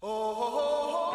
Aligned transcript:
All 0.00 1.10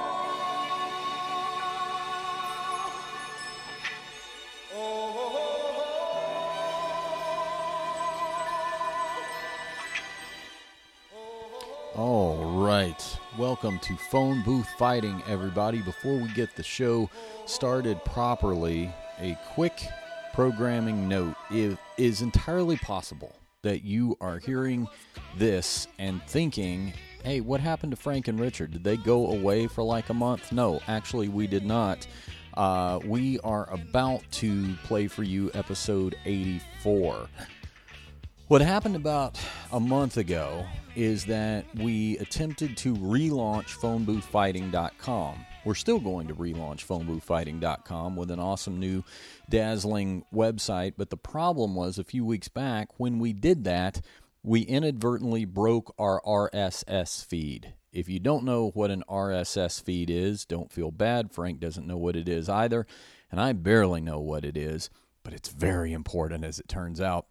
right. 12.66 13.18
Welcome 13.38 13.80
to 13.80 13.96
Phone 14.12 14.44
Booth 14.44 14.68
Fighting, 14.78 15.24
everybody. 15.28 15.82
Before 15.82 16.18
we 16.18 16.28
get 16.34 16.54
the 16.58 16.64
show 16.64 17.10
started 17.46 18.04
properly, 18.04 18.94
a 19.22 19.38
quick 19.54 19.82
programming 20.34 21.08
note. 21.08 21.36
It 21.50 21.78
is 21.98 22.22
entirely 22.22 22.76
possible 22.76 23.34
that 23.62 23.86
you 23.86 24.18
are 24.20 24.40
hearing 24.40 24.90
this 25.38 25.88
and 26.00 26.22
thinking, 26.24 26.92
hey, 27.24 27.40
what 27.40 27.62
happened 27.62 27.92
to 27.92 27.98
Frank 27.98 28.28
and 28.28 28.40
Richard? 28.40 28.72
Did 28.72 28.84
they 28.84 28.98
go 28.98 29.28
away 29.28 29.68
for 29.68 29.84
like 29.84 30.10
a 30.10 30.14
month? 30.14 30.52
No, 30.52 30.82
actually, 30.88 31.30
we 31.30 31.48
did 31.48 31.66
not. 31.66 32.06
Uh, 32.56 33.00
we 33.06 33.40
are 33.40 33.68
about 33.72 34.22
to 34.32 34.74
play 34.84 35.08
for 35.08 35.24
you 35.24 35.50
episode 35.54 36.16
84. 36.26 37.28
What 38.50 38.62
happened 38.62 38.96
about 38.96 39.40
a 39.72 39.80
month 39.80 40.18
ago 40.18 40.66
is 40.96 41.26
that 41.26 41.66
we 41.76 42.18
attempted 42.20 42.78
to 42.78 42.94
relaunch 42.96 43.78
phoneboothfighting.com. 43.80 45.46
We're 45.66 45.76
still 45.76 46.00
going 46.00 46.28
to 46.28 46.36
relaunch 46.36 46.86
phoneboothfighting.com 46.86 48.16
with 48.18 48.30
an 48.32 48.40
awesome 48.40 48.80
new 48.80 49.04
dazzling 49.50 50.26
website, 50.34 50.94
but 50.98 51.10
the 51.10 51.18
problem 51.18 51.74
was 51.74 51.98
a 51.98 52.04
few 52.04 52.26
weeks 52.26 52.50
back 52.50 52.90
when 52.98 53.18
we 53.18 53.32
did 53.32 53.64
that, 53.64 54.02
we 54.44 54.62
inadvertently 54.62 55.46
broke 55.46 55.96
our 55.98 56.22
RSS 56.22 57.26
feed. 57.26 57.74
If 57.94 58.10
you 58.10 58.20
don't 58.20 58.44
know 58.44 58.72
what 58.74 58.92
an 58.92 59.04
RSS 59.10 59.82
feed 59.82 60.10
is, 60.10 60.46
don't 60.46 60.72
feel 60.72 60.92
bad. 60.92 61.32
Frank 61.32 61.60
doesn't 61.60 61.88
know 61.88 61.98
what 61.98 62.16
it 62.16 62.28
is 62.28 62.50
either, 62.50 62.86
and 63.32 63.40
I 63.40 63.54
barely 63.54 64.02
know 64.02 64.20
what 64.20 64.44
it 64.44 64.58
is, 64.58 64.90
but 65.24 65.34
it's 65.34 65.50
very 65.50 65.94
important 65.94 66.44
as 66.44 66.60
it 66.60 66.68
turns 66.68 67.00
out 67.00 67.28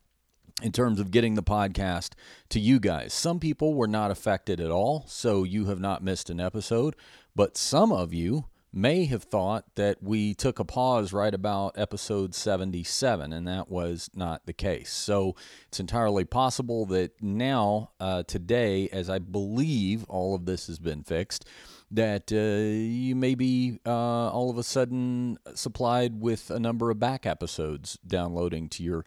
in 0.63 0.73
terms 0.73 1.01
of 1.01 1.11
getting 1.11 1.35
the 1.35 1.43
podcast 1.43 2.13
to 2.49 2.61
you 2.61 2.81
guys. 2.81 3.13
Some 3.13 3.41
people 3.41 3.75
were 3.75 3.89
not 3.89 4.11
affected 4.11 4.61
at 4.61 4.71
all, 4.71 5.05
so 5.07 5.45
you 5.45 5.67
have 5.67 5.81
not 5.81 6.05
missed 6.05 6.31
an 6.31 6.41
episode, 6.41 6.97
but 7.35 7.59
some 7.59 7.93
of 7.93 8.15
you 8.15 8.47
may 8.73 9.05
have 9.05 9.25
thought 9.25 9.65
that 9.75 10.03
we 10.03 10.35
took 10.35 10.59
a 10.59 10.65
pause 10.65 11.13
right 11.13 11.35
about 11.35 11.79
episode 11.79 12.35
77, 12.35 13.33
and 13.33 13.47
that 13.47 13.69
was 13.69 14.09
not 14.15 14.47
the 14.47 14.53
case. 14.53 14.93
So 14.93 15.37
it's 15.69 15.81
entirely 15.81 16.25
possible 16.25 16.87
that 16.87 17.23
now, 17.23 17.91
uh, 18.01 18.23
today, 18.23 18.89
as 18.91 19.11
I 19.11 19.19
believe 19.19 20.05
all 20.09 20.35
of 20.35 20.47
this 20.47 20.67
has 20.69 20.79
been 20.79 21.03
fixed, 21.03 21.47
that 21.91 22.33
uh, 22.33 22.37
you 22.37 23.15
may 23.15 23.35
be 23.35 23.79
uh, 23.85 24.31
all 24.31 24.49
of 24.49 24.57
a 24.57 24.63
sudden 24.63 25.39
supplied 25.55 26.21
with 26.21 26.51
a 26.51 26.59
number 26.59 26.91
of 26.91 26.99
back 26.99 27.27
episodes 27.27 27.99
downloading 28.07 28.69
to 28.71 28.83
your 28.83 29.05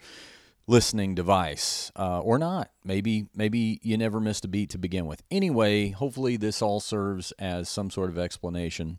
listening 0.68 1.14
device 1.14 1.92
uh, 1.96 2.20
or 2.22 2.40
not 2.40 2.72
maybe 2.84 3.28
maybe 3.36 3.80
you 3.84 3.96
never 3.96 4.20
missed 4.20 4.44
a 4.46 4.48
beat 4.48 4.68
to 4.68 4.80
begin 4.80 5.06
with 5.06 5.22
anyway 5.30 5.90
hopefully 5.90 6.38
this 6.38 6.60
all 6.60 6.80
serves 6.80 7.32
as 7.34 7.70
some 7.70 7.92
sort 7.92 8.10
of 8.10 8.18
explanation 8.18 8.98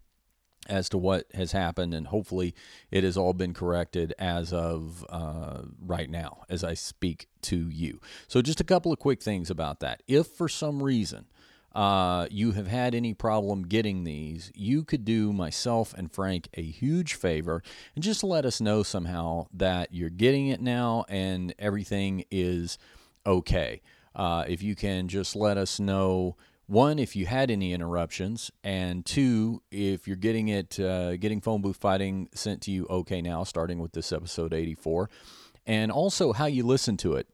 as 0.69 0.89
to 0.89 0.98
what 0.98 1.27
has 1.34 1.53
happened 1.53 1.95
and 1.95 2.09
hopefully 2.09 2.55
it 2.91 3.05
has 3.05 3.17
all 3.17 3.33
been 3.33 3.55
corrected 3.55 4.14
as 4.19 4.53
of 4.53 5.05
uh, 5.08 5.62
right 5.81 6.11
now 6.11 6.42
as 6.48 6.62
i 6.64 6.75
speak 6.75 7.27
to 7.42 7.69
you 7.69 8.00
so 8.28 8.42
just 8.42 8.61
a 8.61 8.64
couple 8.64 8.92
of 8.92 8.98
quick 8.98 9.23
things 9.23 9.50
about 9.50 9.81
that 9.81 10.03
if 10.06 10.27
for 10.27 10.48
some 10.48 10.83
reason 10.83 11.27
uh, 11.77 12.27
you 12.31 12.53
have 12.53 12.69
had 12.69 12.95
any 12.95 13.12
problem 13.12 13.62
getting 13.62 14.05
these, 14.05 14.50
you 14.55 14.83
could 14.83 15.05
do 15.05 15.31
myself 15.31 15.92
and 15.92 16.11
Frank 16.11 16.48
a 16.55 16.62
huge 16.62 17.12
favor 17.12 17.62
and 17.95 18.03
just 18.03 18.25
let 18.25 18.47
us 18.47 18.62
know 18.62 18.83
somehow 18.83 19.47
that 19.53 19.92
you're 19.92 20.08
getting 20.08 20.46
it 20.48 20.62
now 20.62 21.05
and 21.11 21.55
everything 21.58 22.24
is 22.30 22.79
okay. 23.27 23.83
Uh, 24.14 24.46
if 24.48 24.62
you 24.62 24.74
can 24.74 25.07
just 25.07 25.36
let 25.36 25.58
us 25.58 25.79
know 25.79 26.35
one 26.67 26.99
if 26.99 27.15
you 27.15 27.27
had 27.27 27.51
any 27.51 27.73
interruptions 27.73 28.51
and 28.65 29.07
two 29.07 29.63
if 29.71 30.07
you're 30.07 30.17
getting 30.17 30.49
it 30.49 30.79
uh, 30.81 31.17
getting 31.17 31.41
phone 31.41 31.63
booth 31.63 31.77
fighting 31.77 32.29
sent 32.35 32.61
to 32.63 32.71
you 32.71 32.87
okay 32.91 33.23
now 33.23 33.45
starting 33.45 33.79
with 33.79 33.93
this 33.93 34.13
episode 34.13 34.53
84 34.53 35.09
and 35.67 35.93
also 35.93 36.33
how 36.33 36.47
you 36.47 36.65
listen 36.65 36.97
to 36.97 37.15
it 37.15 37.29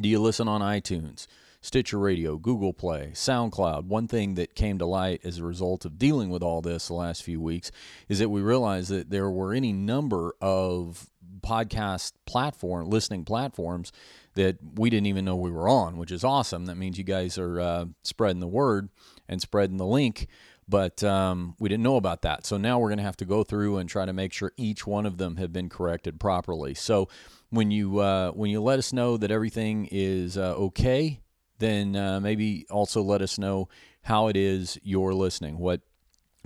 do 0.00 0.08
you 0.08 0.20
listen 0.20 0.48
on 0.48 0.60
itunes 0.60 1.26
Stitcher 1.64 2.00
Radio, 2.00 2.38
Google 2.38 2.72
Play, 2.72 3.12
SoundCloud. 3.14 3.84
One 3.84 4.08
thing 4.08 4.34
that 4.34 4.56
came 4.56 4.78
to 4.78 4.84
light 4.84 5.20
as 5.22 5.38
a 5.38 5.44
result 5.44 5.84
of 5.84 5.96
dealing 5.96 6.28
with 6.28 6.42
all 6.42 6.60
this 6.60 6.88
the 6.88 6.94
last 6.94 7.22
few 7.22 7.40
weeks 7.40 7.70
is 8.08 8.18
that 8.18 8.30
we 8.30 8.40
realized 8.40 8.90
that 8.90 9.10
there 9.10 9.30
were 9.30 9.54
any 9.54 9.72
number 9.72 10.34
of 10.40 11.08
podcast 11.40 12.14
platform 12.26 12.90
listening 12.90 13.24
platforms 13.24 13.92
that 14.34 14.58
we 14.74 14.90
didn't 14.90 15.06
even 15.06 15.24
know 15.24 15.36
we 15.36 15.50
were 15.50 15.68
on, 15.68 15.96
which 15.96 16.10
is 16.10 16.24
awesome. 16.24 16.66
That 16.66 16.76
means 16.76 16.98
you 16.98 17.04
guys 17.04 17.38
are 17.38 17.60
uh, 17.60 17.84
spreading 18.02 18.40
the 18.40 18.46
word 18.46 18.88
and 19.28 19.40
spreading 19.40 19.76
the 19.76 19.86
link. 19.86 20.26
But 20.68 21.02
um, 21.02 21.54
we 21.58 21.68
didn't 21.68 21.82
know 21.82 21.96
about 21.96 22.22
that. 22.22 22.46
So 22.46 22.56
now 22.56 22.78
we're 22.78 22.88
going 22.88 22.98
to 22.98 23.04
have 23.04 23.16
to 23.18 23.24
go 23.24 23.42
through 23.42 23.78
and 23.78 23.88
try 23.88 24.06
to 24.06 24.12
make 24.12 24.32
sure 24.32 24.52
each 24.56 24.86
one 24.86 25.06
of 25.06 25.18
them 25.18 25.36
have 25.36 25.52
been 25.52 25.68
corrected 25.68 26.18
properly. 26.20 26.74
So 26.74 27.08
when 27.50 27.70
you 27.70 27.98
uh, 27.98 28.30
when 28.30 28.50
you 28.50 28.62
let 28.62 28.78
us 28.78 28.92
know 28.92 29.16
that 29.16 29.30
everything 29.30 29.88
is 29.90 30.38
uh, 30.38 30.54
okay, 30.54 31.20
then 31.58 31.96
uh, 31.96 32.20
maybe 32.20 32.64
also 32.70 33.02
let 33.02 33.22
us 33.22 33.38
know 33.38 33.68
how 34.02 34.28
it 34.28 34.36
is 34.36 34.78
you're 34.82 35.14
listening, 35.14 35.58
what 35.58 35.82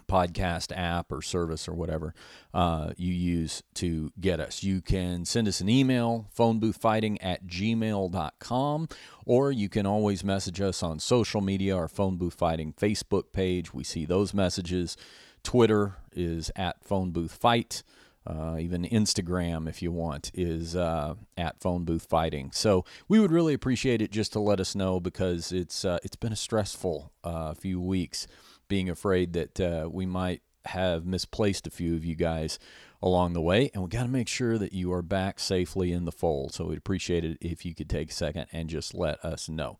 podcast 0.09 0.73
app 0.77 1.13
or 1.13 1.23
service 1.23 1.69
or 1.69 1.75
whatever 1.75 2.15
uh, 2.55 2.93
you 2.97 3.13
use 3.13 3.63
to 3.75 4.13
get 4.21 4.41
us. 4.41 4.63
You 4.63 4.81
can 4.81 5.25
send 5.25 5.49
us 5.49 5.61
an 5.61 5.69
email, 5.69 6.27
phoneboothfighting 6.37 7.19
at 7.21 7.47
gmail.com, 7.47 8.89
or 9.25 9.53
you 9.53 9.69
can 9.69 9.87
always 9.87 10.25
message 10.25 10.61
us 10.61 10.83
on 10.83 10.99
social 10.99 11.41
media, 11.41 11.77
our 11.77 11.89
Phone 11.89 12.17
Booth 12.17 12.35
Fighting 12.35 12.73
Facebook 12.73 13.33
page. 13.33 13.75
We 13.75 13.85
see 13.85 14.05
those 14.05 14.33
messages. 14.33 14.97
Twitter 15.43 15.97
is 16.13 16.51
at 16.57 16.85
Phone 16.85 17.13
Booth 17.13 17.33
Fight. 17.33 17.83
Uh, 18.27 18.57
even 18.59 18.83
Instagram, 18.83 19.69
if 19.69 19.81
you 19.81 19.93
want, 19.93 20.33
is 20.35 20.75
uh, 20.75 21.15
at 21.39 21.61
Phone 21.61 21.85
Booth 21.85 22.07
Fighting. 22.07 22.51
So 22.53 22.85
we 23.07 23.21
would 23.21 23.31
really 23.31 23.55
appreciate 23.55 24.03
it 24.03 24.11
just 24.11 24.33
to 24.33 24.41
let 24.41 24.59
us 24.59 24.75
know 24.75 24.99
because 24.99 25.53
it's 25.53 25.85
uh, 25.85 25.99
it's 26.03 26.17
been 26.17 26.33
a 26.33 26.37
stressful 26.37 27.13
uh, 27.23 27.55
few 27.55 27.81
weeks, 27.81 28.27
being 28.69 28.89
afraid 28.89 29.33
that 29.35 29.61
uh, 29.61 29.89
we 29.91 30.07
might 30.07 30.43
have 30.67 31.07
misplaced 31.07 31.67
a 31.67 31.71
few 31.71 31.95
of 31.95 32.05
you 32.05 32.15
guys 32.15 32.59
along 33.03 33.35
the 33.35 33.41
way, 33.41 33.71
and 33.73 33.83
we 33.83 33.89
got 33.89 34.03
to 34.03 34.09
make 34.09 34.29
sure 34.29 34.59
that 34.59 34.73
you 34.73 34.93
are 34.93 35.03
back 35.03 35.39
safely 35.39 35.93
in 35.93 36.05
the 36.05 36.13
fold. 36.13 36.55
So 36.55 36.67
we'd 36.67 36.79
appreciate 36.79 37.25
it 37.25 37.39
if 37.41 37.65
you 37.65 37.75
could 37.75 37.89
take 37.89 38.11
a 38.11 38.15
second 38.15 38.47
and 38.53 38.69
just 38.69 38.95
let 38.95 39.25
us 39.25 39.49
know. 39.49 39.79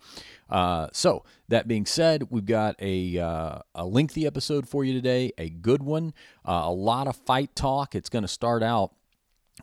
Uh, 0.49 0.89
so 0.93 1.25
that 1.49 1.67
being 1.67 1.87
said, 1.87 2.29
we've 2.31 2.47
got 2.47 2.77
a 2.79 3.19
uh, 3.19 3.59
a 3.75 3.85
lengthy 3.85 4.27
episode 4.27 4.69
for 4.69 4.85
you 4.85 4.93
today, 4.93 5.33
a 5.39 5.49
good 5.49 5.83
one, 5.83 6.13
uh, 6.47 6.63
a 6.65 6.73
lot 6.73 7.09
of 7.09 7.17
fight 7.17 7.57
talk. 7.57 7.95
It's 7.95 8.11
going 8.11 8.25
to 8.25 8.29
start 8.29 8.63
out 8.63 8.93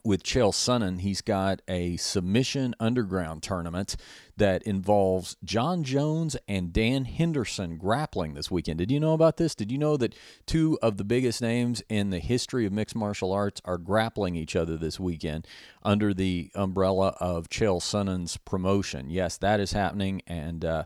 with 0.03 0.23
Chael 0.23 0.51
Sonnen, 0.51 1.01
he's 1.01 1.22
got 1.22 1.61
a 1.67 1.97
submission 1.97 2.73
underground 2.79 3.44
tournament 3.44 3.95
that 4.38 4.64
involves 4.64 5.38
Jon 5.44 5.84
Jones 5.84 6.36
and 6.48 6.74
Dan 6.74 7.06
Henderson 7.06 7.78
grappling 7.78 8.34
this 8.34 8.50
weekend. 8.50 8.80
Did 8.80 8.92
you 8.92 9.00
know 9.00 9.14
about 9.14 9.38
this? 9.38 9.56
Did 9.56 9.72
you 9.72 9.78
know 9.78 9.98
that 9.98 10.16
two 10.46 10.78
of 10.82 10.98
the 10.98 11.04
biggest 11.04 11.42
names 11.42 11.84
in 11.90 12.10
the 12.10 12.20
history 12.20 12.66
of 12.66 12.74
mixed 12.74 12.96
martial 12.96 13.32
arts 13.32 13.62
are 13.66 13.78
grappling 13.78 14.36
each 14.36 14.56
other 14.56 14.78
this 14.78 15.00
weekend 15.00 15.48
under 15.84 16.14
the 16.14 16.52
umbrella 16.56 17.16
of 17.20 17.50
Chael 17.50 17.82
Sonnen's 17.82 18.38
promotion? 18.38 19.10
Yes, 19.10 19.38
that 19.38 19.60
is 19.60 19.74
happening, 19.74 20.22
and 20.26 20.66
uh, 20.66 20.86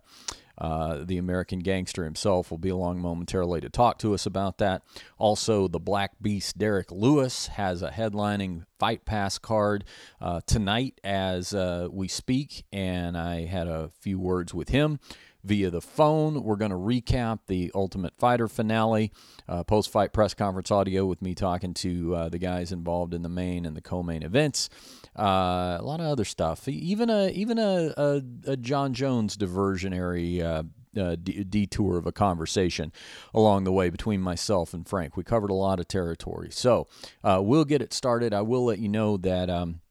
uh, 0.58 1.04
the 1.04 1.18
American 1.18 1.60
gangster 1.60 2.04
himself 2.04 2.52
will 2.52 2.58
be 2.58 2.70
along 2.70 3.00
momentarily 3.00 3.62
to 3.62 3.70
talk 3.70 3.98
to 4.00 4.14
us 4.14 4.26
about 4.26 4.58
that. 4.58 4.82
Also, 5.18 5.68
the 5.68 5.80
Black 5.80 6.14
Beast 6.22 6.58
Derrick 6.58 6.92
Lewis 6.92 7.48
has 7.48 7.82
a 7.82 7.92
headlining 7.92 8.66
Fight 8.80 9.06
Pass 9.06 9.38
card 9.38 9.84
uh, 10.22 10.42
tonight 10.46 11.00
as 11.04 11.54
uh, 11.54 11.88
we 11.92 12.08
speak, 12.08 12.66
and 12.72 13.18
I 13.18 13.46
had 13.46 13.68
a 13.68 13.90
few 14.00 14.20
words 14.20 14.54
with 14.54 14.70
him 14.70 15.00
via 15.44 15.70
the 15.70 15.82
phone. 15.82 16.44
We're 16.44 16.56
going 16.58 16.72
to 16.72 16.78
recap 16.78 17.40
the 17.48 17.72
Ultimate 17.74 18.14
Fighter 18.18 18.48
finale, 18.48 19.12
uh, 19.48 19.64
post 19.64 19.92
fight 19.92 20.14
press 20.14 20.34
conference 20.34 20.72
audio 20.72 21.06
with 21.06 21.22
me 21.22 21.34
talking 21.34 21.74
to 21.76 22.16
uh, 22.16 22.30
the 22.30 22.40
guys 22.40 22.72
involved 22.72 23.14
in 23.14 23.22
the 23.22 23.30
main 23.30 23.66
and 23.66 23.76
the 23.76 23.82
co 23.82 24.04
main 24.04 24.24
events. 24.24 24.70
Uh, 25.18 25.78
a 25.80 25.84
lot 25.84 26.00
of 26.00 26.06
other 26.06 26.26
stuff, 26.26 26.68
even 26.68 27.10
a 27.10 27.30
even 27.30 27.58
a, 27.58 27.94
a, 27.98 28.22
a 28.46 28.58
Jon 28.58 28.94
Jones 28.94 29.36
diversionary 29.36 30.42
uh, 30.42 30.64
uh, 31.00 31.16
d- 31.16 31.44
detour 31.44 31.98
of 31.98 32.06
a 32.06 32.12
conversation 32.12 32.92
along 33.34 33.64
the 33.64 33.72
way 33.72 33.90
between 33.90 34.22
myself 34.22 34.74
and 34.74 34.88
Frank. 34.88 35.18
We 35.18 35.24
covered 35.24 35.50
a 35.50 35.56
lot 35.56 35.80
of 35.80 35.88
territory, 35.88 36.50
so 36.52 36.88
uh, 37.24 37.42
we'll 37.44 37.66
get 37.66 37.82
it 37.82 37.94
started. 37.94 38.34
I 38.34 38.42
will 38.42 38.66
let 38.66 38.80
you 38.80 38.90
know 38.90 39.18
that 39.18 39.50
um, 39.50 39.82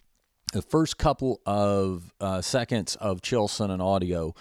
the 0.53 0.63
first 0.63 0.97
couple 0.97 1.41
of 1.45 2.13
uh, 2.21 2.41
seconds 2.41 2.97
of 2.97 3.21
Chael 3.21 3.49
and 3.71 3.83
audio 3.83 4.35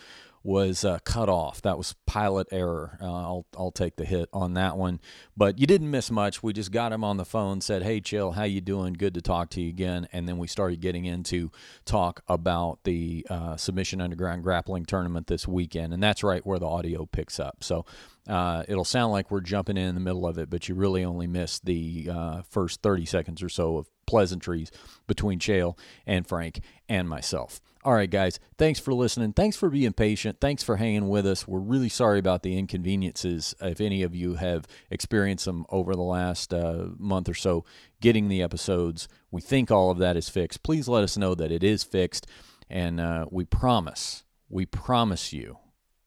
was 0.46 0.86
uh, 0.86 1.00
cut 1.00 1.28
off. 1.28 1.62
That 1.64 1.78
was 1.78 1.96
pilot 2.06 2.48
error. 2.52 2.98
Uh, 3.02 3.06
I'll 3.06 3.46
I'll 3.58 3.72
take 3.72 3.96
the 3.96 4.06
hit 4.06 4.30
on 4.32 4.54
that 4.54 4.78
one. 4.78 5.00
But 5.36 5.58
you 5.60 5.66
didn't 5.66 5.90
miss 5.90 6.12
much. 6.12 6.44
We 6.44 6.54
just 6.54 6.72
got 6.72 6.94
him 6.94 7.04
on 7.04 7.18
the 7.18 7.26
phone, 7.26 7.62
said, 7.62 7.82
"Hey, 7.82 8.00
Chael, 8.00 8.36
how 8.36 8.44
you 8.44 8.62
doing? 8.62 8.94
Good 8.94 9.16
to 9.16 9.22
talk 9.22 9.50
to 9.52 9.62
you 9.62 9.70
again." 9.70 10.08
And 10.14 10.28
then 10.30 10.38
we 10.38 10.48
started 10.48 10.80
getting 10.82 11.06
into 11.06 11.52
talk 11.84 12.22
about 12.28 12.80
the 12.84 13.26
uh, 13.30 13.58
submission 13.58 14.00
underground 14.00 14.44
grappling 14.44 14.86
tournament 14.86 15.28
this 15.28 15.48
weekend, 15.48 15.94
and 15.94 16.04
that's 16.04 16.24
right 16.24 16.46
where 16.46 16.60
the 16.60 16.68
audio 16.68 17.06
picks 17.06 17.40
up. 17.40 17.64
So. 17.64 17.86
Uh, 18.28 18.64
it'll 18.68 18.86
sound 18.86 19.12
like 19.12 19.30
we're 19.30 19.42
jumping 19.42 19.78
in, 19.78 19.90
in 19.90 19.96
the 19.96 20.02
middle 20.02 20.26
of 20.26 20.38
it, 20.38 20.50
but 20.50 20.68
you 20.68 20.76
really 20.76 21.04
only 21.04 21.28
missed 21.28 21.66
the 21.66 22.10
uh, 22.12 22.42
first 22.50 22.82
30 22.82 23.06
seconds 23.06 23.44
or 23.44 23.50
so 23.50 23.78
of 23.78 23.88
pleasantries 24.08 24.72
between 25.08 25.40
Chael 25.40 25.78
and 26.06 26.28
Frank 26.28 26.62
and 26.90 27.08
myself. 27.08 27.62
All 27.84 27.94
right, 27.94 28.10
guys, 28.10 28.40
thanks 28.58 28.80
for 28.80 28.96
listening. 28.96 29.34
Thanks 29.34 29.56
for 29.56 29.70
being 29.70 29.94
patient. 29.94 30.40
Thanks 30.42 30.64
for 30.64 30.78
hanging 30.78 31.08
with 31.08 31.28
us. 31.28 31.48
We're 31.48 31.60
really 31.60 31.90
sorry 31.90 32.18
about 32.18 32.42
the 32.42 32.58
inconveniences, 32.58 33.54
if 33.62 33.80
any 33.80 34.02
of 34.02 34.16
you 34.16 34.36
have 34.36 34.66
experienced 34.90 35.46
them 35.46 35.68
over 35.70 35.94
the 35.94 36.02
last 36.02 36.52
uh, 36.52 36.88
month 36.98 37.30
or 37.30 37.36
so, 37.36 37.64
getting 38.02 38.28
the 38.28 38.42
episodes. 38.42 39.08
We 39.30 39.42
think 39.42 39.70
all 39.70 39.92
of 39.92 40.00
that 40.00 40.18
is 40.18 40.30
fixed. 40.30 40.64
Please 40.64 40.88
let 40.88 41.04
us 41.04 41.16
know 41.16 41.36
that 41.36 41.52
it 41.52 41.64
is 41.64 41.84
fixed. 41.84 42.26
And 42.72 43.00
uh, 43.00 43.28
we 43.30 43.46
promise, 43.46 44.24
we 44.50 44.66
promise 44.66 45.32
you, 45.32 45.60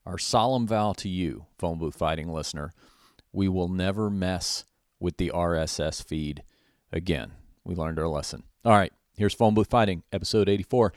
our 0.09 0.17
solemn 0.17 0.65
vow 0.65 0.91
to 0.93 1.07
you, 1.07 1.45
phone 1.59 1.77
booth 1.77 1.95
fighting 1.95 2.33
listener, 2.33 2.73
we 3.31 3.47
will 3.47 3.67
never 3.67 4.09
mess 4.09 4.65
with 4.99 5.17
the 5.17 5.31
RSS 5.33 6.03
feed 6.03 6.41
again. 6.91 7.33
We 7.63 7.75
learned 7.75 7.99
our 7.99 8.07
lesson. 8.07 8.41
All 8.65 8.71
right, 8.71 8.91
here's 9.15 9.35
phone 9.35 9.53
booth 9.53 9.69
fighting, 9.69 10.01
episode 10.11 10.49
84. 10.49 10.93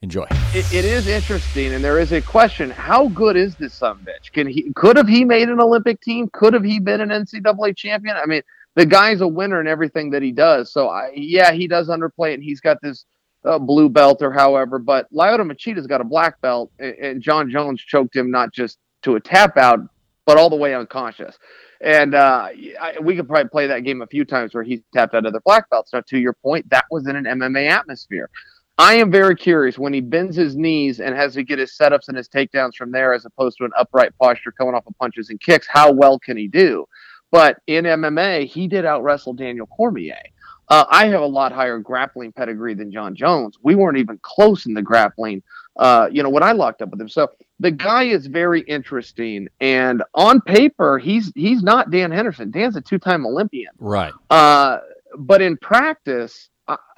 Enjoy. 0.00 0.26
It, 0.30 0.72
it 0.72 0.84
is 0.84 1.08
interesting, 1.08 1.72
and 1.74 1.82
there 1.82 1.98
is 1.98 2.12
a 2.12 2.22
question: 2.22 2.70
How 2.70 3.08
good 3.08 3.36
is 3.36 3.56
this 3.56 3.74
son 3.74 3.98
bitch? 4.04 4.32
Can 4.32 4.46
he? 4.46 4.72
Could 4.74 4.96
have 4.96 5.08
he 5.08 5.24
made 5.24 5.48
an 5.48 5.60
Olympic 5.60 6.00
team? 6.00 6.28
Could 6.32 6.54
have 6.54 6.64
he 6.64 6.78
been 6.78 7.00
an 7.00 7.08
NCAA 7.08 7.76
champion? 7.76 8.16
I 8.16 8.26
mean, 8.26 8.42
the 8.76 8.86
guy's 8.86 9.20
a 9.20 9.28
winner 9.28 9.60
in 9.60 9.66
everything 9.66 10.10
that 10.10 10.22
he 10.22 10.32
does. 10.32 10.72
So, 10.72 10.88
I, 10.88 11.10
yeah, 11.14 11.52
he 11.52 11.68
does 11.68 11.88
underplay, 11.88 12.30
it. 12.30 12.34
and 12.34 12.42
he's 12.42 12.60
got 12.60 12.80
this 12.80 13.04
uh, 13.44 13.58
blue 13.58 13.88
belt 13.88 14.22
or 14.22 14.32
however. 14.32 14.78
But 14.78 15.12
Lyoto 15.12 15.50
Machida's 15.50 15.86
got 15.86 16.00
a 16.00 16.04
black 16.04 16.40
belt, 16.40 16.70
and, 16.78 17.20
Jon 17.20 17.50
Jones 17.50 17.80
choked 17.80 18.14
him 18.14 18.30
not 18.30 18.52
just 18.52 18.78
to 19.02 19.16
a 19.16 19.20
tap 19.20 19.56
out, 19.56 19.80
but 20.26 20.38
all 20.38 20.50
the 20.50 20.56
way 20.56 20.74
unconscious. 20.74 21.38
And 21.80 22.14
uh, 22.14 22.48
I, 22.80 22.94
we 23.00 23.16
could 23.16 23.28
probably 23.28 23.48
play 23.48 23.66
that 23.66 23.80
game 23.80 24.02
a 24.02 24.06
few 24.06 24.24
times 24.24 24.54
where 24.54 24.62
he 24.62 24.82
tapped 24.94 25.14
out 25.14 25.26
other 25.26 25.40
black 25.44 25.68
belts. 25.68 25.92
Now, 25.92 26.02
to 26.06 26.18
your 26.18 26.34
point, 26.34 26.68
that 26.70 26.84
was 26.90 27.08
in 27.08 27.16
an 27.16 27.24
MMA 27.24 27.68
atmosphere. 27.68 28.30
I 28.78 28.94
am 28.94 29.10
very 29.10 29.36
curious 29.36 29.78
when 29.78 29.92
he 29.92 30.00
bends 30.00 30.34
his 30.34 30.56
knees 30.56 31.00
and 31.00 31.14
has 31.14 31.34
to 31.34 31.42
get 31.42 31.58
his 31.58 31.76
setups 31.76 32.08
and 32.08 32.16
his 32.16 32.28
takedowns 32.28 32.74
from 32.74 32.90
there 32.90 33.12
as 33.12 33.24
opposed 33.24 33.58
to 33.58 33.64
an 33.64 33.72
upright 33.76 34.12
posture 34.18 34.52
coming 34.52 34.74
off 34.74 34.86
of 34.86 34.96
punches 34.98 35.28
and 35.28 35.40
kicks. 35.40 35.66
How 35.68 35.92
well 35.92 36.18
can 36.18 36.36
he 36.36 36.48
do? 36.48 36.86
But 37.30 37.58
in 37.66 37.84
MMA, 37.84 38.46
he 38.46 38.68
did 38.68 38.84
out 38.84 39.02
wrestle 39.02 39.34
Daniel 39.34 39.66
Cormier. 39.66 40.22
Uh, 40.72 40.86
I 40.88 41.08
have 41.08 41.20
a 41.20 41.26
lot 41.26 41.52
higher 41.52 41.78
grappling 41.78 42.32
pedigree 42.32 42.72
than 42.72 42.90
Jon 42.90 43.14
Jones. 43.14 43.58
We 43.62 43.74
weren't 43.74 43.98
even 43.98 44.18
close 44.22 44.64
in 44.64 44.72
the 44.72 44.80
grappling, 44.80 45.42
uh, 45.76 46.08
you 46.10 46.22
know, 46.22 46.30
when 46.30 46.42
I 46.42 46.52
locked 46.52 46.80
up 46.80 46.88
with 46.88 46.98
him. 46.98 47.10
So 47.10 47.28
the 47.60 47.70
guy 47.70 48.04
is 48.04 48.26
very 48.26 48.62
interesting, 48.62 49.48
and 49.60 50.02
on 50.14 50.40
paper, 50.40 50.98
he's 50.98 51.30
he's 51.34 51.62
not 51.62 51.90
Dan 51.90 52.10
Henderson. 52.10 52.50
Dan's 52.50 52.74
a 52.74 52.80
two-time 52.80 53.26
Olympian, 53.26 53.72
right? 53.78 54.14
Uh, 54.30 54.78
but 55.18 55.42
in 55.42 55.58
practice, 55.58 56.48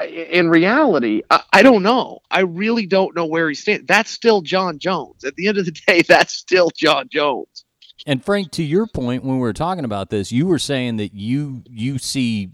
in 0.08 0.50
reality, 0.50 1.22
I, 1.28 1.42
I, 1.52 1.62
don't 1.62 1.82
know. 1.82 2.20
I 2.30 2.42
really 2.42 2.86
don't 2.86 3.16
know 3.16 3.26
where 3.26 3.48
he 3.48 3.56
stands. 3.56 3.86
That's 3.88 4.12
still 4.12 4.40
Jon 4.40 4.78
Jones. 4.78 5.24
At 5.24 5.34
the 5.34 5.48
end 5.48 5.58
of 5.58 5.64
the 5.64 5.72
day, 5.72 6.02
that's 6.08 6.32
still 6.32 6.70
Jon 6.76 7.08
Jones. 7.10 7.64
And 8.06 8.24
Frank, 8.24 8.52
to 8.52 8.62
your 8.62 8.86
point, 8.86 9.24
when 9.24 9.34
we 9.34 9.40
were 9.40 9.52
talking 9.52 9.84
about 9.84 10.10
this, 10.10 10.30
you 10.30 10.46
were 10.46 10.60
saying 10.60 10.98
that 10.98 11.12
you 11.12 11.64
you 11.68 11.98
see 11.98 12.50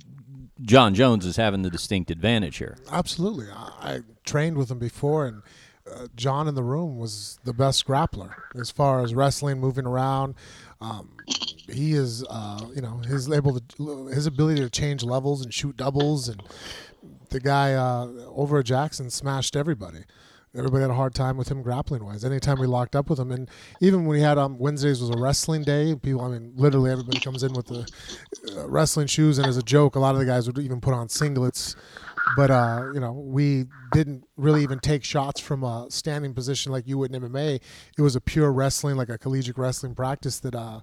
Jon 0.62 0.94
Jones 0.94 1.24
is 1.26 1.36
having 1.36 1.62
the 1.62 1.70
distinct 1.70 2.10
advantage 2.10 2.58
here. 2.58 2.76
Absolutely, 2.90 3.46
I, 3.50 3.70
I 3.80 4.00
trained 4.24 4.56
with 4.56 4.70
him 4.70 4.78
before, 4.78 5.26
and 5.26 5.42
uh, 5.90 6.08
Jon 6.14 6.48
in 6.48 6.54
the 6.54 6.62
room 6.62 6.98
was 6.98 7.38
the 7.44 7.52
best 7.52 7.86
grappler 7.86 8.34
as 8.54 8.70
far 8.70 9.02
as 9.02 9.14
wrestling, 9.14 9.58
moving 9.58 9.86
around. 9.86 10.34
Um, 10.80 11.16
he 11.68 11.94
is, 11.94 12.24
uh, 12.28 12.66
you 12.74 12.82
know, 12.82 12.98
his 12.98 13.30
able 13.30 13.58
to 13.58 14.06
his 14.08 14.26
ability 14.26 14.60
to 14.60 14.70
change 14.70 15.02
levels 15.02 15.42
and 15.42 15.52
shoot 15.52 15.76
doubles 15.76 16.28
and 16.28 16.42
the 17.30 17.40
guy 17.40 17.74
uh, 17.74 18.08
over 18.34 18.58
at 18.58 18.66
Jackson 18.66 19.10
smashed 19.10 19.56
everybody. 19.56 20.00
Everybody 20.56 20.82
had 20.82 20.90
a 20.90 20.94
hard 20.94 21.14
time 21.14 21.36
with 21.36 21.48
him 21.48 21.62
grappling 21.62 22.04
wise. 22.04 22.24
Anytime 22.24 22.58
we 22.58 22.66
locked 22.66 22.96
up 22.96 23.08
with 23.08 23.20
him, 23.20 23.30
and 23.30 23.48
even 23.80 24.04
when 24.04 24.16
he 24.16 24.22
had 24.22 24.36
um, 24.36 24.58
Wednesdays 24.58 25.00
was 25.00 25.10
a 25.10 25.16
wrestling 25.16 25.62
day, 25.62 25.94
people, 25.94 26.22
I 26.22 26.28
mean, 26.28 26.52
literally 26.56 26.90
everybody 26.90 27.20
comes 27.20 27.44
in 27.44 27.52
with 27.52 27.66
the 27.66 27.88
uh, 28.56 28.68
wrestling 28.68 29.06
shoes, 29.06 29.38
and 29.38 29.46
as 29.46 29.56
a 29.56 29.62
joke, 29.62 29.94
a 29.94 30.00
lot 30.00 30.14
of 30.14 30.18
the 30.18 30.26
guys 30.26 30.48
would 30.48 30.58
even 30.58 30.80
put 30.80 30.92
on 30.92 31.06
singlets. 31.06 31.76
But 32.36 32.50
uh, 32.50 32.90
you 32.92 32.98
know, 32.98 33.12
we 33.12 33.66
didn't 33.92 34.24
really 34.36 34.64
even 34.64 34.80
take 34.80 35.04
shots 35.04 35.40
from 35.40 35.62
a 35.62 35.86
standing 35.88 36.34
position 36.34 36.72
like 36.72 36.86
you 36.88 36.98
would 36.98 37.14
in 37.14 37.22
MMA. 37.22 37.60
It 37.96 38.02
was 38.02 38.16
a 38.16 38.20
pure 38.20 38.52
wrestling, 38.52 38.96
like 38.96 39.08
a 39.08 39.18
collegiate 39.18 39.56
wrestling 39.56 39.94
practice 39.94 40.40
that 40.40 40.56
uh, 40.56 40.80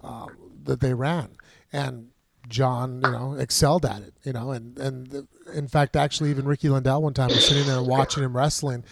uh 0.00 0.26
that 0.62 0.78
they 0.78 0.94
ran, 0.94 1.30
and 1.72 2.10
Jon, 2.48 3.00
you 3.04 3.10
know, 3.10 3.34
excelled 3.34 3.84
at 3.84 4.02
it, 4.02 4.14
you 4.24 4.32
know, 4.32 4.50
and 4.50 4.78
and 4.78 5.06
the, 5.08 5.26
in 5.54 5.68
fact, 5.68 5.96
actually, 5.96 6.30
even 6.30 6.46
Ricky 6.46 6.68
Lundell 6.68 7.02
one 7.02 7.14
time 7.14 7.28
was 7.28 7.46
sitting 7.46 7.66
there 7.66 7.82
watching 7.82 8.22
him 8.22 8.36
wrestling, 8.36 8.84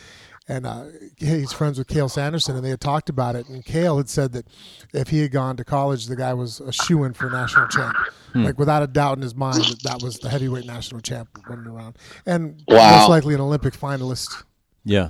and 0.49 0.67
uh, 0.67 0.85
he's 1.17 1.53
friends 1.53 1.79
with 1.79 1.89
Cael 1.89 2.11
Sanderson, 2.11 2.55
and 2.55 2.65
they 2.65 2.71
had 2.71 2.81
talked 2.81 3.09
about 3.09 3.35
it, 3.35 3.49
and 3.49 3.65
Cael 3.65 3.97
had 3.97 4.09
said 4.09 4.33
that 4.33 4.47
if 4.93 5.09
he 5.09 5.21
had 5.21 5.33
gone 5.33 5.57
to 5.57 5.65
college, 5.65 6.07
the 6.07 6.17
guy 6.17 6.35
was 6.35 6.61
a 6.61 6.73
shoe 6.73 7.05
in 7.05 7.15
for 7.15 7.29
national 7.31 7.69
champ, 7.69 7.97
hmm. 8.33 8.45
like 8.45 8.59
without 8.59 8.83
a 8.83 8.87
doubt 8.87 9.19
in 9.19 9.23
his 9.23 9.35
mind 9.35 9.65
that 9.65 9.83
that 9.83 10.03
was 10.03 10.19
the 10.19 10.29
heavyweight 10.29 10.67
national 10.67 11.01
champ 11.01 11.29
running 11.49 11.67
around, 11.67 11.97
and 12.27 12.63
wow. 12.69 12.99
most 12.99 13.09
likely 13.09 13.35
an 13.35 13.41
Olympic 13.41 13.75
finalist. 13.75 14.45
Yeah. 14.85 15.09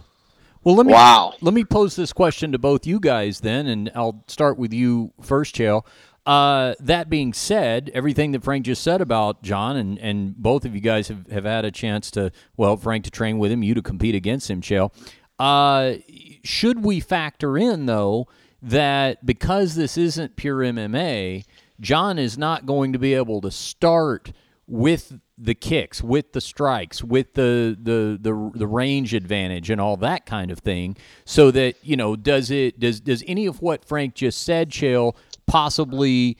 Well, 0.67 0.75
let 0.75 0.85
me 0.85 0.95
wow. 0.95 1.33
let 1.43 1.55
me 1.55 1.65
pose 1.65 1.95
this 1.95 2.13
question 2.13 2.51
to 2.51 2.59
both 2.59 2.89
you 2.89 2.99
guys 2.99 3.39
then, 3.39 3.69
and 3.69 3.89
I'll 3.95 4.25
start 4.27 4.59
with 4.59 4.73
you 4.73 5.13
first, 5.23 5.55
Chael. 5.55 5.87
Uh, 6.27 6.75
that 6.81 7.09
being 7.09 7.33
said, 7.33 7.89
everything 7.95 8.33
that 8.33 8.43
Frank 8.43 8.67
just 8.67 8.83
said 8.83 9.01
about 9.01 9.43
Jon 9.43 9.77
and, 9.77 9.97
and 10.01 10.37
both 10.37 10.65
of 10.65 10.75
you 10.75 10.81
guys 10.81 11.07
have, 11.07 11.29
have 11.29 11.45
had 11.45 11.65
a 11.65 11.71
chance 11.71 12.11
to, 12.11 12.33
well, 12.57 12.77
Frank 12.77 13.05
to 13.05 13.13
train 13.13 13.39
with 13.39 13.53
him, 13.53 13.63
you 13.63 13.75
to 13.75 13.83
compete 13.83 14.17
against 14.17 14.51
him, 14.51 14.61
Chael. 14.61 14.93
Uh, 15.39 15.95
should 16.43 16.83
we 16.83 16.99
factor 16.99 17.57
in, 17.57 17.87
though, 17.87 18.27
that 18.61 19.25
because 19.25 19.77
this 19.77 19.97
isn't 19.97 20.35
pure 20.35 20.59
MMA, 20.59 21.45
Jon 21.79 22.19
is 22.19 22.37
not 22.37 22.67
going 22.67 22.93
to 22.93 22.99
be 22.99 23.15
able 23.15 23.41
to 23.43 23.51
start 23.53 24.33
with 24.67 25.21
the 25.39 25.55
kicks, 25.55 26.03
with 26.03 26.33
the 26.33 26.41
strikes, 26.41 27.05
with 27.05 27.35
the, 27.35 27.77
the 27.81 28.19
the 28.21 28.51
the 28.55 28.67
range 28.67 29.15
advantage 29.15 29.71
and 29.71 29.81
all 29.81 29.97
that 29.99 30.27
kind 30.27 30.51
of 30.51 30.59
thing. 30.59 30.97
So 31.25 31.51
that 31.53 31.77
you 31.83 31.97
know, 31.97 32.17
does 32.17 32.51
it 32.51 32.81
does 32.81 33.01
does 33.01 33.23
any 33.27 33.47
of 33.47 33.61
what 33.61 33.85
Frank 33.85 34.15
just 34.15 34.43
said, 34.43 34.71
Chael, 34.71 35.15
possibly 35.47 36.37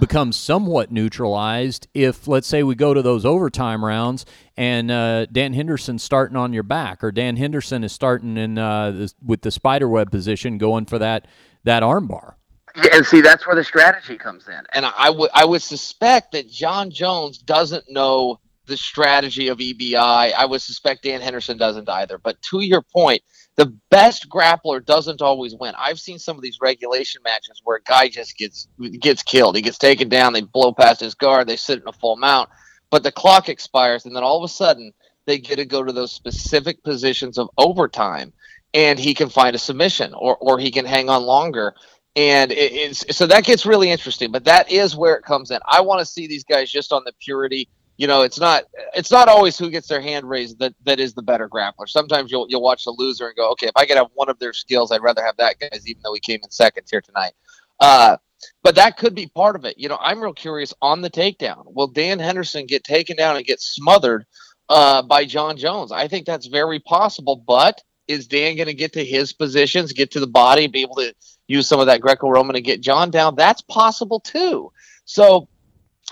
become 0.00 0.32
somewhat 0.32 0.90
neutralized 0.90 1.86
if, 1.92 2.26
let's 2.26 2.46
say, 2.46 2.62
we 2.62 2.74
go 2.74 2.94
to 2.94 3.02
those 3.02 3.24
overtime 3.24 3.84
rounds 3.84 4.24
and 4.56 4.90
uh, 4.90 5.26
Dan 5.26 5.52
Henderson 5.52 5.98
starting 5.98 6.36
on 6.36 6.52
your 6.52 6.62
back, 6.62 7.04
or 7.04 7.12
Dan 7.12 7.36
Henderson 7.36 7.84
is 7.84 7.92
starting 7.92 8.36
in 8.36 8.58
uh, 8.58 9.06
with 9.22 9.42
the 9.42 9.50
spider 9.50 9.88
web 9.88 10.10
position, 10.10 10.58
going 10.58 10.86
for 10.86 10.98
that 10.98 11.26
that 11.64 11.82
armbar. 11.82 12.34
Yeah, 12.76 12.96
and 12.96 13.06
see 13.06 13.20
that's 13.20 13.46
where 13.46 13.56
the 13.56 13.64
strategy 13.64 14.16
comes 14.16 14.48
in. 14.48 14.62
And 14.72 14.86
I 14.86 15.10
would 15.10 15.30
I 15.34 15.44
would 15.44 15.62
suspect 15.62 16.32
that 16.32 16.50
Jon 16.50 16.90
Jones 16.90 17.38
doesn't 17.38 17.84
know 17.90 18.40
the 18.66 18.76
strategy 18.76 19.48
of 19.48 19.58
EBI. 19.58 19.94
I 20.32 20.44
would 20.44 20.60
suspect 20.60 21.04
Dan 21.04 21.20
Henderson 21.20 21.56
doesn't 21.56 21.88
either. 21.88 22.18
But 22.18 22.40
to 22.42 22.60
your 22.60 22.82
point, 22.82 23.22
the 23.56 23.74
best 23.90 24.28
grappler 24.28 24.84
doesn't 24.84 25.22
always 25.22 25.54
win. 25.54 25.74
I've 25.78 25.98
seen 25.98 26.18
some 26.18 26.36
of 26.36 26.42
these 26.42 26.58
regulation 26.60 27.22
matches 27.24 27.60
where 27.64 27.78
a 27.78 27.82
guy 27.82 28.08
just 28.08 28.36
gets 28.36 28.68
gets 29.00 29.22
killed. 29.22 29.56
He 29.56 29.62
gets 29.62 29.78
taken 29.78 30.08
down. 30.08 30.34
They 30.34 30.42
blow 30.42 30.72
past 30.72 31.00
his 31.00 31.14
guard. 31.14 31.48
They 31.48 31.56
sit 31.56 31.80
in 31.80 31.88
a 31.88 31.92
full 31.92 32.16
mount, 32.16 32.50
but 32.90 33.02
the 33.02 33.12
clock 33.12 33.48
expires, 33.48 34.04
and 34.04 34.14
then 34.14 34.22
all 34.22 34.36
of 34.36 34.44
a 34.44 34.52
sudden 34.52 34.92
they 35.24 35.38
get 35.38 35.56
to 35.56 35.64
go 35.64 35.82
to 35.82 35.92
those 35.92 36.12
specific 36.12 36.82
positions 36.84 37.38
of 37.38 37.48
overtime, 37.56 38.32
and 38.74 38.98
he 38.98 39.14
can 39.14 39.30
find 39.30 39.56
a 39.56 39.58
submission, 39.58 40.12
or 40.14 40.36
or 40.36 40.58
he 40.58 40.70
can 40.70 40.84
hang 40.84 41.08
on 41.08 41.22
longer. 41.22 41.74
And 42.14 42.52
it, 42.52 42.94
so 42.94 43.26
that 43.26 43.44
gets 43.44 43.66
really 43.66 43.90
interesting. 43.90 44.32
But 44.32 44.44
that 44.44 44.70
is 44.70 44.96
where 44.96 45.16
it 45.16 45.24
comes 45.24 45.50
in. 45.50 45.58
I 45.66 45.80
want 45.80 46.00
to 46.00 46.06
see 46.06 46.26
these 46.26 46.44
guys 46.44 46.70
just 46.70 46.92
on 46.92 47.02
the 47.04 47.12
purity 47.20 47.68
you 47.96 48.06
know, 48.06 48.22
it's 48.22 48.38
not 48.38 48.64
it's 48.94 49.10
not 49.10 49.28
always 49.28 49.58
who 49.58 49.70
gets 49.70 49.88
their 49.88 50.00
hand 50.00 50.28
raised 50.28 50.58
that 50.58 50.74
that 50.84 51.00
is 51.00 51.14
the 51.14 51.22
better 51.22 51.48
grappler. 51.48 51.88
Sometimes 51.88 52.30
you'll 52.30 52.46
you'll 52.48 52.62
watch 52.62 52.84
the 52.84 52.94
loser 52.96 53.28
and 53.28 53.36
go, 53.36 53.50
okay, 53.52 53.66
if 53.66 53.76
I 53.76 53.86
could 53.86 53.96
have 53.96 54.08
one 54.14 54.28
of 54.28 54.38
their 54.38 54.52
skills, 54.52 54.92
I'd 54.92 55.02
rather 55.02 55.24
have 55.24 55.36
that 55.38 55.58
guy's, 55.58 55.86
even 55.88 56.02
though 56.02 56.14
he 56.14 56.20
came 56.20 56.40
in 56.42 56.50
second 56.50 56.86
here 56.90 57.00
tonight. 57.00 57.32
Uh, 57.80 58.16
but 58.62 58.74
that 58.74 58.98
could 58.98 59.14
be 59.14 59.26
part 59.26 59.56
of 59.56 59.64
it. 59.64 59.78
You 59.78 59.88
know, 59.88 59.98
I'm 60.00 60.20
real 60.20 60.34
curious 60.34 60.74
on 60.82 61.00
the 61.00 61.10
takedown. 61.10 61.64
Will 61.66 61.88
Dan 61.88 62.18
Henderson 62.18 62.66
get 62.66 62.84
taken 62.84 63.16
down 63.16 63.36
and 63.36 63.46
get 63.46 63.60
smothered 63.60 64.26
uh, 64.68 65.02
by 65.02 65.24
Jon 65.24 65.56
Jones? 65.56 65.90
I 65.90 66.08
think 66.08 66.26
that's 66.26 66.46
very 66.46 66.78
possible, 66.78 67.36
but 67.36 67.80
is 68.08 68.26
Dan 68.26 68.56
going 68.56 68.68
to 68.68 68.74
get 68.74 68.92
to 68.92 69.04
his 69.04 69.32
positions, 69.32 69.92
get 69.92 70.12
to 70.12 70.20
the 70.20 70.26
body, 70.26 70.66
be 70.66 70.82
able 70.82 70.96
to 70.96 71.14
use 71.48 71.66
some 71.66 71.80
of 71.80 71.86
that 71.86 72.00
Greco-Roman 72.00 72.54
to 72.54 72.60
get 72.60 72.80
Jon 72.80 73.10
down? 73.10 73.36
That's 73.36 73.62
possible 73.62 74.20
too. 74.20 74.70
So 75.06 75.48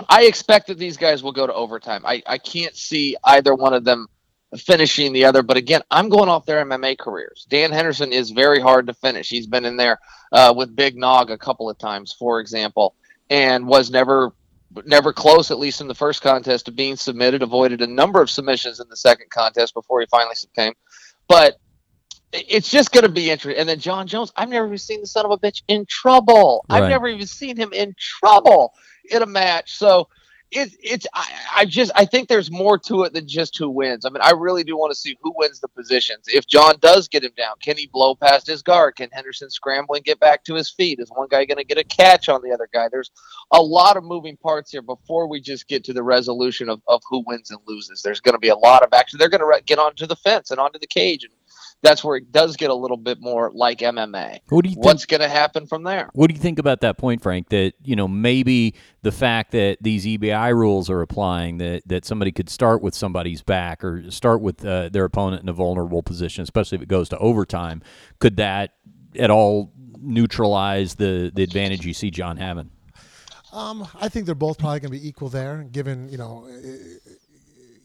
I 0.08 0.24
expect 0.24 0.66
that 0.68 0.78
these 0.78 0.96
guys 0.96 1.22
will 1.22 1.32
go 1.32 1.46
to 1.46 1.54
overtime. 1.54 2.04
I, 2.04 2.22
I 2.26 2.38
can't 2.38 2.74
see 2.74 3.16
either 3.24 3.54
one 3.54 3.74
of 3.74 3.84
them 3.84 4.08
finishing 4.56 5.12
the 5.12 5.24
other. 5.24 5.42
But 5.42 5.56
again, 5.56 5.82
I'm 5.90 6.08
going 6.08 6.28
off 6.28 6.46
their 6.46 6.64
MMA 6.64 6.98
careers. 6.98 7.46
Dan 7.48 7.72
Henderson 7.72 8.12
is 8.12 8.30
very 8.30 8.60
hard 8.60 8.86
to 8.86 8.94
finish. 8.94 9.28
He's 9.28 9.46
been 9.46 9.64
in 9.64 9.76
there 9.76 9.98
uh, 10.32 10.52
with 10.56 10.74
Big 10.74 10.96
Nog 10.96 11.30
a 11.30 11.38
couple 11.38 11.70
of 11.70 11.78
times, 11.78 12.12
for 12.12 12.40
example, 12.40 12.94
and 13.30 13.66
was 13.66 13.90
never 13.90 14.32
never 14.86 15.12
close, 15.12 15.52
at 15.52 15.58
least 15.60 15.80
in 15.80 15.86
the 15.86 15.94
first 15.94 16.20
contest, 16.20 16.66
to 16.66 16.72
being 16.72 16.96
submitted. 16.96 17.42
Avoided 17.42 17.80
a 17.80 17.86
number 17.86 18.20
of 18.20 18.28
submissions 18.28 18.80
in 18.80 18.88
the 18.88 18.96
second 18.96 19.30
contest 19.30 19.74
before 19.74 20.00
he 20.00 20.06
finally 20.10 20.34
succumbed. 20.34 20.76
But 21.28 21.58
it's 22.32 22.68
just 22.68 22.90
going 22.90 23.04
to 23.04 23.08
be 23.08 23.30
interesting. 23.30 23.60
And 23.60 23.68
then 23.68 23.78
Jon 23.78 24.08
Jones, 24.08 24.32
I've 24.34 24.48
never 24.48 24.66
even 24.66 24.78
seen 24.78 25.00
the 25.00 25.06
son 25.06 25.24
of 25.24 25.30
a 25.30 25.38
bitch 25.38 25.62
in 25.68 25.86
trouble. 25.86 26.64
Right. 26.68 26.82
I've 26.82 26.90
never 26.90 27.06
even 27.06 27.26
seen 27.26 27.56
him 27.56 27.72
in 27.72 27.94
trouble 27.96 28.74
in 29.10 29.22
a 29.22 29.26
match. 29.26 29.76
So 29.76 30.08
it, 30.54 30.76
it's 30.80 31.06
I, 31.14 31.32
I, 31.56 31.64
just 31.64 31.90
I 31.94 32.04
think 32.04 32.28
there's 32.28 32.50
more 32.50 32.78
to 32.78 33.02
it 33.02 33.12
than 33.12 33.26
just 33.26 33.58
who 33.58 33.68
wins. 33.68 34.04
I 34.04 34.10
mean, 34.10 34.20
I 34.22 34.32
really 34.32 34.62
do 34.62 34.76
want 34.76 34.92
to 34.92 34.98
see 34.98 35.16
who 35.20 35.32
wins 35.36 35.60
the 35.60 35.68
positions. 35.68 36.26
If 36.28 36.46
Jon 36.46 36.76
does 36.80 37.08
get 37.08 37.24
him 37.24 37.32
down, 37.36 37.54
can 37.62 37.76
he 37.76 37.88
blow 37.92 38.14
past 38.14 38.46
his 38.46 38.62
guard? 38.62 38.96
Can 38.96 39.08
Henderson 39.12 39.50
scramble 39.50 39.94
and 39.96 40.04
get 40.04 40.20
back 40.20 40.44
to 40.44 40.54
his 40.54 40.70
feet? 40.70 41.00
Is 41.00 41.10
one 41.10 41.28
guy 41.28 41.44
going 41.44 41.58
to 41.58 41.64
get 41.64 41.78
a 41.78 41.84
catch 41.84 42.28
on 42.28 42.40
the 42.42 42.52
other 42.52 42.68
guy? 42.72 42.88
There's 42.90 43.10
a 43.50 43.62
lot 43.62 43.96
of 43.96 44.04
moving 44.04 44.36
parts 44.36 44.70
here 44.70 44.82
before 44.82 45.28
we 45.28 45.40
just 45.40 45.66
get 45.66 45.84
to 45.84 45.92
the 45.92 46.02
resolution 46.02 46.68
of, 46.68 46.80
of 46.86 47.02
who 47.08 47.24
wins 47.26 47.50
and 47.50 47.60
loses. 47.66 48.02
There's 48.02 48.20
going 48.20 48.34
to 48.34 48.38
be 48.38 48.48
a 48.48 48.56
lot 48.56 48.82
of 48.82 48.92
action. 48.92 49.18
They're 49.18 49.28
going 49.28 49.40
to 49.40 49.46
re- 49.46 49.62
get 49.66 49.78
onto 49.78 50.06
the 50.06 50.16
fence 50.16 50.50
and 50.50 50.60
onto 50.60 50.78
the 50.78 50.86
cage 50.86 51.24
and 51.24 51.32
that's 51.84 52.02
where 52.02 52.16
it 52.16 52.32
does 52.32 52.56
get 52.56 52.70
a 52.70 52.74
little 52.74 52.96
bit 52.96 53.20
more 53.20 53.50
like 53.54 53.80
MMA. 53.80 54.40
What 54.48 54.64
do 54.64 54.70
you 54.70 54.74
think, 54.74 54.86
What's 54.86 55.04
going 55.04 55.20
to 55.20 55.28
happen 55.28 55.66
from 55.66 55.84
there? 55.84 56.08
What 56.14 56.28
do 56.28 56.34
you 56.34 56.40
think 56.40 56.58
about 56.58 56.80
that 56.80 56.96
point, 56.96 57.22
Frank? 57.22 57.50
That 57.50 57.74
you 57.84 57.94
know 57.94 58.08
maybe 58.08 58.74
the 59.02 59.12
fact 59.12 59.52
that 59.52 59.76
these 59.82 60.06
EBI 60.06 60.54
rules 60.54 60.88
are 60.88 61.02
applying 61.02 61.58
that 61.58 61.82
that 61.86 62.06
somebody 62.06 62.32
could 62.32 62.48
start 62.48 62.82
with 62.82 62.94
somebody's 62.94 63.42
back 63.42 63.84
or 63.84 64.10
start 64.10 64.40
with 64.40 64.64
uh, 64.64 64.88
their 64.88 65.04
opponent 65.04 65.42
in 65.42 65.48
a 65.48 65.52
vulnerable 65.52 66.02
position, 66.02 66.42
especially 66.42 66.76
if 66.76 66.82
it 66.82 66.88
goes 66.88 67.10
to 67.10 67.18
overtime, 67.18 67.82
could 68.18 68.38
that 68.38 68.72
at 69.18 69.30
all 69.30 69.70
neutralize 70.00 70.94
the 70.94 71.30
the 71.34 71.42
advantage 71.42 71.84
you 71.84 71.92
see 71.92 72.10
Jon 72.10 72.38
having? 72.38 72.70
Um, 73.52 73.86
I 74.00 74.08
think 74.08 74.26
they're 74.26 74.34
both 74.34 74.58
probably 74.58 74.80
going 74.80 74.92
to 74.92 74.98
be 74.98 75.06
equal 75.06 75.28
there, 75.28 75.64
given 75.70 76.08
you 76.08 76.16
know 76.16 76.48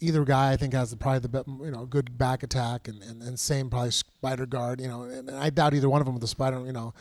either 0.01 0.23
guy 0.25 0.51
I 0.51 0.57
think 0.57 0.73
has 0.73 0.91
the, 0.91 0.97
probably 0.97 1.19
the 1.19 1.43
you 1.63 1.71
know 1.71 1.85
good 1.85 2.17
back 2.17 2.43
attack 2.43 2.87
and, 2.87 3.01
and, 3.03 3.21
and 3.21 3.39
same 3.39 3.69
probably 3.69 3.91
spider 3.91 4.45
guard 4.45 4.81
you 4.81 4.87
know 4.87 5.03
and 5.03 5.29
I 5.31 5.49
doubt 5.49 5.73
either 5.73 5.89
one 5.89 6.01
of 6.01 6.05
them 6.05 6.15
with 6.15 6.21
the 6.21 6.27
spider 6.27 6.65
you 6.65 6.71
know 6.71 6.93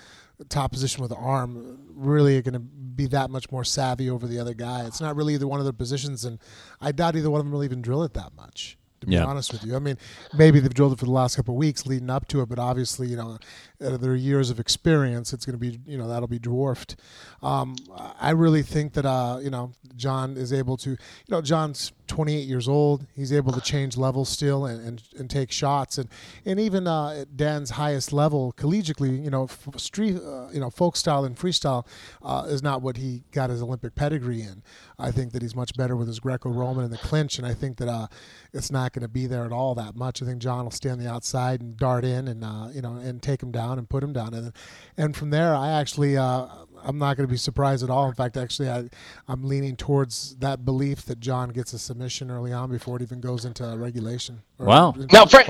top 0.49 0.73
position 0.73 1.03
with 1.03 1.11
the 1.11 1.17
arm 1.17 1.79
really 1.95 2.41
going 2.43 2.55
to 2.55 2.61
be 2.61 3.07
that 3.07 3.31
much 3.31 3.51
more 3.51 3.65
savvy 3.65 4.09
over 4.09 4.27
the 4.27 4.39
other 4.39 4.55
guy. 4.55 4.85
It's 4.87 5.01
not 5.01 5.17
really 5.17 5.35
either 5.35 5.49
one 5.49 5.59
of 5.59 5.67
their 5.67 5.73
positions, 5.73 6.25
and 6.25 6.39
I 6.81 6.93
doubt 6.93 7.17
either 7.17 7.31
one 7.31 7.41
of 7.41 7.47
them 7.47 7.53
will 7.53 7.65
even 7.65 7.83
drill 7.83 8.03
it 8.05 8.15
that 8.15 8.35
much 8.37 8.79
to 9.01 9.07
be 9.07 9.15
yeah. 9.15 9.25
honest 9.25 9.53
with 9.53 9.65
you. 9.65 9.77
I 9.77 9.79
mean, 9.79 9.97
maybe 10.37 10.59
they've 10.59 10.75
drilled 10.75 10.93
it 10.93 10.99
for 10.99 11.05
the 11.05 11.13
last 11.13 11.37
couple 11.37 11.55
of 11.55 11.59
weeks 11.59 11.87
leading 11.87 12.11
up 12.11 12.27
to 12.29 12.41
it, 12.41 12.49
but 12.49 12.59
obviously, 12.59 13.07
you 13.07 13.17
know, 13.17 13.39
their 13.79 14.17
years 14.17 14.51
of 14.51 14.59
experience, 14.59 15.33
it's 15.33 15.47
going 15.47 15.59
to 15.59 15.59
be, 15.59 15.79
you 15.87 15.97
know, 15.97 16.09
that'll 16.09 16.29
be 16.29 16.39
dwarfed. 16.39 16.97
Um, 17.43 17.77
I 18.21 18.31
really 18.31 18.63
think 18.63 18.95
that, 18.95 19.07
uh, 19.07 19.39
you 19.41 19.51
know, 19.51 19.73
Jon 19.97 20.37
is 20.37 20.53
able 20.53 20.77
to, 20.79 20.91
you 20.91 20.97
know, 21.29 21.41
Jon's 21.41 21.93
28 22.09 22.47
years 22.49 22.69
old. 22.69 23.07
He's 23.15 23.33
able 23.33 23.53
to 23.53 23.61
change 23.61 23.97
levels 23.97 24.29
still 24.29 24.67
and, 24.67 24.85
and, 24.85 25.03
and 25.19 25.31
take 25.31 25.53
shots. 25.53 25.99
And, 25.99 26.09
and 26.45 26.59
even 26.59 26.87
uh, 26.87 27.21
at 27.21 27.37
Dan's 27.37 27.71
highest 27.71 28.13
level, 28.13 28.53
collegiately, 28.57 29.23
you 29.23 29.31
know, 29.31 29.45
f- 29.45 29.69
street, 29.77 30.17
uh, 30.17 30.49
you 30.51 30.61
know, 30.61 30.71
folk 30.71 30.97
style 30.97 31.25
and 31.25 31.37
freestyle 31.37 31.87
uh, 32.23 32.47
is 32.49 32.63
not 32.63 32.83
what 32.83 32.97
he 32.97 33.23
got 33.31 33.51
his 33.51 33.63
Olympic 33.63 33.95
pedigree 33.95 34.43
in. 34.43 34.63
I 34.99 35.13
think 35.13 35.33
that 35.33 35.43
he's 35.43 35.55
much 35.55 35.77
better 35.77 35.97
with 35.97 36.09
his 36.09 36.19
Greco-Roman 36.19 36.85
and 36.85 36.93
the 36.93 36.99
clinch, 36.99 37.39
and 37.39 37.47
I 37.47 37.55
think 37.55 37.77
that 37.77 37.89
uh, 37.89 38.09
it's 38.53 38.73
not 38.73 38.93
going 38.93 39.03
to 39.03 39.09
be 39.09 39.27
there 39.27 39.45
at 39.45 39.53
all 39.53 39.75
that 39.77 39.95
much. 39.95 40.23
I 40.23 40.27
think 40.27 40.41
Jon 40.41 40.65
will 40.65 40.73
stand 40.73 41.01
the 41.01 41.09
outside 41.09 41.61
and 41.61 41.77
dart 41.77 42.05
in 42.05 42.27
and 42.27 42.45
uh, 42.45 42.69
you 42.73 42.83
know 42.83 42.95
and 42.97 43.23
take 43.23 43.43
him 43.43 43.53
down 43.53 43.68
and 43.77 43.89
put 43.89 44.03
him 44.03 44.15
down, 44.15 44.33
and 44.33 44.53
and 44.97 45.15
from 45.15 45.29
there 45.31 45.55
I 45.55 45.71
actually 45.73 46.17
uh, 46.17 46.47
I'm 46.83 46.99
not 46.99 47.17
going 47.17 47.27
to 47.27 47.31
be 47.31 47.37
surprised 47.37 47.83
at 47.83 47.91
all. 47.91 48.09
In 48.09 48.15
fact, 48.15 48.37
actually, 48.37 48.71
I, 48.71 48.89
I'm 49.27 49.45
leaning 49.45 49.77
towards 49.77 50.37
that 50.37 50.65
belief 50.65 51.03
that 51.07 51.21
Jon 51.21 51.51
gets 51.51 51.73
a 51.73 51.79
submission 51.79 52.31
early 52.31 52.53
on 52.53 52.71
before 52.71 52.97
it 52.97 53.03
even 53.03 53.21
goes 53.21 53.45
into 53.45 53.65
regulation. 53.77 54.43
Wow. 54.59 54.95
Now, 55.13 55.27
Frank, 55.27 55.47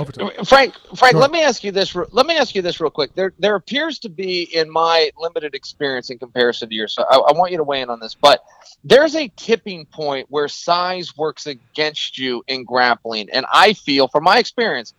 Frank, 0.47 0.75
Frank, 0.97 1.13
sure. 1.13 1.21
let 1.21 1.31
me 1.31 1.43
ask 1.43 1.65
you 1.65 1.73
this. 1.73 1.95
Let 1.95 2.27
me 2.27 2.37
ask 2.37 2.55
you 2.55 2.63
this 2.63 2.81
real 2.81 2.91
quick. 2.91 3.15
There, 3.15 3.33
there 3.39 3.55
appears 3.55 3.99
to 4.01 4.09
be, 4.09 4.43
in 4.55 4.71
my 4.71 5.11
limited 5.19 5.55
experience 5.55 6.11
in 6.11 6.19
comparison 6.19 6.69
to 6.69 6.75
yours, 6.75 6.95
so 6.95 7.05
I, 7.05 7.17
I 7.17 7.33
want 7.33 7.51
you 7.53 7.59
to 7.59 7.65
weigh 7.65 7.81
in 7.81 7.91
on 7.91 8.01
this. 8.01 8.15
But 8.15 8.43
there's 8.85 9.15
a 9.15 9.29
tipping 9.37 9.87
point 9.87 10.27
where 10.31 10.49
size 10.49 11.17
works 11.17 11.47
against 11.47 12.19
you 12.19 12.43
in 12.49 12.65
grappling, 12.65 13.29
and 13.31 13.47
I 13.53 13.73
feel, 13.73 14.09
from 14.09 14.25
my 14.25 14.39
experience, 14.39 14.95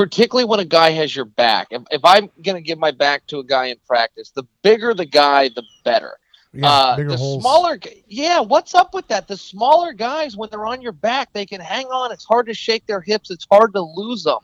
particularly 0.00 0.46
when 0.46 0.60
a 0.60 0.64
guy 0.64 0.92
has 0.92 1.14
your 1.14 1.26
back. 1.26 1.66
If, 1.70 1.82
if 1.90 2.00
I'm 2.06 2.30
going 2.42 2.56
to 2.56 2.62
give 2.62 2.78
my 2.78 2.90
back 2.90 3.26
to 3.26 3.38
a 3.40 3.44
guy 3.44 3.66
in 3.66 3.76
practice, 3.86 4.30
the 4.30 4.44
bigger 4.62 4.94
the 4.94 5.04
guy, 5.04 5.50
the 5.50 5.62
better. 5.84 6.16
Yeah, 6.54 6.66
uh, 6.66 6.96
the 6.96 7.16
holes. 7.18 7.42
smaller, 7.42 7.78
yeah. 8.08 8.40
What's 8.40 8.74
up 8.74 8.94
with 8.94 9.06
that? 9.08 9.28
The 9.28 9.36
smaller 9.36 9.92
guys, 9.92 10.38
when 10.38 10.48
they're 10.48 10.64
on 10.64 10.80
your 10.80 10.92
back, 10.92 11.34
they 11.34 11.44
can 11.44 11.60
hang 11.60 11.88
on. 11.88 12.12
It's 12.12 12.24
hard 12.24 12.46
to 12.46 12.54
shake 12.54 12.86
their 12.86 13.02
hips. 13.02 13.30
It's 13.30 13.46
hard 13.50 13.74
to 13.74 13.82
lose 13.82 14.24
them. 14.24 14.38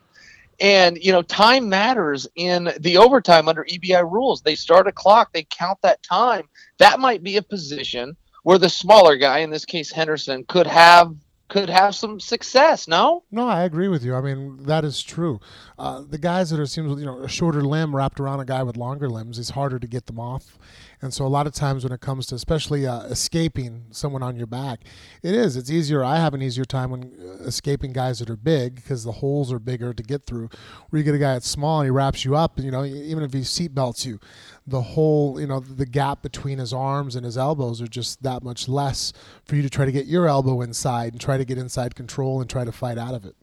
And 0.61 1.03
you 1.03 1.11
know, 1.11 1.23
time 1.23 1.71
matters 1.71 2.29
in 2.35 2.71
the 2.81 2.99
overtime 2.99 3.49
under 3.49 3.65
EBI 3.65 4.03
rules. 4.13 4.43
They 4.43 4.57
start 4.57 4.87
a 4.87 4.93
clock. 4.93 5.33
They 5.33 5.47
count 5.49 5.79
that 5.81 6.03
time. 6.03 6.51
That 6.77 7.01
might 7.01 7.23
be 7.23 7.39
a 7.39 7.43
position 7.43 8.15
where 8.43 8.59
the 8.59 8.69
smaller 8.69 9.17
guy, 9.17 9.39
in 9.39 9.49
this 9.49 9.65
case 9.65 9.91
Henderson, 9.91 10.45
could 10.45 10.67
have 10.67 11.15
could 11.49 11.71
have 11.71 11.95
some 11.95 12.19
success. 12.21 12.89
No, 12.89 13.25
no, 13.31 13.47
I 13.47 13.63
agree 13.63 13.89
with 13.89 14.05
you. 14.05 14.15
I 14.15 14.21
mean, 14.21 14.65
that 14.65 14.85
is 14.85 15.03
true. 15.03 15.41
Uh, 15.79 16.03
the 16.09 16.19
guys 16.19 16.51
that 16.51 16.61
are 16.61 16.67
seems 16.67 16.99
you 16.99 17.07
know 17.07 17.21
a 17.23 17.29
shorter 17.29 17.63
limb 17.63 17.95
wrapped 17.95 18.21
around 18.21 18.41
a 18.41 18.45
guy 18.45 18.63
with 18.63 18.77
longer 18.77 19.09
limbs 19.09 19.39
is 19.39 19.51
harder 19.51 19.79
to 19.79 19.87
get 19.87 20.07
them 20.07 20.19
off. 20.19 20.59
And 21.03 21.13
so 21.13 21.27
a 21.27 21.29
lot 21.29 21.47
of 21.47 21.53
times 21.53 21.85
when 21.85 21.93
it 21.93 22.01
comes 22.01 22.27
to 22.27 22.35
especially 22.35 22.87
uh, 22.87 23.01
escaping 23.03 23.85
someone 23.91 24.23
on 24.23 24.37
your 24.37 24.47
back, 24.47 24.81
it 25.23 25.35
is. 25.35 25.57
It's 25.57 25.71
easier. 25.71 26.03
I 26.03 26.17
have 26.17 26.33
an 26.35 26.43
easier 26.43 26.65
time 26.65 26.91
when 26.91 27.13
uh, 27.21 27.45
escaping 27.45 27.93
guys 27.93 28.19
that 28.21 28.31
are 28.31 28.37
big 28.37 28.77
because 28.77 29.05
the 29.05 29.13
holes 29.13 29.53
are 29.53 29.59
bigger 29.59 29.93
to 29.93 30.03
get 30.03 30.25
through. 30.25 30.49
Where 30.89 30.99
you 30.99 31.05
get 31.05 31.15
a 31.15 31.19
guy 31.19 31.35
that's 31.35 31.49
small 31.49 31.81
and 31.81 31.87
he 31.87 31.91
wraps 31.91 32.25
you 32.25 32.35
up, 32.35 32.57
and 32.57 32.65
you 32.65 32.71
know, 32.71 32.85
even 32.85 33.23
if 33.23 33.33
he 33.33 33.41
seatbelts 33.41 34.07
you, 34.07 34.19
the 34.67 34.81
whole, 34.81 35.41
you 35.41 35.47
know, 35.47 35.61
the 35.61 35.87
gap 35.87 36.23
between 36.23 36.59
his 36.59 36.73
arms 36.73 37.15
and 37.15 37.25
his 37.25 37.37
elbows 37.37 37.81
are 37.81 37.87
just 37.87 38.23
that 38.23 38.43
much 38.43 38.69
less 38.69 39.13
for 39.45 39.57
you 39.57 39.63
to 39.63 39.71
try 39.71 39.85
to 39.85 39.93
get 39.93 40.07
your 40.07 40.27
elbow 40.27 40.63
inside 40.63 41.13
and 41.13 41.21
try 41.21 41.37
to 41.37 41.45
get 41.45 41.59
inside 41.59 41.95
control 41.95 42.41
and 42.41 42.49
try 42.49 42.65
to 42.65 42.73
fight 42.73 42.99
out 42.99 43.15
of 43.15 43.25
it. 43.25 43.37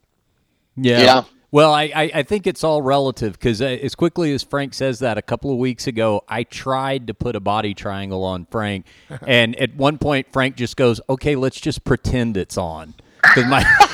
Yeah. 0.76 1.00
Yeah. 1.00 1.24
Well, 1.54 1.72
I, 1.72 1.84
I, 1.94 2.10
I, 2.12 2.22
think 2.24 2.48
it's 2.48 2.64
all 2.64 2.82
relative 2.82 3.34
because 3.34 3.62
uh, 3.62 3.66
as 3.66 3.94
quickly 3.94 4.32
as 4.32 4.42
Frank 4.42 4.74
says 4.74 4.98
that 4.98 5.18
a 5.18 5.22
couple 5.22 5.52
of 5.52 5.56
weeks 5.56 5.86
ago, 5.86 6.24
I 6.28 6.42
tried 6.42 7.06
to 7.06 7.14
put 7.14 7.36
a 7.36 7.40
body 7.40 7.74
triangle 7.74 8.24
on 8.24 8.46
Frank, 8.46 8.86
and 9.24 9.54
at 9.60 9.76
one 9.76 9.98
point 9.98 10.26
Frank 10.32 10.56
just 10.56 10.76
goes, 10.76 11.00
"Okay, 11.08 11.36
let's 11.36 11.60
just 11.60 11.84
pretend 11.84 12.36
it's 12.36 12.58
on." 12.58 12.94
Because 13.22 13.46
my 13.46 13.62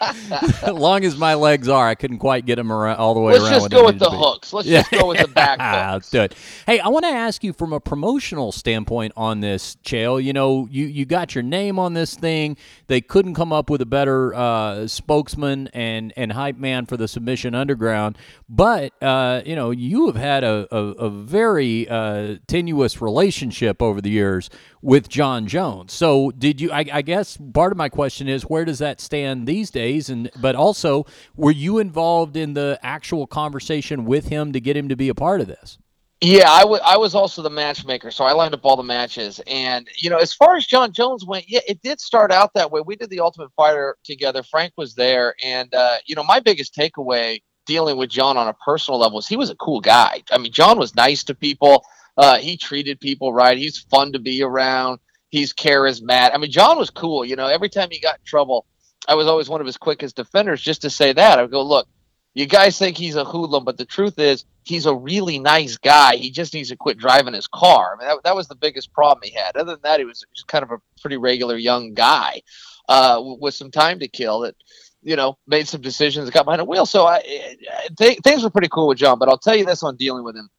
long 0.72 1.04
as 1.04 1.16
my 1.16 1.34
legs 1.34 1.68
are, 1.68 1.88
I 1.88 1.94
couldn't 1.94 2.18
quite 2.18 2.46
get 2.46 2.56
them 2.56 2.72
around 2.72 2.96
all 2.96 3.14
the 3.14 3.20
way 3.20 3.32
Let's 3.34 3.44
around. 3.44 3.52
Let's 3.52 3.64
just 3.64 3.72
go 3.72 3.84
with 3.84 3.98
the 3.98 4.10
hooks. 4.10 4.52
Let's 4.52 4.68
yeah. 4.68 4.82
just 4.82 4.92
go 4.92 5.08
with 5.08 5.20
the 5.20 5.28
back 5.28 5.60
hooks. 5.60 5.92
Let's 5.92 6.10
do 6.10 6.20
it. 6.22 6.34
Hey, 6.66 6.80
I 6.80 6.88
want 6.88 7.04
to 7.04 7.10
ask 7.10 7.42
you 7.42 7.52
from 7.52 7.72
a 7.72 7.80
promotional 7.80 8.52
standpoint 8.52 9.12
on 9.16 9.40
this, 9.40 9.76
Chael. 9.84 10.22
You 10.22 10.32
know, 10.32 10.68
you, 10.70 10.86
you 10.86 11.04
got 11.04 11.34
your 11.34 11.42
name 11.42 11.78
on 11.78 11.94
this 11.94 12.14
thing. 12.14 12.56
They 12.86 13.00
couldn't 13.00 13.34
come 13.34 13.52
up 13.52 13.70
with 13.70 13.80
a 13.80 13.86
better 13.86 14.34
uh, 14.34 14.86
spokesman 14.86 15.68
and, 15.68 16.12
and 16.16 16.32
hype 16.32 16.56
man 16.56 16.86
for 16.86 16.96
the 16.96 17.08
Submission 17.08 17.54
Underground. 17.54 18.18
But, 18.48 18.92
uh, 19.02 19.42
you 19.44 19.56
know, 19.56 19.70
you 19.70 20.06
have 20.06 20.16
had 20.16 20.44
a, 20.44 20.68
a, 20.70 20.78
a 20.78 21.10
very 21.10 21.88
uh, 21.88 22.36
tenuous 22.46 23.00
relationship 23.00 23.82
over 23.82 24.00
the 24.00 24.10
years 24.10 24.50
with 24.86 25.08
Jon 25.08 25.48
Jones. 25.48 25.92
So, 25.92 26.30
did 26.30 26.60
you? 26.60 26.70
I, 26.70 26.84
I, 26.92 27.02
guess 27.02 27.36
part 27.52 27.72
of 27.72 27.78
my 27.78 27.88
question 27.88 28.28
is 28.28 28.44
where 28.44 28.64
does 28.64 28.78
that 28.78 29.00
stand 29.00 29.46
these 29.46 29.70
days? 29.70 29.85
And 30.08 30.30
but 30.40 30.54
also, 30.54 31.06
were 31.34 31.50
you 31.50 31.78
involved 31.78 32.36
in 32.36 32.54
the 32.54 32.78
actual 32.82 33.26
conversation 33.26 34.04
with 34.04 34.28
him 34.28 34.52
to 34.52 34.60
get 34.60 34.76
him 34.76 34.88
to 34.88 34.96
be 34.96 35.08
a 35.08 35.14
part 35.14 35.40
of 35.40 35.46
this? 35.46 35.78
Yeah, 36.22 36.50
I, 36.50 36.60
w- 36.62 36.80
I 36.82 36.96
was 36.96 37.14
also 37.14 37.42
the 37.42 37.50
matchmaker, 37.50 38.10
so 38.10 38.24
I 38.24 38.32
lined 38.32 38.54
up 38.54 38.64
all 38.64 38.76
the 38.76 38.82
matches. 38.82 39.38
And 39.46 39.86
you 39.98 40.08
know, 40.08 40.16
as 40.16 40.32
far 40.32 40.56
as 40.56 40.66
Jon 40.66 40.92
Jones 40.92 41.26
went, 41.26 41.44
yeah, 41.48 41.60
it 41.68 41.82
did 41.82 42.00
start 42.00 42.32
out 42.32 42.54
that 42.54 42.70
way. 42.70 42.80
We 42.80 42.96
did 42.96 43.10
the 43.10 43.20
Ultimate 43.20 43.52
Fighter 43.54 43.98
together. 44.02 44.42
Frank 44.42 44.72
was 44.76 44.94
there, 44.94 45.34
and 45.44 45.72
uh, 45.74 45.96
you 46.06 46.14
know, 46.14 46.24
my 46.24 46.40
biggest 46.40 46.74
takeaway 46.74 47.42
dealing 47.66 47.98
with 47.98 48.08
Jon 48.08 48.38
on 48.38 48.48
a 48.48 48.54
personal 48.54 48.98
level 48.98 49.18
is 49.18 49.26
he 49.26 49.36
was 49.36 49.50
a 49.50 49.56
cool 49.56 49.80
guy. 49.80 50.22
I 50.30 50.38
mean, 50.38 50.52
Jon 50.52 50.78
was 50.78 50.94
nice 50.94 51.22
to 51.24 51.34
people. 51.34 51.84
Uh, 52.16 52.38
he 52.38 52.56
treated 52.56 52.98
people 52.98 53.34
right. 53.34 53.58
He's 53.58 53.78
fun 53.78 54.12
to 54.12 54.18
be 54.18 54.42
around. 54.42 55.00
He's 55.28 55.52
charismatic. 55.52 56.30
I 56.32 56.38
mean, 56.38 56.50
Jon 56.50 56.78
was 56.78 56.88
cool. 56.88 57.24
You 57.24 57.36
know, 57.36 57.46
every 57.46 57.68
time 57.68 57.88
he 57.90 58.00
got 58.00 58.20
in 58.20 58.24
trouble, 58.24 58.64
I 59.08 59.14
was 59.14 59.26
always 59.26 59.48
one 59.48 59.60
of 59.60 59.66
his 59.66 59.76
quickest 59.76 60.16
defenders 60.16 60.60
just 60.60 60.82
to 60.82 60.90
say 60.90 61.12
that. 61.12 61.38
I 61.38 61.42
would 61.42 61.50
go, 61.50 61.62
look, 61.62 61.88
you 62.34 62.46
guys 62.46 62.78
think 62.78 62.98
he's 62.98 63.16
a 63.16 63.24
hoodlum, 63.24 63.64
but 63.64 63.78
the 63.78 63.86
truth 63.86 64.18
is 64.18 64.44
he's 64.64 64.84
a 64.84 64.94
really 64.94 65.38
nice 65.38 65.78
guy. 65.78 66.16
He 66.16 66.30
just 66.30 66.52
needs 66.52 66.68
to 66.68 66.76
quit 66.76 66.98
driving 66.98 67.32
his 67.32 67.46
car. 67.46 67.94
I 67.94 67.98
mean, 67.98 68.08
that, 68.08 68.24
that 68.24 68.36
was 68.36 68.46
the 68.46 68.54
biggest 68.54 68.92
problem 68.92 69.22
he 69.24 69.30
had. 69.30 69.56
Other 69.56 69.72
than 69.72 69.82
that, 69.84 70.00
he 70.00 70.04
was 70.04 70.24
just 70.34 70.46
kind 70.46 70.62
of 70.62 70.70
a 70.70 70.78
pretty 71.00 71.16
regular 71.16 71.56
young 71.56 71.94
guy 71.94 72.42
uh, 72.88 73.22
with 73.22 73.54
some 73.54 73.70
time 73.70 74.00
to 74.00 74.08
kill 74.08 74.40
that, 74.40 74.54
you 75.02 75.16
know, 75.16 75.38
made 75.46 75.66
some 75.66 75.80
decisions, 75.80 76.28
got 76.28 76.44
behind 76.44 76.60
a 76.60 76.64
wheel. 76.64 76.84
So 76.84 77.06
I, 77.06 77.16
I 77.16 77.88
th- 77.96 78.18
things 78.18 78.42
were 78.42 78.50
pretty 78.50 78.68
cool 78.68 78.88
with 78.88 78.98
Jon, 78.98 79.18
but 79.18 79.28
I'll 79.28 79.38
tell 79.38 79.56
you 79.56 79.64
this 79.64 79.82
on 79.82 79.96
dealing 79.96 80.24
with 80.24 80.36
him. 80.36 80.50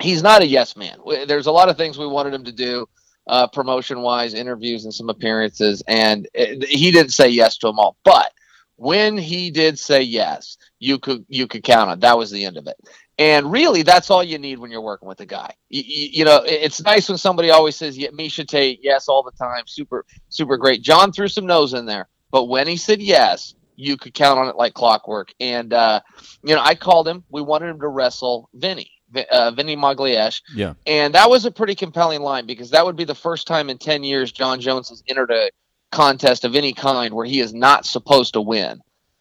He's 0.00 0.22
not 0.22 0.40
a 0.40 0.46
yes 0.46 0.76
man. 0.76 0.98
There's 1.26 1.46
a 1.46 1.52
lot 1.52 1.68
of 1.68 1.76
things 1.76 1.98
we 1.98 2.06
wanted 2.06 2.32
him 2.32 2.44
to 2.44 2.52
do 2.52 2.88
uh, 3.26 3.46
promotion 3.48 4.02
wise, 4.02 4.34
interviews 4.34 4.84
and 4.84 4.94
some 4.94 5.08
appearances, 5.08 5.82
and 5.86 6.28
it, 6.34 6.64
he 6.64 6.90
didn't 6.90 7.12
say 7.12 7.28
yes 7.28 7.56
to 7.58 7.68
them 7.68 7.78
all. 7.78 7.96
But 8.04 8.32
when 8.76 9.16
he 9.16 9.50
did 9.50 9.78
say 9.78 10.02
yes, 10.02 10.56
you 10.78 10.98
could 10.98 11.24
you 11.28 11.46
could 11.46 11.62
count 11.62 11.90
on 11.90 12.00
that 12.00 12.18
was 12.18 12.30
the 12.30 12.44
end 12.44 12.56
of 12.56 12.66
it. 12.66 12.76
And 13.18 13.52
really, 13.52 13.82
that's 13.82 14.10
all 14.10 14.24
you 14.24 14.38
need 14.38 14.58
when 14.58 14.70
you're 14.70 14.80
working 14.80 15.06
with 15.06 15.20
a 15.20 15.26
guy. 15.26 15.54
You, 15.68 15.82
you, 15.86 16.08
you 16.12 16.24
know, 16.24 16.42
it's 16.44 16.82
nice 16.82 17.08
when 17.08 17.18
somebody 17.18 17.50
always 17.50 17.76
says 17.76 17.96
yeah, 17.96 18.08
Miesha 18.08 18.46
Tate, 18.46 18.80
yes, 18.82 19.08
all 19.08 19.22
the 19.22 19.32
time, 19.32 19.64
super 19.66 20.04
super 20.28 20.56
great. 20.56 20.82
Jon 20.82 21.12
threw 21.12 21.28
some 21.28 21.46
nose 21.46 21.74
in 21.74 21.86
there, 21.86 22.08
but 22.30 22.44
when 22.44 22.66
he 22.66 22.76
said 22.76 23.00
yes, 23.00 23.54
you 23.76 23.96
could 23.96 24.14
count 24.14 24.38
on 24.38 24.48
it 24.48 24.56
like 24.56 24.74
clockwork. 24.74 25.32
And 25.40 25.72
uh, 25.72 26.00
you 26.42 26.54
know, 26.54 26.62
I 26.62 26.74
called 26.74 27.06
him. 27.06 27.24
We 27.30 27.42
wanted 27.42 27.68
him 27.68 27.80
to 27.80 27.88
wrestle 27.88 28.48
Vinny 28.54 28.91
uh, 29.30 29.50
Vinny 29.52 29.76
Magalhaes. 29.76 30.42
Yeah. 30.54 30.74
And 30.86 31.14
that 31.14 31.28
was 31.28 31.44
a 31.44 31.50
pretty 31.50 31.74
compelling 31.74 32.22
line 32.22 32.46
because 32.46 32.70
that 32.70 32.84
would 32.84 32.96
be 32.96 33.04
the 33.04 33.14
first 33.14 33.46
time 33.46 33.70
in 33.70 33.78
10 33.78 34.04
years 34.04 34.32
Jon 34.32 34.60
Jones 34.60 34.88
has 34.88 35.02
entered 35.08 35.30
a 35.30 35.50
contest 35.90 36.44
of 36.44 36.54
any 36.54 36.72
kind 36.72 37.14
where 37.14 37.26
he 37.26 37.40
is 37.40 37.52
not 37.52 37.86
supposed 37.86 38.34
to 38.34 38.40
win. 38.40 38.80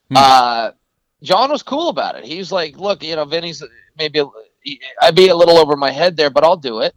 Hmm. 0.10 0.18
Uh, 0.18 0.72
Jon 1.24 1.52
was 1.52 1.64
cool 1.64 1.90
about 1.90 2.16
it. 2.16 2.26
He's 2.26 2.52
like, 2.52 2.78
look, 2.78 3.04
you 3.04 3.16
know, 3.16 3.26
Vinny's 3.26 3.64
maybe, 3.98 4.24
I'd 5.02 5.16
be 5.16 5.28
a 5.28 5.36
little 5.36 5.58
over 5.58 5.76
my 5.76 5.92
head 5.92 6.18
there, 6.18 6.30
but 6.30 6.44
I'll 6.44 6.58
do 6.58 6.80
it. 6.80 6.96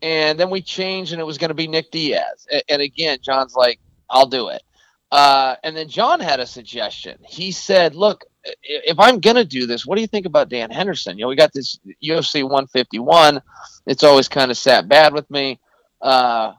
And 0.00 0.38
then 0.38 0.48
we 0.48 0.62
changed 0.62 1.12
and 1.12 1.20
it 1.20 1.24
was 1.24 1.38
going 1.38 1.48
to 1.48 1.54
be 1.54 1.66
Nick 1.66 1.90
Diaz. 1.90 2.46
And 2.68 2.80
again, 2.80 3.18
Jon's 3.20 3.54
like, 3.54 3.80
I'll 4.08 4.26
do 4.26 4.48
it. 4.48 4.62
Uh, 5.10 5.56
and 5.64 5.76
then 5.76 5.88
John 5.88 6.20
had 6.20 6.40
a 6.40 6.46
suggestion. 6.46 7.18
He 7.26 7.50
said, 7.50 7.94
look, 7.94 8.24
if 8.62 8.98
I'm 8.98 9.20
gonna 9.20 9.44
do 9.44 9.66
this, 9.66 9.86
what 9.86 9.96
do 9.96 10.00
you 10.00 10.06
think 10.06 10.26
about 10.26 10.48
Dan 10.48 10.70
Henderson? 10.70 11.18
You 11.18 11.24
know, 11.24 11.28
we 11.28 11.36
got 11.36 11.52
this 11.52 11.78
UFC 12.02 12.42
151. 12.42 13.40
It's 13.86 14.02
always 14.02 14.28
kind 14.28 14.50
of 14.50 14.56
sat 14.56 14.88
bad 14.88 15.12
with 15.12 15.30
me. 15.30 15.60
Uh, 16.00 16.52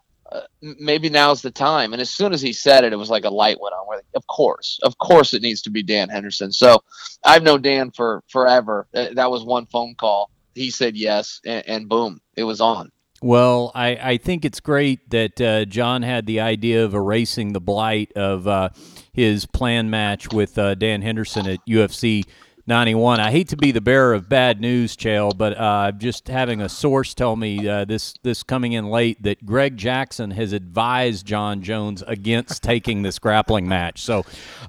maybe 0.62 1.10
now's 1.10 1.42
the 1.42 1.52
time. 1.52 1.94
And 1.94 2.02
as 2.02 2.10
soon 2.10 2.34
as 2.34 2.42
he 2.42 2.54
said 2.54 2.84
it, 2.84 2.94
it 2.94 2.98
was 2.98 3.10
like 3.10 3.26
a 3.26 3.30
light 3.30 3.60
went 3.60 3.74
on. 3.74 3.88
Where, 3.88 4.02
of 4.16 4.28
course, 4.28 4.80
of 4.84 4.98
course, 4.98 5.34
it 5.34 5.42
needs 5.42 5.62
to 5.64 5.70
be 5.70 5.84
Dan 5.84 6.10
Henderson. 6.10 6.52
So 6.52 6.84
I've 7.24 7.44
known 7.44 7.62
Dan 7.62 7.92
for 7.92 8.24
forever. 8.30 8.88
That 8.94 9.32
was 9.32 9.44
one 9.44 9.66
phone 9.66 9.96
call. 9.96 10.30
He 10.56 10.72
said 10.72 10.98
yes, 10.98 11.42
and, 11.46 11.68
and 11.68 11.90
boom, 11.90 12.22
it 12.36 12.44
was 12.44 12.62
on. 12.62 12.92
Well, 13.22 13.72
I, 13.76 13.90
I 14.02 14.18
think 14.18 14.46
it's 14.46 14.60
great 14.60 15.10
that 15.10 15.42
uh, 15.42 15.66
Jon 15.66 16.04
had 16.04 16.26
the 16.26 16.40
idea 16.40 16.86
of 16.86 16.94
erasing 16.94 17.52
the 17.52 17.60
blight 17.60 18.14
of 18.16 18.48
uh, 18.48 18.70
his 19.12 19.46
plan 19.46 19.90
match 19.90 20.32
with 20.32 20.58
uh, 20.58 20.76
Dan 20.76 21.02
Henderson 21.02 21.46
at 21.48 21.60
UFC 21.68 22.24
91. 22.66 23.20
I 23.20 23.32
hate 23.32 23.50
to 23.50 23.58
be 23.58 23.72
the 23.72 23.82
bearer 23.82 24.14
of 24.14 24.30
bad 24.30 24.62
news, 24.62 24.96
Chael, 24.96 25.36
but 25.36 25.58
uh, 25.58 25.92
just 25.92 26.28
having 26.28 26.62
a 26.62 26.70
source 26.70 27.14
tell 27.14 27.36
me 27.36 27.68
uh, 27.68 27.84
this 27.84 28.14
this 28.22 28.44
coming 28.44 28.74
in 28.74 28.86
late 28.90 29.22
that 29.24 29.44
Greg 29.44 29.76
Jackson 29.76 30.32
has 30.32 30.54
advised 30.54 31.26
Jon 31.26 31.62
Jones 31.62 32.04
against 32.06 32.62
taking 32.64 33.02
this 33.02 33.18
grappling 33.18 33.68
match. 33.68 34.04
So 34.04 34.20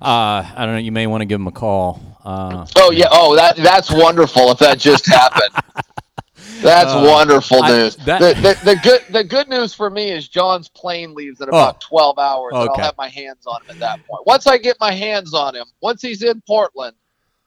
uh, 0.00 0.44
I 0.56 0.64
don't 0.64 0.74
know. 0.74 0.80
You 0.80 0.92
may 0.92 1.06
want 1.06 1.20
to 1.20 1.26
give 1.26 1.40
him 1.40 1.46
a 1.46 1.52
call. 1.52 2.00
oh 2.76 2.90
yeah. 2.90 3.08
Oh, 3.12 3.36
that 3.36 3.56
that's 3.56 3.92
wonderful. 3.92 4.50
If 4.50 4.58
that 4.58 4.78
just 4.78 5.06
happened. 5.06 5.54
That's 6.62 6.92
uh, 6.92 7.04
wonderful 7.06 7.62
news. 7.62 7.98
I, 8.00 8.04
that, 8.04 8.20
the, 8.20 8.42
the, 8.42 8.64
the, 8.64 8.80
good 8.82 9.00
the 9.10 9.24
good 9.24 9.48
news 9.48 9.74
for 9.74 9.90
me 9.90 10.10
is 10.10 10.28
Jon's 10.28 10.68
plane 10.68 11.14
leaves 11.14 11.40
in 11.40 11.48
about 11.48 11.76
oh, 11.76 11.86
twelve 11.88 12.18
hours, 12.18 12.52
okay. 12.52 12.62
and 12.62 12.70
I'll 12.70 12.84
have 12.84 12.96
my 12.98 13.08
hands 13.08 13.46
on 13.46 13.62
him 13.62 13.70
at 13.70 13.78
that 13.80 14.06
point. 14.06 14.26
Once 14.26 14.46
I 14.46 14.58
get 14.58 14.76
my 14.80 14.92
hands 14.92 15.32
on 15.34 15.54
him, 15.54 15.66
once 15.80 16.02
he's 16.02 16.22
in 16.22 16.42
Portland, 16.46 16.96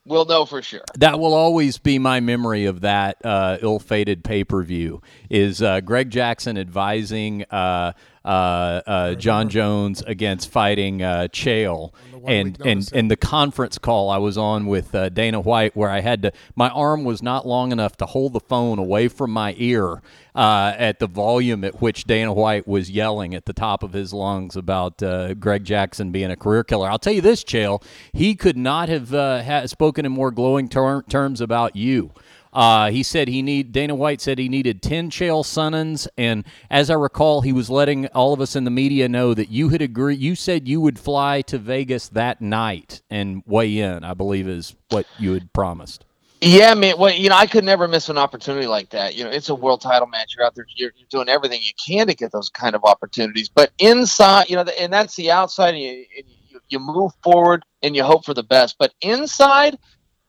we'll 0.06 0.25
know 0.25 0.45
for 0.45 0.62
sure. 0.62 0.84
That 0.95 1.19
will 1.19 1.34
always 1.34 1.77
be 1.77 1.99
my 1.99 2.19
memory 2.19 2.65
of 2.65 2.82
that 2.82 3.17
uh, 3.23 3.58
ill-fated 3.62 4.23
pay-per-view. 4.23 5.01
Is 5.29 5.62
uh, 5.62 5.82
Greg 5.82 6.10
Jackson 6.10 6.58
advising 6.58 7.45
uh, 7.49 7.93
uh, 8.25 8.27
uh, 8.27 9.15
Jon 9.15 9.49
Jones 9.49 10.01
against 10.01 10.49
fighting 10.49 11.01
uh, 11.01 11.27
Chael, 11.32 11.93
and 12.27 12.57
and 12.65 12.89
and 12.93 13.12
the 13.12 13.15
conference 13.15 13.77
call 13.77 14.09
I 14.09 14.17
was 14.17 14.38
on 14.38 14.65
with 14.65 14.93
uh, 14.95 15.09
Dana 15.09 15.39
White, 15.39 15.75
where 15.75 15.89
I 15.89 16.01
had 16.01 16.23
to, 16.23 16.31
my 16.55 16.69
arm 16.69 17.03
was 17.03 17.21
not 17.21 17.45
long 17.47 17.71
enough 17.71 17.97
to 17.97 18.05
hold 18.05 18.33
the 18.33 18.39
phone 18.39 18.79
away 18.79 19.07
from 19.07 19.31
my 19.31 19.55
ear 19.57 20.01
uh, 20.36 20.73
at 20.77 20.99
the 20.99 21.07
volume 21.07 21.63
at 21.63 21.81
which 21.81 22.05
Dana 22.05 22.33
White 22.33 22.67
was 22.67 22.89
yelling 22.89 23.36
at 23.36 23.45
the 23.45 23.53
top 23.53 23.83
of 23.83 23.93
his 23.93 24.13
lungs 24.13 24.55
about 24.55 25.01
uh, 25.03 25.33
Greg 25.36 25.63
Jackson 25.63 26.12
being 26.12 26.31
a 26.31 26.36
career 26.36 26.63
killer. 26.63 26.89
I'll 26.89 26.99
tell 26.99 27.13
you 27.13 27.21
this, 27.21 27.43
Chael, 27.43 27.83
he 28.13 28.36
could 28.36 28.57
not 28.57 28.89
have 28.89 29.13
uh, 29.13 29.43
ha- 29.43 29.65
spoken 29.67 30.05
in 30.05 30.12
more 30.12 30.31
glowing 30.31 30.69
ter- 30.69 31.03
terms 31.03 31.41
about 31.41 31.75
you. 31.75 32.12
Uh, 32.53 32.91
he 32.91 33.01
said 33.01 33.27
he 33.27 33.41
need 33.41 33.71
Dana 33.71 33.95
White 33.95 34.21
said 34.21 34.37
he 34.37 34.47
needed 34.47 34.81
ten 34.81 35.09
Chael 35.09 35.43
Sonnens, 35.43 36.07
and 36.17 36.45
as 36.69 36.89
I 36.89 36.93
recall, 36.93 37.41
he 37.41 37.51
was 37.51 37.69
letting 37.69 38.07
all 38.07 38.31
of 38.31 38.39
us 38.39 38.55
in 38.55 38.63
the 38.63 38.71
media 38.71 39.09
know 39.09 39.33
that 39.33 39.49
you 39.49 39.69
had 39.69 39.81
agreed. 39.81 40.19
You 40.19 40.35
said 40.35 40.67
you 40.67 40.79
would 40.79 40.99
fly 40.99 41.41
to 41.43 41.57
Vegas 41.57 42.09
that 42.09 42.41
night 42.41 43.01
and 43.09 43.41
weigh 43.47 43.79
in. 43.79 44.03
I 44.03 44.13
believe 44.13 44.47
is 44.47 44.75
what 44.89 45.07
you 45.17 45.33
had 45.33 45.51
promised. 45.51 46.05
Yeah, 46.45 46.73
man. 46.73 46.95
Well, 46.97 47.13
you 47.13 47.29
know, 47.29 47.37
I 47.37 47.47
could 47.47 47.63
never 47.63 47.87
miss 47.87 48.09
an 48.09 48.17
opportunity 48.17 48.67
like 48.67 48.89
that. 48.89 49.15
You 49.15 49.23
know, 49.23 49.29
it's 49.29 49.47
a 49.47 49.55
world 49.55 49.79
title 49.79 50.07
match. 50.07 50.35
You're 50.35 50.45
out 50.45 50.55
there, 50.55 50.65
you're, 50.75 50.91
you're 50.95 51.07
doing 51.09 51.29
everything 51.29 51.61
you 51.61 51.71
can 51.83 52.07
to 52.07 52.13
get 52.13 52.33
those 52.33 52.49
kind 52.49 52.75
of 52.75 52.83
opportunities. 52.83 53.47
But 53.47 53.71
inside, 53.79 54.49
you 54.49 54.57
know, 54.57 54.65
and 54.77 54.91
that's 54.91 55.15
the 55.15 55.31
outside. 55.31 55.73
And 55.73 55.81
you, 55.81 56.05
and 56.17 56.25
you, 56.27 56.59
you 56.67 56.79
move 56.79 57.13
forward 57.23 57.63
and 57.81 57.95
you 57.95 58.03
hope 58.03 58.25
for 58.25 58.33
the 58.33 58.43
best. 58.43 58.75
But 58.77 58.93
inside, 58.99 59.77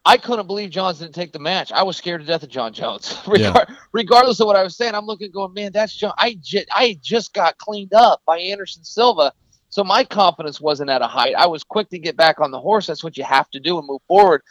I 0.07 0.19
couldn't 0.19 0.47
believe 0.47 0.71
Jones 0.71 0.99
didn't 0.99 1.14
take 1.14 1.33
the 1.33 1.38
match. 1.38 1.73
I 1.73 1.83
was 1.83 1.97
scared 1.97 2.21
to 2.21 2.27
death 2.27 2.43
of 2.43 2.51
Jon 2.51 2.73
Jones. 2.75 3.19
yeah. 3.35 3.64
Regardless 3.93 4.38
of 4.38 4.47
what 4.47 4.57
I 4.57 4.62
was 4.62 4.77
saying, 4.77 4.95
I'm 4.95 5.07
looking, 5.07 5.31
going, 5.31 5.55
man, 5.55 5.73
that's 5.73 5.95
Jon. 5.95 6.12
I 6.19 6.38
just, 6.43 6.67
I 6.71 6.99
just 7.03 7.33
got 7.33 7.57
cleaned 7.57 7.95
up 7.95 8.21
by 8.27 8.38
Anderson 8.38 8.85
Silva, 8.85 9.33
so 9.71 9.83
my 9.83 10.05
confidence 10.05 10.61
wasn't 10.61 10.90
at 10.90 11.01
a 11.01 11.07
height. 11.07 11.35
I 11.37 11.47
was 11.47 11.64
quick 11.64 11.88
to 11.88 11.99
get 11.99 12.17
back 12.17 12.38
on 12.38 12.51
the 12.51 12.61
horse. 12.61 12.87
That's 12.87 13.03
what 13.03 13.17
you 13.17 13.25
have 13.25 13.51
to 13.51 13.61
do 13.61 13.79
and 13.79 13.87
move 13.87 14.03
forward. 14.07 14.43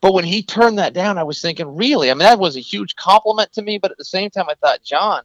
But 0.00 0.14
when 0.14 0.24
he 0.24 0.42
turned 0.42 0.78
that 0.78 0.94
down, 0.94 1.18
I 1.18 1.24
was 1.24 1.42
thinking, 1.42 1.76
really? 1.76 2.10
I 2.10 2.14
mean, 2.14 2.20
that 2.20 2.38
was 2.38 2.56
a 2.56 2.60
huge 2.60 2.96
compliment 2.96 3.52
to 3.52 3.62
me. 3.62 3.78
But 3.78 3.92
at 3.92 3.98
the 3.98 4.04
same 4.04 4.30
time, 4.30 4.46
I 4.48 4.54
thought, 4.54 4.82
Jon, 4.82 5.22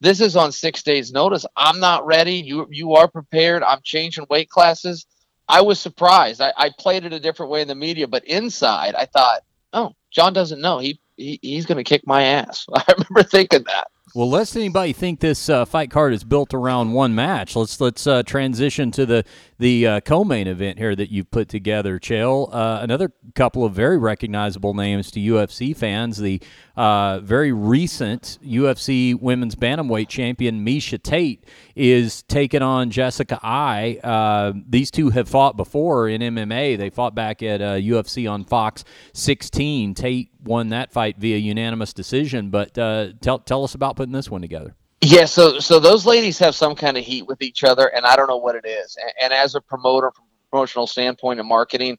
this 0.00 0.20
is 0.20 0.36
on 0.36 0.52
six 0.52 0.82
days' 0.82 1.10
notice. 1.10 1.46
I'm 1.56 1.80
not 1.80 2.06
ready. 2.06 2.34
You, 2.34 2.68
you 2.70 2.94
are 2.94 3.08
prepared. 3.08 3.62
I'm 3.62 3.80
changing 3.82 4.26
weight 4.28 4.50
classes 4.50 5.06
I 5.48 5.60
was 5.60 5.80
surprised. 5.80 6.40
I, 6.40 6.52
I 6.56 6.70
played 6.78 7.04
it 7.04 7.12
a 7.12 7.20
different 7.20 7.50
way 7.50 7.62
in 7.62 7.68
the 7.68 7.74
media, 7.74 8.06
but 8.06 8.24
inside, 8.24 8.94
I 8.94 9.06
thought, 9.06 9.42
oh, 9.72 9.94
Jon 10.10 10.32
doesn't 10.32 10.60
know. 10.60 10.78
He, 10.78 11.00
he 11.16 11.38
he's 11.42 11.66
going 11.66 11.78
to 11.78 11.84
kick 11.84 12.06
my 12.06 12.22
ass. 12.22 12.66
I 12.74 12.84
remember 12.92 13.22
thinking 13.22 13.64
that. 13.66 13.88
Well, 14.14 14.28
lest 14.28 14.56
anybody 14.56 14.92
think 14.92 15.20
this 15.20 15.48
uh, 15.48 15.64
fight 15.64 15.90
card 15.90 16.12
is 16.12 16.22
built 16.22 16.52
around 16.52 16.92
one 16.92 17.14
match, 17.14 17.56
let's 17.56 17.80
let's 17.80 18.06
uh, 18.06 18.22
transition 18.22 18.90
to 18.90 19.06
the 19.06 19.24
the 19.58 19.86
uh, 19.86 20.00
co-main 20.00 20.48
event 20.48 20.76
here 20.76 20.94
that 20.94 21.10
you've 21.10 21.30
put 21.30 21.48
together, 21.48 21.98
Chael. 21.98 22.52
Uh, 22.52 22.80
another 22.82 23.10
couple 23.34 23.64
of 23.64 23.72
very 23.72 23.96
recognizable 23.96 24.74
names 24.74 25.10
to 25.12 25.20
UFC 25.20 25.74
fans. 25.74 26.18
The 26.18 26.42
uh, 26.76 27.20
very 27.20 27.52
recent 27.52 28.38
UFC 28.44 29.18
Women's 29.18 29.54
Bantamweight 29.54 30.08
champion 30.08 30.62
Miesha 30.62 31.02
Tate 31.02 31.46
is 31.74 32.22
taking 32.24 32.62
on 32.62 32.90
Jessica 32.90 33.38
Eye. 33.42 34.00
Uh, 34.02 34.52
these 34.68 34.90
two 34.90 35.10
have 35.10 35.28
fought 35.28 35.56
before 35.56 36.08
in 36.08 36.20
MMA. 36.20 36.78
They 36.78 36.90
fought 36.90 37.14
back 37.14 37.42
at 37.42 37.60
UFC 37.60 38.30
on 38.30 38.44
Fox 38.44 38.84
16. 39.14 39.94
Tate 39.94 40.30
won 40.42 40.70
that 40.70 40.92
fight 40.92 41.16
via 41.18 41.36
unanimous 41.36 41.92
decision. 41.92 42.50
But 42.50 42.74
tell 42.74 43.38
tell 43.38 43.64
us 43.64 43.74
about 43.74 43.96
putting 43.96 44.12
this 44.12 44.30
one 44.30 44.42
together. 44.42 44.74
Yeah, 45.04 45.24
so 45.24 45.58
so 45.58 45.80
those 45.80 46.06
ladies 46.06 46.38
have 46.38 46.54
some 46.54 46.76
kind 46.76 46.96
of 46.96 47.04
heat 47.04 47.26
with 47.26 47.42
each 47.42 47.64
other, 47.64 47.88
and 47.88 48.06
I 48.06 48.14
don't 48.14 48.28
know 48.28 48.36
what 48.36 48.54
it 48.54 48.64
is. 48.64 48.96
And, 49.02 49.12
and 49.20 49.32
as 49.32 49.56
a 49.56 49.60
promoter, 49.60 50.12
from 50.12 50.26
a 50.26 50.50
promotional 50.50 50.86
standpoint 50.86 51.40
and 51.40 51.48
marketing, 51.48 51.98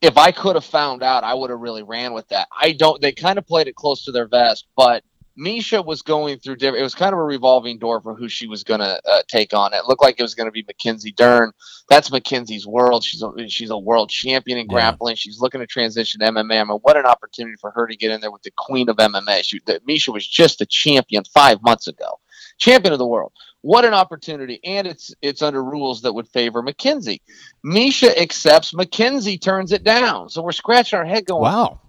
if 0.00 0.16
I 0.16 0.30
could 0.30 0.54
have 0.54 0.64
found 0.64 1.02
out, 1.02 1.24
I 1.24 1.34
would 1.34 1.50
have 1.50 1.58
really 1.58 1.82
ran 1.82 2.12
with 2.12 2.28
that. 2.28 2.46
I 2.56 2.72
don't. 2.72 3.02
They 3.02 3.10
kind 3.10 3.36
of 3.38 3.46
played 3.48 3.66
it 3.66 3.74
close 3.74 4.04
to 4.04 4.12
their 4.12 4.28
vest, 4.28 4.68
but 4.76 5.02
Miesha 5.38 5.84
was 5.84 6.02
going 6.02 6.38
through 6.38 6.56
different. 6.56 6.80
It 6.80 6.82
was 6.82 6.94
kind 6.94 7.12
of 7.12 7.18
a 7.18 7.24
revolving 7.24 7.78
door 7.78 8.00
for 8.00 8.14
who 8.14 8.28
she 8.28 8.46
was 8.46 8.64
going 8.64 8.80
to 8.80 9.00
uh, 9.06 9.22
take 9.28 9.52
on. 9.52 9.74
It 9.74 9.84
looked 9.86 10.02
like 10.02 10.18
it 10.18 10.22
was 10.22 10.34
going 10.34 10.46
to 10.46 10.52
be 10.52 10.64
Mackenzie 10.66 11.12
Dern. 11.12 11.52
That's 11.88 12.10
Mackenzie's 12.10 12.66
world. 12.66 13.04
She's 13.04 13.22
a, 13.22 13.48
she's 13.48 13.70
a 13.70 13.78
world 13.78 14.10
champion 14.10 14.58
in 14.58 14.66
grappling. 14.66 15.12
Yeah. 15.12 15.18
She's 15.18 15.40
looking 15.40 15.60
to 15.60 15.66
transition 15.66 16.20
to 16.20 16.26
MMA. 16.26 16.60
I 16.60 16.64
mean, 16.64 16.78
what 16.82 16.96
an 16.96 17.06
opportunity 17.06 17.56
for 17.60 17.70
her 17.72 17.86
to 17.86 17.96
get 17.96 18.10
in 18.10 18.20
there 18.20 18.32
with 18.32 18.42
the 18.42 18.52
queen 18.56 18.88
of 18.88 18.96
MMA. 18.96 19.44
She, 19.44 19.60
the, 19.66 19.80
Miesha 19.88 20.12
was 20.12 20.26
just 20.26 20.60
a 20.60 20.66
champion 20.66 21.24
five 21.24 21.62
months 21.62 21.86
ago 21.86 22.18
champion 22.58 22.92
of 22.92 22.98
the 22.98 23.06
world. 23.06 23.32
What 23.62 23.84
an 23.84 23.94
opportunity. 23.94 24.60
And 24.64 24.86
it's 24.86 25.14
it's 25.22 25.42
under 25.42 25.62
rules 25.62 26.02
that 26.02 26.12
would 26.12 26.28
favor 26.28 26.62
Mackenzie. 26.62 27.20
Miesha 27.64 28.16
accepts, 28.16 28.74
Mackenzie 28.74 29.38
turns 29.38 29.72
it 29.72 29.82
down. 29.82 30.28
So 30.28 30.42
we're 30.42 30.52
scratching 30.52 30.98
our 30.98 31.04
head 31.04 31.26
going, 31.26 31.42
Wow. 31.42 31.80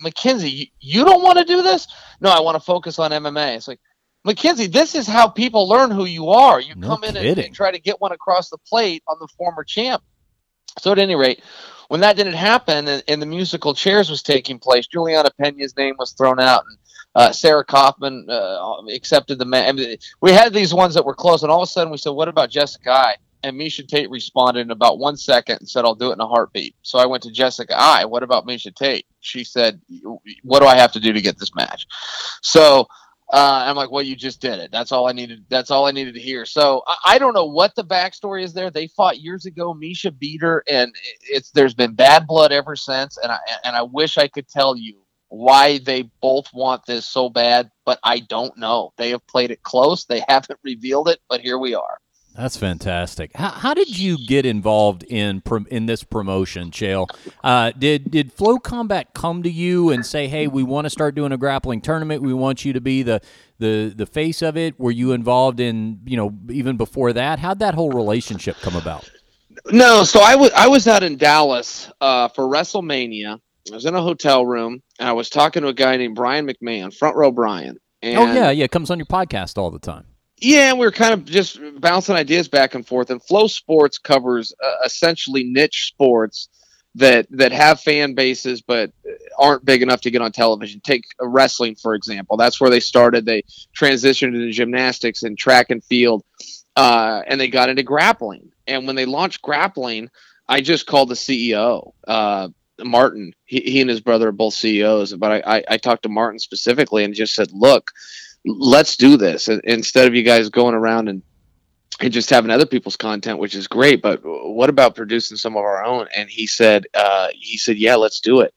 Mackenzie, 0.00 0.72
you, 0.80 1.04
don't 1.04 1.22
want 1.22 1.38
to 1.38 1.44
do 1.44 1.62
this? 1.62 1.88
No, 2.20 2.30
I 2.30 2.40
want 2.40 2.56
to 2.56 2.60
focus 2.60 2.98
on 2.98 3.10
MMA. 3.10 3.56
It's 3.56 3.68
like, 3.68 3.80
Mackenzie, 4.24 4.66
this 4.66 4.94
is 4.94 5.06
how 5.06 5.28
people 5.28 5.68
learn 5.68 5.90
who 5.90 6.04
you 6.04 6.30
are. 6.30 6.60
You 6.60 6.74
No 6.74 6.88
come 6.88 7.04
in 7.04 7.16
and, 7.16 7.38
and 7.38 7.54
try 7.54 7.70
to 7.70 7.78
get 7.78 8.00
one 8.00 8.12
across 8.12 8.50
the 8.50 8.58
plate 8.58 9.02
on 9.06 9.16
the 9.20 9.28
former 9.36 9.62
champ. 9.62 10.02
So 10.78 10.92
at 10.92 10.98
any 10.98 11.14
rate, 11.14 11.42
when 11.88 12.00
that 12.00 12.16
didn't 12.16 12.34
happen 12.34 12.88
and, 12.88 13.02
and 13.08 13.22
the 13.22 13.26
musical 13.26 13.72
chairs 13.74 14.10
was 14.10 14.22
taking 14.22 14.58
place, 14.58 14.86
Julianna 14.86 15.30
Pena's 15.40 15.76
name 15.76 15.94
was 15.98 16.12
thrown 16.12 16.40
out, 16.40 16.64
and 16.68 16.78
uh, 17.14 17.32
Sarah 17.32 17.64
Kaufman 17.64 18.26
uh, 18.28 18.82
accepted 18.94 19.38
the 19.38 19.44
man. 19.44 19.68
I 19.68 19.72
mean, 19.72 19.96
we 20.20 20.32
had 20.32 20.52
these 20.52 20.74
ones 20.74 20.94
that 20.94 21.04
were 21.04 21.14
close, 21.14 21.42
and 21.42 21.50
all 21.50 21.62
of 21.62 21.68
a 21.68 21.70
sudden 21.70 21.90
we 21.90 21.98
said, 21.98 22.10
"What 22.10 22.28
about 22.28 22.50
Jessica 22.50 22.90
Eye?" 22.90 23.16
And 23.46 23.56
Miesha 23.56 23.86
Tate 23.86 24.10
responded 24.10 24.62
in 24.62 24.72
about 24.72 24.98
one 24.98 25.16
second 25.16 25.58
and 25.60 25.68
said, 25.68 25.84
"I'll 25.84 25.94
do 25.94 26.10
it 26.10 26.14
in 26.14 26.20
a 26.20 26.26
heartbeat." 26.26 26.74
So 26.82 26.98
I 26.98 27.06
went 27.06 27.22
to 27.22 27.30
Jessica 27.30 27.78
Eye. 27.78 28.04
What 28.04 28.24
about 28.24 28.44
Miesha 28.44 28.74
Tate? 28.74 29.06
She 29.20 29.44
said, 29.44 29.80
"What 30.42 30.60
do 30.60 30.66
I 30.66 30.74
have 30.74 30.90
to 30.92 31.00
do 31.00 31.12
to 31.12 31.20
get 31.20 31.38
this 31.38 31.54
match?" 31.54 31.86
So 32.42 32.88
uh, 33.32 33.64
I'm 33.66 33.76
like, 33.76 33.92
well, 33.92 34.02
you 34.02 34.16
just 34.16 34.40
did 34.40 34.58
it. 34.58 34.72
That's 34.72 34.90
all 34.90 35.08
I 35.08 35.12
needed. 35.12 35.44
That's 35.48 35.70
all 35.70 35.86
I 35.86 35.92
needed 35.92 36.14
to 36.14 36.20
hear. 36.20 36.44
So 36.44 36.82
I, 36.88 36.96
I 37.04 37.18
don't 37.18 37.34
know 37.34 37.46
what 37.46 37.76
the 37.76 37.84
backstory 37.84 38.42
is 38.42 38.52
there. 38.52 38.68
They 38.68 38.88
fought 38.88 39.20
years 39.20 39.46
ago. 39.46 39.72
Miesha 39.74 40.16
beat 40.16 40.42
her, 40.42 40.64
and 40.68 40.92
it's 41.22 41.52
there's 41.52 41.74
been 41.74 41.94
bad 41.94 42.26
blood 42.26 42.50
ever 42.50 42.74
since. 42.74 43.16
And 43.16 43.30
I 43.30 43.38
and 43.62 43.76
I 43.76 43.82
wish 43.82 44.18
I 44.18 44.26
could 44.26 44.48
tell 44.48 44.76
you 44.76 44.96
why 45.28 45.78
they 45.78 46.02
both 46.20 46.52
want 46.52 46.84
this 46.86 47.08
so 47.08 47.28
bad, 47.28 47.70
but 47.84 48.00
I 48.02 48.20
don't 48.20 48.56
know. 48.58 48.92
They 48.96 49.10
have 49.10 49.24
played 49.28 49.52
it 49.52 49.62
close. 49.62 50.04
They 50.04 50.24
haven't 50.28 50.58
revealed 50.64 51.08
it, 51.08 51.20
but 51.28 51.40
here 51.40 51.58
we 51.58 51.76
are. 51.76 51.98
That's 52.36 52.56
fantastic. 52.56 53.30
How, 53.34 53.48
how 53.48 53.74
did 53.74 53.98
you 53.98 54.18
get 54.26 54.44
involved 54.44 55.04
in 55.04 55.42
in 55.70 55.86
this 55.86 56.04
promotion, 56.04 56.70
Chael? 56.70 57.08
Uh, 57.42 57.72
did 57.72 58.10
did 58.10 58.32
Flow 58.32 58.58
Combat 58.58 59.14
come 59.14 59.42
to 59.42 59.50
you 59.50 59.90
and 59.90 60.04
say, 60.04 60.28
"Hey, 60.28 60.46
we 60.46 60.62
want 60.62 60.84
to 60.84 60.90
start 60.90 61.14
doing 61.14 61.32
a 61.32 61.38
grappling 61.38 61.80
tournament. 61.80 62.22
We 62.22 62.34
want 62.34 62.64
you 62.64 62.74
to 62.74 62.80
be 62.80 63.02
the 63.02 63.22
the 63.58 63.92
the 63.96 64.04
face 64.04 64.42
of 64.42 64.56
it"? 64.56 64.78
Were 64.78 64.90
you 64.90 65.12
involved 65.12 65.60
in 65.60 66.00
you 66.04 66.16
know 66.18 66.34
even 66.50 66.76
before 66.76 67.14
that? 67.14 67.38
How'd 67.38 67.60
that 67.60 67.74
whole 67.74 67.90
relationship 67.90 68.56
come 68.56 68.76
about? 68.76 69.08
No, 69.66 70.04
so 70.04 70.20
I 70.20 70.36
was 70.36 70.50
I 70.52 70.66
was 70.66 70.86
out 70.86 71.02
in 71.02 71.16
Dallas 71.16 71.90
uh, 72.02 72.28
for 72.28 72.44
WrestleMania. 72.44 73.40
I 73.70 73.74
was 73.74 73.86
in 73.86 73.94
a 73.94 74.02
hotel 74.02 74.44
room 74.44 74.82
and 74.98 75.08
I 75.08 75.12
was 75.12 75.30
talking 75.30 75.62
to 75.62 75.68
a 75.68 75.74
guy 75.74 75.96
named 75.96 76.14
Brian 76.14 76.46
McMahon, 76.46 76.94
front 76.94 77.16
row 77.16 77.32
Brian. 77.32 77.78
And 78.02 78.18
oh 78.18 78.32
yeah, 78.32 78.50
yeah, 78.50 78.66
comes 78.66 78.90
on 78.90 78.98
your 78.98 79.06
podcast 79.06 79.56
all 79.58 79.70
the 79.70 79.78
time. 79.78 80.04
Yeah, 80.38 80.74
we 80.74 80.80
were 80.80 80.92
kind 80.92 81.14
of 81.14 81.24
just 81.24 81.58
bouncing 81.80 82.14
ideas 82.14 82.48
back 82.48 82.74
and 82.74 82.86
forth. 82.86 83.10
And 83.10 83.22
Flow 83.22 83.46
Sports 83.46 83.98
covers 83.98 84.52
uh, 84.62 84.84
essentially 84.84 85.44
niche 85.44 85.86
sports 85.88 86.48
that 86.96 87.26
that 87.30 87.52
have 87.52 87.78
fan 87.80 88.14
bases 88.14 88.62
but 88.62 88.90
aren't 89.38 89.64
big 89.64 89.82
enough 89.82 90.00
to 90.02 90.10
get 90.10 90.22
on 90.22 90.32
television. 90.32 90.80
Take 90.80 91.04
wrestling 91.20 91.74
for 91.74 91.94
example. 91.94 92.36
That's 92.36 92.60
where 92.60 92.70
they 92.70 92.80
started. 92.80 93.24
They 93.24 93.42
transitioned 93.78 94.34
into 94.34 94.50
gymnastics 94.50 95.22
and 95.22 95.38
track 95.38 95.70
and 95.70 95.84
field, 95.84 96.24
uh, 96.74 97.22
and 97.26 97.40
they 97.40 97.48
got 97.48 97.68
into 97.68 97.82
grappling. 97.82 98.50
And 98.66 98.86
when 98.86 98.96
they 98.96 99.06
launched 99.06 99.42
grappling, 99.42 100.10
I 100.48 100.60
just 100.60 100.86
called 100.86 101.08
the 101.10 101.14
CEO. 101.14 101.92
Uh, 102.06 102.48
Martin, 102.82 103.32
he, 103.46 103.60
he 103.60 103.80
and 103.80 103.88
his 103.88 104.00
brother 104.00 104.28
are 104.28 104.32
both 104.32 104.54
CEOs, 104.54 105.14
but 105.14 105.32
I, 105.32 105.56
I, 105.56 105.64
I 105.70 105.76
talked 105.78 106.02
to 106.02 106.08
Martin 106.08 106.38
specifically 106.38 107.04
and 107.04 107.14
just 107.14 107.34
said, 107.34 107.50
look, 107.52 107.90
let's 108.46 108.96
do 108.96 109.16
this 109.16 109.48
instead 109.48 110.06
of 110.06 110.14
you 110.14 110.22
guys 110.22 110.48
going 110.48 110.74
around 110.74 111.08
and 111.08 111.22
and 112.00 112.12
just 112.12 112.28
having 112.28 112.50
other 112.50 112.66
people's 112.66 112.96
content, 112.96 113.38
which 113.38 113.54
is 113.54 113.66
great. 113.66 114.02
But 114.02 114.20
what 114.22 114.68
about 114.68 114.94
producing 114.94 115.36
some 115.38 115.56
of 115.56 115.62
our 115.64 115.82
own? 115.82 116.08
And 116.14 116.28
he 116.28 116.46
said, 116.46 116.86
uh, 116.92 117.28
he 117.34 117.56
said, 117.56 117.78
yeah, 117.78 117.94
let's 117.94 118.20
do 118.20 118.40
it. 118.40 118.52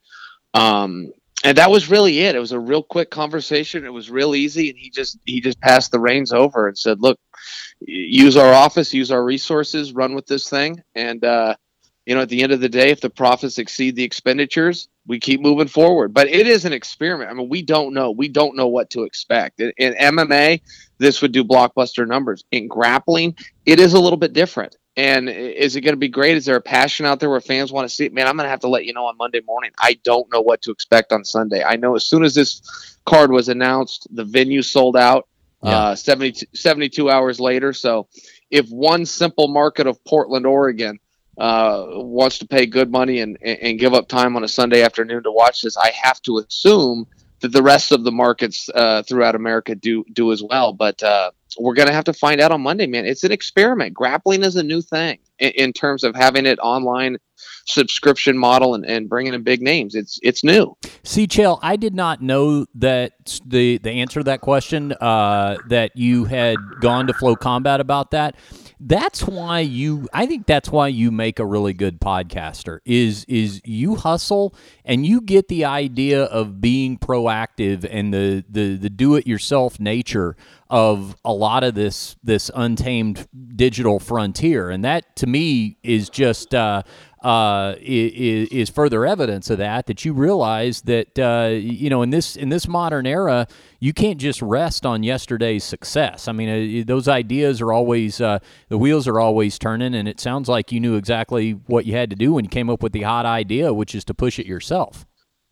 Um, 0.54 1.14
and 1.44 1.58
that 1.58 1.72
was 1.72 1.90
really 1.90 2.20
it. 2.20 2.36
It 2.36 2.40
was 2.40 2.52
a 2.52 2.60
real 2.60 2.84
quick 2.84 3.10
conversation. 3.10 3.86
It 3.86 3.94
was 3.94 4.12
real 4.12 4.36
easy, 4.36 4.70
and 4.70 4.78
he 4.78 4.90
just 4.90 5.18
he 5.26 5.40
just 5.40 5.60
passed 5.62 5.92
the 5.92 6.00
reins 6.00 6.34
over 6.34 6.68
and 6.68 6.78
said, 6.78 7.00
"Look, 7.00 7.18
use 7.80 8.36
our 8.36 8.54
office, 8.54 8.94
use 8.94 9.10
our 9.10 9.24
resources, 9.24 9.94
run 9.94 10.16
with 10.16 10.26
this 10.26 10.50
thing." 10.50 10.84
And 10.96 11.24
uh, 11.24 11.56
you 12.10 12.16
know, 12.16 12.22
at 12.22 12.30
the 12.30 12.42
end 12.42 12.52
of 12.52 12.60
the 12.60 12.70
day, 12.70 12.90
if 12.90 13.02
the 13.02 13.10
profits 13.12 13.60
exceed 13.60 13.96
the 13.96 14.04
expenditures, 14.04 14.88
we 15.06 15.20
keep 15.20 15.42
moving 15.42 15.68
forward. 15.68 16.12
But 16.12 16.28
it 16.28 16.48
is 16.48 16.66
an 16.66 16.74
experiment. 16.74 17.30
I 17.30 17.34
mean, 17.36 17.50
we 17.50 17.62
don't 17.62 17.94
know. 17.94 18.10
We 18.10 18.28
don't 18.30 18.56
know 18.56 18.66
what 18.66 18.90
to 18.92 19.04
expect. 19.04 19.60
In, 19.60 19.72
in 19.78 19.94
MMA, 19.94 20.60
this 20.98 21.22
would 21.22 21.32
do 21.34 21.44
blockbuster 21.44 22.08
numbers. 22.08 22.44
In 22.50 22.68
grappling, 22.68 23.36
it 23.68 23.80
is 23.80 23.94
a 23.94 24.00
little 24.00 24.18
bit 24.18 24.34
different. 24.34 24.76
And 24.98 25.30
is 25.30 25.76
it 25.76 25.82
going 25.82 25.94
to 25.94 26.00
be 26.00 26.10
great? 26.10 26.36
Is 26.36 26.46
there 26.46 26.56
a 26.56 26.62
passion 26.62 27.06
out 27.06 27.20
there 27.20 27.30
where 27.30 27.42
fans 27.42 27.72
want 27.72 27.88
to 27.88 27.94
see 27.94 28.06
it? 28.06 28.14
Man, 28.14 28.26
I'm 28.28 28.36
going 28.38 28.46
to 28.46 28.50
have 28.50 28.62
to 28.62 28.68
let 28.70 28.86
you 28.86 28.94
know 28.94 29.06
on 29.06 29.16
Monday 29.18 29.42
morning. 29.46 29.70
I 29.78 30.00
don't 30.04 30.32
know 30.34 30.42
what 30.42 30.64
to 30.64 30.72
expect 30.72 31.12
on 31.14 31.24
Sunday. 31.24 31.64
I 31.64 31.76
know 31.76 31.96
as 31.96 32.06
soon 32.06 32.24
as 32.24 32.34
this 32.34 32.98
card 33.06 33.32
was 33.32 33.50
announced, 33.50 34.08
the 34.10 34.26
venue 34.26 34.64
sold 34.64 34.98
out 34.98 35.28
Yeah. 35.64 35.78
uh, 35.92 35.96
72, 35.96 36.48
72 36.56 37.08
hours 37.08 37.40
later. 37.40 37.72
So 37.72 38.08
if 38.50 38.68
one 38.70 39.06
simple 39.06 39.48
market 39.48 39.86
of 39.86 40.04
Portland, 40.06 40.48
Oregon, 40.48 40.98
uh, 41.40 41.86
wants 41.90 42.38
to 42.40 42.48
pay 42.48 42.66
good 42.66 42.92
money 42.92 43.22
and, 43.22 43.42
and 43.42 43.80
give 43.80 43.94
up 43.94 44.08
time 44.08 44.36
on 44.36 44.44
a 44.44 44.48
Sunday 44.48 44.84
afternoon 44.84 45.24
to 45.24 45.32
watch 45.32 45.62
this, 45.62 45.78
I 45.78 45.92
have 45.92 46.22
to 46.24 46.40
assume 46.40 47.08
that 47.40 47.54
the 47.54 47.64
rest 47.64 47.92
of 47.92 48.04
the 48.04 48.12
markets 48.12 48.70
uh, 48.76 49.04
throughout 49.04 49.36
America 49.36 49.74
do 49.74 50.04
do 50.12 50.32
as 50.32 50.44
well. 50.44 50.74
But 50.74 51.02
uh, 51.02 51.32
we're 51.58 51.74
gonna 51.74 51.94
have 51.94 52.04
to 52.06 52.14
find 52.14 52.42
out 52.42 52.52
on 52.52 52.62
Monday, 52.62 52.88
man. 52.88 53.06
It's 53.06 53.24
an 53.24 53.32
experiment. 53.32 53.94
Grappling 53.94 54.44
is 54.44 54.56
a 54.56 54.64
new 54.64 54.82
thing 54.82 55.20
in, 55.40 55.52
in 55.52 55.74
terms 55.74 56.04
of 56.04 56.16
having 56.16 56.46
it 56.46 56.60
online 56.60 57.18
subscription 57.66 58.38
model 58.38 58.74
and, 58.74 58.86
and 58.86 59.08
bringing 59.08 59.34
in 59.34 59.44
big 59.44 59.62
names. 59.62 59.96
It's 59.96 60.20
it's 60.22 60.44
new. 60.44 60.76
See, 61.04 61.28
Chael, 61.28 61.60
I 61.62 61.76
did 61.76 61.96
not 61.96 62.22
know 62.22 62.66
that 62.76 63.14
the 63.46 63.78
the 63.78 63.92
answer 63.92 64.20
to 64.20 64.26
that 64.26 64.42
question 64.42 64.92
uh, 64.94 65.58
that 65.70 65.96
you 65.96 66.26
had 66.26 66.58
gone 66.82 67.08
to 67.08 67.14
Flow 67.14 67.36
Combat 67.36 67.80
about 67.80 68.12
that. 68.12 68.36
That's 68.82 69.24
why 69.24 69.60
you. 69.60 70.08
I 70.14 70.26
think 70.26 70.46
that's 70.46 70.70
why 70.70 70.88
you 70.88 71.12
make 71.12 71.40
a 71.40 71.46
really 71.46 71.74
good 71.74 72.00
podcaster. 72.00 72.80
Is 72.86 73.26
is 73.26 73.62
you 73.66 73.96
hustle 73.96 74.56
and 74.86 75.06
you 75.06 75.20
get 75.20 75.50
the 75.50 75.66
idea 75.66 76.24
of 76.24 76.62
being 76.62 76.98
proactive 76.98 77.86
and 77.90 78.14
the 78.14 78.46
the 78.50 78.78
the 78.78 78.90
do 78.90 79.16
it 79.16 79.28
yourself 79.28 79.82
nature 79.82 80.38
of 80.70 81.18
a 81.26 81.34
lot 81.34 81.66
of 81.66 81.76
this 81.76 82.16
this 82.24 82.50
untamed 82.56 83.28
digital 83.54 84.00
frontier, 84.00 84.70
and 84.70 84.86
that 84.86 85.14
to 85.18 85.28
me 85.28 85.78
is 85.84 86.10
just. 86.10 86.56
Uh, 86.56 86.84
uh, 87.22 87.76
is, 87.80 88.50
is 88.50 88.70
further 88.70 89.06
evidence 89.06 89.50
of 89.50 89.58
that. 89.58 89.86
That 89.88 90.06
you 90.06 90.14
realize 90.14 90.82
that 90.82 91.18
uh, 91.20 91.50
you 91.54 91.90
know 91.90 92.02
in 92.02 92.10
this 92.10 92.36
in 92.36 92.50
this 92.50 92.68
modern 92.68 93.06
era, 93.06 93.48
you 93.80 93.94
can't 93.94 94.20
just 94.20 94.42
rest 94.42 94.86
on 94.86 95.04
yesterday's 95.04 95.64
success. 95.64 96.28
I 96.28 96.32
mean, 96.32 96.82
uh, 96.82 96.84
those 96.86 97.08
ideas 97.08 97.62
are 97.62 97.72
always 97.72 98.22
uh, 98.22 98.40
the 98.70 98.78
wheels 98.78 99.08
are 99.08 99.20
always 99.20 99.60
turning, 99.60 99.96
and 99.96 100.08
it 100.08 100.20
sounds 100.20 100.50
like 100.50 100.72
you 100.72 100.80
knew 100.80 100.96
exactly 100.96 101.52
what 101.52 101.86
you 101.86 101.94
had 101.94 102.10
to 102.10 102.16
do 102.16 102.34
when 102.34 102.46
you 102.46 102.50
came 102.50 102.70
up 102.70 102.84
with 102.84 102.94
the 102.94 103.02
hot 103.02 103.26
idea, 103.26 103.74
which 103.74 103.96
is 103.96 104.04
to 104.06 104.14
push 104.14 104.40
it 104.40 104.46
yourself. 104.46 105.06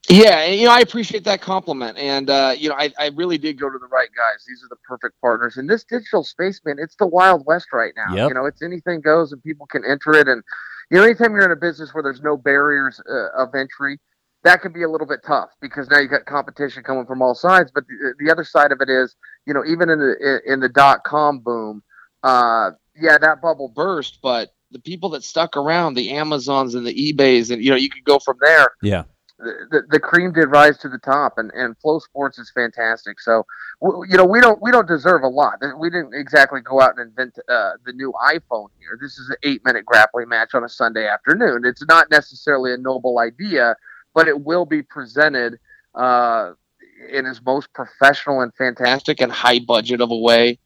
Yeah, 0.10 0.40
and, 0.40 0.58
you 0.58 0.68
know, 0.68 0.72
I 0.72 0.80
appreciate 0.80 1.26
that 1.26 1.42
compliment, 1.42 1.98
and 1.98 2.30
uh, 2.30 2.56
you 2.58 2.70
know, 2.70 2.76
I, 2.76 2.94
I 2.98 3.10
really 3.16 3.38
did 3.38 3.60
go 3.60 3.70
to 3.70 3.78
the 3.78 3.88
right 3.88 4.08
guys. 4.16 4.46
These 4.48 4.64
are 4.64 4.70
the 4.70 4.78
perfect 4.88 5.20
partners 5.20 5.58
in 5.58 5.68
this 5.68 5.84
digital 5.84 6.24
space, 6.24 6.62
man. 6.64 6.78
It's 6.80 6.96
the 6.96 7.08
wild 7.08 7.46
west 7.46 7.68
right 7.74 7.92
now. 7.98 8.16
Yep. 8.16 8.30
You 8.30 8.36
know, 8.36 8.46
it's 8.46 8.62
anything 8.62 9.02
goes, 9.02 9.34
and 9.34 9.44
people 9.44 9.66
can 9.66 9.84
enter 9.84 10.14
it. 10.14 10.30
And 10.30 10.44
you 10.90 10.98
know, 10.98 11.04
anytime 11.04 11.34
you're 11.34 11.46
in 11.46 11.52
a 11.52 11.56
business 11.56 11.94
where 11.94 12.04
there's 12.04 12.22
no 12.22 12.38
barriers 12.38 13.02
uh, 13.10 13.42
of 13.42 13.54
entry, 13.56 14.00
that 14.44 14.62
can 14.62 14.72
be 14.72 14.84
a 14.84 14.90
little 14.90 15.08
bit 15.08 15.20
tough 15.26 15.50
because 15.62 15.90
now 15.90 16.00
you've 16.00 16.12
got 16.12 16.26
competition 16.26 16.84
coming 16.84 17.06
from 17.06 17.22
all 17.22 17.36
sides. 17.36 17.72
But 17.74 17.86
the, 17.88 18.14
the 18.20 18.32
other 18.32 18.44
side 18.44 18.72
of 18.72 18.80
it 18.82 18.90
is, 18.90 19.16
you 19.46 19.54
know, 19.54 19.64
even 19.66 19.90
in 19.90 20.00
the 20.00 20.42
in 20.46 20.60
the 20.60 20.70
dot 20.70 21.04
com 21.04 21.40
boom, 21.40 21.84
uh, 22.24 22.72
yeah, 22.96 23.18
that 23.18 23.42
bubble 23.42 23.70
burst, 23.70 24.20
but 24.22 24.50
the 24.72 24.80
people 24.80 25.10
that 25.10 25.24
stuck 25.24 25.56
around, 25.56 25.94
the 25.94 26.12
Amazons 26.12 26.76
and 26.76 26.86
the 26.86 26.94
eBays, 26.94 27.52
and 27.52 27.64
you 27.64 27.70
know, 27.70 27.76
you 27.76 27.90
could 27.90 28.04
go 28.04 28.20
from 28.20 28.38
there 28.42 28.70
Yeah. 28.82 29.04
The, 29.40 29.84
the, 29.90 30.00
cream 30.00 30.34
did 30.34 30.48
rise 30.48 30.78
to 30.80 30.90
the 30.90 30.98
top 30.98 31.38
and, 31.38 31.52
and 31.52 31.78
flow 31.78 32.00
sports 32.00 32.40
is 32.40 32.52
fantastic. 32.54 33.20
So 33.20 33.46
you 33.82 34.18
know 34.18 34.26
we 34.26 34.42
don't 34.42 34.62
we 34.62 34.72
don't 34.72 34.88
deserve 34.88 35.24
a 35.24 35.28
lot. 35.28 35.60
We 35.78 35.90
didn't 35.90 36.14
exactly 36.14 36.62
go 36.62 36.82
out 36.82 36.98
and 36.98 37.10
invent 37.10 37.38
uh, 37.48 37.74
the 37.86 37.94
new 37.94 38.14
iphone 38.30 38.70
here. 38.80 38.98
This 39.00 39.18
is 39.20 39.30
an 39.30 39.36
eight 39.44 39.64
minute 39.64 39.86
grappling 39.86 40.30
match 40.30 40.56
on 40.56 40.64
a 40.64 40.70
sunday 40.70 41.08
afternoon. 41.08 41.66
It's 41.66 41.86
not 41.88 42.10
necessarily 42.10 42.74
a 42.74 42.78
noble 42.78 43.20
idea 43.20 43.76
but 44.18 44.28
it 44.28 44.44
will 44.44 44.66
be 44.66 44.82
presented 44.82 45.60
uh, 45.94 46.54
in 47.12 47.28
as 47.28 47.40
most 47.46 47.72
professional 47.72 48.42
and 48.42 48.52
fantastic 48.56 49.22
and 49.22 49.32
high 49.32 49.60
budget 49.60 50.02
of 50.02 50.10
a 50.10 50.18
way 50.18 50.58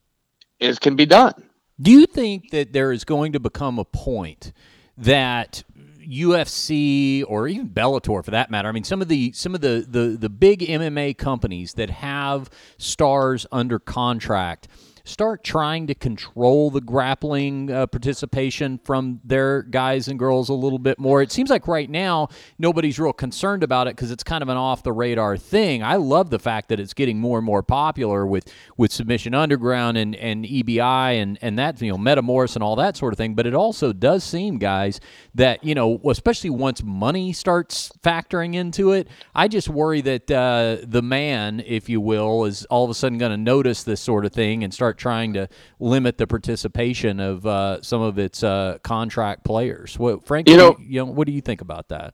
as 0.62 0.80
can 0.80 0.96
be 0.96 1.06
done. 1.06 1.34
Do 1.78 1.92
you 1.92 2.06
think 2.06 2.52
that 2.52 2.72
there 2.72 2.94
is 2.94 3.04
going 3.04 3.34
to 3.34 3.42
become 3.42 3.78
a 3.78 3.84
point 3.84 4.54
that 4.98 5.66
UFC 6.12 7.24
or 7.28 7.48
even 7.48 7.70
Bellator, 7.70 8.24
for 8.24 8.32
that 8.32 8.52
matter, 8.52 8.68
I 8.68 8.72
mean, 8.72 8.84
some 8.84 9.02
of 9.02 9.08
the 9.08 9.32
some 9.32 9.56
of 9.56 9.62
the 9.62 9.86
the, 9.88 10.18
the 10.18 10.30
big 10.30 10.60
MMA 10.60 11.18
companies 11.18 11.74
that 11.76 11.90
have 11.90 12.50
stars 12.78 13.46
under 13.52 13.80
contract 13.80 14.68
start 15.12 15.44
trying 15.44 15.88
to 15.88 15.96
control 15.96 16.72
the 16.72 16.82
grappling 16.82 17.72
uh, 17.72 17.88
participation 17.88 18.80
from 18.84 19.20
their 19.24 19.62
guys 19.64 20.08
and 20.08 20.18
girls 20.18 20.50
a 20.50 20.54
little 20.54 20.80
bit 20.80 21.00
more? 21.00 21.22
It 21.22 21.32
seems 21.32 21.50
like 21.50 21.68
right 21.68 21.90
now 21.90 22.30
nobody's 22.58 23.00
real 23.00 23.14
concerned 23.14 23.64
about 23.64 23.88
it 23.88 23.96
because 23.96 24.12
it's 24.12 24.24
kind 24.24 24.42
of 24.42 24.50
an 24.50 24.58
off 24.58 24.84
the 24.84 24.94
radar 24.94 25.38
thing. 25.38 25.84
I 25.84 25.98
love 25.98 26.30
the 26.30 26.40
fact 26.40 26.70
that 26.70 26.80
it's 26.80 26.94
getting 26.94 27.20
more 27.20 27.38
and 27.38 27.46
more 27.46 27.64
popular 27.64 28.26
with 28.26 28.52
with 28.78 28.92
Submission 28.92 29.34
Underground 29.34 29.98
and 29.98 30.16
and 30.16 30.46
EBI 30.46 31.22
and 31.22 31.38
and 31.42 31.60
that 31.60 31.82
you 31.82 31.92
know 31.92 31.98
Metamoris 31.98 32.56
and 32.56 32.64
all 32.64 32.76
that 32.78 32.98
sort 32.98 33.14
of 33.14 33.18
thing. 33.18 33.36
But 33.36 33.48
it 33.48 33.54
also 33.54 33.94
does 33.94 34.24
seem, 34.24 34.58
guys, 34.58 35.00
that 35.36 35.64
you 35.64 35.76
know 35.76 36.00
especially 36.10 36.50
once 36.50 36.84
money 36.84 37.34
starts 37.34 37.92
factoring 38.04 38.56
into 38.56 38.92
it, 38.92 39.08
I 39.36 39.48
just 39.48 39.70
worry 39.70 40.02
that 40.02 40.32
uh, 40.32 40.78
the 40.84 41.02
man, 41.02 41.62
if 41.66 41.90
you 41.90 42.02
will, 42.02 42.46
is 42.46 42.66
all 42.66 42.84
of 42.84 42.90
a 42.90 42.94
sudden 42.94 43.18
going 43.18 43.32
to 43.32 43.38
notice 43.38 43.84
this 43.84 44.02
sort 44.02 44.26
of 44.26 44.32
thing 44.32 44.64
and 44.64 44.74
start 44.74 44.98
trying 45.02 45.34
to 45.34 45.50
limit 45.80 46.18
the 46.18 46.28
participation 46.28 47.20
of 47.20 47.46
uh, 47.46 47.82
some 47.82 48.02
of 48.02 48.18
its 48.20 48.44
uh, 48.44 48.78
contract 48.84 49.44
players. 49.44 49.98
What, 49.98 50.26
Frank, 50.26 50.48
you 50.48 50.58
know, 50.58 50.78
you 50.80 51.00
know, 51.00 51.12
what 51.12 51.26
do 51.28 51.34
you 51.34 51.42
think 51.42 51.62
about 51.62 51.90
that? 51.90 52.14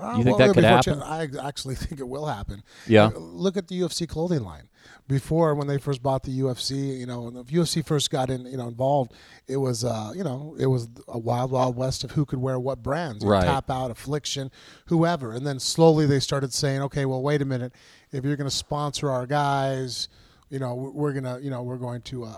Uh, 0.00 0.14
you 0.16 0.24
think 0.24 0.38
well, 0.38 0.48
that 0.48 0.54
could 0.54 0.64
happen? 0.64 1.02
I 1.02 1.28
actually 1.42 1.74
think 1.76 2.00
it 2.00 2.08
will 2.08 2.26
happen. 2.26 2.62
Yeah. 2.86 3.06
Uh, 3.06 3.18
Look 3.18 3.56
at 3.56 3.68
the 3.68 3.80
UFC 3.80 4.08
clothing 4.08 4.42
line. 4.42 4.68
Before, 5.08 5.54
when 5.54 5.66
they 5.66 5.78
first 5.78 6.02
bought 6.02 6.22
the 6.22 6.38
UFC, 6.40 6.98
you 6.98 7.06
know, 7.06 7.22
when 7.22 7.34
the 7.34 7.44
UFC 7.44 7.84
first 7.84 8.10
got 8.10 8.30
in, 8.30 8.44
you 8.46 8.56
know, 8.56 8.68
involved, 8.68 9.12
it 9.46 9.56
was, 9.56 9.84
uh, 9.84 10.12
you 10.14 10.22
know, 10.22 10.54
it 10.58 10.66
was 10.66 10.88
a 11.08 11.18
wild, 11.18 11.50
wild 11.50 11.76
west 11.76 12.04
of 12.04 12.12
who 12.12 12.24
could 12.24 12.38
wear 12.38 12.60
what 12.60 12.82
brands. 12.82 13.24
You 13.24 13.30
Right. 13.30 13.44
Tap 13.44 13.70
out, 13.70 13.90
Affliction, 13.90 14.50
whoever, 14.86 15.32
and 15.32 15.46
then 15.46 15.58
slowly 15.58 16.06
they 16.06 16.20
started 16.20 16.52
saying, 16.52 16.82
okay, 16.82 17.06
well, 17.06 17.22
wait 17.22 17.42
a 17.42 17.44
minute, 17.44 17.72
if 18.12 18.24
you're 18.24 18.36
going 18.36 18.48
to 18.48 18.54
sponsor 18.54 19.10
our 19.10 19.26
guys, 19.26 20.08
you 20.50 20.58
know, 20.58 20.74
we're- 20.74 21.14
gonna, 21.14 21.38
you 21.40 21.50
know, 21.50 21.62
we're 21.62 21.76
going 21.76 22.00
to, 22.02 22.24
uh, 22.24 22.34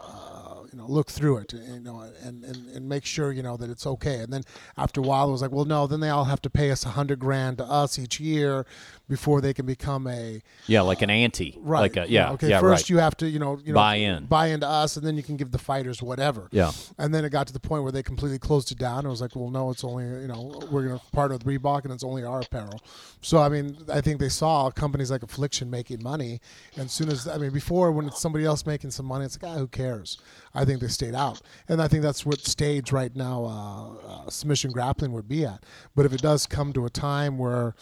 you 0.72 0.78
know, 0.78 0.86
look 0.86 1.10
through 1.10 1.38
it, 1.38 1.52
you 1.52 1.80
know, 1.80 2.00
and, 2.22 2.44
and, 2.44 2.68
and 2.68 2.88
make 2.88 3.04
sure, 3.04 3.32
you 3.32 3.42
know, 3.42 3.56
that 3.56 3.70
it's 3.70 3.86
okay. 3.86 4.16
And 4.20 4.32
then 4.32 4.42
after 4.76 5.00
a 5.00 5.04
while, 5.04 5.28
it 5.28 5.32
was 5.32 5.42
like, 5.42 5.50
well, 5.50 5.64
no, 5.64 5.86
then 5.86 6.00
they 6.00 6.08
all 6.10 6.24
have 6.24 6.40
to 6.42 6.50
pay 6.50 6.70
us 6.70 6.84
a 6.84 6.90
hundred 6.90 7.18
grand 7.18 7.58
to 7.58 7.64
us 7.64 7.98
each 7.98 8.20
year 8.20 8.66
before 9.08 9.40
they 9.40 9.52
can 9.52 9.66
become 9.66 10.06
a 10.06 10.40
Yeah, 10.66 10.82
like 10.82 11.02
an 11.02 11.10
ante. 11.10 11.56
right. 11.60 11.80
Like 11.80 11.96
a, 11.96 12.10
yeah. 12.10 12.30
Okay. 12.32 12.48
yeah, 12.48 12.60
first, 12.60 12.84
right. 12.84 12.90
you 12.90 12.98
have 12.98 13.16
to, 13.18 13.28
you 13.28 13.38
know, 13.38 13.58
you 13.64 13.72
know, 13.72 13.78
Buy 13.80 13.96
in. 13.96 14.26
buy 14.26 14.46
into 14.48 14.68
us, 14.68 14.96
and 14.96 15.04
then 15.04 15.16
you 15.16 15.22
can 15.22 15.36
give 15.36 15.50
the 15.50 15.58
fighters 15.58 16.00
whatever. 16.02 16.48
Yeah. 16.52 16.70
And 16.98 17.12
then 17.12 17.24
it 17.24 17.30
got 17.30 17.46
to 17.48 17.52
the 17.52 17.60
point 17.60 17.82
where 17.82 17.92
they 17.92 18.02
completely 18.02 18.38
closed 18.38 18.70
it 18.70 18.78
down. 18.78 19.04
It 19.06 19.08
was 19.08 19.20
like, 19.20 19.34
well, 19.34 19.50
no, 19.50 19.70
it's 19.70 19.82
only, 19.82 20.04
you 20.04 20.28
know, 20.28 20.60
we're 20.70 20.86
going 20.86 20.98
to 20.98 21.04
partner 21.12 21.36
with 21.36 21.44
Reebok, 21.46 21.84
and 21.84 21.92
it's 21.92 22.04
only 22.04 22.22
our 22.24 22.40
apparel. 22.40 22.80
So 23.22 23.38
I 23.38 23.48
mean, 23.48 23.76
I 23.92 24.00
think 24.00 24.20
they 24.20 24.28
saw 24.28 24.70
companies 24.70 25.10
like 25.10 25.22
Affliction 25.22 25.70
making 25.70 26.02
money, 26.02 26.40
and 26.76 26.84
as 26.86 26.92
soon 26.92 27.08
as 27.10 27.26
I 27.26 27.38
mean, 27.38 27.50
before 27.50 27.90
when 27.92 28.06
it's 28.06 28.20
somebody 28.20 28.44
else 28.44 28.64
making 28.64 28.92
some 28.92 29.06
money, 29.06 29.24
it's 29.24 29.40
like, 29.42 29.52
ah, 29.52 29.58
who 29.58 29.66
cares? 29.66 30.18
I 30.54 30.64
think 30.64 30.80
they 30.80 30.88
stayed 30.88 31.14
out, 31.14 31.40
and 31.68 31.80
I 31.80 31.88
think 31.88 32.02
that's 32.02 32.26
what 32.26 32.40
stage 32.40 32.92
right 32.92 33.14
now 33.14 33.44
uh, 33.44 34.08
uh, 34.26 34.30
submission 34.30 34.72
grappling 34.72 35.12
would 35.12 35.28
be 35.28 35.44
at. 35.44 35.64
But 35.94 36.06
if 36.06 36.12
it 36.12 36.22
does 36.22 36.46
come 36.46 36.72
to 36.72 36.86
a 36.86 36.90
time 36.90 37.38
where 37.38 37.74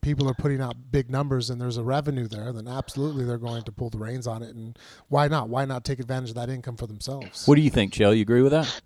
people 0.00 0.28
are 0.28 0.34
putting 0.34 0.60
out 0.60 0.76
big 0.90 1.10
numbers 1.10 1.50
and 1.50 1.60
there's 1.60 1.76
a 1.76 1.84
revenue 1.84 2.28
there, 2.28 2.52
then 2.52 2.68
absolutely 2.68 3.24
they're 3.24 3.38
going 3.38 3.62
to 3.64 3.72
pull 3.72 3.90
the 3.90 3.98
reins 3.98 4.26
on 4.26 4.42
it. 4.42 4.54
And 4.54 4.78
why 5.08 5.28
not? 5.28 5.48
Why 5.48 5.64
not 5.64 5.84
take 5.84 5.98
advantage 6.00 6.30
of 6.30 6.36
that 6.36 6.48
income 6.48 6.76
for 6.76 6.86
themselves? 6.86 7.46
What 7.46 7.56
do 7.56 7.60
you 7.62 7.70
think, 7.70 7.92
Chael? 7.92 8.14
You 8.14 8.22
agree 8.22 8.42
with 8.42 8.52
that? 8.52 8.80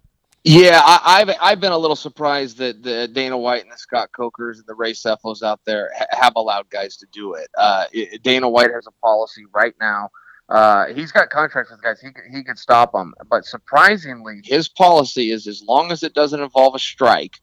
Yeah, 0.45 0.81
I, 0.83 1.21
I've 1.21 1.37
I've 1.41 1.61
been 1.61 1.73
a 1.73 1.79
little 1.79 1.97
surprised 1.97 2.57
that 2.59 2.83
the 2.83 3.07
Dana 3.09 3.37
White 3.37 3.63
and 3.63 3.71
the 3.71 3.77
Scott 3.77 4.09
Cokers 4.17 4.59
and 4.59 4.67
the 4.67 4.75
Ray 4.75 4.93
Sefos 4.93 5.43
out 5.43 5.61
there 5.67 5.91
ha- 5.95 6.07
have 6.13 6.33
allowed 6.37 6.71
guys 6.71 6.97
to 6.99 7.07
do 7.13 7.35
it. 7.35 7.49
Uh, 7.59 7.85
it- 7.93 8.23
Dana 8.23 8.49
White 8.49 8.71
has 8.73 8.87
a 8.87 8.93
policy 9.03 9.45
right 9.53 9.75
now. 9.79 10.09
Uh, 10.51 10.87
he's 10.87 11.13
got 11.13 11.31
contracts 11.31 11.71
with 11.71 11.81
guys. 11.81 12.01
He 12.01 12.09
he 12.37 12.43
could 12.43 12.59
stop 12.59 12.93
them, 12.93 13.15
but 13.29 13.45
surprisingly, 13.45 14.41
his 14.45 14.69
policy 14.69 15.31
is 15.31 15.47
as 15.47 15.63
long 15.63 15.93
as 15.93 16.03
it 16.03 16.13
doesn't 16.13 16.41
involve 16.41 16.75
a 16.75 16.79
strike, 16.79 17.41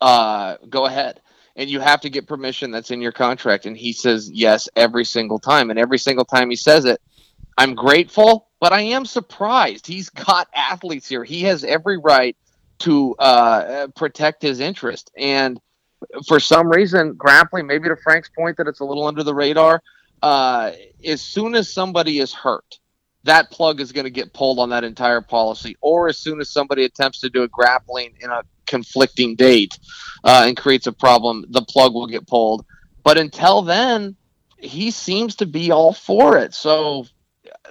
uh, 0.00 0.56
go 0.68 0.86
ahead. 0.86 1.20
And 1.56 1.68
you 1.68 1.80
have 1.80 2.00
to 2.02 2.10
get 2.10 2.28
permission 2.28 2.70
that's 2.70 2.92
in 2.92 3.02
your 3.02 3.12
contract. 3.12 3.66
And 3.66 3.76
he 3.76 3.92
says 3.92 4.30
yes 4.30 4.68
every 4.76 5.04
single 5.04 5.40
time. 5.40 5.70
And 5.70 5.78
every 5.78 5.98
single 5.98 6.24
time 6.24 6.50
he 6.50 6.56
says 6.56 6.84
it, 6.84 7.00
I'm 7.58 7.74
grateful, 7.74 8.48
but 8.60 8.72
I 8.72 8.82
am 8.82 9.04
surprised. 9.04 9.84
He's 9.84 10.08
got 10.08 10.48
athletes 10.54 11.08
here. 11.08 11.24
He 11.24 11.42
has 11.42 11.64
every 11.64 11.98
right 11.98 12.36
to 12.80 13.16
uh, 13.16 13.88
protect 13.96 14.40
his 14.40 14.60
interest. 14.60 15.10
And 15.16 15.60
for 16.28 16.38
some 16.38 16.68
reason, 16.68 17.14
grappling, 17.14 17.66
maybe 17.66 17.88
to 17.88 17.96
Frank's 17.96 18.28
point 18.28 18.56
that 18.58 18.68
it's 18.68 18.78
a 18.78 18.84
little 18.84 19.06
under 19.06 19.24
the 19.24 19.34
radar, 19.34 19.82
uh, 20.22 20.72
as 21.04 21.20
soon 21.20 21.54
as 21.54 21.72
somebody 21.72 22.18
is 22.18 22.32
hurt, 22.32 22.78
that 23.24 23.50
plug 23.50 23.80
is 23.80 23.92
going 23.92 24.04
to 24.04 24.10
get 24.10 24.32
pulled 24.32 24.58
on 24.58 24.70
that 24.70 24.84
entire 24.84 25.20
policy. 25.20 25.76
Or 25.80 26.08
as 26.08 26.18
soon 26.18 26.40
as 26.40 26.50
somebody 26.50 26.84
attempts 26.84 27.20
to 27.20 27.30
do 27.30 27.42
a 27.42 27.48
grappling 27.48 28.14
in 28.20 28.30
a 28.30 28.42
conflicting 28.66 29.34
date 29.34 29.78
uh, 30.24 30.44
and 30.46 30.56
creates 30.56 30.86
a 30.86 30.92
problem, 30.92 31.44
the 31.48 31.62
plug 31.62 31.94
will 31.94 32.06
get 32.06 32.26
pulled. 32.26 32.64
But 33.02 33.18
until 33.18 33.62
then, 33.62 34.16
he 34.58 34.90
seems 34.90 35.36
to 35.36 35.46
be 35.46 35.70
all 35.70 35.92
for 35.92 36.38
it. 36.38 36.54
So 36.54 37.06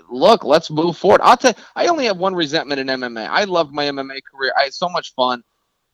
look, 0.10 0.44
let's 0.44 0.70
move 0.70 0.98
forward. 0.98 1.22
I'll 1.24 1.38
tell 1.38 1.54
I 1.76 1.88
only 1.88 2.06
have 2.06 2.18
one 2.18 2.36
resentment 2.36 2.80
in 2.80 2.88
MMA. 2.88 3.28
I 3.28 3.44
love 3.46 3.72
my 3.72 3.86
MMA 3.86 4.20
career. 4.32 4.54
I 4.58 4.64
had 4.64 4.74
so 4.74 4.90
much 4.90 5.14
fun. 5.14 5.44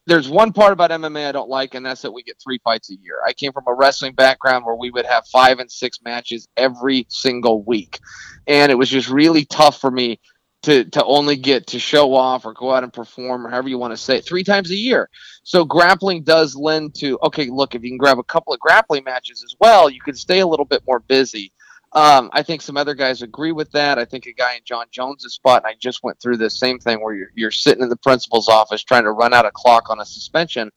There's 0.06 0.30
one 0.30 0.52
part 0.52 0.74
about 0.74 0.92
MMA 0.92 1.30
I 1.30 1.32
don't 1.32 1.50
like, 1.50 1.76
and 1.76 1.86
that's 1.86 2.02
that 2.02 2.12
we 2.12 2.24
get 2.24 2.38
three 2.44 2.60
fights 2.64 2.90
a 2.92 2.96
year. 2.96 3.20
I 3.26 3.32
came 3.32 3.54
from 3.54 3.64
a 3.68 3.74
wrestling 3.74 4.14
background 4.14 4.66
where 4.66 4.76
we 4.76 4.92
would 4.92 5.06
have 5.06 5.26
five 5.28 5.60
and 5.60 5.72
six 5.72 6.00
matches 6.04 6.48
every 6.58 7.06
single 7.10 7.64
week. 7.64 8.00
And 8.46 8.72
it 8.72 8.76
was 8.76 8.90
just 8.90 9.10
really 9.10 9.46
tough 9.46 9.80
for 9.80 9.90
me 9.90 10.20
to, 10.64 10.86
to 10.86 11.04
only 11.04 11.36
get 11.36 11.68
to 11.68 11.80
show 11.80 12.14
off 12.14 12.46
or 12.46 12.54
go 12.54 12.72
out 12.72 12.84
and 12.84 12.92
perform 12.92 13.46
or 13.46 13.50
however 13.50 13.70
you 13.70 13.78
want 13.78 13.92
to 13.92 13.98
say 13.98 14.18
it 14.18 14.26
three 14.26 14.44
times 14.44 14.72
a 14.72 14.76
year. 14.76 15.10
So 15.44 15.66
grappling 15.66 16.24
does 16.24 16.56
lend 16.56 16.96
to 16.96 17.20
okay, 17.24 17.50
look, 17.50 17.76
if 17.76 17.84
you 17.84 17.92
can 17.92 17.98
grab 17.98 18.18
a 18.18 18.24
couple 18.24 18.54
of 18.54 18.60
grappling 18.60 19.04
matches 19.04 19.44
as 19.44 19.56
well, 19.60 19.90
you 19.90 20.02
can 20.02 20.16
stay 20.16 20.40
a 20.40 20.48
little 20.48 20.66
bit 20.66 20.82
more 20.88 21.00
busy. 21.00 21.52
Um, 21.94 22.32
I 22.34 22.42
think 22.42 22.62
some 22.62 22.76
other 22.76 22.96
guys 22.96 23.22
agree 23.22 23.52
with 23.52 23.72
that. 23.72 24.00
I 24.00 24.06
think 24.06 24.26
a 24.26 24.34
guy 24.34 24.56
in 24.56 24.62
Jon 24.66 24.88
Jones's 24.92 25.34
spot, 25.34 25.64
and 25.64 25.68
I 25.68 25.76
just 25.80 26.04
went 26.04 26.20
through 26.20 26.38
this 26.38 26.58
same 26.58 26.80
thing 26.80 27.04
where 27.04 27.14
you're, 27.14 27.32
you're 27.36 27.52
sitting 27.52 27.84
in 27.84 27.90
the 27.90 27.96
principal's 27.96 28.50
office 28.50 28.84
trying 28.84 29.04
to 29.04 29.12
run 29.12 29.34
out 29.34 29.46
a 29.46 29.52
clock 29.52 29.92
on 29.92 30.00
a 30.00 30.06
suspension. 30.06 30.72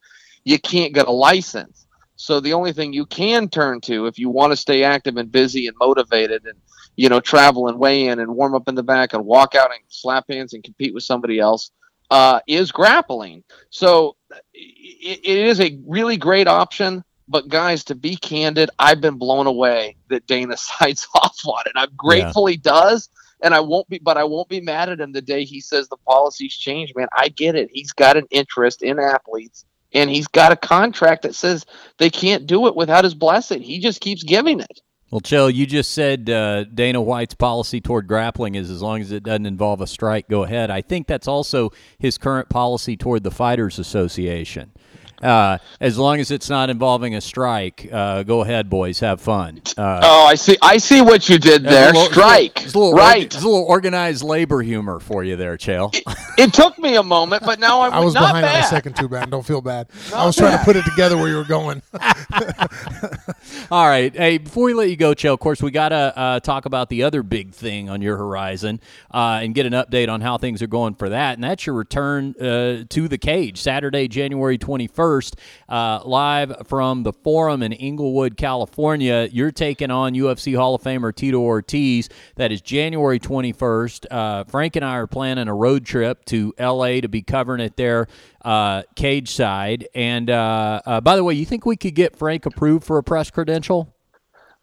You 0.44 0.58
can't 0.58 0.92
get 0.92 1.08
a 1.08 1.12
license. 1.12 1.86
So 2.16 2.40
the 2.40 2.52
only 2.52 2.72
thing 2.72 2.92
you 2.92 3.06
can 3.06 3.48
turn 3.48 3.80
to 3.82 4.06
if 4.06 4.18
you 4.18 4.28
want 4.30 4.52
to 4.52 4.56
stay 4.56 4.82
active 4.84 5.16
and 5.16 5.30
busy 5.30 5.66
and 5.66 5.76
motivated 5.78 6.44
and 6.46 6.58
you 6.96 7.08
know 7.08 7.20
travel 7.20 7.68
and 7.68 7.78
weigh 7.78 8.08
in 8.08 8.18
and 8.18 8.34
warm 8.34 8.54
up 8.54 8.68
in 8.68 8.74
the 8.74 8.82
back 8.82 9.12
and 9.12 9.24
walk 9.24 9.54
out 9.54 9.70
and 9.70 9.80
slap 9.88 10.24
hands 10.28 10.54
and 10.54 10.64
compete 10.64 10.94
with 10.94 11.02
somebody 11.02 11.38
else 11.38 11.70
uh, 12.10 12.40
is 12.46 12.72
grappling. 12.72 13.44
So 13.70 14.16
it, 14.54 15.20
it 15.24 15.38
is 15.38 15.60
a 15.60 15.78
really 15.86 16.16
great 16.16 16.48
option. 16.48 17.04
But 17.28 17.48
guys, 17.48 17.84
to 17.84 17.94
be 17.94 18.16
candid, 18.16 18.70
I've 18.78 19.00
been 19.00 19.18
blown 19.18 19.46
away 19.46 19.96
that 20.08 20.26
Dana 20.26 20.56
sides 20.56 21.08
off 21.14 21.38
on 21.46 21.62
it. 21.66 21.72
I'm 21.74 21.90
grateful 21.96 22.46
he 22.46 22.56
does, 22.56 23.08
and 23.42 23.54
I 23.54 23.60
won't 23.60 23.88
be. 23.88 23.98
But 23.98 24.16
I 24.16 24.24
won't 24.24 24.48
be 24.48 24.60
mad 24.60 24.88
at 24.88 25.00
him 25.00 25.12
the 25.12 25.22
day 25.22 25.44
he 25.44 25.60
says 25.60 25.88
the 25.88 25.96
policies 25.96 26.54
change. 26.56 26.92
Man, 26.94 27.08
I 27.16 27.28
get 27.28 27.54
it. 27.54 27.70
He's 27.72 27.92
got 27.92 28.16
an 28.16 28.26
interest 28.30 28.82
in 28.82 28.98
athletes, 28.98 29.64
and 29.92 30.08
he's 30.10 30.28
got 30.28 30.52
a 30.52 30.56
contract 30.56 31.22
that 31.22 31.34
says 31.34 31.66
they 31.98 32.10
can't 32.10 32.46
do 32.46 32.66
it 32.66 32.76
without 32.76 33.04
his 33.04 33.14
blessing. 33.14 33.62
He 33.62 33.80
just 33.80 34.00
keeps 34.00 34.22
giving 34.22 34.60
it. 34.60 34.80
Well, 35.10 35.20
Chael, 35.20 35.54
you 35.54 35.66
just 35.66 35.92
said 35.92 36.28
uh, 36.28 36.64
Dana 36.64 37.00
White's 37.00 37.34
policy 37.34 37.80
toward 37.80 38.08
grappling 38.08 38.56
is 38.56 38.70
as 38.70 38.82
long 38.82 39.00
as 39.00 39.12
it 39.12 39.22
doesn't 39.22 39.46
involve 39.46 39.80
a 39.80 39.86
strike, 39.86 40.28
go 40.28 40.42
ahead. 40.42 40.68
I 40.68 40.82
think 40.82 41.06
that's 41.06 41.28
also 41.28 41.70
his 41.98 42.18
current 42.18 42.48
policy 42.48 42.96
toward 42.96 43.22
the 43.22 43.30
Fighters 43.30 43.78
Association. 43.78 44.72
Uh, 45.22 45.58
as 45.80 45.98
long 45.98 46.20
as 46.20 46.30
it's 46.30 46.48
not 46.50 46.68
involving 46.70 47.14
a 47.14 47.20
strike, 47.20 47.88
uh, 47.92 48.22
go 48.22 48.42
ahead, 48.42 48.68
boys, 48.68 49.00
have 49.00 49.20
fun. 49.20 49.60
Uh, 49.76 50.00
Oh, 50.02 50.26
I 50.26 50.34
see. 50.34 50.56
I 50.62 50.76
see 50.78 51.00
what 51.02 51.28
you 51.28 51.38
did 51.38 51.62
there. 51.64 51.86
little- 51.92 52.10
Strike. 52.10 52.62
It's 52.64 52.74
a 52.74 52.78
little, 52.78 52.94
right. 52.94 53.24
It's 53.24 53.36
a 53.42 53.46
little 53.48 53.64
organized 53.64 54.22
labor 54.22 54.62
humor 54.62 55.00
for 55.00 55.24
you 55.24 55.36
there, 55.36 55.56
Chael. 55.56 55.94
It 56.38 56.52
took 56.52 56.78
me 56.78 56.96
a 56.96 57.02
moment, 57.02 57.42
but 57.44 57.58
now 57.60 57.82
I'm 57.82 57.92
I 57.92 58.00
was 58.00 58.14
not 58.14 58.20
behind 58.20 58.36
on 58.46 58.52
bad. 58.52 58.64
the 58.64 58.68
second 58.68 58.96
two, 58.96 59.08
man. 59.08 59.30
Don't 59.30 59.44
feel 59.46 59.60
bad. 59.62 59.88
I 60.14 60.26
was 60.26 60.36
trying 60.36 60.56
to 60.58 60.64
put 60.64 60.76
it 60.76 60.84
together 60.84 61.16
where 61.16 61.28
you 61.28 61.36
were 61.36 61.44
going. 61.44 61.82
All 63.70 63.86
right. 63.88 64.14
Hey, 64.14 64.38
before 64.38 64.64
we 64.64 64.74
let 64.74 64.90
you 64.90 64.96
go, 64.96 65.12
Chael, 65.14 65.32
of 65.34 65.40
course, 65.40 65.62
we 65.62 65.70
got 65.70 65.90
to 65.90 65.96
uh, 66.18 66.40
talk 66.40 66.66
about 66.66 66.88
the 66.88 67.02
other 67.02 67.22
big 67.22 67.52
thing 67.52 67.88
on 67.88 68.02
your 68.02 68.16
horizon 68.16 68.80
uh, 69.12 69.40
and 69.42 69.54
get 69.54 69.66
an 69.66 69.72
update 69.72 70.08
on 70.08 70.20
how 70.20 70.38
things 70.38 70.62
are 70.62 70.66
going 70.66 70.94
for 70.94 71.08
that. 71.08 71.34
And 71.34 71.44
that's 71.44 71.66
your 71.66 71.74
return 71.74 72.34
uh, 72.40 72.84
to 72.88 73.08
the 73.08 73.18
cage, 73.18 73.60
Saturday, 73.60 74.08
January 74.08 74.58
21st, 75.06 75.34
uh, 75.68 76.00
live 76.04 76.66
from 76.66 77.02
the 77.02 77.12
Forum 77.12 77.62
in 77.62 77.72
Inglewood, 77.72 78.36
California. 78.36 79.28
You're 79.30 79.52
taking 79.52 79.90
on 79.90 80.14
UFC 80.14 80.56
Hall 80.56 80.74
of 80.74 80.82
Famer 80.82 81.14
Tito 81.14 81.38
Ortiz. 81.38 82.08
That 82.36 82.52
is 82.52 82.60
January 82.60 83.18
21st. 83.18 84.06
Uh, 84.10 84.44
Frank 84.44 84.76
and 84.76 84.84
I 84.84 84.96
are 84.96 85.06
planning 85.06 85.48
a 85.48 85.54
road 85.54 85.84
trip 85.84 86.24
to 86.26 86.54
LA 86.58 87.00
to 87.00 87.08
be 87.08 87.22
covering 87.22 87.60
it 87.60 87.76
there 87.76 88.08
uh, 88.42 88.82
cage 88.94 89.30
side. 89.30 89.88
And 89.94 90.30
uh, 90.30 90.80
uh, 90.84 91.00
by 91.00 91.16
the 91.16 91.24
way, 91.24 91.34
you 91.34 91.46
think 91.46 91.66
we 91.66 91.76
could 91.76 91.94
get 91.94 92.16
Frank 92.16 92.46
approved 92.46 92.84
for 92.84 92.98
a 92.98 93.02
press 93.02 93.30
credential? 93.30 93.95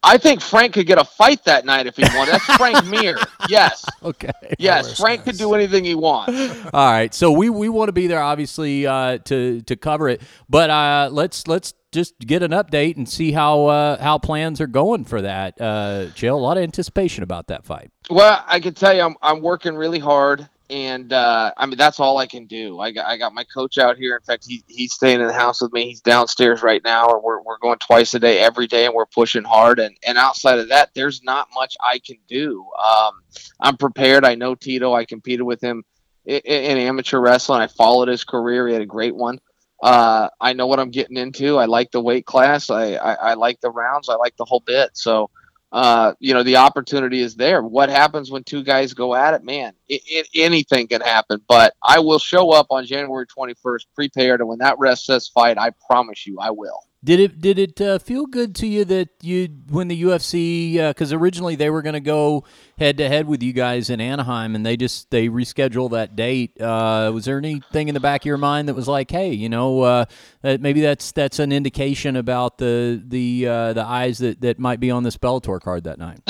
I 0.05 0.17
think 0.17 0.41
Frank 0.41 0.73
could 0.73 0.85
get 0.85 0.97
a 0.97 1.05
fight 1.05 1.45
that 1.45 1.65
night 1.65 1.87
if 1.87 1.95
he 1.95 2.03
wanted. 2.15 2.33
That's 2.33 2.55
Frank 2.57 2.85
Mir. 2.87 3.17
Yes. 3.47 3.85
Okay. 4.03 4.31
Yes, 4.59 4.99
Frank 4.99 5.23
could 5.23 5.37
do 5.37 5.53
anything 5.53 5.85
he 5.85 5.95
wants. 5.95 6.33
All 6.73 6.91
right. 6.91 7.13
So 7.13 7.31
we, 7.31 7.49
we 7.49 7.69
want 7.69 7.87
to 7.87 7.93
be 7.93 8.07
there, 8.07 8.21
obviously, 8.21 8.85
uh, 8.85 9.19
to 9.19 9.61
to 9.61 9.75
cover 9.75 10.09
it. 10.09 10.21
But 10.49 10.69
uh, 10.69 11.09
let's 11.11 11.47
let's 11.47 11.73
just 11.93 12.19
get 12.19 12.43
an 12.43 12.51
update 12.51 12.97
and 12.97 13.07
see 13.07 13.31
how 13.31 13.67
uh, 13.67 14.01
how 14.01 14.17
plans 14.17 14.59
are 14.59 14.67
going 14.67 15.05
for 15.05 15.21
that. 15.21 15.59
Uh, 15.59 16.07
Chael, 16.15 16.33
a 16.33 16.35
lot 16.35 16.57
of 16.57 16.63
anticipation 16.63 17.23
about 17.23 17.47
that 17.47 17.63
fight. 17.63 17.91
Well, 18.09 18.43
I 18.45 18.59
can 18.59 18.73
tell 18.73 18.93
you, 18.93 19.01
I'm 19.01 19.15
I'm 19.21 19.41
working 19.41 19.75
really 19.75 19.99
hard 19.99 20.49
and 20.73 21.13
uh, 21.13 21.53
I 21.55 21.67
mean 21.67 21.77
that's 21.77 21.99
all 21.99 22.17
I 22.17 22.25
can 22.25 22.47
do. 22.47 22.79
I 22.79 22.89
got 22.89 23.05
I 23.05 23.17
got 23.17 23.31
my 23.35 23.43
coach 23.43 23.77
out 23.77 23.95
here. 23.95 24.15
In 24.15 24.21
fact, 24.23 24.45
he, 24.47 24.63
he's 24.67 24.91
staying 24.91 25.21
in 25.21 25.27
the 25.27 25.33
house 25.33 25.61
with 25.61 25.71
me. 25.71 25.85
He's 25.85 26.01
downstairs 26.01 26.63
right 26.63 26.81
now, 26.83 27.13
and 27.13 27.21
we're 27.23 27.41
we're 27.43 27.59
going 27.59 27.77
twice 27.77 28.15
a 28.15 28.19
day, 28.19 28.39
every 28.39 28.65
day, 28.65 28.85
and 28.87 28.95
we're 28.95 29.05
pushing 29.05 29.43
hard. 29.43 29.77
And 29.77 29.95
and 30.05 30.17
outside 30.17 30.57
of 30.57 30.69
that, 30.69 30.89
there's 30.95 31.21
not 31.21 31.47
much 31.53 31.77
I 31.79 31.99
can 31.99 32.17
do. 32.27 32.65
Um, 32.83 33.21
I'm 33.59 33.77
prepared. 33.77 34.25
I 34.25 34.33
know 34.33 34.55
Tito. 34.55 34.93
I 34.93 35.05
competed 35.05 35.43
with 35.43 35.61
him 35.61 35.83
in, 36.25 36.39
in 36.39 36.77
amateur 36.79 37.19
wrestling. 37.19 37.61
I 37.61 37.67
followed 37.67 38.07
his 38.07 38.23
career. 38.23 38.67
He 38.67 38.73
had 38.73 38.81
a 38.81 38.87
great 38.87 39.15
one. 39.15 39.39
Uh, 39.83 40.29
I 40.41 40.53
know 40.53 40.65
what 40.65 40.79
I'm 40.79 40.89
getting 40.89 41.17
into. 41.17 41.57
I 41.57 41.65
like 41.65 41.91
the 41.91 42.01
weight 42.01 42.25
class. 42.25 42.71
I, 42.71 42.93
I, 42.93 43.13
I 43.13 43.33
like 43.35 43.61
the 43.61 43.69
rounds. 43.69 44.09
I 44.09 44.15
like 44.15 44.35
the 44.37 44.45
whole 44.45 44.63
bit. 44.65 44.91
So 44.93 45.29
uh, 45.73 46.13
you 46.19 46.35
know, 46.35 46.43
the 46.43 46.57
opportunity 46.57 47.19
is 47.19 47.35
there. 47.35 47.63
What 47.63 47.89
happens 47.89 48.29
when 48.29 48.43
two 48.43 48.63
guys 48.63 48.93
go 48.93 49.15
at 49.15 49.33
it? 49.33 49.43
Man, 49.43 49.73
it, 49.89 50.01
it, 50.05 50.27
anything 50.35 50.87
can 50.87 51.01
happen. 51.01 51.41
But 51.47 51.73
I 51.81 51.97
will 51.97 52.19
show 52.19 52.51
up 52.51 52.67
on 52.69 52.85
January 52.85 53.25
21st 53.25 53.85
prepared, 53.95 54.39
and 54.39 54.47
when 54.47 54.59
that 54.59 54.77
rest 54.77 55.07
says 55.07 55.27
fight, 55.27 55.57
I 55.57 55.71
promise 55.87 56.27
you, 56.27 56.39
I 56.39 56.51
will. 56.51 56.79
Did 57.03 57.19
it 57.19 57.41
did 57.41 57.59
it 57.59 57.81
uh, 57.81 57.99
feel 57.99 58.25
good 58.25 58.55
to 58.55 58.67
you 58.67 58.85
that 58.85 59.09
you 59.21 59.49
when 59.69 59.89
the 59.89 60.03
UFC 60.03 60.87
because 60.87 61.11
uh, 61.11 61.17
originally 61.17 61.57
they 61.57 61.69
were 61.69 61.81
going 61.81 61.93
to 61.93 61.99
go 61.99 62.45
head 62.77 62.97
to 62.99 63.09
head 63.09 63.27
with 63.27 63.43
you 63.43 63.51
guys 63.51 63.89
in 63.89 63.99
Anaheim 63.99 64.55
and 64.55 64.65
they 64.65 64.77
just 64.77 65.11
they 65.11 65.27
rescheduled 65.27 65.91
that 65.91 66.15
date. 66.15 66.59
Uh, 66.61 67.11
was 67.13 67.25
there 67.25 67.37
anything 67.37 67.89
in 67.89 67.93
the 67.93 67.99
back 67.99 68.21
of 68.21 68.25
your 68.25 68.37
mind 68.37 68.69
that 68.69 68.73
was 68.73 68.87
like, 68.87 69.11
hey, 69.11 69.33
you 69.33 69.49
know, 69.49 69.81
uh, 69.81 70.05
that 70.43 70.61
maybe 70.61 70.79
that's 70.79 71.11
that's 71.11 71.39
an 71.39 71.51
indication 71.51 72.15
about 72.15 72.57
the 72.57 73.03
the 73.05 73.47
uh, 73.49 73.73
the 73.73 73.83
eyes 73.83 74.19
that 74.19 74.39
that 74.39 74.57
might 74.57 74.79
be 74.79 74.89
on 74.89 75.03
this 75.03 75.17
Bellator 75.17 75.59
card 75.59 75.83
that 75.83 75.99
night? 75.99 76.21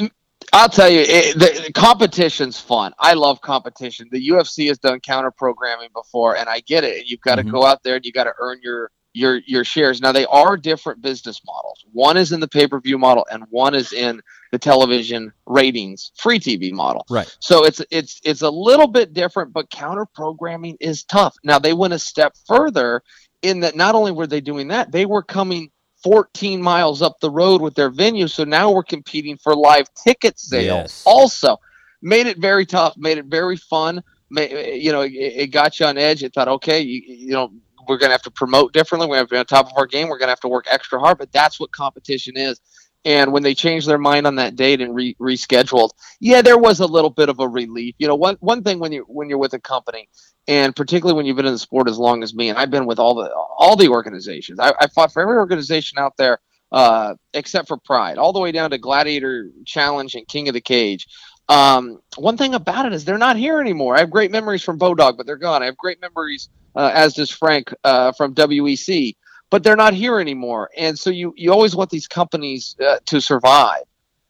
I'll 0.53 0.69
tell 0.69 0.89
you, 0.89 1.01
it, 1.01 1.37
the, 1.37 1.63
the, 1.67 1.73
competition's 1.73 2.59
fun. 2.59 2.93
I 2.99 3.13
love 3.13 3.41
competition. 3.41 4.07
The 4.11 4.27
UFC 4.29 4.67
has 4.67 4.77
done 4.77 4.99
counter 4.99 5.31
programming 5.31 5.89
before, 5.93 6.35
and 6.35 6.49
I 6.49 6.59
get 6.59 6.83
it. 6.83 7.07
You've 7.07 7.21
got 7.21 7.35
to 7.35 7.43
mm-hmm. 7.43 7.51
go 7.51 7.65
out 7.65 7.83
there 7.83 7.95
and 7.95 8.05
you 8.05 8.11
got 8.11 8.25
to 8.25 8.33
earn 8.39 8.59
your 8.61 8.91
your 9.13 9.41
your 9.45 9.63
shares. 9.63 10.01
Now 10.01 10.11
they 10.11 10.25
are 10.25 10.57
different 10.57 11.01
business 11.01 11.41
models. 11.45 11.85
One 11.91 12.17
is 12.17 12.31
in 12.31 12.39
the 12.39 12.47
pay-per-view 12.47 12.97
model 12.97 13.25
and 13.31 13.43
one 13.49 13.75
is 13.75 13.93
in 13.93 14.21
the 14.51 14.59
television 14.59 15.31
ratings 15.45 16.11
free 16.15 16.39
TV 16.39 16.71
model. 16.71 17.05
Right. 17.09 17.35
So 17.39 17.63
it's 17.63 17.81
it's 17.91 18.19
it's 18.23 18.41
a 18.41 18.49
little 18.49 18.87
bit 18.87 19.13
different, 19.13 19.53
but 19.53 19.69
counter 19.69 20.05
programming 20.05 20.77
is 20.79 21.03
tough. 21.03 21.35
Now 21.43 21.59
they 21.59 21.73
went 21.73 21.93
a 21.93 21.99
step 21.99 22.35
further 22.47 23.01
in 23.41 23.59
that 23.61 23.75
not 23.75 23.95
only 23.95 24.11
were 24.11 24.27
they 24.27 24.41
doing 24.41 24.69
that, 24.69 24.91
they 24.91 25.05
were 25.05 25.23
coming 25.23 25.69
14 26.03 26.61
miles 26.61 27.01
up 27.01 27.19
the 27.19 27.29
road 27.29 27.61
with 27.61 27.75
their 27.75 27.89
venue. 27.89 28.27
So 28.27 28.43
now 28.43 28.71
we're 28.71 28.83
competing 28.83 29.37
for 29.37 29.55
live 29.55 29.87
ticket 29.93 30.39
sales 30.39 30.63
yes. 30.65 31.03
also. 31.05 31.57
Made 32.01 32.27
it 32.27 32.37
very 32.37 32.65
tough, 32.65 32.97
made 32.97 33.17
it 33.17 33.25
very 33.25 33.55
fun. 33.55 34.03
You 34.29 34.91
know, 34.91 35.01
it, 35.01 35.13
it 35.13 35.47
got 35.51 35.79
you 35.79 35.85
on 35.85 35.97
edge. 35.97 36.23
It 36.23 36.33
thought, 36.33 36.47
okay, 36.47 36.81
you, 36.81 37.01
you 37.05 37.31
know, 37.31 37.53
we're 37.87 37.97
going 37.97 38.09
to 38.09 38.13
have 38.13 38.23
to 38.23 38.31
promote 38.31 38.73
differently. 38.73 39.07
We 39.07 39.17
have 39.17 39.27
to 39.27 39.35
be 39.35 39.37
on 39.37 39.45
top 39.45 39.67
of 39.67 39.73
our 39.77 39.85
game. 39.85 40.09
We're 40.09 40.17
going 40.17 40.27
to 40.27 40.31
have 40.31 40.39
to 40.41 40.47
work 40.47 40.65
extra 40.69 40.99
hard, 40.99 41.17
but 41.17 41.31
that's 41.31 41.59
what 41.59 41.71
competition 41.71 42.37
is. 42.37 42.59
And 43.05 43.33
when 43.33 43.43
they 43.43 43.53
changed 43.53 43.87
their 43.87 43.97
mind 43.97 44.25
on 44.25 44.35
that 44.35 44.55
date 44.55 44.79
and 44.79 44.95
re- 44.95 45.15
rescheduled, 45.19 45.89
yeah, 46.21 46.41
there 46.41 46.57
was 46.57 46.79
a 46.79 46.85
little 46.85 47.09
bit 47.09 47.27
of 47.27 47.39
a 47.39 47.47
relief. 47.47 47.95
You 47.97 48.07
know, 48.07 48.15
one 48.15 48.37
one 48.39 48.63
thing 48.63 48.79
when 48.79 48.93
you 48.93 49.03
when 49.09 49.27
you're 49.27 49.37
with 49.37 49.53
a 49.53 49.59
company, 49.59 50.07
and 50.47 50.73
particularly 50.73 51.17
when 51.17 51.25
you've 51.25 51.35
been 51.35 51.45
in 51.45 51.51
the 51.51 51.59
sport 51.59 51.89
as 51.89 51.97
long 51.97 52.23
as 52.23 52.33
me, 52.33 52.47
and 52.47 52.57
I've 52.57 52.71
been 52.71 52.85
with 52.85 52.99
all 52.99 53.15
the 53.15 53.29
all 53.33 53.75
the 53.75 53.89
organizations. 53.89 54.57
I, 54.59 54.73
I 54.79 54.87
fought 54.87 55.11
for 55.11 55.21
every 55.21 55.35
organization 55.35 55.99
out 55.99 56.15
there 56.15 56.39
uh, 56.73 57.13
except 57.33 57.67
for 57.67 57.77
Pride, 57.77 58.17
all 58.17 58.33
the 58.33 58.39
way 58.39 58.51
down 58.51 58.71
to 58.71 58.77
Gladiator 58.79 59.51
Challenge 59.65 60.15
and 60.15 60.27
King 60.27 60.47
of 60.47 60.55
the 60.55 60.61
Cage. 60.61 61.07
Um, 61.47 62.01
one 62.15 62.35
thing 62.35 62.55
about 62.55 62.87
it 62.87 62.93
is 62.93 63.05
they're 63.05 63.17
not 63.17 63.37
here 63.37 63.61
anymore. 63.61 63.95
I 63.95 63.99
have 63.99 64.09
great 64.09 64.31
memories 64.31 64.63
from 64.63 64.79
Bodog, 64.79 65.15
but 65.15 65.25
they're 65.25 65.35
gone. 65.37 65.61
I 65.61 65.67
have 65.67 65.77
great 65.77 66.01
memories 66.01 66.49
uh, 66.75 66.91
as 66.93 67.13
does 67.13 67.29
Frank 67.29 67.73
uh, 67.83 68.11
from 68.11 68.33
WEC, 68.35 69.15
but 69.49 69.63
they're 69.63 69.75
not 69.75 69.93
here 69.93 70.19
anymore. 70.19 70.69
And 70.77 70.97
so 70.97 71.09
you, 71.09 71.33
you 71.37 71.51
always 71.51 71.75
want 71.75 71.89
these 71.89 72.07
companies 72.07 72.75
uh, 72.85 72.97
to 73.05 73.21
survive. 73.21 73.83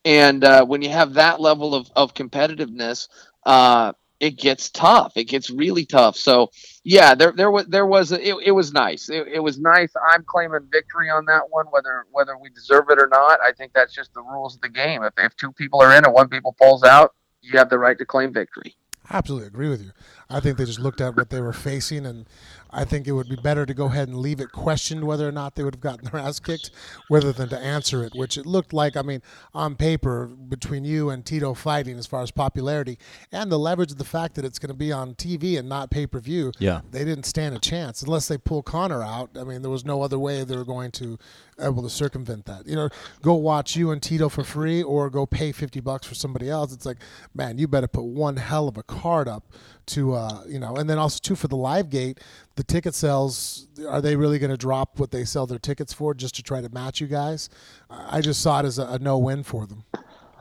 And 0.06 0.44
uh, 0.44 0.66
when 0.66 0.82
you 0.82 0.90
have 0.90 1.14
that 1.14 1.40
level 1.40 1.74
of, 1.74 1.90
of 1.96 2.14
competitiveness, 2.14 3.08
uh, 3.46 3.94
it 4.20 4.38
gets 4.38 4.70
tough. 4.70 5.18
It 5.18 5.26
gets 5.26 5.50
really 5.50 5.86
tough. 5.86 6.16
So 6.16 6.50
yeah, 6.86 7.14
there 7.14 7.34
there 7.34 7.52
was 7.52 7.66
there 7.68 7.86
was 7.86 8.14
it, 8.14 8.36
it 8.46 8.52
was 8.52 8.72
nice. 8.72 9.10
It, 9.10 9.28
it 9.28 9.40
was 9.40 9.60
nice. 9.60 9.92
I'm 10.14 10.24
claiming 10.24 10.62
victory 10.72 11.10
on 11.10 11.26
that 11.26 11.50
one, 11.50 11.66
whether 11.72 12.06
whether 12.12 12.38
we 12.38 12.50
deserve 12.50 12.86
it 12.90 13.00
or 13.00 13.08
not. 13.08 13.40
I 13.42 13.52
think 13.52 13.74
that's 13.74 13.94
just 13.94 14.14
the 14.14 14.22
rules 14.22 14.56
of 14.56 14.62
the 14.62 14.70
game. 14.70 15.04
If 15.04 15.14
if 15.18 15.36
two 15.36 15.52
people 15.52 15.82
are 15.82 15.94
in 15.94 16.06
and 16.06 16.14
one 16.14 16.30
people 16.30 16.56
pulls 16.58 16.84
out, 16.84 17.14
you 17.42 17.58
have 17.58 17.70
the 17.70 17.78
right 17.80 17.98
to 17.98 18.06
claim 18.06 18.32
victory. 18.32 18.78
I 19.10 19.18
absolutely 19.18 19.48
agree 19.48 19.70
with 19.70 19.82
you. 19.84 19.92
I 20.30 20.40
think 20.40 20.58
they 20.58 20.66
just 20.66 20.80
looked 20.80 21.02
at 21.02 21.16
what 21.16 21.30
they 21.30 21.42
were 21.42 21.54
facing, 21.54 22.06
and 22.06 22.26
I 22.74 22.86
think 22.86 23.08
it 23.08 23.12
would 23.12 23.30
be 23.30 23.36
better 23.36 23.66
to 23.66 23.74
go 23.74 23.86
ahead 23.86 24.08
and 24.08 24.18
leave 24.18 24.40
it 24.40 24.52
questioned 24.52 25.04
whether 25.04 25.28
or 25.28 25.32
not 25.32 25.56
they 25.56 25.64
would 25.64 25.76
have 25.76 25.82
gotten 25.82 26.10
their 26.10 26.20
ass 26.20 26.40
kicked, 26.40 26.72
rather 27.10 27.32
than 27.32 27.50
to 27.50 27.60
answer 27.60 28.04
it. 28.04 28.14
Which 28.16 28.38
it 28.38 28.46
looked 28.46 28.74
like. 28.74 28.98
I 28.98 29.02
mean, 29.02 29.22
on 29.54 29.76
paper, 29.76 30.26
between 30.28 30.84
you 30.84 31.10
and 31.10 31.26
Tito 31.26 31.54
fighting 31.54 31.98
as 31.98 32.08
far 32.08 32.22
as 32.22 32.32
popularity 32.32 32.98
and 33.32 33.52
the 33.52 33.60
leverage 33.60 33.92
of 33.92 33.98
the 33.98 34.04
fact 34.04 34.36
that 34.36 34.46
it's 34.46 34.60
going 34.60 34.72
to 34.72 34.76
be 34.76 34.92
on 34.92 35.16
TV 35.16 35.58
and 35.58 35.70
not 35.70 35.92
pay 35.92 36.08
per 36.08 36.20
view, 36.20 36.52
yeah, 36.60 36.82
they 36.92 37.06
didn't 37.06 37.26
stand 37.26 37.56
a 37.56 37.60
chance 37.60 38.02
unless 38.02 38.28
they 38.28 38.38
pull 38.38 38.64
Conor 38.64 39.04
out. 39.04 39.30
I 39.40 39.44
mean, 39.44 39.62
there 39.62 39.72
was 39.72 39.86
no 39.86 40.02
other 40.02 40.20
way 40.20 40.44
they 40.44 40.56
were 40.56 40.66
going 40.66 40.92
to 40.92 41.18
able 41.60 41.84
to 41.84 41.90
circumvent 41.90 42.46
that. 42.46 42.68
You 42.68 42.76
know, 42.76 42.90
go 43.22 43.34
watch 43.36 43.76
you 43.76 43.92
and 43.92 44.02
Tito 44.02 44.30
for 44.30 44.44
free, 44.44 44.82
or 44.82 45.10
go 45.10 45.26
pay 45.26 45.52
fifty 45.52 45.80
bucks 45.80 46.08
for 46.08 46.16
somebody 46.16 46.50
else. 46.50 46.74
It's 46.74 46.86
like, 46.86 46.98
man, 47.34 47.58
you 47.58 47.68
better 47.68 47.88
put 47.88 48.04
one 48.04 48.38
hell 48.38 48.68
of 48.68 48.78
a 48.78 48.84
card 48.84 49.28
up 49.28 49.52
to 49.88 50.14
uh, 50.14 50.44
you 50.48 50.60
know, 50.60 50.76
and 50.76 50.90
then 50.90 50.98
also 50.98 51.20
too 51.22 51.36
for 51.36 51.48
the 51.48 51.56
live 51.56 51.90
gate, 51.90 52.20
the 52.56 52.64
ticket 52.64 52.96
sales 52.96 53.68
are 53.88 54.02
they 54.02 54.16
really 54.16 54.40
going 54.40 54.52
to 54.52 54.58
drop 54.58 55.00
what 55.00 55.12
they 55.12 55.26
sell 55.26 55.46
their 55.46 55.60
tickets 55.60 55.94
for 55.94 56.14
just 56.14 56.36
to 56.36 56.44
try 56.44 56.62
to 56.62 56.70
match 56.70 57.02
you 57.02 57.08
guys? 57.08 57.50
I 57.90 58.22
just 58.22 58.42
saw 58.42 58.60
it 58.60 58.66
as 58.66 58.80
a, 58.80 58.86
a 58.86 59.00
no 59.00 59.18
win 59.18 59.44
for 59.44 59.66
them. 59.66 59.84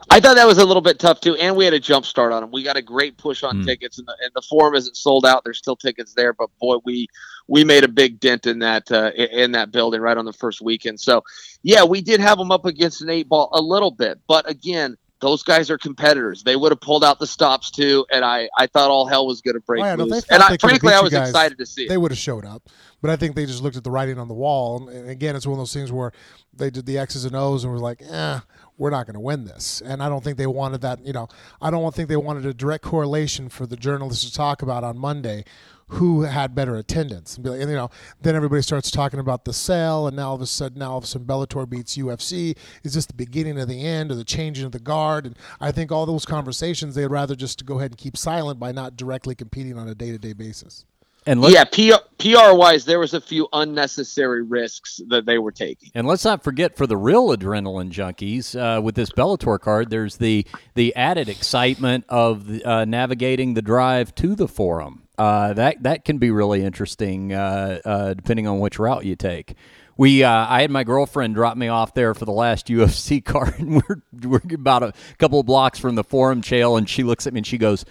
I 0.09 0.19
thought 0.19 0.35
that 0.35 0.47
was 0.47 0.57
a 0.57 0.65
little 0.65 0.81
bit 0.81 0.99
tough 0.99 1.21
too, 1.21 1.35
and 1.35 1.55
we 1.55 1.65
had 1.65 1.73
a 1.73 1.79
jump 1.79 2.05
start 2.05 2.33
on 2.33 2.41
them. 2.41 2.51
We 2.51 2.63
got 2.63 2.77
a 2.77 2.81
great 2.81 3.17
push 3.17 3.43
on 3.43 3.61
mm. 3.61 3.65
tickets, 3.65 3.97
and 3.97 4.07
the, 4.07 4.15
and 4.21 4.31
the 4.35 4.41
forum 4.41 4.75
isn't 4.75 4.97
sold 4.97 5.25
out. 5.25 5.43
There's 5.43 5.57
still 5.57 5.75
tickets 5.75 6.13
there, 6.13 6.33
but 6.33 6.49
boy, 6.59 6.77
we 6.83 7.07
we 7.47 7.63
made 7.63 7.83
a 7.83 7.87
big 7.87 8.19
dent 8.19 8.45
in 8.45 8.59
that 8.59 8.91
uh, 8.91 9.11
in 9.15 9.51
that 9.53 9.71
building 9.71 10.01
right 10.01 10.17
on 10.17 10.25
the 10.25 10.33
first 10.33 10.61
weekend. 10.61 10.99
So, 10.99 11.23
yeah, 11.63 11.83
we 11.83 12.01
did 12.01 12.19
have 12.19 12.37
them 12.37 12.51
up 12.51 12.65
against 12.65 13.01
an 13.01 13.09
eight 13.09 13.29
ball 13.29 13.49
a 13.53 13.61
little 13.61 13.91
bit, 13.91 14.19
but 14.27 14.49
again, 14.49 14.97
those 15.23 15.41
guys 15.41 15.71
are 15.71 15.77
competitors. 15.77 16.43
They 16.43 16.55
would 16.55 16.71
have 16.71 16.81
pulled 16.81 17.03
out 17.03 17.17
the 17.17 17.25
stops 17.25 17.71
too, 17.71 18.05
and 18.11 18.23
I, 18.25 18.49
I 18.57 18.67
thought 18.67 18.91
all 18.91 19.07
hell 19.07 19.25
was 19.25 19.41
going 19.41 19.55
to 19.55 19.61
break 19.61 19.81
oh, 19.81 19.85
yeah, 19.85 19.95
loose. 19.95 20.29
No, 20.29 20.35
and 20.35 20.43
I, 20.43 20.57
frankly, 20.57 20.93
I 20.93 20.99
was 20.99 21.11
guys, 21.11 21.29
excited 21.29 21.57
to 21.57 21.65
see. 21.65 21.85
It. 21.85 21.89
They 21.89 21.97
would 21.97 22.11
have 22.11 22.17
showed 22.17 22.45
up, 22.45 22.69
but 23.01 23.09
I 23.09 23.15
think 23.15 23.35
they 23.35 23.45
just 23.45 23.63
looked 23.63 23.77
at 23.77 23.83
the 23.83 23.91
writing 23.91 24.19
on 24.19 24.27
the 24.27 24.33
wall. 24.33 24.89
And 24.89 25.09
again, 25.09 25.35
it's 25.35 25.47
one 25.47 25.53
of 25.53 25.59
those 25.59 25.73
things 25.73 25.91
where 25.91 26.11
they 26.53 26.69
did 26.69 26.85
the 26.85 26.97
X's 26.97 27.25
and 27.25 27.35
O's 27.35 27.63
and 27.63 27.71
was 27.71 27.81
like, 27.81 28.01
"eh, 28.07 28.39
we're 28.77 28.89
not 28.89 29.05
going 29.05 29.15
to 29.15 29.21
win 29.21 29.45
this." 29.45 29.81
And 29.83 30.03
I 30.03 30.09
don't 30.09 30.23
think 30.23 30.37
they 30.37 30.47
wanted 30.47 30.81
that. 30.81 31.05
You 31.05 31.13
know, 31.13 31.29
I 31.61 31.71
don't 31.71 31.95
think 31.95 32.09
they 32.09 32.17
wanted 32.17 32.45
a 32.45 32.53
direct 32.53 32.83
correlation 32.83 33.49
for 33.49 33.65
the 33.65 33.77
journalists 33.77 34.25
to 34.25 34.33
talk 34.33 34.61
about 34.61 34.83
on 34.83 34.97
Monday 34.97 35.45
who 35.87 36.21
had 36.21 36.55
better 36.55 36.75
attendance. 36.75 37.35
And, 37.35 37.43
be 37.43 37.49
like, 37.51 37.61
and, 37.61 37.69
you 37.69 37.75
know, 37.75 37.89
then 38.21 38.35
everybody 38.35 38.61
starts 38.61 38.89
talking 38.89 39.19
about 39.19 39.45
the 39.45 39.53
sale, 39.53 40.07
and 40.07 40.15
now 40.15 40.29
all 40.29 40.35
of 40.35 40.41
a 40.41 40.45
sudden, 40.45 40.79
now 40.79 40.91
all 40.91 40.97
of 40.97 41.03
a 41.03 41.07
sudden, 41.07 41.27
Bellator 41.27 41.69
beats 41.69 41.97
UFC. 41.97 42.57
Is 42.83 42.93
this 42.93 43.05
the 43.05 43.13
beginning 43.13 43.59
of 43.59 43.67
the 43.67 43.85
end, 43.85 44.11
or 44.11 44.15
the 44.15 44.23
changing 44.23 44.65
of 44.65 44.71
the 44.71 44.79
guard? 44.79 45.25
And 45.25 45.37
I 45.59 45.71
think 45.71 45.91
all 45.91 46.05
those 46.05 46.25
conversations, 46.25 46.95
they'd 46.95 47.07
rather 47.07 47.35
just 47.35 47.65
go 47.65 47.77
ahead 47.79 47.91
and 47.91 47.97
keep 47.97 48.17
silent 48.17 48.59
by 48.59 48.71
not 48.71 48.97
directly 48.97 49.35
competing 49.35 49.77
on 49.77 49.87
a 49.87 49.95
day-to-day 49.95 50.33
basis. 50.33 50.85
And 51.25 51.41
yeah, 51.43 51.63
PR, 51.63 52.03
PR 52.23 52.55
wise, 52.55 52.85
there 52.85 52.99
was 52.99 53.13
a 53.13 53.21
few 53.21 53.47
unnecessary 53.53 54.43
risks 54.43 55.01
that 55.07 55.25
they 55.25 55.37
were 55.37 55.51
taking. 55.51 55.91
And 55.93 56.07
let's 56.07 56.25
not 56.25 56.43
forget 56.43 56.77
for 56.77 56.87
the 56.87 56.97
real 56.97 57.29
adrenaline 57.29 57.91
junkies 57.91 58.55
uh, 58.55 58.81
with 58.81 58.95
this 58.95 59.11
Bellator 59.11 59.59
card, 59.59 59.89
there's 59.89 60.17
the 60.17 60.45
the 60.75 60.95
added 60.95 61.29
excitement 61.29 62.05
of 62.09 62.49
uh, 62.63 62.85
navigating 62.85 63.53
the 63.53 63.61
drive 63.61 64.15
to 64.15 64.35
the 64.35 64.47
forum 64.47 65.03
uh, 65.17 65.53
that 65.53 65.83
that 65.83 66.05
can 66.05 66.17
be 66.17 66.31
really 66.31 66.63
interesting 66.63 67.33
uh, 67.33 67.79
uh, 67.85 68.13
depending 68.13 68.47
on 68.47 68.59
which 68.59 68.79
route 68.79 69.05
you 69.05 69.15
take. 69.15 69.55
We 69.95 70.23
uh, 70.23 70.47
I 70.49 70.61
had 70.61 70.71
my 70.71 70.83
girlfriend 70.83 71.35
drop 71.35 71.55
me 71.55 71.67
off 71.67 71.93
there 71.93 72.13
for 72.13 72.25
the 72.25 72.31
last 72.31 72.67
UFC 72.69 73.23
card, 73.23 73.59
and 73.59 73.75
we're 73.75 74.01
we're 74.23 74.41
about 74.53 74.83
a 74.83 74.93
couple 75.19 75.39
of 75.39 75.45
blocks 75.45 75.79
from 75.79 75.95
the 75.95 76.03
Forum 76.03 76.41
Chael, 76.41 76.77
and 76.77 76.89
she 76.89 77.03
looks 77.03 77.27
at 77.27 77.33
me 77.33 77.39
and 77.39 77.47
she 77.47 77.57
goes. 77.57 77.85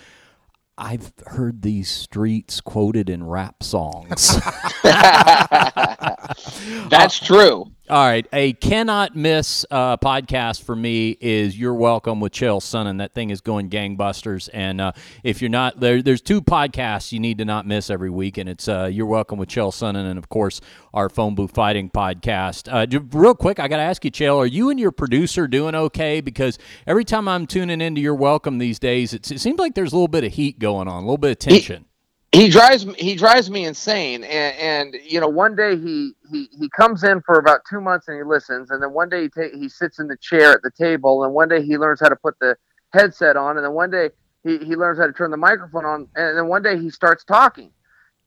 I've 0.85 1.13
heard 1.29 1.63
these 1.63 1.89
streets 1.89 2.61
quoted 2.61 3.09
in 3.09 3.25
rap 3.25 3.63
songs. 3.63 4.37
That's 6.91 7.21
true. 7.21 7.71
All 7.93 8.07
right, 8.07 8.27
a 8.33 8.55
cannot 8.55 9.15
miss 9.15 9.67
uh, 9.71 9.99
podcast 9.99 10.63
for 10.63 10.75
me 10.75 11.11
is 11.21 11.59
"You're 11.59 11.75
Welcome" 11.75 12.21
with 12.21 12.33
Chael 12.33 12.63
Sonnen. 12.63 12.97
That 12.97 13.13
thing 13.13 13.29
is 13.29 13.43
going 13.43 13.69
gangbusters, 13.69 14.49
and 14.55 14.81
uh, 14.81 14.93
if 15.23 15.43
you're 15.43 15.51
not 15.51 15.79
there, 15.79 16.01
there's 16.01 16.23
two 16.23 16.41
podcasts 16.41 17.13
you 17.13 17.21
need 17.21 17.37
to 17.37 17.45
not 17.45 17.67
miss 17.67 17.91
every 17.91 18.09
week, 18.09 18.39
and 18.39 18.49
it's 18.49 18.67
uh, 18.67 18.89
"You're 18.91 19.05
Welcome" 19.05 19.39
with 19.39 19.51
Chael 19.51 19.71
Sonnen, 19.71 20.09
and 20.09 20.17
of 20.17 20.31
course 20.31 20.63
our 20.95 21.11
phone 21.11 21.35
booth 21.35 21.51
fighting 21.51 21.91
podcast. 21.91 22.67
Uh, 22.73 22.87
real 23.13 23.35
quick, 23.35 23.61
I 23.61 23.69
got 23.69 23.77
to 23.77 23.83
ask 23.83 24.03
you, 24.07 24.11
Chael, 24.11 24.39
are 24.39 24.47
you 24.47 24.71
and 24.71 24.81
your 24.81 24.91
producer 24.91 25.47
doing 25.47 25.75
okay? 25.75 26.23
Because 26.23 26.59
every 26.87 27.05
time 27.05 27.29
I'm 27.29 27.47
tuning 27.47 27.83
into 27.83 28.01
"You're 28.01 28.15
Welcome" 28.15 28.57
these 28.57 28.79
days, 28.79 29.13
it 29.13 29.27
seems 29.27 29.59
like 29.59 29.75
there's 29.75 29.93
a 29.93 29.97
little 29.97 30.09
bit 30.09 30.25
of 30.25 30.33
heat 30.33 30.59
going 30.59 30.89
on, 30.89 31.03
a 31.03 31.07
little 31.07 31.19
bit 31.19 31.33
of 31.33 31.39
tension. 31.41 31.83
He- 31.83 31.92
he 32.33 32.49
drives 32.49 32.87
he 32.99 33.15
drives 33.15 33.51
me 33.51 33.67
insane. 33.67 34.25
And, 34.25 34.57
and 34.95 35.03
you 35.05 35.21
know 35.21 35.29
one 35.29 35.55
day 35.55 35.77
he, 35.77 36.13
he 36.31 36.49
he 36.59 36.69
comes 36.71 37.05
in 37.05 37.21
for 37.21 37.39
about 37.39 37.61
two 37.69 37.81
months 37.81 38.09
and 38.09 38.17
he 38.17 38.25
listens. 38.25 38.71
And 38.71 38.83
then 38.83 38.93
one 38.93 39.11
day 39.11 39.23
he 39.23 39.29
ta- 39.29 39.57
he 39.57 39.69
sits 39.69 39.99
in 39.99 40.09
the 40.09 40.17
chair 40.17 40.53
at 40.53 40.63
the 40.63 40.71
table. 40.71 41.25
And 41.25 41.35
one 41.35 41.49
day 41.49 41.63
he 41.63 41.77
learns 41.77 42.01
how 42.01 42.09
to 42.09 42.17
put 42.17 42.39
the 42.41 42.57
headset 42.93 43.37
on. 43.37 43.59
And 43.59 43.65
then 43.65 43.75
one 43.75 43.91
day 43.91 44.11
he, 44.45 44.59
he 44.59 44.77
learns 44.77 44.99
how 44.99 45.07
to 45.07 45.13
turn 45.13 45.31
the 45.31 45.37
microphone 45.37 45.85
on. 45.85 46.09
And 46.17 46.37
then 46.37 46.49
one 46.49 46.63
day 46.63 46.79
he 46.79 46.89
starts 46.89 47.23
talking. 47.23 47.71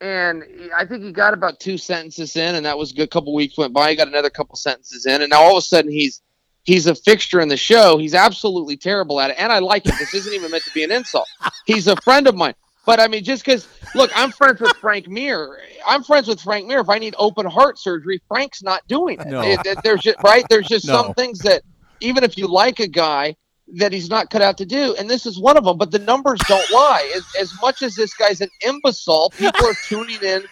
And 0.02 0.44
I 0.76 0.86
think 0.86 1.04
he 1.04 1.12
got 1.12 1.34
about 1.34 1.60
two 1.60 1.78
sentences 1.78 2.36
in 2.36 2.56
and 2.56 2.66
that 2.66 2.78
was 2.78 2.92
a 2.92 2.96
good. 2.96 3.10
Couple 3.10 3.34
weeks 3.34 3.58
went 3.58 3.74
by 3.74 3.90
he 3.90 3.96
got 3.96 4.08
another 4.08 4.30
couple 4.30 4.56
sentences 4.56 5.08
in. 5.08 5.22
And 5.22 5.32
now 5.32 5.42
all 5.42 5.58
of 5.58 5.58
a 5.58 5.62
sudden 5.62 5.90
he's 5.90 6.22
he's 6.62 6.86
a 6.86 6.94
fixture 6.94 7.40
in 7.40 7.48
the 7.48 7.58
show. 7.58 7.98
He's 7.98 8.14
absolutely 8.14 8.78
terrible 8.78 9.20
at 9.20 9.32
it. 9.32 9.38
And 9.40 9.52
I 9.52 9.60
like 9.60 9.88
him. 9.88 9.96
This 9.98 10.14
isn't 10.14 10.34
even 10.34 10.52
meant 10.52 10.64
to 10.66 10.74
be 10.74 10.84
an 10.84 10.92
insult. 10.92 11.28
He's 11.66 11.88
a 11.88 11.96
friend 12.02 12.28
of 12.28 12.36
mine 12.36 12.54
but 12.86 13.00
I 13.00 13.08
mean, 13.08 13.24
just 13.24 13.44
because, 13.46 13.68
look, 13.96 14.12
I'm 14.16 14.32
friends 14.32 14.62
with 14.62 14.76
Frank 14.78 15.08
Mir. 15.08 15.60
I'm 15.86 16.04
friends 16.04 16.28
with 16.28 16.40
Frank 16.42 16.68
Mir. 16.68 16.80
If 16.80 16.90
I 16.90 17.00
need 17.00 17.16
open 17.18 17.46
heart 17.46 17.80
surgery, 17.80 18.22
Frank's 18.28 18.62
not 18.64 18.88
doing 18.88 19.20
it. 19.20 19.28
No. 19.28 19.42
it, 19.42 19.60
it 19.66 19.78
there's 19.84 20.02
just 20.02 20.18
right. 20.24 20.46
There's 20.50 20.68
just 20.68 20.86
No. 20.88 21.02
some 21.02 21.14
things 21.14 21.40
that 21.40 21.64
even 22.02 22.24
if 22.24 22.38
you 22.38 22.48
like 22.48 22.80
a 22.80 22.88
guy, 22.88 23.36
that 23.78 23.92
he's 23.92 24.10
not 24.10 24.30
cut 24.30 24.42
out 24.44 24.58
to 24.60 24.66
do, 24.66 24.96
and 25.00 25.10
this 25.10 25.26
is 25.26 25.40
one 25.40 25.58
of 25.58 25.64
them. 25.64 25.78
But 25.78 25.92
the 25.92 26.00
numbers 26.00 26.40
don't 26.48 26.70
lie. 26.72 27.12
As, 27.16 27.26
as 27.40 27.62
much 27.62 27.82
as 27.82 27.96
this 27.96 28.14
guy's 28.14 28.42
an 28.42 28.50
imbecile, 28.66 29.32
people 29.32 29.66
are 29.66 29.74
tuning 29.88 30.22
in 30.22 30.44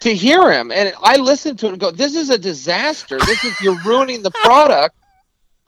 to 0.00 0.14
hear 0.14 0.50
him, 0.50 0.70
and 0.72 0.94
I 1.02 1.16
listen 1.16 1.56
to 1.58 1.66
him 1.66 1.72
and 1.74 1.80
go, 1.80 1.90
"This 1.90 2.14
is 2.16 2.30
a 2.30 2.38
disaster. 2.38 3.18
This 3.18 3.44
is 3.44 3.60
you're 3.60 3.78
ruining 3.84 4.22
the 4.22 4.30
product." 4.30 4.96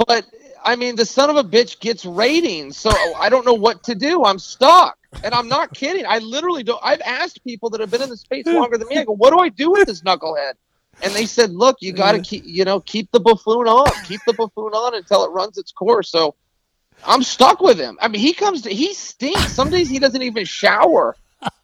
But 0.06 0.26
I 0.64 0.76
mean, 0.76 0.96
the 0.96 1.06
son 1.06 1.30
of 1.30 1.36
a 1.36 1.44
bitch 1.44 1.80
gets 1.80 2.04
ratings, 2.04 2.76
so 2.76 2.90
I 3.18 3.28
don't 3.28 3.46
know 3.46 3.54
what 3.54 3.82
to 3.84 3.94
do. 3.94 4.24
I'm 4.24 4.38
stuck, 4.38 4.98
and 5.24 5.34
I'm 5.34 5.48
not 5.48 5.72
kidding. 5.74 6.04
I 6.06 6.18
literally 6.18 6.62
don't. 6.62 6.80
I've 6.82 7.00
asked 7.02 7.42
people 7.44 7.70
that 7.70 7.80
have 7.80 7.90
been 7.90 8.02
in 8.02 8.10
the 8.10 8.16
space 8.16 8.46
longer 8.46 8.78
than 8.78 8.88
me. 8.88 8.98
I 8.98 9.04
go, 9.04 9.12
"What 9.12 9.30
do 9.30 9.38
I 9.38 9.48
do 9.48 9.70
with 9.70 9.86
this 9.86 10.02
knucklehead?" 10.02 10.54
And 11.02 11.12
they 11.14 11.26
said, 11.26 11.50
"Look, 11.50 11.76
you 11.80 11.92
got 11.92 12.12
to 12.12 12.20
keep, 12.20 12.44
you 12.46 12.64
know, 12.64 12.80
keep 12.80 13.10
the 13.12 13.20
buffoon 13.20 13.68
on, 13.68 13.86
keep 14.04 14.20
the 14.26 14.32
buffoon 14.32 14.72
on 14.72 14.94
until 14.94 15.24
it 15.24 15.30
runs 15.30 15.58
its 15.58 15.72
course." 15.72 16.10
So 16.10 16.34
I'm 17.04 17.22
stuck 17.22 17.60
with 17.60 17.78
him. 17.78 17.98
I 18.00 18.08
mean, 18.08 18.20
he 18.20 18.32
comes 18.32 18.62
to, 18.62 18.70
he 18.70 18.94
stinks. 18.94 19.52
Some 19.52 19.70
days 19.70 19.88
he 19.88 19.98
doesn't 19.98 20.22
even 20.22 20.44
shower. 20.44 21.16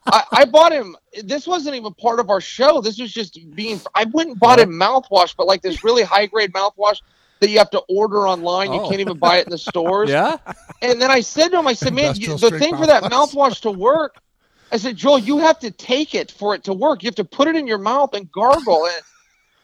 I, 0.06 0.24
I 0.32 0.44
bought 0.44 0.72
him. 0.72 0.96
This 1.22 1.46
wasn't 1.46 1.76
even 1.76 1.94
part 1.94 2.20
of 2.20 2.30
our 2.30 2.40
show. 2.40 2.80
This 2.80 2.98
was 2.98 3.12
just 3.12 3.38
being. 3.54 3.80
I 3.94 4.04
went 4.04 4.30
and 4.30 4.38
bought 4.38 4.60
him 4.60 4.70
mouthwash, 4.70 5.34
but 5.36 5.46
like 5.46 5.62
this 5.62 5.82
really 5.82 6.02
high 6.02 6.26
grade 6.26 6.52
mouthwash 6.52 7.00
that 7.42 7.50
you 7.50 7.58
have 7.58 7.70
to 7.70 7.82
order 7.88 8.26
online. 8.26 8.72
You 8.72 8.80
Oh. 8.80 8.88
can't 8.88 9.00
even 9.00 9.18
buy 9.18 9.36
it 9.38 9.46
in 9.46 9.50
the 9.50 9.58
stores. 9.70 10.08
Yeah, 10.08 10.38
And 10.80 11.02
then 11.02 11.10
I 11.10 11.20
said 11.20 11.48
to 11.48 11.58
him, 11.58 11.66
I 11.68 11.74
said, 11.74 11.92
man, 11.92 12.14
you, 12.16 12.28
the 12.28 12.38
strength 12.38 12.58
thing 12.60 12.76
for 12.76 12.86
that 12.86 13.02
mouthwash." 13.04 13.34
mouthwash 13.34 13.60
to 13.62 13.70
work, 13.70 14.16
I 14.72 14.78
said, 14.78 14.96
Joel, 14.96 15.18
you 15.18 15.38
have 15.38 15.58
to 15.58 15.70
take 15.70 16.14
it 16.14 16.30
for 16.30 16.54
it 16.54 16.64
to 16.64 16.72
work. 16.72 17.02
You 17.02 17.08
have 17.08 17.14
to 17.16 17.24
put 17.24 17.46
it 17.48 17.56
in 17.56 17.66
your 17.66 17.76
mouth 17.78 18.14
and 18.14 18.30
gargle. 18.32 18.86
And 18.86 19.02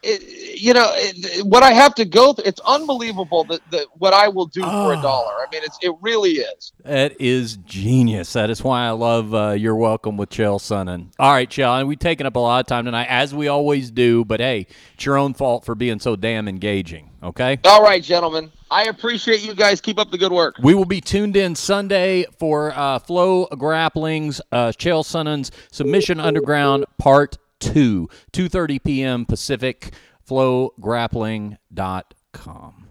it, 0.03 0.61
you 0.61 0.75
know, 0.75 0.87
it, 0.93 1.45
what 1.47 1.63
I 1.65 1.73
have 1.73 1.95
to 1.97 2.05
go 2.05 2.33
through, 2.33 2.45
it's 2.45 2.61
unbelievable 2.65 3.43
that, 3.45 3.61
that 3.73 3.87
what 3.95 4.13
I 4.15 4.29
will 4.29 4.47
do 4.47 4.61
for 4.61 4.69
Oh. 4.69 4.91
a 4.91 5.03
dollar. 5.03 5.33
I 5.33 5.47
mean, 5.51 5.63
it's 5.65 5.79
it 5.83 5.93
really 6.03 6.33
is. 6.33 6.73
that 6.85 7.21
is 7.21 7.57
genius. 7.65 8.33
That 8.35 8.49
is 8.51 8.63
why 8.63 8.87
I 8.87 8.91
love 8.91 9.35
uh, 9.35 9.51
"You're 9.59 9.75
Welcome" 9.75 10.17
with 10.17 10.31
Chael 10.31 10.61
Sonnen. 10.61 11.09
All 11.19 11.33
right, 11.33 11.49
Chael, 11.51 11.81
and 11.81 11.89
we've 11.89 11.99
taken 11.99 12.27
up 12.27 12.37
a 12.37 12.39
lot 12.39 12.61
of 12.61 12.67
time 12.67 12.85
tonight, 12.85 13.07
as 13.11 13.35
we 13.35 13.49
always 13.49 13.91
do. 13.91 14.25
But 14.25 14.39
hey, 14.41 14.67
it's 14.95 15.05
your 15.05 15.17
own 15.19 15.35
fault 15.35 15.65
for 15.65 15.75
being 15.75 15.99
so 15.99 16.15
damn 16.17 16.47
engaging. 16.49 17.08
Okay. 17.23 17.59
All 17.65 17.83
right, 17.83 18.03
gentlemen. 18.03 18.51
I 18.71 18.85
appreciate 18.85 19.45
you 19.45 19.55
guys. 19.55 19.81
Keep 19.81 19.99
up 19.99 20.11
the 20.11 20.19
good 20.19 20.33
work. 20.33 20.57
We 20.63 20.75
will 20.75 20.85
be 20.85 21.01
tuned 21.01 21.37
in 21.37 21.55
Sunday 21.55 22.27
for 22.39 22.73
uh, 22.73 22.99
FloGrappling's, 23.01 24.41
uh, 24.53 24.69
Chael 24.69 25.05
Sonnen's 25.05 25.51
Submission 25.73 26.21
Underground 26.21 26.85
Part 26.99 27.39
2, 27.61 28.09
2.30 28.33 28.85
p.m. 28.85 29.27
Pacific, 29.27 29.93
flograppling.com. 30.29 32.85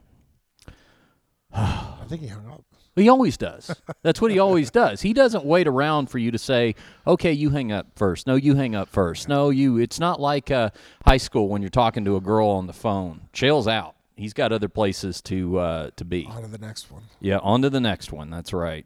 I 1.54 2.04
think 2.08 2.22
he 2.22 2.28
hung 2.28 2.48
up. 2.48 2.64
He 2.96 3.10
always 3.10 3.38
does. 3.38 3.74
That's 4.02 4.20
what 4.20 4.32
he 4.32 4.40
always 4.40 4.72
does. 4.72 5.02
He 5.02 5.14
doesn't 5.14 5.46
wait 5.46 5.68
around 5.68 6.10
for 6.10 6.18
you 6.18 6.32
to 6.32 6.40
say, 6.40 6.74
"Okay, 7.06 7.32
you 7.32 7.52
hang 7.52 7.72
up 7.72 7.86
first. 7.96 8.26
No, 8.26 8.36
you 8.36 8.56
hang 8.56 8.74
up 8.74 8.90
first. 8.90 9.30
No, 9.30 9.52
you." 9.52 9.78
It's 9.78 10.00
not 10.00 10.20
like 10.20 10.50
uh, 10.50 10.72
high 11.06 11.18
school 11.18 11.48
when 11.48 11.62
you're 11.62 11.70
talking 11.70 12.06
to 12.06 12.16
a 12.16 12.22
girl 12.22 12.50
on 12.50 12.66
the 12.66 12.74
phone. 12.74 13.30
Chael's 13.34 13.68
out. 13.68 13.97
He's 14.18 14.34
got 14.34 14.52
other 14.52 14.68
places 14.68 15.22
to 15.24 15.60
uh, 15.60 15.90
to 15.96 16.04
be. 16.04 16.26
On 16.26 16.42
to 16.42 16.48
the 16.48 16.58
next 16.58 16.92
one. 16.92 17.04
Yeah, 17.22 17.38
on 17.38 17.62
to 17.62 17.70
the 17.70 17.80
next 17.80 18.12
one. 18.12 18.30
That's 18.30 18.52
right. 18.52 18.86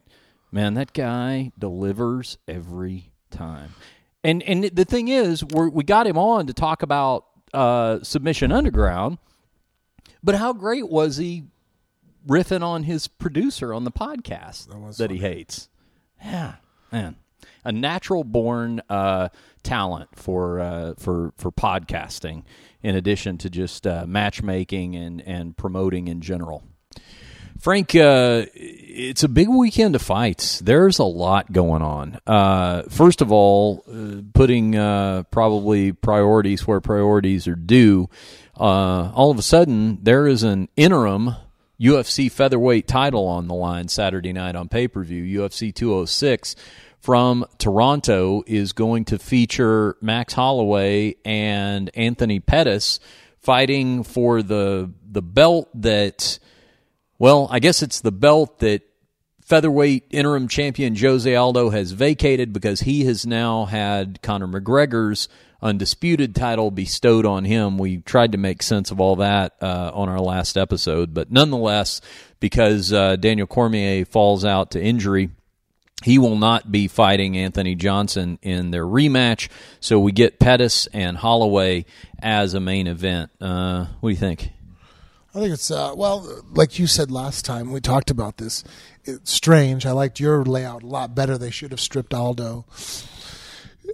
Man, 0.52 0.74
that 0.74 0.94
guy 0.94 1.54
delivers 1.58 2.38
every 2.48 3.12
time. 3.30 3.74
And 4.24 4.44
and 4.44 4.66
the 4.66 4.86
thing 4.86 5.08
is, 5.08 5.44
we 5.44 5.70
we 5.70 5.84
got 5.84 6.06
him 6.06 6.18
on 6.18 6.48
to 6.48 6.54
talk 6.54 6.84
about 6.84 7.26
uh, 7.54 8.00
Submission 8.04 8.52
Underground, 8.52 9.18
but 10.22 10.36
how 10.36 10.54
great 10.54 10.90
was 10.90 11.18
he 11.18 11.46
riffing 12.28 12.62
on 12.62 12.84
his 12.84 13.08
producer 13.08 13.74
on 13.74 13.84
the 13.84 13.92
podcast 13.92 14.68
that, 14.68 14.78
was 14.78 14.98
he 14.98 15.18
hates? 15.18 15.70
Yeah, 16.24 16.56
man, 16.92 17.16
a 17.64 17.72
natural 17.72 18.24
born 18.24 18.82
uh, 18.90 19.30
talent 19.64 20.10
for 20.16 20.60
uh, 20.60 20.94
for 20.98 21.34
for 21.38 21.52
podcasting, 21.52 22.44
in 22.82 22.96
addition 22.96 23.38
to 23.40 23.50
just 23.50 23.86
uh, 23.86 24.06
matchmaking 24.08 24.96
and 24.96 25.22
and 25.22 25.58
promoting 25.58 26.08
in 26.08 26.22
general. 26.22 26.64
Frank, 27.62 27.94
uh, 27.94 28.46
it's 28.56 29.22
a 29.22 29.30
big 29.30 29.48
weekend 29.48 29.94
of 29.94 30.02
fights. 30.02 30.58
There's 30.62 30.98
a 30.98 31.04
lot 31.04 31.52
going 31.52 31.84
on. 31.84 32.20
Uh, 32.26 32.84
first 32.90 33.22
of 33.22 33.32
all, 33.32 33.84
uh, 33.88 34.24
putting 34.34 34.76
uh, 34.76 35.24
probably 35.30 35.92
priorities 35.92 36.66
where 36.66 36.82
priorities 36.82 37.48
are 37.48 37.56
due. 37.56 38.10
Uh, 38.60 39.12
all 39.14 39.30
of 39.30 39.38
a 39.38 39.44
sudden, 39.44 40.00
there 40.02 40.28
is 40.28 40.42
an 40.42 40.70
interim 40.76 41.36
UFC 41.80 42.32
featherweight 42.32 42.88
title 42.88 43.28
on 43.28 43.48
the 43.48 43.54
line 43.54 43.88
Saturday 43.88 44.34
night 44.34 44.56
on 44.56 44.68
pay 44.68 44.88
per 44.88 45.04
view. 45.04 45.40
UFC 45.40 45.72
206 45.74 46.56
from 47.02 47.46
Toronto 47.58 48.44
is 48.46 48.74
going 48.74 49.06
to 49.06 49.20
feature 49.20 49.98
Max 50.02 50.34
Holloway 50.34 51.16
and 51.26 51.90
Anthony 51.96 52.40
Pettis 52.40 53.00
fighting 53.40 54.04
for 54.04 54.42
the 54.42 54.92
the 55.10 55.22
belt 55.22 55.70
that. 55.82 56.40
Well, 57.18 57.48
I 57.52 57.60
guess 57.60 57.84
it's 57.84 58.02
the 58.02 58.12
belt 58.12 58.60
that 58.60 58.82
featherweight 59.42 60.06
interim 60.10 60.48
champion 60.48 60.96
Jose 60.96 61.36
Aldo 61.36 61.70
has 61.70 61.92
vacated 61.92 62.54
because 62.54 62.80
he 62.80 63.04
has 63.06 63.28
now 63.28 63.66
had 63.66 64.22
Conor 64.24 64.48
McGregor's 64.48 65.28
undisputed 65.62 66.34
title 66.34 66.72
bestowed 66.72 67.26
on 67.26 67.46
him. 67.46 67.78
We 67.78 67.98
tried 67.98 68.32
to 68.32 68.38
make 68.38 68.64
sense 68.64 68.92
of 68.92 69.00
all 69.00 69.18
that 69.18 69.56
uh, 69.62 69.92
on 69.94 70.10
our 70.10 70.20
last 70.20 70.58
episode, 70.58 71.14
but 71.14 71.32
nonetheless, 71.32 72.02
because 72.40 72.92
uh, 72.92 73.18
Daniel 73.18 73.46
Cormier 73.46 74.06
falls 74.06 74.44
out 74.44 74.72
to 74.72 74.82
injury, 74.82 75.30
he 76.04 76.18
will 76.18 76.36
not 76.36 76.72
be 76.72 76.88
fighting 76.88 77.38
Anthony 77.38 77.76
Johnson 77.76 78.40
in 78.42 78.72
their 78.72 78.86
rematch. 78.86 79.50
So 79.80 80.00
we 80.00 80.12
get 80.12 80.40
Pettis 80.40 80.88
and 80.94 81.18
Holloway 81.18 81.86
as 82.20 82.54
a 82.54 82.60
main 82.60 82.88
event. 82.88 83.32
Uh, 83.40 83.86
what 84.00 84.10
do 84.10 84.14
you 84.14 84.20
think? 84.20 84.52
I 85.34 85.40
think 85.40 85.54
it's 85.54 85.72
uh, 85.72 85.94
well, 85.96 86.44
like 86.52 86.78
you 86.78 86.88
said 86.88 87.10
last 87.10 87.46
time 87.46 87.72
we 87.72 87.80
talked 87.80 88.12
about 88.12 88.38
this. 88.38 88.66
It's 89.06 89.32
strange. 89.32 89.86
I 89.86 89.92
liked 89.92 90.20
your 90.20 90.44
layout 90.44 90.84
a 90.84 90.88
lot 90.88 91.16
better. 91.16 91.38
They 91.38 91.52
should 91.52 91.72
have 91.72 91.80
stripped 91.80 92.14
Aldo, 92.14 92.66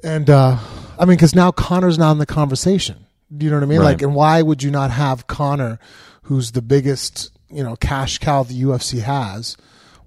and 0.04 0.30
uh, 0.32 0.58
I 0.98 1.06
mean, 1.06 1.16
because 1.16 1.36
now 1.36 1.52
Conor's 1.52 2.00
not 2.00 2.14
in 2.14 2.18
the 2.18 2.26
conversation. 2.26 3.06
Do 3.36 3.46
you 3.46 3.52
know 3.52 3.58
what 3.58 3.64
I 3.64 3.68
mean? 3.68 3.80
Right. 3.80 3.86
Like, 3.86 4.02
and 4.02 4.16
why 4.16 4.42
would 4.42 4.64
you 4.64 4.72
not 4.72 4.90
have 4.90 5.28
Conor, 5.28 5.80
who's 6.24 6.54
the 6.54 6.62
biggest, 6.62 7.32
you 7.50 7.64
know, 7.64 7.76
cash 7.76 8.18
cow 8.18 8.44
the 8.44 8.60
UFC 8.64 9.02
has? 9.02 9.58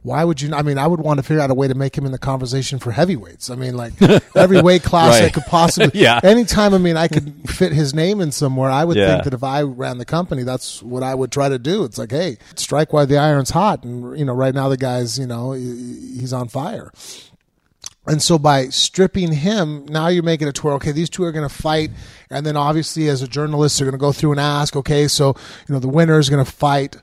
Why 0.03 0.25
would 0.25 0.41
you? 0.41 0.55
I 0.55 0.63
mean, 0.63 0.79
I 0.79 0.87
would 0.87 1.01
want 1.01 1.19
to 1.19 1.23
figure 1.23 1.43
out 1.43 1.51
a 1.51 1.55
way 1.55 1.69
to 1.69 1.75
make 1.75 1.97
him 1.97 2.07
in 2.07 2.13
the 2.13 2.19
conversation 2.19 2.79
for 2.79 2.91
heavyweights. 2.91 3.51
I 3.51 3.55
mean, 3.55 3.77
like 3.77 3.93
every 4.35 4.63
weight 4.63 4.83
class 4.83 5.21
I 5.21 5.29
could 5.29 5.45
possibly. 5.45 5.91
Yeah. 6.01 6.21
Anytime, 6.23 6.73
I 6.73 6.79
mean, 6.79 6.97
I 6.97 7.07
could 7.07 7.35
fit 7.51 7.73
his 7.73 7.93
name 7.93 8.23
in 8.23 8.33
somewhere. 8.33 8.71
I 8.71 8.85
would 8.85 8.97
Yeah. 8.97 9.09
think 9.13 9.25
that 9.25 9.35
if 9.35 9.45
I 9.45 9.61
ran 9.63 9.99
the 9.99 10.07
company, 10.07 10.43
that's 10.43 10.83
what 10.83 11.03
I 11.03 11.15
would 11.15 11.31
try 11.31 11.51
to 11.51 11.59
do. 11.59 11.85
It's 11.85 11.99
like, 11.99 12.13
hey, 12.13 12.39
strike 12.55 12.95
while 12.95 13.07
the 13.07 13.19
iron's 13.19 13.51
hot, 13.51 13.85
and 13.85 14.19
you 14.19 14.25
know, 14.25 14.33
right 14.33 14.55
now 14.55 14.69
the 14.71 14.79
guy's, 14.79 15.19
you 15.19 15.27
know, 15.27 15.53
he's 15.53 16.33
on 16.33 16.49
fire. 16.49 16.91
And 18.07 18.23
so 18.23 18.39
by 18.39 18.71
stripping 18.71 19.33
him, 19.33 19.85
now 19.87 20.09
you're 20.09 20.23
making 20.23 20.49
it 20.49 20.55
to 20.57 20.63
where 20.63 20.75
okay, 20.77 20.93
these 20.93 21.11
two 21.11 21.23
are 21.25 21.33
going 21.33 21.47
to 21.47 21.55
fight, 21.55 21.91
and 22.31 22.47
then 22.47 22.57
obviously 22.57 23.09
as 23.09 23.21
a 23.21 23.29
journalist, 23.29 23.79
they're 23.79 23.85
going 23.85 23.93
to 23.93 23.99
go 23.99 24.13
through 24.13 24.31
and 24.33 24.41
ask, 24.41 24.75
okay, 24.75 25.07
so 25.07 25.35
you 25.69 25.75
know 25.75 25.79
the 25.79 25.89
winner 25.89 26.19
is 26.19 26.31
going 26.31 26.43
to 26.45 26.51
fight 26.51 26.97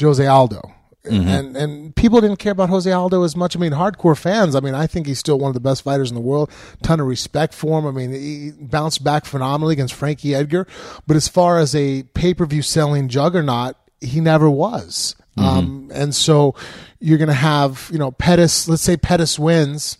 Jose 0.00 0.26
Aldo. 0.26 0.72
Mm-hmm. 1.04 1.28
And 1.28 1.56
and 1.56 1.96
people 1.96 2.20
didn't 2.20 2.38
care 2.38 2.52
about 2.52 2.68
Jose 2.68 2.90
Aldo 2.90 3.22
as 3.22 3.34
much. 3.34 3.56
I 3.56 3.58
mean, 3.58 3.72
hardcore 3.72 4.16
fans. 4.16 4.54
I 4.54 4.60
mean, 4.60 4.74
I 4.74 4.86
think 4.86 5.06
he's 5.06 5.18
still 5.18 5.38
one 5.38 5.48
of 5.48 5.54
the 5.54 5.60
best 5.60 5.82
fighters 5.82 6.10
in 6.10 6.14
the 6.14 6.20
world. 6.20 6.50
Ton 6.82 7.00
of 7.00 7.06
respect 7.06 7.54
for 7.54 7.78
him. 7.78 7.86
I 7.86 7.90
mean, 7.90 8.12
he 8.12 8.52
bounced 8.60 9.02
back 9.02 9.24
phenomenally 9.24 9.72
against 9.72 9.94
Frankie 9.94 10.34
Edgar. 10.34 10.66
But 11.06 11.16
as 11.16 11.26
far 11.26 11.58
as 11.58 11.74
a 11.74 12.02
pay 12.02 12.34
per 12.34 12.44
view 12.44 12.60
selling 12.60 13.08
juggernaut, 13.08 13.76
he 14.02 14.20
never 14.20 14.50
was. 14.50 15.16
Mm-hmm. 15.38 15.48
Um, 15.48 15.90
and 15.94 16.14
so 16.14 16.54
you're 16.98 17.18
going 17.18 17.28
to 17.28 17.34
have 17.34 17.88
you 17.90 17.98
know 17.98 18.10
Pettis. 18.10 18.68
Let's 18.68 18.82
say 18.82 18.98
Pettis 18.98 19.38
wins 19.38 19.96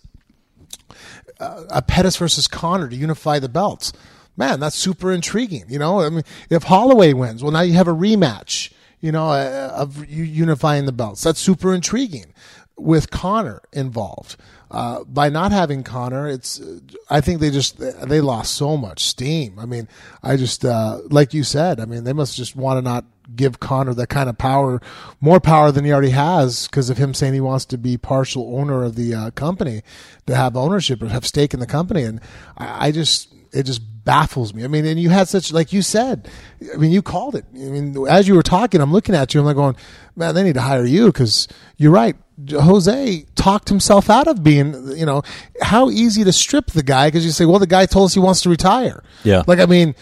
uh, 1.41 1.65
a 1.71 1.83
Pettis 1.83 2.17
versus 2.17 2.47
Conor 2.47 2.89
to 2.89 2.97
unify 2.97 3.39
the 3.39 3.49
belts. 3.49 3.93
Man, 4.37 4.61
that's 4.61 4.77
super 4.77 5.13
intriguing. 5.13 5.65
You 5.69 5.79
know, 5.79 6.01
I 6.01 6.09
mean, 6.11 6.23
if 6.51 6.65
Holloway 6.65 7.13
wins, 7.13 7.43
well, 7.43 7.53
now 7.53 7.63
you 7.63 7.75
have 7.75 7.89
a 7.89 7.95
rematch. 7.95 8.73
You 9.01 9.13
know, 9.13 9.31
uh, 9.31 9.73
of 9.75 10.09
unifying 10.09 10.87
the 10.87 10.93
belts. 10.93 11.23
That's 11.23 11.41
super 11.41 11.75
intriguing 11.75 12.35
with 12.77 13.11
Conor 13.11 13.63
involved. 13.73 14.37
Uh, 14.71 15.03
by 15.05 15.29
not 15.29 15.51
having 15.51 15.83
Conor, 15.83 16.29
it's 16.29 16.61
uh, 16.61 16.79
I 17.09 17.21
think 17.21 17.41
they 17.41 17.51
just 17.51 17.79
they 17.79 18.21
lost 18.21 18.55
so 18.55 18.77
much 18.77 19.01
steam. 19.01 19.59
I 19.59 19.67
mean, 19.67 19.89
I 20.23 20.37
just 20.37 20.65
uh, 20.65 21.01
like 21.11 21.35
you 21.35 21.43
said. 21.43 21.81
I 21.81 21.87
mean, 21.87 22.05
they 22.05 22.13
must 22.13 22.37
just 22.37 22.55
want 22.55 22.79
to 22.79 22.83
not 22.83 23.05
give 23.35 23.59
Conor 23.59 23.95
that 23.95 24.09
kind 24.09 24.29
of 24.29 24.39
power, 24.39 24.81
more 25.21 25.41
power 25.41 25.73
than 25.73 25.85
he 25.85 25.93
already 25.93 26.11
has, 26.11 26.69
because 26.69 26.91
of 26.91 26.99
him 26.99 27.15
saying 27.15 27.35
he 27.35 27.41
wants 27.41 27.65
to 27.67 27.79
be 27.79 27.97
partial 27.97 28.57
owner 28.57 28.85
of 28.85 28.95
the 28.95 29.15
uh, 29.15 29.31
company, 29.33 29.83
to 30.27 30.37
have 30.37 30.57
ownership 30.57 31.03
or 31.03 31.09
have 31.09 31.27
stake 31.27 31.53
in 31.53 31.61
the 31.61 31.67
company, 31.67 32.05
and 32.05 32.21
I, 32.57 32.89
I 32.89 32.93
just 32.93 33.33
it 33.53 33.65
just 33.65 33.83
baffles 34.05 34.55
me. 34.55 34.65
I 34.65 34.69
mean, 34.69 34.87
and 34.87 35.01
you 35.01 35.11
had 35.11 35.29
such 35.29 35.53
like 35.53 35.73
you 35.73 35.83
said. 35.83 36.29
I 36.73 36.77
mean, 36.77 36.91
you 36.91 37.03
called 37.03 37.35
it. 37.35 37.45
I 37.55 37.59
mean, 37.59 38.07
as 38.09 38.29
you 38.29 38.35
were 38.35 38.43
talking, 38.43 38.81
I'm 38.81 38.93
looking 38.93 39.15
at 39.15 39.35
you. 39.35 39.41
I'm 39.41 39.47
like 39.47 39.57
going, 39.57 39.77
man, 40.17 40.35
they 40.35 40.43
need 40.43 40.55
to 40.55 40.61
hire 40.61 40.85
you 40.85 41.07
because 41.07 41.49
you're 41.77 41.93
right. 41.93 42.17
Jose 42.51 43.27
talked 43.35 43.69
himself 43.69 44.09
out 44.09 44.27
of 44.27 44.43
being, 44.43 44.97
you 44.97 45.05
know, 45.05 45.23
how 45.61 45.91
easy 45.91 46.25
to 46.25 46.33
strip 46.33 46.69
the 46.69 46.83
guy 46.83 47.09
because 47.09 47.25
you 47.25 47.33
say, 47.33 47.45
well, 47.45 47.59
the 47.59 47.67
guy 47.67 47.87
told 47.87 48.07
us 48.07 48.15
he 48.15 48.21
wants 48.21 48.43
to 48.43 48.51
retire. 48.51 49.03
Yeah. 49.25 49.43
Like, 49.47 49.59
I 49.59 49.67
mean, 49.67 49.95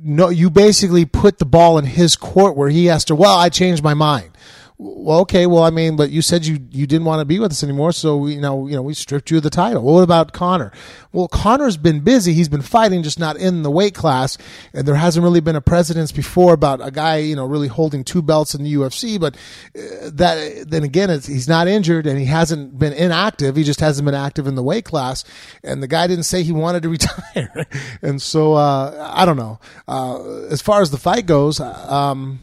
no, 0.00 0.28
you 0.28 0.50
basically 0.50 1.04
put 1.04 1.38
the 1.38 1.46
ball 1.46 1.78
in 1.78 1.84
his 1.84 2.16
court 2.16 2.56
where 2.56 2.68
he 2.68 2.86
has 2.86 3.04
to, 3.06 3.14
well, 3.14 3.36
I 3.38 3.48
changed 3.48 3.82
my 3.82 3.94
mind. 3.94 4.30
Well, 4.78 5.20
okay. 5.20 5.46
Well, 5.46 5.62
I 5.62 5.70
mean, 5.70 5.96
but 5.96 6.10
you 6.10 6.20
said 6.20 6.44
you, 6.44 6.58
you 6.70 6.86
didn't 6.86 7.06
want 7.06 7.20
to 7.20 7.24
be 7.24 7.38
with 7.38 7.50
us 7.50 7.64
anymore. 7.64 7.92
So 7.92 8.18
we, 8.18 8.34
you 8.34 8.42
know, 8.42 8.66
you 8.66 8.76
know, 8.76 8.82
we 8.82 8.92
stripped 8.92 9.30
you 9.30 9.38
of 9.38 9.42
the 9.42 9.48
title. 9.48 9.82
Well, 9.82 9.94
what 9.94 10.02
about 10.02 10.34
Conor? 10.34 10.70
Well, 11.12 11.28
Conor's 11.28 11.78
been 11.78 12.00
busy. 12.00 12.34
He's 12.34 12.50
been 12.50 12.60
fighting, 12.60 13.02
just 13.02 13.18
not 13.18 13.38
in 13.38 13.62
the 13.62 13.70
weight 13.70 13.94
class. 13.94 14.36
And 14.74 14.86
there 14.86 14.94
hasn't 14.94 15.24
really 15.24 15.40
been 15.40 15.56
a 15.56 15.62
precedence 15.62 16.12
before 16.12 16.52
about 16.52 16.86
a 16.86 16.90
guy, 16.90 17.16
you 17.16 17.34
know, 17.34 17.46
really 17.46 17.68
holding 17.68 18.04
two 18.04 18.20
belts 18.20 18.54
in 18.54 18.64
the 18.64 18.74
UFC. 18.74 19.18
But 19.18 19.34
uh, 19.74 20.10
that, 20.12 20.66
then 20.68 20.82
again, 20.82 21.08
it's, 21.08 21.26
he's 21.26 21.48
not 21.48 21.68
injured 21.68 22.06
and 22.06 22.18
he 22.18 22.26
hasn't 22.26 22.78
been 22.78 22.92
inactive. 22.92 23.56
He 23.56 23.64
just 23.64 23.80
hasn't 23.80 24.04
been 24.04 24.14
active 24.14 24.46
in 24.46 24.56
the 24.56 24.62
weight 24.62 24.84
class. 24.84 25.24
And 25.64 25.82
the 25.82 25.88
guy 25.88 26.06
didn't 26.06 26.24
say 26.24 26.42
he 26.42 26.52
wanted 26.52 26.82
to 26.82 26.88
retire. 26.90 27.66
and 28.02 28.20
so, 28.20 28.52
uh, 28.52 29.10
I 29.14 29.24
don't 29.24 29.38
know. 29.38 29.58
Uh, 29.88 30.42
as 30.50 30.60
far 30.60 30.82
as 30.82 30.90
the 30.90 30.98
fight 30.98 31.24
goes, 31.24 31.60
um, 31.60 32.40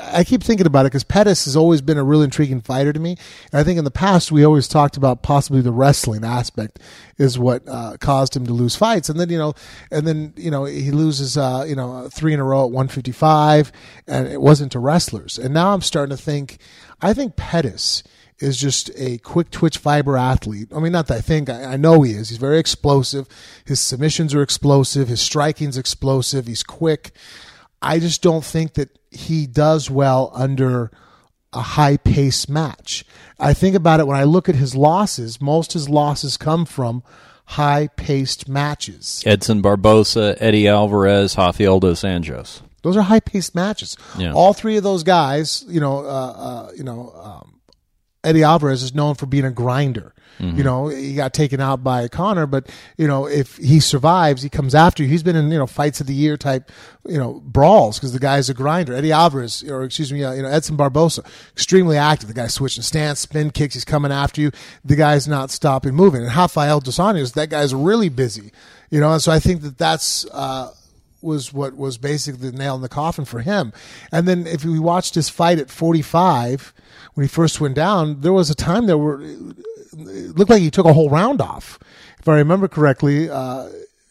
I 0.00 0.22
keep 0.22 0.42
thinking 0.42 0.66
about 0.66 0.86
it 0.86 0.90
because 0.90 1.02
Pettis 1.02 1.46
has 1.46 1.56
always 1.56 1.80
been 1.80 1.98
a 1.98 2.04
real 2.04 2.22
intriguing 2.22 2.60
fighter 2.60 2.92
to 2.92 3.00
me. 3.00 3.16
And 3.50 3.60
I 3.60 3.64
think 3.64 3.78
in 3.78 3.84
the 3.84 3.90
past 3.90 4.30
we 4.30 4.44
always 4.44 4.68
talked 4.68 4.96
about 4.96 5.22
possibly 5.22 5.60
the 5.60 5.72
wrestling 5.72 6.24
aspect 6.24 6.78
is 7.18 7.38
what 7.38 7.66
uh, 7.66 7.96
caused 7.98 8.36
him 8.36 8.46
to 8.46 8.52
lose 8.52 8.76
fights. 8.76 9.08
And 9.08 9.18
then 9.18 9.30
you 9.30 9.38
know, 9.38 9.54
and 9.90 10.06
then 10.06 10.32
you 10.36 10.50
know 10.50 10.64
he 10.64 10.92
loses 10.92 11.36
uh, 11.36 11.64
you 11.66 11.74
know 11.74 12.08
three 12.08 12.32
in 12.32 12.40
a 12.40 12.44
row 12.44 12.64
at 12.64 12.70
155, 12.70 13.72
and 14.06 14.28
it 14.28 14.40
wasn't 14.40 14.72
to 14.72 14.78
wrestlers. 14.78 15.38
And 15.38 15.52
now 15.52 15.74
I'm 15.74 15.82
starting 15.82 16.16
to 16.16 16.22
think, 16.22 16.58
I 17.02 17.12
think 17.12 17.34
Pettis 17.34 18.04
is 18.38 18.56
just 18.56 18.90
a 18.96 19.18
quick 19.18 19.50
twitch 19.50 19.78
fiber 19.78 20.16
athlete. 20.16 20.68
I 20.74 20.80
mean, 20.80 20.92
not 20.92 21.06
that 21.08 21.18
I 21.18 21.20
think, 21.20 21.48
I, 21.48 21.64
I 21.72 21.76
know 21.76 22.02
he 22.02 22.12
is. 22.12 22.28
He's 22.28 22.38
very 22.38 22.58
explosive. 22.58 23.28
His 23.64 23.80
submissions 23.80 24.34
are 24.34 24.42
explosive. 24.42 25.08
His 25.08 25.20
striking's 25.20 25.78
explosive. 25.78 26.46
He's 26.46 26.62
quick. 26.62 27.12
I 27.84 27.98
just 27.98 28.22
don't 28.22 28.44
think 28.44 28.74
that 28.74 28.98
he 29.10 29.46
does 29.46 29.90
well 29.90 30.30
under 30.34 30.90
a 31.52 31.60
high 31.60 31.98
pace 31.98 32.48
match. 32.48 33.04
I 33.38 33.52
think 33.52 33.76
about 33.76 34.00
it 34.00 34.06
when 34.06 34.18
I 34.18 34.24
look 34.24 34.48
at 34.48 34.54
his 34.54 34.74
losses, 34.74 35.40
most 35.40 35.74
his 35.74 35.88
losses 35.88 36.36
come 36.36 36.64
from 36.64 37.02
high 37.44 37.88
paced 37.88 38.48
matches. 38.48 39.22
Edson 39.26 39.62
Barbosa, 39.62 40.36
Eddie 40.40 40.66
Alvarez, 40.66 41.36
Rafael 41.36 41.78
dos 41.78 42.02
Anjos. 42.02 42.62
Those 42.82 42.96
are 42.96 43.02
high 43.02 43.20
paced 43.20 43.54
matches. 43.54 43.96
Yeah. 44.18 44.32
All 44.32 44.54
three 44.54 44.76
of 44.78 44.82
those 44.82 45.02
guys, 45.02 45.64
you 45.68 45.80
know, 45.80 45.98
uh, 45.98 46.34
uh, 46.36 46.72
you 46.76 46.84
know, 46.84 47.12
um, 47.16 47.60
Eddie 48.24 48.42
Alvarez 48.42 48.82
is 48.82 48.94
known 48.94 49.14
for 49.14 49.26
being 49.26 49.44
a 49.44 49.50
grinder. 49.50 50.13
You 50.40 50.64
know, 50.64 50.88
he 50.88 51.14
got 51.14 51.32
taken 51.32 51.60
out 51.60 51.84
by 51.84 52.08
Conor, 52.08 52.46
but 52.46 52.68
you 52.96 53.06
know, 53.06 53.26
if 53.26 53.56
he 53.56 53.80
survives, 53.80 54.42
he 54.42 54.48
comes 54.48 54.74
after 54.74 55.02
you. 55.02 55.08
He's 55.08 55.22
been 55.22 55.36
in 55.36 55.50
you 55.50 55.58
know 55.58 55.66
fights 55.66 56.00
of 56.00 56.06
the 56.06 56.14
year 56.14 56.36
type, 56.36 56.70
you 57.06 57.18
know, 57.18 57.40
brawls 57.44 57.98
because 57.98 58.12
the 58.12 58.18
guy's 58.18 58.48
a 58.50 58.54
grinder. 58.54 58.94
Eddie 58.94 59.12
Alvarez, 59.12 59.62
or 59.68 59.84
excuse 59.84 60.12
me, 60.12 60.24
uh, 60.24 60.32
you 60.32 60.42
know, 60.42 60.48
Edson 60.48 60.76
Barbosa, 60.76 61.24
extremely 61.52 61.96
active. 61.96 62.28
The 62.28 62.34
guy's 62.34 62.54
switching 62.54 62.82
stance, 62.82 63.20
spin 63.20 63.50
kicks. 63.50 63.74
He's 63.74 63.84
coming 63.84 64.12
after 64.12 64.40
you. 64.40 64.50
The 64.84 64.96
guy's 64.96 65.28
not 65.28 65.50
stopping 65.50 65.94
moving. 65.94 66.22
And 66.22 66.34
Rafael 66.34 66.80
dos 66.80 66.98
Anjos, 66.98 67.34
that 67.34 67.50
guy's 67.50 67.74
really 67.74 68.08
busy. 68.08 68.52
You 68.90 69.00
know, 69.00 69.12
and 69.12 69.22
so 69.22 69.32
I 69.32 69.38
think 69.38 69.62
that 69.62 69.78
that's. 69.78 70.26
Uh, 70.26 70.72
was 71.24 71.52
what 71.52 71.74
was 71.74 71.96
basically 71.96 72.50
the 72.50 72.56
nail 72.56 72.76
in 72.76 72.82
the 72.82 72.88
coffin 72.88 73.24
for 73.24 73.40
him. 73.40 73.72
And 74.12 74.28
then 74.28 74.46
if 74.46 74.64
we 74.64 74.78
watched 74.78 75.14
his 75.14 75.30
fight 75.30 75.58
at 75.58 75.70
45 75.70 76.74
when 77.14 77.24
he 77.24 77.28
first 77.28 77.60
went 77.60 77.74
down, 77.74 78.20
there 78.20 78.32
was 78.32 78.50
a 78.50 78.54
time 78.54 78.86
there 78.86 78.98
were 78.98 79.24
looked 79.96 80.50
like 80.50 80.62
he 80.62 80.70
took 80.70 80.86
a 80.86 80.92
whole 80.92 81.10
round 81.10 81.40
off. 81.40 81.78
If 82.18 82.28
I 82.28 82.36
remember 82.36 82.68
correctly, 82.68 83.28
uh, 83.28 83.68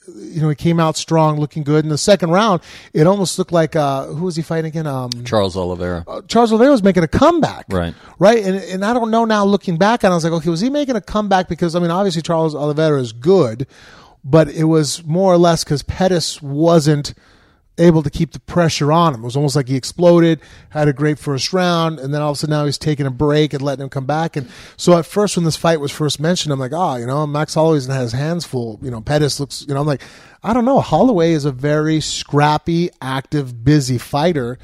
you 0.07 0.41
know, 0.41 0.49
he 0.49 0.55
came 0.55 0.79
out 0.79 0.97
strong, 0.97 1.39
looking 1.39 1.63
good. 1.63 1.85
In 1.85 1.89
the 1.89 1.97
second 1.97 2.29
round, 2.31 2.61
it 2.93 3.07
almost 3.07 3.39
looked 3.39 3.51
like 3.51 3.75
uh, 3.75 4.05
who 4.07 4.25
was 4.25 4.35
he 4.35 4.41
fighting 4.41 4.67
again? 4.69 4.85
Um, 4.85 5.09
Charles 5.23 5.55
Oliveira. 5.55 6.03
uh, 6.07 6.21
Charles 6.27 6.51
Oliveira 6.51 6.71
was 6.71 6.83
making 6.83 7.03
a 7.03 7.07
comeback. 7.07 7.65
Right. 7.69 7.93
Right. 8.19 8.43
And, 8.43 8.57
and 8.57 8.85
I 8.85 8.93
don't 8.93 9.11
know 9.11 9.25
now 9.25 9.45
looking 9.45 9.77
back, 9.77 10.03
and 10.03 10.11
I 10.11 10.15
was 10.15 10.23
like, 10.23 10.33
okay, 10.33 10.49
was 10.49 10.59
he 10.59 10.69
making 10.69 10.95
a 10.95 11.01
comeback? 11.01 11.47
Because, 11.47 11.75
I 11.75 11.79
mean, 11.79 11.91
obviously 11.91 12.21
Charles 12.21 12.53
Oliveira 12.53 12.99
is 12.99 13.13
good, 13.13 13.65
but 14.23 14.49
it 14.49 14.65
was 14.65 15.03
more 15.05 15.33
or 15.33 15.37
less 15.37 15.63
because 15.63 15.83
Pettis 15.83 16.41
wasn't 16.41 17.13
able 17.77 18.03
to 18.03 18.09
keep 18.09 18.31
the 18.31 18.39
pressure 18.39 18.91
on 18.91 19.13
him. 19.13 19.21
It 19.21 19.25
was 19.25 19.35
almost 19.35 19.55
like 19.55 19.67
he 19.67 19.75
exploded, 19.75 20.39
had 20.69 20.87
a 20.87 20.93
great 20.93 21.17
first 21.17 21.53
round, 21.53 21.99
and 21.99 22.13
then 22.13 22.21
all 22.21 22.31
of 22.31 22.35
a 22.35 22.39
sudden 22.39 22.51
now 22.51 22.65
he's 22.65 22.77
taking 22.77 23.05
a 23.05 23.11
break 23.11 23.53
and 23.53 23.61
letting 23.61 23.83
him 23.83 23.89
come 23.89 24.05
back. 24.05 24.35
And 24.35 24.47
so 24.77 24.97
at 24.97 25.05
first, 25.05 25.35
when 25.35 25.45
this 25.45 25.55
fight 25.55 25.79
was 25.79 25.91
first 25.91 26.19
mentioned, 26.19 26.53
I'm 26.53 26.59
like, 26.59 26.73
oh, 26.73 26.95
you 26.97 27.07
know, 27.07 27.25
Max 27.25 27.55
Holloway's 27.55 27.87
has 27.87 28.11
hands 28.11 28.45
full. 28.45 28.79
You 28.81 28.91
know, 28.91 29.01
Pettis 29.01 29.39
looks, 29.39 29.65
you 29.67 29.73
know, 29.73 29.81
I'm 29.81 29.87
like, 29.87 30.03
I 30.43 30.53
don't 30.53 30.65
know. 30.65 30.81
Holloway 30.81 31.31
is 31.31 31.45
a 31.45 31.51
very 31.51 32.01
scrappy, 32.01 32.89
active, 33.01 33.63
busy 33.63 33.97
fighter. 33.97 34.59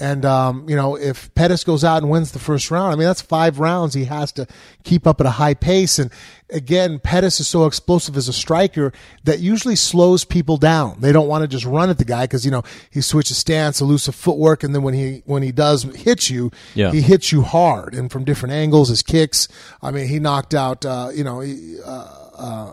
And, 0.00 0.24
um, 0.24 0.66
you 0.68 0.76
know, 0.76 0.96
if 0.96 1.32
Pettis 1.34 1.62
goes 1.62 1.84
out 1.84 2.02
and 2.02 2.10
wins 2.10 2.32
the 2.32 2.38
first 2.38 2.70
round, 2.70 2.92
I 2.92 2.96
mean, 2.96 3.06
that's 3.06 3.20
five 3.20 3.58
rounds 3.58 3.92
he 3.92 4.06
has 4.06 4.32
to 4.32 4.46
keep 4.82 5.06
up 5.06 5.20
at 5.20 5.26
a 5.26 5.30
high 5.32 5.52
pace. 5.52 5.98
And 5.98 6.10
again, 6.48 6.98
Pettis 7.00 7.38
is 7.38 7.46
so 7.48 7.66
explosive 7.66 8.16
as 8.16 8.26
a 8.26 8.32
striker 8.32 8.92
that 9.24 9.40
usually 9.40 9.76
slows 9.76 10.24
people 10.24 10.56
down. 10.56 11.00
They 11.00 11.12
don't 11.12 11.28
want 11.28 11.42
to 11.42 11.48
just 11.48 11.66
run 11.66 11.90
at 11.90 11.98
the 11.98 12.06
guy 12.06 12.24
because, 12.24 12.46
you 12.46 12.50
know, 12.50 12.62
he 12.90 13.02
switches 13.02 13.36
stance, 13.36 13.80
elusive 13.82 14.14
footwork. 14.14 14.62
And 14.64 14.74
then 14.74 14.82
when 14.82 14.94
he, 14.94 15.22
when 15.26 15.42
he 15.42 15.52
does 15.52 15.82
hit 15.82 16.30
you, 16.30 16.50
Yeah. 16.74 16.92
he 16.92 17.02
hits 17.02 17.30
you 17.30 17.42
hard 17.42 17.94
and 17.94 18.10
from 18.10 18.24
different 18.24 18.54
angles, 18.54 18.88
his 18.88 19.02
kicks. 19.02 19.48
I 19.82 19.90
mean, 19.90 20.08
he 20.08 20.18
knocked 20.18 20.54
out, 20.54 20.86
uh, 20.86 21.10
you 21.14 21.24
know, 21.24 21.42
uh, 21.42 22.16
uh, 22.38 22.70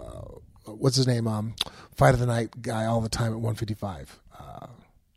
what's 0.66 0.96
his 0.96 1.08
name? 1.08 1.28
Um, 1.28 1.56
fight 1.94 2.14
of 2.14 2.20
the 2.22 2.26
night 2.26 2.62
guy 2.62 2.86
all 2.86 3.02
the 3.02 3.10
time 3.10 3.34
at 3.34 3.40
155. 3.40 4.18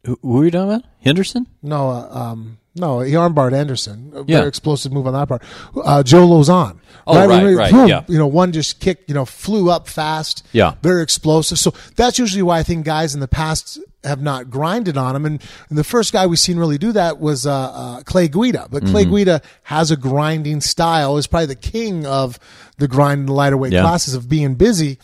Who, 0.07 0.19
who 0.23 0.41
are 0.41 0.45
you 0.45 0.51
talking 0.51 0.73
about? 0.73 0.85
Henderson? 1.01 1.47
No, 1.63 1.91
uh, 1.91 2.09
um, 2.11 2.59
no, 2.75 3.01
he 3.01 3.13
armbarred 3.15 3.53
Anderson. 3.53 4.13
A 4.15 4.19
Yeah. 4.21 4.39
very 4.39 4.49
explosive 4.49 4.93
move 4.93 5.07
on 5.07 5.13
that 5.13 5.29
part. 5.29 5.43
Uh, 5.77 6.03
Joe 6.03 6.27
Lauzon. 6.27 6.79
Oh, 7.07 7.27
right, 7.29 7.43
he- 7.49 7.55
right, 7.55 7.73
boom, 7.73 7.89
yeah. 7.89 8.05
You 8.09 8.19
know, 8.19 8.27
one 8.27 8.53
just 8.53 8.81
kicked, 8.81 9.09
you 9.09 9.15
know, 9.15 9.25
flew 9.25 9.71
up 9.71 9.89
fast. 9.89 10.47
Yeah. 10.53 10.75
Very 10.83 11.03
explosive. 11.03 11.59
So 11.59 11.75
that's 11.97 12.19
usually 12.19 12.43
why 12.43 12.59
I 12.59 12.63
think 12.63 12.85
guys 12.87 13.15
in 13.15 13.21
the 13.21 13.29
past 13.29 13.79
have 14.05 14.23
not 14.23 14.49
grinded 14.49 14.97
on 14.97 15.15
him. 15.17 15.27
And, 15.27 15.43
and 15.69 15.77
the 15.77 15.85
first 15.85 16.13
guy 16.13 16.27
we've 16.27 16.39
seen 16.39 16.57
really 16.59 16.79
do 16.79 16.93
that 16.93 17.19
was 17.21 17.45
uh, 17.47 17.53
uh, 17.53 18.03
Clay 18.05 18.29
Guida. 18.29 18.69
But 18.71 18.85
Clay 18.87 19.03
Mm-hmm. 19.05 19.15
Guida 19.17 19.43
has 19.65 19.91
a 19.91 19.97
grinding 19.97 20.61
style, 20.63 21.17
is 21.19 21.27
probably 21.27 21.47
the 21.47 21.55
king 21.57 22.07
of 22.07 22.39
the 22.79 22.89
grind 22.89 23.21
in 23.21 23.27
the 23.27 23.33
lighter 23.35 23.57
weight 23.59 23.73
Yeah. 23.73 23.83
classes 23.83 24.15
of 24.15 24.29
being 24.29 24.55
busy. 24.55 24.99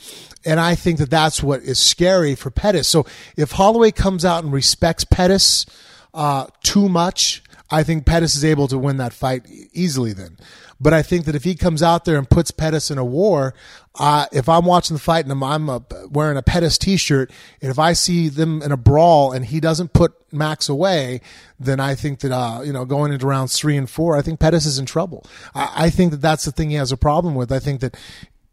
And 0.46 0.60
I 0.60 0.76
think 0.76 0.98
that 0.98 1.10
that's 1.10 1.42
what 1.42 1.62
is 1.62 1.78
scary 1.78 2.34
for 2.34 2.50
Pettis. 2.50 2.86
So 2.88 3.04
if 3.36 3.52
Holloway 3.52 3.90
comes 3.90 4.24
out 4.24 4.44
and 4.44 4.52
respects 4.52 5.04
Pettis 5.04 5.66
uh, 6.14 6.46
too 6.62 6.88
much, 6.88 7.42
I 7.70 7.82
think 7.82 8.06
Pettis 8.06 8.36
is 8.36 8.44
able 8.44 8.68
to 8.68 8.78
win 8.78 8.96
that 8.98 9.12
fight 9.12 9.44
easily 9.72 10.12
then. 10.12 10.38
But 10.80 10.92
I 10.92 11.02
think 11.02 11.24
that 11.24 11.34
if 11.34 11.44
he 11.44 11.54
comes 11.54 11.82
out 11.82 12.04
there 12.04 12.18
and 12.18 12.28
puts 12.28 12.50
Pettis 12.50 12.90
in 12.90 12.98
a 12.98 13.04
war, 13.04 13.54
uh, 13.98 14.26
if 14.30 14.48
I'm 14.48 14.66
watching 14.66 14.94
the 14.94 15.02
fight 15.02 15.24
and 15.24 15.32
I'm, 15.32 15.42
I'm 15.42 15.68
a, 15.68 15.82
wearing 16.10 16.36
a 16.36 16.42
Pettis 16.42 16.76
t-shirt, 16.76 17.32
and 17.62 17.70
if 17.70 17.78
I 17.78 17.94
see 17.94 18.28
them 18.28 18.62
in 18.62 18.72
a 18.72 18.76
brawl 18.76 19.32
and 19.32 19.46
he 19.46 19.58
doesn't 19.58 19.94
put 19.94 20.12
Max 20.32 20.68
away, 20.68 21.22
then 21.58 21.80
I 21.80 21.94
think 21.94 22.20
that 22.20 22.30
uh, 22.30 22.60
you 22.62 22.72
know 22.72 22.84
going 22.84 23.10
into 23.10 23.26
rounds 23.26 23.58
three 23.58 23.76
and 23.76 23.88
four, 23.88 24.16
I 24.16 24.22
think 24.22 24.38
Pettis 24.38 24.66
is 24.66 24.78
in 24.78 24.84
trouble. 24.84 25.24
I, 25.54 25.86
I 25.86 25.90
think 25.90 26.10
that 26.10 26.20
that's 26.20 26.44
the 26.44 26.52
thing 26.52 26.70
he 26.70 26.76
has 26.76 26.92
a 26.92 26.96
problem 26.96 27.34
with. 27.34 27.50
I 27.50 27.58
think 27.58 27.80
that 27.80 27.96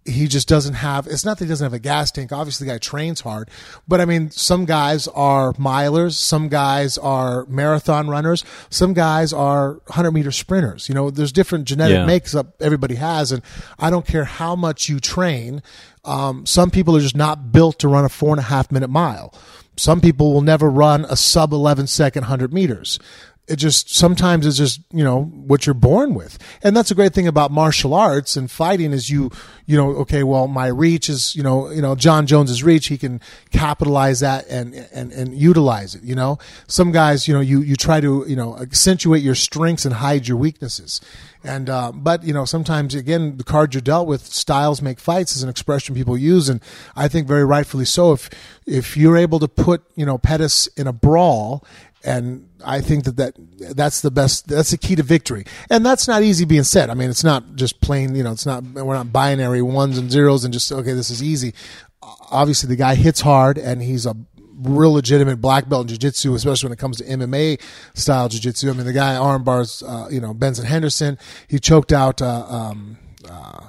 he 0.05 0.27
just 0.27 0.47
doesn't 0.49 0.73
have 0.73 1.07
it's 1.07 1.23
not 1.23 1.37
that 1.37 1.45
he 1.45 1.49
doesn't 1.49 1.63
have 1.65 1.73
a 1.73 1.79
gas 1.79 2.11
tank 2.11 2.31
obviously 2.33 2.67
the 2.67 2.73
guy 2.73 2.77
trains 2.77 3.21
hard 3.21 3.49
but 3.87 4.01
i 4.01 4.05
mean 4.05 4.29
some 4.31 4.65
guys 4.65 5.07
are 5.09 5.53
milers 5.53 6.13
some 6.13 6.49
guys 6.49 6.97
are 6.97 7.45
marathon 7.45 8.09
runners 8.09 8.43
some 8.69 8.93
guys 8.93 9.31
are 9.31 9.73
100 9.85 10.11
meter 10.11 10.31
sprinters 10.31 10.89
you 10.89 10.95
know 10.95 11.09
there's 11.09 11.31
different 11.31 11.65
genetic 11.65 11.95
Yeah. 11.95 12.05
makes 12.05 12.35
up 12.35 12.61
everybody 12.61 12.95
has 12.95 13.31
and 13.31 13.41
i 13.79 13.89
don't 13.89 14.05
care 14.05 14.25
how 14.25 14.55
much 14.57 14.89
you 14.89 14.99
train 14.99 15.61
um, 16.05 16.45
some 16.45 16.69
people 16.69 16.97
are 16.97 17.01
just 17.01 17.15
not 17.15 17.53
built 17.53 17.79
to 17.79 17.87
run 17.87 18.03
a 18.03 18.09
four 18.09 18.31
and 18.31 18.39
a 18.39 18.43
half 18.43 18.71
minute 18.73 18.89
mile 18.89 19.33
some 19.77 20.01
people 20.01 20.33
will 20.33 20.41
never 20.41 20.69
run 20.69 21.05
a 21.05 21.15
sub 21.15 21.53
11 21.53 21.87
second 21.87 22.23
100 22.23 22.53
meters 22.53 22.99
it 23.47 23.57
just 23.57 23.93
sometimes 23.93 24.45
it's 24.45 24.57
just 24.57 24.81
you 24.91 25.03
know 25.03 25.23
what 25.23 25.65
you're 25.65 25.73
born 25.73 26.13
with. 26.13 26.37
And 26.63 26.75
that's 26.75 26.91
a 26.91 26.95
great 26.95 27.13
thing 27.13 27.27
about 27.27 27.51
martial 27.51 27.93
arts 27.93 28.37
and 28.37 28.49
fighting 28.49 28.93
is 28.93 29.09
you 29.09 29.31
you 29.65 29.75
know 29.75 29.89
okay 29.97 30.23
well 30.23 30.47
my 30.47 30.67
reach 30.67 31.09
is 31.09 31.35
you 31.35 31.43
know 31.43 31.69
you 31.69 31.81
know 31.81 31.95
john 31.95 32.27
jones's 32.27 32.63
reach 32.63 32.87
he 32.87 32.97
can 32.97 33.21
capitalize 33.51 34.19
that 34.19 34.45
and 34.47 34.73
and 34.93 35.11
and 35.13 35.33
utilize 35.35 35.95
it 35.95 36.03
you 36.03 36.15
know? 36.15 36.37
Some 36.67 36.91
guys 36.91 37.27
you 37.27 37.33
know 37.33 37.39
you 37.41 37.61
you 37.61 37.75
try 37.75 37.99
to 37.99 38.25
you 38.27 38.35
know 38.35 38.57
accentuate 38.57 39.23
your 39.23 39.35
strengths 39.35 39.85
and 39.85 39.95
hide 39.95 40.27
your 40.27 40.37
weaknesses. 40.37 41.01
And 41.43 41.69
uh, 41.69 41.91
but 41.91 42.23
you 42.23 42.33
know 42.33 42.45
sometimes 42.45 42.95
again 42.95 43.37
the 43.37 43.43
cards 43.43 43.75
you're 43.75 43.81
dealt 43.81 44.07
with 44.07 44.25
styles 44.25 44.81
make 44.81 44.99
fights 44.99 45.35
is 45.35 45.43
an 45.43 45.49
expression 45.49 45.95
people 45.95 46.17
use. 46.17 46.49
And 46.49 46.61
i 46.95 47.07
think 47.07 47.27
very 47.27 47.43
rightfully 47.43 47.85
so 47.85 48.13
if 48.13 48.29
if 48.65 48.95
you're 48.95 49.17
able 49.17 49.39
to 49.39 49.47
put 49.47 49.83
you 49.95 50.05
know 50.05 50.17
pettis 50.17 50.67
in 50.77 50.87
a 50.87 50.93
brawl 50.93 51.65
and 52.03 52.49
I 52.65 52.81
think 52.81 53.05
that, 53.05 53.15
that 53.17 53.35
that's 53.75 54.01
the 54.01 54.11
best. 54.11 54.47
That's 54.47 54.71
the 54.71 54.77
key 54.77 54.95
to 54.95 55.03
victory, 55.03 55.45
and 55.69 55.85
that's 55.85 56.07
not 56.07 56.23
easy 56.23 56.45
being 56.45 56.63
said. 56.63 56.89
I 56.89 56.93
mean, 56.93 57.09
it's 57.09 57.23
not 57.23 57.55
just 57.55 57.81
plain. 57.81 58.15
You 58.15 58.23
know, 58.23 58.31
it's 58.31 58.45
not. 58.45 58.63
We're 58.63 58.93
not 58.93 59.13
binary 59.13 59.61
ones 59.61 59.97
and 59.97 60.11
zeros 60.11 60.43
and 60.43 60.53
just 60.53 60.71
okay. 60.71 60.93
This 60.93 61.09
is 61.09 61.23
easy. 61.23 61.53
Obviously, 62.01 62.67
the 62.67 62.75
guy 62.75 62.95
hits 62.95 63.21
hard, 63.21 63.57
and 63.57 63.81
he's 63.81 64.05
a 64.05 64.15
real 64.55 64.93
legitimate 64.93 65.41
black 65.41 65.67
belt 65.67 65.81
in 65.81 65.87
jiu-jitsu 65.89 66.35
especially 66.35 66.67
when 66.67 66.73
it 66.73 66.79
comes 66.79 66.97
to 66.97 67.03
MMA 67.03 67.59
style 67.95 68.29
jiu-jitsu 68.29 68.69
I 68.69 68.73
mean 68.73 68.85
the 68.85 68.93
guy 68.93 69.15
arm 69.15 69.43
bars 69.43 69.83
uh, 69.83 70.07
you 70.11 70.21
know 70.21 70.33
Benson 70.33 70.63
Henderson 70.63 71.17
he 71.47 71.59
choked 71.59 71.91
out 71.91 72.21
uh, 72.21 72.45
um, 72.47 72.97
uh, 73.29 73.65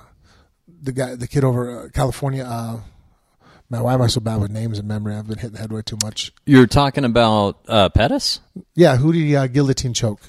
the 0.83 0.93
guy 0.93 1.15
the 1.15 1.27
kid 1.27 1.43
over 1.43 1.87
uh, 1.87 1.89
California 1.89 2.45
uh, 2.45 2.81
man 3.71 3.83
why 3.83 3.95
am 3.95 4.03
I 4.03 4.07
so 4.07 4.21
bad 4.21 4.41
with 4.41 4.51
names 4.51 4.79
and 4.79 4.87
memory 4.89 5.15
I've 5.15 5.27
been 5.27 5.39
hitting 5.39 5.53
the 5.53 5.59
head 5.59 5.73
way 5.73 5.83
too 5.83 5.99
much 6.03 6.33
You're 6.47 6.67
talking 6.67 7.05
about 7.05 7.61
uh, 7.69 7.89
Pettis, 7.89 8.41
yeah, 8.75 8.97
who 8.97 9.13
did 9.13 9.21
he 9.21 9.37
uh, 9.37 9.47
guillotine 9.47 9.95
choke? 9.95 10.21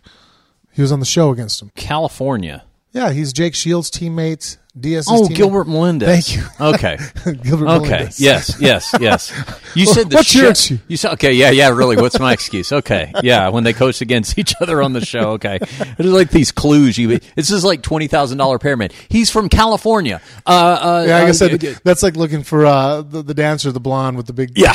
He 0.71 0.81
was 0.81 0.91
on 0.91 0.99
the 0.99 1.05
show 1.05 1.31
against 1.31 1.61
him. 1.61 1.71
California. 1.75 2.65
Yeah, 2.91 3.11
he's 3.11 3.31
Jake 3.31 3.55
Shields' 3.55 3.89
teammate. 3.89 4.57
Diaz's 4.77 5.07
Oh. 5.09 5.27
Gilbert 5.29 5.67
Melendez. 5.67 6.09
Thank 6.27 6.35
you. 6.35 6.43
Okay. 6.59 6.97
Gilbert 7.43 7.67
Okay. 7.67 7.89
Melendez. 7.89 8.19
Yes. 8.19 8.59
Yes. 8.59 8.93
Yes. 8.99 9.31
You 9.75 9.85
said 9.85 10.09
the 10.09 10.15
What's 10.15 10.33
your 10.33 10.45
show- 10.45 10.49
excuse? 10.51 10.79
You 10.87 10.95
said 10.95 11.11
okay. 11.15 11.33
Yeah. 11.33 11.49
Yeah. 11.49 11.67
Really. 11.67 11.97
What's 11.97 12.17
my 12.17 12.31
excuse? 12.31 12.71
Okay. 12.71 13.11
Yeah. 13.23 13.49
When 13.49 13.65
they 13.65 13.73
coach 13.73 13.99
against 13.99 14.39
each 14.39 14.53
other 14.61 14.81
on 14.81 14.93
the 14.93 15.03
show. 15.05 15.31
Okay. 15.31 15.59
It 15.97 16.05
is 16.05 16.13
like 16.13 16.29
these 16.29 16.51
clues. 16.53 16.97
You. 16.97 17.19
This 17.35 17.51
is 17.51 17.65
like 17.65 17.81
twenty 17.81 18.07
thousand 18.07 18.37
dollar 18.37 18.57
pyramid. 18.57 18.93
He's 19.09 19.29
from 19.29 19.49
California. 19.49 20.21
Uh. 20.45 20.49
uh 20.49 21.05
Yeah, 21.07 21.17
like 21.19 21.27
I 21.27 21.29
uh, 21.29 21.33
said, 21.33 21.51
g- 21.59 21.73
g- 21.73 21.79
that's 21.83 22.03
like 22.03 22.15
looking 22.15 22.43
for 22.43 22.65
uh, 22.65 23.01
the, 23.01 23.21
the 23.21 23.33
dancer, 23.33 23.71
the 23.73 23.81
blonde 23.81 24.15
with 24.15 24.27
the 24.27 24.33
big. 24.33 24.57
Yeah. 24.57 24.73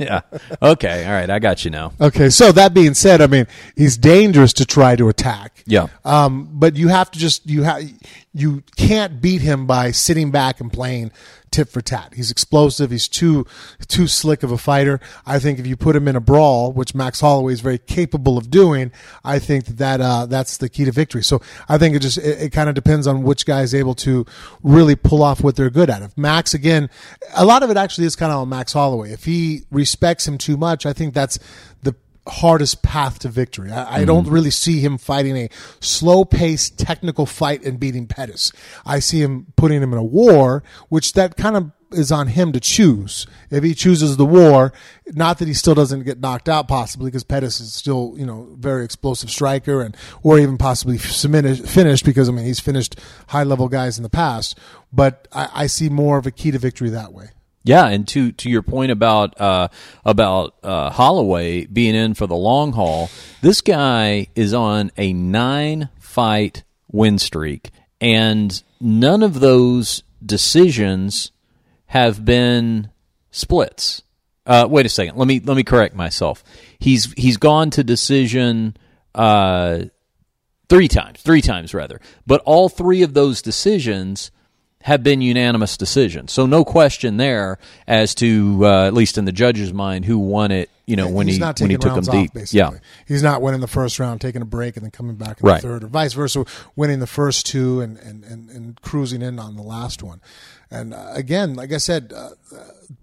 yeah. 0.00 0.20
Okay. 0.60 1.04
All 1.06 1.12
right. 1.12 1.30
I 1.30 1.38
got 1.38 1.64
you 1.64 1.70
now. 1.70 1.92
Okay, 2.00 2.28
so 2.30 2.50
that 2.52 2.74
being 2.74 2.94
said, 2.94 3.20
I 3.20 3.26
mean, 3.28 3.46
he's 3.76 3.96
dangerous 3.96 4.52
to 4.54 4.64
try 4.66 4.96
to 4.96 5.08
attack. 5.08 5.62
Yeah. 5.66 5.86
Um, 6.04 6.48
but 6.52 6.74
you 6.76 6.88
have 6.88 7.10
to 7.12 7.18
just 7.18 7.48
you 7.48 7.62
have 7.62 7.82
you 8.36 8.62
can't 8.76 9.20
beat 9.20 9.40
him 9.40 9.66
by 9.66 9.90
sitting 9.90 10.30
back 10.30 10.60
and 10.60 10.72
playing 10.72 11.10
tit 11.50 11.68
for 11.70 11.80
tat. 11.80 12.12
He's 12.14 12.30
explosive. 12.30 12.90
He's 12.90 13.08
too 13.08 13.46
too 13.88 14.06
slick 14.06 14.42
of 14.42 14.50
a 14.52 14.58
fighter. 14.58 15.00
I 15.24 15.38
think 15.38 15.58
if 15.58 15.66
you 15.66 15.76
put 15.76 15.96
him 15.96 16.06
in 16.06 16.16
a 16.16 16.20
brawl, 16.20 16.72
which 16.72 16.94
Max 16.94 17.20
Holloway 17.20 17.54
is 17.54 17.60
very 17.60 17.78
capable 17.78 18.36
of 18.36 18.50
doing, 18.50 18.92
I 19.24 19.38
think 19.38 19.64
that, 19.66 19.76
that 19.78 20.00
uh, 20.00 20.26
that's 20.26 20.58
the 20.58 20.68
key 20.68 20.84
to 20.84 20.92
victory. 20.92 21.22
So 21.22 21.40
I 21.68 21.78
think 21.78 21.96
it 21.96 22.00
just 22.00 22.18
it, 22.18 22.42
it 22.42 22.52
kind 22.52 22.68
of 22.68 22.74
depends 22.74 23.06
on 23.06 23.22
which 23.22 23.46
guy 23.46 23.62
is 23.62 23.74
able 23.74 23.94
to 23.96 24.26
really 24.62 24.96
pull 24.96 25.22
off 25.22 25.42
what 25.42 25.56
they're 25.56 25.70
good 25.70 25.88
at. 25.88 26.02
If 26.02 26.18
Max 26.18 26.52
again, 26.52 26.90
a 27.34 27.44
lot 27.44 27.62
of 27.62 27.70
it 27.70 27.78
actually 27.78 28.06
is 28.06 28.16
kind 28.16 28.32
of 28.32 28.40
on 28.40 28.48
Max 28.50 28.74
Holloway. 28.74 29.12
If 29.12 29.24
he 29.24 29.62
respects 29.70 30.28
him 30.28 30.36
too 30.36 30.58
much, 30.58 30.84
I 30.84 30.92
think 30.92 31.14
that's 31.14 31.38
hardest 32.26 32.82
path 32.82 33.18
to 33.20 33.28
victory. 33.28 33.70
I, 33.70 33.82
I 33.82 33.96
mm-hmm. 33.98 34.06
don't 34.06 34.28
really 34.28 34.50
see 34.50 34.80
him 34.80 34.98
fighting 34.98 35.36
a 35.36 35.48
slow 35.80 36.24
paced 36.24 36.78
technical 36.78 37.26
fight 37.26 37.64
and 37.64 37.78
beating 37.78 38.06
Pettis. 38.06 38.52
I 38.84 38.98
see 38.98 39.22
him 39.22 39.46
putting 39.56 39.82
him 39.82 39.92
in 39.92 39.98
a 39.98 40.04
war, 40.04 40.62
which 40.88 41.12
that 41.14 41.36
kind 41.36 41.56
of 41.56 41.72
is 41.92 42.10
on 42.10 42.28
him 42.28 42.52
to 42.52 42.60
choose. 42.60 43.26
If 43.50 43.62
he 43.62 43.74
chooses 43.74 44.16
the 44.16 44.26
war, 44.26 44.72
not 45.06 45.38
that 45.38 45.48
he 45.48 45.54
still 45.54 45.74
doesn't 45.74 46.04
get 46.04 46.20
knocked 46.20 46.48
out 46.48 46.68
possibly 46.68 47.10
because 47.10 47.24
Pettis 47.24 47.60
is 47.60 47.72
still, 47.72 48.14
you 48.16 48.26
know, 48.26 48.54
very 48.58 48.84
explosive 48.84 49.30
striker 49.30 49.82
and, 49.82 49.96
or 50.22 50.38
even 50.38 50.58
possibly 50.58 50.98
finish, 50.98 51.60
finished 51.60 52.04
because 52.04 52.28
I 52.28 52.32
mean, 52.32 52.44
he's 52.44 52.60
finished 52.60 52.98
high 53.28 53.44
level 53.44 53.68
guys 53.68 53.98
in 53.98 54.02
the 54.02 54.10
past, 54.10 54.58
but 54.92 55.28
I, 55.32 55.48
I 55.54 55.66
see 55.66 55.88
more 55.88 56.18
of 56.18 56.26
a 56.26 56.30
key 56.30 56.50
to 56.50 56.58
victory 56.58 56.90
that 56.90 57.12
way. 57.12 57.30
Yeah, 57.66 57.88
and 57.88 58.06
to 58.08 58.30
to 58.30 58.48
your 58.48 58.62
point 58.62 58.92
about 58.92 59.40
uh, 59.40 59.68
about 60.04 60.54
uh, 60.62 60.90
Holloway 60.90 61.66
being 61.66 61.96
in 61.96 62.14
for 62.14 62.28
the 62.28 62.36
long 62.36 62.72
haul, 62.72 63.10
this 63.42 63.60
guy 63.60 64.28
is 64.36 64.54
on 64.54 64.92
a 64.96 65.12
nine 65.12 65.88
fight 65.98 66.62
win 66.92 67.18
streak, 67.18 67.72
and 68.00 68.62
none 68.80 69.24
of 69.24 69.40
those 69.40 70.04
decisions 70.24 71.32
have 71.86 72.24
been 72.24 72.90
splits. 73.32 74.04
Uh, 74.46 74.68
wait 74.70 74.86
a 74.86 74.88
second. 74.88 75.16
Let 75.16 75.26
me 75.26 75.40
let 75.40 75.56
me 75.56 75.64
correct 75.64 75.96
myself. 75.96 76.44
He's 76.78 77.12
he's 77.14 77.36
gone 77.36 77.70
to 77.70 77.82
decision 77.82 78.76
uh, 79.12 79.86
three 80.68 80.86
times, 80.86 81.20
three 81.20 81.42
times 81.42 81.74
rather, 81.74 82.00
but 82.28 82.42
all 82.44 82.68
three 82.68 83.02
of 83.02 83.14
those 83.14 83.42
decisions 83.42 84.30
have 84.86 85.02
been 85.02 85.20
unanimous 85.20 85.76
decisions. 85.76 86.30
So 86.32 86.46
no 86.46 86.64
question 86.64 87.16
there 87.16 87.58
as 87.88 88.14
to 88.16 88.60
uh, 88.62 88.86
at 88.86 88.94
least 88.94 89.18
in 89.18 89.24
the 89.24 89.32
judge's 89.32 89.72
mind 89.72 90.04
who 90.04 90.16
won 90.16 90.52
it. 90.52 90.70
You 90.86 90.94
know 90.94 91.08
when 91.10 91.26
he's 91.26 91.38
he 91.38 91.42
when 91.42 91.70
he 91.70 91.76
took 91.76 91.86
him 91.90 91.94
rounds 91.94 92.08
deep. 92.08 92.32
basically. 92.32 92.58
Yeah, 92.58 92.70
he's 93.08 93.20
not 93.24 93.42
winning 93.42 93.60
the 93.60 93.66
first 93.66 93.98
round, 93.98 94.20
taking 94.20 94.42
a 94.42 94.44
break, 94.44 94.76
and 94.76 94.84
then 94.84 94.92
coming 94.92 95.16
back 95.16 95.40
in 95.40 95.46
Right. 95.48 95.60
the 95.60 95.66
third, 95.66 95.82
or 95.82 95.88
vice 95.88 96.12
versa, 96.12 96.44
winning 96.76 97.00
the 97.00 97.08
first 97.08 97.44
two 97.46 97.80
and 97.80 97.98
and, 97.98 98.22
and, 98.22 98.48
and 98.48 98.80
cruising 98.82 99.20
in 99.22 99.40
on 99.40 99.56
the 99.56 99.62
last 99.62 100.04
one. 100.04 100.20
And 100.70 100.94
uh, 100.94 101.10
again, 101.12 101.54
like 101.56 101.72
I 101.72 101.78
said, 101.78 102.12
uh, 102.14 102.30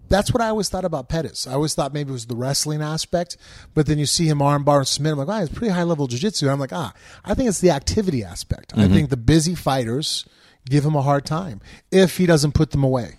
that's 0.07 0.31
what 0.33 0.41
I 0.41 0.47
always 0.47 0.69
thought 0.69 0.85
about 0.85 1.09
Pettis. 1.09 1.45
I 1.45 1.51
always 1.55 1.75
thought 1.75 1.93
maybe 1.93 2.11
it 2.11 2.13
was 2.13 2.27
the 2.27 2.37
wrestling 2.37 2.81
aspect, 2.81 3.35
but 3.73 3.87
then 3.87 3.99
you 3.99 4.05
see 4.05 4.27
him 4.29 4.39
armbar 4.39 4.77
and 4.77 4.87
submit. 4.87 5.11
I'm 5.11 5.17
like, 5.17 5.27
wow, 5.27 5.41
it's 5.41 5.51
pretty 5.53 5.73
high 5.73 5.83
level 5.83 6.07
jiu-jitsu. 6.07 6.47
I'm 6.49 6.61
like, 6.61 6.71
ah, 6.71 6.93
I 7.25 7.33
think 7.33 7.49
it's 7.49 7.59
the 7.59 7.71
activity 7.71 8.23
aspect. 8.23 8.71
I 8.77 8.87
think 8.87 9.09
the 9.09 9.17
busy 9.17 9.55
fighters 9.55 10.25
give 10.69 10.85
him 10.85 10.95
a 10.95 11.01
hard 11.01 11.25
time 11.25 11.61
if 11.91 12.17
he 12.17 12.25
doesn't 12.25 12.53
put 12.53 12.71
them 12.71 12.83
away. 12.83 13.17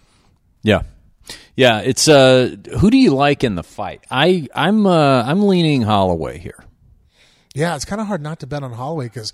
yeah, 0.62 0.82
yeah. 1.56 1.80
It's 1.80 2.08
uh, 2.08 2.56
who 2.80 2.90
do 2.90 2.96
you 2.96 3.14
like 3.14 3.44
in 3.44 3.54
the 3.54 3.62
fight? 3.62 4.04
I 4.10 4.48
I'm 4.54 4.86
uh, 4.86 5.22
I'm 5.22 5.46
leaning 5.46 5.82
Holloway 5.82 6.38
here. 6.38 6.64
Yeah, 7.54 7.76
it's 7.76 7.84
kind 7.84 8.00
of 8.00 8.08
hard 8.08 8.20
not 8.20 8.40
to 8.40 8.46
bet 8.46 8.62
on 8.62 8.72
Holloway 8.72 9.06
because 9.06 9.32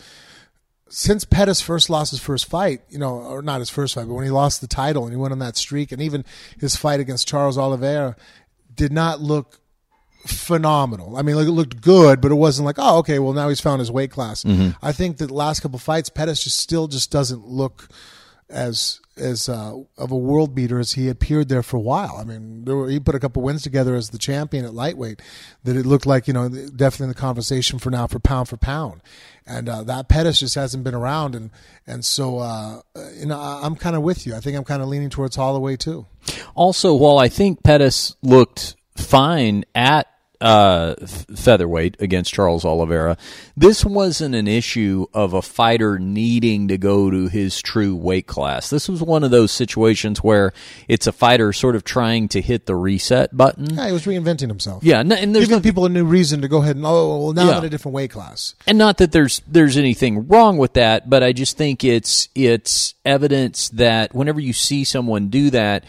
since 0.90 1.24
Pettis 1.24 1.60
first 1.60 1.88
lost 1.88 2.10
his 2.10 2.20
first 2.20 2.46
fight, 2.46 2.82
you 2.90 2.98
know, 2.98 3.14
or 3.14 3.42
not 3.42 3.60
his 3.60 3.70
first 3.70 3.94
fight, 3.94 4.06
but 4.06 4.14
when 4.14 4.24
he 4.24 4.30
lost 4.30 4.60
the 4.60 4.66
title 4.66 5.04
and 5.04 5.12
he 5.12 5.16
went 5.16 5.32
on 5.32 5.38
that 5.38 5.56
streak, 5.56 5.92
and 5.92 6.02
even 6.02 6.24
his 6.58 6.76
fight 6.76 7.00
against 7.00 7.28
Charles 7.28 7.56
Oliveira 7.56 8.16
did 8.74 8.92
not 8.92 9.20
look 9.20 9.60
phenomenal. 10.26 11.16
I 11.16 11.22
mean, 11.22 11.36
like, 11.36 11.46
it 11.46 11.52
looked 11.52 11.80
good, 11.80 12.20
but 12.20 12.30
it 12.30 12.36
wasn't 12.36 12.66
like, 12.66 12.76
oh, 12.78 12.98
okay, 12.98 13.18
well 13.18 13.32
now 13.32 13.48
he's 13.48 13.60
found 13.60 13.80
his 13.80 13.90
weight 13.90 14.10
class. 14.10 14.44
I 14.82 14.92
think 14.92 15.18
that 15.18 15.26
the 15.26 15.34
last 15.34 15.60
couple 15.60 15.78
fights, 15.78 16.08
Pettis 16.08 16.44
just 16.44 16.58
still 16.58 16.88
just 16.88 17.10
doesn't 17.10 17.46
look 17.46 17.88
as 18.48 19.00
as 19.16 19.48
uh, 19.48 19.74
of 19.98 20.10
a 20.10 20.16
world 20.16 20.54
beater 20.54 20.78
as 20.78 20.92
he 20.92 21.08
appeared 21.08 21.48
there 21.48 21.62
for 21.62 21.76
a 21.76 21.80
while. 21.80 22.16
I 22.18 22.24
mean, 22.24 22.64
there 22.64 22.74
were, 22.74 22.88
he 22.88 22.98
put 22.98 23.14
a 23.14 23.20
couple 23.20 23.42
wins 23.42 23.62
together 23.62 23.94
as 23.94 24.10
the 24.10 24.18
champion 24.18 24.64
at 24.64 24.72
lightweight 24.72 25.20
that 25.64 25.76
it 25.76 25.84
looked 25.86 26.06
like 26.06 26.26
you 26.26 26.34
know 26.34 26.48
definitely 26.48 27.04
in 27.04 27.08
the 27.10 27.14
conversation 27.14 27.78
for 27.78 27.90
now 27.90 28.06
for 28.06 28.18
pound 28.18 28.48
for 28.48 28.56
pound, 28.56 29.02
and 29.46 29.68
uh, 29.68 29.82
that 29.84 30.08
Pettis 30.08 30.40
just 30.40 30.54
hasn't 30.54 30.84
been 30.84 30.94
around, 30.94 31.34
and 31.34 31.50
and 31.86 32.04
so 32.04 32.38
uh, 32.38 32.80
you 33.18 33.26
know 33.26 33.38
I'm 33.38 33.76
kind 33.76 33.96
of 33.96 34.02
with 34.02 34.26
you. 34.26 34.34
I 34.34 34.40
think 34.40 34.56
I'm 34.56 34.64
kind 34.64 34.82
of 34.82 34.88
leaning 34.88 35.10
towards 35.10 35.36
Holloway 35.36 35.76
too. 35.76 36.06
Also, 36.54 36.94
while 36.94 37.18
I 37.18 37.28
think 37.28 37.62
Pettis 37.62 38.16
looked 38.22 38.76
fine 39.00 39.64
at 39.74 40.06
uh, 40.42 40.94
featherweight 41.36 41.96
against 42.00 42.32
Charles 42.32 42.64
Oliveira. 42.64 43.18
This 43.58 43.84
wasn't 43.84 44.34
an 44.34 44.48
issue 44.48 45.04
of 45.12 45.34
a 45.34 45.42
fighter 45.42 45.98
needing 45.98 46.68
to 46.68 46.78
go 46.78 47.10
to 47.10 47.28
his 47.28 47.60
true 47.60 47.94
weight 47.94 48.26
class. 48.26 48.70
This 48.70 48.88
was 48.88 49.02
one 49.02 49.22
of 49.22 49.30
those 49.30 49.52
situations 49.52 50.24
where 50.24 50.54
it's 50.88 51.06
a 51.06 51.12
fighter 51.12 51.52
sort 51.52 51.76
of 51.76 51.84
trying 51.84 52.28
to 52.28 52.40
hit 52.40 52.64
the 52.64 52.74
reset 52.74 53.36
button. 53.36 53.74
Yeah, 53.74 53.88
he 53.88 53.92
was 53.92 54.06
reinventing 54.06 54.48
himself. 54.48 54.82
Yeah, 54.82 55.00
and, 55.00 55.10
there's 55.10 55.44
Giving 55.48 55.58
no- 55.58 55.60
people 55.60 55.84
a 55.84 55.90
new 55.90 56.06
reason 56.06 56.40
to 56.40 56.48
go 56.48 56.62
ahead 56.62 56.76
and 56.76 56.86
oh 56.86 57.18
well 57.24 57.32
now 57.34 57.44
Yeah. 57.44 57.50
I'm 57.52 57.58
in 57.58 57.64
a 57.66 57.68
different 57.68 57.94
weight 57.94 58.10
class. 58.10 58.54
and 58.66 58.78
not 58.78 58.96
that 58.96 59.12
there's 59.12 59.42
there's 59.46 59.76
anything 59.76 60.26
wrong 60.26 60.56
with 60.56 60.72
that, 60.72 61.10
but 61.10 61.22
I 61.22 61.34
just 61.34 61.58
think 61.58 61.84
it's 61.84 62.30
it's 62.34 62.94
evidence 63.04 63.68
that 63.70 64.14
whenever 64.14 64.40
you 64.40 64.54
see 64.54 64.84
someone 64.84 65.28
do 65.28 65.50
that, 65.50 65.84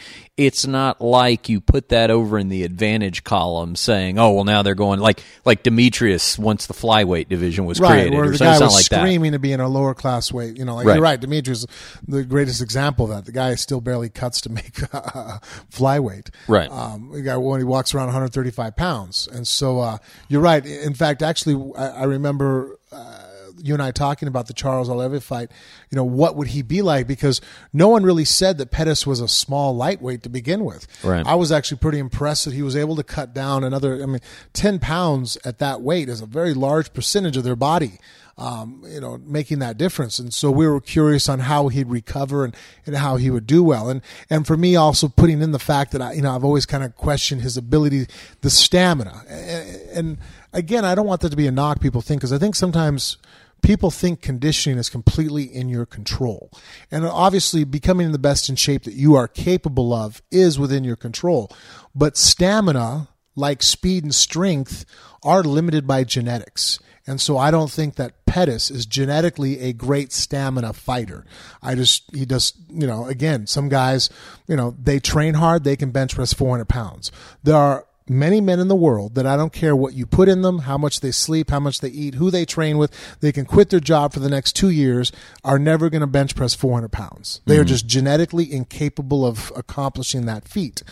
it's 0.45 0.65
not 0.65 1.01
like 1.01 1.49
you 1.49 1.61
put 1.61 1.89
that 1.89 2.09
over 2.11 2.37
in 2.37 2.49
the 2.49 2.63
advantage 2.63 3.23
column 3.23 3.75
saying, 3.75 4.17
"Oh, 4.19 4.31
well 4.31 4.43
now 4.43 4.61
they're 4.63 4.75
going 4.75 4.99
like 4.99 5.23
like 5.45 5.63
Demetrious 5.63 6.37
once 6.39 6.67
the 6.67 6.73
flyweight 6.73 7.29
division 7.29 7.65
was 7.65 7.79
Right, 7.79 7.91
created 7.91 8.13
where 8.13 8.23
or 8.25 8.31
the 8.31 8.37
something 8.37 8.59
guy 8.59 8.65
was 8.65 8.73
like 8.75 8.89
that." 8.89 9.01
screaming 9.01 9.31
to 9.33 9.39
be 9.39 9.51
in 9.53 9.59
a 9.59 9.67
lower 9.67 9.93
class 9.93 10.31
weight. 10.31 10.57
You 10.57 10.65
know, 10.65 10.75
like 10.75 10.85
Right. 10.87 10.95
you're 10.95 11.03
right. 11.03 11.19
Demetrious 11.21 11.65
the 12.07 12.23
greatest 12.23 12.61
example 12.61 13.05
of 13.05 13.11
that. 13.11 13.25
The 13.25 13.31
guy 13.31 13.55
still 13.55 13.81
barely 13.81 14.09
cuts 14.09 14.41
to 14.41 14.49
make 14.49 14.81
uh, 14.93 15.39
flyweight. 15.71 16.29
Right. 16.47 16.69
Um, 16.71 17.11
the 17.13 17.21
guy 17.21 17.37
when 17.37 17.59
he 17.59 17.63
walks 17.65 17.93
around 17.93 18.07
135 18.07 18.75
pounds, 18.75 19.27
and 19.31 19.47
so 19.47 19.79
uh, 19.79 19.97
you're 20.27 20.41
right. 20.41 20.65
In 20.65 20.93
fact, 20.93 21.21
actually, 21.21 21.73
I, 21.77 21.87
I 21.87 22.03
remember. 22.05 22.77
Uh, 22.91 23.19
you 23.63 23.73
and 23.73 23.81
I 23.81 23.91
talking 23.91 24.27
about 24.27 24.47
the 24.47 24.53
Charles 24.53 24.89
Oliveira 24.89 25.21
fight, 25.21 25.51
you 25.89 25.95
know, 25.95 26.03
what 26.03 26.35
would 26.35 26.47
he 26.47 26.61
be 26.61 26.81
like? 26.81 27.07
Because 27.07 27.41
no 27.73 27.87
one 27.87 28.03
really 28.03 28.25
said 28.25 28.57
that 28.57 28.71
Pettis 28.71 29.05
was 29.05 29.19
a 29.19 29.27
small 29.27 29.75
lightweight 29.75 30.23
to 30.23 30.29
begin 30.29 30.65
with. 30.65 30.87
Right. 31.03 31.25
I 31.25 31.35
was 31.35 31.51
actually 31.51 31.77
pretty 31.77 31.99
impressed 31.99 32.45
that 32.45 32.53
he 32.53 32.61
was 32.61 32.75
able 32.75 32.95
to 32.95 33.03
cut 33.03 33.33
down 33.33 33.63
another. 33.63 34.01
I 34.01 34.05
mean, 34.05 34.21
ten 34.53 34.79
pounds 34.79 35.37
at 35.45 35.59
that 35.59 35.81
weight 35.81 36.09
is 36.09 36.21
a 36.21 36.25
very 36.25 36.53
large 36.53 36.93
percentage 36.93 37.37
of 37.37 37.43
their 37.43 37.55
body. 37.55 37.99
Um, 38.37 38.83
you 38.87 38.99
know, 38.99 39.19
making 39.23 39.59
that 39.59 39.77
difference, 39.77 40.17
and 40.17 40.33
so 40.33 40.49
we 40.49 40.65
were 40.65 40.81
curious 40.81 41.29
on 41.29 41.39
how 41.39 41.67
he'd 41.67 41.89
recover 41.89 42.43
and, 42.45 42.55
and 42.87 42.95
how 42.95 43.17
he 43.17 43.29
would 43.29 43.45
do 43.45 43.61
well, 43.61 43.89
and 43.89 44.01
and 44.31 44.47
for 44.47 44.57
me 44.57 44.75
also 44.75 45.09
putting 45.09 45.41
in 45.41 45.51
the 45.51 45.59
fact 45.59 45.91
that 45.91 46.01
I, 46.01 46.13
you 46.13 46.23
know, 46.23 46.33
I've 46.33 46.45
always 46.45 46.65
kind 46.65 46.83
of 46.83 46.95
questioned 46.95 47.41
his 47.41 47.55
ability, 47.55 48.07
the 48.39 48.49
stamina, 48.49 49.25
and, 49.27 49.81
and 49.93 50.17
again, 50.53 50.85
I 50.85 50.95
don't 50.95 51.05
want 51.05 51.21
that 51.21 51.29
to 51.29 51.35
be 51.35 51.45
a 51.45 51.51
knock 51.51 51.81
people 51.81 52.01
think 52.01 52.21
because 52.21 52.33
I 52.33 52.37
think 52.37 52.55
sometimes 52.55 53.17
people 53.61 53.91
think 53.91 54.21
conditioning 54.21 54.77
is 54.77 54.89
completely 54.89 55.43
in 55.43 55.69
your 55.69 55.85
control. 55.85 56.51
And 56.89 57.05
obviously, 57.05 57.63
becoming 57.63 58.11
the 58.11 58.19
best 58.19 58.49
in 58.49 58.55
shape 58.55 58.83
that 58.83 58.93
you 58.93 59.15
are 59.15 59.27
capable 59.27 59.93
of 59.93 60.21
is 60.31 60.59
within 60.59 60.83
your 60.83 60.95
control. 60.95 61.51
But 61.95 62.17
stamina, 62.17 63.09
like 63.35 63.63
speed 63.63 64.03
and 64.03 64.13
strength, 64.13 64.85
are 65.23 65.43
limited 65.43 65.87
by 65.87 66.03
genetics. 66.03 66.79
And 67.07 67.19
so 67.19 67.37
I 67.37 67.51
don't 67.51 67.71
think 67.71 67.95
that 67.95 68.25
Pettis 68.25 68.69
is 68.69 68.85
genetically 68.85 69.59
a 69.59 69.73
great 69.73 70.13
stamina 70.13 70.73
fighter. 70.73 71.25
I 71.61 71.75
just, 71.75 72.03
he 72.15 72.25
does, 72.25 72.53
you 72.69 72.87
know, 72.87 73.05
again, 73.05 73.47
some 73.47 73.69
guys, 73.69 74.09
you 74.47 74.55
know, 74.55 74.75
they 74.81 74.99
train 74.99 75.33
hard, 75.33 75.63
they 75.63 75.75
can 75.75 75.91
bench 75.91 76.15
press 76.15 76.33
400 76.33 76.65
pounds. 76.69 77.11
There 77.43 77.57
are 77.57 77.85
many 78.11 78.41
men 78.41 78.59
in 78.59 78.67
the 78.67 78.75
world 78.75 79.15
that 79.15 79.25
I 79.25 79.37
don't 79.37 79.53
care 79.53 79.75
what 79.75 79.93
you 79.93 80.05
put 80.05 80.27
in 80.27 80.41
them, 80.41 80.59
how 80.59 80.77
much 80.77 80.99
they 80.99 81.11
sleep, 81.11 81.49
how 81.49 81.59
much 81.59 81.79
they 81.79 81.89
eat, 81.89 82.15
who 82.15 82.29
they 82.29 82.45
train 82.45 82.77
with, 82.77 82.91
they 83.21 83.31
can 83.31 83.45
quit 83.45 83.69
their 83.69 83.79
job 83.79 84.13
for 84.13 84.19
the 84.19 84.29
next 84.29 84.53
two 84.53 84.69
years, 84.69 85.11
are 85.43 85.57
never 85.57 85.89
going 85.89 86.01
to 86.01 86.07
bench 86.07 86.35
press 86.35 86.53
400 86.53 86.91
pounds. 86.91 87.41
They 87.45 87.57
are 87.57 87.61
mm-hmm. 87.61 87.67
just 87.67 87.87
genetically 87.87 88.51
incapable 88.51 89.25
of 89.25 89.51
accomplishing 89.55 90.25
that 90.25 90.47
feat. 90.47 90.83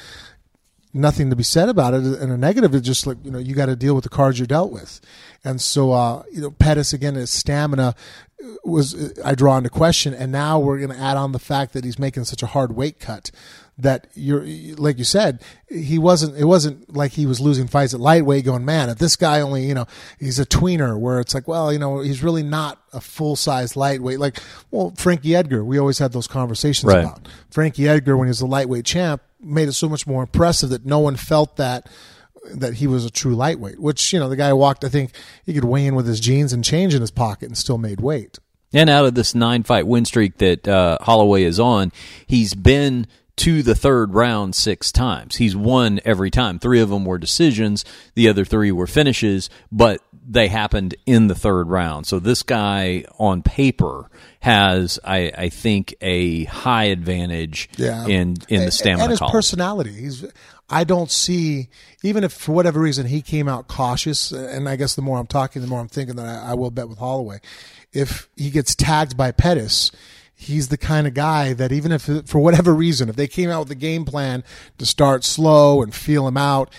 Nothing 0.91 1.29
to 1.29 1.35
be 1.35 1.43
said 1.43 1.69
about 1.69 1.93
it. 1.93 2.03
And 2.03 2.31
a 2.31 2.37
negative 2.37 2.73
is 2.73 2.81
just 2.81 3.05
like, 3.05 3.17
you 3.23 3.29
know, 3.29 3.37
you 3.37 3.53
got 3.53 3.67
to 3.67 3.75
deal 3.75 3.93
with 3.93 4.05
the 4.05 4.09
cards 4.09 4.39
you're 4.39 4.47
dealt 4.47 4.71
with. 4.71 4.99
And 5.43 5.61
so, 5.61 5.91
uh, 5.91 6.23
you 6.31 6.41
know, 6.41 6.49
Pettis, 6.51 6.93
again, 6.93 7.13
his 7.13 7.29
stamina 7.29 7.93
uh, 8.43 8.47
was, 8.63 8.95
uh, 8.95 9.21
I 9.23 9.35
draw 9.35 9.57
into 9.57 9.69
question. 9.69 10.15
And 10.15 10.31
now 10.31 10.57
we're 10.57 10.79
going 10.79 10.89
to 10.89 10.97
add 10.97 11.15
on 11.15 11.31
the 11.31 11.39
fact 11.39 11.73
that 11.73 11.83
he's 11.83 11.99
making 11.99 12.23
such 12.23 12.41
a 12.41 12.47
hard 12.47 12.75
weight 12.75 12.99
cut 12.99 13.29
that 13.81 14.07
you're 14.13 14.43
like 14.77 14.97
you 14.97 15.03
said 15.03 15.41
he 15.69 15.97
wasn't 15.97 16.37
it 16.37 16.43
wasn't 16.45 16.93
like 16.93 17.11
he 17.13 17.25
was 17.25 17.39
losing 17.39 17.65
fights 17.67 17.93
at 17.93 17.99
lightweight 17.99 18.43
going 18.43 18.65
man 18.65 18.89
if 18.89 18.97
this 18.97 19.15
guy 19.15 19.39
only 19.41 19.65
you 19.65 19.73
know 19.73 19.85
he's 20.19 20.37
a 20.37 20.45
tweener 20.45 20.99
where 20.99 21.19
it's 21.19 21.33
like 21.33 21.47
well 21.47 21.71
you 21.71 21.79
know 21.79 21.99
he's 22.01 22.21
really 22.21 22.43
not 22.43 22.81
a 22.91 22.99
full 22.99 23.35
size 23.35 23.75
lightweight. 23.75 24.19
Like 24.19 24.39
well 24.71 24.93
Frankie 24.97 25.35
Edgar 25.35 25.63
we 25.63 25.77
always 25.79 25.97
had 25.99 26.11
those 26.11 26.27
conversations 26.27 26.91
Right. 26.91 27.03
about. 27.05 27.27
Frankie 27.51 27.87
Edgar 27.87 28.17
when 28.17 28.27
he 28.27 28.29
was 28.29 28.39
the 28.39 28.45
lightweight 28.47 28.85
champ 28.85 29.21
made 29.41 29.69
it 29.69 29.73
so 29.73 29.87
much 29.87 30.05
more 30.05 30.21
impressive 30.23 30.69
that 30.71 30.85
no 30.85 30.99
one 30.99 31.15
felt 31.15 31.55
that 31.57 31.87
that 32.55 32.75
he 32.75 32.87
was 32.87 33.05
a 33.05 33.09
true 33.09 33.35
lightweight 33.35 33.79
which 33.79 34.11
you 34.11 34.19
know 34.19 34.27
the 34.27 34.35
guy 34.35 34.51
walked 34.53 34.83
I 34.83 34.89
think 34.89 35.11
he 35.45 35.53
could 35.53 35.63
weigh 35.65 35.85
in 35.85 35.95
with 35.95 36.07
his 36.07 36.19
jeans 36.19 36.51
and 36.51 36.63
change 36.63 36.93
in 36.95 37.01
his 37.01 37.11
pocket 37.11 37.45
and 37.47 37.57
still 37.57 37.77
made 37.77 38.01
weight. 38.01 38.39
And 38.71 38.87
out 38.87 39.05
of 39.05 39.15
this 39.15 39.33
nine 39.33 39.63
fight 39.63 39.87
win 39.87 40.05
streak 40.05 40.37
that 40.37 40.67
uh, 40.67 40.99
Holloway 41.01 41.41
is 41.41 41.59
on, 41.59 41.91
he's 42.27 42.53
been 42.53 43.07
to 43.39 43.63
the 43.63 43.75
third 43.75 44.13
round 44.13 44.53
six 44.53 44.91
times. 44.91 45.37
He's 45.37 45.55
won 45.55 46.01
every 46.03 46.29
time. 46.29 46.59
Three 46.59 46.81
of 46.81 46.89
them 46.89 47.05
were 47.05 47.17
decisions, 47.17 47.85
the 48.13 48.27
other 48.27 48.43
three 48.43 48.71
were 48.71 48.87
finishes, 48.87 49.49
but 49.71 50.01
they 50.27 50.49
happened 50.49 50.95
in 51.05 51.27
the 51.27 51.35
third 51.35 51.69
round. 51.69 52.05
So 52.05 52.19
this 52.19 52.43
guy 52.43 53.05
on 53.17 53.41
paper 53.41 54.11
has, 54.41 54.99
I, 55.05 55.31
I 55.37 55.49
think, 55.49 55.95
a 56.01 56.43
high 56.45 56.85
advantage 56.85 57.69
yeah. 57.77 58.05
in 58.05 58.35
in 58.49 58.65
the 58.65 58.71
stamina 58.71 59.03
and 59.03 59.11
his 59.11 59.19
column. 59.19 59.31
personality. 59.31 59.93
He's 59.93 60.25
I 60.69 60.83
don't 60.83 61.09
see 61.09 61.69
even 62.03 62.25
if 62.25 62.33
for 62.33 62.51
whatever 62.51 62.79
reason 62.79 63.07
he 63.07 63.21
came 63.21 63.47
out 63.47 63.69
cautious, 63.69 64.31
and 64.31 64.67
I 64.67 64.75
guess 64.75 64.95
the 64.95 65.01
more 65.01 65.17
I'm 65.17 65.27
talking, 65.27 65.61
the 65.61 65.67
more 65.67 65.79
I'm 65.79 65.87
thinking 65.87 66.17
that 66.17 66.25
I, 66.25 66.51
I 66.51 66.53
will 66.55 66.71
bet 66.71 66.89
with 66.89 66.97
Holloway. 66.97 67.39
If 67.93 68.29
he 68.35 68.49
gets 68.49 68.75
tagged 68.75 69.15
by 69.15 69.31
Pettis, 69.31 69.91
he's 70.39 70.69
the 70.69 70.77
kind 70.77 71.05
of 71.05 71.13
guy 71.13 71.51
that 71.51 71.73
even 71.73 71.91
if 71.91 72.03
for 72.25 72.39
whatever 72.39 72.73
reason, 72.73 73.09
if 73.09 73.17
they 73.17 73.27
came 73.27 73.49
out 73.49 73.59
with 73.59 73.71
a 73.71 73.75
game 73.75 74.05
plan 74.05 74.41
to 74.77 74.85
start 74.85 75.25
slow 75.25 75.83
and 75.83 75.93
feel 75.93 76.27
him 76.27 76.37
out. 76.37 76.73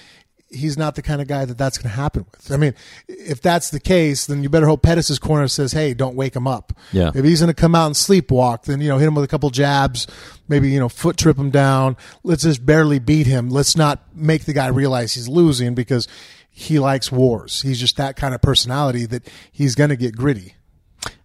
He's 0.52 0.76
not 0.76 0.96
the 0.96 1.02
kind 1.02 1.22
of 1.22 1.28
guy 1.28 1.44
that 1.44 1.56
that's 1.56 1.78
going 1.78 1.88
to 1.88 1.96
happen 1.96 2.26
with. 2.28 2.50
I 2.50 2.56
mean, 2.56 2.74
if 3.06 3.40
that's 3.40 3.70
the 3.70 3.78
case, 3.78 4.26
then 4.26 4.42
you 4.42 4.48
better 4.48 4.66
hope 4.66 4.82
Pettis' 4.82 5.16
corner 5.16 5.46
says, 5.46 5.70
"Hey, 5.70 5.94
don't 5.94 6.16
wake 6.16 6.34
him 6.34 6.48
up." 6.48 6.72
Yeah. 6.90 7.12
If 7.14 7.24
he's 7.24 7.38
going 7.38 7.54
to 7.54 7.61
come 7.61 7.76
out 7.76 7.86
and 7.86 7.94
sleepwalk, 7.94 8.64
then 8.64 8.80
you 8.80 8.88
know 8.88 8.98
hit 8.98 9.06
him 9.06 9.14
with 9.14 9.22
a 9.22 9.28
couple 9.28 9.48
jabs, 9.50 10.08
maybe 10.48 10.68
you 10.68 10.80
know 10.80 10.88
foot 10.88 11.16
trip 11.16 11.38
him 11.38 11.50
down. 11.50 11.96
Let's 12.24 12.42
just 12.42 12.66
barely 12.66 12.98
beat 12.98 13.28
him. 13.28 13.48
Let's 13.48 13.76
not 13.76 14.02
make 14.12 14.44
the 14.44 14.52
guy 14.52 14.66
realize 14.66 15.14
he's 15.14 15.28
losing 15.28 15.76
because 15.76 16.08
he 16.50 16.80
likes 16.80 17.12
wars. 17.12 17.62
He's 17.62 17.78
just 17.78 17.96
that 17.98 18.16
kind 18.16 18.34
of 18.34 18.42
personality 18.42 19.06
that 19.06 19.30
he's 19.52 19.76
going 19.76 19.90
to 19.90 19.96
get 19.96 20.16
gritty. 20.16 20.56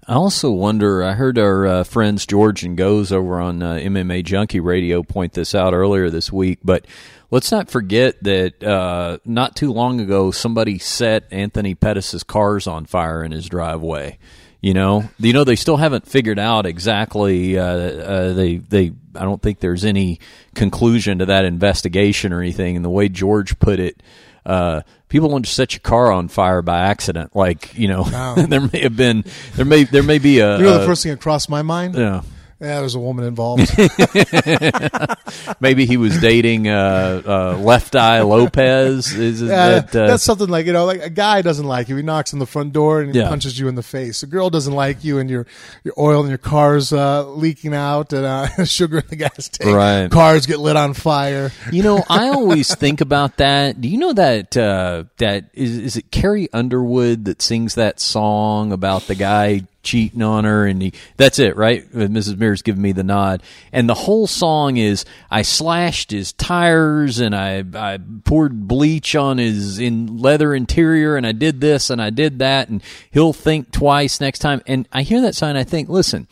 I 0.07 0.13
also 0.13 0.51
wonder. 0.51 1.03
I 1.03 1.13
heard 1.13 1.39
our 1.39 1.65
uh, 1.65 1.83
friends 1.83 2.27
George 2.27 2.63
and 2.63 2.77
Goze 2.77 3.11
over 3.11 3.39
on 3.39 3.63
uh, 3.63 3.73
MMA 3.75 4.23
Junkie 4.23 4.59
Radio 4.59 5.01
point 5.01 5.33
this 5.33 5.55
out 5.55 5.73
earlier 5.73 6.11
this 6.11 6.31
week. 6.31 6.59
But 6.63 6.85
let's 7.31 7.51
not 7.51 7.71
forget 7.71 8.21
that 8.23 8.63
uh, 8.63 9.17
not 9.25 9.55
too 9.55 9.73
long 9.73 9.99
ago, 9.99 10.29
somebody 10.29 10.77
set 10.77 11.25
Anthony 11.31 11.73
Pettis's 11.73 12.23
cars 12.23 12.67
on 12.67 12.85
fire 12.85 13.23
in 13.23 13.31
his 13.31 13.49
driveway. 13.49 14.19
You 14.61 14.75
know, 14.75 15.09
you 15.17 15.33
know 15.33 15.43
they 15.43 15.55
still 15.55 15.77
haven't 15.77 16.07
figured 16.07 16.39
out 16.39 16.67
exactly. 16.67 17.57
Uh, 17.57 17.65
uh, 17.65 18.33
they 18.33 18.57
they. 18.57 18.91
I 19.15 19.23
don't 19.23 19.41
think 19.41 19.59
there's 19.59 19.85
any 19.85 20.19
conclusion 20.53 21.19
to 21.19 21.25
that 21.27 21.45
investigation 21.45 22.31
or 22.31 22.41
anything. 22.41 22.75
And 22.75 22.85
the 22.85 22.89
way 22.89 23.09
George 23.09 23.57
put 23.57 23.79
it. 23.79 24.03
Uh, 24.45 24.81
people 25.15 25.29
don't 25.29 25.47
set 25.47 25.71
your 25.71 25.79
car 25.79 26.11
on 26.11 26.27
fire 26.27 26.61
by 26.61 26.79
accident. 26.81 27.33
Like 27.33 27.73
you 27.77 27.87
know, 27.87 28.03
there 28.49 28.59
may 28.73 28.81
have 28.81 28.97
been, 28.97 29.23
there 29.55 29.63
may 29.65 29.85
there 29.85 30.03
may 30.03 30.19
be 30.19 30.39
a, 30.39 30.57
You 30.57 30.63
know, 30.65 30.75
a- 30.75 30.79
the 30.79 30.85
first 30.85 31.03
thing 31.03 31.11
that 31.13 31.21
crossed 31.21 31.49
my 31.49 31.61
mind. 31.61 31.95
yeah. 31.95 32.21
Yeah, 32.59 32.79
there's 32.79 32.95
a 32.95 32.99
woman 32.99 33.25
involved. 33.25 33.69
Maybe 35.59 35.85
he 35.85 35.97
was 35.97 36.19
dating 36.21 36.67
uh, 36.69 37.21
uh, 37.25 37.57
Left 37.57 37.95
Eye 37.95 38.21
Lopes. 38.21 39.11
Is 39.11 39.41
it 39.41 39.47
Yeah, 39.47 39.79
that, 39.79 39.95
uh, 39.95 40.07
that's 40.07 40.23
something 40.23 40.47
like 40.47 40.65
you 40.65 40.73
know, 40.73 40.85
like 40.85 41.01
a 41.01 41.09
guy 41.09 41.41
doesn't 41.41 41.65
like 41.65 41.89
you. 41.89 41.97
He 41.97 42.01
knocks 42.01 42.33
on 42.33 42.39
the 42.39 42.45
front 42.45 42.71
door 42.73 43.01
and 43.01 43.13
he 43.13 43.19
Yeah. 43.19 43.27
punches 43.27 43.59
you 43.59 43.67
in 43.67 43.75
the 43.75 43.83
face. 43.83 44.23
A 44.23 44.27
girl 44.27 44.49
doesn't 44.49 44.73
like 44.73 45.03
you, 45.03 45.19
and 45.19 45.29
your 45.29 45.45
your 45.83 45.93
oil 45.97 46.23
in 46.23 46.29
your 46.29 46.37
car's 46.37 46.93
uh, 46.93 47.27
leaking 47.29 47.73
out, 47.73 48.13
and 48.13 48.25
uh, 48.25 48.47
sugar 48.65 48.99
in 48.99 49.07
the 49.09 49.15
gas 49.17 49.49
tank. 49.49 49.75
Right. 49.75 50.09
Cars 50.09 50.45
get 50.45 50.59
lit 50.59 50.77
on 50.77 50.93
fire. 50.93 51.51
You 51.71 51.83
know, 51.83 52.03
I 52.09 52.29
always 52.29 52.73
think 52.73 53.01
about 53.01 53.37
that. 53.37 53.81
Do 53.81 53.87
you 53.89 53.97
know 53.97 54.13
that 54.13 54.55
uh, 54.55 55.03
that 55.17 55.49
is 55.53 55.77
is 55.77 55.97
it 55.97 56.09
Carrie 56.11 56.47
Underwood 56.53 57.25
that 57.25 57.41
sings 57.41 57.75
that 57.75 57.99
song 57.99 58.71
about 58.71 59.03
the 59.07 59.15
guy 59.15 59.63
cheating 59.85 60.21
on 60.21 60.43
her 60.43 60.65
and 60.65 60.81
he 60.81 60.93
that's 61.15 61.39
it, 61.39 61.55
right? 61.55 61.89
Mrs. 61.93 62.37
Mir's 62.37 62.61
giving 62.61 62.81
me 62.81 62.91
the 62.91 63.03
nod. 63.03 63.41
And 63.71 63.87
the 63.87 63.93
whole 63.93 64.27
song 64.27 64.75
is 64.75 65.05
I 65.31 65.43
slashed 65.43 66.11
his 66.11 66.33
tires 66.33 67.19
and 67.19 67.33
I 67.33 67.63
I 67.73 67.99
poured 68.25 68.67
bleach 68.67 69.15
on 69.15 69.37
his 69.37 69.79
in 69.79 70.17
leather 70.17 70.53
interior 70.53 71.15
and 71.15 71.25
I 71.25 71.31
did 71.31 71.61
this 71.61 71.89
and 71.89 72.01
I 72.01 72.09
did 72.09 72.39
that 72.39 72.67
and 72.67 72.83
he'll 73.11 73.33
think 73.33 73.71
twice 73.71 74.19
next 74.19 74.39
time. 74.39 74.61
And 74.67 74.87
I 74.91 75.03
hear 75.03 75.21
that 75.21 75.35
song 75.35 75.55
I 75.55 75.63
think, 75.63 75.87
listen, 75.87 76.27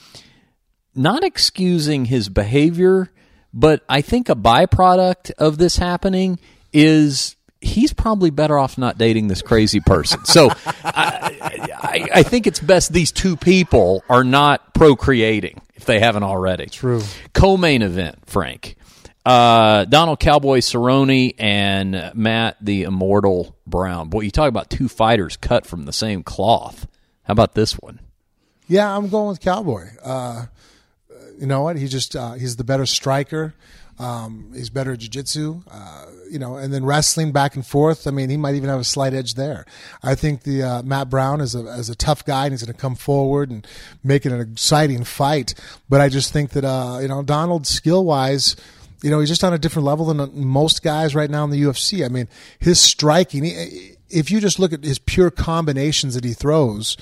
not 0.96 1.24
excusing 1.24 2.06
his 2.06 2.30
behavior, 2.30 3.12
but 3.54 3.84
I 3.88 4.02
think 4.02 4.30
a 4.30 4.36
byproduct 4.36 5.32
of 5.38 5.58
this 5.58 5.78
happening 5.78 6.40
is 6.74 7.36
he's 7.62 7.94
probably 7.94 8.30
better 8.30 8.60
off 8.60 8.78
not 8.78 8.98
dating 8.98 9.28
this 9.28 9.42
crazy 9.42 9.80
person. 9.80 10.26
So 10.26 10.50
I, 10.84 11.23
I, 11.62 12.08
I 12.16 12.24
think 12.24 12.48
it's 12.48 12.60
best 12.60 12.94
these 12.94 13.12
two 13.12 13.36
people 13.36 14.04
are 14.10 14.24
not 14.24 14.74
procreating 14.74 15.62
if 15.76 15.86
they 15.86 16.00
haven't 16.00 16.24
already. 16.24 16.68
True. 16.68 17.02
Co-main 17.34 17.82
event, 17.82 18.18
Frank. 18.26 18.76
Uh, 19.26 19.86
Donald 19.86 20.20
Cowboy 20.20 20.60
Cerrone 20.60 21.36
and 21.38 22.12
Matt 22.14 22.58
the 22.60 22.84
Immortal 22.84 23.56
Brown. 23.66 24.10
Boy, 24.10 24.22
you 24.22 24.32
talk 24.32 24.50
about 24.50 24.70
two 24.70 24.90
fighters 24.90 25.38
cut 25.38 25.66
from 25.66 25.86
the 25.86 25.94
same 25.94 26.24
cloth. 26.24 26.88
How 27.24 27.32
about 27.32 27.54
this 27.54 27.74
one? 27.74 28.02
Yeah, 28.68 28.96
I'm 28.96 29.08
going 29.08 29.30
with 29.30 29.40
Cowboy. 29.40 29.88
Uh, 30.04 30.48
you 31.40 31.48
know 31.48 31.62
what? 31.62 31.78
He 31.78 31.88
just 31.88 32.16
uh, 32.16 32.34
he's 32.34 32.58
the 32.58 32.64
better 32.64 32.86
striker. 32.86 33.54
Um, 34.00 34.52
he's 34.56 34.70
better 34.70 34.94
at 34.94 35.00
jiu-jitsu, 35.00 35.62
uh, 35.70 36.06
you 36.30 36.40
know, 36.40 36.58
and 36.58 36.74
then 36.74 36.84
wrestling 36.84 37.32
back 37.32 37.56
and 37.56 37.66
forth. 37.66 38.08
I 38.08 38.12
mean, 38.12 38.30
he 38.30 38.38
might 38.38 38.56
even 38.56 38.70
have 38.70 38.80
a 38.80 38.84
slight 38.84 39.14
edge 39.14 39.36
there. 39.36 39.66
I 40.02 40.16
think 40.16 40.44
the 40.44 40.64
uh, 40.64 40.82
Matt 40.84 41.10
Brown 41.10 41.42
is 41.42 41.54
a 41.54 41.66
is 41.74 41.90
a 41.90 41.96
tough 41.96 42.26
guy, 42.26 42.46
and 42.46 42.54
he's 42.54 42.64
going 42.64 42.74
to 42.74 42.80
come 42.80 42.96
forward 42.96 43.52
and 43.52 43.68
make 44.04 44.26
it 44.26 44.32
an 44.32 44.42
exciting 44.42 45.04
fight. 45.04 45.54
But 45.90 46.02
I 46.02 46.10
just 46.10 46.34
think 46.34 46.52
that 46.52 46.66
uh, 46.66 47.00
you 47.02 47.08
know 47.08 47.22
Donald 47.24 47.68
skill 47.68 48.04
wise. 48.04 48.56
You 49.02 49.10
know, 49.10 49.20
he's 49.20 49.28
just 49.28 49.44
on 49.44 49.54
a 49.54 49.58
different 49.58 49.86
level 49.86 50.06
than 50.06 50.46
most 50.46 50.82
guys 50.82 51.14
right 51.14 51.30
now 51.30 51.44
in 51.44 51.50
the 51.50 51.62
UFC. 51.62 52.06
I 52.06 52.08
mean, 52.08 52.30
his 52.60 52.80
striking, 52.80 53.44
if 54.10 54.32
you 54.32 54.40
just 54.40 54.60
look 54.60 54.72
at 54.72 54.82
his 54.82 54.98
pure 54.98 55.30
combinations 55.30 56.16
that 56.16 56.24
he 56.24 56.32
throws, 56.32 56.96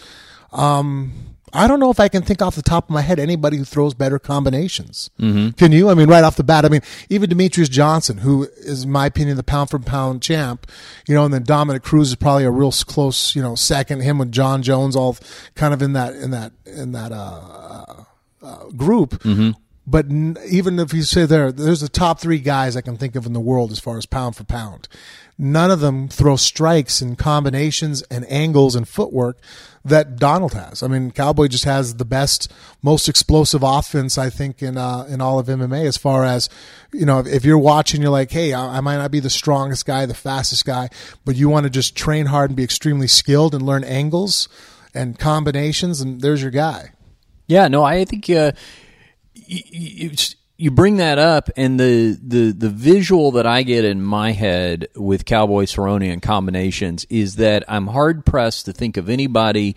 um, 0.51 1.35
I 1.53 1.67
don't 1.67 1.79
know 1.79 1.89
if 1.89 1.99
I 1.99 2.07
can 2.07 2.21
think 2.21 2.41
off 2.41 2.55
the 2.55 2.61
top 2.61 2.85
of 2.85 2.89
my 2.89 3.01
head 3.01 3.19
anybody 3.19 3.57
who 3.57 3.65
throws 3.65 3.93
better 3.93 4.19
combinations. 4.19 5.09
Mm-hmm. 5.19 5.51
Can 5.51 5.71
you? 5.71 5.89
I 5.89 5.93
mean, 5.93 6.09
right 6.09 6.23
off 6.23 6.35
the 6.35 6.43
bat, 6.43 6.65
I 6.65 6.69
mean, 6.69 6.81
even 7.09 7.29
Demetrious 7.29 7.69
Johnson, 7.69 8.19
who 8.19 8.47
is, 8.57 8.83
in 8.83 8.91
my 8.91 9.05
opinion, 9.05 9.37
the 9.37 9.43
pound 9.43 9.69
for 9.69 9.79
pound 9.79 10.21
champ, 10.21 10.69
you 11.07 11.15
know, 11.15 11.25
and 11.25 11.33
then 11.33 11.43
Dominick 11.43 11.83
Cruz 11.83 12.09
is 12.09 12.15
probably 12.15 12.45
a 12.45 12.51
real 12.51 12.71
close, 12.71 13.35
you 13.35 13.41
know, 13.41 13.55
second. 13.55 14.01
Him 14.01 14.17
with 14.17 14.31
Jon 14.31 14.63
Jones, 14.63 14.95
all 14.95 15.17
kind 15.55 15.73
of 15.73 15.81
in 15.81 15.93
that 15.93 16.15
in 16.15 16.31
that 16.31 16.53
in 16.65 16.91
that 16.93 17.11
uh, 17.11 18.03
uh, 18.41 18.69
group. 18.69 19.11
Mm-hmm. 19.23 19.51
But 19.87 20.05
n- 20.05 20.37
even 20.49 20.79
if 20.79 20.93
you 20.93 21.01
say 21.01 21.25
there, 21.25 21.51
there's 21.51 21.81
the 21.81 21.89
top 21.89 22.19
three 22.19 22.39
guys 22.39 22.77
I 22.77 22.81
can 22.81 22.97
think 22.97 23.15
of 23.15 23.25
in 23.25 23.33
the 23.33 23.39
world 23.39 23.71
as 23.71 23.79
far 23.79 23.97
as 23.97 24.05
pound 24.05 24.35
for 24.35 24.43
pound. 24.43 24.87
None 25.43 25.71
of 25.71 25.79
them 25.79 26.07
throw 26.07 26.35
strikes 26.35 27.01
and 27.01 27.17
combinations 27.17 28.03
and 28.03 28.31
angles 28.31 28.75
and 28.75 28.87
footwork 28.87 29.39
that 29.83 30.17
Donald 30.17 30.53
has. 30.53 30.83
I 30.83 30.87
mean, 30.87 31.09
Cowboy 31.09 31.47
just 31.47 31.63
has 31.63 31.95
the 31.95 32.05
best, 32.05 32.53
most 32.83 33.09
explosive 33.09 33.63
offense 33.63 34.19
I 34.19 34.29
think 34.29 34.61
in 34.61 34.77
uh, 34.77 35.07
in 35.09 35.19
all 35.19 35.39
of 35.39 35.47
MMA. 35.47 35.85
As 35.85 35.97
far 35.97 36.23
as 36.23 36.47
you 36.93 37.07
know, 37.07 37.23
if 37.25 37.43
you're 37.43 37.57
watching, 37.57 38.03
you're 38.03 38.11
like, 38.11 38.29
hey, 38.29 38.53
I, 38.53 38.77
I 38.77 38.81
might 38.81 38.97
not 38.97 39.09
be 39.09 39.19
the 39.19 39.31
strongest 39.31 39.87
guy, 39.87 40.05
the 40.05 40.13
fastest 40.13 40.63
guy, 40.63 40.89
but 41.25 41.35
you 41.35 41.49
want 41.49 41.63
to 41.63 41.71
just 41.71 41.95
train 41.95 42.27
hard 42.27 42.51
and 42.51 42.55
be 42.55 42.63
extremely 42.63 43.07
skilled 43.07 43.55
and 43.55 43.65
learn 43.65 43.83
angles 43.83 44.47
and 44.93 45.17
combinations, 45.17 46.01
and 46.01 46.21
there's 46.21 46.43
your 46.43 46.51
guy. 46.51 46.91
Yeah, 47.47 47.67
no, 47.67 47.81
I 47.81 48.05
think 48.05 48.29
uh, 48.29 48.51
you 50.61 50.69
bring 50.69 50.97
that 50.97 51.17
up, 51.17 51.49
and 51.57 51.79
the, 51.79 52.19
the 52.21 52.51
the 52.51 52.69
visual 52.69 53.31
that 53.31 53.47
I 53.47 53.63
get 53.63 53.83
in 53.83 53.99
my 53.99 54.31
head 54.31 54.89
with 54.95 55.25
Cowboy 55.25 55.63
Cerrone 55.63 56.13
and 56.13 56.21
combinations 56.21 57.03
is 57.09 57.37
that 57.37 57.63
I'm 57.67 57.87
hard 57.87 58.27
pressed 58.27 58.65
to 58.65 58.73
think 58.73 58.95
of 58.95 59.09
anybody 59.09 59.75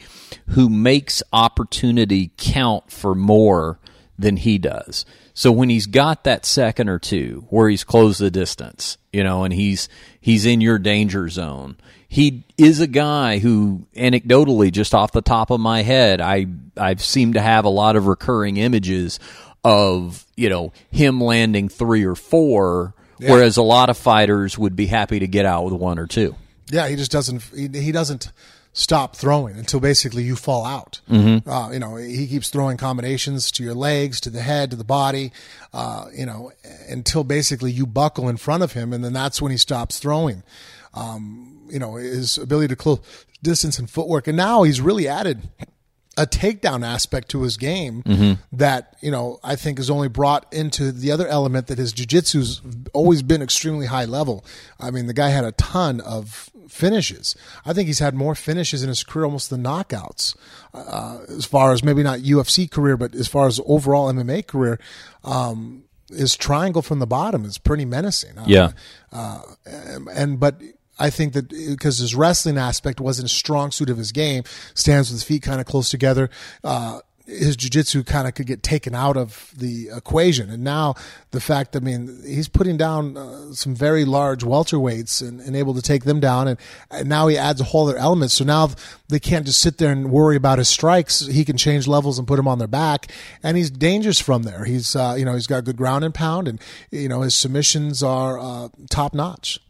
who 0.48 0.68
makes 0.68 1.22
opportunity 1.32 2.32
count 2.36 2.92
for 2.92 3.14
more 3.14 3.78
than 4.18 4.36
he 4.36 4.58
does. 4.58 5.06
So 5.32 5.50
when 5.50 5.70
he's 5.70 5.86
got 5.86 6.24
that 6.24 6.44
second 6.44 6.90
or 6.90 6.98
two 6.98 7.46
where 7.48 7.70
he's 7.70 7.82
closed 7.82 8.20
the 8.20 8.30
distance, 8.30 8.98
you 9.10 9.24
know, 9.24 9.44
and 9.44 9.54
he's 9.54 9.88
he's 10.20 10.44
in 10.44 10.60
your 10.60 10.78
danger 10.78 11.30
zone, 11.30 11.78
he 12.08 12.44
is 12.58 12.80
a 12.80 12.86
guy 12.86 13.38
who 13.38 13.86
anecdotally 13.96 14.70
just 14.70 14.94
off 14.94 15.12
the 15.12 15.22
top 15.22 15.50
of 15.50 15.58
my 15.58 15.82
head 15.82 16.20
i 16.20 16.46
i 16.76 16.94
seem 16.94 17.32
to 17.32 17.40
have 17.40 17.64
a 17.64 17.68
lot 17.68 17.96
of 17.96 18.06
recurring 18.06 18.56
images 18.56 19.18
of 19.64 20.24
you 20.36 20.48
know 20.48 20.72
him 20.90 21.20
landing 21.20 21.68
three 21.68 22.04
or 22.04 22.14
four, 22.14 22.94
yeah. 23.18 23.32
whereas 23.32 23.56
a 23.56 23.62
lot 23.62 23.90
of 23.90 23.96
fighters 23.96 24.58
would 24.58 24.76
be 24.76 24.86
happy 24.86 25.18
to 25.18 25.26
get 25.26 25.46
out 25.46 25.64
with 25.64 25.74
one 25.74 25.98
or 25.98 26.06
two. 26.06 26.36
Yeah, 26.70 26.88
he 26.88 26.96
just 26.96 27.10
doesn't. 27.10 27.42
He, 27.54 27.68
he 27.68 27.92
doesn't 27.92 28.30
stop 28.72 29.14
throwing 29.14 29.56
until 29.56 29.78
basically 29.78 30.24
you 30.24 30.34
fall 30.34 30.66
out. 30.66 31.00
Mm-hmm. 31.08 31.48
Uh, 31.48 31.70
you 31.70 31.78
know, 31.78 31.94
he 31.96 32.26
keeps 32.26 32.50
throwing 32.50 32.76
combinations 32.76 33.52
to 33.52 33.62
your 33.62 33.74
legs, 33.74 34.20
to 34.20 34.30
the 34.30 34.42
head, 34.42 34.70
to 34.70 34.76
the 34.76 34.84
body. 34.84 35.32
Uh, 35.72 36.06
you 36.14 36.26
know, 36.26 36.52
until 36.88 37.24
basically 37.24 37.72
you 37.72 37.86
buckle 37.86 38.28
in 38.28 38.36
front 38.36 38.62
of 38.62 38.72
him, 38.72 38.92
and 38.92 39.04
then 39.04 39.12
that's 39.12 39.40
when 39.40 39.52
he 39.52 39.58
stops 39.58 39.98
throwing. 39.98 40.42
Um, 40.92 41.66
you 41.68 41.78
know, 41.78 41.96
his 41.96 42.36
ability 42.36 42.68
to 42.68 42.76
close 42.76 43.00
distance 43.42 43.78
and 43.78 43.88
footwork, 43.88 44.26
and 44.26 44.36
now 44.36 44.62
he's 44.62 44.80
really 44.80 45.08
added 45.08 45.48
a 46.16 46.26
takedown 46.26 46.86
aspect 46.86 47.28
to 47.30 47.42
his 47.42 47.56
game 47.56 48.02
mm-hmm. 48.02 48.32
that 48.52 48.96
you 49.00 49.10
know 49.10 49.38
I 49.42 49.56
think 49.56 49.78
is 49.78 49.90
only 49.90 50.08
brought 50.08 50.52
into 50.52 50.92
the 50.92 51.10
other 51.10 51.26
element 51.26 51.66
that 51.68 51.78
his 51.78 51.92
jiu-jitsu's 51.92 52.60
always 52.92 53.22
been 53.22 53.42
extremely 53.42 53.86
high 53.86 54.04
level. 54.04 54.44
I 54.78 54.90
mean, 54.90 55.06
the 55.06 55.14
guy 55.14 55.28
had 55.28 55.44
a 55.44 55.52
ton 55.52 56.00
of 56.00 56.50
finishes. 56.68 57.36
I 57.64 57.72
think 57.72 57.86
he's 57.86 57.98
had 57.98 58.14
more 58.14 58.34
finishes 58.34 58.82
in 58.82 58.88
his 58.88 59.04
career 59.04 59.24
almost 59.24 59.50
than 59.50 59.62
knockouts. 59.62 60.36
Uh, 60.72 61.20
as 61.28 61.44
far 61.44 61.72
as 61.72 61.84
maybe 61.84 62.02
not 62.02 62.20
UFC 62.20 62.70
career, 62.70 62.96
but 62.96 63.14
as 63.14 63.28
far 63.28 63.46
as 63.46 63.60
overall 63.66 64.12
MMA 64.12 64.46
career, 64.46 64.80
um, 65.22 65.84
his 66.08 66.36
triangle 66.36 66.82
from 66.82 66.98
the 66.98 67.06
bottom 67.06 67.44
is 67.44 67.58
pretty 67.58 67.84
menacing. 67.84 68.36
Uh, 68.36 68.44
yeah. 68.46 68.72
Uh, 69.12 69.42
and, 69.64 70.08
and 70.08 70.40
but 70.40 70.60
I 70.98 71.10
think 71.10 71.32
that 71.32 71.48
because 71.48 71.98
his 71.98 72.14
wrestling 72.14 72.58
aspect 72.58 73.00
wasn't 73.00 73.26
a 73.26 73.34
strong 73.34 73.70
suit 73.70 73.90
of 73.90 73.98
his 73.98 74.12
game, 74.12 74.44
stands 74.74 75.10
with 75.10 75.20
his 75.20 75.24
feet 75.24 75.42
kind 75.42 75.60
of 75.60 75.66
close 75.66 75.90
together. 75.90 76.30
Uh, 76.62 77.00
his 77.26 77.56
jujitsu 77.56 78.04
kind 78.04 78.28
of 78.28 78.34
could 78.34 78.46
get 78.46 78.62
taken 78.62 78.94
out 78.94 79.16
of 79.16 79.50
the 79.56 79.88
equation. 79.94 80.50
And 80.50 80.62
now 80.62 80.94
the 81.30 81.40
fact, 81.40 81.74
I 81.74 81.78
mean, 81.78 82.20
he's 82.24 82.48
putting 82.48 82.76
down 82.76 83.16
uh, 83.16 83.52
some 83.52 83.74
very 83.74 84.04
large 84.04 84.42
welterweights 84.42 85.26
and, 85.26 85.40
and, 85.40 85.56
able 85.56 85.72
to 85.74 85.80
take 85.80 86.04
them 86.04 86.20
down. 86.20 86.48
And, 86.48 86.58
and, 86.90 87.08
now 87.08 87.28
he 87.28 87.38
adds 87.38 87.62
a 87.62 87.64
whole 87.64 87.88
other 87.88 87.96
element. 87.96 88.30
So 88.30 88.44
now 88.44 88.68
they 89.08 89.18
can't 89.18 89.46
just 89.46 89.60
sit 89.60 89.78
there 89.78 89.90
and 89.90 90.10
worry 90.10 90.36
about 90.36 90.58
his 90.58 90.68
strikes. 90.68 91.26
He 91.26 91.46
can 91.46 91.56
change 91.56 91.88
levels 91.88 92.18
and 92.18 92.28
put 92.28 92.36
them 92.36 92.48
on 92.48 92.58
their 92.58 92.68
back. 92.68 93.10
And 93.42 93.56
he's 93.56 93.70
dangerous 93.70 94.20
from 94.20 94.42
there. 94.42 94.64
He's, 94.64 94.94
uh, 94.94 95.14
you 95.16 95.24
know, 95.24 95.32
he's 95.32 95.46
got 95.46 95.64
good 95.64 95.76
ground 95.76 96.04
and 96.04 96.12
pound 96.12 96.46
and, 96.46 96.60
you 96.90 97.08
know, 97.08 97.22
his 97.22 97.34
submissions 97.34 98.02
are 98.02 98.38
uh, 98.38 98.68
top 98.90 99.14
notch. 99.14 99.60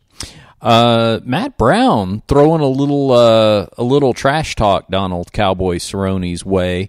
Uh, 0.65 1.21
Matt 1.25 1.59
Brown 1.59 2.23
throwing 2.27 2.63
a 2.63 2.67
little 2.67 3.13
uh, 3.13 3.67
a 3.77 3.85
little 3.85 4.15
trash 4.15 4.57
talk 4.57 4.89
Donald 4.89 5.31
Cowboy 5.31 5.77
Cerrone's 5.77 6.43
way 6.43 6.89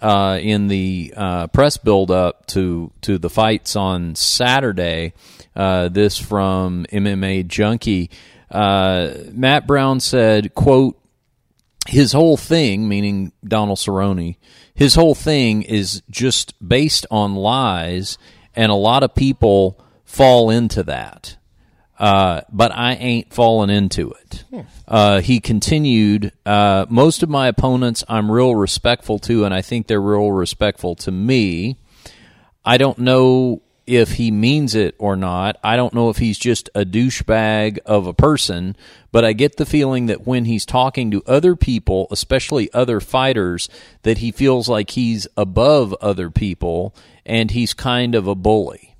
uh, 0.00 0.38
in 0.40 0.68
the 0.68 1.12
uh, 1.16 1.46
press 1.48 1.76
build 1.76 2.12
up 2.12 2.46
to 2.46 2.92
to 3.00 3.18
the 3.18 3.28
fights 3.28 3.74
on 3.74 4.14
Saturday. 4.14 5.12
Uh, 5.56 5.88
this 5.88 6.18
from 6.18 6.86
MMA 6.92 7.48
Junkie. 7.48 8.10
Uh, 8.48 9.10
Matt 9.32 9.66
Brown 9.66 9.98
said, 9.98 10.54
"quote 10.54 10.96
His 11.88 12.12
whole 12.12 12.36
thing, 12.36 12.88
meaning 12.88 13.32
Donald 13.44 13.78
Cerrone, 13.78 14.36
his 14.72 14.94
whole 14.94 15.16
thing 15.16 15.62
is 15.62 16.00
just 16.10 16.54
based 16.66 17.06
on 17.10 17.34
lies, 17.34 18.18
and 18.54 18.70
a 18.70 18.76
lot 18.76 19.02
of 19.02 19.16
people 19.16 19.84
fall 20.04 20.48
into 20.48 20.84
that." 20.84 21.38
Uh, 21.98 22.42
but 22.52 22.72
I 22.72 22.94
ain't 22.94 23.32
fallen 23.32 23.70
into 23.70 24.12
it. 24.12 24.44
Hmm. 24.50 24.60
Uh, 24.86 25.20
he 25.20 25.40
continued, 25.40 26.32
uh, 26.44 26.84
most 26.90 27.22
of 27.22 27.30
my 27.30 27.48
opponents 27.48 28.04
I'm 28.08 28.30
real 28.30 28.54
respectful 28.54 29.18
to, 29.20 29.44
and 29.44 29.54
I 29.54 29.62
think 29.62 29.86
they're 29.86 30.00
real 30.00 30.30
respectful 30.30 30.94
to 30.96 31.10
me. 31.10 31.78
I 32.64 32.76
don't 32.76 32.98
know 32.98 33.62
if 33.86 34.12
he 34.14 34.30
means 34.30 34.74
it 34.74 34.94
or 34.98 35.16
not. 35.16 35.56
I 35.62 35.76
don't 35.76 35.94
know 35.94 36.10
if 36.10 36.18
he's 36.18 36.38
just 36.38 36.68
a 36.74 36.84
douchebag 36.84 37.78
of 37.86 38.06
a 38.06 38.12
person, 38.12 38.76
but 39.12 39.24
I 39.24 39.32
get 39.32 39.56
the 39.56 39.66
feeling 39.66 40.06
that 40.06 40.26
when 40.26 40.44
he's 40.44 40.66
talking 40.66 41.10
to 41.12 41.22
other 41.26 41.54
people, 41.54 42.08
especially 42.10 42.72
other 42.72 43.00
fighters, 43.00 43.68
that 44.02 44.18
he 44.18 44.32
feels 44.32 44.68
like 44.68 44.90
he's 44.90 45.28
above 45.36 45.94
other 46.00 46.30
people 46.30 46.94
and 47.24 47.52
he's 47.52 47.74
kind 47.74 48.14
of 48.14 48.26
a 48.26 48.34
bully. 48.34 48.96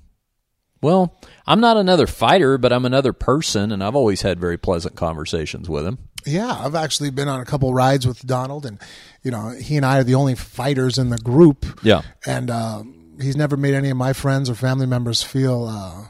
Well, 0.81 1.19
I'm 1.47 1.61
not 1.61 1.77
another 1.77 2.07
fighter, 2.07 2.57
but 2.57 2.73
I'm 2.73 2.85
another 2.85 3.13
person, 3.13 3.71
and 3.71 3.83
I've 3.83 3.95
always 3.95 4.21
had 4.21 4.39
very 4.39 4.57
pleasant 4.57 4.95
conversations 4.95 5.69
with 5.69 5.87
him. 5.87 5.97
Yeah, 6.25 6.51
I've 6.51 6.75
actually 6.75 7.09
been 7.09 7.29
on 7.29 7.39
a 7.39 7.45
couple 7.45 7.73
rides 7.73 8.05
with 8.05 8.25
Donald, 8.25 8.65
and 8.65 8.79
you 9.23 9.31
know, 9.31 9.49
he 9.49 9.77
and 9.77 9.85
I 9.85 9.99
are 9.99 10.03
the 10.03 10.15
only 10.15 10.35
fighters 10.35 10.97
in 10.97 11.09
the 11.09 11.17
group. 11.17 11.65
Yeah, 11.83 12.01
and 12.25 12.51
uh, 12.51 12.83
he's 13.21 13.37
never 13.37 13.55
made 13.55 13.73
any 13.73 13.89
of 13.89 13.97
my 13.97 14.11
friends 14.11 14.49
or 14.49 14.55
family 14.55 14.85
members 14.85 15.23
feel 15.23 15.65
uh, 15.65 16.07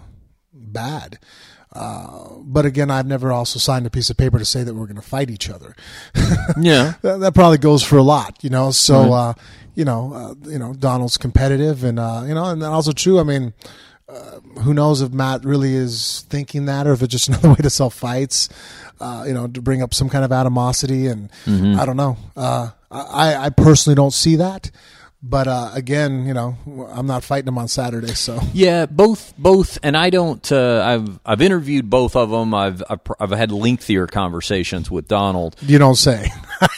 bad. 0.52 1.20
Uh, 1.72 2.30
but 2.42 2.66
again, 2.66 2.90
I've 2.90 3.06
never 3.06 3.32
also 3.32 3.60
signed 3.60 3.86
a 3.86 3.92
piece 3.92 4.10
of 4.10 4.18
paper 4.18 4.40
to 4.40 4.46
say 4.46 4.64
that 4.64 4.74
we're 4.74 4.88
going 4.88 4.96
to 4.96 5.02
fight 5.04 5.30
each 5.30 5.50
other. 5.50 5.76
yeah, 6.60 6.94
that, 7.04 7.20
that, 7.20 7.36
probably 7.36 7.60
goes 7.60 7.84
for 7.84 7.98
a 7.98 8.04
lot, 8.04 8.44
you 8.44 8.50
know. 8.50 8.72
So, 8.72 8.96
mm-hmm. 8.96 9.40
you 9.76 9.86
know, 9.86 10.14
uh, 10.14 10.50
you 10.50 10.58
know, 10.58 10.74
Donald's 10.74 11.18
competitive, 11.18 11.84
and 11.84 12.00
uh, 12.00 12.24
you 12.26 12.34
know, 12.34 12.46
and 12.46 12.64
that 12.64 12.72
also 12.72 12.94
true. 12.94 13.20
I 13.20 13.24
mean, 13.24 13.54
uh, 14.10 14.40
who 14.62 14.74
knows 14.74 15.02
if 15.02 15.12
Matt 15.12 15.44
really 15.44 15.74
is 15.74 16.26
thinking 16.30 16.66
that, 16.66 16.88
or 16.88 16.94
if 16.94 17.02
it's 17.02 17.12
just 17.12 17.28
another 17.30 17.50
way 17.50 17.56
to 17.56 17.70
sell 17.70 17.90
fights, 17.90 18.50
uh, 19.00 19.26
you 19.28 19.34
know, 19.34 19.48
to 19.48 19.62
bring 19.62 19.82
up 19.82 19.94
some 19.94 20.10
kind 20.10 20.24
of 20.24 20.32
animosity. 20.32 21.08
And 21.08 21.30
I 21.46 21.86
don't 21.86 21.98
know. 21.98 22.18
Uh, 22.36 22.70
I, 22.90 23.36
I 23.36 23.50
personally 23.50 23.96
don't 23.96 24.14
see 24.14 24.38
that. 24.38 24.72
But 25.22 25.48
uh, 25.48 25.72
again, 25.74 26.28
you 26.28 26.34
know, 26.34 26.56
I'm 26.92 27.08
not 27.08 27.24
fighting 27.24 27.48
him 27.48 27.58
on 27.58 27.68
Saturday, 27.68 28.14
so 28.14 28.40
Yeah, 28.54 28.86
both 28.86 29.34
both, 29.36 29.80
and 29.82 29.98
I 29.98 30.12
don't. 30.12 30.50
Uh, 30.52 30.84
I've 30.86 31.20
I've 31.26 31.42
interviewed 31.42 31.90
both 31.90 32.16
of 32.16 32.30
them. 32.30 32.54
I've, 32.54 32.84
I've 32.88 33.00
I've 33.20 33.32
had 33.32 33.52
lengthier 33.52 34.06
conversations 34.06 34.92
with 34.92 35.08
Donald. 35.08 35.56
you 35.64 35.80
don't 35.80 35.96
say. 35.96 36.32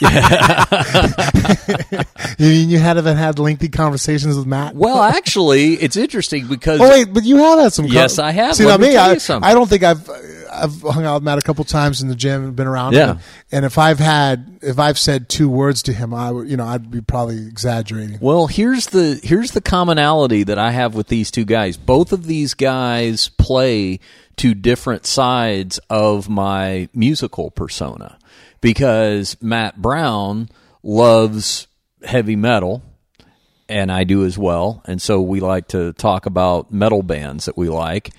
you 2.38 2.46
mean 2.46 2.68
you 2.70 2.78
haven't 2.78 3.16
had 3.16 3.38
lengthy 3.38 3.68
conversations 3.68 4.36
with 4.36 4.46
Matt? 4.46 4.74
Well, 4.74 5.02
actually, 5.02 5.74
it's 5.74 5.96
interesting 5.96 6.46
because 6.48 6.80
Oh 6.80 6.88
wait, 6.90 7.12
but 7.12 7.24
you 7.24 7.36
have 7.38 7.58
had 7.58 7.72
some. 7.72 7.86
Yes, 7.86 8.18
I 8.18 8.30
have. 8.32 8.54
See, 8.56 8.64
Let 8.66 8.80
me 8.80 8.88
me. 8.88 8.92
tell 8.94 9.10
I, 9.10 9.12
you 9.14 9.18
something. 9.20 9.48
I 9.50 9.54
don't 9.54 9.68
think 9.68 9.82
I've 9.82 10.08
I've 10.52 10.80
hung 10.82 11.04
out 11.04 11.14
with 11.14 11.22
Matt 11.22 11.38
a 11.38 11.42
couple 11.42 11.64
times 11.64 12.02
in 12.02 12.08
the 12.08 12.14
gym 12.16 12.44
and 12.44 12.56
been 12.56 12.66
around 12.66 12.92
Yeah. 12.94 13.14
him. 13.14 13.18
And 13.52 13.64
if 13.64 13.78
I've 13.78 13.98
had 14.00 14.58
if 14.62 14.78
I've 14.78 14.98
said 14.98 15.28
two 15.28 15.48
words 15.48 15.82
to 15.84 15.92
him, 15.92 16.12
I 16.12 16.30
would 16.30 16.48
you 16.48 16.56
know 16.56 16.66
I'd 16.66 16.90
be 16.90 17.00
probably 17.00 17.38
exaggerating. 17.46 18.18
Well, 18.20 18.46
here's 18.46 18.86
the 18.86 19.20
here's 19.22 19.52
the 19.52 19.60
commonality 19.60 20.42
that 20.44 20.58
I 20.58 20.70
have 20.72 20.94
with 20.94 21.08
these 21.08 21.30
two 21.30 21.44
guys. 21.44 21.76
Both 21.76 22.12
of 22.12 22.26
these 22.26 22.54
guys 22.54 23.28
play 23.30 24.00
to 24.36 24.54
different 24.54 25.04
sides 25.06 25.78
of 25.90 26.28
my 26.28 26.88
musical 26.94 27.50
persona 27.50 28.16
because 28.60 29.36
Matt 29.40 29.80
Brown 29.80 30.48
loves 30.82 31.66
heavy 32.04 32.36
metal 32.36 32.82
and 33.68 33.92
I 33.92 34.04
do 34.04 34.24
as 34.24 34.36
well. 34.36 34.82
And 34.86 35.00
so 35.00 35.20
we 35.20 35.40
like 35.40 35.68
to 35.68 35.92
talk 35.94 36.26
about 36.26 36.72
metal 36.72 37.02
bands 37.02 37.44
that 37.46 37.56
we 37.56 37.68
like. 37.68 38.10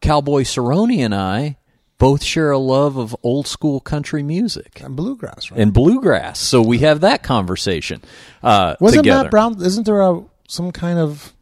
Cowboy 0.00 0.42
Cerrone 0.42 0.98
and 1.04 1.14
I 1.14 1.56
both 1.98 2.22
share 2.22 2.52
a 2.52 2.58
love 2.58 2.96
of 2.96 3.14
old 3.24 3.46
school 3.48 3.80
country 3.80 4.22
music 4.22 4.80
And 4.82 4.94
bluegrass, 4.94 5.50
right? 5.50 5.60
and 5.60 5.72
bluegrass. 5.72 6.38
So 6.38 6.62
we 6.62 6.78
have 6.78 7.00
that 7.00 7.22
conversation. 7.24 8.02
Uh, 8.42 8.76
Wasn't 8.80 9.02
together. 9.02 9.24
Matt 9.24 9.30
Brown? 9.32 9.60
Isn't 9.60 9.84
there 9.84 10.00
a 10.00 10.22
some 10.48 10.70
kind 10.72 10.98
of 10.98 11.34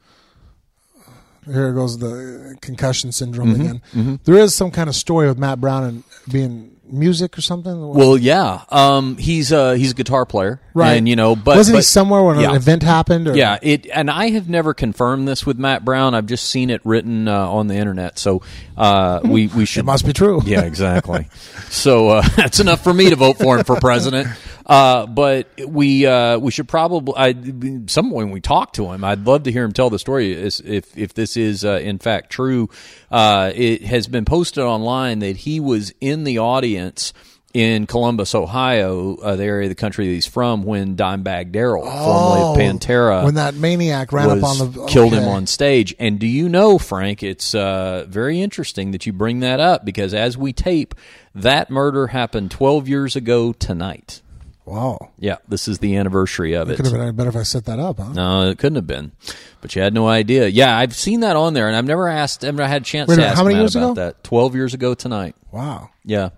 here 1.45 1.73
goes 1.73 1.99
the 1.99 2.57
concussion 2.61 3.13
syndrome 3.13 3.55
Mm-hmm, 3.55 3.99
again? 4.01 4.21
There 4.25 4.35
is 4.37 4.55
some 4.55 4.71
kind 4.71 4.89
of 4.89 4.97
story 4.97 5.29
with 5.29 5.39
Matt 5.39 5.61
Brown 5.61 5.85
and 5.85 6.05
being 6.33 6.76
music 6.93 7.37
or 7.37 7.41
something. 7.41 7.89
Well, 7.89 8.17
yeah, 8.17 8.65
um, 8.71 9.17
he's 9.17 9.53
a 9.53 9.77
he's 9.77 9.93
a 9.93 9.95
guitar 9.95 10.27
player, 10.27 10.61
right? 10.75 10.95
And 10.95 11.09
you 11.09 11.17
know, 11.17 11.37
but 11.37 11.57
wasn't 11.57 11.77
he 11.77 11.83
somewhere 11.83 12.23
when 12.23 12.41
yeah. 12.41 12.51
an 12.51 12.57
event 12.57 12.83
happened? 12.83 13.29
Or? 13.29 13.37
Yeah, 13.37 13.59
it 13.63 13.87
and 13.93 14.11
I 14.11 14.31
have 14.31 14.49
never 14.49 14.75
confirmed 14.75 15.29
this 15.29 15.45
with 15.47 15.59
Matt 15.59 15.85
Brown. 15.85 16.15
I've 16.15 16.27
just 16.27 16.49
seen 16.49 16.71
it 16.71 16.81
written 16.85 17.29
uh, 17.29 17.49
on 17.49 17.69
the 17.69 17.77
internet. 17.77 18.19
So 18.19 18.43
uh, 18.77 19.21
we 19.25 19.47
we 19.49 19.65
should 19.65 19.81
it 19.81 19.87
must 19.87 20.05
be 20.07 20.13
true. 20.13 20.41
Yeah, 20.45 20.63
exactly. 20.63 21.29
so 21.71 22.09
uh, 22.11 22.23
that's 22.37 22.61
enough 22.61 22.83
for 22.85 22.93
me 22.95 23.11
to 23.11 23.17
vote 23.17 23.39
for 23.39 23.59
him 23.59 23.65
for 23.65 23.79
president. 23.81 24.29
Uh, 24.67 25.07
but 25.07 25.49
we 25.67 26.05
uh, 26.07 26.39
we 26.39 26.51
should 26.51 26.67
probably 26.69 27.15
I, 27.17 27.33
some 27.87 28.11
point 28.11 28.27
when 28.27 28.31
we 28.33 28.41
talk 28.41 28.73
to 28.75 28.91
him, 28.93 29.05
I'd 29.05 29.25
love 29.25 29.45
to 29.45 29.53
hear 29.53 29.65
him 29.65 29.73
tell 29.73 29.91
the 29.91 29.99
story. 29.99 30.33
Is- 30.33 30.61
If 30.61 30.97
if 30.99 31.15
this 31.15 31.37
is 31.37 31.65
uh, 31.65 31.79
in 31.83 31.99
fact 31.99 32.31
true, 32.31 32.69
uh, 33.11 33.53
it 33.55 33.83
has 33.83 34.09
been 34.09 34.25
posted 34.25 34.65
online 34.65 35.21
that 35.21 35.37
he 35.39 35.61
was 35.61 35.95
in 36.01 36.25
the 36.25 36.39
audience. 36.39 37.13
In 37.57 37.87
Columbus, 37.87 38.35
Ohio, 38.35 39.17
uh, 39.17 39.35
the 39.37 39.45
area 39.45 39.65
of 39.65 39.71
the 39.71 39.75
country 39.75 40.07
that 40.09 40.13
he's 40.13 40.27
from, 40.27 40.63
when 40.63 40.95
Dimebag 40.95 41.53
Darrell, 41.53 41.85
formerly 41.87 42.43
of 42.43 42.57
Pantera, 42.81 43.23
Oh, 43.23 43.25
when 43.25 43.37
that 43.37 43.55
maniac 43.55 44.13
ran 44.13 44.29
up 44.29 44.45
on 44.45 44.59
the 44.59 44.87
killed 44.89 45.15
him 45.15 45.25
on 45.27 45.47
stage. 45.47 45.95
And 45.99 46.19
do 46.19 46.27
you 46.27 46.51
know, 46.51 46.77
Frank? 46.77 47.23
It's 47.23 47.55
uh, 47.55 48.05
very 48.11 48.43
interesting 48.43 48.91
that 48.91 49.07
you 49.07 49.15
bring 49.15 49.41
that 49.41 49.59
up 49.59 49.87
because 49.87 50.13
as 50.13 50.37
we 50.37 50.53
tape, 50.53 50.95
that 51.35 51.71
murder 51.71 52.09
happened 52.09 52.51
12 52.51 52.89
years 52.89 53.17
ago 53.17 53.55
tonight. 53.55 54.21
Wow, 54.67 55.13
Yeah, 55.19 55.37
this 55.49 55.67
is 55.67 55.79
the 55.79 55.97
anniversary 55.97 56.53
of 56.55 56.69
it. 56.69 56.73
it. 56.75 56.77
could 56.77 56.87
have 56.87 56.95
been 56.95 57.15
better 57.17 57.31
if 57.31 57.37
I 57.37 57.45
set 57.45 57.65
that 57.67 57.79
up, 57.79 57.99
huh? 57.99 58.13
No, 58.13 58.51
it 58.51 58.59
couldn't 58.59 58.77
have 58.77 58.87
been, 58.87 59.13
but 59.63 59.75
you 59.75 59.81
had 59.81 59.95
no 59.95 60.09
idea. 60.09 60.49
Yeah, 60.49 60.77
I've 60.77 60.95
seen 60.95 61.21
that 61.21 61.37
on 61.37 61.55
there, 61.55 61.69
and 61.69 61.77
I've 61.77 61.85
never 61.87 62.07
asked, 62.09 62.45
I've 62.45 62.55
never 62.55 62.69
had 62.69 62.83
a 62.83 62.85
chance 62.85 63.09
Wait 63.09 63.17
to 63.17 63.25
ask 63.27 63.37
how 63.39 63.45
many 63.45 63.55
Matt 63.55 63.63
years 63.63 63.77
about 63.77 63.93
ago? 63.93 63.95
that. 63.95 64.25
Twelve 64.25 64.55
years 64.57 64.75
ago 64.75 64.93
tonight. 64.95 65.37
Wow. 65.53 65.89
Yeah. 66.05 66.31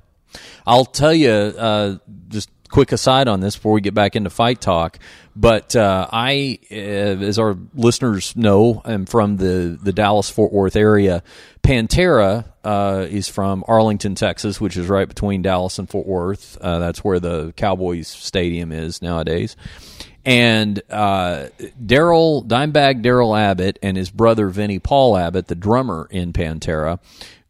I'll 0.67 0.85
tell 0.85 1.15
you, 1.15 1.31
uh, 1.31 1.99
just 2.29 2.51
quick 2.69 2.93
aside 2.93 3.29
on 3.29 3.41
this 3.41 3.57
before 3.57 3.73
we 3.73 3.81
get 3.81 3.95
back 3.95 4.17
into 4.17 4.31
fight 4.31 4.61
talk. 4.61 4.99
But 5.35 5.77
uh, 5.77 6.09
I, 6.13 6.59
uh, 6.71 6.75
as 6.75 7.39
our 7.39 7.57
listeners 7.75 8.35
know, 8.37 8.83
am 8.85 9.07
from 9.07 9.37
the, 9.37 9.79
the 9.81 9.93
Dallas 9.93 10.29
Fort 10.29 10.53
Worth 10.53 10.77
area. 10.77 11.23
Pantera 11.63 12.45
uh, 12.65 13.07
is 13.09 13.29
from 13.29 13.65
Arlington, 13.69 14.15
Texas, 14.15 14.61
which 14.61 14.77
is 14.77 14.89
right 14.89 15.07
between 15.07 15.43
Dallas 15.43 15.79
and 15.79 15.89
Fort 15.89 16.07
Worth. 16.07 16.59
Uh, 16.61 16.79
that's 16.79 17.05
where 17.05 17.21
the 17.21 17.53
Cowboys 17.57 18.09
Stadium 18.09 18.73
is 18.73 19.01
nowadays. 19.01 19.57
And 20.25 20.83
uh, 20.91 21.49
Darrell 21.85 22.45
Dimebag 22.45 23.03
Darrell 23.03 23.35
Abbott 23.35 23.79
and 23.83 23.97
his 23.97 24.11
brother 24.11 24.49
Vinnie 24.49 24.79
Paul 24.79 25.17
Abbott, 25.17 25.49
the 25.49 25.55
drummer 25.55 26.07
in 26.11 26.33
Pantera, 26.33 26.99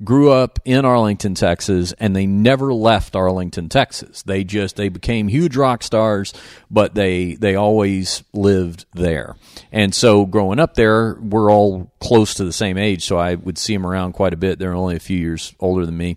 grew 0.04 0.30
up 0.30 0.60
in 0.64 0.84
Arlington, 0.84 1.34
Texas, 1.34 1.92
and 1.98 2.14
they 2.14 2.26
never 2.26 2.72
left 2.72 3.16
Arlington, 3.16 3.68
Texas. 3.68 4.22
They 4.22 4.44
just 4.44 4.76
they 4.76 4.88
became 4.88 5.26
huge 5.26 5.56
rock 5.56 5.82
stars, 5.82 6.32
but 6.70 6.94
they 6.94 7.34
they 7.34 7.56
always 7.56 8.22
lived 8.32 8.84
there. 8.94 9.34
And 9.72 9.94
so 9.94 10.24
growing 10.24 10.60
up 10.60 10.74
there, 10.74 11.14
we're 11.20 11.50
all 11.50 11.92
close 12.00 12.34
to 12.34 12.44
the 12.44 12.52
same 12.52 12.78
age, 12.78 13.04
so 13.04 13.18
I 13.18 13.34
would 13.34 13.58
see 13.58 13.74
them 13.74 13.86
around 13.86 14.12
quite 14.12 14.34
a 14.34 14.36
bit. 14.36 14.58
They're 14.58 14.74
only 14.74 14.96
a 14.96 15.00
few 15.00 15.18
years 15.18 15.54
older 15.58 15.84
than 15.84 15.96
me 15.96 16.16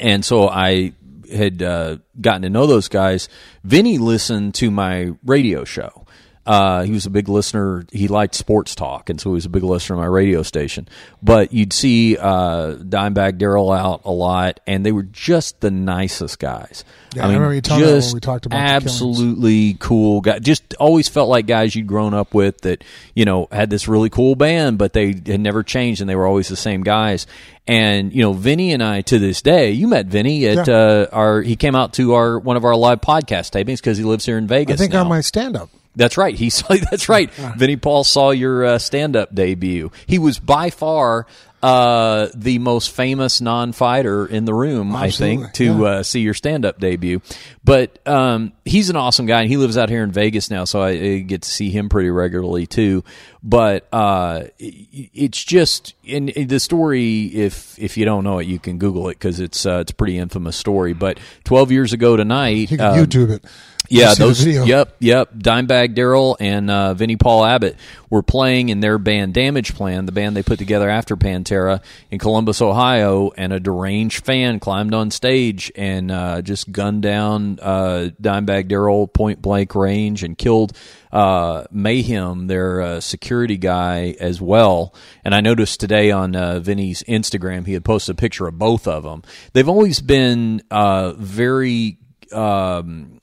and 0.00 0.24
so 0.24 0.48
I 0.48 0.92
had 1.32 1.62
uh, 1.62 1.98
gotten 2.20 2.42
to 2.42 2.50
know 2.50 2.66
those 2.66 2.88
guys. 2.88 3.28
Vinnie 3.64 3.98
listened 3.98 4.54
to 4.56 4.70
my 4.70 5.12
radio 5.24 5.64
show. 5.64 5.99
Uh, 6.46 6.82
he 6.82 6.90
was 6.90 7.04
a 7.06 7.10
big 7.10 7.28
listener. 7.28 7.84
He 7.92 8.08
liked 8.08 8.34
sports 8.34 8.74
talk, 8.74 9.10
and 9.10 9.20
so 9.20 9.30
he 9.30 9.34
was 9.34 9.44
a 9.44 9.50
big 9.50 9.62
listener 9.62 9.96
to 9.96 10.00
my 10.00 10.06
radio 10.06 10.42
station. 10.42 10.88
But 11.22 11.52
you'd 11.52 11.72
see 11.72 12.16
uh, 12.16 12.76
Dimebag 12.76 13.38
Darrell 13.38 13.70
out 13.70 14.00
a 14.04 14.10
lot, 14.10 14.58
and 14.66 14.84
they 14.84 14.90
were 14.90 15.02
just 15.04 15.60
the 15.60 15.70
nicest 15.70 16.38
guys. 16.38 16.82
Yeah, 17.14 17.24
I 17.26 17.32
remember 17.32 17.54
you 17.54 17.60
telling 17.60 17.82
me 17.82 17.86
that 17.86 17.92
when 17.92 18.00
just 18.00 18.14
we 18.14 18.20
talked 18.20 18.46
about 18.46 18.58
absolutely 18.58 19.74
cool 19.80 20.20
guy. 20.22 20.38
Just 20.38 20.74
always 20.74 21.08
felt 21.08 21.28
like 21.28 21.46
guys 21.46 21.74
you'd 21.74 21.86
grown 21.86 22.14
up 22.14 22.32
with 22.34 22.62
that 22.62 22.84
you 23.14 23.24
know 23.24 23.46
had 23.52 23.68
this 23.68 23.86
really 23.86 24.10
cool 24.10 24.34
band, 24.34 24.78
but 24.78 24.92
they 24.92 25.08
had 25.08 25.40
never 25.40 25.62
changed, 25.62 26.00
and 26.00 26.08
they 26.08 26.16
were 26.16 26.26
always 26.26 26.48
the 26.48 26.56
same 26.56 26.82
guys. 26.82 27.26
And 27.66 28.12
you 28.12 28.22
know, 28.22 28.32
Vinnie 28.32 28.72
and 28.72 28.82
I 28.82 29.02
to 29.02 29.18
this 29.18 29.42
day, 29.42 29.72
you 29.72 29.88
met 29.88 30.06
Vinnie 30.06 30.46
at 30.46 30.66
Yeah. 30.68 30.74
uh, 30.74 31.06
our. 31.12 31.42
He 31.42 31.56
came 31.56 31.74
out 31.76 31.92
to 31.94 32.14
our 32.14 32.38
one 32.38 32.56
of 32.56 32.64
our 32.64 32.74
live 32.74 33.00
podcast 33.00 33.52
tapings 33.52 33.76
because 33.76 33.98
he 33.98 34.04
lives 34.04 34.24
here 34.24 34.38
in 34.38 34.46
Vegas. 34.46 34.74
I 34.74 34.76
think 34.78 34.92
now. 34.94 35.02
on 35.02 35.08
my 35.08 35.20
stand 35.20 35.56
up. 35.56 35.68
That's 35.96 36.16
right. 36.16 36.34
He 36.34 36.50
saw. 36.50 36.74
That's 36.90 37.08
right. 37.08 37.30
Vinnie 37.56 37.76
Paul 37.76 38.04
saw 38.04 38.30
your 38.30 38.64
uh, 38.64 38.78
stand-up 38.78 39.34
debut. 39.34 39.90
He 40.06 40.18
was 40.18 40.38
by 40.38 40.70
far 40.70 41.26
uh, 41.62 42.28
the 42.34 42.58
most 42.58 42.90
famous 42.90 43.40
non-fighter 43.42 44.24
in 44.26 44.46
the 44.46 44.54
room, 44.54 44.96
I 44.96 45.10
think, 45.10 45.44
Absolutely, 45.48 45.78
to 45.78 45.86
uh, 45.86 46.02
see 46.02 46.20
your 46.20 46.32
stand-up 46.32 46.80
debut. 46.80 47.20
But 47.62 47.98
um, 48.08 48.52
he's 48.64 48.88
an 48.88 48.96
awesome 48.96 49.26
guy, 49.26 49.42
and 49.42 49.50
he 49.50 49.58
lives 49.58 49.76
out 49.76 49.90
here 49.90 50.02
in 50.02 50.10
Vegas 50.10 50.50
now, 50.50 50.64
so 50.64 50.80
I, 50.80 50.88
I 50.90 51.18
get 51.18 51.42
to 51.42 51.50
see 51.50 51.68
him 51.70 51.90
pretty 51.90 52.08
regularly 52.08 52.66
too. 52.66 53.04
But 53.42 53.86
uh, 53.92 54.44
it- 54.58 55.10
it's 55.12 55.42
just 55.44 55.94
in, 56.04 56.30
in 56.30 56.48
the 56.48 56.60
story. 56.60 57.24
If 57.26 57.78
if 57.78 57.96
you 57.98 58.04
don't 58.06 58.24
know 58.24 58.38
it, 58.38 58.46
you 58.46 58.58
can 58.58 58.78
Google 58.78 59.08
it 59.10 59.14
because 59.18 59.38
it's 59.40 59.66
uh, 59.66 59.80
it's 59.80 59.92
a 59.92 59.94
pretty 59.94 60.16
infamous 60.18 60.56
story. 60.56 60.94
But 60.94 61.18
twelve 61.44 61.70
years 61.70 61.92
ago 61.92 62.16
tonight, 62.16 62.70
You 62.70 62.78
can 62.78 62.80
um, 62.80 62.94
YouTube 62.96 63.30
it. 63.30 63.44
Yeah, 63.90 64.10
I've 64.10 64.16
seen 64.16 64.52
the 64.52 64.58
those. 64.58 64.68
Yep, 64.68 64.96
yep. 65.00 65.34
Dimebag 65.34 65.94
Darrell 65.94 66.36
and 66.38 66.70
uh, 66.70 66.94
Vinnie 66.94 67.16
Paul 67.16 67.44
Abbott 67.44 67.76
were 68.08 68.22
playing 68.22 68.68
in 68.68 68.78
their 68.78 68.98
band 68.98 69.34
Damageplan, 69.34 70.06
the 70.06 70.12
band 70.12 70.36
they 70.36 70.44
put 70.44 70.60
together 70.60 70.88
after 70.88 71.16
Pantera 71.16 71.82
in 72.08 72.20
Columbus, 72.20 72.62
Ohio, 72.62 73.32
and 73.36 73.52
a 73.52 73.58
deranged 73.58 74.24
fan 74.24 74.60
climbed 74.60 74.94
on 74.94 75.10
stage 75.10 75.72
and 75.74 76.10
uh, 76.12 76.40
just 76.40 76.70
gunned 76.70 77.02
down 77.02 77.58
uh, 77.60 78.10
Dimebag 78.22 78.68
Darrell 78.68 79.08
point 79.08 79.42
blank 79.42 79.74
range 79.74 80.22
and 80.22 80.38
killed 80.38 80.72
uh, 81.10 81.64
Mayhem, 81.72 82.46
their 82.46 82.80
uh, 82.80 83.00
security 83.00 83.56
guy, 83.56 84.14
as 84.20 84.40
well. 84.40 84.94
And 85.24 85.34
I 85.34 85.40
noticed 85.40 85.80
today 85.80 86.12
on 86.12 86.36
uh, 86.36 86.60
Vinnie's 86.60 87.02
Instagram, 87.04 87.66
he 87.66 87.72
had 87.72 87.84
posted 87.84 88.14
a 88.14 88.16
picture 88.16 88.46
of 88.46 88.56
both 88.56 88.86
of 88.86 89.02
them. 89.02 89.24
They've 89.52 89.68
always 89.68 90.00
been 90.00 90.62
uh, 90.70 91.14
very. 91.14 91.98
Um, 92.32 93.19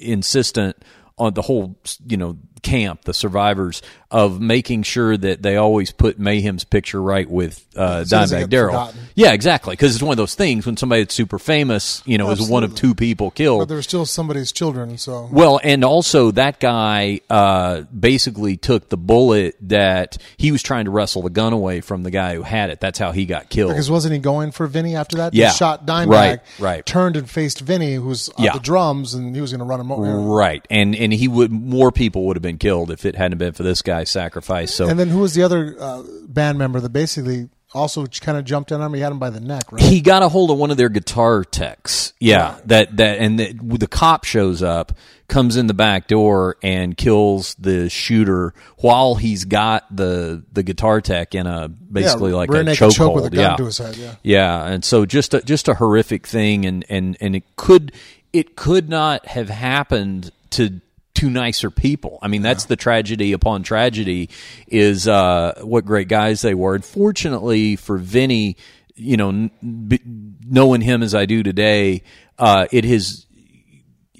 insistent 0.00 0.76
on 1.18 1.34
the 1.34 1.42
whole, 1.42 1.78
you 2.06 2.16
know, 2.16 2.38
camp, 2.66 3.02
the 3.04 3.14
survivors, 3.14 3.80
of 4.10 4.40
making 4.40 4.82
sure 4.84 5.16
that 5.16 5.42
they 5.42 5.56
always 5.56 5.90
put 5.90 6.18
Mayhem's 6.18 6.62
picture 6.64 7.02
right 7.02 7.28
with 7.28 7.64
uh, 7.76 8.04
So 8.04 8.16
it 8.16 8.20
doesn't 8.20 8.40
Dimebag 8.42 8.50
Darrell. 8.50 8.92
Yeah, 9.16 9.32
exactly. 9.32 9.72
Because 9.72 9.94
it's 9.94 10.02
one 10.02 10.12
of 10.12 10.16
those 10.16 10.34
things 10.36 10.64
when 10.64 10.76
somebody 10.76 11.02
that's 11.02 11.14
super 11.14 11.38
famous, 11.40 12.02
you 12.06 12.16
know, 12.18 12.30
is 12.30 12.48
one 12.48 12.62
of 12.64 12.74
two 12.74 12.94
people 12.94 13.30
killed. 13.32 13.60
But 13.62 13.68
there 13.68 13.76
were 13.76 13.82
still 13.82 14.06
somebody's 14.06 14.52
children, 14.52 14.96
so 14.98 15.28
Well, 15.32 15.60
and 15.62 15.84
also 15.84 16.30
that 16.32 16.60
guy 16.60 17.20
uh, 17.28 17.82
basically 17.82 18.56
took 18.56 18.88
the 18.88 18.96
bullet 18.96 19.56
that 19.62 20.18
he 20.36 20.52
was 20.52 20.62
trying 20.62 20.84
to 20.84 20.90
wrestle 20.92 21.22
the 21.22 21.30
gun 21.30 21.52
away 21.52 21.80
from 21.80 22.02
the 22.04 22.10
guy 22.12 22.34
who 22.36 22.42
had 22.42 22.70
it. 22.70 22.80
That's 22.80 22.98
how 22.98 23.10
he 23.12 23.26
got 23.26 23.48
killed. 23.48 23.70
because 23.70 23.90
wasn't 23.90 24.14
he 24.14 24.20
going 24.20 24.52
for 24.52 24.66
Vinnie 24.68 24.94
after 24.96 25.16
that? 25.18 25.34
Yeah. 25.34 25.50
he 25.50 25.56
shot 25.56 25.84
Dimebag, 25.86 26.06
Right, 26.08 26.40
right. 26.60 26.86
turned 26.86 27.16
and 27.16 27.28
faced 27.28 27.60
Vinnie, 27.60 27.94
who 27.94 28.06
was 28.06 28.28
at 28.30 28.38
Yeah. 28.40 28.52
the 28.52 28.60
drums, 28.60 29.14
and 29.14 29.34
he 29.34 29.40
was 29.40 29.50
going 29.50 29.58
to 29.58 29.64
run 29.66 29.80
him 29.80 29.90
over. 29.90 30.20
Right, 30.20 30.64
and 30.70 30.94
and 30.94 31.12
he 31.12 31.26
would 31.28 31.50
more 31.50 31.90
people 31.90 32.24
would 32.26 32.36
have 32.36 32.42
been 32.42 32.55
killed 32.58 32.90
if 32.90 33.04
it 33.04 33.16
hadn't 33.16 33.38
been 33.38 33.52
for 33.52 33.62
this 33.62 33.82
guy's 33.82 34.10
sacrifice. 34.10 34.74
So 34.74 34.88
And 34.88 34.98
then 34.98 35.08
who 35.08 35.20
was 35.20 35.34
the 35.34 35.42
other 35.42 35.76
uh, 35.78 36.02
band 36.28 36.58
member 36.58 36.80
that 36.80 36.90
basically 36.90 37.48
also 37.74 38.06
kind 38.06 38.38
of 38.38 38.44
jumped 38.44 38.72
in 38.72 38.80
on 38.80 38.86
him? 38.86 38.94
He 38.94 39.00
had 39.00 39.12
him 39.12 39.18
by 39.18 39.30
the 39.30 39.40
neck, 39.40 39.70
right? 39.72 39.82
he 39.82 40.00
got 40.00 40.22
a 40.22 40.28
hold 40.28 40.50
of 40.50 40.58
one 40.58 40.70
of 40.70 40.76
their 40.76 40.88
guitar 40.88 41.44
techs. 41.44 42.12
Yeah, 42.20 42.58
that 42.66 42.96
that 42.96 43.18
and 43.18 43.38
the, 43.38 43.52
the 43.52 43.86
cop 43.86 44.24
shows 44.24 44.62
up, 44.62 44.92
comes 45.28 45.56
in 45.56 45.66
the 45.66 45.74
back 45.74 46.06
door 46.06 46.56
and 46.62 46.96
kills 46.96 47.54
the 47.56 47.90
shooter 47.90 48.54
while 48.78 49.16
he's 49.16 49.44
got 49.44 49.94
the 49.94 50.42
the 50.52 50.62
guitar 50.62 51.02
tech 51.02 51.34
in 51.34 51.46
a 51.46 51.68
basically 51.68 52.32
like 52.32 52.48
a 52.48 52.62
naked 52.62 52.92
choke 52.92 53.14
with 53.14 53.26
a 53.26 53.28
chokehold. 53.28 53.34
gun 53.34 53.50
Yeah, 53.50 53.56
to 53.56 53.64
his 53.66 53.78
head, 53.78 53.96
yeah. 53.96 54.14
yeah, 54.22 54.64
and 54.66 54.82
so 54.82 55.04
just 55.04 55.34
a, 55.34 55.42
just 55.42 55.68
a 55.68 55.74
horrific 55.74 56.26
thing, 56.26 56.64
and 56.64 56.86
and 56.88 57.18
and 57.20 57.36
it 57.36 57.44
could 57.56 57.92
it 58.32 58.56
could 58.56 58.88
not 58.88 59.26
have 59.26 59.50
happened 59.50 60.30
to 60.50 60.80
two 61.16 61.30
nicer 61.30 61.70
people. 61.70 62.18
I 62.22 62.28
mean, 62.28 62.42
that's 62.42 62.66
the 62.66 62.76
tragedy 62.76 63.32
upon 63.32 63.64
tragedy. 63.64 64.30
Is 64.68 65.08
uh, 65.08 65.60
what 65.62 65.84
great 65.84 66.08
guys 66.08 66.42
they 66.42 66.54
were. 66.54 66.76
And 66.76 66.84
fortunately 66.84 67.74
for 67.74 67.96
Vinnie, 67.96 68.56
you 68.94 69.16
know, 69.16 69.30
n- 69.30 69.50
b- 69.88 70.00
knowing 70.46 70.80
him 70.82 71.02
as 71.02 71.14
I 71.14 71.26
do 71.26 71.42
today, 71.42 72.02
uh, 72.38 72.66
it 72.70 72.84
has 72.84 73.25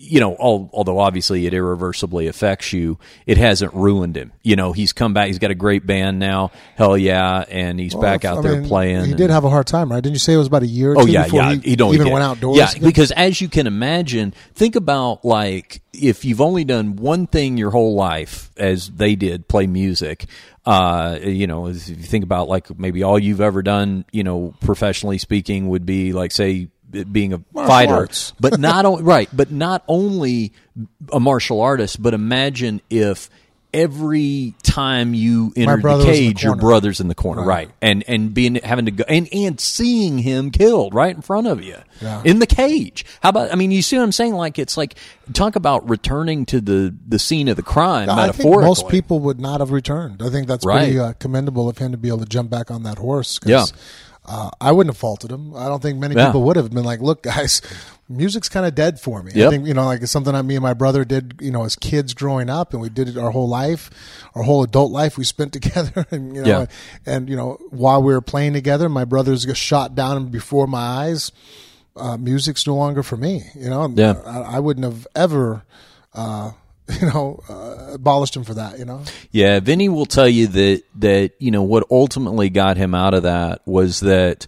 you 0.07 0.21
know, 0.21 0.37
al- 0.41 0.71
although 0.73 0.99
obviously 0.99 1.47
it 1.47 1.53
irreversibly 1.55 2.27
affects 2.27 2.73
you, 2.73 2.99
it 3.27 3.37
hasn't 3.39 3.75
ruined 3.75 4.17
him. 4.17 4.33
You 4.43 4.57
know, 4.57 4.73
he's 4.73 4.93
come 4.93 5.13
back. 5.15 5.27
He's 5.27 5.39
got 5.39 5.51
a 5.51 5.55
great 5.55 5.87
band 5.87 6.19
now. 6.19 6.51
Hell 6.77 6.97
yeah, 6.97 7.45
and 7.49 7.79
he's 7.79 7.95
back 7.95 8.25
out 8.25 8.39
I 8.39 8.41
there 8.43 8.61
mean, 8.61 8.69
playing. 8.69 9.05
He 9.05 9.11
and- 9.11 9.17
did 9.17 9.31
have 9.31 9.45
a 9.45 9.51
hard 9.51 9.67
time, 9.67 9.91
right? 9.91 10.03
Didn't 10.03 10.15
you 10.15 10.21
say 10.21 10.35
it 10.35 10.39
was 10.39 10.47
about 10.47 10.63
a 10.63 10.67
year 10.67 10.93
or 10.93 11.01
Oh 11.01 11.07
two 11.07 11.13
yeah, 11.13 11.25
before 11.25 11.41
yeah. 11.43 11.55
he 11.57 11.77
don't 11.77 11.95
even 11.95 12.11
went 12.11 12.25
outdoors? 12.25 12.57
Yeah, 12.59 12.71
because 12.81 13.11
as 13.13 13.41
you 13.41 13.49
can 13.49 13.67
imagine, 13.67 14.33
think 14.55 14.77
about 14.77 15.25
like 15.25 15.83
if 15.93 16.25
you've 16.25 16.41
only 16.41 16.65
done 16.65 16.97
one 16.97 17.27
thing 17.27 17.57
your 17.57 17.71
whole 17.71 17.95
life, 17.95 18.51
as 18.57 18.89
they 18.91 19.17
did, 19.17 19.49
play 19.49 19.67
music. 19.67 20.27
Uh, 20.65 21.19
you 21.23 21.47
know, 21.47 21.69
if 21.69 21.89
you 21.89 21.95
think 21.95 22.25
about 22.25 22.49
like 22.49 22.77
maybe 22.77 23.05
all 23.05 23.19
you've 23.21 23.41
ever 23.41 23.63
done, 23.63 24.05
you 24.11 24.25
know, 24.25 24.53
professionally 24.61 25.17
speaking, 25.17 25.69
would 25.69 25.87
be 25.87 26.13
like 26.13 26.33
say 26.33 26.69
being 26.91 27.33
a 27.33 27.39
fighter, 27.55 27.95
arts. 27.95 28.33
but 28.41 28.59
not 28.59 28.85
only 28.85 29.03
right, 29.03 29.29
but 29.33 29.51
not 29.51 29.83
only 29.89 30.53
a 31.13 31.21
martial 31.21 31.61
artist, 31.61 32.03
but 32.03 32.15
imagine 32.15 32.81
if 32.91 33.29
every 33.75 34.55
time 34.63 35.13
you 35.13 35.53
entered 35.55 35.83
the 35.83 36.05
cage, 36.05 36.43
your 36.43 36.57
brother's 36.57 37.01
in 37.01 37.09
the 37.09 37.15
corner, 37.15 37.43
right? 37.45 37.69
And 37.83 38.05
and 38.09 38.33
being 38.33 38.55
having 38.57 38.87
to 38.87 38.91
go 38.91 39.05
and 39.07 39.29
and 39.33 39.61
seeing 39.61 40.19
him 40.19 40.51
killed 40.51 40.95
right 40.95 41.15
in 41.15 41.21
front 41.21 41.47
of 41.47 41.63
you 41.63 41.77
Yeah. 42.01 42.23
in 42.25 42.39
the 42.39 42.47
cage. 42.47 43.05
How 43.23 43.31
about? 43.31 43.53
I 43.53 43.57
mean, 43.57 43.71
you 43.71 43.83
see 43.83 43.97
what 43.99 44.05
I'm 44.05 44.13
saying? 44.13 44.33
Like 44.35 44.59
it's 44.59 44.77
like 44.79 44.95
talk 45.35 45.57
about 45.57 45.87
returning 45.91 46.47
to 46.47 46.61
the 46.61 46.95
the 47.07 47.19
scene 47.19 47.49
of 47.49 47.57
the 47.57 47.63
crime. 47.63 48.09
I 48.09 48.29
think 48.29 48.39
metaphorically. 48.39 48.65
most 48.67 48.89
people 48.89 49.19
would 49.21 49.41
not 49.41 49.61
have 49.61 49.73
returned. 49.73 50.23
I 50.23 50.31
think 50.31 50.47
that's 50.47 50.65
pretty 50.65 50.97
Right. 50.97 51.09
uh, 51.11 51.13
commendable 51.19 51.69
of 51.69 51.77
him 51.77 51.93
to 51.93 51.99
be 51.99 52.09
able 52.09 52.21
to 52.21 52.27
jump 52.27 52.49
back 52.49 52.71
on 52.71 52.85
that 52.85 52.97
horse. 52.99 53.39
'cause, 53.39 53.51
Yeah. 53.51 53.65
Uh, 54.29 54.51
I 54.61 54.73
wouldn't 54.73 54.93
have 54.93 54.99
faulted 54.99 55.31
him. 55.31 55.55
I 55.55 55.67
don't 55.69 55.81
think 55.81 55.99
many 55.99 56.17
Yeah. 56.17 56.27
people 56.27 56.43
would 56.43 56.57
have 56.57 56.71
been 56.73 56.83
like, 56.85 57.01
"Look, 57.01 57.23
guys, 57.33 57.63
music's 58.09 58.49
kind 58.49 58.67
of 58.67 58.75
dead 58.75 58.99
for 58.99 59.23
me." 59.23 59.31
I 59.45 59.49
think 59.51 59.67
you 59.69 59.73
know, 59.75 59.85
like 59.87 60.03
it's 60.03 60.11
something 60.11 60.33
that 60.33 60.43
me 60.43 60.57
and 60.57 60.63
my 60.63 60.75
brother 60.75 61.05
did. 61.05 61.35
You 61.41 61.53
know, 61.53 61.65
as 61.65 61.77
kids 61.77 62.13
growing 62.13 62.51
up, 62.51 62.73
and 62.73 62.83
we 62.83 62.89
did 62.89 63.09
it 63.09 63.17
our 63.17 63.31
whole 63.31 63.49
life, 63.49 63.89
our 64.35 64.43
whole 64.43 64.65
adult 64.65 64.91
life. 64.91 65.17
We 65.17 65.23
spent 65.25 65.53
together, 65.59 66.07
and 66.11 66.35
you 66.35 66.43
know, 66.43 66.49
Yeah. 66.49 66.67
and 67.07 67.29
you 67.29 67.37
know, 67.37 67.59
while 67.71 68.03
we 68.03 68.13
were 68.13 68.21
playing 68.21 68.55
together, 68.55 68.89
my 68.89 69.05
brothers 69.05 69.47
got 69.47 69.57
shot 69.57 69.95
down 69.95 70.27
before 70.27 70.67
my 70.67 70.79
eyes. 70.81 71.31
Uh, 71.97 72.17
music's 72.17 72.67
no 72.67 72.75
longer 72.75 73.03
for 73.05 73.17
me. 73.17 73.45
You 73.55 73.71
know, 73.71 73.89
Yeah. 73.95 74.21
I, 74.27 74.57
I 74.57 74.61
wouldn't 74.61 74.85
have 74.85 75.07
ever. 75.15 75.63
Uh, 76.13 76.51
you 77.01 77.07
know, 77.09 77.41
uh, 77.49 77.95
abolished 77.95 78.37
him 78.37 78.45
for 78.45 78.55
that. 78.55 78.79
You 78.79 78.85
know, 78.85 79.03
Yeah, 79.31 79.61
Vinnie 79.61 79.89
will 79.89 80.07
tell 80.07 80.29
you 80.29 80.47
that 80.49 80.83
that 80.97 81.33
you 81.39 81.51
know 81.51 81.63
what 81.63 81.87
ultimately 81.91 82.49
got 82.51 82.77
him 82.77 82.95
out 82.95 83.15
of 83.15 83.25
that 83.25 83.67
was 83.67 84.01
that 84.01 84.47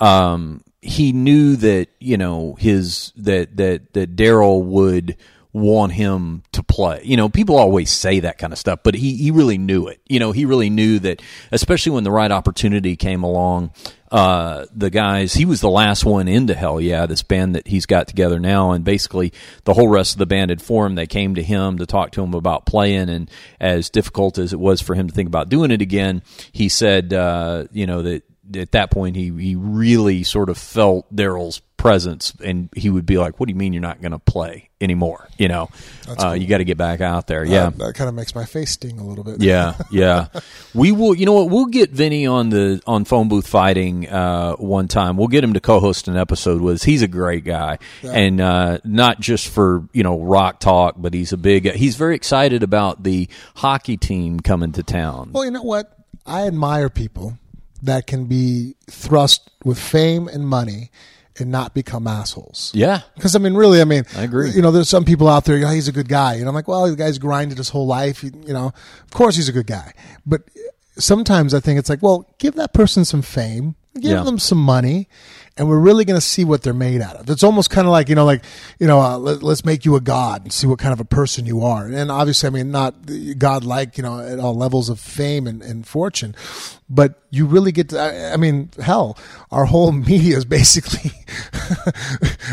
um, 0.00 0.62
he 0.80 1.12
knew 1.12 1.56
that 1.56 1.88
you 2.00 2.16
know 2.16 2.54
his 2.54 3.12
that 3.16 3.56
that 3.56 3.92
that 3.92 4.16
Darrell 4.16 4.62
would 4.62 5.16
want 5.54 5.92
him 5.92 6.42
to 6.50 6.64
play. 6.64 7.00
You 7.04 7.16
know, 7.16 7.28
people 7.28 7.56
always 7.56 7.90
say 7.90 8.20
that 8.20 8.38
kind 8.38 8.52
of 8.52 8.58
stuff, 8.58 8.80
but 8.82 8.94
he 8.94 9.16
he 9.16 9.30
really 9.30 9.56
knew 9.56 9.86
it. 9.86 10.00
You 10.08 10.18
know, 10.18 10.32
he 10.32 10.44
really 10.44 10.68
knew 10.68 10.98
that, 10.98 11.22
especially 11.52 11.92
when 11.92 12.04
the 12.04 12.10
right 12.10 12.30
opportunity 12.30 12.96
came 12.96 13.22
along. 13.22 13.70
Uh, 14.10 14.66
the 14.74 14.90
guys, 14.90 15.34
he 15.34 15.44
was 15.44 15.60
the 15.60 15.70
last 15.70 16.04
one 16.04 16.28
into 16.28 16.54
Hellyeah, 16.54 17.06
this 17.06 17.22
band 17.22 17.54
that 17.54 17.66
he's 17.66 17.86
got 17.86 18.06
together 18.06 18.38
now, 18.38 18.72
and 18.72 18.84
basically 18.84 19.32
the 19.64 19.74
whole 19.74 19.88
rest 19.88 20.14
of 20.14 20.18
the 20.18 20.26
band 20.26 20.50
had 20.50 20.60
formed. 20.60 20.98
They 20.98 21.06
came 21.06 21.36
to 21.36 21.42
him 21.42 21.78
to 21.78 21.86
talk 21.86 22.12
to 22.12 22.22
him 22.22 22.34
about 22.34 22.66
playing, 22.66 23.08
and 23.08 23.30
as 23.60 23.90
difficult 23.90 24.38
as 24.38 24.52
it 24.52 24.60
was 24.60 24.80
for 24.80 24.94
him 24.94 25.08
to 25.08 25.14
think 25.14 25.28
about 25.28 25.48
doing 25.48 25.70
it 25.70 25.82
again, 25.82 26.22
he 26.52 26.68
said, 26.68 27.12
uh, 27.12 27.64
you 27.72 27.86
know, 27.86 28.02
that 28.02 28.22
at 28.56 28.72
that 28.72 28.90
point 28.90 29.16
he 29.16 29.30
he 29.30 29.56
really 29.56 30.22
sort 30.22 30.50
of 30.50 30.58
felt 30.58 31.14
Darrell's 31.14 31.60
presence, 31.84 32.32
and 32.42 32.70
he 32.74 32.88
would 32.88 33.04
be 33.04 33.18
like, 33.18 33.38
"What 33.38 33.46
do 33.46 33.52
you 33.52 33.58
mean 33.58 33.74
you're 33.74 33.82
not 33.82 34.00
going 34.00 34.12
to 34.12 34.18
play 34.18 34.70
anymore? 34.80 35.28
You 35.36 35.48
know, 35.48 35.68
uh, 36.18 36.32
you 36.32 36.46
got 36.46 36.58
to 36.58 36.64
get 36.64 36.78
back 36.78 37.02
out 37.02 37.26
there." 37.26 37.44
Yeah, 37.44 37.70
that, 37.70 37.78
that 37.78 37.94
kind 37.94 38.08
of 38.08 38.14
makes 38.14 38.34
my 38.34 38.46
face 38.46 38.70
sting 38.72 38.98
a 38.98 39.04
little 39.04 39.22
bit. 39.22 39.42
yeah, 39.42 39.76
yeah. 39.90 40.28
We 40.72 40.92
will. 40.92 41.14
You 41.14 41.26
know 41.26 41.34
what? 41.34 41.50
We'll 41.50 41.66
get 41.66 41.90
Vinnie 41.90 42.26
on 42.26 42.48
the 42.48 42.82
on 42.86 43.04
phone 43.04 43.28
booth 43.28 43.46
fighting 43.46 44.08
uh, 44.08 44.54
one 44.54 44.88
time. 44.88 45.18
We'll 45.18 45.28
get 45.28 45.44
him 45.44 45.52
to 45.52 45.60
co-host 45.60 46.08
an 46.08 46.16
episode 46.16 46.62
with 46.62 46.76
us. 46.76 46.82
He's 46.82 47.02
a 47.02 47.08
great 47.08 47.44
guy, 47.44 47.78
and 48.02 48.40
uh, 48.40 48.78
not 48.82 49.20
just 49.20 49.48
for 49.48 49.86
you 49.92 50.02
know 50.02 50.20
rock 50.20 50.60
talk, 50.60 50.94
but 50.96 51.12
he's 51.12 51.32
a 51.34 51.36
big. 51.36 51.70
He's 51.72 51.96
very 51.96 52.16
excited 52.16 52.62
about 52.62 53.02
the 53.02 53.28
hockey 53.56 53.98
team 53.98 54.40
coming 54.40 54.72
to 54.72 54.82
town. 54.82 55.32
Well, 55.32 55.44
you 55.44 55.50
know 55.50 55.62
what? 55.62 55.90
I 56.26 56.46
admire 56.46 56.88
people 56.88 57.38
that 57.84 58.06
can 58.06 58.24
be 58.26 58.74
thrust 58.90 59.50
with 59.64 59.78
fame 59.78 60.28
and 60.28 60.46
money 60.48 60.90
and 61.38 61.50
not 61.50 61.74
become 61.74 62.06
assholes. 62.06 62.70
Yeah, 62.74 63.00
Because 63.16 63.34
I 63.34 63.38
mean, 63.40 63.54
really, 63.54 63.80
I 63.80 63.84
mean, 63.84 64.04
I 64.16 64.22
agree. 64.22 64.50
You 64.52 64.62
know, 64.62 64.70
there's 64.70 64.88
some 64.88 65.04
people 65.04 65.28
out 65.28 65.44
there. 65.44 65.56
Oh, 65.66 65.70
he's 65.70 65.88
a 65.88 65.92
good 65.92 66.08
guy, 66.08 66.34
and 66.34 66.46
I'm 66.48 66.54
like, 66.54 66.68
well, 66.68 66.88
the 66.88 66.94
guy's 66.96 67.18
grinded 67.18 67.58
his 67.58 67.70
whole 67.70 67.86
life. 67.86 68.20
He, 68.20 68.28
you 68.46 68.52
know, 68.52 68.66
of 68.68 69.10
course 69.12 69.34
he's 69.36 69.48
a 69.48 69.52
good 69.52 69.66
guy. 69.66 69.92
But 70.24 70.42
sometimes 70.96 71.54
I 71.54 71.60
think 71.60 71.78
it's 71.78 71.88
like, 71.88 72.02
well, 72.02 72.32
give 72.38 72.54
that 72.54 72.72
person 72.72 73.04
some 73.04 73.22
fame, 73.22 73.74
give 73.94 74.12
Yeah. 74.12 74.22
them 74.22 74.38
some 74.38 74.58
money, 74.58 75.08
and 75.56 75.68
we're 75.68 75.78
really 75.78 76.04
going 76.04 76.16
to 76.16 76.24
see 76.26 76.44
what 76.44 76.62
they're 76.62 76.72
made 76.74 77.00
out 77.00 77.16
of. 77.16 77.30
It's 77.30 77.42
almost 77.44 77.70
kind 77.70 77.86
of 77.86 77.92
like 77.92 78.08
you 78.08 78.14
know, 78.14 78.24
like 78.24 78.44
you 78.78 78.86
know, 78.86 79.00
uh, 79.00 79.18
let, 79.18 79.42
let's 79.42 79.64
make 79.64 79.84
you 79.84 79.96
a 79.96 80.00
god 80.00 80.42
and 80.42 80.52
see 80.52 80.66
what 80.68 80.78
kind 80.78 80.92
of 80.92 81.00
a 81.00 81.04
person 81.04 81.46
you 81.46 81.62
are. 81.62 81.86
And 81.86 82.10
obviously, 82.12 82.46
I 82.46 82.50
mean, 82.50 82.70
not 82.70 82.94
god 83.38 83.64
like 83.64 83.96
you 83.96 84.02
know 84.04 84.20
at 84.20 84.38
all 84.38 84.54
levels 84.54 84.88
of 84.88 84.98
fame 85.00 85.46
and, 85.48 85.62
and 85.62 85.86
fortune, 85.86 86.34
but 86.88 87.14
you 87.30 87.46
really 87.46 87.72
get 87.72 87.88
to. 87.90 87.98
I, 87.98 88.34
I 88.34 88.36
mean, 88.36 88.70
hell, 88.80 89.18
our 89.50 89.64
whole 89.64 89.90
media 90.10 90.36
is 90.36 90.44
basically. 90.44 91.10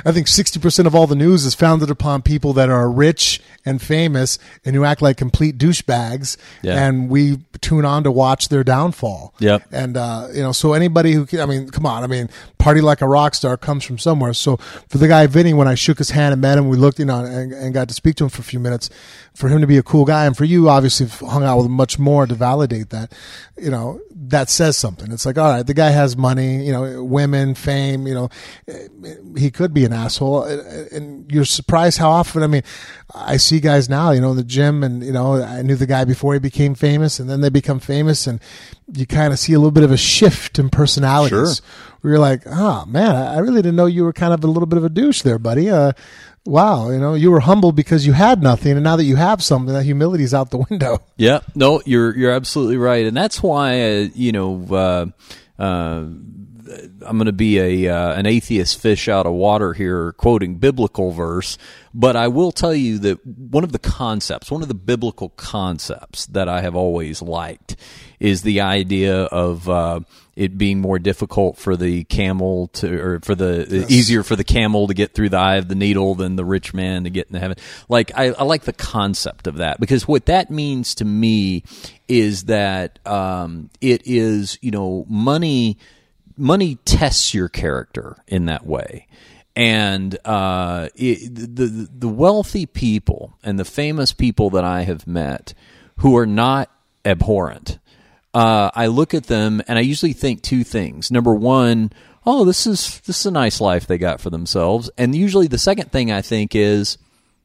I 0.06 0.12
think 0.12 0.28
sixty 0.28 0.60
percent 0.60 0.88
of 0.88 0.96
all 0.96 1.08
the 1.08 1.16
news 1.16 1.46
is 1.46 1.54
founded 1.54 1.90
upon 1.90 2.22
people 2.22 2.54
that 2.54 2.70
are 2.70 2.90
rich 2.90 3.42
and 3.66 3.82
famous 3.82 4.40
and 4.66 4.76
who 4.76 4.84
act 4.86 5.02
like 5.02 5.18
complete 5.18 5.58
douchebags, 5.58 6.38
Yeah. 6.64 6.84
and 6.84 7.10
we 7.10 7.40
tune 7.62 7.86
on 7.86 8.04
to 8.04 8.12
watch 8.12 8.50
their 8.50 8.64
downfall. 8.64 9.36
Yep. 9.40 9.68
And 9.72 9.98
uh, 9.98 10.30
you 10.34 10.42
know, 10.42 10.52
so 10.52 10.74
anybody 10.74 11.14
who, 11.14 11.28
I 11.40 11.46
mean, 11.46 11.70
come 11.70 11.86
on, 11.86 12.04
I 12.04 12.08
mean, 12.08 12.30
party 12.58 12.82
like 12.82 13.02
a 13.02 13.08
rock 13.08 13.36
star 13.36 13.58
comes 13.58 13.84
from 13.84 13.98
somewhere. 14.00 14.34
So 14.34 14.58
for 14.90 14.98
the 14.98 15.08
guy 15.08 15.28
Vinnie, 15.28 15.54
when 15.54 15.68
I 15.68 15.76
shook 15.76 15.98
his 16.00 16.12
hand 16.12 16.34
and 16.34 16.42
met 16.42 16.58
him, 16.58 16.70
we 16.70 16.78
looked, 16.78 16.98
you 17.00 17.06
know, 17.06 17.24
and, 17.24 17.52
and 17.54 17.74
got 17.74 17.88
to 17.90 17.94
speak 17.94 18.16
to 18.16 18.24
him 18.24 18.30
for 18.30 18.42
a 18.42 18.46
few 18.46 18.60
minutes. 18.60 18.90
For 19.34 19.48
him 19.48 19.62
to 19.62 19.68
be 19.68 19.78
a 19.78 19.84
cool 19.84 20.04
guy, 20.04 20.26
and 20.26 20.36
for 20.36 20.44
you, 20.44 20.68
obviously, 20.68 21.08
hung 21.26 21.44
out 21.46 21.56
with 21.58 21.66
him 21.68 21.72
much 21.72 21.98
more 21.98 22.26
to 22.28 22.36
validate 22.36 22.90
that. 22.90 23.14
You 23.58 23.70
know, 23.72 24.02
that 24.24 24.50
says 24.50 24.78
something. 24.78 25.12
It's 25.12 25.26
like, 25.26 25.40
all 25.40 25.52
right, 25.52 25.66
the 25.66 25.74
guy 25.74 25.90
has 25.90 26.16
money, 26.16 26.64
you 26.64 26.72
know, 26.72 27.04
women, 27.04 27.56
fame. 27.56 28.06
You 28.06 28.14
know, 28.14 28.30
he 29.36 29.50
could 29.50 29.74
be 29.74 29.84
an 29.84 29.94
asshole, 29.94 30.44
and 30.44 31.30
you're 31.32 31.44
surprised 31.44 31.98
how 31.98 32.12
often. 32.12 32.44
I 32.44 32.48
mean, 32.48 32.62
I 33.16 33.38
see 33.38 33.60
guys 33.60 33.90
now, 33.90 34.12
you 34.12 34.22
know, 34.22 34.32
in 34.32 34.38
the 34.38 34.44
gym, 34.44 34.84
and 34.84 35.04
you 35.04 35.12
know, 35.12 35.42
I 35.42 35.64
knew 35.64 35.76
the 35.76 35.88
guy 35.88 36.06
before 36.06 36.34
he 36.34 36.40
became 36.40 36.76
famous, 36.76 37.20
and 37.20 37.28
then 37.30 37.42
they 37.42 37.50
become 37.50 37.80
famous, 37.80 38.28
and 38.28 38.40
you 38.94 39.08
kind 39.08 39.34
of 39.34 39.40
see 39.40 39.54
a 39.54 39.58
little 39.58 39.72
bit 39.72 39.84
of 39.84 39.92
a 39.92 39.98
shift 39.98 40.60
in 40.60 40.70
personalities. 40.70 41.58
Sure. 41.58 41.66
Where 42.02 42.14
you're 42.14 42.20
like, 42.20 42.44
oh 42.48 42.86
man, 42.88 43.16
I 43.16 43.40
really 43.40 43.62
didn't 43.62 43.76
know 43.76 43.86
you 43.86 44.04
were 44.04 44.14
kind 44.14 44.34
of 44.34 44.44
a 44.44 44.48
little 44.48 44.66
bit 44.66 44.78
of 44.78 44.84
a 44.84 44.90
douche 44.90 45.22
there, 45.22 45.38
buddy. 45.40 45.70
Uh, 45.70 45.94
wow, 46.46 46.90
you 46.90 47.00
know, 47.00 47.14
you 47.14 47.32
were 47.32 47.42
humble 47.42 47.72
because 47.72 48.06
you 48.06 48.14
had 48.14 48.42
nothing, 48.42 48.74
and 48.74 48.84
now 48.84 48.96
that 48.96 49.04
you 49.04 49.16
have 49.16 49.44
something, 49.44 49.74
that 49.74 49.84
humility's 49.84 50.34
out 50.34 50.52
the 50.52 50.66
window. 50.70 51.00
Yeah, 51.18 51.42
no, 51.54 51.84
you're 51.86 52.18
you're 52.18 52.32
absolutely 52.32 52.78
right, 52.78 53.06
and 53.06 53.16
that's 53.16 53.44
why 53.44 53.82
uh, 53.82 54.10
you 54.16 54.32
know. 54.32 54.66
Uh, 54.70 55.06
uh, 55.62 56.08
I'm 57.06 57.18
going 57.18 57.26
to 57.26 57.34
be 57.34 57.60
a 57.60 57.94
uh, 57.94 58.14
an 58.14 58.26
atheist 58.26 58.80
fish 58.80 59.08
out 59.08 59.26
of 59.26 59.34
water 59.34 59.74
here, 59.74 60.14
quoting 60.14 60.56
biblical 60.56 61.12
verse. 61.12 61.58
But 61.94 62.16
I 62.16 62.28
will 62.30 62.52
tell 62.52 62.74
you 62.74 62.98
that 63.00 63.26
one 63.26 63.64
of 63.64 63.72
the 63.72 63.80
concepts, 63.80 64.50
one 64.50 64.62
of 64.62 64.68
the 64.68 64.74
biblical 64.74 65.30
concepts 65.30 66.26
that 66.28 66.48
I 66.48 66.62
have 66.62 66.76
always 66.76 67.22
liked, 67.22 67.76
is 68.22 68.44
the 68.44 68.62
idea 68.62 69.24
of 69.24 69.68
uh, 69.68 70.00
it 70.36 70.56
being 70.56 70.80
more 70.80 71.00
difficult 71.00 71.58
for 71.58 71.76
the 71.76 72.04
camel 72.04 72.68
to, 72.68 73.02
or 73.02 73.20
for 73.20 73.34
the 73.34 73.66
yes. 73.68 73.90
easier 73.90 74.22
for 74.22 74.36
the 74.36 74.44
camel 74.44 74.88
to 74.88 74.94
get 74.94 75.16
through 75.16 75.30
the 75.30 75.40
eye 75.40 75.56
of 75.56 75.68
the 75.68 75.74
needle 75.74 76.14
than 76.14 76.36
the 76.36 76.46
rich 76.46 76.72
man 76.72 77.04
to 77.06 77.10
get 77.10 77.26
into 77.28 77.40
heaven. 77.40 77.58
Like 77.90 78.12
I, 78.16 78.26
I 78.28 78.44
like 78.44 78.62
the 78.64 78.74
concept 78.74 79.48
of 79.48 79.58
that 79.58 79.80
because 79.80 80.08
what 80.08 80.28
that 80.28 80.52
means 80.52 80.94
to 80.96 81.06
me 81.06 81.64
is 82.08 82.44
that 82.44 83.00
um, 83.08 83.72
it 83.82 84.04
is 84.06 84.60
you 84.62 84.70
know 84.70 85.04
money 85.10 85.80
money 86.38 86.76
tests 86.86 87.34
your 87.34 87.50
character 87.50 88.18
in 88.28 88.46
that 88.46 88.68
way. 88.68 89.08
And 89.56 90.16
uh, 90.26 90.90
it, 90.94 91.34
the 91.34 91.90
the 91.92 92.08
wealthy 92.08 92.68
people 92.68 93.36
and 93.44 93.58
the 93.58 93.66
famous 93.66 94.14
people 94.14 94.52
that 94.52 94.64
I 94.64 94.84
have 94.84 95.08
met 95.08 95.56
who 95.98 96.16
are 96.18 96.28
not 96.28 96.70
abhorrent, 97.04 97.80
uh, 98.34 98.72
I 98.74 98.88
look 98.88 99.14
at 99.14 99.26
them 99.26 99.62
and 99.68 99.78
I 99.78 99.82
usually 99.82 100.14
think 100.14 100.42
two 100.42 100.64
things. 100.64 101.12
Number 101.12 101.34
one, 101.34 101.92
oh, 102.26 102.46
this 102.46 102.66
is 102.66 103.00
this 103.02 103.20
is 103.20 103.26
a 103.26 103.32
nice 103.32 103.60
life 103.60 103.88
they 103.88 103.98
got 103.98 104.22
for 104.22 104.30
themselves. 104.30 104.90
And 104.98 105.16
usually 105.16 105.48
the 105.48 105.58
second 105.58 105.92
thing 105.92 106.12
I 106.12 106.22
think 106.22 106.56
is, 106.56 106.98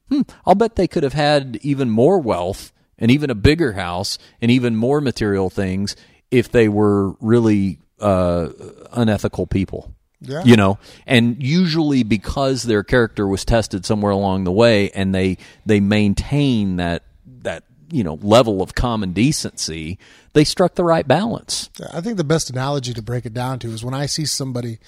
hmm, 0.08 0.22
I'll 0.44 0.54
bet 0.54 0.76
they 0.76 0.88
could 0.88 1.02
have 1.02 1.12
had 1.12 1.58
even 1.62 1.90
more 1.90 2.18
wealth 2.18 2.72
and 2.98 3.10
even 3.10 3.30
a 3.30 3.34
bigger 3.34 3.72
house 3.72 4.18
and 4.40 4.50
even 4.50 4.76
more 4.76 5.00
material 5.00 5.50
things 5.50 5.96
if 6.30 6.50
they 6.50 6.68
were 6.68 7.12
really 7.20 7.78
uh, 8.00 8.48
unethical 8.92 9.46
people. 9.46 9.92
Yeah. 10.20 10.44
You 10.44 10.56
know, 10.56 10.78
and 11.06 11.42
usually 11.42 12.02
because 12.02 12.62
their 12.62 12.82
character 12.82 13.26
was 13.26 13.44
tested 13.44 13.84
somewhere 13.84 14.12
along 14.12 14.44
the 14.44 14.52
way, 14.52 14.90
and 14.90 15.14
they 15.14 15.36
they 15.66 15.78
maintain 15.78 16.76
that 16.76 17.02
that 17.42 17.64
you 17.90 18.04
know 18.04 18.18
level 18.22 18.62
of 18.62 18.74
common 18.74 19.12
decency, 19.12 19.98
they 20.32 20.44
struck 20.44 20.74
the 20.74 20.84
right 20.84 21.06
balance. 21.06 21.70
I 21.92 22.00
think 22.00 22.16
the 22.16 22.24
best 22.24 22.50
analogy 22.50 22.92
to 22.94 23.02
break 23.02 23.26
it 23.26 23.34
down 23.34 23.58
to 23.60 23.68
is 23.68 23.84
when 23.84 23.94
I 23.94 24.06
see 24.06 24.26
somebody 24.26 24.78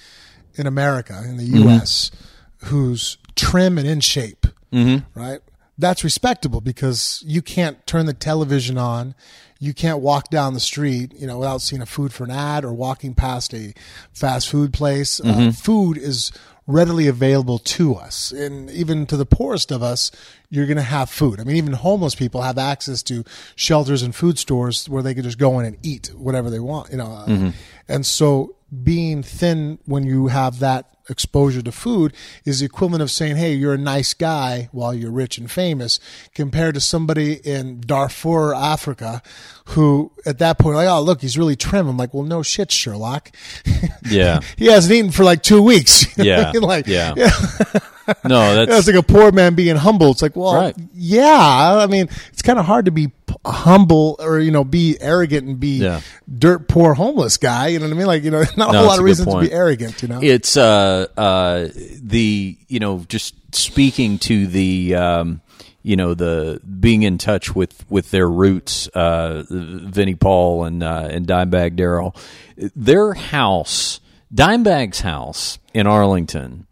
in 0.55 0.67
America 0.67 1.21
in 1.25 1.37
the 1.37 1.45
U.S. 1.45 2.09
Mm-hmm. 2.09 2.67
who's 2.67 3.17
trim 3.35 3.77
and 3.77 3.87
in 3.87 3.99
shape, 3.99 4.47
mm-hmm. 4.71 5.19
right? 5.19 5.39
That's 5.77 6.03
respectable 6.03 6.59
because 6.59 7.23
you 7.25 7.41
can't 7.41 7.85
turn 7.87 8.05
the 8.05 8.13
television 8.13 8.77
on 8.77 9.15
you 9.59 9.73
can't 9.73 9.99
walk 9.99 10.29
down 10.29 10.53
the 10.53 10.59
street, 10.59 11.13
you 11.19 11.27
know, 11.27 11.37
without 11.37 11.61
seeing 11.61 11.81
a 11.81 11.85
food 11.85 12.13
for 12.13 12.23
an 12.23 12.31
ad 12.31 12.63
or 12.63 12.73
walking 12.73 13.13
past 13.13 13.53
a 13.53 13.73
fast 14.13 14.49
food 14.49 14.71
place. 14.71 15.19
Uh, 15.19 15.23
mm-hmm. 15.23 15.47
Uh, 15.49 15.51
food 15.51 15.97
is 15.97 16.31
readily 16.69 17.07
available 17.07 17.57
to 17.57 17.95
us. 17.95 18.31
And 18.31 18.69
even 18.69 19.07
to 19.07 19.17
the 19.17 19.25
poorest 19.25 19.71
of 19.71 19.81
us, 19.81 20.11
you're 20.51 20.67
going 20.67 20.77
to 20.77 20.83
have 20.83 21.09
food. 21.09 21.39
I 21.39 21.43
mean, 21.43 21.55
even 21.55 21.73
homeless 21.73 22.13
people 22.13 22.43
have 22.43 22.59
access 22.59 23.01
to 23.03 23.23
shelters 23.55 24.03
and 24.03 24.15
food 24.15 24.37
stores 24.37 24.87
where 24.87 25.01
they 25.01 25.15
can 25.15 25.23
just 25.23 25.39
go 25.39 25.57
in 25.59 25.65
and 25.65 25.77
eat 25.81 26.11
whatever 26.15 26.51
they 26.51 26.59
want, 26.59 26.91
you 26.91 26.97
know. 26.97 27.11
Uh, 27.11 27.25
mm-hmm. 27.25 27.49
And 27.87 28.05
so 28.05 28.55
being 28.83 29.23
thin 29.23 29.79
when 29.85 30.03
you 30.03 30.27
have 30.27 30.59
that 30.59 30.98
exposure 31.09 31.61
to 31.61 31.71
food 31.71 32.13
is 32.45 32.59
the 32.59 32.65
equivalent 32.65 33.01
of 33.01 33.11
saying, 33.11 33.35
hey, 33.35 33.53
you're 33.53 33.73
a 33.73 33.77
nice 33.77 34.13
guy 34.13 34.69
while 34.71 34.93
you're 34.93 35.11
rich 35.11 35.37
and 35.37 35.49
famous, 35.49 35.99
compared 36.33 36.75
to 36.75 36.81
somebody 36.81 37.33
in 37.33 37.81
Darfur, 37.81 38.53
Africa, 38.53 39.21
who 39.69 40.11
at 40.25 40.39
that 40.39 40.59
point, 40.59 40.75
like, 40.75 40.87
oh, 40.87 41.01
look, 41.01 41.21
he's 41.21 41.37
really 41.37 41.55
trim. 41.55 41.87
I'm 41.87 41.97
like, 41.97 42.13
well, 42.13 42.23
no 42.23 42.43
shit, 42.43 42.71
Sherlock. 42.71 43.31
Yeah. 44.09 44.39
he 44.57 44.65
hasn't 44.65 44.93
eaten 44.93 45.11
for 45.11 45.23
like 45.23 45.43
two 45.43 45.61
weeks. 45.61 46.05
Yeah. 46.17 46.51
like, 46.55 46.87
yeah. 46.87 47.13
yeah. 47.15 47.29
no, 48.25 48.55
that's, 48.55 48.71
that's 48.71 48.87
like 48.87 48.95
a 48.95 49.03
poor 49.03 49.31
man 49.31 49.55
being 49.55 49.75
humble. 49.75 50.11
It's 50.11 50.21
like, 50.21 50.35
well, 50.35 50.55
right. 50.55 50.75
yeah. 50.93 51.77
I 51.81 51.87
mean, 51.87 52.09
it's 52.31 52.41
kind 52.41 52.59
of 52.59 52.65
hard 52.65 52.85
to 52.85 52.91
be 52.91 53.11
humble 53.45 54.15
or 54.19 54.39
you 54.39 54.51
know 54.51 54.63
be 54.63 54.97
arrogant 54.99 55.47
and 55.47 55.59
be 55.59 55.77
yeah. 55.77 56.01
dirt 56.37 56.67
poor 56.67 56.93
homeless 56.93 57.37
guy. 57.37 57.67
You 57.67 57.79
know 57.79 57.85
what 57.85 57.93
I 57.93 57.97
mean? 57.97 58.07
Like 58.07 58.23
you 58.23 58.31
know, 58.31 58.43
not 58.57 58.71
no, 58.71 58.77
a 58.77 58.77
whole 58.77 58.87
lot 58.87 58.99
of 58.99 59.05
reasons 59.05 59.33
to 59.33 59.39
be 59.39 59.51
arrogant. 59.51 60.01
You 60.01 60.07
know, 60.07 60.19
it's 60.21 60.57
uh 60.57 61.07
uh 61.17 61.67
the 62.01 62.57
you 62.67 62.79
know 62.79 63.05
just 63.07 63.35
speaking 63.55 64.19
to 64.19 64.47
the. 64.47 64.95
Um, 64.95 65.41
you 65.81 65.95
know 65.95 66.13
the 66.13 66.59
being 66.79 67.03
in 67.03 67.17
touch 67.17 67.55
with 67.55 67.89
with 67.89 68.11
their 68.11 68.29
roots, 68.29 68.87
uh, 68.89 69.43
Vinnie 69.49 70.13
Paul 70.13 70.65
and 70.65 70.83
uh, 70.83 71.07
and 71.09 71.25
Dimebag 71.25 71.77
Darrell, 71.77 72.15
their 72.57 73.13
house, 73.13 74.01
Dimebag's 74.33 74.99
house 74.99 75.57
in 75.73 75.87
Arlington, 75.87 76.67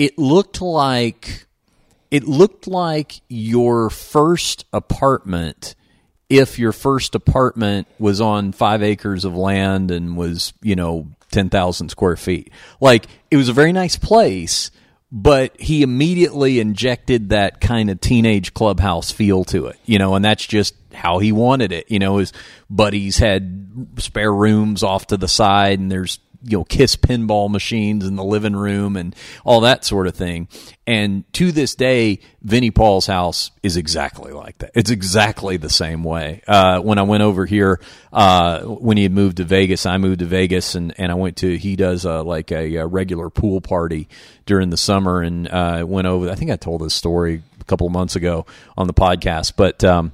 it 0.00 0.16
looked 0.16 0.62
like 0.62 1.44
it 2.10 2.24
looked 2.24 2.66
like 2.66 3.20
your 3.28 3.90
first 3.90 4.64
apartment 4.72 5.74
if 6.30 6.58
your 6.58 6.72
first 6.72 7.14
apartment 7.14 7.86
was 7.98 8.18
on 8.18 8.52
five 8.52 8.82
acres 8.82 9.26
of 9.26 9.36
land 9.36 9.90
and 9.90 10.16
was, 10.16 10.54
you 10.62 10.74
know, 10.74 11.08
10,000 11.32 11.90
square 11.90 12.16
feet. 12.16 12.50
Like, 12.80 13.08
it 13.30 13.36
was 13.36 13.50
a 13.50 13.52
very 13.52 13.72
nice 13.72 13.96
place, 13.96 14.70
but 15.12 15.60
he 15.60 15.82
immediately 15.82 16.60
injected 16.60 17.28
that 17.28 17.60
kind 17.60 17.90
of 17.90 18.00
teenage 18.00 18.54
clubhouse 18.54 19.10
feel 19.10 19.44
to 19.46 19.66
it, 19.66 19.78
you 19.84 19.98
know, 19.98 20.14
and 20.14 20.24
that's 20.24 20.46
just 20.46 20.74
how 20.94 21.18
he 21.18 21.30
wanted 21.30 21.72
it. 21.72 21.90
You 21.90 21.98
know, 21.98 22.16
his 22.16 22.32
buddies 22.70 23.18
had 23.18 23.90
spare 23.98 24.32
rooms 24.32 24.82
off 24.82 25.08
to 25.08 25.18
the 25.18 25.28
side, 25.28 25.78
and 25.78 25.92
there's 25.92 26.20
you 26.42 26.58
know 26.58 26.64
kiss 26.64 26.96
pinball 26.96 27.50
machines 27.50 28.06
in 28.06 28.16
the 28.16 28.24
living 28.24 28.56
room 28.56 28.96
and 28.96 29.14
all 29.44 29.60
that 29.60 29.84
sort 29.84 30.06
of 30.06 30.14
thing. 30.14 30.48
And 30.86 31.30
to 31.34 31.52
this 31.52 31.74
day 31.74 32.20
vinnie 32.42 32.70
paul's 32.70 33.06
house 33.06 33.50
is 33.62 33.76
exactly 33.76 34.32
like 34.32 34.58
that. 34.58 34.70
It's 34.74 34.90
exactly 34.90 35.56
the 35.56 35.70
same 35.70 36.02
way. 36.04 36.42
Uh, 36.46 36.80
when 36.80 36.98
i 36.98 37.02
went 37.02 37.22
over 37.22 37.46
here 37.46 37.80
uh, 38.12 38.62
when 38.62 38.96
he 38.96 39.02
had 39.04 39.12
moved 39.12 39.36
to 39.36 39.44
vegas 39.44 39.86
i 39.86 39.98
moved 39.98 40.20
to 40.20 40.26
vegas 40.26 40.74
and, 40.74 40.94
and 40.98 41.12
i 41.12 41.14
went 41.14 41.36
to 41.36 41.56
he 41.56 41.76
does 41.76 42.04
a, 42.04 42.22
like 42.22 42.50
a, 42.50 42.76
a 42.76 42.86
regular 42.86 43.30
pool 43.30 43.60
party 43.60 44.08
during 44.46 44.70
the 44.70 44.76
summer 44.76 45.22
and 45.22 45.48
uh, 45.48 45.84
went 45.86 46.06
over 46.06 46.30
i 46.30 46.34
think 46.34 46.50
i 46.50 46.56
told 46.56 46.80
this 46.80 46.94
story 46.94 47.42
a 47.60 47.64
couple 47.64 47.86
of 47.86 47.92
months 47.92 48.16
ago 48.16 48.46
on 48.76 48.86
the 48.86 48.94
podcast 48.94 49.52
but 49.56 49.84
um, 49.84 50.12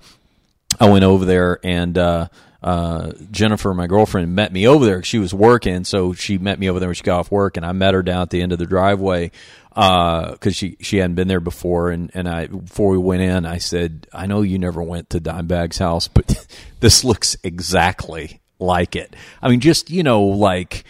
i 0.81 0.89
went 0.89 1.05
over 1.05 1.25
there 1.25 1.59
and 1.65 1.97
uh, 1.97 2.29
uh, 2.63 3.13
Jennifer, 3.31 3.73
my 3.75 3.87
girlfriend, 3.87 4.35
met 4.35 4.53
me 4.53 4.67
over 4.67 4.85
there. 4.85 5.03
She 5.03 5.19
was 5.19 5.33
working, 5.35 5.85
so 5.85 6.13
she 6.13 6.39
met 6.39 6.59
me 6.59 6.69
over 6.69 6.81
there 6.81 6.89
when 6.89 6.95
she 6.95 7.03
got 7.03 7.21
off 7.21 7.31
work, 7.31 7.57
and 7.57 7.67
I 7.67 7.73
met 7.73 7.95
her 7.95 8.03
down 8.03 8.23
at 8.23 8.31
the 8.31 8.43
end 8.43 8.53
of 8.53 8.59
the 8.59 8.67
driveway 8.67 9.31
because 9.71 10.47
uh, 10.47 10.51
she 10.51 10.77
she 10.81 10.97
hadn't 10.97 11.17
been 11.17 11.29
there 11.29 11.41
before. 11.41 11.91
And 11.91 12.11
and 12.15 12.29
I 12.29 12.47
before 12.47 12.91
we 12.91 12.99
went 12.99 13.23
in, 13.23 13.45
I 13.45 13.59
said, 13.59 14.07
I 14.13 14.27
know 14.27 14.43
you 14.43 14.59
never 14.59 14.83
went 14.83 15.11
to 15.11 15.21
Dimebag's 15.21 15.79
house, 15.79 16.09
but 16.09 16.47
this 16.81 17.05
looks 17.05 17.37
exactly 17.43 18.41
like 18.59 18.97
it. 18.97 19.15
I 19.43 19.49
mean, 19.49 19.61
just 19.61 19.91
you 19.91 20.03
know, 20.03 20.23
like 20.23 20.85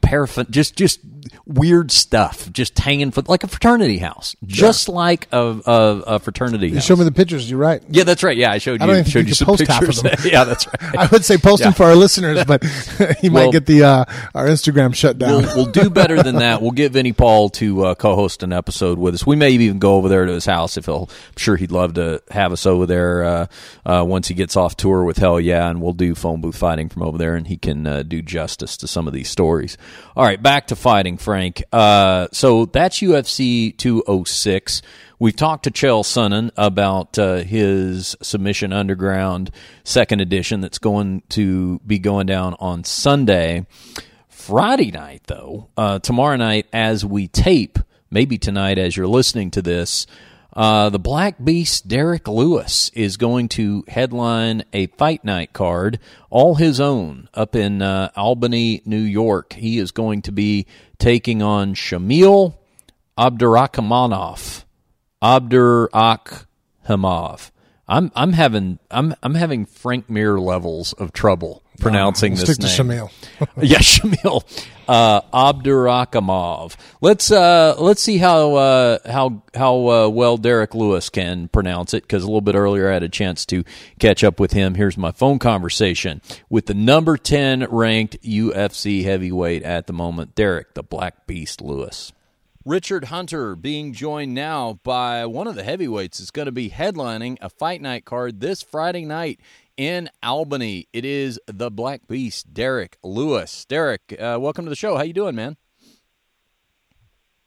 paraffin, 0.00 0.46
just 0.50 0.76
just 0.76 1.00
weird 1.46 1.90
stuff 1.90 2.50
just 2.52 2.78
hanging 2.78 3.10
for 3.10 3.22
like 3.22 3.44
a 3.44 3.48
fraternity 3.48 3.98
house, 3.98 4.36
just 4.44 4.88
yeah. 4.88 4.94
like 4.94 5.28
a, 5.32 5.60
a, 5.66 6.02
a 6.06 6.18
fraternity. 6.18 6.68
You 6.68 6.74
house. 6.76 6.84
show 6.84 6.96
me 6.96 7.04
the 7.04 7.12
pictures. 7.12 7.50
You're 7.50 7.60
right. 7.60 7.82
Yeah, 7.88 8.04
that's 8.04 8.22
right. 8.22 8.36
Yeah, 8.36 8.52
I 8.52 8.58
showed 8.58 8.80
you. 8.80 8.84
I 8.84 8.86
don't 8.86 8.98
even 8.98 9.10
showed 9.10 9.28
you, 9.28 9.34
some 9.34 9.46
post 9.46 9.60
pictures. 9.60 10.02
Half 10.02 10.12
of 10.12 10.22
them. 10.22 10.30
yeah, 10.32 10.44
that's 10.44 10.66
right. 10.66 10.94
I 10.98 11.06
would 11.06 11.24
say 11.24 11.36
post 11.36 11.60
yeah. 11.60 11.66
them 11.66 11.74
for 11.74 11.84
our 11.84 11.96
listeners, 11.96 12.44
but 12.44 12.62
you 13.22 13.32
well, 13.32 13.46
might 13.46 13.52
get 13.52 13.66
the 13.66 13.84
uh, 13.84 14.04
our 14.34 14.46
Instagram 14.46 14.94
shut 14.94 15.18
down. 15.18 15.42
We'll, 15.42 15.56
we'll, 15.56 15.72
do 15.72 15.90
better 15.90 16.22
than 16.22 16.36
that. 16.36 16.60
We'll 16.60 16.70
get 16.70 16.92
Vinnie 16.92 17.12
Paul 17.12 17.50
to 17.50 17.86
uh, 17.86 17.94
co-host 17.94 18.42
an 18.42 18.52
episode 18.52 18.98
with 18.98 19.14
us. 19.14 19.26
We 19.26 19.36
may 19.36 19.50
even 19.50 19.78
go 19.78 19.96
over 19.96 20.08
there 20.08 20.26
to 20.26 20.32
his 20.32 20.46
house 20.46 20.76
if 20.76 20.86
he'll. 20.86 21.08
I'm 21.12 21.38
sure 21.38 21.56
he'd 21.56 21.72
love 21.72 21.94
to 21.94 22.22
have 22.30 22.52
us 22.52 22.66
over 22.66 22.86
there 22.86 23.24
uh, 23.24 23.46
uh 23.86 24.04
once 24.06 24.28
he 24.28 24.34
gets 24.34 24.56
off 24.56 24.76
tour 24.76 25.04
with 25.04 25.18
Hellyeah, 25.18 25.68
and 25.68 25.80
we'll 25.80 25.92
do 25.92 26.14
phone 26.14 26.40
booth 26.40 26.56
fighting 26.56 26.88
from 26.88 27.02
over 27.02 27.18
there, 27.18 27.34
and 27.34 27.46
he 27.46 27.56
can 27.56 27.86
uh, 27.86 28.02
do 28.02 28.22
justice 28.22 28.76
to 28.78 28.86
some 28.86 29.06
of 29.06 29.14
these 29.14 29.28
stories. 29.28 29.76
All 30.16 30.24
right, 30.24 30.42
back 30.42 30.68
to 30.68 30.76
fighting, 30.76 31.11
Frank. 31.16 31.62
Uh, 31.72 32.28
so 32.32 32.66
that's 32.66 32.98
UFC 33.00 33.76
206. 33.76 34.82
We've 35.18 35.36
talked 35.36 35.64
to 35.64 35.70
Chael 35.70 36.02
Sonnen 36.02 36.50
about 36.56 37.18
uh, 37.18 37.36
his 37.36 38.16
Submission 38.22 38.72
Underground 38.72 39.50
second 39.84 40.20
edition 40.20 40.60
that's 40.60 40.78
going 40.78 41.22
to 41.30 41.78
be 41.86 41.98
going 41.98 42.26
down 42.26 42.54
on 42.58 42.84
Sunday. 42.84 43.66
Friday 44.28 44.90
night, 44.90 45.22
though, 45.26 45.68
uh, 45.76 46.00
tomorrow 46.00 46.36
night 46.36 46.66
as 46.72 47.04
we 47.04 47.28
tape, 47.28 47.78
maybe 48.10 48.38
tonight 48.38 48.78
as 48.78 48.96
you're 48.96 49.06
listening 49.06 49.52
to 49.52 49.62
this, 49.62 50.06
Uh, 50.54 50.90
the 50.90 50.98
Black 50.98 51.42
Beast 51.42 51.88
Derrick 51.88 52.28
Lewis 52.28 52.90
is 52.90 53.16
going 53.16 53.48
to 53.50 53.84
headline 53.88 54.64
a 54.72 54.86
fight 54.88 55.24
night 55.24 55.54
card, 55.54 55.98
all 56.28 56.56
his 56.56 56.78
own, 56.78 57.30
up 57.32 57.56
in 57.56 57.80
uh, 57.80 58.10
Albany, 58.16 58.82
New 58.84 59.00
York. 59.00 59.54
He 59.54 59.78
is 59.78 59.92
going 59.92 60.20
to 60.22 60.32
be 60.32 60.66
taking 60.98 61.40
on 61.42 61.74
Shamil 61.74 62.54
Abdurakhmanov. 63.16 64.64
Abdurakhimov. 65.22 67.51
I'm 67.92 68.10
I'm 68.16 68.32
having 68.32 68.78
I'm 68.90 69.14
I'm 69.22 69.34
having 69.34 69.66
Frank 69.66 70.08
Mir 70.08 70.40
levels 70.40 70.94
of 70.94 71.12
trouble 71.12 71.62
pronouncing 71.78 72.32
We'll 72.32 72.46
this 72.46 72.54
stick 72.54 72.66
to 72.78 72.84
name. 72.84 73.08
Shamil. 73.08 73.48
yeah, 73.62 73.78
Shamil 73.80 74.66
uh, 74.88 75.20
Abdurakhimov. 75.30 76.74
Let's 77.02 77.30
uh, 77.30 77.74
let's 77.78 78.02
see 78.02 78.16
how 78.16 78.54
uh, 78.54 78.98
how 79.04 79.42
how 79.54 79.88
uh, 79.88 80.08
well 80.08 80.38
Derrick 80.38 80.74
Lewis 80.74 81.10
can 81.10 81.48
pronounce 81.48 81.92
it 81.92 82.04
because 82.04 82.22
a 82.22 82.26
little 82.26 82.40
bit 82.40 82.54
earlier 82.54 82.88
I 82.88 82.94
had 82.94 83.02
a 83.02 83.10
chance 83.10 83.44
to 83.46 83.62
catch 83.98 84.24
up 84.24 84.40
with 84.40 84.52
him. 84.52 84.74
Here's 84.74 84.96
my 84.96 85.12
phone 85.12 85.38
conversation 85.38 86.22
with 86.48 86.66
the 86.66 86.74
number 86.74 87.18
ten 87.18 87.66
ranked 87.68 88.22
UFC 88.22 89.04
heavyweight 89.04 89.64
at 89.64 89.86
the 89.86 89.92
moment, 89.92 90.34
Derrick 90.34 90.72
the 90.72 90.82
Black 90.82 91.26
Beast 91.26 91.60
Lewis. 91.60 92.10
Richard 92.64 93.06
Hunter 93.06 93.56
being 93.56 93.92
joined 93.92 94.34
now 94.34 94.78
by 94.84 95.26
one 95.26 95.48
of 95.48 95.56
the 95.56 95.64
heavyweights 95.64 96.20
is 96.20 96.30
going 96.30 96.46
to 96.46 96.52
be 96.52 96.70
headlining 96.70 97.36
a 97.40 97.48
fight 97.48 97.80
night 97.80 98.04
card 98.04 98.38
this 98.38 98.62
Friday 98.62 99.04
night 99.04 99.40
in 99.76 100.08
Albany. 100.22 100.86
It 100.92 101.04
is 101.04 101.40
the 101.46 101.72
Black 101.72 102.06
Beast, 102.06 102.54
Derrick 102.54 102.98
Lewis. 103.02 103.64
Derrick, 103.64 104.14
uh, 104.16 104.38
welcome 104.40 104.64
to 104.64 104.68
the 104.68 104.76
show. 104.76 104.96
How 104.96 105.02
you 105.02 105.12
doing, 105.12 105.34
man? 105.34 105.56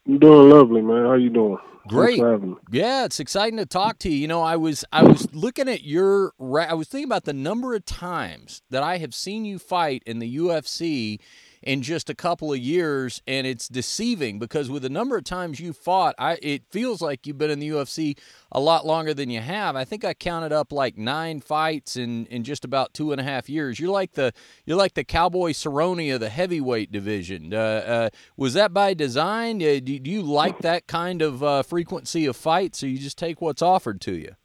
I'm 0.06 0.18
doing 0.18 0.50
lovely, 0.50 0.82
man. 0.82 1.06
How 1.06 1.14
you 1.14 1.30
doing? 1.30 1.56
Great. 1.88 2.18
Thanks 2.18 2.20
for 2.20 2.32
having 2.32 2.50
me. 2.50 2.56
Yeah, 2.70 3.06
it's 3.06 3.18
exciting 3.18 3.56
to 3.56 3.64
talk 3.66 3.98
to 4.00 4.10
you. 4.10 4.16
You 4.16 4.28
know, 4.28 4.42
I 4.42 4.56
was 4.56 4.84
I 4.92 5.02
was 5.02 5.32
looking 5.34 5.66
at 5.66 5.82
your 5.82 6.32
I 6.38 6.74
was 6.74 6.88
thinking 6.88 7.08
about 7.08 7.24
the 7.24 7.32
number 7.32 7.74
of 7.74 7.86
times 7.86 8.60
that 8.68 8.82
I 8.82 8.98
have 8.98 9.14
seen 9.14 9.46
you 9.46 9.58
fight 9.58 10.02
in 10.04 10.18
the 10.18 10.36
UFC 10.36 11.20
in 11.66 11.82
just 11.82 12.08
a 12.08 12.14
couple 12.14 12.52
of 12.52 12.58
years 12.60 13.20
and 13.26 13.44
it's 13.44 13.66
deceiving 13.66 14.38
because 14.38 14.70
with 14.70 14.82
the 14.82 14.88
number 14.88 15.16
of 15.16 15.24
times 15.24 15.58
you 15.58 15.72
fought, 15.72 16.14
I 16.16 16.38
it 16.40 16.62
feels 16.70 17.02
like 17.02 17.26
you've 17.26 17.38
been 17.38 17.50
in 17.50 17.58
the 17.58 17.68
UFC 17.70 18.16
a 18.52 18.60
lot 18.60 18.86
longer 18.86 19.12
than 19.12 19.30
you 19.30 19.40
have. 19.40 19.74
I 19.74 19.84
think 19.84 20.04
I 20.04 20.14
counted 20.14 20.52
up 20.52 20.72
like 20.72 20.96
nine 20.96 21.40
fights 21.40 21.96
in, 21.96 22.26
in 22.26 22.44
just 22.44 22.64
about 22.64 22.94
two 22.94 23.10
and 23.10 23.20
a 23.20 23.24
half 23.24 23.48
years. 23.48 23.80
You're 23.80 23.90
like 23.90 24.12
the 24.12 24.32
you're 24.64 24.76
like 24.76 24.94
the 24.94 25.02
Cowboy 25.02 25.50
Cerrone 25.50 26.14
of 26.14 26.20
the 26.20 26.28
heavyweight 26.28 26.92
division. 26.92 27.52
Uh, 27.52 27.56
uh, 27.56 28.08
was 28.36 28.54
that 28.54 28.72
by 28.72 28.94
design? 28.94 29.56
Uh, 29.56 29.80
do, 29.82 29.98
do 29.98 30.08
you 30.08 30.22
like 30.22 30.60
that 30.60 30.86
kind 30.86 31.20
of 31.20 31.42
uh, 31.42 31.64
frequency 31.64 32.26
of 32.26 32.36
fights, 32.36 32.84
or 32.84 32.88
you 32.88 32.98
just 32.98 33.18
take 33.18 33.40
what's 33.40 33.60
offered 33.60 34.00
to 34.02 34.12
you? 34.12 34.36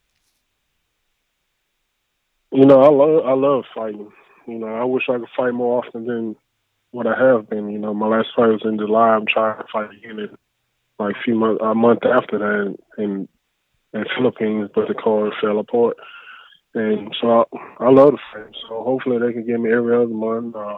You 2.51 2.65
know, 2.65 2.81
I 2.81 2.89
love 2.89 3.25
I 3.27 3.33
love 3.33 3.63
fighting. 3.75 4.11
You 4.47 4.57
know, 4.57 4.67
I 4.67 4.85
wish 4.85 5.03
I 5.07 5.19
could 5.19 5.29
fight 5.37 5.53
more 5.53 5.83
often 5.85 6.05
than 6.07 6.35
what 6.91 7.07
I 7.07 7.17
have 7.17 7.49
been. 7.49 7.69
You 7.69 7.79
know, 7.79 7.93
my 7.93 8.07
last 8.07 8.29
fight 8.35 8.47
was 8.47 8.61
in 8.63 8.77
July. 8.77 9.09
I'm 9.09 9.25
trying 9.25 9.57
to 9.57 9.65
fight 9.71 9.89
again 9.91 10.19
in 10.19 10.37
like 10.99 11.15
a 11.15 11.23
few 11.23 11.35
months, 11.35 11.61
a 11.63 11.73
month 11.73 12.05
after 12.05 12.37
that 12.37 12.75
in 12.97 13.27
in 13.93 14.05
Philippines, 14.15 14.69
but 14.73 14.87
the 14.87 14.93
card 14.93 15.33
fell 15.41 15.59
apart. 15.59 15.97
And 16.73 17.13
so 17.19 17.41
I, 17.41 17.85
I 17.85 17.89
love 17.89 18.13
the 18.13 18.19
fight. 18.33 18.55
So 18.69 18.83
hopefully 18.83 19.17
they 19.19 19.33
can 19.33 19.45
give 19.45 19.59
me 19.59 19.73
every 19.73 19.95
other 19.95 20.07
month. 20.07 20.55
Uh, 20.55 20.77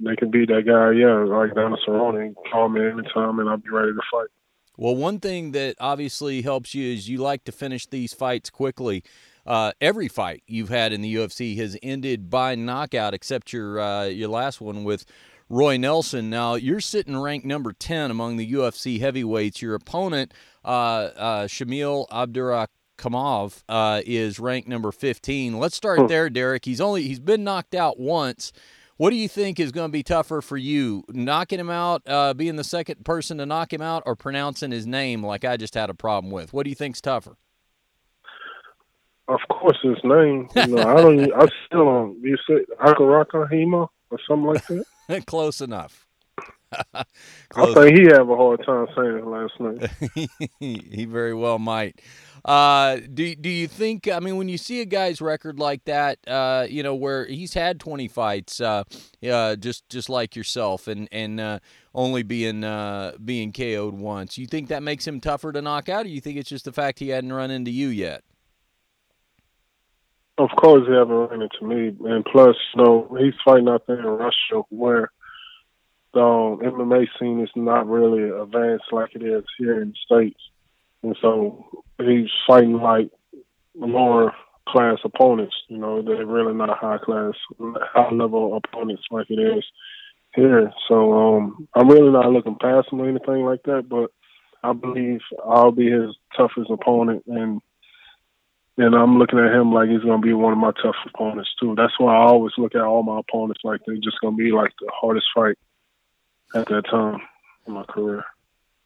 they 0.00 0.16
can 0.16 0.30
beat 0.30 0.48
that 0.48 0.64
guy, 0.66 0.92
yeah, 0.92 1.24
like 1.24 1.54
Donna 1.54 1.76
Cerrone, 1.86 2.34
call 2.50 2.68
me 2.68 2.80
anytime, 2.80 3.38
and 3.38 3.48
I'll 3.48 3.58
be 3.58 3.70
ready 3.70 3.92
to 3.92 4.00
fight. 4.10 4.28
Well, 4.76 4.96
one 4.96 5.20
thing 5.20 5.52
that 5.52 5.76
obviously 5.78 6.42
helps 6.42 6.74
you 6.74 6.92
is 6.92 7.08
you 7.08 7.18
like 7.18 7.44
to 7.44 7.52
finish 7.52 7.86
these 7.86 8.12
fights 8.12 8.50
quickly. 8.50 9.04
Uh, 9.46 9.72
every 9.80 10.08
fight 10.08 10.42
you've 10.46 10.70
had 10.70 10.92
in 10.92 11.02
the 11.02 11.14
UFC 11.14 11.56
has 11.58 11.76
ended 11.82 12.30
by 12.30 12.54
knockout, 12.54 13.14
except 13.14 13.52
your 13.52 13.78
uh, 13.78 14.04
your 14.06 14.28
last 14.28 14.60
one 14.60 14.82
with 14.82 15.04
Roy 15.48 15.76
Nelson. 15.76 16.30
Now 16.30 16.54
you're 16.54 16.80
sitting 16.80 17.16
ranked 17.16 17.46
number 17.46 17.72
ten 17.72 18.10
among 18.10 18.36
the 18.36 18.52
UFC 18.52 19.00
heavyweights. 19.00 19.62
Your 19.62 19.74
opponent, 19.74 20.32
uh, 20.64 20.68
uh, 20.68 21.44
Shamil 21.46 22.08
Abdurakhimov, 22.08 23.62
uh, 23.68 24.02
is 24.04 24.38
ranked 24.38 24.68
number 24.68 24.92
fifteen. 24.92 25.58
Let's 25.58 25.76
start 25.76 26.08
there, 26.08 26.30
Derrick. 26.30 26.64
He's 26.64 26.80
only 26.80 27.02
he's 27.02 27.20
been 27.20 27.44
knocked 27.44 27.74
out 27.74 27.98
once. 27.98 28.52
What 28.96 29.10
do 29.10 29.16
you 29.16 29.28
think 29.28 29.58
is 29.58 29.72
going 29.72 29.88
to 29.88 29.92
be 29.92 30.04
tougher 30.04 30.40
for 30.40 30.56
you, 30.56 31.02
knocking 31.08 31.58
him 31.58 31.68
out, 31.68 32.02
uh, 32.06 32.32
being 32.32 32.54
the 32.54 32.62
second 32.62 33.04
person 33.04 33.38
to 33.38 33.46
knock 33.46 33.72
him 33.72 33.82
out, 33.82 34.04
or 34.06 34.14
pronouncing 34.14 34.70
his 34.70 34.86
name 34.86 35.24
like 35.24 35.44
I 35.44 35.56
just 35.56 35.74
had 35.74 35.90
a 35.90 35.94
problem 35.94 36.30
with? 36.30 36.52
What 36.52 36.62
do 36.62 36.70
you 36.70 36.76
think's 36.76 37.00
tougher? 37.00 37.36
Of 39.26 39.40
course, 39.50 39.78
his 39.82 39.96
name. 40.04 40.48
You 40.54 40.66
know, 40.68 40.82
I 40.82 41.00
don't. 41.00 41.32
I 41.32 41.46
still 41.66 41.84
don't. 41.84 42.20
You 42.22 42.36
say 42.48 42.64
Akaraka 42.80 43.50
Hema 43.50 43.88
or 44.10 44.18
something 44.28 44.46
like 44.46 44.66
that. 44.68 44.84
Close 45.26 45.60
enough. 45.60 46.06
I 46.94 47.04
Close. 47.50 47.74
think 47.74 47.96
he 47.96 48.04
have 48.06 48.28
a 48.28 48.36
hard 48.36 48.64
time 48.64 48.86
saying 48.96 49.18
it 49.18 49.26
last 49.26 49.60
night. 49.60 50.30
he 50.60 51.04
very 51.04 51.34
well 51.34 51.58
might. 51.58 52.00
Uh, 52.44 52.96
do 53.14 53.34
do 53.34 53.48
you 53.48 53.66
think? 53.66 54.06
I 54.08 54.18
mean, 54.18 54.36
when 54.36 54.48
you 54.48 54.58
see 54.58 54.80
a 54.82 54.84
guy's 54.84 55.20
record 55.20 55.58
like 55.58 55.84
that, 55.84 56.18
uh, 56.26 56.66
you 56.68 56.82
know, 56.82 56.94
where 56.94 57.24
he's 57.26 57.54
had 57.54 57.80
twenty 57.80 58.06
fights, 58.06 58.60
uh, 58.60 58.84
uh 59.26 59.56
just 59.56 59.88
just 59.88 60.10
like 60.10 60.36
yourself, 60.36 60.86
and 60.86 61.08
and 61.10 61.40
uh, 61.40 61.60
only 61.94 62.22
being 62.22 62.62
uh, 62.62 63.12
being 63.24 63.50
KO'd 63.50 63.94
once, 63.94 64.36
you 64.36 64.46
think 64.46 64.68
that 64.68 64.82
makes 64.82 65.06
him 65.06 65.20
tougher 65.20 65.52
to 65.52 65.62
knock 65.62 65.88
out, 65.88 66.04
or 66.04 66.10
you 66.10 66.20
think 66.20 66.36
it's 66.36 66.50
just 66.50 66.66
the 66.66 66.72
fact 66.72 66.98
he 66.98 67.08
hadn't 67.08 67.32
run 67.32 67.50
into 67.50 67.70
you 67.70 67.88
yet? 67.88 68.24
Of 70.36 70.50
course, 70.56 70.82
he 70.88 70.92
haven't 70.94 71.14
run 71.14 71.42
into 71.42 71.64
me, 71.64 71.96
and 72.10 72.24
plus, 72.24 72.56
you 72.74 72.82
know, 72.82 73.16
he's 73.20 73.34
fighting 73.44 73.68
out 73.68 73.86
there 73.86 74.00
in 74.00 74.06
Russia 74.06 74.62
where 74.68 75.12
the 76.12 76.20
um, 76.20 76.58
MMA 76.58 77.06
scene 77.18 77.40
is 77.40 77.50
not 77.54 77.86
really 77.86 78.30
advanced 78.30 78.86
like 78.92 79.14
it 79.14 79.22
is 79.22 79.44
here 79.58 79.80
in 79.80 79.90
the 79.90 79.96
states, 80.04 80.40
and 81.02 81.16
so 81.20 81.84
he's 81.98 82.30
fighting 82.46 82.74
like 82.74 83.10
lower 83.76 84.32
class 84.68 84.98
opponents. 85.04 85.54
You 85.68 85.78
know, 85.78 86.02
they're 86.02 86.26
really 86.26 86.54
not 86.54 86.78
high 86.78 86.98
class, 86.98 87.34
high 87.60 88.10
level 88.10 88.56
opponents 88.56 89.02
like 89.10 89.26
it 89.30 89.40
is 89.40 89.64
here. 90.34 90.72
So 90.88 91.12
um, 91.12 91.68
I'm 91.74 91.88
really 91.88 92.10
not 92.10 92.32
looking 92.32 92.56
past 92.60 92.92
him 92.92 93.00
or 93.00 93.08
anything 93.08 93.44
like 93.44 93.62
that, 93.64 93.88
but 93.88 94.10
I 94.62 94.72
believe 94.72 95.20
I'll 95.44 95.72
be 95.72 95.90
his 95.90 96.16
toughest 96.36 96.70
opponent, 96.70 97.24
and 97.26 97.60
and 98.76 98.94
I'm 98.94 99.18
looking 99.18 99.38
at 99.38 99.52
him 99.52 99.72
like 99.72 99.88
he's 99.88 100.02
going 100.02 100.20
to 100.20 100.26
be 100.26 100.32
one 100.32 100.52
of 100.52 100.58
my 100.58 100.72
tough 100.82 100.96
opponents 101.06 101.50
too. 101.60 101.74
That's 101.76 101.98
why 101.98 102.14
I 102.14 102.26
always 102.26 102.52
look 102.58 102.74
at 102.74 102.80
all 102.80 103.02
my 103.02 103.20
opponents 103.20 103.60
like 103.64 103.80
they're 103.86 103.96
just 103.96 104.20
going 104.20 104.36
to 104.36 104.42
be 104.42 104.50
like 104.50 104.72
the 104.80 104.90
hardest 104.92 105.26
fight 105.34 105.58
at 106.54 106.66
that 106.68 106.84
time 106.90 107.20
in 107.66 107.74
my 107.74 107.84
career. 107.84 108.24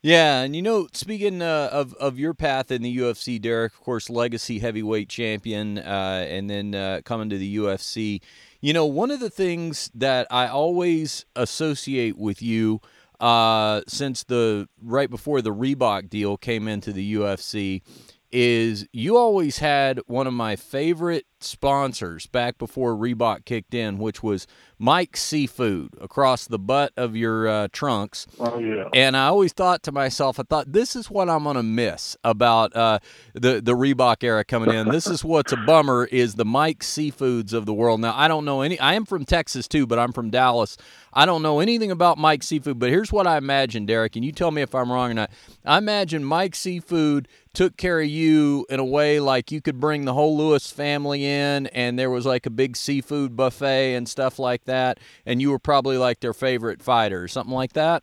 Yeah, 0.00 0.42
and 0.42 0.54
you 0.54 0.62
know, 0.62 0.86
speaking 0.92 1.42
uh, 1.42 1.70
of 1.72 1.92
of 1.94 2.20
your 2.20 2.32
path 2.32 2.70
in 2.70 2.82
the 2.82 2.98
UFC, 2.98 3.40
Derrick, 3.40 3.72
of 3.72 3.80
course, 3.80 4.08
legacy 4.08 4.60
heavyweight 4.60 5.08
champion, 5.08 5.78
uh, 5.78 6.24
and 6.28 6.48
then 6.48 6.74
uh, 6.74 7.00
coming 7.04 7.28
to 7.30 7.38
the 7.38 7.56
UFC. 7.56 8.20
You 8.60 8.72
know, 8.72 8.86
one 8.86 9.10
of 9.10 9.18
the 9.18 9.30
things 9.30 9.90
that 9.94 10.28
I 10.30 10.46
always 10.46 11.26
associate 11.34 12.16
with 12.16 12.40
you 12.42 12.80
uh, 13.18 13.82
since 13.88 14.22
the 14.22 14.68
right 14.80 15.10
before 15.10 15.42
the 15.42 15.52
Reebok 15.52 16.08
deal 16.08 16.36
came 16.36 16.68
into 16.68 16.92
the 16.92 17.14
UFC 17.14 17.82
is 18.30 18.86
you 18.92 19.16
always 19.16 19.58
had 19.58 20.00
one 20.06 20.26
of 20.26 20.34
my 20.34 20.56
favorite 20.56 21.24
sponsors 21.40 22.26
back 22.26 22.58
before 22.58 22.94
Reebok 22.94 23.44
kicked 23.44 23.74
in, 23.74 23.98
which 23.98 24.22
was 24.22 24.46
Mike's 24.78 25.22
Seafood 25.22 25.94
across 26.00 26.46
the 26.46 26.58
butt 26.58 26.92
of 26.96 27.16
your 27.16 27.48
uh, 27.48 27.68
trunks. 27.72 28.26
Oh 28.38 28.58
yeah. 28.58 28.88
And 28.94 29.16
I 29.16 29.26
always 29.26 29.52
thought 29.52 29.82
to 29.84 29.92
myself, 29.92 30.38
I 30.38 30.44
thought 30.44 30.72
this 30.72 30.94
is 30.94 31.10
what 31.10 31.28
I'm 31.28 31.44
gonna 31.44 31.62
miss 31.62 32.16
about 32.22 32.74
uh, 32.76 33.00
the 33.34 33.60
the 33.60 33.74
Reebok 33.74 34.22
era 34.22 34.44
coming 34.44 34.72
in. 34.72 34.88
This 34.88 35.06
is 35.06 35.24
what's 35.24 35.52
a 35.52 35.56
bummer 35.56 36.04
is 36.06 36.34
the 36.36 36.44
Mike 36.44 36.80
Seafoods 36.80 37.52
of 37.52 37.66
the 37.66 37.74
world. 37.74 38.00
Now 38.00 38.14
I 38.16 38.28
don't 38.28 38.44
know 38.44 38.62
any. 38.62 38.78
I 38.78 38.94
am 38.94 39.04
from 39.04 39.24
Texas 39.24 39.66
too, 39.66 39.86
but 39.86 39.98
I'm 39.98 40.12
from 40.12 40.30
Dallas. 40.30 40.76
I 41.12 41.26
don't 41.26 41.42
know 41.42 41.60
anything 41.60 41.90
about 41.90 42.18
Mike 42.18 42.42
Seafood, 42.42 42.78
but 42.78 42.90
here's 42.90 43.10
what 43.10 43.26
I 43.26 43.38
imagine, 43.38 43.86
Derrick, 43.86 44.14
and 44.14 44.24
you 44.24 44.30
tell 44.30 44.50
me 44.50 44.62
if 44.62 44.74
I'm 44.74 44.92
wrong 44.92 45.10
or 45.10 45.14
not. 45.14 45.30
I 45.64 45.78
imagine 45.78 46.22
Mike 46.22 46.54
Seafood 46.54 47.26
took 47.54 47.76
care 47.76 48.00
of 48.00 48.06
you 48.06 48.66
in 48.70 48.78
a 48.78 48.84
way 48.84 49.18
like 49.18 49.50
you 49.50 49.60
could 49.60 49.80
bring 49.80 50.04
the 50.04 50.14
whole 50.14 50.36
Lewis 50.36 50.70
family 50.70 51.24
in, 51.28 51.66
and 51.68 51.98
there 51.98 52.10
was 52.10 52.26
like 52.26 52.46
a 52.46 52.50
big 52.50 52.76
seafood 52.76 53.36
buffet 53.36 53.94
and 53.94 54.08
stuff 54.08 54.38
like 54.38 54.64
that, 54.64 54.98
and 55.26 55.40
you 55.40 55.50
were 55.50 55.58
probably 55.58 55.98
like 55.98 56.20
their 56.20 56.34
favorite 56.34 56.82
fighter, 56.82 57.22
or 57.22 57.28
something 57.28 57.54
like 57.54 57.74
that. 57.74 58.02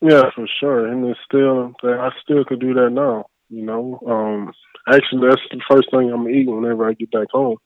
Yeah, 0.00 0.30
for 0.34 0.46
sure. 0.60 0.86
And 0.86 1.04
it's 1.04 1.20
still, 1.24 1.74
I 1.84 2.10
still 2.22 2.44
could 2.44 2.60
do 2.60 2.72
that 2.74 2.90
now. 2.90 3.26
You 3.50 3.62
know, 3.62 4.00
um, 4.06 4.52
actually, 4.88 5.28
that's 5.28 5.42
the 5.50 5.60
first 5.68 5.90
thing 5.90 6.10
I'm 6.10 6.28
eating 6.28 6.54
whenever 6.54 6.88
I 6.88 6.94
get 6.94 7.10
back 7.10 7.28
home 7.30 7.58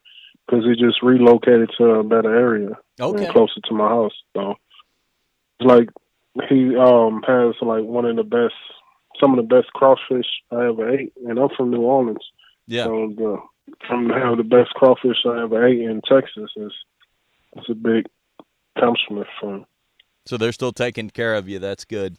because 0.46 0.64
he 0.64 0.72
just 0.74 1.02
relocated 1.02 1.70
to 1.78 1.84
a 1.84 2.04
better 2.04 2.34
area 2.34 2.70
Okay. 3.00 3.24
and 3.24 3.32
closer 3.32 3.60
to 3.64 3.74
my 3.74 3.88
house. 3.88 4.14
So 4.34 4.54
it's 5.60 5.68
like 5.68 5.88
he 6.48 6.74
um 6.76 7.22
has 7.26 7.54
like 7.62 7.84
one 7.84 8.04
of 8.04 8.16
the 8.16 8.24
best 8.24 8.54
some 9.20 9.38
of 9.38 9.48
the 9.48 9.54
best 9.54 9.72
crawfish 9.74 10.26
I 10.50 10.66
ever 10.66 10.90
ate, 10.90 11.12
and 11.26 11.38
I'm 11.38 11.48
from 11.56 11.70
New 11.70 11.82
Orleans. 11.82 12.24
Yeah. 12.66 12.84
So 12.84 13.12
the, 13.16 13.38
from 13.86 14.08
to 14.08 14.14
have 14.14 14.36
the 14.36 14.44
best 14.44 14.70
crawfish 14.74 15.18
I 15.24 15.42
ever 15.42 15.66
ate 15.66 15.80
in 15.80 16.00
Texas 16.02 16.50
is 16.56 16.72
it's 17.56 17.68
a 17.68 17.74
big 17.74 18.06
accomplishment 18.76 19.26
for. 19.40 19.64
So 20.26 20.36
they're 20.36 20.52
still 20.52 20.72
taking 20.72 21.10
care 21.10 21.34
of 21.34 21.48
you. 21.48 21.58
That's 21.58 21.84
good. 21.84 22.16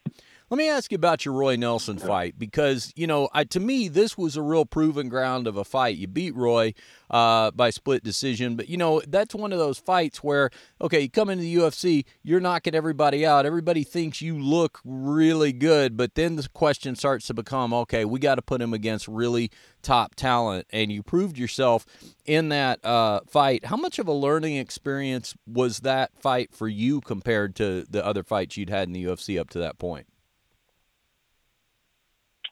Let 0.52 0.60
me 0.60 0.70
ask 0.70 0.92
you 0.92 0.96
about 0.96 1.26
your 1.26 1.34
Roy 1.34 1.56
Nelson 1.56 1.98
fight 1.98 2.38
because 2.38 2.94
you 2.96 3.08
know, 3.08 3.30
I, 3.34 3.46
to 3.46 3.60
me, 3.60 3.88
this 3.88 4.16
was 4.16 4.38
a 4.38 4.44
real 4.44 4.64
proven 4.64 5.10
ground 5.10 5.48
of 5.48 5.58
a 5.58 5.66
fight. 5.66 5.98
You 5.98 6.06
beat 6.06 6.36
Roy 6.36 6.76
uh, 7.10 7.50
by 7.50 7.72
split 7.72 8.04
decision, 8.04 8.56
but 8.56 8.70
you 8.70 8.78
know 8.78 9.02
that's 9.08 9.34
one 9.34 9.52
of 9.52 9.58
those 9.58 9.80
fights 9.80 10.24
where 10.24 10.52
okay, 10.80 11.02
you 11.02 11.10
come 11.10 11.32
into 11.32 11.42
the 11.42 11.56
UFC, 11.56 12.06
you're 12.22 12.40
knocking 12.40 12.76
everybody 12.76 13.26
out. 13.26 13.48
Everybody 13.48 13.84
thinks 13.84 14.22
you 14.22 14.38
look 14.38 14.80
really 14.86 15.52
good, 15.52 15.98
but 15.98 16.14
then 16.14 16.36
the 16.36 16.48
question 16.54 16.96
starts 16.96 17.26
to 17.26 17.34
become, 17.34 17.74
okay, 17.74 18.06
we 18.06 18.20
got 18.20 18.36
to 18.36 18.44
put 18.44 18.62
him 18.62 18.72
against 18.72 19.08
really 19.08 19.50
top 19.82 20.14
talent, 20.14 20.68
and 20.70 20.92
you 20.92 21.02
proved 21.02 21.40
yourself 21.40 21.88
in 22.24 22.50
that 22.50 22.86
uh, 22.86 23.22
fight. 23.28 23.66
How 23.66 23.78
much 23.78 23.98
of 23.98 24.08
a 24.08 24.14
learning 24.14 24.58
experience 24.58 25.34
was 25.48 25.80
that 25.80 26.12
fight 26.22 26.54
for 26.54 26.68
you 26.68 27.02
compared 27.02 27.56
to 27.56 27.84
the 27.90 28.06
other 28.06 28.22
fights 28.22 28.58
you'd 28.58 28.70
had 28.70 28.88
in 28.88 28.94
the 28.94 29.06
UFC 29.06 29.40
up 29.40 29.50
to 29.50 29.60
that 29.60 29.80
point? 29.80 30.06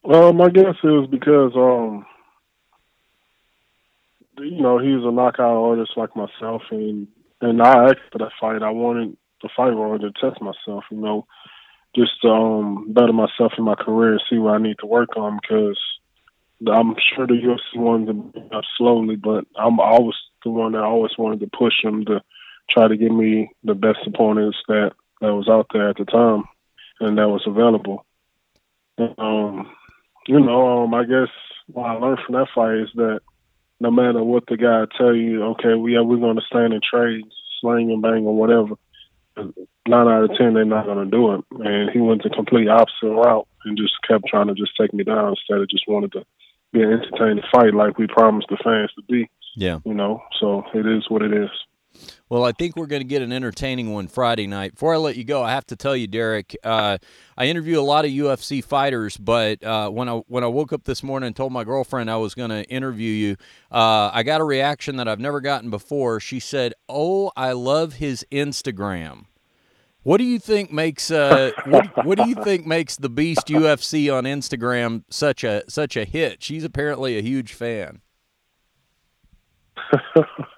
Um, 0.06 0.38
my 0.38 0.50
guess 0.50 0.76
is 0.84 1.08
because 1.10 1.54
um, 1.56 2.06
you 4.38 4.62
know, 4.62 4.80
he 4.80 4.94
was 4.94 5.06
a 5.06 5.12
knockout 5.12 5.40
artist 5.40 5.92
like 5.96 6.16
myself, 6.16 6.64
and 6.72 7.08
and 7.42 7.62
I 7.62 7.90
asked 7.90 8.12
for 8.12 8.20
that 8.20 8.32
fight. 8.40 8.64
I 8.64 8.72
wanted 8.72 9.18
the 9.42 9.50
fight 9.56 9.70
Roy 9.70 9.98
to 9.98 10.12
test 10.12 10.42
myself, 10.42 10.86
you 10.90 10.98
know, 10.98 11.28
just 11.96 12.22
to, 12.22 12.30
um 12.30 12.94
better 12.94 13.14
myself 13.14 13.54
in 13.58 13.64
my 13.64 13.76
career 13.76 14.14
and 14.14 14.24
see 14.30 14.38
what 14.38 14.56
I 14.56 14.58
need 14.58 14.78
to 14.80 14.86
work 14.86 15.16
on 15.18 15.40
because 15.42 15.80
I'm 16.68 16.96
sure 17.16 17.28
the 17.28 17.34
UFC 17.34 17.80
wanted 17.80 18.34
to 18.34 18.58
up 18.58 18.64
slowly, 18.78 19.16
but 19.16 19.46
I'm 19.58 19.80
always 19.80 20.16
the 20.44 20.50
one 20.50 20.72
that 20.74 20.84
always 20.84 21.12
wanted 21.18 21.42
to 21.42 21.58
push 21.58 21.74
him 21.84 22.06
to 22.06 22.22
try 22.70 22.88
to 22.88 22.98
give 22.98 23.12
me 23.12 23.52
the 23.64 23.76
best 23.76 24.00
opponents 24.08 24.58
that 24.68 24.94
that 25.22 25.34
was 25.34 25.48
out 25.50 25.68
there 25.74 25.90
at 25.90 25.98
the 25.98 26.06
time 26.06 26.44
and 27.00 27.18
that 27.18 27.30
was 27.30 27.44
available. 27.46 28.06
Um, 29.18 29.72
you 30.28 30.40
know, 30.40 30.84
um, 30.84 30.94
I 30.94 31.04
guess 31.04 31.30
what 31.68 31.86
I 31.86 31.94
learned 31.94 32.20
from 32.26 32.36
that 32.36 32.48
fight 32.54 32.78
is 32.78 32.90
that 32.96 33.22
no 33.80 33.92
matter 33.92 34.24
what 34.24 34.46
the 34.48 34.58
guy 34.58 34.86
tell 34.98 35.16
you, 35.16 35.44
okay, 35.44 35.74
we 35.74 35.96
are 35.96 36.04
we're 36.04 36.18
going 36.18 36.38
to 36.38 36.46
stand 36.48 36.74
and 36.74 36.82
trade, 36.82 37.24
sling 37.60 37.92
and 37.92 38.02
bang 38.02 38.26
or 38.26 38.36
whatever. 38.36 38.76
Nine 39.36 40.08
out 40.08 40.24
of 40.24 40.38
ten, 40.38 40.54
they're 40.54 40.66
not 40.66 40.86
going 40.86 41.04
to 41.04 41.12
do 41.12 41.34
it. 41.34 41.44
And 41.52 41.90
he 41.90 42.00
went 42.00 42.24
the 42.24 42.30
complete 42.30 42.70
opposite 42.70 43.08
route 43.08 43.48
and 43.66 43.78
just 43.78 43.96
kept 44.08 44.28
trying 44.28 44.48
to 44.48 44.54
just 44.54 44.72
take 44.80 44.94
me 44.94 45.04
down 45.04 45.30
instead 45.30 45.60
of 45.60 45.70
just 45.70 45.88
wanted 45.88 46.12
to 46.14 46.26
be 46.72 46.82
an 46.82 46.94
entertaining 46.94 47.44
fight 47.52 47.74
like 47.74 47.98
we 47.98 48.08
promised 48.08 48.48
the 48.50 48.58
fans 48.64 48.92
to 48.96 49.02
be. 49.04 49.30
Yeah. 49.56 49.80
You 49.86 49.94
know, 49.94 50.22
so 50.40 50.64
it 50.74 50.86
is 50.86 51.10
what 51.10 51.22
it 51.22 51.34
is. 51.34 51.50
Well, 52.30 52.44
I 52.44 52.52
think 52.52 52.76
we're 52.76 52.88
going 52.88 53.02
to 53.02 53.08
get 53.08 53.22
an 53.22 53.32
entertaining 53.32 53.94
one 53.94 54.08
Friday 54.08 54.48
night. 54.48 54.74
Before 54.74 54.94
I 54.94 54.98
let 54.98 55.16
you 55.16 55.24
go, 55.24 55.44
I 55.44 55.52
have 55.52 55.66
to 55.68 55.76
tell 55.76 55.96
you, 55.96 56.08
Derrick. 56.08 56.56
Uh, 56.64 56.98
I 57.38 57.46
interview 57.46 57.80
a 57.80 57.82
lot 57.82 58.06
of 58.06 58.12
UFC 58.12 58.64
fighters, 58.64 59.18
but 59.18 59.64
uh, 59.64 59.90
when 59.90 60.10
I 60.10 60.24
when 60.28 60.44
I 60.44 60.48
woke 60.48 60.74
up 60.74 60.84
this 60.84 61.04
morning 61.04 61.28
and 61.28 61.36
told 61.36 61.54
my 61.54 61.64
girlfriend 61.64 62.10
I 62.10 62.18
was 62.18 62.34
going 62.36 62.50
to 62.50 62.64
interview 62.66 63.12
you, 63.12 63.36
uh, 63.72 64.10
I 64.14 64.24
got 64.24 64.42
a 64.42 64.44
reaction 64.44 64.98
that 64.98 65.08
I've 65.08 65.20
never 65.20 65.42
gotten 65.42 65.70
before. 65.70 66.20
She 66.20 66.40
said, 66.40 66.74
"Oh, 66.90 67.32
I 67.36 67.52
love 67.52 67.94
his 67.94 68.26
Instagram." 68.32 69.26
What 70.04 70.18
do 70.18 70.26
you 70.26 70.38
think 70.38 70.72
makes 70.72 71.10
uh, 71.12 71.52
what, 71.66 72.06
what 72.06 72.18
do 72.18 72.28
you 72.28 72.36
think 72.36 72.66
makes 72.66 72.98
the 72.98 73.10
Beast 73.10 73.48
UFC 73.48 74.14
on 74.14 74.26
Instagram 74.26 75.04
such 75.10 75.44
a 75.44 75.64
such 75.70 75.96
a 75.96 76.04
hit? 76.04 76.44
She's 76.44 76.64
apparently 76.66 77.18
a 77.18 77.22
huge 77.22 77.54
fan. 77.54 78.02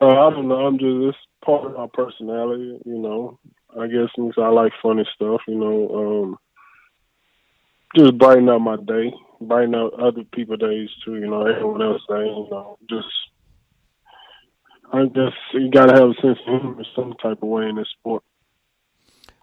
Uh, 0.00 0.08
I 0.08 0.30
don't 0.30 0.48
know. 0.48 0.66
I'm 0.66 0.78
just 0.78 1.08
it's 1.08 1.18
part 1.44 1.66
of 1.66 1.76
my 1.76 1.86
personality, 1.92 2.78
you 2.84 2.98
know. 2.98 3.38
I 3.78 3.86
guess 3.86 4.10
since 4.16 4.34
I 4.36 4.48
like 4.48 4.72
funny 4.82 5.04
stuff, 5.14 5.40
you 5.48 5.54
know. 5.54 5.88
Um, 5.94 6.38
just 7.96 8.18
brighten 8.18 8.48
up 8.48 8.60
my 8.60 8.76
day, 8.76 9.14
brighten 9.40 9.74
up 9.74 9.92
other 9.98 10.24
people's 10.32 10.60
days 10.60 10.90
too. 11.04 11.14
You 11.14 11.28
know, 11.28 11.46
everyone 11.46 11.82
else 11.82 12.02
day. 12.08 12.26
You 12.26 12.48
know, 12.50 12.78
just 12.90 13.08
I 14.92 15.06
guess 15.06 15.32
you 15.54 15.70
gotta 15.70 15.94
have 15.94 16.10
a 16.10 16.14
sense 16.20 16.38
of 16.46 16.60
humor 16.60 16.84
some 16.94 17.14
type 17.22 17.42
of 17.42 17.48
way 17.48 17.66
in 17.68 17.76
this 17.76 17.88
sport. 17.98 18.22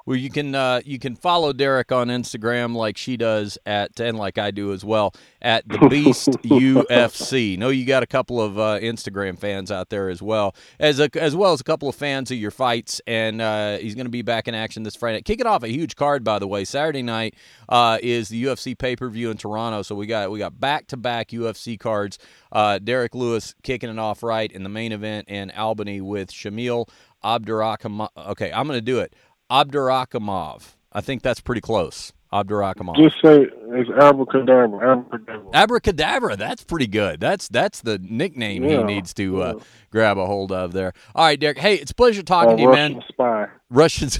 Well, 0.05 0.17
you 0.17 0.29
can 0.29 0.53
uh, 0.53 0.81
you 0.83 0.99
can 0.99 1.15
follow 1.15 1.53
Derrick 1.53 1.91
on 1.93 2.09
Instagram 2.09 2.75
like 2.75 2.97
she 2.97 3.15
does 3.15 3.57
at 3.65 4.01
and 4.01 4.17
like 4.17 4.37
I 4.37 4.51
do 4.51 4.73
as 4.73 4.83
well 4.83 5.13
at 5.41 5.67
the 5.67 5.77
Beast 5.89 6.29
UFC. 6.43 7.57
Know 7.57 7.69
you 7.69 7.85
got 7.85 8.03
a 8.03 8.07
couple 8.07 8.41
of 8.41 8.59
uh, 8.59 8.79
Instagram 8.79 9.39
fans 9.39 9.71
out 9.71 9.89
there 9.89 10.09
as 10.09 10.21
well 10.21 10.55
as 10.77 10.99
a, 10.99 11.09
as 11.15 11.37
well 11.37 11.53
as 11.53 11.61
a 11.61 11.63
couple 11.63 11.87
of 11.87 11.95
fans 11.95 12.31
of 12.31 12.37
your 12.37 12.51
fights, 12.51 12.99
and 13.07 13.41
uh, 13.41 13.77
he's 13.77 13.95
going 13.95 14.05
to 14.05 14.11
be 14.11 14.21
back 14.21 14.49
in 14.49 14.55
action 14.55 14.83
this 14.83 14.95
Friday. 14.95 15.21
Kicking 15.21 15.47
off 15.47 15.63
a 15.63 15.69
huge 15.69 15.95
card, 15.95 16.21
by 16.21 16.37
the 16.37 16.47
way. 16.47 16.65
Saturday 16.65 17.01
night 17.01 17.35
uh, 17.69 17.97
is 18.03 18.27
the 18.27 18.43
UFC 18.43 18.77
pay 18.77 18.97
per 18.97 19.07
view 19.07 19.31
in 19.31 19.37
Toronto, 19.37 19.83
so 19.83 19.95
we 19.95 20.05
got 20.05 20.29
we 20.31 20.39
got 20.39 20.59
back 20.59 20.87
to 20.87 20.97
back 20.97 21.29
UFC 21.29 21.79
cards. 21.79 22.19
Uh, 22.51 22.77
Derrick 22.77 23.15
Lewis 23.15 23.55
kicking 23.63 23.89
it 23.89 23.99
off 23.99 24.21
right 24.21 24.51
in 24.51 24.63
the 24.63 24.69
main 24.69 24.91
event 24.91 25.29
in 25.29 25.49
Albany 25.51 26.01
with 26.01 26.29
Shamil 26.29 26.89
Abdurakhimov. 27.23 28.09
Okay, 28.17 28.51
I'm 28.51 28.67
going 28.67 28.77
to 28.77 28.81
do 28.81 28.99
it. 28.99 29.15
Abdurakhimov. 29.51 30.75
I 30.91 31.01
think 31.01 31.21
that's 31.21 31.41
pretty 31.41 31.61
close. 31.61 32.13
Abdurakhimov. 32.31 32.95
Just 32.95 33.21
say 33.23 33.45
it's 33.45 33.89
abracadabra. 33.91 34.79
Abracadabra. 34.91 35.49
Abracadabra. 35.53 36.35
That's 36.35 36.63
pretty 36.63 36.87
good. 36.87 37.19
That's 37.19 37.47
that's 37.47 37.81
the 37.81 37.99
nickname 37.99 38.63
he 38.63 38.81
needs 38.81 39.13
to 39.15 39.41
uh, 39.43 39.59
grab 39.91 40.17
a 40.17 40.25
hold 40.25 40.51
of 40.51 40.73
there. 40.73 40.93
All 41.13 41.25
right, 41.25 41.39
Derrick. 41.39 41.59
Hey, 41.59 41.75
it's 41.75 41.91
a 41.91 41.95
pleasure 41.95 42.23
talking 42.23 42.53
Uh, 42.53 42.55
to 42.55 42.61
you, 42.63 42.71
man. 42.71 42.95
Russian 42.95 42.97
man. 42.97 43.07
spy. 43.07 43.47
Russians. 43.69 44.19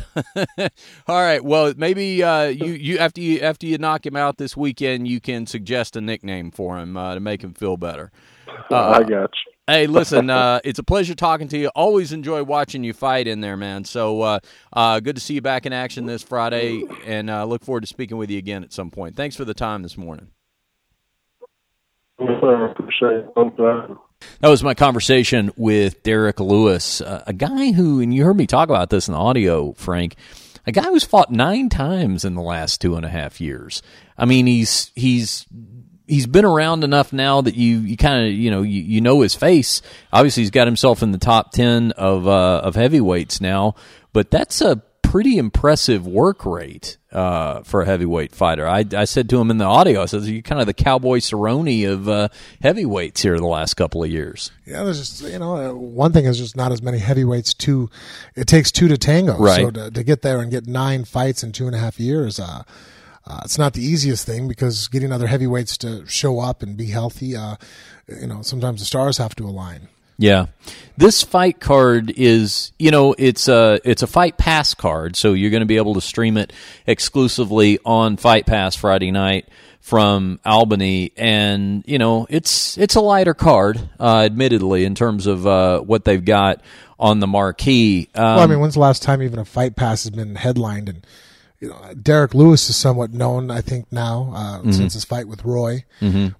All 1.08 1.22
right. 1.22 1.44
Well, 1.44 1.74
maybe 1.76 2.22
uh, 2.22 2.44
you 2.50 2.74
you 2.74 3.00
after 3.00 3.20
you 3.20 3.40
after 3.40 3.66
you 3.66 3.80
knock 3.80 4.06
him 4.06 4.16
out 4.16 4.38
this 4.38 4.56
weekend, 4.56 5.08
you 5.08 5.20
can 5.20 5.48
suggest 5.48 5.96
a 5.96 6.02
nickname 6.02 6.52
for 6.52 6.78
him 6.78 6.96
uh, 6.96 7.16
to 7.16 7.20
make 7.20 7.44
him 7.44 7.54
feel 7.54 7.78
better. 7.78 8.12
Uh, 8.70 8.76
I 8.76 9.00
got 9.00 9.10
you. 9.10 9.53
Hey, 9.66 9.88
listen, 9.88 10.30
uh, 10.30 10.60
it's 10.66 10.80
a 10.80 10.84
pleasure 10.84 11.16
talking 11.16 11.48
to 11.48 11.58
you. 11.58 11.70
Always 11.70 12.12
enjoy 12.12 12.44
watching 12.44 12.84
you 12.84 12.92
fight 12.92 13.28
in 13.28 13.40
there, 13.40 13.56
man. 13.56 13.86
So 13.86 14.22
uh, 14.22 14.40
uh, 14.74 15.00
good 15.00 15.16
to 15.16 15.22
see 15.22 15.36
you 15.36 15.42
back 15.42 15.66
in 15.66 15.72
action 15.72 16.06
this 16.06 16.22
Friday, 16.22 16.84
and 17.06 17.30
uh, 17.30 17.46
look 17.46 17.64
forward 17.64 17.82
to 17.82 17.88
speaking 17.88 18.18
with 18.18 18.30
you 18.30 18.38
again 18.38 18.64
at 18.66 18.74
some 18.74 18.92
point. 18.92 19.16
Thanks 19.16 19.38
for 19.38 19.46
the 19.46 19.54
time 19.54 19.82
this 19.82 19.98
morning. 19.98 20.28
Appreciate 22.20 23.26
it. 23.26 23.98
That 24.42 24.50
was 24.50 24.64
my 24.64 24.74
conversation 24.74 25.52
with 25.56 26.04
Derrick 26.04 26.42
Lewis, 26.42 27.00
uh, 27.00 27.24
a 27.26 27.34
guy 27.34 27.72
who, 27.72 28.02
and 28.02 28.14
you 28.14 28.26
heard 28.26 28.36
me 28.36 28.48
talk 28.48 28.68
about 28.68 28.90
this 28.90 29.08
in 29.08 29.14
the 29.14 29.20
audio, 29.20 29.72
Frank, 29.74 30.16
a 30.68 30.74
guy 30.74 30.84
who's 30.84 31.06
fought 31.06 31.32
nine 31.32 31.70
times 31.70 32.26
in 32.26 32.36
the 32.36 32.42
last 32.42 32.82
two 32.82 32.96
and 32.96 33.06
a 33.06 33.10
half 33.10 33.40
years. 33.40 33.82
I 34.18 34.26
mean, 34.26 34.46
he's 34.46 34.92
he's 34.96 35.46
he's 36.08 36.28
been 36.28 36.46
around 36.46 36.84
enough 36.84 37.14
now 37.14 37.42
that 37.42 37.56
you 37.56 37.80
you 37.80 37.98
kind 37.98 38.28
of 38.28 38.34
you 38.34 38.52
know 38.52 38.62
you, 38.62 38.82
you 38.82 39.02
know 39.02 39.22
his 39.22 39.36
face. 39.36 39.82
Obviously, 40.12 40.44
he's 40.44 40.52
got 40.52 40.68
himself 40.68 41.04
in 41.04 41.12
the 41.12 41.18
top 41.18 41.52
ten 41.52 41.92
of 41.94 42.28
uh, 42.28 42.62
of 42.64 42.76
heavyweights 42.76 43.42
now, 43.42 43.76
but 44.12 44.32
that's 44.32 44.62
a 44.62 44.82
pretty 45.14 45.38
impressive 45.38 46.08
work 46.08 46.44
rate 46.44 46.98
uh, 47.12 47.62
for 47.62 47.84
a 47.84 47.86
heavyweight 47.86 48.34
fighter. 48.34 48.68
I, 48.68 48.84
I 48.96 49.06
said 49.06 49.30
to 49.30 49.40
him 49.40 49.52
in 49.52 49.60
the 49.60 49.66
audio, 49.66 50.02
I 50.02 50.06
said, 50.06 50.24
"You're 50.24 50.42
kind 50.42 50.60
of 50.60 50.66
the 50.66 50.74
cowboy 50.74 51.20
Cerrone 51.20 51.88
of 51.88 52.10
uh, 52.10 52.30
heavyweights 52.64 53.22
here 53.22 53.38
the 53.38 53.46
last 53.46 53.76
couple 53.76 54.04
of 54.04 54.10
years." 54.10 54.52
Yeah, 54.66 54.84
there's 54.84 54.98
just 54.98 55.32
you 55.32 55.38
know 55.38 55.56
uh, 55.56 55.74
one 55.74 56.14
thing 56.14 56.26
is 56.26 56.40
just 56.40 56.58
not 56.58 56.72
as 56.72 56.82
many 56.82 56.98
heavyweights. 56.98 57.54
Two, 57.54 57.92
it 58.36 58.48
takes 58.48 58.72
two 58.72 58.88
to 58.88 58.98
tango. 58.98 59.38
Right. 59.38 59.62
So 59.62 59.70
to, 59.70 59.92
to 59.92 60.04
get 60.04 60.24
there 60.24 60.42
and 60.42 60.50
get 60.50 60.66
nine 60.66 61.06
fights 61.06 61.44
in 61.44 61.52
two 61.52 61.68
and 61.68 61.76
a 61.76 61.80
half 61.80 62.00
years, 62.00 62.40
uh, 62.40 62.64
uh, 63.26 63.42
it's 63.46 63.58
not 63.58 63.74
the 63.74 63.84
easiest 63.84 64.26
thing 64.26 64.48
because 64.48 64.88
getting 64.88 65.12
other 65.12 65.28
heavyweights 65.28 65.78
to 65.80 66.06
show 66.08 66.40
up 66.40 66.62
and 66.62 66.76
be 66.76 66.88
healthy, 66.88 67.36
uh, 67.36 67.56
you 68.08 68.28
know, 68.28 68.42
sometimes 68.42 68.82
the 68.82 68.86
stars 68.86 69.18
have 69.18 69.36
to 69.36 69.46
align. 69.46 69.88
Yeah. 70.18 70.48
This 70.98 71.24
fight 71.24 71.60
card 71.60 72.14
is, 72.16 72.72
you 72.78 72.92
know, 72.92 73.16
it's 73.18 73.48
a 73.48 73.80
it's 73.84 74.04
a 74.04 74.08
Fight 74.08 74.38
Pass 74.38 74.74
card, 74.74 75.16
so 75.16 75.34
you're 75.34 75.50
going 75.50 75.62
to 75.62 75.68
be 75.68 75.78
able 75.78 75.96
to 75.96 76.02
stream 76.02 76.38
it 76.38 76.54
exclusively 76.86 77.80
on 77.84 78.18
Fight 78.18 78.46
Pass 78.46 78.76
Friday 78.76 79.12
night 79.12 79.48
from 79.82 80.40
Albany, 80.46 81.12
and 81.18 81.84
you 81.88 81.98
know, 81.98 82.26
it's 82.30 82.78
it's 82.78 82.96
a 82.96 83.02
lighter 83.02 83.34
card, 83.34 83.82
uh, 84.00 84.20
admittedly, 84.20 84.86
in 84.86 84.96
terms 84.96 85.28
of 85.28 85.48
uh, 85.48 85.80
what 85.80 86.06
they've 86.06 86.24
got 86.24 86.62
on 87.00 87.20
the 87.20 87.28
marquee. 87.28 88.08
Um, 88.16 88.24
Well, 88.24 88.40
I 88.40 88.48
mean, 88.48 88.60
when's 88.60 88.76
the 88.76 88.80
last 88.80 89.02
time 89.02 89.22
even 89.22 89.40
a 89.40 89.46
fight 89.46 89.76
pass 89.76 90.04
has 90.04 90.12
been 90.12 90.36
headlined? 90.36 90.90
And 90.90 91.06
you 91.64 91.70
know, 91.70 91.94
Derrick 92.02 92.34
Lewis 92.34 92.70
is 92.70 92.76
somewhat 92.76 93.14
known, 93.14 93.50
I 93.50 93.62
think, 93.62 93.92
now 93.92 94.34
uh, 94.36 94.58
Mm-hmm. 94.60 94.72
since 94.72 94.94
his 94.94 95.06
fight 95.06 95.28
with 95.28 95.44
Roy. 95.46 95.86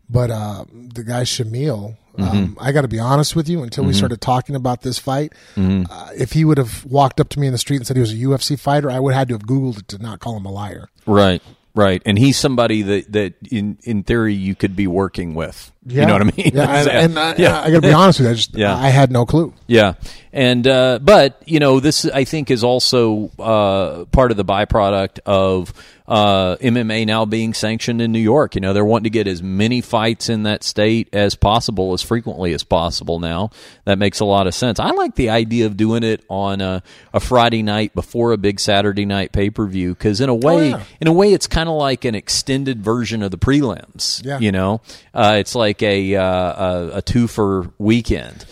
But 0.10 0.30
uh, 0.32 0.66
the 0.70 1.04
guy 1.04 1.24
Shamil, 1.24 1.98
Mm-hmm. 2.18 2.24
um, 2.38 2.58
I 2.62 2.72
got 2.72 2.82
to 2.82 2.88
be 2.88 3.00
honest 3.00 3.36
with 3.36 3.50
you. 3.50 3.64
Until 3.64 3.86
we 3.86 3.94
started 3.94 4.22
talking 4.22 4.56
about 4.56 4.84
this 4.84 5.00
fight, 5.00 5.34
Mm-hmm. 5.56 5.92
uh, 5.92 6.10
if 6.16 6.34
he 6.34 6.46
would 6.46 6.60
have 6.60 6.86
walked 6.86 7.20
up 7.20 7.30
to 7.30 7.40
me 7.40 7.48
in 7.48 7.54
the 7.54 7.58
street 7.58 7.78
and 7.78 7.88
said 7.88 7.96
he 7.96 8.02
was 8.02 8.12
a 8.14 8.18
UFC 8.18 8.60
fighter, 8.60 8.92
I 8.92 9.00
would 9.00 9.14
have 9.14 9.22
had 9.22 9.28
to 9.30 9.34
have 9.36 9.44
Googled 9.48 9.80
it 9.80 9.88
to 9.88 9.98
not 9.98 10.20
call 10.20 10.38
him 10.38 10.46
a 10.46 10.52
liar. 10.52 10.90
right. 11.08 11.42
Right, 11.76 12.04
and 12.06 12.20
he's 12.20 12.38
somebody 12.38 12.84
that 12.84 13.12
that 13.14 13.34
in 13.50 13.80
in 13.82 14.04
theory 14.04 14.36
you 14.36 14.54
could 14.54 14.76
be 14.76 14.86
working 14.86 15.34
with. 15.34 15.72
Yeah. 15.86 16.02
You 16.02 16.08
know 16.08 16.14
what 16.14 16.22
I 16.22 16.26
mean? 16.38 16.52
Yeah, 16.54 16.78
and, 16.80 16.90
and 16.90 17.20
I, 17.20 17.36
Yeah. 17.36 17.62
I 17.62 17.72
got 17.72 17.82
to 17.82 17.88
be 17.88 17.94
honest 17.94 18.20
with 18.20 18.28
you. 18.28 18.32
I 18.32 18.36
just 18.36 18.56
Yeah. 18.56 18.76
I 18.76 18.90
had 18.90 19.12
no 19.12 19.26
clue. 19.26 19.54
Yeah, 19.68 19.94
and 20.32 20.68
uh, 20.68 21.00
but 21.02 21.42
you 21.46 21.60
know 21.60 21.80
this 21.80 22.06
I 22.06 22.24
think 22.24 22.52
is 22.52 22.64
also 22.64 23.32
uh, 23.40 24.06
part 24.06 24.32
of 24.32 24.38
the 24.38 24.46
byproduct 24.46 25.20
of 25.26 25.74
uh, 26.06 26.58
MMA 26.58 27.06
now 27.06 27.26
being 27.26 27.54
sanctioned 27.54 28.02
in 28.02 28.12
New 28.12 28.20
York. 28.20 28.56
You 28.56 28.62
know 28.62 28.74
they're 28.74 28.84
wanting 28.84 29.06
to 29.06 29.10
get 29.10 29.28
as 29.28 29.42
many 29.42 29.82
fights 29.82 30.30
in 30.30 30.44
that 30.44 30.64
state 30.64 31.10
as 31.14 31.36
possible, 31.36 31.94
as 31.94 32.02
frequently 32.02 32.54
as 32.54 32.64
possible. 32.64 33.20
Now 33.20 33.52
that 33.86 33.98
makes 33.98 34.20
a 34.20 34.26
lot 34.26 34.48
of 34.48 34.54
sense. 34.54 34.80
I 34.80 34.92
like 34.92 35.16
the 35.16 35.30
idea 35.30 35.66
of 35.66 35.78
doing 35.78 36.04
it 36.04 36.24
on 36.30 36.62
a, 36.62 36.84
a 37.14 37.20
Friday 37.20 37.64
night 37.64 37.94
before 37.94 38.32
a 38.32 38.38
big 38.38 38.60
Saturday 38.60 39.06
night 39.06 39.32
pay 39.32 39.50
per 39.50 39.66
view 39.66 39.94
because 39.94 40.20
in 40.20 40.30
a 40.30 40.36
way, 40.36 40.72
yeah. 40.72 40.84
in 41.00 41.08
a 41.08 41.14
way, 41.14 41.34
it's 41.34 41.48
kind 41.48 41.70
of 41.70 41.76
like 41.76 42.06
an 42.06 42.16
extended 42.16 42.84
version 42.84 43.24
of 43.24 43.32
the 43.32 43.38
prelims. 43.38 44.24
Yeah. 44.26 44.40
You 44.40 44.52
know, 44.52 44.82
uh, 45.14 45.36
it's 45.38 45.56
like 45.56 45.73
a 45.82 46.16
uh, 46.16 46.98
a, 46.98 47.02
two 47.02 47.28
for 47.28 47.72
weekend. 47.78 48.46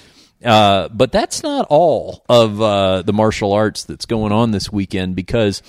Uh, 0.44 0.90
but 0.90 1.12
that's 1.12 1.44
not 1.44 1.68
all 1.70 2.26
of 2.28 2.60
uh, 2.60 3.04
the 3.04 3.14
martial 3.14 3.54
arts 3.54 3.84
that's 3.84 4.06
going 4.06 4.32
on 4.32 4.52
this 4.52 4.72
weekend 4.72 5.16
because 5.16 5.62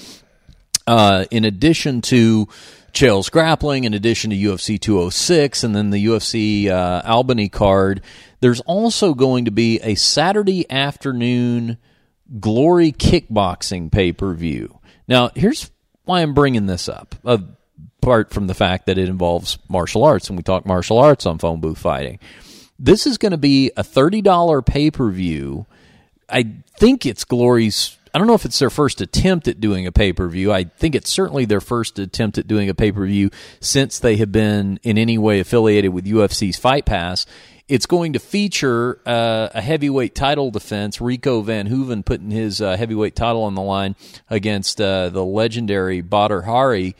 uh, 0.86 1.26
in 1.30 1.44
addition 1.44 2.00
to 2.00 2.48
Chael's 2.92 3.30
grappling, 3.30 3.84
in 3.84 3.94
addition 3.94 4.30
to 4.30 4.36
UFC 4.36 4.80
206, 4.80 5.64
and 5.64 5.74
then 5.74 5.90
the 5.90 6.06
UFC 6.06 6.68
uh, 6.68 7.02
Albany 7.04 7.48
card, 7.48 8.02
there's 8.40 8.60
also 8.60 9.14
going 9.14 9.46
to 9.46 9.50
be 9.50 9.80
a 9.80 9.94
Saturday 9.94 10.70
afternoon 10.70 11.78
Glory 12.40 12.92
kickboxing 12.92 13.92
pay 13.92 14.12
per 14.12 14.32
view. 14.32 14.78
Now, 15.06 15.30
here's 15.34 15.70
why 16.04 16.22
I'm 16.22 16.32
bringing 16.34 16.66
this 16.66 16.88
up. 16.88 17.14
Apart 18.02 18.34
from 18.34 18.48
the 18.48 18.54
fact 18.54 18.86
that 18.86 18.98
it 18.98 19.08
involves 19.08 19.58
martial 19.68 20.02
arts, 20.02 20.28
and 20.28 20.36
we 20.36 20.42
talk 20.42 20.66
martial 20.66 20.98
arts 20.98 21.24
on 21.24 21.38
phone 21.38 21.60
booth 21.60 21.78
fighting. 21.78 22.18
This 22.76 23.06
is 23.06 23.16
going 23.16 23.30
to 23.30 23.38
be 23.38 23.70
a 23.76 23.84
$30 23.84 24.66
pay 24.66 24.90
per 24.90 25.08
view. 25.12 25.66
I 26.28 26.52
think 26.76 27.06
it's 27.06 27.22
Glory's. 27.22 27.96
I 28.12 28.18
don't 28.18 28.26
know 28.26 28.34
if 28.34 28.44
it's 28.44 28.58
their 28.58 28.70
first 28.70 29.00
attempt 29.00 29.46
at 29.46 29.60
doing 29.60 29.86
a 29.86 29.92
pay 29.92 30.12
per 30.12 30.26
view. 30.26 30.52
I 30.52 30.64
think 30.64 30.96
it's 30.96 31.10
certainly 31.10 31.44
their 31.44 31.60
first 31.60 31.96
attempt 32.00 32.38
at 32.38 32.48
doing 32.48 32.68
a 32.68 32.74
pay 32.74 32.90
per 32.90 33.06
view 33.06 33.30
since 33.60 34.00
they 34.00 34.16
have 34.16 34.32
been 34.32 34.80
in 34.82 34.98
any 34.98 35.16
way 35.16 35.38
affiliated 35.38 35.92
with 35.92 36.04
UFC's 36.04 36.56
Fight 36.56 36.84
Pass. 36.84 37.24
It's 37.68 37.86
going 37.86 38.14
to 38.14 38.18
feature 38.18 38.98
uh, 39.06 39.50
a 39.54 39.60
heavyweight 39.60 40.16
title 40.16 40.50
defense. 40.50 41.00
Rico 41.00 41.40
Verhoeven 41.40 42.04
putting 42.04 42.32
his 42.32 42.60
uh, 42.60 42.76
heavyweight 42.76 43.14
title 43.14 43.44
on 43.44 43.54
the 43.54 43.62
line 43.62 43.94
against 44.28 44.80
uh, 44.80 45.08
the 45.08 45.24
legendary 45.24 46.00
Badr 46.00 46.40
Hari 46.40 46.96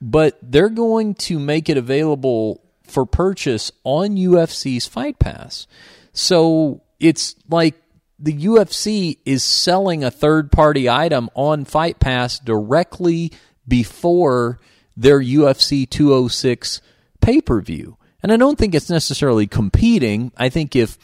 but 0.00 0.38
they're 0.42 0.68
going 0.68 1.14
to 1.14 1.38
make 1.38 1.68
it 1.68 1.76
available 1.76 2.62
for 2.84 3.04
purchase 3.04 3.70
on 3.84 4.16
UFC's 4.16 4.86
Fight 4.86 5.18
Pass. 5.18 5.66
So 6.12 6.82
it's 6.98 7.36
like 7.48 7.74
the 8.18 8.32
UFC 8.32 9.18
is 9.24 9.44
selling 9.44 10.02
a 10.02 10.10
third 10.10 10.50
party 10.50 10.88
item 10.88 11.30
on 11.34 11.64
Fight 11.64 12.00
Pass 12.00 12.38
directly 12.38 13.32
before 13.66 14.58
their 14.96 15.20
UFC 15.20 15.88
206 15.88 16.80
pay 17.20 17.40
per 17.40 17.60
view. 17.60 17.96
And 18.22 18.32
I 18.32 18.36
don't 18.36 18.58
think 18.58 18.74
it's 18.74 18.90
necessarily 18.90 19.46
competing. 19.46 20.32
I 20.36 20.48
think 20.48 20.74
if 20.74 20.98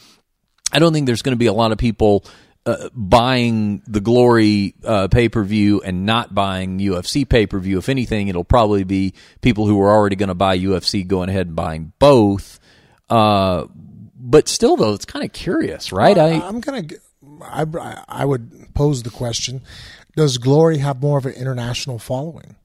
I 0.71 0.79
don't 0.79 0.91
think 0.91 1.05
there's 1.05 1.21
going 1.21 1.35
to 1.35 1.39
be 1.39 1.45
a 1.45 1.53
lot 1.53 1.71
of 1.71 1.77
people 1.77 2.25
uh, 2.65 2.89
buying 2.93 3.83
the 3.87 3.99
Glory 3.99 4.73
uh, 4.83 5.07
pay 5.07 5.29
per 5.29 5.43
view 5.43 5.81
and 5.81 6.05
not 6.05 6.33
buying 6.33 6.79
UFC 6.79 7.27
pay 7.27 7.45
per 7.45 7.59
view. 7.59 7.77
If 7.77 7.89
anything, 7.89 8.27
it'll 8.27 8.43
probably 8.43 8.83
be 8.83 9.13
people 9.41 9.67
who 9.67 9.79
are 9.81 9.91
already 9.91 10.15
going 10.15 10.29
to 10.29 10.35
buy 10.35 10.57
UFC 10.57 11.05
going 11.05 11.29
ahead 11.29 11.47
and 11.47 11.55
buying 11.55 11.93
both. 11.99 12.59
Uh, 13.09 13.65
but 14.15 14.47
still, 14.47 14.75
though, 14.77 14.93
it's 14.93 15.05
kind 15.05 15.23
of 15.23 15.31
curious, 15.31 15.91
right? 15.91 16.17
I 16.17 16.41
I'm 16.41 16.59
gonna. 16.59 16.83
I, 17.41 18.03
I 18.07 18.25
would 18.25 18.73
pose 18.73 19.03
the 19.03 19.11
question: 19.11 19.61
Does 20.15 20.39
Glory 20.39 20.79
have 20.79 21.01
more 21.01 21.19
of 21.19 21.25
an 21.27 21.33
international 21.33 21.99
following? 21.99 22.55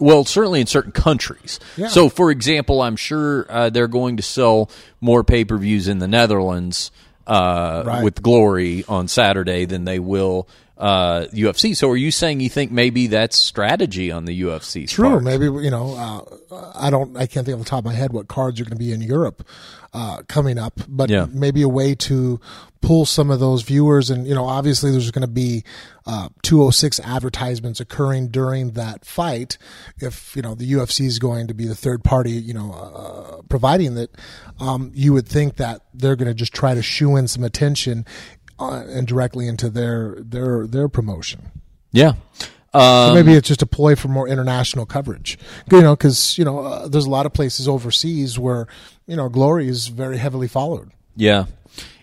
Well, 0.00 0.24
certainly 0.24 0.60
in 0.60 0.66
certain 0.66 0.92
countries. 0.92 1.58
Yeah. 1.76 1.88
So, 1.88 2.08
for 2.08 2.30
example, 2.30 2.82
I'm 2.82 2.96
sure 2.96 3.46
uh, 3.48 3.70
they're 3.70 3.88
going 3.88 4.16
to 4.18 4.22
sell 4.22 4.70
more 5.00 5.24
pay 5.24 5.44
per 5.44 5.56
views 5.56 5.88
in 5.88 6.00
the 6.00 6.08
Netherlands 6.08 6.90
uh, 7.26 7.82
Right. 7.86 8.04
with 8.04 8.22
Glory 8.22 8.84
on 8.88 9.08
Saturday 9.08 9.64
than 9.64 9.84
they 9.84 9.98
will 9.98 10.48
uh, 10.78 11.26
UFC. 11.32 11.74
So, 11.76 11.88
are 11.90 11.96
you 11.96 12.10
saying 12.10 12.40
you 12.40 12.50
think 12.50 12.70
maybe 12.70 13.06
that's 13.06 13.36
strategy 13.36 14.10
on 14.12 14.24
the 14.26 14.42
UFC? 14.42 14.88
True. 14.88 15.08
part? 15.10 15.22
Maybe 15.22 15.44
you 15.46 15.70
know. 15.70 15.94
Uh, 16.50 16.70
I 16.74 16.90
don't. 16.90 17.16
I 17.16 17.26
can't 17.26 17.46
think 17.46 17.58
off 17.58 17.64
the 17.64 17.68
top 17.70 17.78
of 17.80 17.84
my 17.86 17.94
head 17.94 18.12
what 18.12 18.28
cards 18.28 18.60
are 18.60 18.64
going 18.64 18.70
to 18.72 18.84
be 18.84 18.92
in 18.92 19.00
Europe 19.00 19.46
uh, 19.94 20.22
coming 20.28 20.58
up, 20.58 20.80
but 20.88 21.08
Yeah. 21.10 21.26
maybe 21.30 21.62
a 21.62 21.68
way 21.68 21.94
to 21.94 22.40
pull 22.82 23.04
some 23.06 23.30
of 23.30 23.40
those 23.40 23.62
viewers. 23.62 24.10
And 24.10 24.26
you 24.26 24.34
know, 24.34 24.44
obviously, 24.44 24.90
there's 24.90 25.10
going 25.10 25.22
to 25.26 25.32
be 25.32 25.64
uh, 26.06 26.28
206 26.42 27.00
advertisements 27.00 27.80
occurring 27.80 28.28
during 28.28 28.72
that 28.72 29.04
fight. 29.04 29.56
If 29.98 30.36
you 30.36 30.42
know 30.42 30.54
the 30.54 30.70
UFC 30.72 31.06
is 31.06 31.18
going 31.18 31.46
to 31.48 31.54
be 31.54 31.66
the 31.66 31.74
third 31.74 32.04
party, 32.04 32.32
you 32.32 32.52
know, 32.54 32.72
uh, 32.72 33.42
providing 33.48 33.94
that, 33.94 34.10
um, 34.60 34.92
you 34.94 35.12
would 35.14 35.26
think 35.26 35.56
that 35.56 35.82
they're 35.94 36.16
going 36.16 36.28
to 36.28 36.34
just 36.34 36.52
try 36.54 36.74
to 36.74 36.82
shoe 36.82 37.16
in 37.16 37.26
some 37.28 37.42
attention. 37.42 38.04
Uh, 38.58 38.84
and 38.88 39.06
directly 39.06 39.46
into 39.46 39.68
their 39.68 40.16
their 40.18 40.66
their 40.66 40.88
promotion. 40.88 41.50
Yeah. 41.92 42.14
So 42.72 42.80
Um, 42.80 43.14
maybe 43.14 43.32
it's 43.32 43.48
just 43.48 43.62
a 43.62 43.66
ploy 43.66 43.96
for 43.96 44.08
more 44.08 44.26
international 44.28 44.86
coverage. 44.86 45.38
You 45.70 45.82
know, 45.82 45.94
because 45.94 46.38
you 46.38 46.44
know, 46.44 46.60
uh, 46.60 46.88
there's 46.88 47.06
a 47.06 47.10
lot 47.10 47.26
of 47.26 47.32
places 47.32 47.68
overseas 47.68 48.38
where 48.38 48.66
you 49.06 49.16
know 49.16 49.28
Glory 49.28 49.68
is 49.68 49.88
very 49.88 50.16
heavily 50.18 50.48
followed. 50.48 50.90
Yeah. 51.16 51.44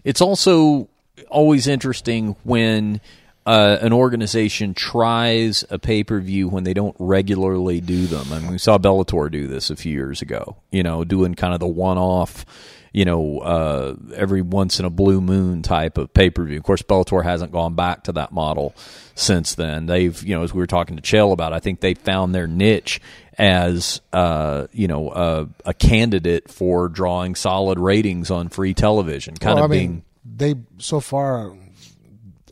It's 0.03 0.21
also 0.21 0.89
always 1.29 1.67
interesting 1.67 2.35
when 2.43 3.01
uh, 3.45 3.77
an 3.81 3.93
organization 3.93 4.73
tries 4.73 5.63
a 5.69 5.77
pay 5.77 6.03
per 6.03 6.19
view 6.19 6.47
when 6.49 6.63
they 6.63 6.73
don't 6.73 6.95
regularly 6.99 7.81
do 7.81 8.05
them. 8.05 8.31
I 8.31 8.39
mean, 8.39 8.51
we 8.51 8.57
saw 8.57 8.77
Bellator 8.77 9.31
do 9.31 9.47
this 9.47 9.69
a 9.69 9.75
few 9.75 9.91
years 9.91 10.21
ago, 10.21 10.57
you 10.71 10.83
know, 10.83 11.03
doing 11.03 11.35
kind 11.35 11.53
of 11.53 11.59
the 11.59 11.67
one 11.67 11.97
off, 11.97 12.45
you 12.93 13.05
know, 13.05 13.39
uh, 13.39 13.95
every 14.15 14.41
once 14.41 14.79
in 14.79 14.85
a 14.85 14.89
blue 14.89 15.19
moon 15.19 15.63
type 15.63 15.97
of 15.97 16.13
pay 16.13 16.29
per 16.29 16.43
view. 16.45 16.57
Of 16.57 16.63
course, 16.63 16.83
Bellator 16.83 17.23
hasn't 17.23 17.51
gone 17.51 17.73
back 17.73 18.03
to 18.03 18.11
that 18.13 18.31
model 18.31 18.75
since 19.15 19.55
then. 19.55 19.87
They've, 19.87 20.21
you 20.23 20.35
know, 20.35 20.43
as 20.43 20.53
we 20.53 20.59
were 20.59 20.67
talking 20.67 20.95
to 20.95 21.01
Chael 21.01 21.33
about, 21.33 21.53
I 21.53 21.59
think 21.59 21.79
they 21.79 21.95
found 21.95 22.33
their 22.35 22.47
niche 22.47 23.01
as 23.37 23.99
uh, 24.13 24.67
you 24.71 24.87
know 24.87 25.09
uh, 25.09 25.45
a 25.65 25.73
candidate 25.73 26.49
for 26.51 26.87
drawing 26.87 27.33
solid 27.33 27.79
ratings 27.79 28.29
on 28.29 28.49
free 28.49 28.75
television, 28.75 29.35
kind 29.37 29.55
Well, 29.55 29.65
of 29.65 29.71
I 29.71 29.73
being 29.73 29.91
mean, 29.91 30.03
they 30.23 30.55
so 30.77 30.99
far, 30.99 31.57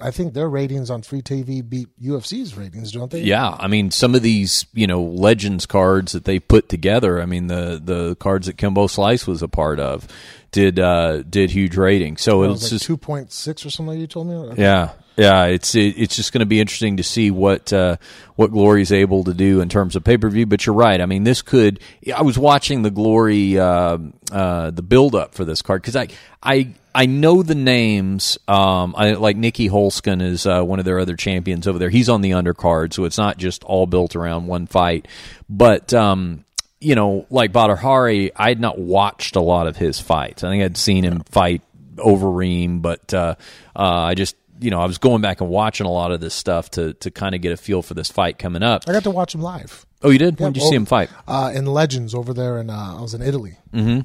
I 0.01 0.11
think 0.11 0.33
their 0.33 0.49
ratings 0.49 0.89
on 0.89 1.01
free 1.01 1.21
TV 1.21 1.67
beat 1.67 1.87
UFC's 2.01 2.55
ratings, 2.57 2.91
don't 2.91 3.11
they? 3.11 3.21
yeah. 3.21 3.55
I 3.59 3.67
mean, 3.67 3.91
some 3.91 4.15
of 4.15 4.21
these 4.21 4.65
you 4.73 4.87
know 4.87 5.01
legends 5.01 5.65
cards 5.65 6.11
that 6.13 6.25
they 6.25 6.39
put 6.39 6.69
together. 6.69 7.21
I 7.21 7.25
mean, 7.25 7.47
the 7.47 7.81
the 7.83 8.15
cards 8.15 8.47
that 8.47 8.57
Kimbo 8.57 8.87
Slice 8.87 9.27
was 9.27 9.41
a 9.41 9.47
part 9.47 9.79
of 9.79 10.07
did 10.51 10.79
uh, 10.79 11.23
did 11.23 11.51
huge 11.51 11.77
ratings. 11.77 12.21
So 12.21 12.43
It 12.43 12.47
it's 12.47 12.53
was 12.53 12.63
like 12.63 12.69
just 12.71 12.85
two 12.85 12.97
point 12.97 13.31
six 13.31 13.65
or 13.65 13.69
something. 13.69 13.99
You 13.99 14.07
told 14.07 14.27
me. 14.27 14.55
Yeah, 14.61 14.91
yeah. 15.17 15.45
It's 15.45 15.75
it, 15.75 15.95
it's 15.97 16.15
just 16.15 16.33
going 16.33 16.39
to 16.39 16.45
be 16.45 16.59
interesting 16.59 16.97
to 16.97 17.03
see 17.03 17.31
what 17.31 17.71
uh, 17.71 17.97
what 18.35 18.51
Glory's 18.51 18.91
able 18.91 19.23
to 19.25 19.33
do 19.33 19.61
in 19.61 19.69
terms 19.69 19.95
of 19.95 20.03
pay 20.03 20.17
per 20.17 20.29
view. 20.29 20.45
But 20.45 20.65
you're 20.65 20.75
right. 20.75 20.99
I 20.99 21.05
mean, 21.05 21.23
this 21.23 21.41
could. 21.41 21.79
I 22.15 22.21
was 22.21 22.37
watching 22.37 22.81
the 22.81 22.91
Glory 22.91 23.59
uh, 23.59 23.97
uh, 24.31 24.71
the 24.71 24.81
build 24.81 25.15
up 25.15 25.33
for 25.33 25.45
this 25.45 25.61
card 25.61 25.81
because 25.81 25.95
I 25.95 26.07
I 26.41 26.73
I 26.93 27.05
know 27.05 27.43
the 27.43 27.55
names. 27.55 28.37
Um, 28.47 28.95
I 28.97 29.13
like 29.13 29.37
Nieky 29.37 29.69
Holzken 29.69 30.21
is 30.21 30.45
uh, 30.45 30.63
one 30.63 30.79
of 30.79 30.85
their 30.85 30.99
other 30.99 31.15
champions 31.15 31.67
over 31.67 31.79
there. 31.79 31.89
He's 31.89 32.09
on 32.09 32.21
the 32.21 32.31
undercard, 32.31 32.93
so 32.93 33.05
it's 33.05 33.17
not 33.17 33.37
just 33.37 33.63
all 33.63 33.87
built 33.87 34.15
around 34.15 34.47
one 34.47 34.67
fight. 34.67 35.07
But 35.49 35.93
um, 35.93 36.43
you 36.81 36.95
know, 36.95 37.25
like 37.29 37.53
Badr 37.53 37.75
Hari, 37.75 38.35
I 38.35 38.49
had 38.49 38.59
not 38.59 38.77
watched 38.77 39.35
a 39.35 39.41
lot 39.41 39.67
of 39.67 39.77
his 39.77 39.99
fights. 39.99 40.43
I 40.43 40.49
think 40.49 40.63
I'd 40.63 40.77
seen 40.77 41.03
him 41.03 41.21
fight 41.21 41.61
Overeem, 41.95 42.81
but 42.81 43.13
uh, 43.13 43.35
uh, 43.75 43.79
I 43.79 44.15
just 44.15 44.35
you 44.61 44.69
know 44.69 44.79
I 44.79 44.85
was 44.85 44.97
going 44.97 45.21
back 45.21 45.41
and 45.41 45.49
watching 45.49 45.85
a 45.87 45.91
lot 45.91 46.11
of 46.11 46.21
this 46.21 46.33
stuff 46.33 46.69
to 46.71 46.93
to 46.93 47.11
kind 47.11 47.35
of 47.35 47.41
get 47.41 47.51
a 47.51 47.57
feel 47.57 47.81
for 47.81 47.93
this 47.93 48.09
fight 48.09 48.37
coming 48.37 48.63
up. 48.63 48.83
I 48.87 48.93
got 48.93 49.03
to 49.03 49.11
watch 49.11 49.35
him 49.35 49.41
live. 49.41 49.85
Oh, 50.03 50.09
you 50.09 50.17
did? 50.17 50.39
when 50.39 50.53
did 50.53 50.61
you 50.61 50.67
oh, 50.67 50.69
see 50.69 50.75
him 50.75 50.85
fight? 50.85 51.09
Uh, 51.27 51.51
in 51.53 51.65
Legends 51.65 52.15
over 52.15 52.33
there, 52.33 52.57
and 52.57 52.71
uh, 52.71 52.97
I 52.97 53.01
was 53.01 53.13
in 53.13 53.21
Italy, 53.21 53.57
mm-hmm. 53.73 54.01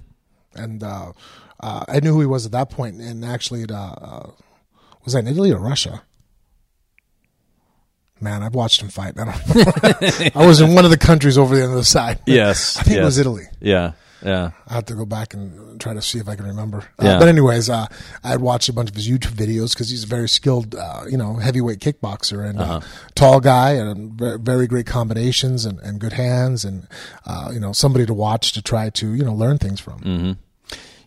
and 0.60 0.82
uh, 0.82 1.12
uh, 1.60 1.84
I 1.88 2.00
knew 2.00 2.12
who 2.12 2.20
he 2.20 2.26
was 2.26 2.44
at 2.44 2.52
that 2.52 2.70
point. 2.70 3.00
And 3.00 3.24
actually, 3.24 3.62
it, 3.62 3.70
uh, 3.70 3.94
uh, 4.00 4.30
was 5.04 5.14
that 5.14 5.20
in 5.20 5.28
Italy 5.28 5.52
or 5.52 5.58
Russia? 5.58 6.02
Man, 8.20 8.42
I've 8.42 8.54
watched 8.54 8.80
him 8.80 8.88
fight. 8.88 9.14
I, 9.18 9.24
don't 9.24 10.36
I 10.36 10.46
was 10.46 10.62
in 10.62 10.74
one 10.74 10.86
of 10.86 10.90
the 10.90 10.96
countries 10.98 11.36
over 11.36 11.54
the 11.54 11.64
other 11.64 11.84
side. 11.84 12.18
Yes, 12.26 12.78
I 12.78 12.82
think 12.82 12.98
it 12.98 13.04
was 13.04 13.18
Italy. 13.18 13.44
Yeah, 13.60 13.92
Yeah. 14.22 14.51
I 14.66 14.74
have 14.74 14.86
to 14.86 14.94
go 14.94 15.05
back 15.05 15.34
and 15.34 15.80
try 15.80 15.94
to 15.94 16.02
see 16.02 16.18
if 16.18 16.28
I 16.28 16.36
can 16.36 16.47
remember. 16.47 16.84
Yeah. 17.02 17.16
Uh, 17.16 17.18
but 17.18 17.28
anyways, 17.28 17.68
uh, 17.68 17.86
I 18.24 18.28
had 18.28 18.40
watched 18.40 18.68
a 18.68 18.72
bunch 18.72 18.90
of 18.90 18.97
his 18.97 19.09
YouTube 19.09 19.34
videos 19.34 19.74
because 19.74 19.90
he's 19.90 20.05
a 20.05 20.06
very 20.06 20.28
skilled, 20.28 20.74
uh, 20.74 21.05
you 21.09 21.16
know, 21.16 21.36
heavyweight 21.36 21.80
kickboxer 21.80 22.48
and 22.48 22.60
uh 22.60 22.80
tall 23.14 23.40
guy 23.40 23.72
and 23.72 24.12
very, 24.12 24.38
very 24.38 24.66
great 24.66 24.86
combinations 24.86 25.64
and, 25.64 25.78
and 25.80 26.01
good 26.01 26.12
hands 26.12 26.64
and 26.64 26.86
uh, 27.26 27.51
you 27.52 27.60
know 27.60 27.72
somebody 27.72 28.06
to 28.06 28.14
watch 28.14 28.52
to 28.52 28.62
try 28.62 28.90
to 28.90 29.14
you 29.14 29.24
know 29.24 29.34
learn 29.34 29.59
things 29.59 29.80
from. 29.80 30.38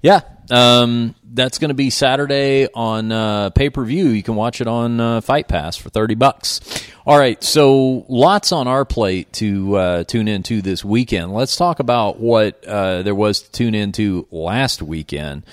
Yeah, 0.01 0.21
um, 0.49 1.13
that's 1.33 1.57
going 1.59 1.69
to 1.69 1.75
be 1.75 1.89
Saturday 1.89 2.67
on 2.73 3.11
uh, 3.11 3.49
pay 3.49 3.69
per 3.69 3.83
view. 3.83 4.07
You 4.07 4.23
can 4.23 4.35
watch 4.35 4.61
it 4.61 4.67
on 4.67 4.99
uh, 4.99 5.21
Fight 5.21 5.47
Pass 5.47 5.75
for 5.75 5.89
thirty 5.89 6.15
bucks. 6.15 6.61
All 7.05 7.17
right, 7.17 7.43
so 7.43 8.05
lots 8.07 8.51
on 8.51 8.67
our 8.67 8.85
plate 8.85 9.33
to 9.33 9.75
uh, 9.75 10.03
tune 10.05 10.27
into 10.27 10.61
this 10.61 10.85
weekend. 10.85 11.33
Let's 11.33 11.55
talk 11.55 11.79
about 11.79 12.19
what 12.19 12.63
uh, 12.65 13.01
there 13.01 13.15
was 13.15 13.41
to 13.41 13.51
tune 13.51 13.75
into 13.75 14.27
last 14.31 14.81
weekend 14.81 15.43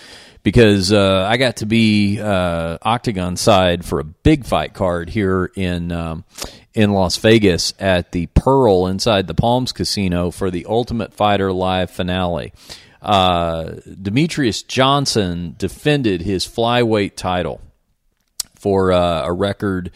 because 0.42 0.92
uh, 0.92 1.26
I 1.28 1.38
got 1.38 1.56
to 1.56 1.66
be 1.66 2.20
uh, 2.20 2.78
Octagon 2.82 3.36
side 3.36 3.84
for 3.84 3.98
a 3.98 4.04
big 4.04 4.44
fight 4.44 4.74
card 4.74 5.10
here 5.10 5.50
in 5.56 5.90
um, 5.90 6.24
in 6.72 6.92
Las 6.92 7.16
Vegas 7.16 7.74
at 7.80 8.12
the 8.12 8.26
Pearl 8.26 8.86
inside 8.86 9.26
the 9.26 9.34
Palms 9.34 9.72
Casino 9.72 10.30
for 10.30 10.52
the 10.52 10.66
Ultimate 10.66 11.12
Fighter 11.12 11.52
live 11.52 11.90
finale. 11.90 12.52
Uh, 13.06 13.76
Demetrious 13.86 14.66
Johnson 14.66 15.54
defended 15.56 16.22
his 16.22 16.44
flyweight 16.44 17.14
title 17.14 17.60
for 18.56 18.90
uh, 18.90 19.22
a 19.24 19.32
record. 19.32 19.92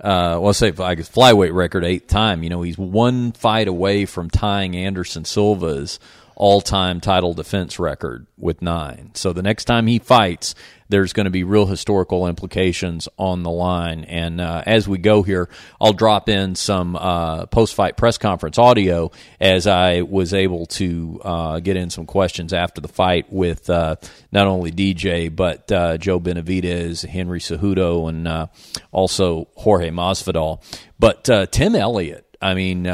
Uh, 0.00 0.40
well, 0.40 0.46
I'll 0.46 0.54
say 0.54 0.72
I 0.78 0.94
guess 0.94 1.10
flyweight 1.10 1.52
record 1.52 1.84
eighth 1.84 2.06
time. 2.06 2.42
You 2.42 2.48
know, 2.48 2.62
he's 2.62 2.78
one 2.78 3.32
fight 3.32 3.68
away 3.68 4.06
from 4.06 4.30
tying 4.30 4.74
Anderson 4.76 5.26
Silva's 5.26 6.00
all-time 6.36 7.00
title 7.00 7.34
defense 7.34 7.78
record 7.78 8.26
with 8.36 8.62
nine. 8.62 9.10
So 9.14 9.32
the 9.32 9.42
next 9.42 9.64
time 9.64 9.86
he 9.86 9.98
fights, 9.98 10.54
there's 10.88 11.12
going 11.12 11.24
to 11.24 11.30
be 11.30 11.44
real 11.44 11.66
historical 11.66 12.26
implications 12.26 13.08
on 13.18 13.42
the 13.42 13.50
line. 13.50 14.04
And 14.04 14.40
uh, 14.40 14.62
as 14.66 14.86
we 14.86 14.98
go 14.98 15.22
here, 15.22 15.48
I'll 15.80 15.92
drop 15.92 16.28
in 16.28 16.54
some 16.54 16.96
uh, 16.96 17.46
post-fight 17.46 17.96
press 17.96 18.18
conference 18.18 18.58
audio 18.58 19.10
as 19.40 19.66
I 19.66 20.02
was 20.02 20.34
able 20.34 20.66
to 20.66 21.20
uh, 21.24 21.60
get 21.60 21.76
in 21.76 21.90
some 21.90 22.06
questions 22.06 22.52
after 22.52 22.80
the 22.80 22.88
fight 22.88 23.32
with 23.32 23.70
uh, 23.70 23.96
not 24.30 24.46
only 24.46 24.70
DJ 24.70 25.34
but 25.34 25.70
uh, 25.72 25.96
Joe 25.96 26.20
Benavidez, 26.20 27.06
Henry 27.06 27.40
Cejudo, 27.40 28.08
and 28.08 28.28
uh, 28.28 28.46
also 28.92 29.48
Jorge 29.54 29.90
Masvidal. 29.90 30.62
But 30.98 31.24
Tim 31.50 31.74
Elliott, 31.74 32.36
I 32.40 32.54
mean, 32.54 32.84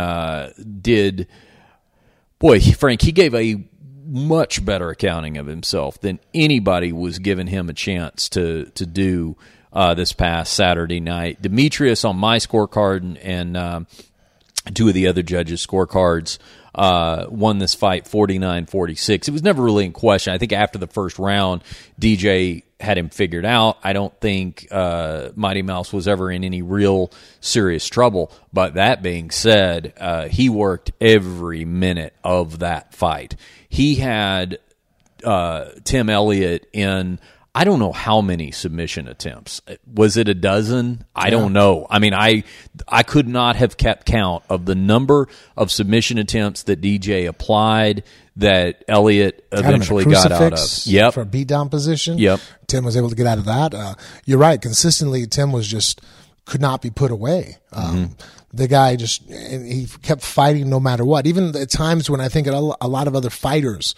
did 0.80 1.28
boy, 2.40 2.60
Frank, 2.60 3.02
he 3.02 3.12
gave 3.12 3.34
a 3.34 3.64
much 4.04 4.64
better 4.64 4.90
accounting 4.90 5.38
of 5.38 5.46
himself 5.46 6.00
than 6.00 6.18
anybody 6.34 6.92
was 6.92 7.20
giving 7.20 7.46
him 7.46 7.68
a 7.68 7.72
chance 7.72 8.28
to 8.30 8.64
to 8.74 8.84
do 8.84 9.36
uh, 9.72 9.94
this 9.94 10.12
past 10.12 10.52
Saturday 10.52 10.98
night. 10.98 11.40
Demetrious 11.40 12.04
on 12.04 12.16
my 12.16 12.38
scorecard 12.38 13.02
and, 13.02 13.18
and 13.18 13.56
um, 13.56 13.86
two 14.74 14.88
of 14.88 14.94
the 14.94 15.06
other 15.06 15.22
judges' 15.22 15.64
scorecards 15.64 16.38
uh, 16.74 17.26
won 17.28 17.58
this 17.58 17.74
fight 17.74 18.06
49 18.06 18.66
46. 18.66 19.28
It 19.28 19.30
was 19.30 19.42
never 19.42 19.62
really 19.62 19.84
in 19.84 19.92
question. 19.92 20.32
I 20.32 20.38
think 20.38 20.52
after 20.52 20.78
the 20.78 20.86
first 20.86 21.18
round, 21.18 21.62
DJ 22.00 22.62
had 22.80 22.96
him 22.96 23.10
figured 23.10 23.44
out. 23.44 23.78
I 23.84 23.92
don't 23.92 24.18
think 24.20 24.66
uh, 24.70 25.30
Mighty 25.34 25.62
Mouse 25.62 25.92
was 25.92 26.08
ever 26.08 26.30
in 26.30 26.44
any 26.44 26.62
real 26.62 27.12
serious 27.40 27.86
trouble. 27.86 28.32
But 28.52 28.74
that 28.74 29.02
being 29.02 29.30
said, 29.30 29.92
uh, 29.98 30.28
he 30.28 30.48
worked 30.48 30.92
every 31.00 31.64
minute 31.64 32.14
of 32.24 32.60
that 32.60 32.94
fight. 32.94 33.36
He 33.68 33.96
had 33.96 34.58
uh, 35.24 35.66
Tim 35.84 36.08
Elliott 36.08 36.68
in. 36.72 37.20
I 37.54 37.64
don't 37.64 37.80
know 37.80 37.90
how 37.92 38.20
many 38.20 38.52
submission 38.52 39.08
attempts. 39.08 39.60
Was 39.92 40.16
it 40.16 40.28
a 40.28 40.34
dozen? 40.34 41.04
I 41.16 41.30
don't 41.30 41.52
know. 41.52 41.86
I 41.90 41.98
mean, 41.98 42.14
I 42.14 42.44
I 42.86 43.02
could 43.02 43.26
not 43.26 43.56
have 43.56 43.76
kept 43.76 44.06
count 44.06 44.44
of 44.48 44.66
the 44.66 44.76
number 44.76 45.28
of 45.56 45.72
submission 45.72 46.18
attempts 46.18 46.62
that 46.64 46.80
DJ 46.80 47.26
applied 47.28 48.04
that 48.36 48.84
Elliott 48.86 49.44
Had 49.50 49.60
him 49.60 49.64
in 49.64 49.70
a 49.72 49.74
eventually 49.74 50.04
got 50.04 50.30
out 50.30 50.52
of. 50.52 50.86
Yep. 50.86 51.14
For 51.14 51.22
a 51.22 51.26
beat 51.26 51.48
down 51.48 51.68
position. 51.70 52.18
Yep. 52.18 52.40
Tim 52.68 52.84
was 52.84 52.96
able 52.96 53.10
to 53.10 53.16
get 53.16 53.26
out 53.26 53.38
of 53.38 53.46
that. 53.46 53.74
Uh, 53.74 53.94
you're 54.24 54.38
right. 54.38 54.60
Consistently, 54.62 55.26
Tim 55.26 55.50
was 55.50 55.66
just 55.66 56.00
could 56.44 56.60
not 56.60 56.82
be 56.82 56.90
put 56.90 57.10
away. 57.10 57.58
Um, 57.72 57.84
Mm-hmm. 57.96 58.12
The 58.52 58.66
guy 58.66 58.96
just 58.96 59.28
and 59.30 59.64
he 59.64 59.86
kept 60.02 60.22
fighting 60.22 60.68
no 60.68 60.80
matter 60.80 61.04
what. 61.04 61.24
Even 61.28 61.54
at 61.54 61.70
times 61.70 62.10
when 62.10 62.20
I 62.20 62.28
think 62.28 62.48
a 62.48 62.50
lot 62.52 63.06
of 63.06 63.14
other 63.14 63.30
fighters 63.30 63.94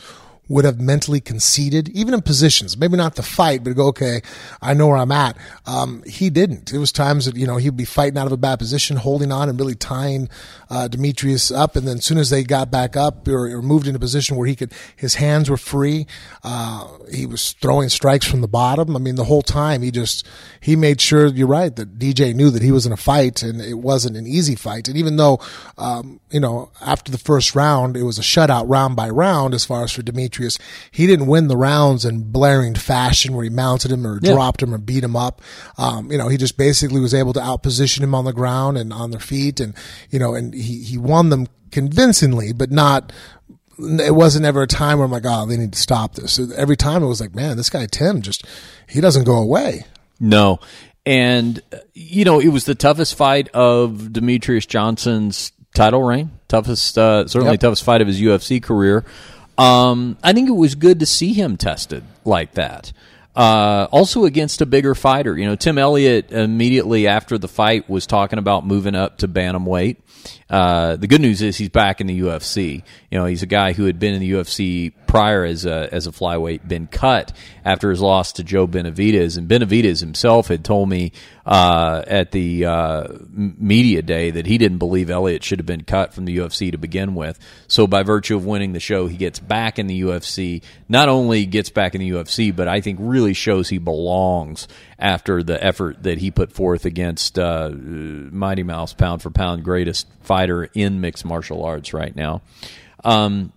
would 0.49 0.65
have 0.65 0.81
mentally 0.81 1.21
conceded, 1.21 1.89
even 1.91 2.13
in 2.13 2.21
positions, 2.21 2.77
maybe 2.77 2.97
not 2.97 3.15
the 3.15 3.23
fight, 3.23 3.63
but 3.63 3.75
go, 3.77 3.87
okay, 3.87 4.21
I 4.61 4.75
know 4.75 4.89
where 4.89 4.97
I'm 4.97 5.13
at. 5.13 5.37
Um, 5.67 6.03
he 6.03 6.31
didn't. 6.31 6.73
It 6.73 6.79
was 6.79 6.91
times 6.93 7.27
that, 7.27 7.37
you 7.37 7.47
know, 7.47 7.57
he'd 7.57 7.77
be 7.77 7.85
fighting 7.85 8.19
out 8.19 8.27
of 8.27 8.33
a 8.33 8.37
bad 8.37 8.59
position, 8.59 8.97
holding 8.97 9.31
on 9.31 9.49
and 9.49 9.59
really 9.59 9.77
tying, 9.77 10.29
uh, 10.69 10.89
Demetrious 10.91 11.57
up. 11.57 11.77
And 11.77 11.87
then 11.87 11.99
as 11.99 12.05
soon 12.05 12.19
as 12.19 12.31
they 12.31 12.43
got 12.43 12.71
back 12.71 12.97
up 12.97 13.27
or, 13.29 13.47
or 13.47 13.63
moved 13.63 13.87
in 13.87 13.95
a 13.95 14.01
position 14.01 14.37
where 14.37 14.47
he 14.47 14.57
could, 14.57 14.73
his 14.97 15.15
hands 15.15 15.49
were 15.49 15.57
free, 15.57 16.07
uh, 16.43 16.89
he 17.11 17.25
was 17.25 17.53
throwing 17.53 17.89
strikes 17.89 18.27
from 18.27 18.41
the 18.41 18.49
bottom. 18.49 18.97
I 18.97 18.99
mean, 18.99 19.15
the 19.15 19.25
whole 19.25 19.43
time 19.43 19.81
he 19.81 19.91
just, 19.91 20.27
he 20.63 20.77
made 20.77 21.01
sure, 21.01 21.27
you're 21.27 21.49
right, 21.49 21.75
that 21.75 21.99
DJ 21.99 22.33
knew 22.37 22.49
that 22.51 22.63
he 22.63 22.71
was 22.71 22.87
in 22.87 22.93
a 22.93 22.97
fight 22.97 23.43
and 23.43 23.61
it 23.61 23.75
wasn't 23.75 24.17
an 24.17 24.29
easy 24.29 24.55
fight. 24.55 24.87
And 24.87 24.97
even 24.97 25.17
though, 25.17 25.41
um, 25.77 26.21
you 26.31 26.39
know, 26.39 26.71
after 26.81 27.11
the 27.11 27.19
first 27.19 27.57
round, 27.57 27.97
it 27.97 28.05
was 28.05 28.17
a 28.17 28.23
shutout 28.23 28.67
round 28.69 28.95
by 28.95 29.09
round 29.11 29.55
as 29.55 29.65
far 29.65 29.83
as 29.83 29.91
for 29.91 30.03
Demetrious, 30.03 30.61
he 30.93 31.09
didn't 31.09 31.27
win 31.27 31.49
the 31.49 31.57
rounds 31.57 32.05
in 32.05 32.31
blaring 32.31 32.77
fashion 32.77 33.35
where 33.35 33.43
he 33.43 33.51
mounted 33.51 33.91
him 33.91 34.07
or 34.07 34.21
Yeah. 34.23 34.35
dropped 34.35 34.63
him 34.63 34.73
or 34.73 34.79
beat 34.79 35.03
him 35.03 35.17
up. 35.17 35.43
Um, 35.79 36.13
you 36.13 36.17
know, 36.17 36.29
he 36.29 36.37
just 36.37 36.57
basically 36.57 37.01
was 37.01 37.13
able 37.13 37.33
to 37.33 37.41
outposition 37.41 38.03
him 38.03 38.15
on 38.15 38.25
the 38.25 38.33
ground 38.33 38.79
and 38.79 38.93
on 38.93 39.11
their 39.11 39.19
feet. 39.19 39.59
And, 39.59 39.75
you 40.11 40.21
know, 40.21 40.35
and 40.37 40.55
he, 40.55 40.85
he 40.85 40.97
won 40.97 41.31
them 41.31 41.49
convincingly, 41.73 42.53
but 42.53 42.71
not, 42.71 43.13
it 43.79 44.15
wasn't 44.15 44.45
ever 44.45 44.63
a 44.63 44.67
time 44.69 44.99
where 44.99 45.07
I'm 45.07 45.11
like, 45.11 45.25
oh, 45.27 45.45
they 45.45 45.57
need 45.57 45.73
to 45.73 45.79
stop 45.81 46.15
this. 46.15 46.39
Every 46.57 46.77
time 46.77 47.03
it 47.03 47.07
was 47.09 47.21
like, 47.21 47.35
man, 47.35 47.57
this 47.57 47.69
guy 47.71 47.87
Tim 47.87 48.23
just, 48.23 48.47
he 48.89 49.01
doesn't 49.01 49.25
go 49.25 49.37
away. 49.39 49.87
No. 50.23 50.61
And, 51.05 51.61
uh, 51.73 51.79
you 51.93 52.25
know, 52.25 52.39
it 52.41 52.49
was 52.49 52.65
the 52.65 52.75
toughest 52.77 53.17
fight 53.17 53.49
of 53.53 54.09
Demetrious 54.13 54.67
Johnson's 54.67 55.53
title 55.75 56.03
reign. 56.03 56.31
Toughest, 56.49 56.97
uh, 56.97 57.27
certainly 57.27 57.55
Yep. 57.55 57.61
toughest 57.61 57.83
fight 57.85 58.01
of 58.01 58.07
his 58.07 58.21
UFC 58.21 58.61
career. 58.61 59.05
Um, 59.59 60.17
I 60.23 60.33
think 60.33 60.49
it 60.49 60.53
was 60.53 60.75
good 60.77 61.01
to 61.01 61.07
see 61.07 61.33
him 61.33 61.57
tested 61.57 62.05
like 62.25 62.53
that. 62.55 62.93
Uh, 63.35 63.89
also 63.91 64.25
against 64.27 64.61
a 64.61 64.67
bigger 64.67 64.95
fighter. 64.95 65.37
You 65.37 65.47
know, 65.47 65.57
Tim 65.57 65.79
Elliott 65.79 66.31
immediately 66.31 67.09
after 67.09 67.39
the 67.39 67.49
fight 67.49 67.89
was 67.89 68.07
talking 68.07 68.39
about 68.39 68.67
moving 68.67 68.95
up 68.95 69.19
to 69.19 69.29
bantamweight. 69.29 69.97
Uh, 70.51 70.97
the 70.97 71.07
good 71.07 71.21
news 71.23 71.41
is 71.43 71.57
he's 71.57 71.71
back 71.71 72.01
in 72.01 72.07
the 72.07 72.21
UFC. 72.21 72.83
You 73.11 73.19
know, 73.19 73.25
he's 73.25 73.43
a 73.43 73.47
guy 73.47 73.73
who 73.73 73.87
had 73.87 73.99
been 73.99 74.15
in 74.15 74.21
the 74.21 74.31
UFC 74.33 74.93
prior 75.13 75.45
as 75.45 75.67
a 75.67 75.91
as 75.93 76.07
a 76.07 76.11
flyweight, 76.11 76.67
been 76.67 76.87
cut 76.87 77.37
after 77.67 77.91
his 77.91 78.01
loss 78.01 78.33
to 78.33 78.43
Joe 78.43 78.67
Benavidez, 78.67 79.37
and 79.37 79.47
Benavidez 79.47 80.01
himself 80.01 80.49
had 80.49 80.65
told 80.65 80.89
me 80.89 81.13
uh, 81.45 82.03
at 82.07 82.31
the 82.31 82.65
uh, 82.65 83.09
media 83.31 84.01
day 84.01 84.31
that 84.31 84.47
he 84.47 84.57
didn't 84.57 84.79
believe 84.79 85.11
Elliott 85.11 85.45
should 85.45 85.59
have 85.59 85.67
been 85.67 85.85
cut 85.85 86.15
from 86.15 86.25
the 86.25 86.39
UFC 86.39 86.73
to 86.73 86.79
begin 86.79 87.15
with. 87.15 87.39
So 87.69 87.87
by 87.87 88.05
virtue 88.05 88.37
of 88.37 88.47
winning 88.47 88.73
the 88.73 88.81
show, 88.81 89.07
he 89.07 89.19
gets 89.19 89.39
back 89.39 89.79
in 89.79 89.87
the 89.87 90.01
UFC. 90.01 90.63
Not 90.89 91.11
only 91.11 91.45
gets 91.45 91.69
back 91.69 91.95
in 91.95 92.01
the 92.01 92.09
UFC, 92.13 92.57
but 92.57 92.67
I 92.67 92.81
think 92.81 92.99
really 93.03 93.35
shows 93.35 93.69
he 93.69 93.77
belongs 93.77 94.67
after 94.99 95.43
the 95.43 95.63
effort 95.63 96.05
that 96.05 96.17
he 96.19 96.31
put 96.31 96.53
forth 96.53 96.87
against 96.87 97.39
uh, 97.39 97.69
Mighty 97.71 98.63
Mouse, 98.63 98.95
pound 98.95 99.21
for 99.21 99.29
pound 99.31 99.63
greatest 99.63 100.07
fighter 100.23 100.71
in 100.73 101.03
mixed 101.03 101.27
martial 101.27 101.67
arts 101.67 101.93
right 101.93 102.17
now. 102.17 102.41
Um, 103.05 103.53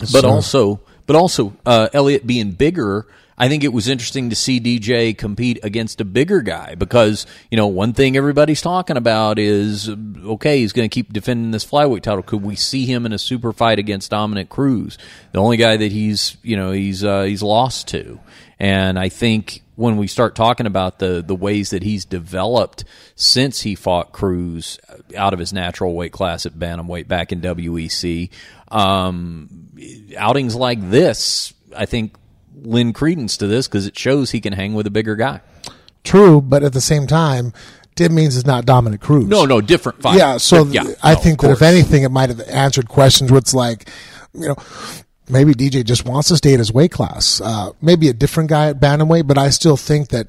but 0.00 0.08
Sure. 0.08 0.26
also, 0.30 0.80
but 1.08 1.16
also, 1.16 1.56
uh, 1.64 1.88
Elliott 1.94 2.26
being 2.26 2.52
bigger. 2.52 3.06
I 3.38 3.48
think 3.48 3.64
it 3.64 3.72
was 3.72 3.88
interesting 3.88 4.28
to 4.28 4.36
see 4.36 4.60
DJ 4.60 5.16
compete 5.16 5.58
against 5.62 6.02
a 6.02 6.04
bigger 6.04 6.42
guy 6.42 6.74
because 6.74 7.24
you 7.50 7.56
know 7.56 7.66
one 7.66 7.94
thing 7.94 8.14
everybody's 8.14 8.60
talking 8.60 8.98
about 8.98 9.38
is 9.38 9.88
okay 9.88 10.58
he's 10.58 10.74
going 10.74 10.88
to 10.88 10.92
keep 10.92 11.12
defending 11.12 11.50
this 11.50 11.64
flyweight 11.64 12.02
title. 12.02 12.22
Could 12.22 12.42
we 12.42 12.56
see 12.56 12.84
him 12.84 13.06
in 13.06 13.14
a 13.14 13.18
super 13.18 13.54
fight 13.54 13.78
against 13.78 14.10
Dominick 14.10 14.50
Cruz, 14.50 14.98
the 15.32 15.38
only 15.38 15.56
guy 15.56 15.78
that 15.78 15.92
he's 15.92 16.36
you 16.42 16.56
know 16.56 16.72
he's 16.72 17.02
uh, 17.02 17.22
he's 17.22 17.42
lost 17.42 17.88
to? 17.88 18.20
And 18.60 18.98
I 18.98 19.08
think 19.08 19.62
when 19.76 19.96
we 19.96 20.08
start 20.08 20.34
talking 20.34 20.66
about 20.66 20.98
the 20.98 21.22
the 21.24 21.34
ways 21.34 21.70
that 21.70 21.84
he's 21.84 22.04
developed 22.04 22.84
since 23.14 23.62
he 23.62 23.76
fought 23.76 24.12
Cruz 24.12 24.78
out 25.16 25.32
of 25.32 25.38
his 25.38 25.52
natural 25.52 25.94
weight 25.94 26.12
class 26.12 26.44
at 26.44 26.54
bantamweight 26.54 27.06
back 27.06 27.30
in 27.30 27.40
WEC, 27.40 28.28
um, 28.70 29.48
outings 30.16 30.54
like 30.54 30.90
this, 30.90 31.52
I 31.76 31.86
think, 31.86 32.14
lend 32.54 32.94
credence 32.94 33.36
to 33.38 33.46
this 33.46 33.68
because 33.68 33.86
it 33.86 33.98
shows 33.98 34.30
he 34.30 34.40
can 34.40 34.52
hang 34.52 34.74
with 34.74 34.86
a 34.86 34.90
bigger 34.90 35.16
guy. 35.16 35.40
True, 36.04 36.40
but 36.40 36.62
at 36.62 36.72
the 36.72 36.80
same 36.80 37.06
time, 37.06 37.52
Dim 37.94 38.14
Means 38.14 38.36
is 38.36 38.46
not 38.46 38.64
Dominick 38.64 39.00
Cruz. 39.00 39.26
No, 39.26 39.44
no, 39.44 39.60
different 39.60 40.00
fight. 40.00 40.16
Yeah, 40.16 40.36
so 40.38 40.64
Yeah, 40.66 40.84
I 41.02 41.14
no, 41.14 41.20
think 41.20 41.40
that 41.42 41.50
if 41.50 41.62
anything, 41.62 42.04
it 42.04 42.10
might 42.10 42.28
have 42.28 42.40
answered 42.48 42.88
questions 42.88 43.30
where 43.30 43.38
it's 43.38 43.54
like, 43.54 43.88
you 44.32 44.48
know, 44.48 44.56
maybe 45.28 45.52
DJ 45.52 45.84
just 45.84 46.04
wants 46.04 46.28
to 46.28 46.36
stay 46.36 46.52
at 46.54 46.58
his 46.58 46.72
weight 46.72 46.92
class. 46.92 47.40
Uh, 47.40 47.72
maybe 47.82 48.08
a 48.08 48.12
different 48.12 48.50
guy 48.50 48.68
at 48.68 48.80
bantamweight, 48.80 49.26
but 49.26 49.36
I 49.36 49.50
still 49.50 49.76
think 49.76 50.08
that 50.10 50.28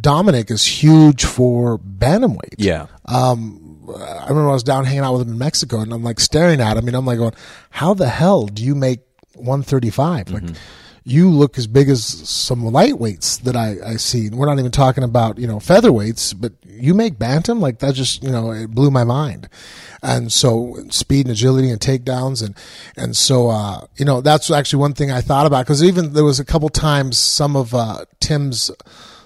Dominick 0.00 0.50
is 0.50 0.64
huge 0.64 1.24
for 1.24 1.78
bantamweight. 1.78 2.54
Yeah. 2.58 2.86
Um, 3.06 3.69
I 3.96 4.28
remember 4.28 4.50
I 4.50 4.54
was 4.54 4.62
down 4.62 4.84
hanging 4.84 5.00
out 5.00 5.12
with 5.14 5.22
him 5.26 5.32
in 5.32 5.38
Mexico, 5.38 5.80
and 5.80 5.92
I'm 5.92 6.02
like 6.02 6.20
staring 6.20 6.60
at 6.60 6.76
him, 6.76 6.86
and 6.86 6.96
I'm 6.96 7.06
like 7.06 7.18
going, 7.18 7.34
"How 7.70 7.94
the 7.94 8.08
hell 8.08 8.46
do 8.46 8.64
you 8.64 8.74
make 8.74 9.00
135? 9.34 10.30
Like, 10.30 10.56
you 11.04 11.30
look 11.30 11.56
as 11.58 11.66
big 11.66 11.88
as 11.88 12.04
some 12.04 12.62
lightweights 12.62 13.42
that 13.42 13.56
I, 13.56 13.76
I 13.84 13.96
see. 13.96 14.26
And 14.26 14.36
we're 14.36 14.46
not 14.46 14.58
even 14.58 14.70
talking 14.70 15.02
about, 15.02 15.38
you 15.38 15.46
know, 15.46 15.56
featherweights, 15.56 16.38
but 16.38 16.52
you 16.64 16.94
make 16.94 17.18
bantam? 17.18 17.60
Like 17.60 17.78
that 17.78 17.94
just, 17.94 18.22
you 18.22 18.30
know, 18.30 18.52
it 18.52 18.70
blew 18.70 18.90
my 18.90 19.04
mind. 19.04 19.48
And 20.02 20.32
so 20.32 20.76
speed 20.90 21.26
and 21.26 21.32
agility 21.32 21.70
and 21.70 21.80
takedowns. 21.80 22.44
And, 22.44 22.54
and 22.96 23.16
so, 23.16 23.48
uh, 23.48 23.86
you 23.96 24.04
know, 24.04 24.20
that's 24.20 24.50
actually 24.50 24.80
one 24.80 24.92
thing 24.92 25.10
I 25.10 25.20
thought 25.20 25.46
about 25.46 25.64
because 25.64 25.82
even 25.82 26.12
there 26.12 26.24
was 26.24 26.38
a 26.40 26.44
couple 26.44 26.68
times 26.68 27.16
some 27.18 27.56
of, 27.56 27.74
uh, 27.74 28.04
Tim's 28.20 28.70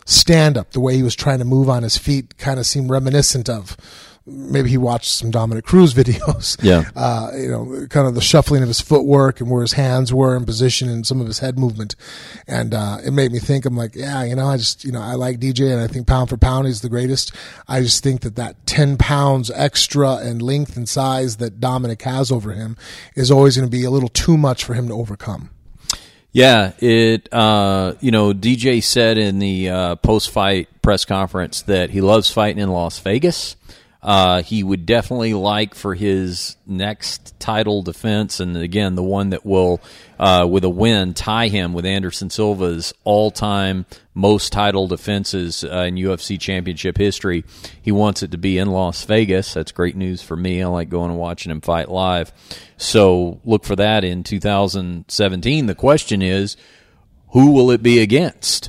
stand 0.07 0.57
up, 0.57 0.73
the 0.73 0.81
way 0.81 0.97
he 0.97 1.03
was 1.03 1.17
trying 1.17 1.39
to 1.39 1.45
move 1.45 1.69
on 1.69 1.83
his 1.83 1.97
feet 1.97 2.37
kind 2.39 2.61
of 2.61 2.67
seemed 2.67 2.91
reminiscent 2.91 3.49
of, 3.49 3.77
maybe 4.27 4.71
he 4.71 4.79
watched 4.79 5.11
some 5.11 5.31
Dominick 5.31 5.65
Cruz 5.65 5.95
videos. 5.95 6.57
Yeah. 6.63 6.85
Uh, 6.97 7.31
you 7.35 7.49
know, 7.49 7.87
kind 7.89 8.07
of 8.07 8.15
the 8.15 8.21
shuffling 8.21 8.63
of 8.63 8.69
his 8.69 8.81
footwork 8.81 9.41
and 9.41 9.51
where 9.51 9.63
his 9.63 9.73
hands 9.73 10.13
were 10.13 10.37
in 10.37 10.45
position 10.45 10.89
and 10.89 11.07
some 11.07 11.21
of 11.21 11.27
his 11.27 11.41
head 11.41 11.59
movement. 11.59 11.95
And, 12.47 12.75
uh, 12.75 12.99
it 13.05 13.13
made 13.13 13.33
me 13.33 13.39
think, 13.39 13.65
I'm 13.65 13.77
like, 13.77 13.95
yeah, 13.95 14.25
you 14.25 14.35
know, 14.35 14.47
I 14.47 14.57
just, 14.57 14.85
you 14.85 14.93
know, 14.93 15.03
I 15.03 15.15
like 15.15 15.41
DJ 15.41 15.73
and 15.73 15.81
I 15.81 15.87
think 15.87 16.07
pound 16.07 16.31
for 16.31 16.37
pound 16.37 16.67
he's 16.67 16.81
the 16.81 16.89
greatest. 16.89 17.33
I 17.69 17.81
just 17.83 18.03
think 18.03 18.23
that 18.23 18.37
that 18.37 18.67
10 18.67 18.97
pounds 18.97 19.51
extra 19.51 20.25
in 20.25 20.39
length 20.39 20.77
and 20.77 20.89
size 20.89 21.37
that 21.37 21.61
Dominick 21.61 22.03
has 22.03 22.33
over 22.33 22.53
him 22.53 22.77
is 23.15 23.31
always 23.31 23.57
going 23.57 23.69
to 23.69 23.77
be 23.77 23.85
a 23.85 23.91
little 23.91 24.09
too 24.09 24.37
much 24.37 24.65
for 24.65 24.75
him 24.75 24.89
to 24.89 24.95
overcome. 24.95 25.51
Yeah, 26.33 26.73
it. 26.81 27.33
Uh, 27.33 27.95
you 28.01 28.11
know, 28.11 28.33
DJ 28.33 28.83
said 28.83 29.19
in 29.19 29.39
the 29.39 29.71
uh, 29.71 29.95
post-fight 29.97 30.83
press 30.83 31.05
conference 31.05 31.63
that 31.63 31.91
he 31.91 32.01
loves 32.01 32.29
fighting 32.29 32.61
in 32.61 32.71
Las 32.71 32.99
Vegas. 32.99 33.55
Uh, 34.05 34.43
he 34.43 34.63
would 34.63 34.85
definitely 34.85 35.33
like 35.33 35.75
for 35.75 35.95
his 35.95 36.57
next 36.67 37.41
title 37.41 37.81
defense, 37.81 38.39
and 38.39 38.55
again, 38.55 38.97
the 38.97 39.03
one 39.03 39.31
that 39.31 39.47
will, 39.47 39.81
uh, 40.19 40.47
with 40.49 40.63
a 40.63 40.69
win, 40.69 41.15
tie 41.15 41.49
him 41.49 41.73
with 41.73 41.87
Anderson 41.87 42.29
Silva's 42.29 42.93
all-time 43.05 43.87
most 44.13 44.53
title 44.53 44.87
defenses 44.87 45.65
uh, 45.65 45.87
in 45.89 45.95
UFC 45.95 46.39
championship 46.39 46.99
history. 46.99 47.45
He 47.81 47.93
wants 47.93 48.23
it 48.23 48.31
to 48.33 48.39
be 48.39 48.59
in 48.59 48.71
Las 48.71 49.03
Vegas. 49.05 49.55
That's 49.55 49.73
great 49.73 49.97
news 49.97 50.23
for 50.23 50.37
me. 50.37 50.63
I 50.63 50.67
like 50.67 50.91
going 50.91 51.11
and 51.11 51.19
watching 51.19 51.51
him 51.51 51.63
fight 51.63 51.91
live. 51.91 52.31
So 52.77 53.41
look 53.43 53.65
for 53.65 53.77
that 53.77 54.05
in 54.05 54.23
2017. 54.23 55.65
The 55.65 55.75
question 55.75 56.21
is, 56.21 56.59
who 57.31 57.53
will 57.53 57.71
it 57.71 57.83
be 57.83 58.01
against? 58.01 58.69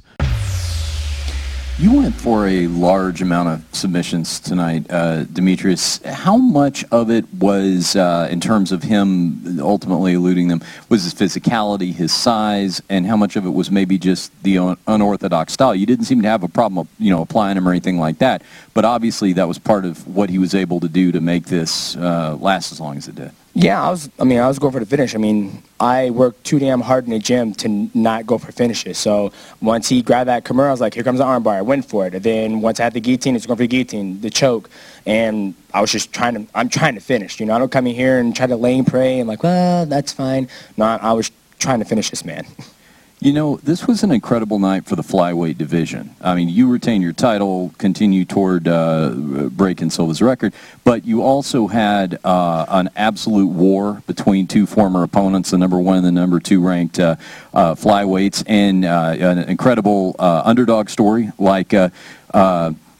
You 1.77 1.91
went 1.91 2.15
for 2.15 2.47
a 2.47 2.67
large 2.67 3.21
amount 3.21 3.49
of 3.49 3.65
submissions 3.75 4.39
tonight, 4.39 4.85
uh, 4.89 5.25
Demetrious. 5.25 6.01
How 6.05 6.37
much 6.37 6.85
of 6.89 7.11
it 7.11 7.25
was, 7.33 7.97
uh, 7.97 8.29
in 8.31 8.39
terms 8.39 8.71
of 8.71 8.83
him 8.83 9.59
ultimately 9.59 10.13
eluding 10.13 10.47
them, 10.47 10.61
was 10.87 11.03
his 11.03 11.13
physicality, 11.13 11.93
his 11.93 12.13
size, 12.13 12.81
and 12.87 13.05
how 13.05 13.17
much 13.17 13.35
of 13.35 13.45
it 13.45 13.49
was 13.49 13.69
maybe 13.69 13.97
just 13.97 14.31
the 14.41 14.57
un- 14.57 14.77
unorthodox 14.87 15.51
style? 15.51 15.75
You 15.75 15.85
didn't 15.85 16.05
seem 16.05 16.21
to 16.21 16.29
have 16.29 16.43
a 16.43 16.47
problem, 16.47 16.87
you 16.97 17.09
know, 17.09 17.21
applying 17.21 17.57
him 17.57 17.67
or 17.67 17.71
anything 17.71 17.99
like 17.99 18.19
that, 18.19 18.41
but 18.73 18.85
obviously 18.85 19.33
that 19.33 19.45
was 19.49 19.59
part 19.59 19.83
of 19.83 20.07
what 20.07 20.29
he 20.29 20.37
was 20.37 20.55
able 20.55 20.79
to 20.79 20.87
do 20.87 21.11
to 21.11 21.19
make 21.19 21.47
this 21.47 21.97
uh, 21.97 22.37
last 22.39 22.71
as 22.71 22.79
long 22.79 22.95
as 22.95 23.09
it 23.09 23.15
did. 23.15 23.31
Yeah, 23.57 23.81
I 23.81 23.89
was. 23.89 24.09
I 24.19 24.25
mean, 24.25 24.39
I 24.39 24.49
was 24.49 24.59
going 24.59 24.73
for 24.73 24.81
the 24.81 24.85
finish. 24.85 25.15
I 25.15 25.17
mean, 25.17 25.63
I 25.79 26.09
worked 26.09 26.43
too 26.43 26.59
damn 26.59 26.81
hard 26.81 27.05
in 27.05 27.11
the 27.11 27.19
gym 27.19 27.53
to 27.55 27.89
not 27.93 28.25
go 28.25 28.37
for 28.37 28.51
finishes. 28.51 28.97
So 28.97 29.31
once 29.61 29.87
he 29.87 30.01
grabbed 30.01 30.27
that 30.27 30.43
Kimura, 30.43 30.67
I 30.67 30.71
was 30.71 30.81
like, 30.81 30.93
"Here 30.93 31.05
comes 31.05 31.19
the 31.19 31.25
armbar." 31.25 31.53
I 31.53 31.61
went 31.61 31.85
for 31.85 32.05
it. 32.05 32.13
And 32.13 32.21
then 32.21 32.59
once 32.59 32.81
I 32.81 32.83
had 32.83 32.91
the 32.93 32.99
guillotine, 32.99 33.33
it's 33.33 33.45
going 33.45 33.55
for 33.55 33.63
the 33.63 33.67
guillotine, 33.69 34.19
the 34.19 34.29
choke, 34.29 34.69
and 35.05 35.55
I 35.73 35.79
was 35.79 35.89
just 35.89 36.11
trying 36.11 36.33
to. 36.33 36.45
I'm 36.53 36.67
trying 36.67 36.95
to 36.95 37.01
finish. 37.01 37.39
You 37.39 37.45
know, 37.45 37.55
I 37.55 37.59
don't 37.59 37.71
come 37.71 37.87
in 37.87 37.95
here 37.95 38.19
and 38.19 38.35
try 38.35 38.45
to 38.45 38.57
lay 38.57 38.77
and 38.77 38.85
pray 38.85 39.19
and 39.19 39.29
like, 39.29 39.41
well, 39.41 39.85
that's 39.85 40.11
fine. 40.11 40.49
No, 40.75 40.83
I 40.85 41.13
was 41.13 41.31
trying 41.57 41.79
to 41.79 41.85
finish 41.85 42.09
this 42.09 42.25
man. 42.25 42.45
You 43.21 43.31
know, 43.31 43.55
this 43.57 43.87
was 43.87 44.03
an 44.03 44.11
incredible 44.11 44.59
night 44.59 44.85
for 44.85 44.95
the 44.95 45.01
flyweight 45.01 45.57
division. 45.57 46.13
I 46.21 46.35
mean, 46.35 46.49
you 46.49 46.69
retain 46.69 47.01
your 47.01 47.13
title, 47.13 47.73
continue 47.77 48.25
toward 48.25 48.67
uh, 48.67 49.11
breaking 49.51 49.89
Silva's 49.89 50.21
record, 50.21 50.53
but 50.83 51.05
you 51.05 51.23
also 51.23 51.67
had 51.67 52.19
uh, 52.25 52.65
an 52.67 52.89
absolute 52.95 53.47
war 53.47 54.03
between 54.05 54.47
two 54.47 54.65
former 54.67 55.01
opponents, 55.01 55.51
the 55.51 55.57
number 55.57 55.79
one 55.79 55.97
and 55.97 56.05
the 56.05 56.11
number 56.11 56.41
two 56.41 56.63
ranked 56.63 56.99
uh, 56.99 57.15
uh, 57.53 57.73
flyweights, 57.73 58.43
and 58.47 58.83
uh, 58.83 59.15
an 59.17 59.39
incredible 59.49 60.15
uh, 60.19 60.41
underdog 60.45 60.89
story 60.89 61.31
like. 61.39 61.73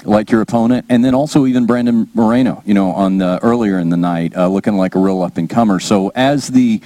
Like 0.08 0.30
your 0.30 0.42
opponent, 0.42 0.86
and 0.88 1.04
then 1.04 1.16
also 1.16 1.48
even 1.48 1.66
Brandon 1.66 2.08
Moreno, 2.14 2.62
you 2.64 2.76
know, 2.76 2.92
on 2.92 3.18
the, 3.18 3.40
earlier 3.42 3.80
in 3.80 3.90
the 3.90 3.98
night, 3.98 4.38
uh, 4.38 4.48
looking 4.48 4.78
like 4.78 4.94
a 4.94 5.00
real 5.00 5.24
up 5.24 5.38
and 5.38 5.50
comer. 5.50 5.80
So, 5.80 6.12
as 6.14 6.48
the 6.50 6.80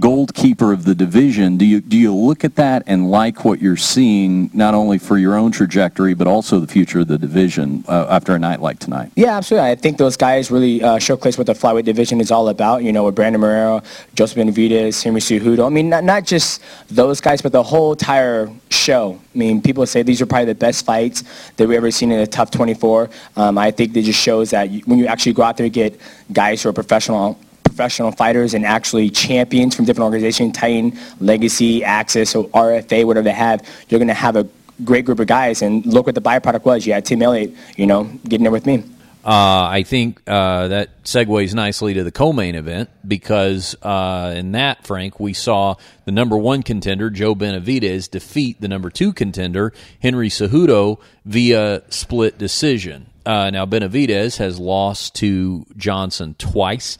goalkeeper 0.00 0.72
of 0.72 0.84
the 0.84 0.94
division, 0.94 1.56
do 1.56 1.64
you 1.64 1.80
do 1.80 1.96
you 1.96 2.14
look 2.14 2.44
at 2.44 2.56
that 2.56 2.82
and 2.86 3.10
like 3.10 3.44
what 3.44 3.60
you're 3.60 3.76
seeing, 3.76 4.50
not 4.52 4.74
only 4.74 4.98
for 4.98 5.18
your 5.18 5.34
own 5.34 5.52
trajectory, 5.52 6.14
but 6.14 6.26
also 6.26 6.60
the 6.60 6.66
future 6.66 7.00
of 7.00 7.08
the 7.08 7.18
division 7.18 7.84
uh, 7.88 8.06
after 8.08 8.34
a 8.34 8.38
night 8.38 8.60
like 8.60 8.78
tonight? 8.78 9.12
Yeah, 9.14 9.36
absolutely. 9.36 9.70
I 9.70 9.74
think 9.74 9.98
those 9.98 10.16
guys 10.16 10.50
really 10.50 10.82
uh, 10.82 10.98
showcase 10.98 11.38
what 11.38 11.46
the 11.46 11.54
flyweight 11.54 11.84
division 11.84 12.20
is 12.20 12.30
all 12.30 12.48
about. 12.48 12.82
You 12.82 12.92
know, 12.92 13.04
with 13.04 13.14
Brandon 13.14 13.40
Moreno, 13.40 13.82
Joseph 14.14 14.38
Benavidez, 14.38 15.02
Henry 15.02 15.20
Cejudo. 15.20 15.66
I 15.66 15.70
mean, 15.70 15.88
not, 15.88 16.04
not 16.04 16.24
just 16.24 16.62
those 16.88 17.20
guys, 17.20 17.42
but 17.42 17.52
the 17.52 17.62
whole 17.62 17.92
entire 17.92 18.50
show. 18.70 19.20
I 19.34 19.38
mean, 19.38 19.62
people 19.62 19.86
say 19.86 20.02
these 20.02 20.20
are 20.22 20.26
probably 20.26 20.46
the 20.46 20.54
best 20.54 20.84
fights 20.84 21.24
that 21.56 21.66
we've 21.66 21.76
ever 21.76 21.90
seen 21.90 22.12
in 22.12 22.20
a 22.20 22.26
TUF 22.26 22.50
24. 22.50 23.10
Um, 23.36 23.58
I 23.58 23.70
think 23.70 23.96
it 23.96 24.02
just 24.02 24.20
shows 24.20 24.50
that 24.50 24.70
you, 24.70 24.80
when 24.86 24.98
you 24.98 25.06
actually 25.06 25.32
go 25.32 25.42
out 25.42 25.56
there 25.56 25.64
and 25.66 25.72
get 25.72 25.98
guys 26.32 26.62
who 26.62 26.68
are 26.68 26.72
professional 26.72 27.38
professional 27.76 28.10
fighters 28.10 28.54
and 28.54 28.64
actually 28.64 29.10
champions 29.10 29.76
from 29.76 29.84
different 29.84 30.04
organizations, 30.04 30.56
Titan, 30.56 30.98
Legacy, 31.20 31.84
Axis, 31.84 32.34
or 32.34 32.48
RFA, 32.48 33.04
whatever 33.04 33.24
they 33.24 33.32
have, 33.32 33.62
you're 33.90 33.98
going 33.98 34.08
to 34.08 34.14
have 34.14 34.34
a 34.34 34.48
great 34.82 35.04
group 35.04 35.20
of 35.20 35.26
guys. 35.26 35.60
And 35.60 35.84
look 35.84 36.06
what 36.06 36.14
the 36.14 36.22
byproduct 36.22 36.64
was. 36.64 36.86
You 36.86 36.94
had 36.94 37.04
Tim 37.04 37.20
Elliott, 37.20 37.54
you 37.76 37.86
know, 37.86 38.04
getting 38.24 38.44
there 38.44 38.50
with 38.50 38.64
me. 38.64 38.82
Uh, 39.22 39.68
I 39.68 39.82
think 39.82 40.22
uh, 40.26 40.68
that 40.68 41.02
segues 41.02 41.52
nicely 41.52 41.92
to 41.94 42.04
the 42.04 42.12
co-main 42.12 42.54
event 42.54 42.88
because 43.06 43.76
uh, 43.82 44.32
in 44.34 44.52
that, 44.52 44.86
Frank, 44.86 45.20
we 45.20 45.34
saw 45.34 45.74
the 46.06 46.12
number 46.12 46.38
one 46.38 46.62
contender 46.62 47.10
Joe 47.10 47.34
Benavidez 47.34 48.10
defeat 48.10 48.58
the 48.60 48.68
number 48.68 48.88
two 48.88 49.12
contender 49.12 49.74
Henry 50.00 50.30
Cejudo 50.30 50.98
via 51.26 51.82
split 51.90 52.38
decision. 52.38 53.06
Uh, 53.26 53.50
now 53.50 53.66
Benavidez 53.66 54.38
has 54.38 54.60
lost 54.60 55.16
to 55.16 55.66
Johnson 55.76 56.36
twice. 56.38 56.96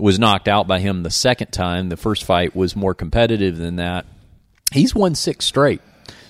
Was 0.00 0.18
knocked 0.18 0.48
out 0.48 0.66
by 0.66 0.80
him 0.80 1.02
the 1.02 1.10
second 1.10 1.52
time. 1.52 1.88
The 1.90 1.96
first 1.96 2.24
fight 2.24 2.56
was 2.56 2.74
more 2.74 2.94
competitive 2.94 3.56
than 3.56 3.76
that. 3.76 4.06
He's 4.72 4.94
won 4.94 5.14
six 5.14 5.44
straight 5.44 5.80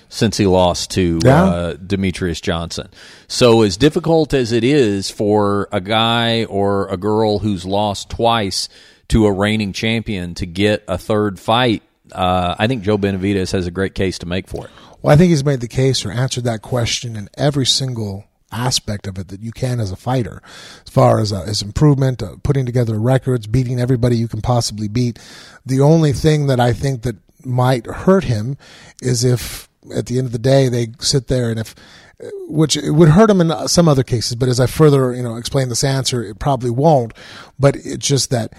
since 0.09 0.35
he 0.37 0.45
lost 0.45 0.91
to 0.91 1.19
Yeah. 1.23 1.43
uh, 1.45 1.73
Demetrious 1.75 2.41
Johnson. 2.41 2.89
So, 3.27 3.61
as 3.61 3.77
difficult 3.77 4.33
as 4.33 4.51
it 4.51 4.63
is 4.65 5.09
for 5.09 5.69
a 5.71 5.79
guy 5.79 6.43
or 6.45 6.87
a 6.89 6.97
girl 6.97 7.39
who's 7.39 7.65
lost 7.65 8.09
twice 8.09 8.67
to 9.09 9.25
a 9.25 9.31
reigning 9.31 9.71
champion 9.73 10.35
to 10.35 10.45
get 10.45 10.83
a 10.87 10.97
third 10.97 11.39
fight, 11.39 11.81
uh, 12.11 12.55
I 12.59 12.67
think 12.67 12.83
Joe 12.83 12.97
Benavidez 12.97 13.51
has 13.53 13.67
a 13.67 13.71
great 13.71 13.95
case 13.95 14.19
to 14.19 14.25
make 14.25 14.47
for 14.49 14.65
it. 14.65 14.71
Well, 15.01 15.13
I 15.13 15.17
think 15.17 15.29
he's 15.29 15.45
made 15.45 15.61
the 15.61 15.67
case 15.69 16.03
or 16.05 16.11
answered 16.11 16.43
that 16.43 16.61
question 16.61 17.15
in 17.15 17.29
every 17.37 17.65
single 17.65 18.25
aspect 18.51 19.07
of 19.07 19.17
it 19.17 19.29
that 19.29 19.41
you 19.41 19.51
can 19.51 19.79
as 19.79 19.91
a 19.91 19.95
fighter, 19.95 20.41
as 20.85 20.91
far 20.91 21.19
as 21.19 21.31
uh, 21.31 21.43
his 21.43 21.61
improvement, 21.61 22.21
uh, 22.21 22.35
putting 22.43 22.65
together 22.65 22.99
records, 22.99 23.47
beating 23.47 23.79
everybody 23.79 24.17
you 24.17 24.27
can 24.27 24.41
possibly 24.41 24.87
beat. 24.87 25.19
The 25.65 25.81
only 25.81 26.13
thing 26.13 26.47
that 26.47 26.59
I 26.59 26.73
think 26.73 27.03
that 27.03 27.17
might 27.45 27.85
hurt 27.85 28.25
him 28.25 28.57
is 29.01 29.23
if 29.23 29.69
at 29.95 30.05
the 30.05 30.17
end 30.17 30.27
of 30.27 30.31
the 30.31 30.39
day 30.39 30.69
they 30.69 30.89
sit 30.99 31.27
there 31.27 31.49
and 31.49 31.59
if 31.59 31.75
which 32.47 32.77
it 32.77 32.91
would 32.91 33.09
hurt 33.09 33.31
him 33.31 33.41
in 33.41 33.67
some 33.67 33.87
other 33.87 34.03
cases 34.03 34.35
but 34.35 34.47
as 34.47 34.59
i 34.59 34.67
further 34.67 35.11
you 35.13 35.23
know 35.23 35.37
explain 35.37 35.69
this 35.69 35.83
answer 35.83 36.23
it 36.23 36.37
probably 36.37 36.69
won't 36.69 37.13
but 37.59 37.75
it's 37.77 38.07
just 38.07 38.29
that 38.29 38.53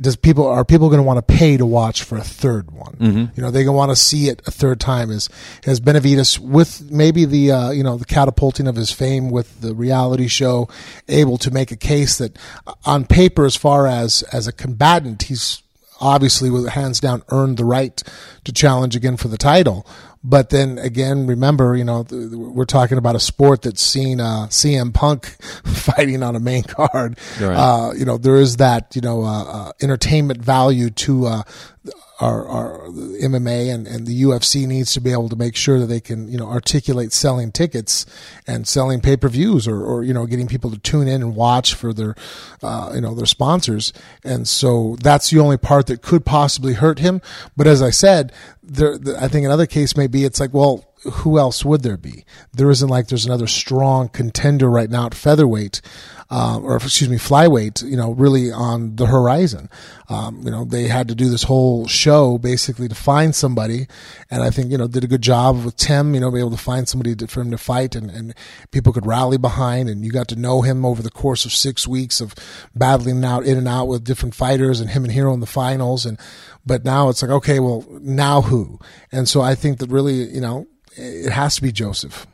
does 0.00 0.16
people 0.16 0.46
are 0.46 0.64
people 0.64 0.88
going 0.88 0.98
to 0.98 1.04
want 1.04 1.18
to 1.18 1.34
pay 1.34 1.56
to 1.56 1.66
watch 1.66 2.02
for 2.02 2.16
a 2.16 2.22
third 2.24 2.70
one? 2.70 2.96
You 3.36 3.42
know, 3.42 3.50
they 3.50 3.64
going 3.64 3.74
to 3.74 3.78
want 3.78 3.90
to 3.90 3.96
see 3.96 4.28
it 4.28 4.40
a 4.46 4.50
third 4.50 4.80
time. 4.80 5.10
Is 5.10 5.28
has 5.64 5.80
Benavidez 5.80 6.38
with 6.38 6.90
maybe 6.90 7.24
the 7.24 7.52
uh, 7.52 7.70
you 7.70 7.82
know 7.82 7.96
the 7.96 8.04
catapulting 8.04 8.66
of 8.66 8.76
his 8.76 8.90
fame 8.90 9.30
with 9.30 9.60
the 9.60 9.74
reality 9.74 10.28
show 10.28 10.68
able 11.08 11.36
to 11.38 11.50
make 11.50 11.70
a 11.70 11.76
case 11.76 12.18
that 12.18 12.36
uh, 12.66 12.74
on 12.84 13.04
paper, 13.04 13.44
as 13.44 13.56
far 13.56 13.86
as 13.86 14.22
as 14.32 14.46
a 14.46 14.52
combatant, 14.52 15.24
he's 15.24 15.62
obviously 16.00 16.50
with 16.50 16.66
hands 16.68 16.98
down 16.98 17.22
earned 17.28 17.58
the 17.58 17.64
right 17.64 18.02
to 18.44 18.52
challenge 18.52 18.96
again 18.96 19.16
for 19.16 19.28
the 19.28 19.36
title. 19.36 19.86
But 20.22 20.50
then 20.50 20.78
again, 20.78 21.26
remember, 21.26 21.74
you 21.74 21.84
know, 21.84 22.02
th- 22.04 22.32
we're 22.32 22.66
talking 22.66 22.98
about 22.98 23.16
a 23.16 23.20
sport 23.20 23.62
that's 23.62 23.80
seen 23.82 24.20
uh, 24.20 24.48
CM 24.50 24.92
Punk 24.92 25.26
fighting 25.64 26.22
on 26.22 26.36
a 26.36 26.40
main 26.40 26.62
card. 26.62 27.18
Right. 27.40 27.56
Uh, 27.56 27.92
you 27.96 28.04
know, 28.04 28.18
there 28.18 28.36
is 28.36 28.58
that, 28.58 28.94
you 28.94 29.00
know, 29.00 29.22
uh, 29.24 29.44
uh, 29.44 29.72
entertainment 29.80 30.42
value 30.42 30.90
to 30.90 31.26
uh, 31.26 31.42
our, 32.20 32.80
MMA 32.88 33.72
and, 33.72 33.86
and 33.86 34.06
the 34.06 34.22
UFC 34.22 34.66
needs 34.66 34.92
to 34.92 35.00
be 35.00 35.12
able 35.12 35.28
to 35.28 35.36
make 35.36 35.56
sure 35.56 35.78
that 35.78 35.86
they 35.86 36.00
can, 36.00 36.28
you 36.28 36.38
know, 36.38 36.48
articulate 36.48 37.12
selling 37.12 37.52
tickets 37.52 38.06
and 38.46 38.66
selling 38.66 39.00
pay 39.00 39.16
per 39.16 39.28
views 39.28 39.66
or, 39.66 39.82
or, 39.84 40.04
you 40.04 40.12
know, 40.12 40.26
getting 40.26 40.46
people 40.46 40.70
to 40.70 40.78
tune 40.78 41.08
in 41.08 41.22
and 41.22 41.34
watch 41.34 41.74
for 41.74 41.92
their, 41.92 42.14
uh, 42.62 42.92
you 42.94 43.00
know, 43.00 43.14
their 43.14 43.26
sponsors. 43.26 43.92
And 44.24 44.46
so 44.46 44.96
that's 45.00 45.30
the 45.30 45.38
only 45.38 45.56
part 45.56 45.86
that 45.86 46.02
could 46.02 46.24
possibly 46.24 46.74
hurt 46.74 46.98
him. 46.98 47.20
But 47.56 47.66
as 47.66 47.82
I 47.82 47.90
said, 47.90 48.32
there, 48.62 48.98
I 49.18 49.28
think 49.28 49.44
another 49.44 49.66
case 49.66 49.96
may 49.96 50.06
be 50.06 50.24
it's 50.24 50.40
like, 50.40 50.52
well, 50.54 50.89
who 51.02 51.38
else 51.38 51.64
would 51.64 51.82
there 51.82 51.96
be? 51.96 52.24
There 52.52 52.70
isn't 52.70 52.88
like 52.88 53.08
there's 53.08 53.24
another 53.24 53.46
strong 53.46 54.08
contender 54.08 54.68
right 54.68 54.90
now 54.90 55.06
at 55.06 55.14
featherweight, 55.14 55.80
uh, 56.30 56.60
or 56.62 56.76
excuse 56.76 57.08
me, 57.08 57.16
flyweight. 57.16 57.82
You 57.82 57.96
know, 57.96 58.12
really 58.12 58.52
on 58.52 58.96
the 58.96 59.06
horizon. 59.06 59.70
Um, 60.10 60.42
you 60.44 60.50
know, 60.50 60.64
they 60.64 60.88
had 60.88 61.08
to 61.08 61.14
do 61.14 61.30
this 61.30 61.44
whole 61.44 61.86
show 61.86 62.36
basically 62.36 62.86
to 62.86 62.94
find 62.94 63.34
somebody, 63.34 63.86
and 64.30 64.42
I 64.42 64.50
think 64.50 64.70
you 64.70 64.76
know 64.76 64.88
did 64.88 65.04
a 65.04 65.08
good 65.08 65.22
job 65.22 65.64
with 65.64 65.76
Tim. 65.76 66.12
You 66.12 66.20
know, 66.20 66.30
be 66.30 66.38
able 66.38 66.50
to 66.50 66.56
find 66.58 66.86
somebody 66.86 67.14
to, 67.16 67.26
for 67.26 67.40
him 67.40 67.50
to 67.50 67.58
fight, 67.58 67.94
and, 67.94 68.10
and 68.10 68.34
people 68.70 68.92
could 68.92 69.06
rally 69.06 69.38
behind, 69.38 69.88
and 69.88 70.04
you 70.04 70.12
got 70.12 70.28
to 70.28 70.36
know 70.36 70.60
him 70.60 70.84
over 70.84 71.02
the 71.02 71.10
course 71.10 71.46
of 71.46 71.52
six 71.52 71.88
weeks 71.88 72.20
of 72.20 72.34
battling 72.74 73.24
out 73.24 73.44
in 73.44 73.56
and 73.56 73.68
out 73.68 73.88
with 73.88 74.04
different 74.04 74.34
fighters, 74.34 74.80
and 74.80 74.90
him 74.90 75.04
and 75.04 75.12
Hero 75.12 75.32
in 75.32 75.40
the 75.40 75.46
finals, 75.46 76.04
and 76.04 76.18
but 76.66 76.84
now 76.84 77.08
it's 77.08 77.22
like 77.22 77.30
okay, 77.30 77.58
well 77.58 77.86
now 78.02 78.42
who? 78.42 78.78
And 79.10 79.26
so 79.26 79.40
I 79.40 79.54
think 79.54 79.78
that 79.78 79.88
really 79.88 80.28
you 80.30 80.42
know 80.42 80.66
it 81.00 81.30
has 81.30 81.56
to 81.56 81.62
be 81.62 81.72
Joseph. 81.72 82.26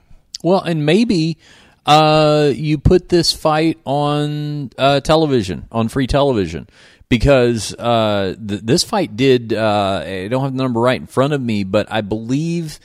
Well, 0.43 0.61
and 0.61 0.85
maybe 0.85 1.39
uh, 1.87 2.53
you 2.55 2.79
put 2.79 3.09
this 3.09 3.33
fight 3.33 3.79
on 3.85 4.71
uh, 4.77 5.01
television, 5.01 5.69
on 5.71 5.89
free 5.89 6.07
television, 6.07 6.69
because 7.09 7.73
uh, 7.75 8.35
th- 8.47 8.61
this 8.63 8.83
fight 8.85 9.17
did. 9.17 9.53
Uh, 9.53 10.03
I 10.05 10.29
don't 10.29 10.43
have 10.43 10.57
the 10.57 10.63
number 10.63 10.81
right 10.81 11.01
in 11.01 11.07
front 11.07 11.33
of 11.33 11.41
me, 11.41 11.65
but 11.65 11.91
I 11.91 12.01
believe 12.01 12.81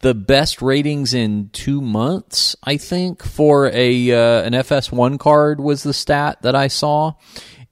the 0.00 0.14
best 0.14 0.62
ratings 0.62 1.12
in 1.12 1.50
two 1.52 1.82
months. 1.82 2.56
I 2.64 2.78
think 2.78 3.22
for 3.22 3.66
a 3.66 4.10
uh, 4.10 4.42
an 4.42 4.54
FS1 4.54 5.18
card 5.18 5.60
was 5.60 5.82
the 5.82 5.92
stat 5.92 6.40
that 6.42 6.56
I 6.56 6.68
saw, 6.68 7.14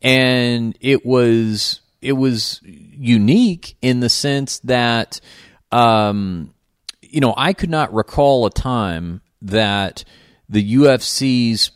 and 0.03 0.77
it 0.81 1.05
was 1.07 1.81
it 2.03 2.12
was 2.12 2.61
unique 2.62 3.77
in 3.81 4.01
the 4.01 4.11
sense 4.11 4.59
that. 4.61 5.20
Um, 5.70 6.55
you 7.09 7.20
know, 7.20 7.35
I 7.36 7.52
could 7.52 7.70
not 7.70 7.93
recall 7.93 8.47
a 8.47 8.51
time 8.51 9.22
that 9.43 10.05
the 10.48 10.74
UFC's 10.76 11.70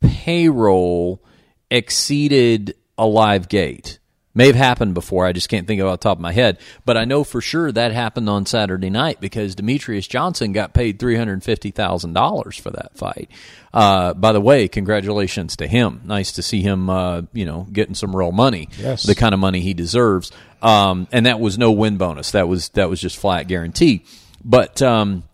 payroll 0.00 1.22
exceeded 1.70 2.74
a 2.96 3.06
live 3.06 3.48
gate. 3.48 3.98
May 4.34 4.46
have 4.46 4.56
happened 4.56 4.94
before. 4.94 5.26
I 5.26 5.32
just 5.32 5.48
can't 5.48 5.66
think 5.66 5.80
of 5.80 5.88
it 5.88 5.90
off 5.90 5.98
the 5.98 6.04
top 6.04 6.18
of 6.18 6.22
my 6.22 6.32
head. 6.32 6.58
But 6.84 6.96
I 6.96 7.06
know 7.06 7.24
for 7.24 7.40
sure 7.40 7.72
that 7.72 7.90
happened 7.92 8.28
on 8.28 8.46
Saturday 8.46 8.88
night 8.88 9.20
because 9.20 9.56
Demetrious 9.56 10.08
Johnson 10.08 10.52
got 10.52 10.74
paid 10.74 11.00
$350,000 11.00 12.60
for 12.60 12.70
that 12.70 12.96
fight. 12.96 13.30
Uh, 13.74 14.14
by 14.14 14.30
the 14.30 14.40
way, 14.40 14.68
congratulations 14.68 15.56
to 15.56 15.66
him. 15.66 16.02
Nice 16.04 16.32
to 16.32 16.42
see 16.42 16.62
him, 16.62 16.88
uh, 16.88 17.22
you 17.32 17.46
know, 17.46 17.66
getting 17.72 17.96
some 17.96 18.14
real 18.14 18.30
money. 18.30 18.68
Yes. 18.78 19.02
The 19.02 19.16
kind 19.16 19.34
of 19.34 19.40
money 19.40 19.60
he 19.60 19.74
deserves. 19.74 20.30
Um, 20.62 21.08
and 21.10 21.26
that 21.26 21.40
was 21.40 21.58
no 21.58 21.72
win 21.72 21.96
bonus. 21.96 22.30
That 22.30 22.46
was, 22.46 22.68
that 22.70 22.88
was 22.88 23.00
just 23.00 23.16
flat 23.16 23.48
guarantee. 23.48 24.04
But 24.44 24.80
um, 24.82 25.24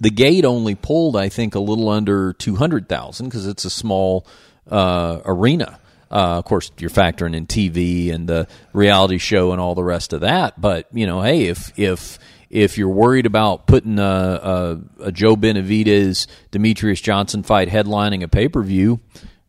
the 0.00 0.10
gate 0.10 0.44
only 0.44 0.74
pulled, 0.74 1.16
I 1.16 1.28
think, 1.28 1.54
a 1.54 1.60
little 1.60 1.88
under 1.88 2.32
two 2.32 2.56
hundred 2.56 2.88
thousand 2.88 3.26
because 3.26 3.46
it's 3.46 3.64
a 3.64 3.70
small 3.70 4.26
uh, 4.70 5.20
arena. 5.24 5.78
Uh, 6.10 6.38
of 6.38 6.44
course, 6.44 6.72
you're 6.78 6.90
factoring 6.90 7.36
in 7.36 7.46
TV 7.46 8.12
and 8.12 8.28
the 8.28 8.48
reality 8.72 9.18
show 9.18 9.52
and 9.52 9.60
all 9.60 9.76
the 9.76 9.84
rest 9.84 10.12
of 10.12 10.22
that. 10.22 10.60
But 10.60 10.88
you 10.92 11.06
know, 11.06 11.22
hey, 11.22 11.44
if 11.46 11.78
if 11.78 12.18
if 12.50 12.76
you're 12.76 12.88
worried 12.88 13.26
about 13.26 13.66
putting 13.66 13.98
a, 13.98 14.02
a, 14.02 14.80
a 15.04 15.12
Joe 15.12 15.36
Benavidez 15.36 16.26
Demetrious 16.50 17.00
Johnson 17.00 17.44
fight 17.44 17.68
headlining 17.68 18.24
a 18.24 18.28
pay 18.28 18.48
per 18.48 18.62
view, 18.62 19.00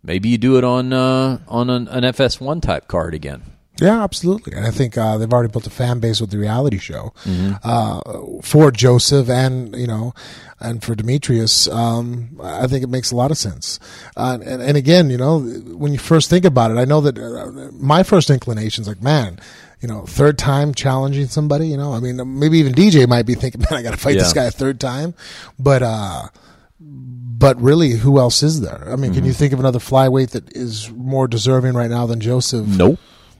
maybe 0.03 0.30
you 0.30 0.38
do 0.38 0.57
it 0.57 0.64
on 0.64 0.94
uh, 0.94 1.40
on 1.48 1.69
an, 1.69 1.88
an 1.88 2.03
FS1 2.03 2.61
type 2.61 2.88
card 2.88 3.15
again. 3.15 3.41
Yeah, 3.82 4.03
absolutely. 4.03 4.53
And 4.53 4.66
I 4.66 4.72
think 4.72 4.98
uh, 4.98 5.18
they've 5.18 5.32
already 5.34 5.52
built 5.52 5.66
a 5.68 5.72
fan 5.72 5.99
base 5.99 6.22
with 6.22 6.30
the 6.32 6.38
reality 6.38 6.78
show 6.78 7.14
Mm-hmm. 7.26 7.53
uh, 7.64 8.41
for 8.41 8.72
Joseph 8.72 9.28
and 9.30 9.76
you 9.76 9.88
know 9.88 10.14
and 10.60 10.84
for 10.84 10.94
Demetrious. 10.95 11.68
Um, 11.74 12.40
I 12.44 12.68
think 12.68 12.84
it 12.84 12.90
makes 12.90 13.12
a 13.12 13.16
lot 13.16 13.32
of 13.32 13.38
sense. 13.38 13.80
Uh, 14.16 14.38
and, 14.45 14.62
and 14.62 14.78
again, 14.78 15.10
you 15.10 15.18
know, 15.18 15.40
when 15.40 15.91
you 15.91 15.98
first 15.99 16.30
think 16.30 16.45
about 16.45 16.70
it, 16.72 16.78
I 16.78 16.86
know 16.86 17.02
that 17.02 17.18
uh, 17.18 17.72
my 17.74 18.03
first 18.03 18.30
inclination 18.30 18.84
is 18.84 18.88
like, 18.88 19.02
man. 19.02 19.40
You 19.82 19.88
know, 19.88 20.06
third 20.06 20.38
time 20.38 20.76
challenging 20.76 21.26
somebody. 21.26 21.68
You 21.70 21.78
know, 21.78 21.94
I 21.94 21.99
mean, 21.99 22.22
maybe 22.40 22.60
even 22.60 22.72
DJ 22.74 23.08
might 23.10 23.26
be 23.26 23.34
thinking, 23.34 23.62
"Man, 23.68 23.80
I 23.80 23.82
got 23.82 23.90
to 23.91 23.98
fight 23.98 24.14
this 24.14 24.32
guy 24.32 24.44
a 24.44 24.52
third 24.52 24.80
time." 24.80 25.16
But 25.58 25.82
uh, 25.82 26.28
but 26.80 27.60
really, 27.60 27.91
who 27.91 28.20
else 28.20 28.44
is 28.44 28.62
there? 28.62 28.84
I 28.88 28.95
mean, 28.95 29.10
Mm-hmm. 29.12 29.14
can 29.16 29.26
you 29.26 29.34
think 29.34 29.53
of 29.53 29.60
another 29.60 29.80
flyweight 29.80 30.30
that 30.32 30.56
is 30.56 30.91
more 30.91 31.28
deserving 31.28 31.74
right 31.74 31.90
now 31.90 32.06
than 32.06 32.20
Joseph? 32.22 32.68
Nope. 32.68 32.99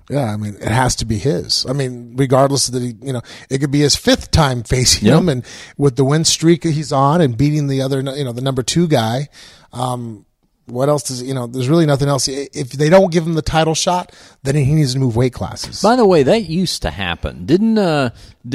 Yeah, 0.10 0.26
I 0.34 0.36
mean, 0.38 0.56
it 0.56 0.64
has 0.72 0.96
to 0.98 1.06
be 1.06 1.18
his. 1.18 1.66
I 1.70 1.74
mean, 1.74 2.14
regardless 2.18 2.68
of 2.68 2.74
that 2.74 2.84
he, 2.84 2.96
you 3.02 3.14
know, 3.14 3.22
it 3.50 3.60
could 3.60 3.72
be 3.72 3.80
his 3.82 3.96
fifth 3.96 4.32
time 4.32 4.64
facing 4.64 5.08
Yeah. 5.08 5.18
him, 5.20 5.30
and 5.30 5.46
with 5.78 5.96
the 5.96 6.04
win 6.04 6.26
streak 6.26 6.64
he's 6.64 6.92
on 6.92 7.22
and 7.22 7.38
beating 7.38 7.68
the 7.68 7.82
other, 7.82 8.02
you 8.02 8.24
know, 8.26 8.34
the 8.34 8.42
number 8.42 8.64
two 8.64 8.88
guy. 8.88 9.30
Um, 9.72 10.26
what 10.66 10.90
else 10.90 11.04
does 11.04 11.22
you 11.22 11.34
know? 11.34 11.48
There's 11.48 11.68
really 11.68 11.86
nothing 11.86 12.08
else. 12.08 12.28
If 12.28 12.72
they 12.72 12.90
don't 12.90 13.12
give 13.12 13.26
him 13.26 13.34
the 13.34 13.42
title 13.42 13.76
shot, 13.76 14.14
then 14.44 14.56
he 14.56 14.74
needs 14.74 14.94
to 14.94 15.00
move 15.00 15.16
weight 15.18 15.34
classes. 15.34 15.82
By 15.82 15.96
the 15.98 16.06
way, 16.06 16.24
that 16.24 16.44
used 16.44 16.82
to 16.84 16.92
happen, 16.92 17.46
didn't? 17.46 17.78
Uh, 17.78 18.12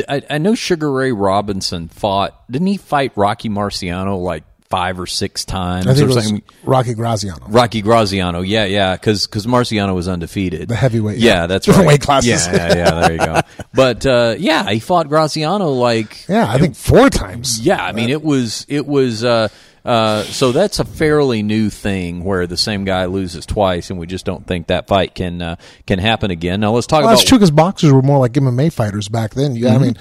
I, 0.08 0.22
I 0.30 0.38
know 0.38 0.54
Sugar 0.54 0.90
Ray 0.90 1.12
Robinson 1.12 1.88
fought. 1.88 2.50
Didn't 2.50 2.68
he 2.68 2.76
fight 2.78 3.12
Rocky 3.16 3.48
Marciano 3.50 4.18
like 4.22 4.44
five 4.68 4.98
or 5.00 5.06
six 5.06 5.44
times 5.44 5.86
I 5.86 5.94
think 5.94 6.10
it 6.10 6.14
was 6.14 6.24
something? 6.26 6.42
Rocky 6.64 6.94
Graziano. 6.94 7.46
Rocky 7.48 7.82
Graziano, 7.82 8.40
yeah, 8.42 8.64
yeah, 8.64 8.94
because 8.96 9.26
Marciano 9.28 9.94
was 9.94 10.08
undefeated. 10.08 10.68
The 10.68 10.76
heavyweight, 10.76 11.18
yeah, 11.18 11.32
yeah. 11.42 11.46
that's 11.46 11.66
Different 11.66 11.86
right. 11.86 11.94
weight 11.94 12.00
classes. 12.02 12.46
Yeah, 12.46 12.52
yeah, 12.54 12.74
yeah, 12.76 13.00
there 13.00 13.12
you 13.12 13.18
go. 13.18 13.40
But 13.74 14.06
uh, 14.06 14.34
yeah, 14.38 14.68
he 14.70 14.80
fought 14.80 15.08
Graziano 15.08 15.68
like 15.70 16.26
Yeah, 16.28 16.50
I 16.50 16.58
think 16.58 16.76
four 16.76 17.10
times. 17.10 17.60
yeah, 17.60 17.84
I 17.84 17.92
mean 17.92 18.08
it 18.10 18.22
was 18.22 18.64
it 18.68 18.86
was 18.86 19.22
uh, 19.24 19.48
uh, 19.84 20.22
so 20.24 20.50
that's 20.50 20.80
a 20.80 20.84
fairly 20.84 21.42
new 21.44 21.70
thing 21.70 22.24
where 22.24 22.48
the 22.48 22.56
same 22.56 22.84
guy 22.84 23.04
loses 23.04 23.46
twice, 23.46 23.90
and 23.90 24.00
we 24.00 24.06
just 24.08 24.24
don't 24.24 24.44
think 24.46 24.66
that 24.66 24.88
fight 24.88 25.14
can 25.14 25.40
uh, 25.40 25.56
can 25.86 25.98
happen 26.00 26.30
again. 26.32 26.58
Now 26.60 26.72
let's 26.72 26.86
talk 26.88 27.00
Well, 27.02 27.10
about 27.10 27.18
that's 27.18 27.28
true 27.28 27.38
because 27.38 27.52
boxers 27.52 27.92
were 27.92 28.02
more 28.02 28.18
like 28.18 28.32
MMA 28.32 28.72
fighters 28.72 29.08
back 29.08 29.34
then. 29.34 29.54
You, 29.54 29.68
I 29.68 29.78
mean, 29.78 29.96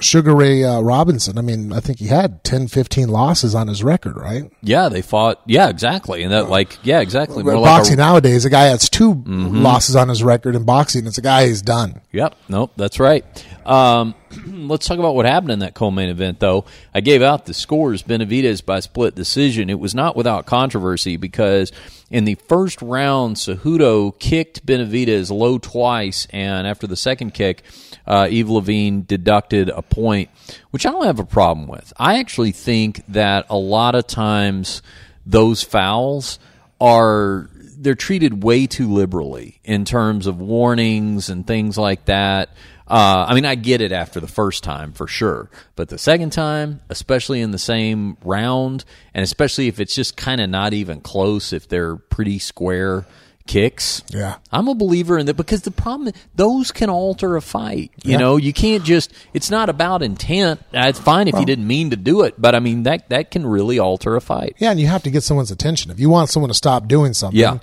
Sugar 0.00 0.34
Ray 0.34 0.62
uh, 0.62 0.80
Robinson. 0.80 1.38
I 1.38 1.40
mean, 1.40 1.72
I 1.72 1.80
think 1.80 1.98
he 1.98 2.06
had 2.06 2.44
10, 2.44 2.68
15 2.68 3.08
losses 3.08 3.54
on 3.54 3.68
his 3.68 3.82
record, 3.82 4.16
right? 4.16 4.50
yeah, 4.62 4.88
they 4.88 5.02
fought 5.02 5.40
yeah 5.46 5.68
exactly, 5.68 6.22
and 6.22 6.32
that 6.32 6.50
like 6.50 6.78
yeah 6.82 7.00
exactly 7.00 7.42
But 7.42 7.54
more 7.54 7.60
like 7.62 7.78
boxing 7.78 7.94
a, 7.94 7.96
nowadays, 7.98 8.44
a 8.44 8.50
guy 8.50 8.64
has 8.64 8.90
2 8.90 9.24
losses 9.26 9.96
on 9.96 10.08
his 10.08 10.22
record 10.22 10.54
in 10.54 10.64
boxing. 10.64 11.06
It's 11.06 11.18
a 11.18 11.22
guy 11.22 11.46
who's 11.46 11.62
done. 11.62 12.00
Yep. 12.12 12.34
Nope. 12.48 12.72
That's 12.76 13.00
right. 13.00 13.24
Um, 13.66 14.14
let's 14.46 14.86
talk 14.86 14.98
about 14.98 15.14
what 15.14 15.26
happened 15.26 15.52
in 15.52 15.58
that 15.60 15.74
co-main 15.74 16.08
event, 16.08 16.40
though. 16.40 16.64
I 16.94 17.00
gave 17.00 17.22
out 17.22 17.46
the 17.46 17.54
scores. 17.54 18.02
Benavidez 18.02 18.64
by 18.64 18.80
split 18.80 19.14
decision. 19.14 19.70
It 19.70 19.78
was 19.78 19.94
not 19.94 20.16
without 20.16 20.46
controversy 20.46 21.16
because 21.16 21.72
in 22.10 22.24
the 22.24 22.36
first 22.48 22.82
round, 22.82 23.36
Cejudo 23.36 24.18
kicked 24.18 24.64
Benavidez 24.66 25.30
low 25.30 25.58
twice, 25.58 26.26
and 26.30 26.66
after 26.66 26.86
the 26.86 26.96
second 26.96 27.34
kick, 27.34 27.62
uh, 28.06 28.28
Yves 28.30 28.50
Lavigne 28.50 29.02
deducted 29.06 29.68
a 29.68 29.82
point, 29.82 30.30
which 30.70 30.86
I 30.86 30.90
don't 30.90 31.06
have 31.06 31.18
a 31.18 31.24
problem 31.24 31.66
with. 31.66 31.92
I 31.96 32.18
actually 32.18 32.52
think 32.52 33.02
that 33.08 33.46
a 33.50 33.56
lot 33.56 33.94
of 33.94 34.06
times 34.06 34.82
those 35.24 35.62
fouls 35.62 36.38
are 36.80 37.50
they're 37.78 37.94
treated 37.94 38.42
way 38.42 38.66
too 38.66 38.92
liberally 38.92 39.60
in 39.64 39.84
terms 39.84 40.26
of 40.26 40.40
warnings 40.40 41.28
and 41.28 41.46
things 41.46 41.76
like 41.76 42.06
that. 42.06 42.50
Uh, 42.88 43.26
I 43.28 43.34
mean, 43.34 43.44
I 43.44 43.56
get 43.56 43.80
it 43.80 43.90
after 43.92 44.20
the 44.20 44.28
first 44.28 44.62
time 44.62 44.92
for 44.92 45.08
sure, 45.08 45.50
but 45.74 45.88
the 45.88 45.98
second 45.98 46.30
time, 46.30 46.80
especially 46.88 47.40
in 47.40 47.50
the 47.50 47.58
same 47.58 48.16
round, 48.24 48.84
and 49.12 49.24
especially 49.24 49.66
if 49.66 49.80
it's 49.80 49.94
just 49.94 50.16
kind 50.16 50.40
of 50.40 50.48
not 50.48 50.72
even 50.72 51.00
close, 51.00 51.52
if 51.52 51.68
they're 51.68 51.96
pretty 51.96 52.38
square 52.38 53.04
kicks, 53.48 54.02
Yeah. 54.12 54.36
I'm 54.50 54.66
a 54.66 54.74
believer 54.74 55.16
in 55.18 55.26
that 55.26 55.34
because 55.36 55.62
the 55.62 55.70
problem 55.70 56.12
those 56.34 56.72
can 56.72 56.90
alter 56.90 57.36
a 57.36 57.40
fight. 57.42 57.92
You 58.02 58.12
Yeah. 58.12 58.16
know, 58.18 58.36
you 58.36 58.52
can't 58.52 58.82
just. 58.82 59.12
It's 59.34 59.50
not 59.52 59.68
about 59.68 60.02
intent. 60.02 60.60
It's 60.72 60.98
fine 60.98 61.28
if 61.28 61.38
you 61.38 61.44
didn't 61.46 61.66
mean 61.66 61.90
to 61.90 61.96
do 61.96 62.22
it, 62.22 62.34
but 62.38 62.56
I 62.56 62.58
mean 62.60 62.82
that 62.84 63.08
that 63.10 63.30
can 63.30 63.46
really 63.46 63.78
alter 63.78 64.16
a 64.16 64.20
fight. 64.20 64.56
Yeah, 64.58 64.72
and 64.72 64.80
you 64.80 64.88
have 64.88 65.04
to 65.04 65.10
get 65.10 65.22
someone's 65.22 65.52
attention. 65.52 65.92
If 65.92 66.00
you 66.00 66.10
want 66.10 66.28
someone 66.30 66.48
to 66.50 66.54
stop 66.54 66.88
doing 66.88 67.14
something, 67.14 67.38
Yeah. 67.38 67.58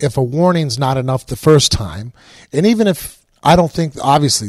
if 0.00 0.16
a 0.16 0.22
warning's 0.22 0.76
not 0.76 0.96
enough 0.96 1.26
the 1.26 1.36
first 1.36 1.70
time, 1.70 2.12
and 2.52 2.66
even 2.66 2.88
if 2.88 3.18
I 3.44 3.54
don't 3.54 3.70
think, 3.70 3.94
obviously, 4.02 4.48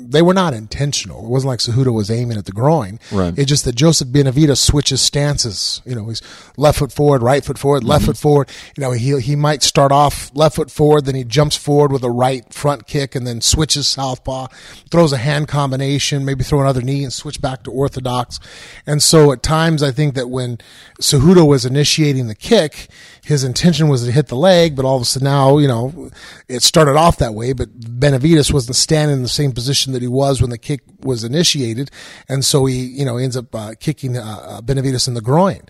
they 0.00 0.22
were 0.22 0.34
not 0.34 0.54
intentional. 0.54 1.24
It 1.24 1.28
wasn't 1.28 1.48
like 1.48 1.58
Cejudo 1.60 1.92
was 1.92 2.10
aiming 2.10 2.38
at 2.38 2.46
the 2.46 2.52
groin. 2.52 2.98
Right. 3.12 3.36
It's 3.38 3.48
just 3.48 3.64
that 3.64 3.74
Joseph 3.74 4.08
Benavidez 4.08 4.58
switches 4.58 5.00
stances. 5.00 5.82
You 5.84 5.94
know, 5.94 6.08
he's 6.08 6.22
left 6.56 6.78
foot 6.78 6.92
forward, 6.92 7.22
right 7.22 7.44
foot 7.44 7.58
forward, 7.58 7.84
left 7.84 8.02
mm-hmm. 8.02 8.12
foot 8.12 8.16
forward. 8.16 8.48
You 8.76 8.82
know, 8.82 8.92
he 8.92 9.18
he 9.20 9.36
might 9.36 9.62
start 9.62 9.92
off 9.92 10.30
left 10.34 10.56
foot 10.56 10.70
forward, 10.70 11.04
then 11.04 11.14
he 11.14 11.24
jumps 11.24 11.56
forward 11.56 11.92
with 11.92 12.02
a 12.04 12.10
right 12.10 12.52
front 12.52 12.86
kick, 12.86 13.14
and 13.14 13.26
then 13.26 13.40
switches 13.40 13.86
southpaw, 13.86 14.48
throws 14.90 15.12
a 15.12 15.18
hand 15.18 15.48
combination, 15.48 16.24
maybe 16.24 16.44
throw 16.44 16.60
another 16.60 16.82
knee 16.82 17.04
and 17.04 17.12
switch 17.12 17.40
back 17.40 17.62
to 17.64 17.70
orthodox. 17.70 18.40
And 18.86 19.02
so 19.02 19.32
at 19.32 19.42
times, 19.42 19.82
I 19.82 19.90
think 19.90 20.14
that 20.14 20.30
when 20.30 20.58
Cejudo 21.00 21.46
was 21.46 21.64
initiating 21.64 22.26
the 22.26 22.34
kick, 22.34 22.88
his 23.24 23.44
intention 23.44 23.88
was 23.88 24.04
to 24.04 24.12
hit 24.12 24.28
the 24.28 24.36
leg, 24.36 24.76
but 24.76 24.84
all 24.84 24.96
of 24.96 25.02
a 25.02 25.04
sudden 25.04 25.24
now, 25.24 25.58
you 25.58 25.68
know, 25.68 26.10
it 26.48 26.62
started 26.62 26.96
off 26.96 27.18
that 27.18 27.34
way, 27.34 27.52
but 27.52 27.80
Benavidez 27.80 28.52
wasn't 28.52 28.76
standing 28.76 29.18
in 29.18 29.22
the 29.22 29.28
same 29.28 29.52
position 29.52 29.92
that 29.92 30.02
he 30.02 30.08
was 30.08 30.40
when 30.40 30.50
the 30.50 30.58
kick 30.58 30.80
was 31.02 31.24
initiated. 31.24 31.90
And 32.28 32.44
so 32.44 32.66
he, 32.66 32.76
you 32.76 33.04
know, 33.04 33.16
ends 33.16 33.36
up 33.36 33.54
uh, 33.54 33.74
kicking 33.78 34.16
uh, 34.16 34.22
uh, 34.22 34.60
Benavidez 34.60 35.06
in 35.08 35.14
the 35.14 35.20
groin. 35.20 35.60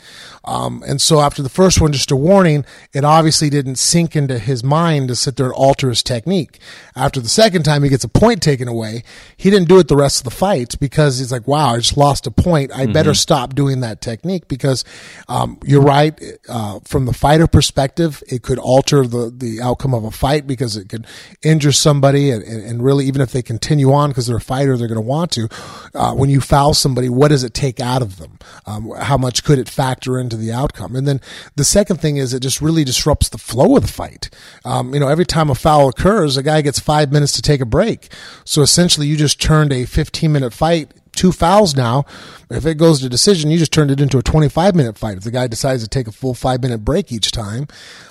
Um, 0.44 0.82
and 0.86 1.00
so 1.00 1.20
after 1.20 1.42
the 1.42 1.48
first 1.48 1.80
one, 1.80 1.92
just 1.92 2.10
a 2.10 2.16
warning, 2.16 2.64
it 2.92 3.04
obviously 3.04 3.50
didn't 3.50 3.76
sink 3.76 4.16
into 4.16 4.38
his 4.38 4.64
mind 4.64 5.08
to 5.08 5.16
sit 5.16 5.36
there 5.36 5.46
and 5.46 5.54
alter 5.54 5.88
his 5.88 6.02
technique. 6.02 6.58
After 6.96 7.20
the 7.20 7.28
second 7.28 7.64
time 7.64 7.82
he 7.82 7.88
gets 7.88 8.04
a 8.04 8.08
point 8.08 8.42
taken 8.42 8.68
away, 8.68 9.02
he 9.36 9.50
didn't 9.50 9.68
do 9.68 9.78
it 9.78 9.88
the 9.88 9.96
rest 9.96 10.20
of 10.20 10.24
the 10.24 10.30
fight 10.30 10.78
because 10.80 11.18
he's 11.18 11.32
like, 11.32 11.46
wow, 11.46 11.74
I 11.74 11.78
just 11.78 11.96
lost 11.96 12.26
a 12.26 12.30
point. 12.30 12.72
I 12.74 12.86
better 12.86 13.14
stop 13.14 13.54
doing 13.54 13.80
that 13.80 14.00
technique 14.00 14.48
because 14.48 14.84
um, 15.28 15.58
you're 15.64 15.82
right. 15.82 16.18
Uh, 16.48 16.80
from 16.84 17.06
the 17.06 17.12
fighter 17.12 17.46
perspective, 17.52 18.22
it 18.28 18.42
could 18.42 18.58
alter 18.58 19.06
the, 19.06 19.32
the 19.34 19.60
outcome 19.60 19.94
of 19.94 20.04
a 20.04 20.10
fight 20.10 20.46
because 20.46 20.76
it 20.76 20.88
could 20.88 21.06
injure 21.42 21.72
somebody 21.72 22.30
and, 22.30 22.42
and, 22.42 22.82
really, 22.82 23.06
even 23.06 23.20
if 23.20 23.32
they 23.32 23.42
continue 23.42 23.92
on 23.92 24.10
because 24.10 24.26
they're 24.26 24.36
a 24.36 24.40
fighter, 24.40 24.76
they're 24.76 24.88
going 24.88 24.96
to 24.96 25.00
want 25.00 25.30
to. 25.32 25.48
Uh, 25.94 26.14
when 26.14 26.30
you 26.30 26.40
foul 26.40 26.74
somebody, 26.74 27.08
what 27.08 27.28
does 27.28 27.44
it 27.44 27.54
take 27.54 27.80
out 27.80 28.02
of 28.02 28.18
them? 28.18 28.38
Um, 28.66 28.90
how 28.98 29.16
much 29.16 29.44
could 29.44 29.58
it 29.58 29.68
factor 29.68 30.18
into 30.18 30.36
the 30.36 30.52
outcome? 30.52 30.96
And 30.96 31.06
then 31.06 31.20
the 31.56 31.64
second 31.64 32.00
thing 32.00 32.16
is 32.16 32.32
it 32.32 32.40
just 32.40 32.60
really 32.60 32.84
disrupts 32.84 33.28
the 33.28 33.38
flow 33.38 33.76
of 33.76 33.82
the 33.82 33.88
fight. 33.88 34.30
Um, 34.64 34.94
you 34.94 35.00
know, 35.00 35.08
every 35.08 35.26
time 35.26 35.50
a 35.50 35.54
foul 35.54 35.88
occurs, 35.88 36.36
a 36.36 36.42
guy 36.42 36.62
gets 36.62 36.78
five 36.78 37.12
minutes 37.12 37.32
to 37.32 37.42
take 37.42 37.60
a 37.60 37.66
break. 37.66 38.12
So 38.44 38.62
essentially, 38.62 39.06
you 39.06 39.16
just 39.16 39.40
turned 39.40 39.72
a 39.72 39.84
15 39.84 40.32
minute 40.32 40.52
fight 40.52 40.92
two 41.12 41.32
fouls 41.32 41.76
now. 41.76 42.04
If 42.50 42.66
it 42.66 42.74
goes 42.74 43.00
to 43.00 43.08
decision, 43.08 43.50
you 43.50 43.58
just 43.58 43.72
turned 43.72 43.90
it 43.90 44.00
into 44.00 44.18
a 44.18 44.22
25 44.22 44.74
minute 44.74 44.98
fight. 44.98 45.16
If 45.16 45.24
the 45.24 45.30
guy 45.30 45.46
decides 45.46 45.82
to 45.82 45.88
take 45.88 46.08
a 46.08 46.12
full 46.12 46.34
five 46.34 46.62
minute 46.62 46.84
break 46.84 47.12
each 47.12 47.30
time, 47.30 47.68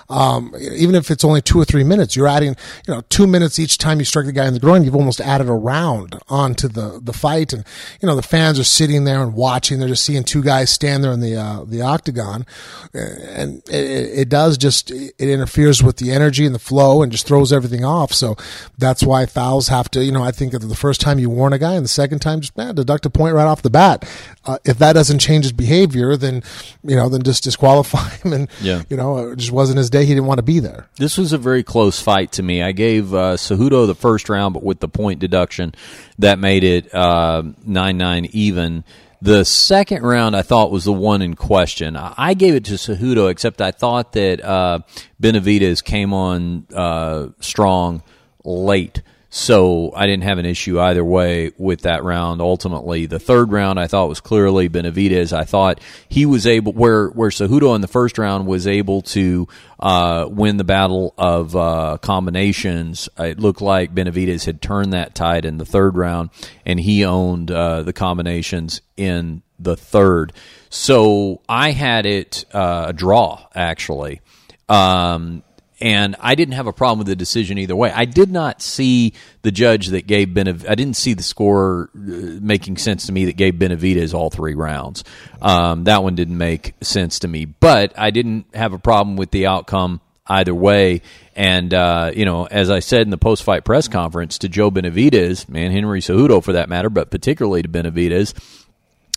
um, 0.09 0.55
even 0.59 0.95
if 0.95 1.11
it's 1.11 1.23
only 1.23 1.41
two 1.41 1.59
or 1.59 1.65
three 1.65 1.83
minutes, 1.83 2.15
you're 2.15 2.27
adding, 2.27 2.55
you 2.87 2.93
know, 2.93 3.01
two 3.09 3.27
minutes 3.27 3.59
each 3.59 3.77
time 3.77 3.99
you 3.99 4.05
strike 4.05 4.25
the 4.25 4.31
guy 4.31 4.47
in 4.47 4.53
the 4.53 4.59
groin. 4.59 4.83
You've 4.83 4.95
almost 4.95 5.21
added 5.21 5.47
a 5.47 5.53
round 5.53 6.19
onto 6.29 6.67
the, 6.67 6.99
the 7.01 7.13
fight. 7.13 7.53
And, 7.53 7.63
you 8.01 8.07
know, 8.07 8.15
the 8.15 8.23
fans 8.23 8.59
are 8.59 8.63
sitting 8.63 9.03
there 9.03 9.21
and 9.21 9.35
watching. 9.35 9.79
They're 9.79 9.87
just 9.87 10.03
seeing 10.03 10.23
two 10.23 10.41
guys 10.41 10.71
stand 10.71 11.03
there 11.03 11.11
in 11.11 11.19
the, 11.19 11.35
uh, 11.35 11.63
the 11.63 11.81
octagon. 11.81 12.45
And 12.93 13.61
it, 13.69 14.19
it 14.19 14.29
does 14.29 14.57
just, 14.57 14.89
it 14.89 15.13
interferes 15.19 15.83
with 15.83 15.97
the 15.97 16.11
energy 16.11 16.45
and 16.45 16.55
the 16.55 16.59
flow 16.59 17.03
and 17.03 17.11
just 17.11 17.27
throws 17.27 17.53
everything 17.53 17.85
off. 17.85 18.11
So 18.11 18.35
that's 18.79 19.03
why 19.03 19.27
fouls 19.27 19.67
have 19.67 19.91
to, 19.91 20.03
you 20.03 20.11
know, 20.11 20.23
I 20.23 20.31
think 20.31 20.53
the 20.53 20.75
first 20.75 21.01
time 21.01 21.19
you 21.19 21.29
warn 21.29 21.53
a 21.53 21.59
guy 21.59 21.75
and 21.75 21.83
the 21.83 21.89
second 21.89 22.19
time 22.19 22.41
just, 22.41 22.57
man, 22.57 22.73
deduct 22.73 23.05
a 23.05 23.11
point 23.11 23.35
right 23.35 23.45
off 23.45 23.61
the 23.61 23.69
bat. 23.69 24.09
Uh, 24.45 24.57
if 24.65 24.77
that 24.79 24.93
doesn't 24.93 25.19
change 25.19 25.43
his 25.45 25.51
behavior, 25.51 26.15
then, 26.17 26.43
you 26.83 26.95
know, 26.95 27.09
then 27.09 27.21
just 27.23 27.43
disqualify 27.43 28.09
him. 28.09 28.33
And, 28.33 28.47
Yeah. 28.61 28.83
you 28.89 28.97
know, 28.97 29.17
it 29.31 29.37
just 29.37 29.51
wasn't 29.51 29.77
his 29.77 29.89
day. 29.89 30.05
He 30.05 30.13
didn't 30.13 30.25
want 30.27 30.37
to 30.39 30.43
be 30.43 30.59
there. 30.59 30.87
This 30.97 31.17
was 31.17 31.33
a 31.33 31.37
very 31.37 31.63
close 31.63 32.01
fight 32.01 32.31
to 32.33 32.43
me. 32.43 32.61
I 32.61 32.71
gave 32.71 33.13
uh, 33.13 33.35
Cejudo 33.37 33.87
the 33.87 33.95
first 33.95 34.29
round, 34.29 34.53
but 34.53 34.63
with 34.63 34.79
the 34.79 34.87
point 34.87 35.19
deduction, 35.19 35.73
that 36.19 36.39
made 36.39 36.63
it 36.63 36.93
uh, 36.93 37.43
nine 37.65 37.97
nine 37.97 38.27
even. 38.31 38.83
The 39.21 39.43
second 39.43 40.03
round, 40.03 40.33
I 40.33 40.43
thought 40.43 40.71
was 40.71 40.85
the 40.85 40.93
one 40.93 41.21
in 41.21 41.35
question. 41.35 41.97
I 41.97 42.33
gave 42.35 42.55
it 42.55 42.63
to 42.65 42.75
Cejudo, 42.75 43.29
except 43.29 43.61
I 43.61 43.71
thought 43.71 44.13
that 44.13 44.41
uh, 44.41 44.79
Benavidez 45.21 45.83
came 45.83 46.13
on 46.13 46.65
uh, 46.73 47.27
strong 47.41 48.01
late. 48.45 49.01
So 49.31 49.93
I 49.95 50.07
didn't 50.07 50.23
have 50.23 50.39
an 50.39 50.45
issue 50.45 50.79
either 50.79 51.05
way 51.05 51.51
with 51.57 51.81
that 51.81 52.03
round. 52.03 52.41
Ultimately, 52.41 53.05
the 53.05 53.19
third 53.19 53.51
round 53.51 53.79
I 53.79 53.85
thought 53.85 54.09
was 54.09 54.19
clearly 54.21 54.69
Benavidez. 54.69 55.33
I 55.33 55.43
thought 55.43 55.79
he 56.07 56.25
was 56.25 56.47
able 56.47 56.73
where 56.73 57.09
where 57.09 57.29
Cejudo 57.29 57.75
in 57.75 57.81
the 57.81 57.87
first 57.87 58.17
round 58.17 58.47
was 58.47 58.65
able 58.65 59.03
to 59.03 59.47
uh, 59.79 60.27
win 60.29 60.57
the 60.57 60.63
battle 60.63 61.13
of 61.15 61.55
uh, 61.55 61.99
combinations. 62.01 63.07
It 63.19 63.39
looked 63.39 63.61
like 63.61 63.93
Benavidez 63.93 64.45
had 64.45 64.63
turned 64.63 64.93
that 64.93 65.13
tide 65.13 65.45
in 65.45 65.59
the 65.59 65.65
third 65.65 65.95
round, 65.95 66.31
and 66.65 66.79
he 66.79 67.05
owned 67.05 67.51
uh, 67.51 67.83
the 67.83 67.93
combinations 67.93 68.81
in 68.97 69.43
the 69.59 69.75
third. 69.75 70.33
So 70.71 71.41
I 71.47 71.71
had 71.71 72.07
it 72.07 72.45
uh, 72.51 72.85
a 72.87 72.93
draw 72.93 73.45
actually. 73.53 74.21
Um, 74.67 75.43
and 75.81 76.15
I 76.19 76.35
didn't 76.35 76.55
have 76.55 76.67
a 76.67 76.73
problem 76.73 76.99
with 76.99 77.07
the 77.07 77.15
decision 77.15 77.57
either 77.57 77.75
way. 77.75 77.91
I 77.91 78.05
did 78.05 78.31
not 78.31 78.61
see 78.61 79.13
the 79.41 79.51
judge 79.51 79.87
that 79.87 80.07
gave 80.07 80.29
Benav- 80.29 80.69
I 80.69 80.75
didn't 80.75 80.97
see 80.97 81.13
the 81.13 81.23
score 81.23 81.89
uh, 81.95 81.99
making 82.41 82.77
sense 82.77 83.05
to 83.05 83.11
me 83.11 83.25
that 83.25 83.37
gave 83.37 83.55
Benavidez 83.55 84.13
all 84.13 84.29
three 84.29 84.55
rounds. 84.55 85.03
Um, 85.41 85.85
that 85.85 86.03
one 86.03 86.15
didn't 86.15 86.37
make 86.37 86.73
sense 86.81 87.19
to 87.19 87.27
me, 87.27 87.45
but 87.45 87.97
I 87.97 88.11
didn't 88.11 88.47
have 88.53 88.73
a 88.73 88.79
problem 88.79 89.15
with 89.15 89.31
the 89.31 89.47
outcome 89.47 90.01
either 90.27 90.53
way. 90.53 91.01
And 91.35 91.73
uh, 91.73 92.11
you 92.13 92.25
know, 92.25 92.45
as 92.45 92.69
I 92.69 92.79
said 92.79 93.01
in 93.01 93.09
the 93.09 93.17
post-fight 93.17 93.63
press 93.63 93.87
conference 93.87 94.37
to 94.39 94.49
Joe 94.49 94.69
Benavidez, 94.69 95.47
man, 95.47 95.71
Henry 95.71 96.01
Cejudo 96.01 96.43
for 96.43 96.53
that 96.53 96.69
matter, 96.69 96.89
but 96.89 97.09
particularly 97.09 97.61
to 97.61 97.69
Benavidez, 97.69 98.33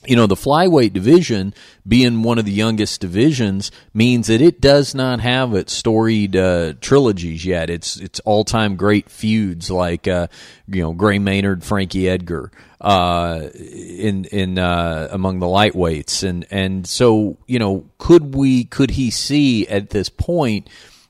you 0.06 0.16
know, 0.16 0.26
the 0.26 0.34
flyweight 0.34 0.92
division 0.92 1.54
being 1.86 2.22
one 2.22 2.38
of 2.38 2.44
the 2.44 2.52
youngest 2.52 3.00
divisions 3.00 3.70
means 3.94 4.26
that 4.26 4.40
it 4.40 4.60
does 4.60 4.94
not 4.94 5.20
have 5.20 5.54
its 5.54 5.72
storied 5.72 6.34
uh, 6.34 6.74
trilogies 6.80 7.44
yet. 7.44 7.70
It's 7.70 7.96
it's 7.98 8.20
all 8.20 8.44
time 8.44 8.76
great 8.76 9.08
feuds 9.08 9.70
like 9.70 10.08
uh, 10.08 10.26
you 10.66 10.82
know 10.82 10.92
Gray 10.92 11.18
Maynard, 11.18 11.62
Frankie 11.62 12.08
Edgar 12.08 12.50
uh, 12.80 13.48
in 13.54 14.24
in 14.26 14.58
uh, 14.58 15.08
among 15.12 15.38
the 15.38 15.46
lightweights, 15.46 16.28
and 16.28 16.46
and 16.50 16.86
so 16.86 17.38
you 17.46 17.60
know 17.60 17.86
could 17.98 18.34
we 18.34 18.64
could 18.64 18.90
he 18.90 19.10
see 19.10 19.66
at 19.68 19.90
this 19.90 20.08
point 20.08 20.68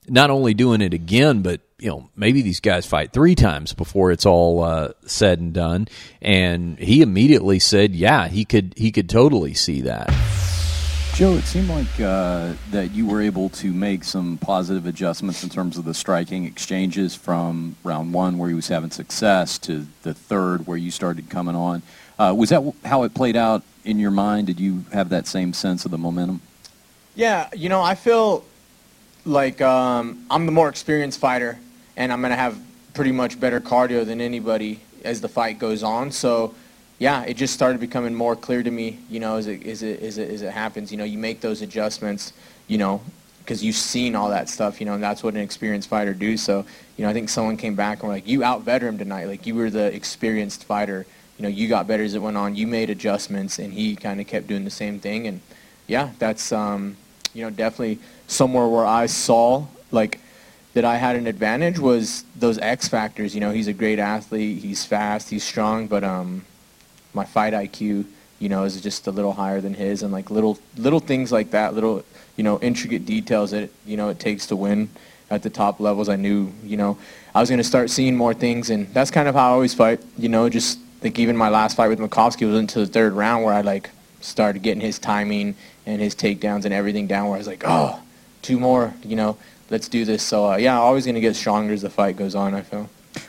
not 0.08 0.30
only 0.30 0.52
doing 0.52 0.82
it 0.82 0.92
again, 0.92 1.40
but 1.40 1.60
you 1.82 1.88
know 1.88 2.08
maybe 2.14 2.42
these 2.42 2.60
guys 2.60 2.86
fight 2.86 3.12
three 3.12 3.34
times 3.34 3.74
before 3.74 4.12
it's 4.12 4.24
all 4.24 4.62
uh, 4.62 4.92
said 5.04 5.40
and 5.40 5.52
done. 5.52 5.88
And 6.20 6.78
he 6.78 7.02
immediately 7.02 7.58
said, 7.58 7.94
"Yeah, 7.94 8.28
he 8.28 8.44
could 8.44 8.74
he 8.76 8.92
could 8.92 9.08
totally 9.08 9.54
see 9.54 9.82
that." 9.82 10.08
Joe, 11.14 11.34
it 11.34 11.44
seemed 11.44 11.68
like 11.68 12.00
uh, 12.00 12.54
that 12.70 12.92
you 12.92 13.06
were 13.06 13.20
able 13.20 13.50
to 13.50 13.70
make 13.70 14.02
some 14.02 14.38
positive 14.38 14.86
adjustments 14.86 15.42
in 15.42 15.50
terms 15.50 15.76
of 15.76 15.84
the 15.84 15.92
striking 15.92 16.46
exchanges 16.46 17.14
from 17.14 17.76
round 17.84 18.14
one, 18.14 18.38
where 18.38 18.48
he 18.48 18.54
was 18.54 18.68
having 18.68 18.90
success, 18.90 19.58
to 19.58 19.86
the 20.04 20.14
third, 20.14 20.66
where 20.66 20.78
you 20.78 20.90
started 20.90 21.28
coming 21.28 21.54
on. 21.54 21.82
Uh, 22.18 22.32
was 22.34 22.48
that 22.48 22.62
how 22.84 23.02
it 23.02 23.12
played 23.12 23.36
out 23.36 23.62
in 23.84 23.98
your 23.98 24.10
mind? 24.10 24.46
Did 24.46 24.60
you 24.60 24.84
have 24.92 25.10
that 25.10 25.26
same 25.26 25.52
sense 25.52 25.84
of 25.84 25.90
the 25.90 25.98
momentum? 25.98 26.40
Yeah, 27.14 27.48
you 27.54 27.68
know, 27.68 27.82
I 27.82 27.94
feel 27.94 28.44
like 29.26 29.60
um, 29.60 30.24
I'm 30.30 30.46
the 30.46 30.52
more 30.52 30.68
experienced 30.68 31.18
fighter, 31.18 31.58
and 32.02 32.12
I'm 32.12 32.20
gonna 32.20 32.34
have 32.34 32.58
pretty 32.94 33.12
much 33.12 33.38
better 33.38 33.60
cardio 33.60 34.04
than 34.04 34.20
anybody 34.20 34.80
as 35.04 35.20
the 35.20 35.28
fight 35.28 35.60
goes 35.60 35.84
on. 35.84 36.10
So, 36.10 36.52
yeah, 36.98 37.22
it 37.22 37.34
just 37.34 37.54
started 37.54 37.80
becoming 37.80 38.12
more 38.12 38.34
clear 38.34 38.62
to 38.62 38.70
me. 38.70 38.98
You 39.08 39.20
know, 39.20 39.36
as 39.36 39.46
it 39.46 39.64
as 39.64 39.84
it 39.84 40.02
as 40.02 40.18
it, 40.18 40.28
as 40.28 40.42
it 40.42 40.50
happens, 40.50 40.90
you 40.90 40.98
know, 40.98 41.04
you 41.04 41.18
make 41.18 41.40
those 41.40 41.62
adjustments. 41.62 42.32
You 42.66 42.78
know, 42.78 43.02
because 43.38 43.62
you've 43.62 43.76
seen 43.76 44.16
all 44.16 44.30
that 44.30 44.48
stuff. 44.48 44.80
You 44.80 44.86
know, 44.86 44.94
and 44.94 45.02
that's 45.02 45.22
what 45.22 45.34
an 45.34 45.40
experienced 45.40 45.88
fighter 45.88 46.12
do. 46.12 46.36
So, 46.36 46.64
you 46.96 47.04
know, 47.04 47.10
I 47.10 47.12
think 47.12 47.28
someone 47.28 47.56
came 47.56 47.76
back 47.76 48.00
and 48.00 48.08
were 48.08 48.14
like, 48.14 48.26
"You 48.26 48.42
out 48.42 48.66
him 48.66 48.98
tonight. 48.98 49.26
Like 49.26 49.46
you 49.46 49.54
were 49.54 49.70
the 49.70 49.94
experienced 49.94 50.64
fighter." 50.64 51.06
You 51.38 51.44
know, 51.44 51.48
you 51.48 51.68
got 51.68 51.86
better 51.86 52.02
as 52.02 52.14
it 52.14 52.22
went 52.22 52.36
on. 52.36 52.56
You 52.56 52.66
made 52.66 52.90
adjustments, 52.90 53.60
and 53.60 53.72
he 53.72 53.94
kind 53.94 54.20
of 54.20 54.26
kept 54.26 54.48
doing 54.48 54.64
the 54.64 54.70
same 54.70 54.98
thing. 54.98 55.28
And 55.28 55.40
yeah, 55.86 56.10
that's 56.18 56.50
um, 56.50 56.96
you 57.32 57.44
know 57.44 57.50
definitely 57.50 58.00
somewhere 58.26 58.66
where 58.66 58.86
I 58.86 59.06
saw 59.06 59.66
like 59.92 60.18
that 60.74 60.84
I 60.84 60.96
had 60.96 61.16
an 61.16 61.26
advantage 61.26 61.78
was 61.78 62.24
those 62.36 62.58
X 62.58 62.88
factors. 62.88 63.34
You 63.34 63.40
know, 63.40 63.50
he's 63.50 63.68
a 63.68 63.72
great 63.72 63.98
athlete, 63.98 64.62
he's 64.62 64.84
fast, 64.84 65.30
he's 65.30 65.44
strong, 65.44 65.86
but 65.86 66.02
um, 66.02 66.44
my 67.14 67.24
fight 67.24 67.52
IQ, 67.52 68.06
you 68.38 68.48
know, 68.48 68.64
is 68.64 68.80
just 68.80 69.06
a 69.06 69.10
little 69.10 69.32
higher 69.32 69.60
than 69.60 69.74
his, 69.74 70.02
and 70.02 70.12
like 70.12 70.30
little 70.30 70.58
little 70.76 71.00
things 71.00 71.30
like 71.30 71.50
that, 71.50 71.74
little 71.74 72.04
you 72.36 72.44
know 72.44 72.58
intricate 72.60 73.04
details 73.04 73.50
that 73.50 73.70
you 73.84 73.96
know 73.96 74.08
it 74.08 74.18
takes 74.18 74.46
to 74.46 74.56
win 74.56 74.88
at 75.30 75.42
the 75.42 75.50
top 75.50 75.80
levels. 75.80 76.08
I 76.08 76.16
knew, 76.16 76.52
you 76.62 76.76
know, 76.76 76.98
I 77.34 77.40
was 77.40 77.48
going 77.48 77.58
to 77.58 77.64
start 77.64 77.88
seeing 77.90 78.16
more 78.16 78.34
things, 78.34 78.70
and 78.70 78.92
that's 78.94 79.10
kind 79.10 79.28
of 79.28 79.34
how 79.34 79.50
I 79.50 79.52
always 79.52 79.74
fight. 79.74 80.00
You 80.18 80.28
know, 80.28 80.48
just 80.48 80.78
like 81.02 81.18
even 81.18 81.36
my 81.36 81.48
last 81.48 81.76
fight 81.76 81.88
with 81.88 81.98
Makovsky 81.98 82.46
was 82.46 82.58
into 82.58 82.80
the 82.80 82.86
third 82.86 83.12
round 83.12 83.44
where 83.44 83.54
I 83.54 83.60
like 83.60 83.90
started 84.20 84.62
getting 84.62 84.80
his 84.80 84.98
timing 84.98 85.54
and 85.86 86.00
his 86.00 86.14
takedowns 86.14 86.64
and 86.64 86.72
everything 86.72 87.06
down 87.06 87.26
where 87.26 87.34
I 87.34 87.38
was 87.38 87.46
like, 87.46 87.64
oh, 87.66 88.00
two 88.40 88.58
more, 88.58 88.94
you 89.02 89.16
know, 89.16 89.36
let's 89.72 89.88
do 89.88 90.04
this. 90.04 90.22
So 90.22 90.52
uh, 90.52 90.56
yeah, 90.56 90.78
always 90.78 91.04
going 91.04 91.16
to 91.16 91.20
get 91.20 91.34
stronger 91.34 91.72
as 91.72 91.82
the 91.82 91.90
fight 91.90 92.16
goes 92.16 92.36
on. 92.36 92.54
I 92.54 92.60
feel. 92.60 92.88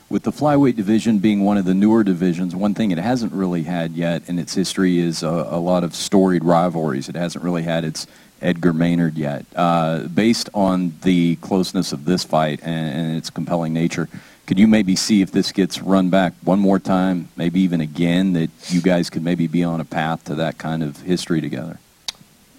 With 0.09 0.23
the 0.23 0.31
flyweight 0.31 0.75
division 0.75 1.17
being 1.17 1.43
one 1.43 1.57
of 1.57 1.65
the 1.65 1.73
newer 1.73 2.03
divisions, 2.03 2.55
one 2.55 2.73
thing 2.75 2.91
it 2.91 2.99
hasn't 2.99 3.33
really 3.33 3.63
had 3.63 3.93
yet 3.93 4.29
in 4.29 4.37
its 4.37 4.53
history 4.53 4.99
is 4.99 5.23
a, 5.23 5.27
a 5.27 5.59
lot 5.59 5.83
of 5.83 5.95
storied 5.95 6.43
rivalries. 6.43 7.09
It 7.09 7.15
hasn't 7.15 7.43
really 7.43 7.63
had 7.63 7.83
its 7.83 8.05
Edgar 8.41 8.73
Maynard 8.73 9.15
yet. 9.15 9.45
Uh, 9.55 10.03
based 10.03 10.49
on 10.53 10.93
the 11.01 11.37
closeness 11.37 11.91
of 11.91 12.05
this 12.05 12.23
fight 12.23 12.59
and, 12.61 12.95
and 12.95 13.17
its 13.17 13.29
compelling 13.29 13.73
nature, 13.73 14.07
could 14.45 14.59
you 14.59 14.67
maybe 14.67 14.95
see 14.95 15.21
if 15.21 15.31
this 15.31 15.51
gets 15.51 15.81
run 15.81 16.09
back 16.09 16.33
one 16.43 16.59
more 16.59 16.79
time, 16.79 17.29
maybe 17.35 17.61
even 17.61 17.81
again, 17.81 18.33
that 18.33 18.49
you 18.67 18.81
guys 18.81 19.09
could 19.09 19.23
maybe 19.23 19.47
be 19.47 19.63
on 19.63 19.79
a 19.79 19.85
path 19.85 20.25
to 20.25 20.35
that 20.35 20.57
kind 20.57 20.83
of 20.83 21.01
history 21.01 21.41
together? 21.41 21.79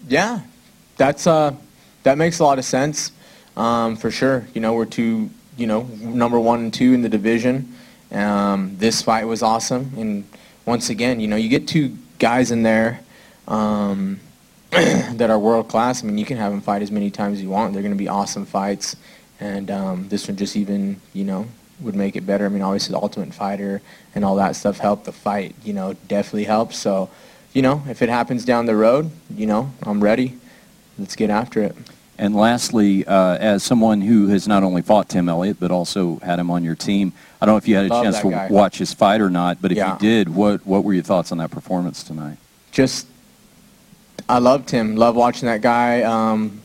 Yeah, 0.08 0.40
that's 0.96 1.26
uh, 1.26 1.54
that 2.02 2.18
makes 2.18 2.38
a 2.38 2.44
lot 2.44 2.58
of 2.58 2.64
sense, 2.64 3.12
um, 3.56 3.96
for 3.96 4.10
sure. 4.10 4.46
You 4.54 4.60
know, 4.60 4.74
we're 4.74 4.84
two, 4.84 5.30
you 5.56 5.66
know, 5.66 5.82
number 6.00 6.38
one 6.38 6.60
and 6.60 6.74
two 6.74 6.92
in 6.92 7.02
the 7.02 7.08
division. 7.08 7.74
Um, 8.12 8.76
this 8.78 9.02
fight 9.02 9.26
was 9.26 9.42
awesome, 9.42 9.92
and 9.96 10.24
once 10.66 10.90
again, 10.90 11.20
you 11.20 11.26
know, 11.26 11.36
you 11.36 11.48
get 11.48 11.66
two 11.66 11.96
guys 12.18 12.50
in 12.50 12.62
there 12.62 13.00
um, 13.48 14.20
that 14.70 15.30
are 15.30 15.38
world 15.38 15.68
class. 15.68 16.02
I 16.02 16.06
mean, 16.06 16.18
you 16.18 16.24
can 16.24 16.36
have 16.36 16.52
them 16.52 16.60
fight 16.60 16.82
as 16.82 16.90
many 16.90 17.10
times 17.10 17.38
as 17.38 17.42
you 17.42 17.50
want. 17.50 17.72
They're 17.72 17.82
going 17.82 17.94
to 17.94 17.98
be 17.98 18.08
awesome 18.08 18.46
fights, 18.46 18.96
and 19.40 19.70
um, 19.70 20.08
this 20.08 20.28
one 20.28 20.36
just 20.36 20.56
even, 20.56 21.00
you 21.12 21.24
know, 21.24 21.46
would 21.80 21.94
make 21.94 22.16
it 22.16 22.26
better. 22.26 22.46
I 22.46 22.48
mean, 22.48 22.62
obviously 22.62 22.92
the 22.92 23.00
Ultimate 23.00 23.34
Fighter 23.34 23.82
and 24.14 24.24
all 24.24 24.36
that 24.36 24.56
stuff 24.56 24.78
helped. 24.78 25.04
The 25.04 25.12
fight, 25.12 25.54
you 25.64 25.72
know, 25.72 25.94
definitely 26.08 26.44
helps. 26.44 26.78
So, 26.78 27.10
you 27.52 27.62
know, 27.62 27.82
if 27.88 28.02
it 28.02 28.08
happens 28.08 28.44
down 28.44 28.66
the 28.66 28.76
road, 28.76 29.10
you 29.34 29.46
know, 29.46 29.70
I'm 29.82 30.02
ready. 30.02 30.38
Let's 30.98 31.16
get 31.16 31.30
after 31.30 31.62
it. 31.62 31.76
And 32.16 32.34
lastly, 32.36 33.04
uh, 33.06 33.36
as 33.36 33.62
someone 33.64 34.00
who 34.00 34.28
has 34.28 34.46
not 34.46 34.62
only 34.62 34.82
fought 34.82 35.08
Tim 35.08 35.28
Elliott 35.28 35.58
but 35.58 35.70
also 35.72 36.16
had 36.20 36.38
him 36.38 36.50
on 36.50 36.62
your 36.62 36.76
team, 36.76 37.12
I 37.40 37.46
don't 37.46 37.54
know 37.54 37.56
if 37.58 37.66
you 37.66 37.74
had 37.74 37.86
a 37.86 37.88
Love 37.88 38.04
chance 38.04 38.16
that 38.16 38.22
to 38.22 38.30
guy. 38.30 38.48
watch 38.50 38.78
his 38.78 38.94
fight 38.94 39.20
or 39.20 39.30
not, 39.30 39.60
but 39.60 39.72
if 39.72 39.78
Yeah. 39.78 39.94
you 39.94 39.98
did, 39.98 40.28
what 40.34 40.64
what 40.66 40.84
were 40.84 40.92
your 40.94 41.02
thoughts 41.02 41.32
on 41.32 41.38
that 41.38 41.50
performance 41.50 42.02
tonight? 42.02 42.38
just 42.70 43.06
I 44.28 44.38
loved 44.38 44.70
him. 44.70 44.96
Love 44.96 45.16
watching 45.16 45.46
that 45.46 45.60
guy 45.60 46.02
um, 46.02 46.60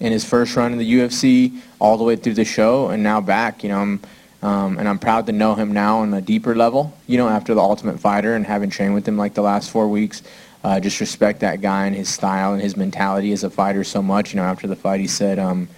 in 0.00 0.12
his 0.12 0.24
first 0.24 0.56
run 0.56 0.72
in 0.72 0.78
the 0.78 0.94
UFC, 0.94 1.52
all 1.78 1.96
the 1.98 2.04
way 2.04 2.16
through 2.16 2.34
the 2.34 2.44
show, 2.44 2.88
and 2.88 3.02
now 3.02 3.20
back. 3.20 3.62
You 3.62 3.68
know, 3.70 3.78
I'm, 3.78 4.00
um, 4.42 4.78
and 4.78 4.88
I'm 4.88 4.98
proud 4.98 5.26
to 5.26 5.32
know 5.32 5.54
him 5.54 5.72
now 5.72 5.98
on 5.98 6.14
a 6.14 6.20
deeper 6.20 6.54
level. 6.56 6.94
You 7.06 7.18
know, 7.18 7.28
after 7.28 7.54
the 7.54 7.60
Ultimate 7.60 8.00
Fighter 8.00 8.34
and 8.34 8.46
having 8.46 8.70
trained 8.70 8.94
with 8.94 9.06
him 9.06 9.16
like 9.18 9.34
the 9.34 9.42
last 9.42 9.70
four 9.70 9.88
weeks. 9.88 10.22
Uh, 10.64 10.78
just 10.78 11.00
respect 11.00 11.40
that 11.40 11.60
guy 11.60 11.86
and 11.86 11.96
his 11.96 12.08
style 12.08 12.52
and 12.52 12.62
his 12.62 12.76
mentality 12.76 13.32
as 13.32 13.42
a 13.42 13.50
fighter 13.50 13.82
so 13.82 14.00
much. 14.00 14.32
You 14.32 14.40
know, 14.40 14.46
after 14.46 14.66
the 14.66 14.76
fight, 14.76 15.00
he 15.00 15.08
said, 15.08 15.38
um, 15.38 15.68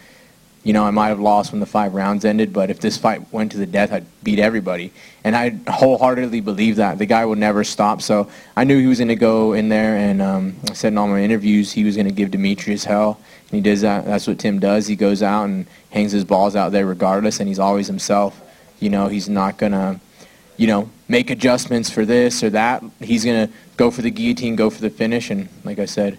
you 0.64 0.72
know, 0.72 0.84
I 0.84 0.90
might 0.90 1.08
have 1.08 1.20
lost 1.20 1.52
when 1.52 1.60
the 1.60 1.66
five 1.66 1.94
rounds 1.94 2.24
ended, 2.24 2.52
but 2.52 2.70
if 2.70 2.80
this 2.80 2.96
fight 2.96 3.30
went 3.32 3.52
to 3.52 3.58
the 3.58 3.66
death, 3.66 3.92
I'd 3.92 4.06
beat 4.22 4.38
everybody. 4.38 4.92
And 5.22 5.36
I 5.36 5.50
wholeheartedly 5.68 6.40
believe 6.40 6.76
that. 6.76 6.96
The 6.98 7.04
guy 7.04 7.24
would 7.24 7.38
never 7.38 7.64
stop. 7.64 8.00
So 8.00 8.30
I 8.56 8.64
knew 8.64 8.78
he 8.78 8.86
was 8.86 8.98
going 8.98 9.08
to 9.08 9.14
go 9.14 9.52
in 9.52 9.68
there, 9.68 9.96
and 9.96 10.22
um, 10.22 10.56
I 10.70 10.72
said 10.72 10.94
in 10.94 10.98
all 10.98 11.06
my 11.06 11.22
interviews 11.22 11.70
he 11.70 11.84
was 11.84 11.96
going 11.96 12.06
to 12.06 12.12
give 12.12 12.30
Demetrious 12.30 12.84
hell. 12.84 13.20
And 13.50 13.56
he 13.56 13.60
does 13.60 13.82
that. 13.82 14.06
That's 14.06 14.26
what 14.26 14.38
Tim 14.38 14.58
does. 14.58 14.86
He 14.86 14.96
goes 14.96 15.22
out 15.22 15.44
and 15.44 15.66
hangs 15.90 16.12
his 16.12 16.24
balls 16.24 16.56
out 16.56 16.72
there 16.72 16.86
regardless, 16.86 17.40
and 17.40 17.48
he's 17.48 17.58
always 17.58 17.86
himself. 17.86 18.40
You 18.80 18.88
know, 18.88 19.08
he's 19.08 19.28
not 19.28 19.58
going 19.58 19.72
to, 19.72 20.00
you 20.56 20.66
know, 20.66 20.90
make 21.08 21.30
adjustments 21.30 21.90
for 21.90 22.04
this 22.04 22.42
or 22.42 22.50
that. 22.50 22.82
He's 23.00 23.24
going 23.24 23.48
to 23.48 23.52
go 23.76 23.90
for 23.90 24.02
the 24.02 24.10
guillotine, 24.10 24.56
go 24.56 24.70
for 24.70 24.80
the 24.80 24.90
finish, 24.90 25.30
and 25.30 25.48
like 25.64 25.78
I 25.78 25.86
said, 25.86 26.18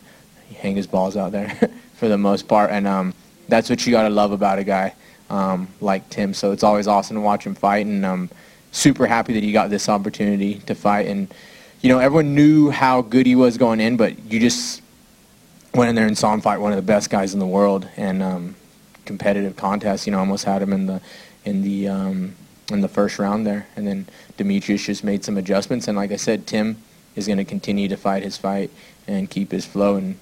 hang 0.57 0.75
his 0.75 0.87
balls 0.87 1.15
out 1.15 1.31
there 1.31 1.49
for 1.95 2.07
the 2.07 2.17
most 2.17 2.47
part. 2.47 2.71
And 2.71 2.87
um, 2.87 3.13
that's 3.47 3.69
what 3.69 3.85
you 3.85 3.91
got 3.91 4.03
to 4.03 4.09
love 4.09 4.31
about 4.31 4.59
a 4.59 4.63
guy 4.63 4.93
um, 5.29 5.67
like 5.81 6.09
Tim. 6.09 6.33
So 6.33 6.51
it's 6.51 6.63
always 6.63 6.87
awesome 6.87 7.15
to 7.15 7.21
watch 7.21 7.45
him 7.45 7.55
fight, 7.55 7.85
and 7.85 8.05
I'm 8.05 8.29
super 8.71 9.07
happy 9.07 9.33
that 9.33 9.43
he 9.43 9.51
got 9.51 9.69
this 9.69 9.87
opportunity 9.89 10.55
to 10.59 10.75
fight. 10.75 11.07
And 11.07 11.33
you 11.81 11.89
know, 11.89 11.99
everyone 11.99 12.35
knew 12.35 12.69
how 12.71 13.01
good 13.01 13.25
he 13.25 13.35
was 13.35 13.57
going 13.57 13.79
in, 13.79 13.97
but 13.97 14.31
you 14.31 14.39
just 14.39 14.81
went 15.73 15.89
in 15.89 15.95
there 15.95 16.07
and 16.07 16.17
saw 16.17 16.33
him 16.33 16.41
fight 16.41 16.59
one 16.59 16.71
of 16.71 16.77
the 16.77 16.81
best 16.81 17.09
guys 17.09 17.33
in 17.33 17.39
the 17.39 17.47
world, 17.47 17.87
and 17.97 18.21
um, 18.21 18.55
competitive 19.05 19.55
contest. 19.55 20.05
You 20.05 20.11
know, 20.11 20.19
almost 20.19 20.45
had 20.45 20.61
him 20.61 20.73
in 20.73 20.85
the 20.87 21.01
in 21.45 21.61
the 21.61 21.87
um, 21.87 22.35
in 22.71 22.81
the 22.81 22.87
first 22.87 23.19
round 23.19 23.45
there, 23.45 23.67
and 23.75 23.87
then 23.87 24.07
Demetrious 24.37 24.85
just 24.85 25.03
made 25.03 25.23
some 25.23 25.37
adjustments. 25.37 25.87
And 25.87 25.97
like 25.97 26.11
I 26.11 26.15
said, 26.15 26.47
Tim 26.47 26.77
is 27.15 27.27
going 27.27 27.37
to 27.37 27.45
continue 27.45 27.87
to 27.87 27.97
fight 27.97 28.23
his 28.23 28.37
fight 28.37 28.71
and 29.07 29.29
keep 29.29 29.51
his 29.51 29.65
flow. 29.65 29.95
And 29.95 30.17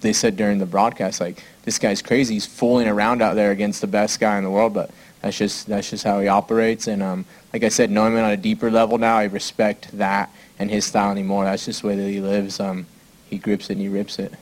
they 0.00 0.12
said 0.12 0.36
during 0.36 0.58
the 0.58 0.66
broadcast, 0.66 1.20
like 1.20 1.42
this 1.64 1.78
guy's 1.78 2.02
crazy. 2.02 2.34
He's 2.34 2.46
fooling 2.46 2.88
around 2.88 3.22
out 3.22 3.34
there 3.34 3.50
against 3.50 3.80
the 3.80 3.86
best 3.86 4.20
guy 4.20 4.38
in 4.38 4.44
the 4.44 4.50
world, 4.50 4.74
but 4.74 4.90
that's 5.20 5.36
just 5.36 5.66
that's 5.66 5.90
just 5.90 6.04
how 6.04 6.20
he 6.20 6.28
operates. 6.28 6.86
And 6.86 7.02
um, 7.02 7.24
like 7.52 7.64
I 7.64 7.68
said, 7.68 7.90
knowing 7.90 8.14
him 8.14 8.24
on 8.24 8.30
a 8.30 8.36
deeper 8.36 8.70
level 8.70 8.98
now, 8.98 9.16
I 9.16 9.24
respect 9.24 9.96
that 9.98 10.30
and 10.58 10.70
his 10.70 10.84
style 10.84 11.10
anymore. 11.10 11.44
That's 11.44 11.66
just 11.66 11.82
the 11.82 11.88
way 11.88 11.96
that 11.96 12.08
he 12.08 12.20
lives. 12.20 12.60
Um, 12.60 12.86
he 13.28 13.38
grips 13.38 13.68
it 13.68 13.74
and 13.74 13.82
he 13.82 13.88
rips 13.88 14.18
it. 14.18 14.32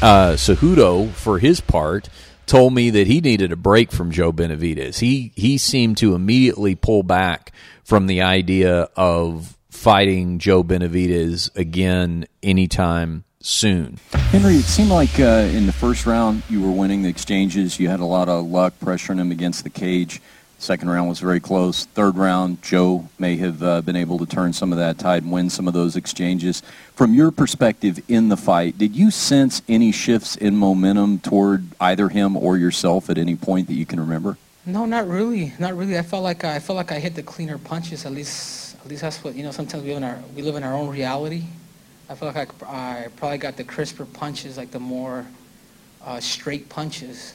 uh, 0.00 0.34
Cejudo, 0.36 1.10
for 1.12 1.38
his 1.38 1.60
part, 1.60 2.08
told 2.46 2.72
me 2.72 2.90
that 2.90 3.06
he 3.06 3.20
needed 3.20 3.52
a 3.52 3.56
break 3.56 3.92
from 3.92 4.10
Joe 4.10 4.32
Benavidez. 4.32 5.00
He 5.00 5.32
he 5.34 5.58
seemed 5.58 5.98
to 5.98 6.14
immediately 6.14 6.74
pull 6.74 7.02
back 7.02 7.52
from 7.84 8.06
the 8.06 8.22
idea 8.22 8.88
of 8.96 9.56
fighting 9.70 10.38
Joe 10.38 10.64
Benavidez 10.64 11.54
again 11.56 12.26
anytime 12.42 13.24
soon. 13.40 13.98
Henry, 14.12 14.56
it 14.56 14.64
seemed 14.64 14.90
like 14.90 15.20
uh, 15.20 15.48
in 15.52 15.66
the 15.66 15.72
first 15.72 16.06
round 16.06 16.42
you 16.48 16.62
were 16.62 16.72
winning 16.72 17.02
the 17.02 17.08
exchanges. 17.08 17.78
You 17.78 17.88
had 17.88 18.00
a 18.00 18.04
lot 18.04 18.28
of 18.28 18.46
luck 18.46 18.74
pressuring 18.80 19.18
him 19.18 19.30
against 19.30 19.62
the 19.62 19.70
cage. 19.70 20.20
Second 20.58 20.88
round 20.88 21.08
was 21.08 21.20
very 21.20 21.38
close. 21.38 21.84
Third 21.84 22.16
round, 22.16 22.62
Joe 22.62 23.08
may 23.18 23.36
have 23.36 23.62
uh, 23.62 23.82
been 23.82 23.94
able 23.96 24.18
to 24.18 24.26
turn 24.26 24.54
some 24.54 24.72
of 24.72 24.78
that 24.78 24.98
tide 24.98 25.22
and 25.22 25.30
win 25.30 25.50
some 25.50 25.68
of 25.68 25.74
those 25.74 25.96
exchanges. 25.96 26.62
From 26.94 27.12
your 27.12 27.30
perspective 27.30 28.00
in 28.08 28.30
the 28.30 28.38
fight, 28.38 28.78
did 28.78 28.96
you 28.96 29.10
sense 29.10 29.60
any 29.68 29.92
shifts 29.92 30.34
in 30.34 30.56
momentum 30.56 31.18
toward 31.18 31.66
either 31.78 32.08
him 32.08 32.36
or 32.38 32.56
yourself 32.56 33.10
at 33.10 33.18
any 33.18 33.36
point 33.36 33.66
that 33.66 33.74
you 33.74 33.84
can 33.84 34.00
remember? 34.00 34.38
No, 34.64 34.86
not 34.86 35.06
really. 35.06 35.52
Not 35.58 35.76
really. 35.76 35.98
I 35.98 36.02
felt 36.02 36.24
like 36.24 36.42
I, 36.42 36.58
felt 36.58 36.76
like 36.76 36.90
I 36.90 36.98
hit 36.98 37.14
the 37.14 37.22
cleaner 37.22 37.58
punches. 37.58 38.04
At 38.04 38.12
least, 38.12 38.76
at 38.80 38.88
least 38.88 39.02
that's 39.02 39.22
what 39.22 39.36
you 39.36 39.44
know. 39.44 39.52
Sometimes 39.52 39.84
we 39.84 39.90
live 39.90 39.98
in 39.98 40.04
our 40.04 40.18
we 40.34 40.42
live 40.42 40.56
in 40.56 40.64
our 40.64 40.74
own 40.74 40.88
reality. 40.88 41.44
I 42.08 42.16
felt 42.16 42.34
like 42.34 42.62
I, 42.64 43.04
I 43.04 43.08
probably 43.14 43.38
got 43.38 43.56
the 43.56 43.62
crisper 43.62 44.04
punches, 44.06 44.56
like 44.56 44.72
the 44.72 44.80
more 44.80 45.24
uh, 46.04 46.18
straight 46.18 46.68
punches. 46.68 47.34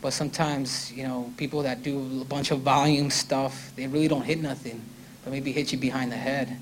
But 0.00 0.12
sometimes, 0.12 0.92
you 0.92 1.04
know, 1.04 1.32
people 1.36 1.62
that 1.62 1.82
do 1.82 2.22
a 2.22 2.24
bunch 2.24 2.50
of 2.50 2.60
volume 2.60 3.10
stuff, 3.10 3.72
they 3.76 3.86
really 3.86 4.08
don't 4.08 4.24
hit 4.24 4.40
nothing, 4.40 4.80
but 5.22 5.30
maybe 5.30 5.52
hit 5.52 5.72
you 5.72 5.78
behind 5.78 6.10
the 6.10 6.16
head. 6.16 6.56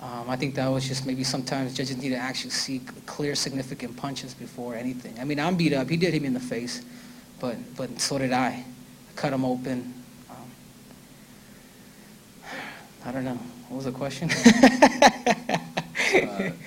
Um, 0.00 0.28
I 0.28 0.36
think 0.36 0.54
that 0.56 0.68
was 0.68 0.86
just 0.86 1.06
maybe 1.06 1.24
sometimes 1.24 1.74
judges 1.74 1.96
need 1.96 2.10
to 2.10 2.16
actually 2.16 2.50
see 2.50 2.80
clear, 3.06 3.34
significant 3.34 3.96
punches 3.96 4.34
before 4.34 4.74
anything. 4.74 5.18
I 5.18 5.24
mean, 5.24 5.40
I'm 5.40 5.56
beat 5.56 5.72
up. 5.72 5.88
He 5.88 5.96
did 5.96 6.12
hit 6.12 6.20
me 6.22 6.28
in 6.28 6.34
the 6.34 6.40
face, 6.40 6.82
but 7.40 7.56
but 7.76 8.00
so 8.00 8.18
did 8.18 8.32
I. 8.32 8.64
Cut 9.16 9.32
him 9.32 9.44
open. 9.44 9.94
Um, 10.28 10.36
I 13.06 13.12
don't 13.12 13.24
know. 13.24 13.38
What 13.68 13.76
was 13.76 13.84
the 13.86 13.92
question? 13.92 14.30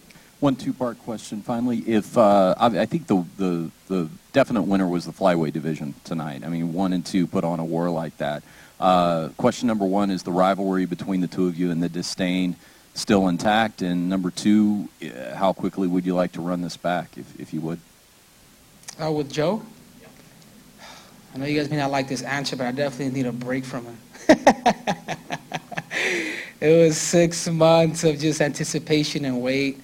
One 0.39 0.55
two-part 0.55 0.99
question. 0.99 1.41
Finally, 1.41 1.79
if 1.87 2.15
uh, 2.15 2.53
I, 2.57 2.81
I 2.81 2.85
think 2.85 3.07
the, 3.07 3.25
the 3.37 3.71
the 3.87 4.09
definite 4.33 4.63
winner 4.63 4.87
was 4.87 5.05
the 5.05 5.11
flyweight 5.11 5.53
division 5.53 5.95
tonight. 6.03 6.43
I 6.45 6.49
mean, 6.49 6.73
one 6.73 6.93
and 6.93 7.03
two 7.03 7.25
put 7.25 7.43
on 7.43 7.59
a 7.59 7.65
war 7.65 7.89
like 7.89 8.15
that. 8.17 8.43
Uh, 8.79 9.29
question 9.37 9.67
number 9.67 9.85
one 9.85 10.11
is 10.11 10.21
the 10.21 10.31
rivalry 10.31 10.85
between 10.85 11.21
the 11.21 11.27
two 11.27 11.47
of 11.47 11.57
you 11.57 11.71
and 11.71 11.81
the 11.81 11.89
disdain 11.89 12.55
still 12.93 13.27
intact. 13.27 13.81
And 13.81 14.09
number 14.09 14.29
two, 14.29 14.89
uh, 15.01 15.35
how 15.35 15.53
quickly 15.53 15.87
would 15.87 16.05
you 16.05 16.13
like 16.13 16.33
to 16.33 16.41
run 16.41 16.61
this 16.61 16.77
back, 16.77 17.17
if 17.17 17.39
if 17.39 17.53
you 17.53 17.61
would? 17.61 17.79
Uh, 19.01 19.11
with 19.11 19.31
Joe? 19.31 19.63
I 21.33 21.37
know 21.37 21.45
you 21.45 21.59
guys 21.59 21.69
may 21.69 21.77
not 21.77 21.91
like 21.91 22.07
this 22.07 22.21
answer, 22.21 22.55
but 22.55 22.67
I 22.67 22.71
definitely 22.71 23.13
need 23.13 23.27
a 23.27 23.31
break 23.31 23.65
from 23.65 23.85
him. 23.85 23.97
it 26.59 26.85
was 26.85 26.97
six 26.97 27.47
months 27.47 28.03
of 28.03 28.19
just 28.19 28.41
anticipation 28.41 29.25
and 29.25 29.41
wait. 29.41 29.79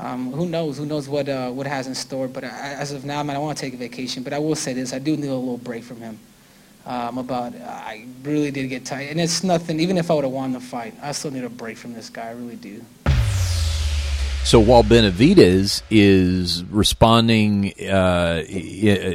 Um, 0.00 0.32
who 0.32 0.46
knows? 0.46 0.78
Who 0.78 0.86
knows 0.86 1.08
what 1.08 1.28
uh, 1.28 1.50
what 1.50 1.66
has 1.66 1.86
in 1.86 1.94
store? 1.94 2.28
But 2.28 2.44
I, 2.44 2.48
as 2.48 2.92
of 2.92 3.04
now, 3.04 3.22
man, 3.22 3.34
I 3.34 3.38
want 3.40 3.58
to 3.58 3.64
take 3.64 3.74
a 3.74 3.76
vacation. 3.76 4.22
But 4.22 4.32
I 4.32 4.38
will 4.38 4.54
say 4.54 4.72
this: 4.72 4.92
I 4.92 4.98
do 4.98 5.16
need 5.16 5.28
a 5.28 5.34
little 5.34 5.58
break 5.58 5.82
from 5.82 6.00
him. 6.00 6.18
Um, 6.86 7.18
about 7.18 7.54
I 7.54 8.06
really 8.22 8.50
did 8.50 8.68
get 8.68 8.84
tired, 8.84 9.10
and 9.10 9.20
it's 9.20 9.42
nothing. 9.42 9.80
Even 9.80 9.98
if 9.98 10.10
I 10.10 10.14
would 10.14 10.24
have 10.24 10.32
won 10.32 10.52
the 10.52 10.60
fight, 10.60 10.94
I 11.02 11.12
still 11.12 11.30
need 11.30 11.44
a 11.44 11.50
break 11.50 11.76
from 11.76 11.94
this 11.94 12.08
guy. 12.08 12.28
I 12.28 12.32
really 12.32 12.56
do. 12.56 12.84
So 14.44 14.60
while 14.60 14.82
Benavidez 14.82 15.82
is 15.90 16.64
responding 16.64 17.74
uh, 17.82 18.42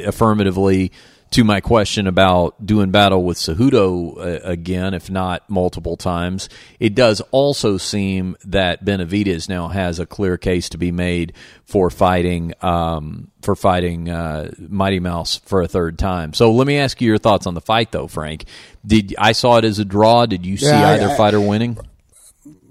affirmatively 0.06 0.92
to 1.34 1.44
my 1.44 1.60
question 1.60 2.06
about 2.06 2.64
doing 2.64 2.90
battle 2.90 3.24
with 3.24 3.36
Cejudo 3.38 4.16
uh, 4.18 4.40
again, 4.48 4.94
if 4.94 5.10
not 5.10 5.48
multiple 5.50 5.96
times, 5.96 6.48
it 6.78 6.94
does 6.94 7.20
also 7.32 7.76
seem 7.76 8.36
that 8.44 8.84
Benavidez 8.84 9.48
now 9.48 9.68
has 9.68 9.98
a 9.98 10.06
clear 10.06 10.36
case 10.36 10.68
to 10.70 10.78
be 10.78 10.92
made 10.92 11.32
for 11.64 11.90
fighting 11.90 12.52
um, 12.62 13.30
for 13.42 13.56
fighting 13.56 14.08
uh, 14.08 14.50
Mighty 14.58 15.00
Mouse 15.00 15.36
for 15.44 15.60
a 15.62 15.68
third 15.68 15.98
time. 15.98 16.32
So 16.34 16.52
let 16.52 16.66
me 16.66 16.78
ask 16.78 17.00
you 17.00 17.08
your 17.08 17.18
thoughts 17.18 17.46
on 17.46 17.54
the 17.54 17.60
fight, 17.60 17.90
though, 17.92 18.06
Frank. 18.08 18.44
Did 18.86 19.14
I 19.18 19.32
saw 19.32 19.56
it 19.58 19.64
as 19.64 19.78
a 19.78 19.84
draw? 19.84 20.26
Did 20.26 20.46
you 20.46 20.56
see 20.56 20.66
Yeah, 20.66 20.88
I- 20.88 20.94
either 20.94 21.10
I- 21.10 21.16
fighter 21.16 21.40
winning? 21.40 21.78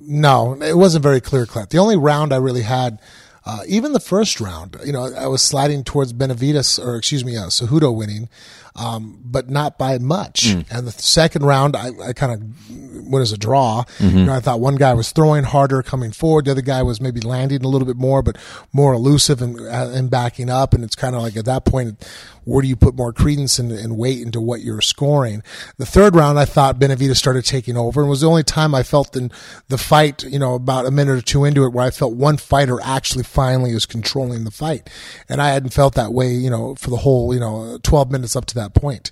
No, 0.05 0.53
it 0.61 0.75
wasn't 0.77 1.03
very 1.03 1.21
clear 1.21 1.45
cut. 1.45 1.69
The 1.69 1.77
only 1.77 1.95
round 1.95 2.33
I 2.33 2.37
really 2.37 2.63
had, 2.63 2.99
uh, 3.45 3.63
even 3.67 3.93
the 3.93 3.99
first 3.99 4.39
round, 4.39 4.77
you 4.85 4.93
know, 4.93 5.13
I 5.13 5.27
was 5.27 5.41
sliding 5.41 5.83
towards 5.83 6.13
Benavidez, 6.13 6.83
or 6.83 6.95
excuse 6.95 7.25
me, 7.25 7.35
uh, 7.35 7.47
Cejudo 7.47 7.95
winning, 7.95 8.29
um, 8.75 9.19
but 9.23 9.49
not 9.49 9.77
by 9.77 9.97
much. 9.99 10.45
And 10.71 10.87
the 10.87 10.91
second 10.91 11.43
round, 11.45 11.75
I, 11.75 11.89
I 12.03 12.13
kind 12.13 12.31
of 12.33 13.07
went 13.07 13.21
as 13.21 13.31
a 13.31 13.37
draw. 13.37 13.83
You 13.99 14.25
know, 14.25 14.33
I 14.33 14.39
thought 14.39 14.59
one 14.59 14.75
guy 14.75 14.93
was 14.93 15.11
throwing 15.11 15.43
harder 15.43 15.83
coming 15.83 16.11
forward, 16.11 16.45
the 16.45 16.51
other 16.51 16.61
guy 16.61 16.81
was 16.81 16.99
maybe 16.99 17.21
landing 17.21 17.63
a 17.63 17.67
little 17.67 17.85
bit 17.85 17.97
more, 17.97 18.21
but 18.23 18.37
more 18.71 18.93
elusive 18.93 19.41
and, 19.41 19.59
uh, 19.59 19.91
and 19.93 20.09
backing 20.09 20.49
up. 20.49 20.73
And 20.73 20.83
it's 20.83 20.95
kind 20.95 21.15
of 21.15 21.21
like 21.21 21.37
at 21.37 21.45
that 21.45 21.65
point, 21.65 22.03
where 22.45 22.61
do 22.61 22.67
you 22.67 22.75
put 22.75 22.95
more 22.95 23.13
credence 23.13 23.59
and, 23.59 23.71
and 23.71 23.97
weight 23.97 24.21
into 24.21 24.41
what 24.41 24.61
you're 24.61 24.81
scoring? 24.81 25.43
The 25.77 25.85
third 25.85 26.15
round, 26.15 26.39
I 26.39 26.45
thought 26.45 26.79
Benavidez 26.79 27.15
started 27.15 27.45
taking 27.45 27.77
over, 27.77 28.01
and 28.01 28.07
it 28.07 28.09
was 28.09 28.21
the 28.21 28.27
only 28.27 28.43
time 28.43 28.75
I 28.75 28.83
felt 28.83 29.15
in 29.15 29.31
the 29.69 29.77
fight, 29.77 30.23
you 30.23 30.39
know, 30.39 30.55
about 30.55 30.85
a 30.85 30.91
minute 30.91 31.17
or 31.17 31.21
two 31.21 31.45
into 31.45 31.63
it, 31.63 31.69
where 31.69 31.85
I 31.85 31.91
felt 31.91 32.13
one 32.15 32.37
fighter 32.37 32.79
actually 32.81 33.23
finally 33.23 33.71
is 33.71 33.85
controlling 33.85 34.43
the 34.43 34.51
fight, 34.51 34.89
and 35.29 35.41
I 35.41 35.49
hadn't 35.49 35.71
felt 35.71 35.95
that 35.95 36.13
way, 36.13 36.31
you 36.31 36.49
know, 36.49 36.75
for 36.75 36.89
the 36.89 36.97
whole, 36.97 37.33
you 37.33 37.39
know, 37.39 37.77
12 37.83 38.11
minutes 38.11 38.35
up 38.35 38.45
to 38.47 38.55
that 38.55 38.62
point. 38.69 39.11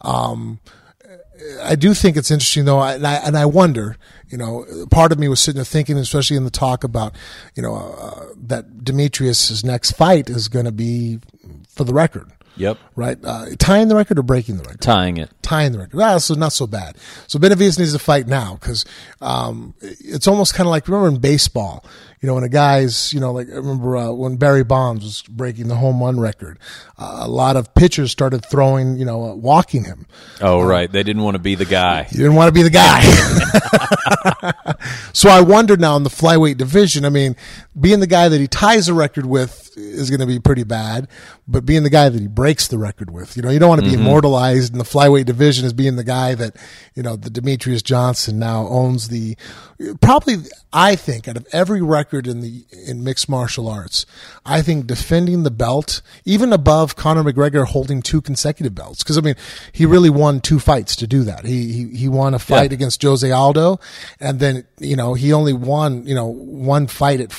Um, 0.00 0.60
I 1.62 1.74
do 1.74 1.94
think 1.94 2.16
it's 2.16 2.30
interesting 2.30 2.64
though, 2.66 2.80
and 2.82 3.06
I, 3.06 3.14
and 3.14 3.36
I 3.36 3.46
wonder, 3.46 3.96
you 4.28 4.38
know, 4.38 4.64
part 4.90 5.12
of 5.12 5.18
me 5.18 5.28
was 5.28 5.40
sitting 5.40 5.56
there 5.56 5.64
thinking, 5.64 5.96
especially 5.98 6.36
in 6.36 6.44
the 6.44 6.50
talk 6.50 6.84
about, 6.84 7.14
you 7.54 7.62
know, 7.62 7.74
uh, 7.74 8.26
that 8.36 8.84
Demetrious's 8.84 9.64
next 9.64 9.92
fight 9.92 10.30
is 10.30 10.48
going 10.48 10.66
to 10.66 10.72
be 10.72 11.18
for 11.68 11.84
the 11.84 11.92
record, 11.92 12.30
Yep, 12.56 12.78
right? 12.96 13.18
Uh, 13.24 13.46
tying 13.58 13.88
the 13.88 13.96
record 13.96 14.18
or 14.18 14.22
breaking 14.22 14.56
the 14.58 14.62
record? 14.62 14.80
tying 14.82 15.16
it. 15.16 15.30
tying 15.42 15.72
the 15.72 15.78
record. 15.78 16.00
Ah, 16.00 16.18
so 16.18 16.34
not 16.34 16.52
so 16.52 16.66
bad. 16.66 16.96
So 17.26 17.38
Benavidez 17.38 17.78
needs 17.78 17.92
to 17.92 17.98
fight 17.98 18.26
now 18.28 18.54
because 18.60 18.84
um, 19.20 19.74
it's 19.80 20.28
almost 20.28 20.54
kind 20.54 20.66
of 20.66 20.70
like 20.70 20.86
remember 20.86 21.08
in 21.08 21.18
baseball, 21.18 21.84
you 22.22 22.28
know, 22.28 22.34
when 22.34 22.44
a 22.44 22.48
guy's, 22.48 23.12
you 23.12 23.18
know, 23.18 23.32
like 23.32 23.48
I 23.48 23.54
remember 23.54 23.96
uh, 23.96 24.12
when 24.12 24.36
Barry 24.36 24.62
Bonds 24.62 25.04
was 25.04 25.22
breaking 25.22 25.66
the 25.66 25.74
home 25.74 26.00
run 26.00 26.20
record, 26.20 26.60
uh, 26.96 27.22
a 27.22 27.28
lot 27.28 27.56
of 27.56 27.74
pitchers 27.74 28.12
started 28.12 28.46
throwing, 28.46 28.96
you 28.96 29.04
know, 29.04 29.24
uh, 29.24 29.34
walking 29.34 29.82
him. 29.82 30.06
Oh, 30.40 30.62
right. 30.62 30.90
They 30.90 31.02
didn't 31.02 31.22
want 31.22 31.34
to 31.34 31.40
be 31.40 31.56
the 31.56 31.64
guy. 31.64 32.06
You 32.12 32.18
didn't 32.18 32.36
want 32.36 32.46
to 32.46 32.52
be 32.52 32.62
the 32.62 32.70
guy. 32.70 33.02
so 35.12 35.30
I 35.30 35.40
wonder 35.40 35.76
now 35.76 35.96
in 35.96 36.04
the 36.04 36.10
flyweight 36.10 36.58
division. 36.58 37.04
I 37.04 37.08
mean, 37.08 37.34
being 37.78 37.98
the 37.98 38.06
guy 38.06 38.28
that 38.28 38.40
he 38.40 38.46
ties 38.46 38.86
the 38.86 38.94
record 38.94 39.26
with 39.26 39.76
is 39.76 40.08
going 40.08 40.20
to 40.20 40.26
be 40.26 40.38
pretty 40.38 40.64
bad, 40.64 41.08
but 41.48 41.66
being 41.66 41.82
the 41.82 41.90
guy 41.90 42.08
that 42.08 42.20
he 42.20 42.28
breaks 42.28 42.68
the 42.68 42.78
record 42.78 43.10
with, 43.10 43.36
you 43.36 43.42
know, 43.42 43.50
you 43.50 43.58
don't 43.58 43.68
want 43.68 43.82
to 43.82 43.88
be 43.88 43.94
immortalized 43.94 44.72
in 44.72 44.78
the 44.78 44.84
flyweight 44.84 45.24
division 45.24 45.64
as 45.64 45.72
being 45.72 45.96
the 45.96 46.04
guy 46.04 46.34
that, 46.34 46.56
you 46.94 47.02
know, 47.02 47.16
the 47.16 47.30
Demetrious 47.30 47.82
Johnson 47.82 48.38
now 48.38 48.68
owns 48.68 49.08
the, 49.08 49.36
probably, 50.00 50.36
I 50.72 50.94
think, 50.94 51.26
out 51.26 51.36
of 51.36 51.46
every 51.52 51.82
record 51.82 52.11
in 52.26 52.40
the, 52.40 52.64
in 52.86 53.02
mixed 53.02 53.28
martial 53.28 53.68
arts, 53.68 54.04
I 54.44 54.62
think 54.62 54.86
defending 54.86 55.42
the 55.42 55.50
belt, 55.50 56.02
even 56.24 56.52
above 56.52 56.96
Conor 56.96 57.24
McGregor 57.24 57.66
holding 57.66 58.02
two 58.02 58.20
consecutive 58.20 58.74
belts, 58.74 59.02
because 59.02 59.16
I 59.18 59.20
mean, 59.20 59.34
he 59.72 59.86
really 59.86 60.10
won 60.10 60.40
two 60.40 60.58
fights 60.58 60.94
to 60.96 61.06
do 61.06 61.22
that. 61.24 61.44
He, 61.44 61.72
he, 61.72 61.88
he 61.96 62.08
won 62.08 62.34
a 62.34 62.38
fight 62.38 62.70
Yeah. 62.70 62.74
against 62.74 63.02
Jose 63.02 63.30
Aldo, 63.30 63.78
and 64.20 64.38
then, 64.40 64.64
you 64.78 64.96
know, 64.96 65.14
he 65.14 65.32
only 65.32 65.52
won, 65.52 66.06
you 66.06 66.14
know, 66.14 66.26
one 66.26 66.86
fight 66.86 67.20
at, 67.20 67.32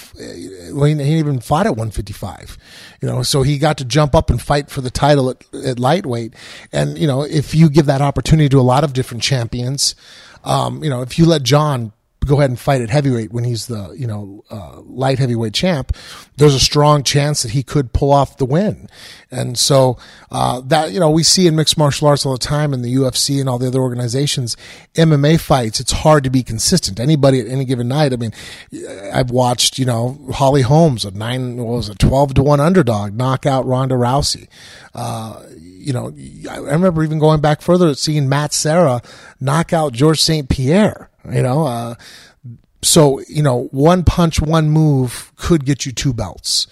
well, 0.72 0.86
he 0.86 0.94
didn't 0.96 1.08
even 1.08 1.40
fought 1.40 1.66
at 1.66 1.72
155, 1.78 2.58
you 3.02 3.08
know, 3.08 3.24
so 3.24 3.42
he 3.44 3.58
got 3.58 3.78
to 3.78 3.86
jump 3.86 4.16
up 4.16 4.30
and 4.30 4.42
fight 4.42 4.70
for 4.70 4.82
the 4.82 4.90
title 4.92 5.30
at, 5.30 5.44
at 5.66 5.80
lightweight. 5.80 6.34
And, 6.72 6.98
you 6.98 7.08
know, 7.08 7.22
if 7.24 7.54
you 7.54 7.70
give 7.70 7.86
that 7.86 8.02
opportunity 8.02 8.50
to 8.50 8.60
a 8.60 8.62
lot 8.62 8.84
of 8.84 8.94
different 8.94 9.24
champions, 9.24 9.96
um, 10.44 10.84
you 10.84 10.90
know, 10.90 11.02
if 11.02 11.18
you 11.18 11.26
let 11.26 11.44
Jon 11.44 11.92
go 12.26 12.38
ahead 12.38 12.50
and 12.50 12.60
fight 12.60 12.82
at 12.82 12.90
heavyweight 12.90 13.32
when 13.32 13.44
he's 13.44 13.68
the 13.68 13.94
you 13.98 14.08
know 14.08 14.44
uh, 14.50 14.82
light 14.82 15.20
heavyweight 15.20 15.54
champ, 15.54 15.96
there's 16.38 16.56
a 16.56 16.60
strong 16.60 17.04
chance 17.04 17.44
that 17.44 17.52
he 17.52 17.64
could 17.64 17.94
pull 17.94 18.12
off 18.12 18.38
the 18.38 18.46
win. 18.46 18.90
And 19.32 19.58
so 19.58 19.98
uh, 20.32 20.62
that 20.62 20.92
you 20.92 21.00
know 21.00 21.10
we 21.10 21.24
see 21.24 21.48
in 21.48 21.56
mixed 21.56 21.78
martial 21.78 22.08
arts 22.08 22.26
all 22.26 22.34
the 22.34 22.38
time 22.38 22.74
in 22.74 22.82
the 22.82 22.94
UFC 22.96 23.40
and 23.40 23.50
all 23.50 23.58
the 23.58 23.68
other 23.68 23.82
organizations, 23.82 24.56
MMA 24.96 25.40
fights. 25.40 25.80
It's 25.80 25.92
hard 25.92 26.24
to 26.24 26.30
be 26.30 26.44
consistent. 26.44 27.00
Anybody 27.00 27.40
at 27.40 27.48
any 27.48 27.66
given 27.66 27.88
night. 27.88 28.14
I 28.14 28.18
mean, 28.18 28.34
I've 29.12 29.32
watched 29.32 29.80
you 29.80 29.86
know 29.86 30.20
Holly 30.34 30.62
Holmes 30.62 31.06
a 31.06 31.12
nine 31.12 31.58
what 31.58 31.68
was 31.68 31.90
it 31.90 32.00
twelve 32.00 32.34
to 32.36 32.44
one 32.44 32.60
underdog 32.60 33.14
knock 33.14 33.46
out 33.46 33.66
Ronda 33.66 33.96
Rousey. 33.96 34.48
Uh, 34.94 35.42
you 35.84 35.92
know, 35.92 36.14
I 36.50 36.58
remember 36.58 37.04
even 37.04 37.20
going 37.20 37.42
back 37.42 37.62
further, 37.62 37.94
seeing 37.94 38.30
Matt 38.30 38.54
Serra 38.54 39.02
knock 39.40 39.74
out 39.74 39.94
George 39.94 40.22
St. 40.22 40.48
Pierre. 40.48 41.10
You 41.32 41.42
know, 41.42 41.66
uh, 41.66 41.96
so 42.82 43.22
you 43.28 43.44
know, 43.44 43.66
one 43.72 44.04
punch, 44.04 44.42
one 44.42 44.70
move 44.70 45.32
could 45.36 45.66
get 45.66 45.86
you 45.86 45.92
two 45.92 46.14
belts. 46.14 46.68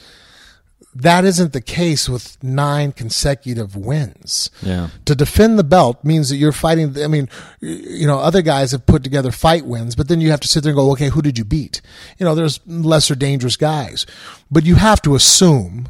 That 0.93 1.23
isn't 1.23 1.53
the 1.53 1.61
case 1.61 2.09
with 2.09 2.41
nine 2.43 2.91
consecutive 2.91 3.77
wins. 3.77 4.51
Yeah. 4.61 4.89
To 5.05 5.15
defend 5.15 5.57
the 5.57 5.63
belt 5.63 6.03
means 6.03 6.27
that 6.29 6.35
you're 6.35 6.51
fighting. 6.51 7.01
I 7.01 7.07
mean, 7.07 7.29
you 7.61 8.05
know, 8.07 8.19
other 8.19 8.41
guys 8.41 8.73
have 8.73 8.85
put 8.85 9.01
together 9.01 9.31
fight 9.31 9.65
wins, 9.65 9.95
but 9.95 10.09
then 10.09 10.19
you 10.19 10.31
have 10.31 10.41
to 10.41 10.49
sit 10.49 10.63
there 10.63 10.71
and 10.71 10.77
go, 10.77 10.91
okay, 10.91 11.07
who 11.07 11.21
did 11.21 11.37
you 11.37 11.45
beat? 11.45 11.81
You 12.17 12.25
know, 12.25 12.35
there's 12.35 12.59
lesser 12.67 13.15
dangerous 13.15 13.55
guys, 13.55 14.05
but 14.49 14.65
you 14.65 14.75
have 14.75 15.01
to 15.03 15.15
assume. 15.15 15.87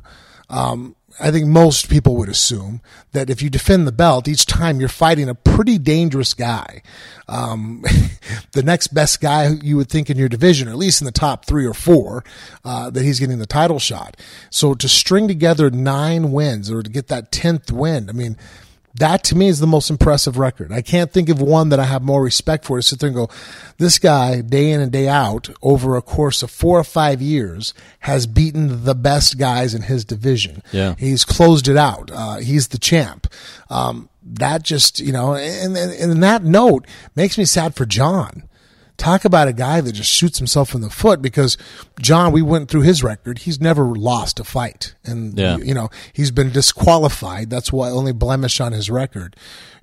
Um, 0.51 0.95
I 1.21 1.31
think 1.31 1.45
most 1.45 1.89
people 1.89 2.15
would 2.17 2.29
assume 2.29 2.81
that 3.11 3.29
if 3.29 3.41
you 3.41 3.49
defend 3.49 3.85
the 3.85 3.91
belt 3.91 4.27
each 4.27 4.45
time 4.45 4.79
you're 4.79 4.89
fighting 4.89 5.29
a 5.29 5.35
pretty 5.35 5.77
dangerous 5.77 6.33
guy, 6.33 6.81
um, 7.27 7.83
the 8.53 8.63
next 8.63 8.87
best 8.87 9.21
guy 9.21 9.51
you 9.61 9.77
would 9.77 9.89
think 9.89 10.09
in 10.09 10.17
your 10.17 10.29
division, 10.29 10.67
or 10.67 10.71
at 10.71 10.77
least 10.77 11.01
in 11.01 11.05
the 11.05 11.11
top 11.11 11.45
three 11.45 11.65
or 11.65 11.73
four, 11.73 12.23
uh, 12.65 12.89
that 12.89 13.03
he's 13.03 13.19
getting 13.19 13.39
the 13.39 13.45
title 13.45 13.79
shot. 13.79 14.17
So 14.49 14.73
to 14.73 14.89
string 14.89 15.27
together 15.27 15.69
nine 15.69 16.31
wins 16.31 16.71
or 16.71 16.81
to 16.81 16.89
get 16.89 17.07
that 17.07 17.31
tenth 17.31 17.71
win, 17.71 18.09
I 18.09 18.13
mean, 18.13 18.35
that 18.95 19.23
to 19.25 19.35
me 19.37 19.47
is 19.47 19.59
the 19.59 19.67
most 19.67 19.89
impressive 19.89 20.37
record. 20.37 20.71
I 20.71 20.81
can't 20.81 21.11
think 21.11 21.29
of 21.29 21.41
one 21.41 21.69
that 21.69 21.79
I 21.79 21.85
have 21.85 22.01
more 22.01 22.21
respect 22.21 22.65
for 22.65 22.77
to 22.77 22.83
sit 22.83 22.99
there 22.99 23.07
and 23.07 23.15
go, 23.15 23.29
this 23.77 23.99
guy 23.99 24.41
day 24.41 24.71
in 24.71 24.81
and 24.81 24.91
day 24.91 25.07
out 25.07 25.49
over 25.61 25.95
a 25.95 26.01
course 26.01 26.43
of 26.43 26.51
four 26.51 26.77
or 26.79 26.83
five 26.83 27.21
years 27.21 27.73
has 27.99 28.27
beaten 28.27 28.83
the 28.83 28.95
best 28.95 29.37
guys 29.37 29.73
in 29.73 29.83
his 29.83 30.03
division. 30.03 30.61
Yeah. 30.71 30.95
He's 30.97 31.23
closed 31.23 31.67
it 31.67 31.77
out. 31.77 32.11
Uh, 32.13 32.37
he's 32.37 32.69
the 32.69 32.77
champ. 32.77 33.27
Um, 33.69 34.09
that 34.23 34.63
just, 34.63 34.99
you 34.99 35.11
know, 35.11 35.35
and, 35.35 35.75
and, 35.75 35.91
and 35.91 36.23
that 36.23 36.43
note 36.43 36.85
makes 37.15 37.37
me 37.37 37.45
sad 37.45 37.75
for 37.75 37.85
Jon. 37.85 38.43
Talk 39.01 39.25
about 39.25 39.47
a 39.47 39.53
guy 39.53 39.81
that 39.81 39.93
just 39.93 40.11
shoots 40.11 40.37
himself 40.37 40.75
in 40.75 40.81
the 40.81 40.89
foot 40.91 41.23
because 41.23 41.57
Jon, 41.99 42.31
we 42.31 42.43
went 42.43 42.69
through 42.69 42.81
his 42.83 43.01
record. 43.01 43.39
He's 43.39 43.59
never 43.59 43.83
lost 43.85 44.39
a 44.39 44.43
fight. 44.43 44.93
And, 45.03 45.35
Yeah. 45.39 45.57
you 45.57 45.73
know, 45.73 45.89
he's 46.13 46.29
been 46.29 46.51
disqualified. 46.51 47.49
That's 47.49 47.73
why 47.73 47.89
only 47.89 48.11
blemish 48.13 48.61
on 48.61 48.73
his 48.73 48.91
record. 48.91 49.35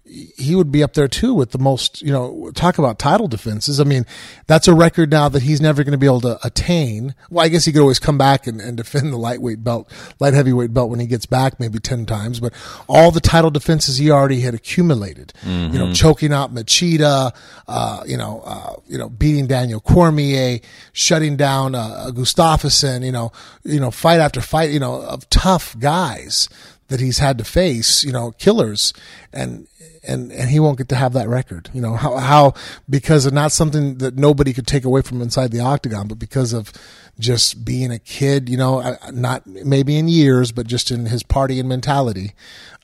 He 0.08 0.54
would 0.54 0.72
be 0.72 0.82
up 0.82 0.94
there 0.94 1.08
too 1.08 1.34
with 1.34 1.50
the 1.50 1.58
most, 1.58 2.02
you 2.02 2.12
know, 2.12 2.50
talk 2.54 2.78
about 2.78 2.98
title 2.98 3.28
defenses. 3.28 3.80
I 3.80 3.84
mean, 3.84 4.06
that's 4.46 4.66
a 4.66 4.74
record 4.74 5.10
now 5.10 5.28
that 5.28 5.42
he's 5.42 5.60
never 5.60 5.84
going 5.84 5.92
to 5.92 5.98
be 5.98 6.06
able 6.06 6.22
to 6.22 6.38
attain. 6.46 7.14
Well, 7.30 7.44
I 7.44 7.48
guess 7.48 7.64
he 7.64 7.72
could 7.72 7.82
always 7.82 7.98
come 7.98 8.16
back 8.16 8.46
and, 8.46 8.60
and 8.60 8.76
defend 8.76 9.12
the 9.12 9.18
lightweight 9.18 9.62
belt, 9.62 9.92
light 10.18 10.34
heavyweight 10.34 10.72
belt 10.72 10.90
when 10.90 11.00
he 11.00 11.06
gets 11.06 11.26
back, 11.26 11.60
maybe 11.60 11.78
10 11.78 12.06
times, 12.06 12.40
but 12.40 12.52
all 12.88 13.10
the 13.10 13.20
title 13.20 13.50
defenses 13.50 13.98
he 13.98 14.10
already 14.10 14.40
had 14.40 14.54
accumulated, 14.54 15.32
you 15.44 15.78
know, 15.78 15.92
choking 15.92 16.32
out 16.32 16.54
Machida, 16.54 17.34
uh, 17.66 18.02
you 18.06 18.16
know, 18.16 18.42
uh, 18.46 18.74
you 18.86 18.96
know, 18.98 19.08
beating 19.08 19.46
Daniel 19.46 19.80
Cormier, 19.80 20.60
shutting 20.92 21.36
down, 21.36 21.74
uh, 21.74 22.10
Gustafsson, 22.12 23.04
you 23.04 23.12
know, 23.12 23.32
you 23.64 23.80
know, 23.80 23.90
fight 23.90 24.20
after 24.20 24.40
fight, 24.40 24.70
you 24.70 24.80
know, 24.80 25.02
of 25.02 25.28
tough 25.30 25.78
guys 25.78 26.48
that 26.88 27.00
he's 27.00 27.18
had 27.18 27.38
to 27.38 27.44
face, 27.44 28.04
you 28.04 28.12
know, 28.12 28.32
killers 28.32 28.92
and, 29.32 29.68
and, 30.06 30.32
and 30.32 30.48
he 30.50 30.58
won't 30.58 30.78
get 30.78 30.88
to 30.88 30.96
have 30.96 31.12
that 31.12 31.28
record, 31.28 31.68
you 31.72 31.80
know, 31.80 31.94
how, 31.94 32.16
how, 32.16 32.54
because 32.88 33.26
of 33.26 33.32
not 33.32 33.52
something 33.52 33.98
that 33.98 34.16
nobody 34.16 34.52
could 34.52 34.66
take 34.66 34.84
away 34.84 35.02
from 35.02 35.20
inside 35.20 35.50
the 35.50 35.60
octagon, 35.60 36.08
but 36.08 36.18
because 36.18 36.52
of 36.52 36.72
just 37.18 37.64
being 37.64 37.90
a 37.90 37.98
kid, 37.98 38.48
you 38.48 38.56
know, 38.56 38.96
not 39.12 39.46
maybe 39.46 39.96
in 39.96 40.08
years, 40.08 40.52
but 40.52 40.66
just 40.66 40.90
in 40.90 41.06
his 41.06 41.22
partying 41.22 41.66
mentality, 41.66 42.32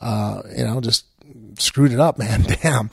uh, 0.01 0.43
you 0.57 0.65
know, 0.65 0.81
just 0.81 1.07
screwed 1.59 1.93
it 1.93 2.01
up, 2.01 2.19
man. 2.19 2.43
Damn. 2.43 2.91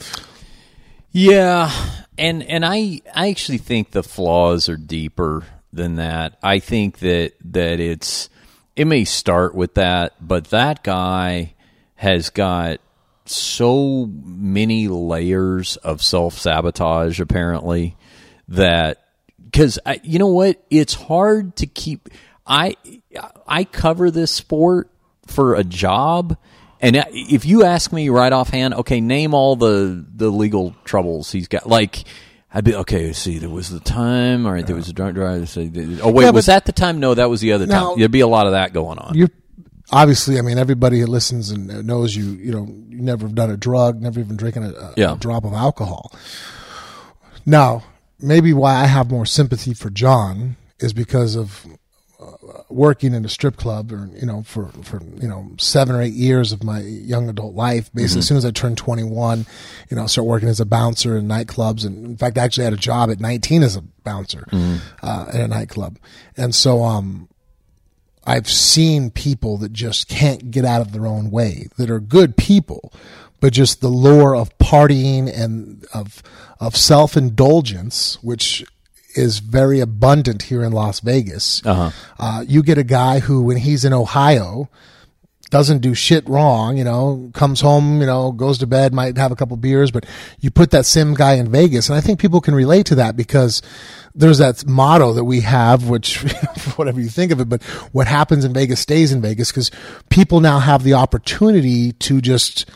Yeah, 1.12 1.72
and 2.18 2.42
and 2.44 2.66
I 2.66 3.02
I 3.14 3.30
actually 3.30 3.58
think 3.58 3.92
the 3.92 4.04
flaws 4.04 4.70
are 4.70 4.78
deeper 4.78 5.44
than 5.74 5.96
that. 5.96 6.38
I 6.42 6.60
think 6.60 7.00
that 7.00 7.34
that 7.52 7.80
it's 7.82 8.30
it 8.76 8.86
may 8.86 9.04
start 9.04 9.54
with 9.56 9.76
that, 9.76 10.14
but 10.26 10.46
that 10.46 10.84
guy 10.84 11.54
has 11.96 12.30
got 12.30 12.80
so 13.26 14.08
many 14.24 14.88
layers 14.88 15.78
of 15.78 16.02
self 16.02 16.38
sabotage 16.38 17.20
apparently 17.20 17.96
that 18.48 19.04
because 19.44 19.80
you 20.04 20.20
know 20.20 20.28
what? 20.28 20.64
It's 20.70 20.94
hard 20.94 21.56
to 21.58 21.68
keep 21.68 22.10
i 22.52 22.76
i 23.48 23.64
cover 23.64 24.12
this 24.12 24.32
sport 24.32 24.90
for 25.28 25.56
a 25.56 25.64
job 25.64 26.36
and 26.80 27.06
if 27.12 27.46
you 27.46 27.64
ask 27.64 27.94
me 27.94 28.10
right 28.10 28.34
offhand 28.34 28.74
okay 28.74 29.00
name 29.00 29.34
all 29.34 29.56
the 29.56 30.06
the 30.16 30.30
legal 30.30 30.76
troubles 30.84 31.32
he's 31.32 31.48
got 31.48 31.68
like 31.68 32.04
I'd 32.54 32.66
be 32.66 32.76
okay. 32.76 33.14
See, 33.14 33.38
there 33.40 33.50
was 33.50 33.70
the 33.70 33.80
time. 33.80 34.46
All 34.46 34.52
right, 34.52 34.66
there 34.68 34.76
was 34.76 34.90
a 34.90 34.94
drunk 34.94 35.16
driver. 35.16 35.46
Say, 35.46 35.72
oh 36.02 36.12
wait, 36.12 36.26
Yeah, 36.26 36.32
was 36.32 36.46
but- 36.48 36.54
that 36.54 36.66
the 36.66 36.72
time? 36.74 37.00
No, 37.00 37.14
that 37.14 37.30
was 37.30 37.40
the 37.42 37.54
other 37.54 37.66
Now- 37.66 37.90
time. 37.92 38.00
There'd 38.00 38.12
be 38.12 38.20
a 38.20 38.28
lot 38.28 38.46
of 38.46 38.52
that 38.54 38.74
going 38.74 39.00
on. 39.00 39.16
you 39.18 39.28
obviously 39.94 40.40
i 40.40 40.42
mean 40.42 40.58
everybody 40.58 41.02
that 41.02 41.10
listens 41.10 41.50
and 41.52 41.86
knows 41.86 42.16
you 42.16 42.24
you 42.36 42.50
know 42.50 42.66
you 42.88 43.02
never 43.02 43.26
have 43.26 43.36
done 43.36 43.50
a 43.52 43.58
drug 43.58 44.02
never 44.02 44.22
even 44.22 44.38
drinking 44.38 44.64
a, 44.64 44.70
a, 44.70 44.94
Yeah. 44.96 45.18
drop 45.20 45.44
of 45.44 45.52
alcohol 45.52 46.14
now 47.46 47.84
maybe 48.18 48.54
why 48.54 48.76
i 48.76 48.86
have 48.86 49.12
more 49.12 49.26
sympathy 49.26 49.74
for 49.74 49.90
Jon 49.90 50.56
is 50.80 50.94
because 50.94 51.36
of 51.36 51.66
working 52.70 53.14
in 53.14 53.26
a 53.26 53.30
strip 53.30 53.58
club 53.58 53.92
or 53.92 54.10
you 54.16 54.26
know 54.26 54.44
for 54.44 54.68
for 54.84 55.02
you 55.16 55.28
know 55.28 55.52
seven 55.58 55.96
or 55.96 56.02
eight 56.02 56.14
years 56.14 56.52
of 56.52 56.64
my 56.64 56.80
young 56.82 57.30
adult 57.30 57.56
life. 57.56 57.92
Basically 57.94 58.20
as 58.20 58.28
soon 58.28 58.38
as 58.38 58.46
i 58.46 58.52
turned 58.52 58.78
21 58.78 59.46
you 59.90 59.98
know 59.98 60.04
I 60.04 60.06
started 60.08 60.30
working 60.30 60.50
as 60.50 60.60
a 60.60 60.66
bouncer 60.66 61.18
in 61.18 61.28
nightclubs. 61.28 61.86
And 61.86 62.06
in 62.06 62.18
fact 62.18 62.38
i 62.38 62.44
actually 62.44 62.66
had 62.66 62.74
a 62.74 62.78
job 62.78 63.10
at 63.10 63.20
19 63.20 63.64
as 63.64 63.76
a 63.76 63.82
bouncer 64.04 64.46
uh, 65.04 65.26
in 65.34 65.42
a 65.42 65.48
nightclub. 65.48 65.98
And 66.38 66.54
so 66.54 66.84
um 66.84 67.28
I've 68.24 68.50
seen 68.50 69.10
people 69.10 69.58
that 69.58 69.74
just 69.74 70.08
can't 70.08 70.52
get 70.52 70.64
out 70.64 70.82
of 70.82 70.92
their 70.92 71.08
own 71.08 71.32
way, 71.32 71.68
that 71.78 71.90
are 71.90 72.00
good 72.00 72.38
people, 72.38 72.94
but 73.40 73.52
just 73.52 73.82
the 73.82 73.88
lure 73.88 74.36
of 74.36 74.56
partying 74.60 75.28
and 75.28 75.86
of 75.94 76.22
of 76.60 76.78
self 76.78 77.18
indulgence, 77.18 78.20
which 78.22 78.64
is 79.16 79.40
very 79.40 79.80
abundant 79.80 80.44
here 80.44 80.64
in 80.64 80.72
Las 80.72 81.00
Vegas. 81.00 81.62
Uh-huh. 81.66 82.44
you 82.48 82.64
get 82.64 82.78
a 82.78 82.84
guy 82.84 83.20
who, 83.20 83.44
when 83.44 83.58
he's 83.58 83.86
in 83.86 83.94
Ohio, 83.94 84.70
doesn't 85.52 85.80
do 85.80 85.94
shit 85.94 86.28
wrong, 86.28 86.78
you 86.78 86.84
know, 86.84 87.30
comes 87.34 87.60
home, 87.60 88.00
you 88.00 88.08
know, 88.08 88.32
goes 88.32 88.58
to 88.58 88.66
bed, 88.66 88.94
might 88.94 89.18
have 89.18 89.32
a 89.32 89.36
couple 89.36 89.58
beers, 89.58 89.92
but 89.92 90.06
you 90.40 90.50
put 90.50 90.72
that 90.72 90.86
sim 90.86 91.14
guy 91.14 91.34
in 91.34 91.52
Vegas. 91.52 91.90
And 91.90 91.98
I 91.98 92.02
think 92.02 92.20
people 92.20 92.40
can 92.40 92.56
relate 92.56 92.86
to 92.88 92.96
that 92.96 93.18
because 93.18 93.62
there's 94.16 94.38
that 94.40 94.66
motto 94.66 95.14
that 95.14 95.26
we 95.26 95.42
have, 95.42 95.90
which 95.90 96.20
whatever 96.78 97.02
you 97.02 97.10
think 97.10 97.34
of 97.34 97.42
it, 97.42 97.50
but 97.50 97.62
what 97.92 98.08
happens 98.08 98.46
in 98.46 98.54
Vegas 98.54 98.80
stays 98.80 99.12
in 99.12 99.22
Vegas 99.22 99.52
because 99.52 99.70
people 100.10 100.40
now 100.40 100.60
have 100.60 100.84
the 100.84 100.94
opportunity 100.94 101.92
to 101.94 102.22
just 102.22 102.70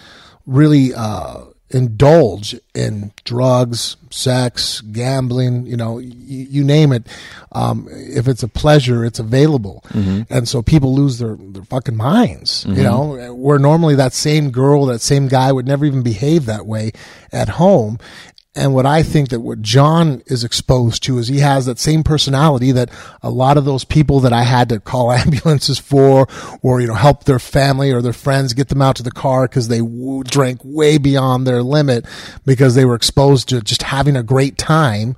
really, 0.45 0.93
uh, 0.93 1.45
indulge 1.71 2.55
in 2.73 3.11
drugs, 3.23 3.97
sex, 4.11 4.81
gambling, 4.81 5.65
you 5.65 5.75
know, 5.75 5.97
you, 5.97 6.13
you 6.45 6.63
name 6.63 6.91
it. 6.91 7.07
Um, 7.51 7.87
if 7.91 8.27
it's 8.27 8.43
a 8.43 8.47
pleasure, 8.47 9.03
it's 9.03 9.19
available. 9.19 9.83
And 10.29 10.47
so 10.47 10.61
people 10.61 10.93
lose 10.93 11.17
their, 11.17 11.35
their 11.35 11.63
fucking 11.63 11.95
minds, 11.97 12.65
you 12.67 12.83
know, 12.83 13.33
where 13.33 13.57
normally 13.59 13.95
that 13.95 14.13
same 14.13 14.51
girl, 14.51 14.85
that 14.87 15.01
same 15.01 15.27
guy 15.27 15.51
would 15.51 15.65
never 15.65 15.85
even 15.85 16.03
behave 16.03 16.45
that 16.45 16.65
way 16.65 16.91
at 17.31 17.49
home. 17.49 17.97
And 18.57 18.73
what 18.73 18.85
I 18.85 19.03
think 19.03 19.29
that 19.29 19.41
what 19.41 19.61
Jon 19.61 20.23
is 20.27 20.45
exposed 20.45 21.03
to 21.03 21.17
is 21.17 21.27
he 21.27 21.39
has 21.39 21.65
that 21.65 21.77
same 21.77 22.03
personality 22.03 22.71
that 22.71 22.89
a 23.21 23.29
lot 23.29 23.57
of 23.57 23.65
those 23.65 23.83
people 23.83 24.21
that 24.21 24.31
I 24.31 24.43
had 24.43 24.69
to 24.69 24.79
call 24.79 25.11
ambulances 25.11 25.77
for 25.77 26.27
or, 26.61 26.79
you 26.79 26.87
know, 26.87 26.93
help 26.93 27.25
their 27.25 27.39
family 27.39 27.91
or 27.91 28.01
their 28.01 28.13
friends 28.13 28.53
get 28.53 28.69
them 28.69 28.81
out 28.81 28.95
to 28.95 29.03
the 29.03 29.11
car 29.11 29.47
because 29.47 29.67
they 29.67 29.79
w- 29.79 30.23
drank 30.23 30.61
way 30.63 30.97
beyond 30.97 31.45
their 31.45 31.61
limit 31.61 32.05
because 32.45 32.75
they 32.75 32.85
were 32.85 32.95
exposed 32.95 33.49
to 33.49 33.59
just 33.59 33.83
having 33.83 34.15
a 34.15 34.23
great 34.23 34.57
time. 34.57 35.17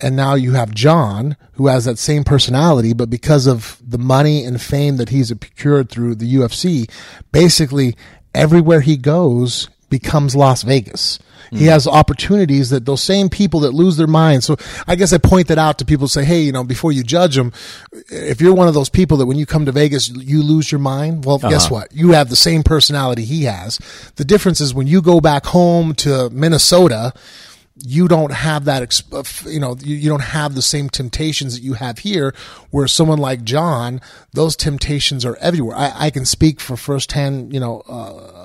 And 0.00 0.16
now 0.16 0.34
you 0.34 0.52
have 0.52 0.74
Jon 0.74 1.36
who 1.52 1.66
has 1.66 1.84
that 1.84 1.98
same 1.98 2.24
personality, 2.24 2.94
but 2.94 3.10
because 3.10 3.46
of 3.46 3.78
the 3.86 3.98
money 3.98 4.42
and 4.44 4.58
fame 4.58 4.96
that 4.96 5.10
he's 5.10 5.30
procured 5.34 5.90
through 5.90 6.14
the 6.14 6.34
UFC, 6.36 6.90
basically 7.30 7.94
everywhere 8.34 8.80
he 8.80 8.96
goes 8.96 9.68
becomes 9.90 10.34
Las 10.34 10.62
Vegas. 10.62 11.18
He 11.58 11.66
has 11.66 11.86
opportunities 11.86 12.70
that 12.70 12.86
those 12.86 13.02
same 13.02 13.28
people 13.28 13.60
that 13.60 13.72
lose 13.72 13.96
their 13.96 14.06
minds. 14.06 14.46
So 14.46 14.56
I 14.86 14.94
guess 14.96 15.12
I 15.12 15.18
point 15.18 15.48
that 15.48 15.58
out 15.58 15.78
to 15.78 15.84
people 15.84 16.08
say, 16.08 16.24
Hey, 16.24 16.42
you 16.42 16.52
know, 16.52 16.64
before 16.64 16.92
you 16.92 17.02
judge 17.02 17.36
them, 17.36 17.52
if 18.08 18.40
you're 18.40 18.54
one 18.54 18.68
of 18.68 18.74
those 18.74 18.88
people 18.88 19.16
that 19.18 19.26
when 19.26 19.38
you 19.38 19.46
come 19.46 19.66
to 19.66 19.72
Vegas, 19.72 20.08
you 20.08 20.42
lose 20.42 20.70
your 20.70 20.78
mind. 20.78 21.24
Well, 21.24 21.38
guess 21.38 21.70
what? 21.70 21.92
You 21.92 22.12
have 22.12 22.28
the 22.28 22.36
same 22.36 22.62
personality 22.62 23.24
he 23.24 23.44
has. 23.44 23.78
The 24.16 24.24
difference 24.24 24.60
is 24.60 24.74
when 24.74 24.86
you 24.86 25.02
go 25.02 25.20
back 25.20 25.46
home 25.46 25.94
to 25.96 26.30
Minnesota, 26.30 27.12
you 27.82 28.08
don't 28.08 28.32
have 28.32 28.66
that, 28.66 29.02
uh, 29.12 29.22
you 29.48 29.58
know, 29.58 29.76
you, 29.80 29.96
you 29.96 30.08
don't 30.08 30.22
have 30.22 30.54
the 30.54 30.62
same 30.62 30.88
temptations 30.88 31.54
that 31.54 31.62
you 31.62 31.74
have 31.74 31.98
here, 31.98 32.34
where 32.70 32.86
someone 32.86 33.18
like 33.18 33.42
Jon, 33.42 34.00
those 34.32 34.56
temptations 34.56 35.24
are 35.24 35.36
everywhere. 35.36 35.76
I, 35.76 35.92
I 36.06 36.10
can 36.10 36.26
speak 36.26 36.60
for 36.60 36.76
firsthand, 36.76 37.54
you 37.54 37.60
know, 37.60 37.82
uh, 37.88 38.39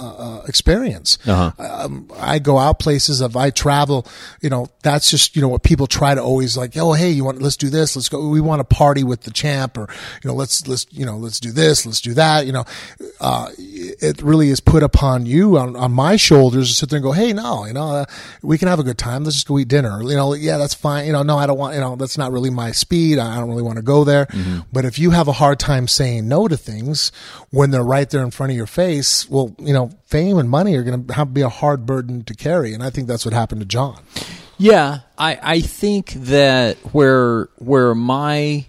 uh, 0.00 0.42
experience. 0.48 1.18
Um, 1.58 2.10
I 2.18 2.38
go 2.38 2.58
out 2.58 2.78
places. 2.78 3.20
If 3.20 3.36
I 3.36 3.50
travel, 3.50 4.06
you 4.40 4.50
know, 4.50 4.66
that's 4.82 5.10
just 5.10 5.36
you 5.36 5.42
know 5.42 5.48
what 5.48 5.62
people 5.62 5.86
try 5.86 6.14
to 6.14 6.22
always 6.22 6.56
like. 6.56 6.76
Oh, 6.76 6.92
hey, 6.92 7.10
you 7.10 7.24
want? 7.24 7.42
Let's 7.42 7.56
do 7.56 7.68
this. 7.70 7.96
Let's 7.96 8.08
go. 8.08 8.28
We 8.28 8.40
want 8.40 8.60
to 8.60 8.64
party 8.64 9.04
with 9.04 9.22
the 9.22 9.30
champ, 9.30 9.76
or 9.76 9.88
you 10.22 10.28
know, 10.28 10.34
let's 10.34 10.66
let's 10.66 10.86
you 10.90 11.04
know, 11.04 11.16
let's 11.16 11.40
do 11.40 11.52
this. 11.52 11.84
Let's 11.86 12.00
do 12.00 12.14
that. 12.14 12.46
You 12.46 12.52
know, 12.52 12.64
uh, 13.20 13.50
it 13.58 14.22
really 14.22 14.50
is 14.50 14.60
put 14.60 14.82
upon 14.82 15.26
you 15.26 15.58
on, 15.58 15.76
on 15.76 15.92
my 15.92 16.16
shoulders 16.16 16.70
to 16.70 16.74
sit 16.74 16.90
there 16.90 16.98
and 16.98 17.04
go, 17.04 17.12
hey, 17.12 17.32
no, 17.32 17.66
you 17.66 17.72
know, 17.72 17.90
uh, 17.90 18.04
we 18.42 18.58
can 18.58 18.68
have 18.68 18.78
a 18.78 18.82
good 18.82 18.98
time. 18.98 19.24
Let's 19.24 19.36
just 19.36 19.46
go 19.48 19.58
eat 19.58 19.68
dinner. 19.68 20.02
You 20.02 20.16
know, 20.16 20.34
yeah, 20.34 20.56
that's 20.56 20.74
fine. 20.74 21.06
You 21.06 21.12
know, 21.12 21.22
no, 21.22 21.36
I 21.38 21.46
don't 21.46 21.58
want. 21.58 21.74
You 21.74 21.80
know, 21.80 21.96
that's 21.96 22.16
not 22.18 22.32
really 22.32 22.50
my 22.50 22.72
speed. 22.72 23.18
I 23.18 23.38
don't 23.38 23.48
really 23.48 23.62
want 23.62 23.76
to 23.76 23.82
go 23.82 24.04
there. 24.04 24.26
But 24.72 24.84
if 24.84 24.98
you 24.98 25.10
have 25.10 25.28
a 25.28 25.32
hard 25.32 25.58
time 25.58 25.88
saying 25.88 26.26
no 26.28 26.48
to 26.48 26.56
things 26.56 27.12
when 27.50 27.70
they're 27.70 27.82
right 27.82 28.08
there 28.08 28.22
in 28.22 28.30
front 28.30 28.50
of 28.50 28.56
your 28.56 28.66
face, 28.66 29.28
well, 29.28 29.54
you 29.58 29.72
know, 29.72 29.89
fame 30.04 30.38
and 30.38 30.48
money 30.48 30.76
are 30.76 30.82
going 30.82 31.06
to 31.06 31.14
have 31.14 31.32
be 31.34 31.42
a 31.42 31.48
hard 31.48 31.86
burden 31.86 32.24
to 32.24 32.34
carry, 32.34 32.74
and 32.74 32.82
I 32.82 32.90
think 32.90 33.08
that's 33.08 33.24
what 33.24 33.34
happened 33.34 33.60
to 33.60 33.66
Jon. 33.66 33.98
Yeah, 34.58 35.00
I, 35.16 35.38
I 35.42 35.60
think 35.60 36.12
that 36.12 36.76
where 36.92 37.48
where 37.56 37.94
my 37.94 38.66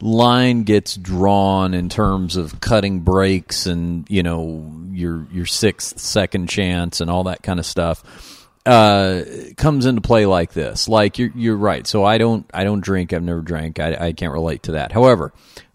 line 0.00 0.62
gets 0.62 0.96
drawn 0.96 1.74
in 1.74 1.88
terms 1.88 2.36
of 2.36 2.60
cutting 2.60 3.00
breaks 3.00 3.66
and 3.66 4.08
you 4.08 4.22
know 4.22 4.72
your 4.92 5.26
your 5.32 5.46
sixth 5.46 5.98
second 5.98 6.48
chance 6.48 7.00
and 7.00 7.10
all 7.10 7.24
that 7.24 7.42
kind 7.42 7.58
of 7.58 7.66
stuff 7.66 8.02
uh, 8.68 9.24
comes 9.56 9.86
into 9.86 10.00
play 10.00 10.26
like 10.26 10.52
this. 10.52 10.88
Like 10.88 11.18
you're 11.18 11.32
you're 11.34 11.56
right. 11.56 11.86
So 11.86 12.04
I 12.04 12.18
don't 12.18 12.48
I 12.52 12.64
don't 12.64 12.80
drink. 12.80 13.12
I've 13.12 13.22
never 13.22 13.40
drank. 13.40 13.80
I, 13.80 13.96
I 14.08 14.12
can't 14.12 14.32
relate 14.32 14.64
to 14.64 14.72
that. 14.72 14.92
However, 14.92 15.32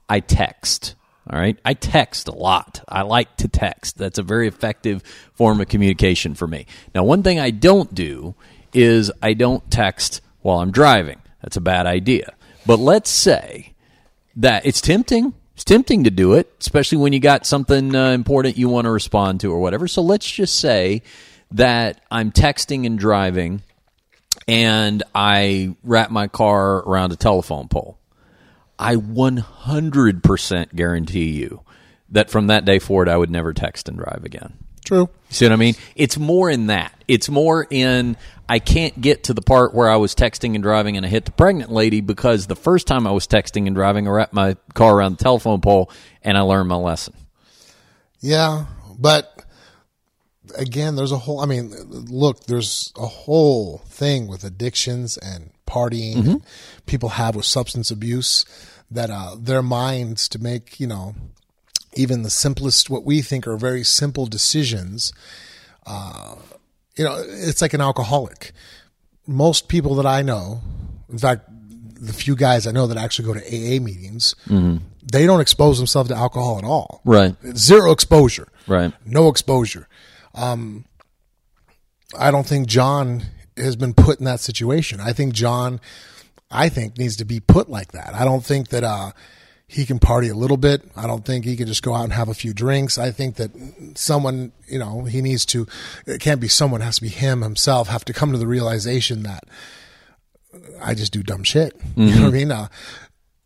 I 0.07 0.19
text. 0.19 0.95
All 1.29 1.39
right, 1.39 1.57
I 1.63 1.73
text 1.73 2.27
a 2.27 2.33
lot. 2.35 2.83
I 2.87 3.03
like 3.03 3.37
to 3.37 3.47
text. 3.47 3.97
That's 3.97 4.19
a 4.19 4.23
very 4.23 4.47
effective 4.47 5.03
form 5.33 5.61
of 5.61 5.69
communication 5.69 6.35
for 6.35 6.47
me. 6.47 6.65
Now, 6.93 7.05
one 7.05 7.23
thing 7.23 7.39
I 7.39 7.49
don't 7.49 7.93
do 7.95 8.35
is 8.73 9.11
I 9.21 9.33
don't 9.33 9.69
text 9.71 10.21
while 10.41 10.59
I'm 10.59 10.71
driving. 10.71 11.21
That's 11.41 11.55
a 11.55 11.61
bad 11.61 11.85
idea. 11.85 12.33
But 12.65 12.79
let's 12.79 13.09
say 13.09 13.73
that 14.35 14.65
it's 14.65 14.81
tempting. 14.81 15.33
It's 15.53 15.63
tempting 15.63 16.05
to 16.05 16.11
do 16.11 16.33
it, 16.33 16.51
especially 16.59 16.97
when 16.97 17.13
you 17.13 17.19
got 17.19 17.45
something 17.45 17.95
uh, 17.95 18.11
important 18.11 18.57
you 18.57 18.67
want 18.69 18.85
to 18.85 18.91
respond 18.91 19.41
to 19.41 19.51
or 19.51 19.59
whatever. 19.59 19.87
So 19.87 20.01
let's 20.01 20.29
just 20.29 20.59
say 20.59 21.03
that 21.51 22.01
I'm 22.09 22.31
texting 22.31 22.85
and 22.85 22.97
driving 22.97 23.61
and 24.47 25.03
I 25.13 25.75
wrap 25.83 26.11
my 26.11 26.27
car 26.27 26.77
around 26.77 27.11
a 27.11 27.15
telephone 27.15 27.67
pole. 27.67 27.97
I 28.77 28.95
100% 28.95 30.75
guarantee 30.75 31.31
you 31.31 31.61
that 32.09 32.29
from 32.29 32.47
that 32.47 32.65
day 32.65 32.79
forward, 32.79 33.09
I 33.09 33.17
would 33.17 33.29
never 33.29 33.53
text 33.53 33.87
and 33.87 33.97
drive 33.97 34.23
again. 34.23 34.53
True. 34.85 35.09
You 35.29 35.35
see 35.35 35.45
what 35.45 35.53
I 35.53 35.57
mean? 35.57 35.75
It's 35.95 36.17
more 36.17 36.49
in 36.49 36.67
that. 36.67 37.03
It's 37.07 37.29
more 37.29 37.65
in 37.69 38.17
I 38.49 38.59
can't 38.59 38.99
get 38.99 39.25
to 39.25 39.33
the 39.33 39.41
part 39.41 39.73
where 39.73 39.89
I 39.89 39.95
was 39.95 40.13
texting 40.13 40.55
and 40.55 40.63
driving 40.63 40.97
and 40.97 41.05
I 41.05 41.09
hit 41.09 41.25
the 41.25 41.31
pregnant 41.31 41.71
lady 41.71 42.01
because 42.01 42.47
the 42.47 42.55
first 42.55 42.87
time 42.87 43.07
I 43.07 43.11
was 43.11 43.25
texting 43.25 43.65
and 43.65 43.75
driving, 43.75 44.07
I 44.07 44.11
wrapped 44.11 44.33
my 44.33 44.57
car 44.73 44.95
around 44.97 45.17
the 45.17 45.23
telephone 45.23 45.61
pole 45.61 45.89
and 46.21 46.37
I 46.37 46.41
learned 46.41 46.67
my 46.67 46.75
lesson. 46.75 47.15
Yeah, 48.19 48.65
but 48.99 49.43
again, 50.57 50.95
there's 50.95 51.11
a 51.11 51.17
whole. 51.17 51.39
I 51.39 51.45
mean, 51.45 51.73
look, 51.89 52.45
there's 52.45 52.91
a 52.97 53.07
whole 53.07 53.79
thing 53.87 54.27
with 54.27 54.43
addictions 54.43 55.17
and 55.17 55.51
partying 55.65 56.15
and 56.27 56.43
people 56.85 57.09
have 57.09 57.35
with 57.35 57.45
substance 57.45 57.89
abuse 57.91 58.45
that 58.91 59.09
uh, 59.09 59.35
their 59.39 59.61
minds 59.63 60.27
to 60.29 60.39
make 60.39 60.79
you 60.79 60.87
know 60.87 61.15
even 61.95 62.23
the 62.23 62.29
simplest 62.29 62.89
what 62.89 63.03
we 63.03 63.21
think 63.21 63.47
are 63.47 63.55
very 63.57 63.83
simple 63.83 64.25
decisions. 64.25 65.13
Uh, 65.85 66.35
you 66.95 67.03
know, 67.03 67.15
it's 67.27 67.61
like 67.61 67.73
an 67.73 67.81
alcoholic. 67.81 68.51
Most 69.27 69.67
people 69.67 69.95
that 69.95 70.05
I 70.05 70.21
know, 70.21 70.61
in 71.09 71.17
fact, 71.17 71.41
the 71.49 72.13
few 72.13 72.35
guys 72.35 72.67
I 72.67 72.71
know 72.71 72.87
that 72.87 72.97
actually 72.97 73.25
go 73.25 73.33
to 73.33 73.39
AA 73.47 73.79
meetings, 73.79 74.35
they 75.11 75.25
don't 75.25 75.39
expose 75.41 75.77
themselves 75.77 76.09
to 76.09 76.15
alcohol 76.15 76.57
at 76.57 76.63
all 76.63 77.01
Right. 77.05 77.35
zero 77.55 77.91
exposure. 77.91 78.47
Right. 78.67 78.91
No 79.05 79.27
exposure. 79.29 79.87
Um, 80.33 80.85
I 82.17 82.31
don't 82.31 82.45
think 82.45 82.67
Jon 82.67 83.23
has 83.57 83.75
been 83.75 83.93
put 83.93 84.19
in 84.19 84.25
that 84.25 84.39
situation. 84.39 84.99
I 84.99 85.13
think 85.13 85.33
Jon, 85.33 85.79
I 86.51 86.69
think 86.69 86.97
needs 86.97 87.17
to 87.17 87.25
be 87.25 87.39
put 87.39 87.69
like 87.69 87.91
that. 87.91 88.13
I 88.13 88.25
don't 88.25 88.43
think 88.43 88.69
that 88.69 88.83
uh, 88.83 89.11
he 89.67 89.85
can 89.85 89.99
party 89.99 90.29
a 90.29 90.35
little 90.35 90.57
bit. 90.57 90.83
I 90.95 91.07
don't 91.07 91.25
think 91.25 91.45
he 91.45 91.55
can 91.55 91.67
just 91.67 91.83
go 91.83 91.93
out 91.93 92.03
and 92.03 92.13
have 92.13 92.29
a 92.29 92.33
few 92.33 92.53
drinks. 92.53 92.97
I 92.97 93.11
think 93.11 93.35
that 93.35 93.51
someone, 93.95 94.51
you 94.67 94.79
know, 94.79 95.03
he 95.05 95.21
needs 95.21 95.45
to. 95.47 95.67
It 96.05 96.21
can't 96.21 96.41
be 96.41 96.47
someone. 96.47 96.81
It 96.81 96.85
has 96.85 96.95
to 96.95 97.01
be 97.01 97.09
him 97.09 97.41
himself. 97.41 97.87
Have 97.87 98.05
to 98.05 98.13
come 98.13 98.31
to 98.31 98.37
the 98.37 98.47
realization 98.47 99.23
that 99.23 99.45
I 100.81 100.93
just 100.93 101.11
do 101.13 101.23
dumb 101.23 101.43
shit. 101.43 101.75
You 101.95 102.15
know 102.15 102.21
what 102.23 102.27
I 102.29 102.31
mean? 102.31 102.51
Uh, 102.51 102.67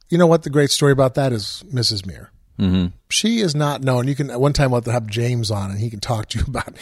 you 0.10 0.18
know 0.18 0.28
what 0.28 0.44
the 0.44 0.50
great 0.50 0.72
story 0.72 0.92
about 0.92 1.16
that 1.16 1.34
is, 1.34 1.64
Mrs. 1.72 2.06
Mir. 2.06 2.32
Mm-hmm. 2.60 2.88
She 3.10 3.40
is 3.40 3.56
not 3.56 3.82
known. 3.82 4.08
You 4.08 4.16
can 4.16 4.28
one 4.40 4.54
time 4.54 4.72
we'll 4.72 4.82
have 4.82 5.08
James 5.08 5.52
on, 5.52 5.72
and 5.72 5.80
he 5.80 5.90
can 5.90 6.00
talk 6.00 6.30
to 6.30 6.40
you 6.40 6.46
about 6.48 6.74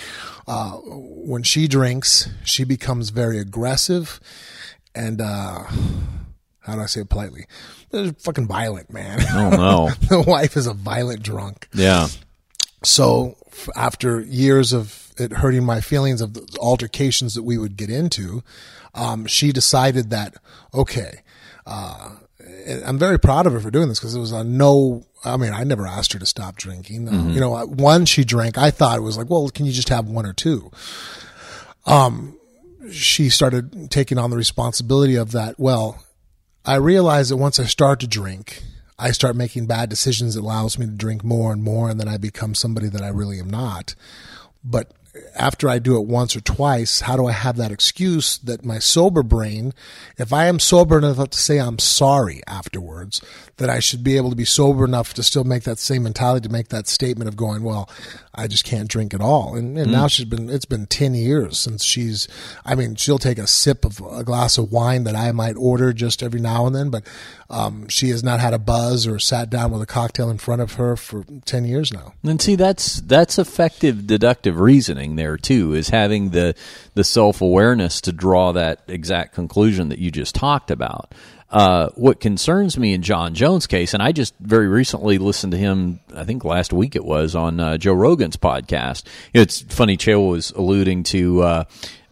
uh, 0.48 0.72
when 0.84 1.44
she 1.44 1.68
drinks. 1.68 2.30
She 2.44 2.64
becomes 2.64 3.10
very 3.10 3.40
aggressive, 3.40 4.20
and 4.94 5.22
uh, 5.22 5.64
how 6.62 6.76
do 6.76 6.82
I 6.82 6.86
say 6.86 7.02
it 7.02 7.10
politely? 7.10 7.46
Fucking 7.92 8.48
violent, 8.48 8.92
man. 8.92 9.20
Oh 9.32 9.50
no. 9.50 9.90
the 10.10 10.22
wife 10.22 10.58
is 10.58 10.68
a 10.68 10.74
violent 10.74 11.24
drunk. 11.24 11.68
Yeah. 11.74 12.08
So 12.84 13.38
f- 13.48 13.70
after 13.76 14.22
years 14.22 14.74
of 14.74 15.14
it 15.18 15.32
hurting 15.32 15.64
my 15.64 15.80
feelings 15.82 16.22
of 16.22 16.34
the 16.34 16.58
altercations 16.60 17.36
that 17.36 17.44
we 17.44 17.58
would 17.58 17.78
get 17.78 17.90
into, 17.90 18.44
um, 18.94 19.26
she 19.26 19.52
decided 19.52 20.10
that 20.10 20.36
okay, 20.74 21.22
uh, 21.66 22.16
I'm 22.86 22.98
very 22.98 23.20
proud 23.20 23.48
of 23.48 23.54
her 23.54 23.60
for 23.60 23.72
doing 23.72 23.90
this 23.90 24.00
because 24.00 24.16
it 24.16 24.20
was 24.20 24.32
a 24.32 24.44
no. 24.44 25.06
I 25.24 25.38
mean, 25.38 25.54
I 25.54 25.64
never 25.64 25.88
asked 25.88 26.14
her 26.14 26.20
to 26.20 26.26
stop 26.26 26.56
drinking. 26.56 27.10
Uh, 27.10 27.28
you 27.30 27.40
know, 27.40 27.66
one 27.66 28.06
she 28.06 28.24
drank. 28.24 28.58
I 28.58 28.72
thought 28.72 28.98
it 28.98 29.02
was 29.02 29.18
like, 29.18 29.30
well, 29.30 29.50
can 29.50 29.66
you 29.66 29.72
just 29.72 29.90
have 29.90 30.08
one 30.08 30.26
or 30.26 30.34
two? 30.34 30.72
Um, 31.86 32.38
she 32.92 33.30
started 33.30 33.90
taking 33.90 34.18
on 34.18 34.30
the 34.30 34.38
responsibility 34.38 35.16
of 35.16 35.32
that. 35.32 35.60
Well, 35.60 36.04
I 36.66 36.76
realized 36.76 37.32
that 37.32 37.38
once 37.38 37.60
I 37.60 37.66
start 37.66 38.00
to 38.02 38.08
drink, 38.08 38.64
I 38.98 39.12
start 39.12 39.36
making 39.36 39.66
bad 39.68 39.90
decisions 39.90 40.36
that 40.36 40.42
allows 40.42 40.80
me 40.80 40.86
to 40.86 40.92
drink 40.92 41.24
more 41.24 41.52
and 41.52 41.64
more, 41.64 41.90
and 41.90 42.00
then 42.00 42.08
I 42.08 42.18
become 42.18 42.56
somebody 42.56 42.88
that 42.90 43.02
I 43.02 43.10
really 43.10 43.40
am 43.40 43.50
not. 43.50 43.96
But 44.64 44.92
after 45.36 45.70
I 45.70 45.80
do 45.80 45.98
it 45.98 46.08
once 46.08 46.36
or 46.36 46.42
twice, 46.42 47.02
how 47.02 47.18
do 47.18 47.28
I 47.28 47.32
have 47.32 47.58
that 47.58 47.72
excuse 47.72 48.38
that 48.40 48.66
my 48.66 48.80
sober 48.80 49.24
brain, 49.24 49.74
if 50.18 50.32
I 50.32 50.46
am 50.46 50.60
sober 50.60 50.98
enough 50.98 51.30
to 51.30 51.38
say 51.38 51.60
I'm 51.60 51.80
sorry 51.80 52.42
afterwards, 52.48 53.22
that 53.58 53.70
I 53.70 53.80
should 53.80 54.04
be 54.04 54.18
able 54.18 54.30
to 54.30 54.36
be 54.36 54.46
sober 54.46 54.86
enough 54.86 55.14
to 55.14 55.24
still 55.24 55.44
make 55.44 55.64
that 55.64 55.80
same 55.80 56.04
mentality 56.04 56.48
to 56.48 56.52
make 56.52 56.70
that 56.70 56.88
statement 56.88 57.28
of 57.28 57.38
going, 57.38 57.64
well, 57.64 57.90
I 58.34 58.48
just 58.48 58.66
can't 58.66 58.90
drink 58.90 59.14
at 59.14 59.22
all. 59.22 59.56
And, 59.56 59.78
and 59.78 59.92
now 59.92 60.08
she's 60.08 60.26
been, 60.26 60.50
it's 60.50 60.66
been 60.66 60.88
10 60.88 61.14
years 61.14 61.58
since 61.58 61.84
she's, 61.84 62.28
I 62.66 62.76
mean, 62.76 62.96
she'll 62.96 63.20
take 63.20 63.38
a 63.38 63.48
sip 63.48 63.86
of 63.86 64.02
a 64.02 64.24
glass 64.24 64.58
of 64.58 64.72
wine 64.72 65.06
that 65.06 65.16
I 65.16 65.32
might 65.32 65.56
order 65.56 65.94
just 65.94 66.22
every 66.22 66.42
now 66.42 66.66
and 66.66 66.76
then, 66.76 66.90
but, 66.90 67.04
um, 67.50 67.88
she 67.88 68.10
has 68.10 68.24
not 68.24 68.40
had 68.40 68.54
a 68.54 68.60
buzz 68.60 69.06
or 69.06 69.20
sat 69.20 69.50
down 69.50 69.72
with 69.72 69.82
a 69.82 69.86
cocktail 69.86 70.30
in 70.30 70.38
front 70.38 70.62
of 70.62 70.74
her 70.74 70.96
for 70.96 71.24
10 71.46 71.66
years 71.66 71.94
now. 71.94 72.14
And 72.24 72.42
see, 72.42 72.56
that's 72.56 73.02
that's 73.02 73.38
effective 73.38 74.08
deductive 74.08 74.60
reasoning 74.60 75.05
there 75.14 75.38
too. 75.38 75.76
Is 75.76 75.90
having 75.90 76.32
the 76.32 76.56
the 76.96 77.04
self 77.04 77.42
awareness 77.42 78.02
to 78.02 78.12
draw 78.12 78.52
that 78.54 78.82
exact 78.88 79.36
conclusion 79.36 79.90
that 79.90 80.00
you 80.00 80.10
just 80.10 80.34
talked 80.34 80.72
about. 80.72 81.14
Uh, 81.52 81.90
what 81.96 82.20
concerns 82.20 82.78
me 82.78 82.94
in 82.94 83.04
Jon 83.04 83.36
Jones' 83.36 83.68
case, 83.68 83.94
and 83.94 84.02
I 84.02 84.12
just 84.12 84.34
very 84.40 84.68
recently 84.68 85.20
listened 85.20 85.52
to 85.52 85.58
him. 85.60 86.00
I 86.14 86.24
think 86.24 86.44
last 86.44 86.74
week 86.74 86.96
it 86.96 87.06
was 87.06 87.36
on 87.36 87.60
uh, 87.60 87.78
Joe 87.78 87.94
Rogan's 87.94 88.36
podcast. 88.36 89.04
It's 89.32 89.62
funny. 89.62 89.96
Chael 89.96 90.32
was 90.32 90.50
alluding 90.52 91.04
to. 91.04 91.42
Uh, 91.44 91.64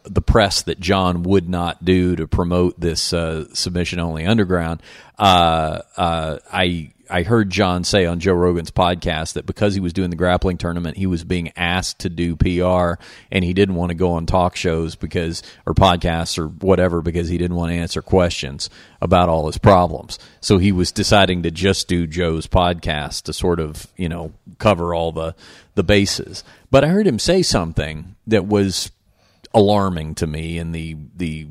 the 0.06 0.22
press 0.22 0.64
that 0.64 0.82
Jon 0.82 1.24
would 1.24 1.48
not 1.48 1.86
do 1.86 2.18
to 2.18 2.28
promote 2.28 2.78
this 2.78 3.14
uh, 3.14 3.46
submission 3.54 4.00
only 4.00 4.26
underground. 4.26 4.82
Uh, 5.18 5.80
uh, 5.96 6.40
I 6.52 6.93
I 7.10 7.24
heard 7.24 7.50
Jon 7.50 7.84
say 7.84 8.06
on 8.06 8.20
Joe 8.20 8.34
Rogan's 8.34 8.72
podcast 8.72 9.34
that 9.34 9.46
because 9.46 9.74
he 9.74 9.80
was 9.80 9.94
doing 9.94 10.10
the 10.10 10.16
grappling 10.16 10.58
tournament, 10.58 10.98
he 10.98 11.06
was 11.06 11.24
being 11.24 11.52
asked 11.56 12.00
to 12.00 12.10
do 12.10 12.36
PR, 12.36 13.02
and 13.32 13.44
he 13.44 13.54
didn't 13.54 13.76
want 13.76 13.90
to 13.90 13.96
go 13.96 14.14
on 14.14 14.26
talk 14.26 14.56
shows 14.56 14.96
because 14.96 15.44
or 15.66 15.74
podcasts 15.74 16.38
or 16.38 16.48
whatever 16.48 17.02
because 17.02 17.28
he 17.28 17.38
didn't 17.38 17.58
want 17.58 17.72
to 17.72 17.78
answer 17.78 18.02
questions 18.02 18.70
about 19.02 19.30
all 19.30 19.48
his 19.48 19.58
problems. 19.58 20.18
So 20.40 20.58
he 20.58 20.72
was 20.72 20.92
deciding 20.92 21.44
to 21.44 21.52
just 21.52 21.88
do 21.88 22.08
Joe's 22.08 22.48
podcast 22.48 23.24
to 23.24 23.34
sort 23.34 23.60
of 23.60 23.88
you 23.98 24.10
know 24.10 24.34
cover 24.58 24.96
all 24.96 25.12
the 25.12 25.36
the 25.76 25.84
bases. 25.84 26.44
But 26.72 26.84
I 26.84 26.88
heard 26.88 27.08
him 27.08 27.20
say 27.20 27.42
something 27.42 28.16
that 28.28 28.48
was 28.48 28.92
alarming 29.54 30.16
to 30.16 30.28
me 30.28 30.58
in 30.58 30.72
the 30.72 30.98
the 31.16 31.48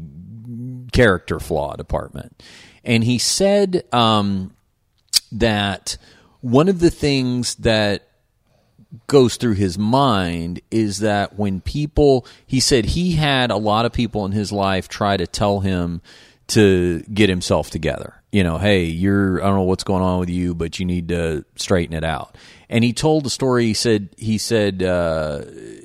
character 0.92 1.40
flaw 1.40 1.74
department. 1.76 2.42
And 2.84 3.04
he 3.04 3.18
said 3.18 3.84
um, 3.92 4.54
that 5.32 5.96
one 6.40 6.68
of 6.68 6.80
the 6.80 6.90
things 6.90 7.54
that 7.56 8.08
goes 9.06 9.36
through 9.36 9.54
his 9.54 9.78
mind 9.78 10.60
is 10.70 10.98
that 10.98 11.38
when 11.38 11.60
people, 11.60 12.26
he 12.46 12.60
said 12.60 12.84
he 12.84 13.12
had 13.12 13.50
a 13.50 13.56
lot 13.56 13.86
of 13.86 13.92
people 13.92 14.26
in 14.26 14.32
his 14.32 14.52
life 14.52 14.88
try 14.88 15.16
to 15.16 15.26
tell 15.26 15.60
him 15.60 16.02
to 16.48 17.00
get 17.12 17.30
himself 17.30 17.70
together. 17.70 18.14
You 18.32 18.44
know, 18.44 18.58
hey, 18.58 18.84
you're, 18.84 19.42
I 19.42 19.46
don't 19.46 19.56
know 19.56 19.62
what's 19.62 19.84
going 19.84 20.02
on 20.02 20.20
with 20.20 20.30
you, 20.30 20.54
but 20.54 20.78
you 20.78 20.84
need 20.84 21.08
to 21.08 21.44
straighten 21.56 21.94
it 21.94 22.04
out. 22.04 22.36
And 22.68 22.82
he 22.82 22.92
told 22.92 23.24
the 23.24 23.30
story. 23.30 23.66
He 23.66 23.74
said, 23.74 24.08
he 24.16 24.38
said, 24.38 24.82
uh, 24.82 25.42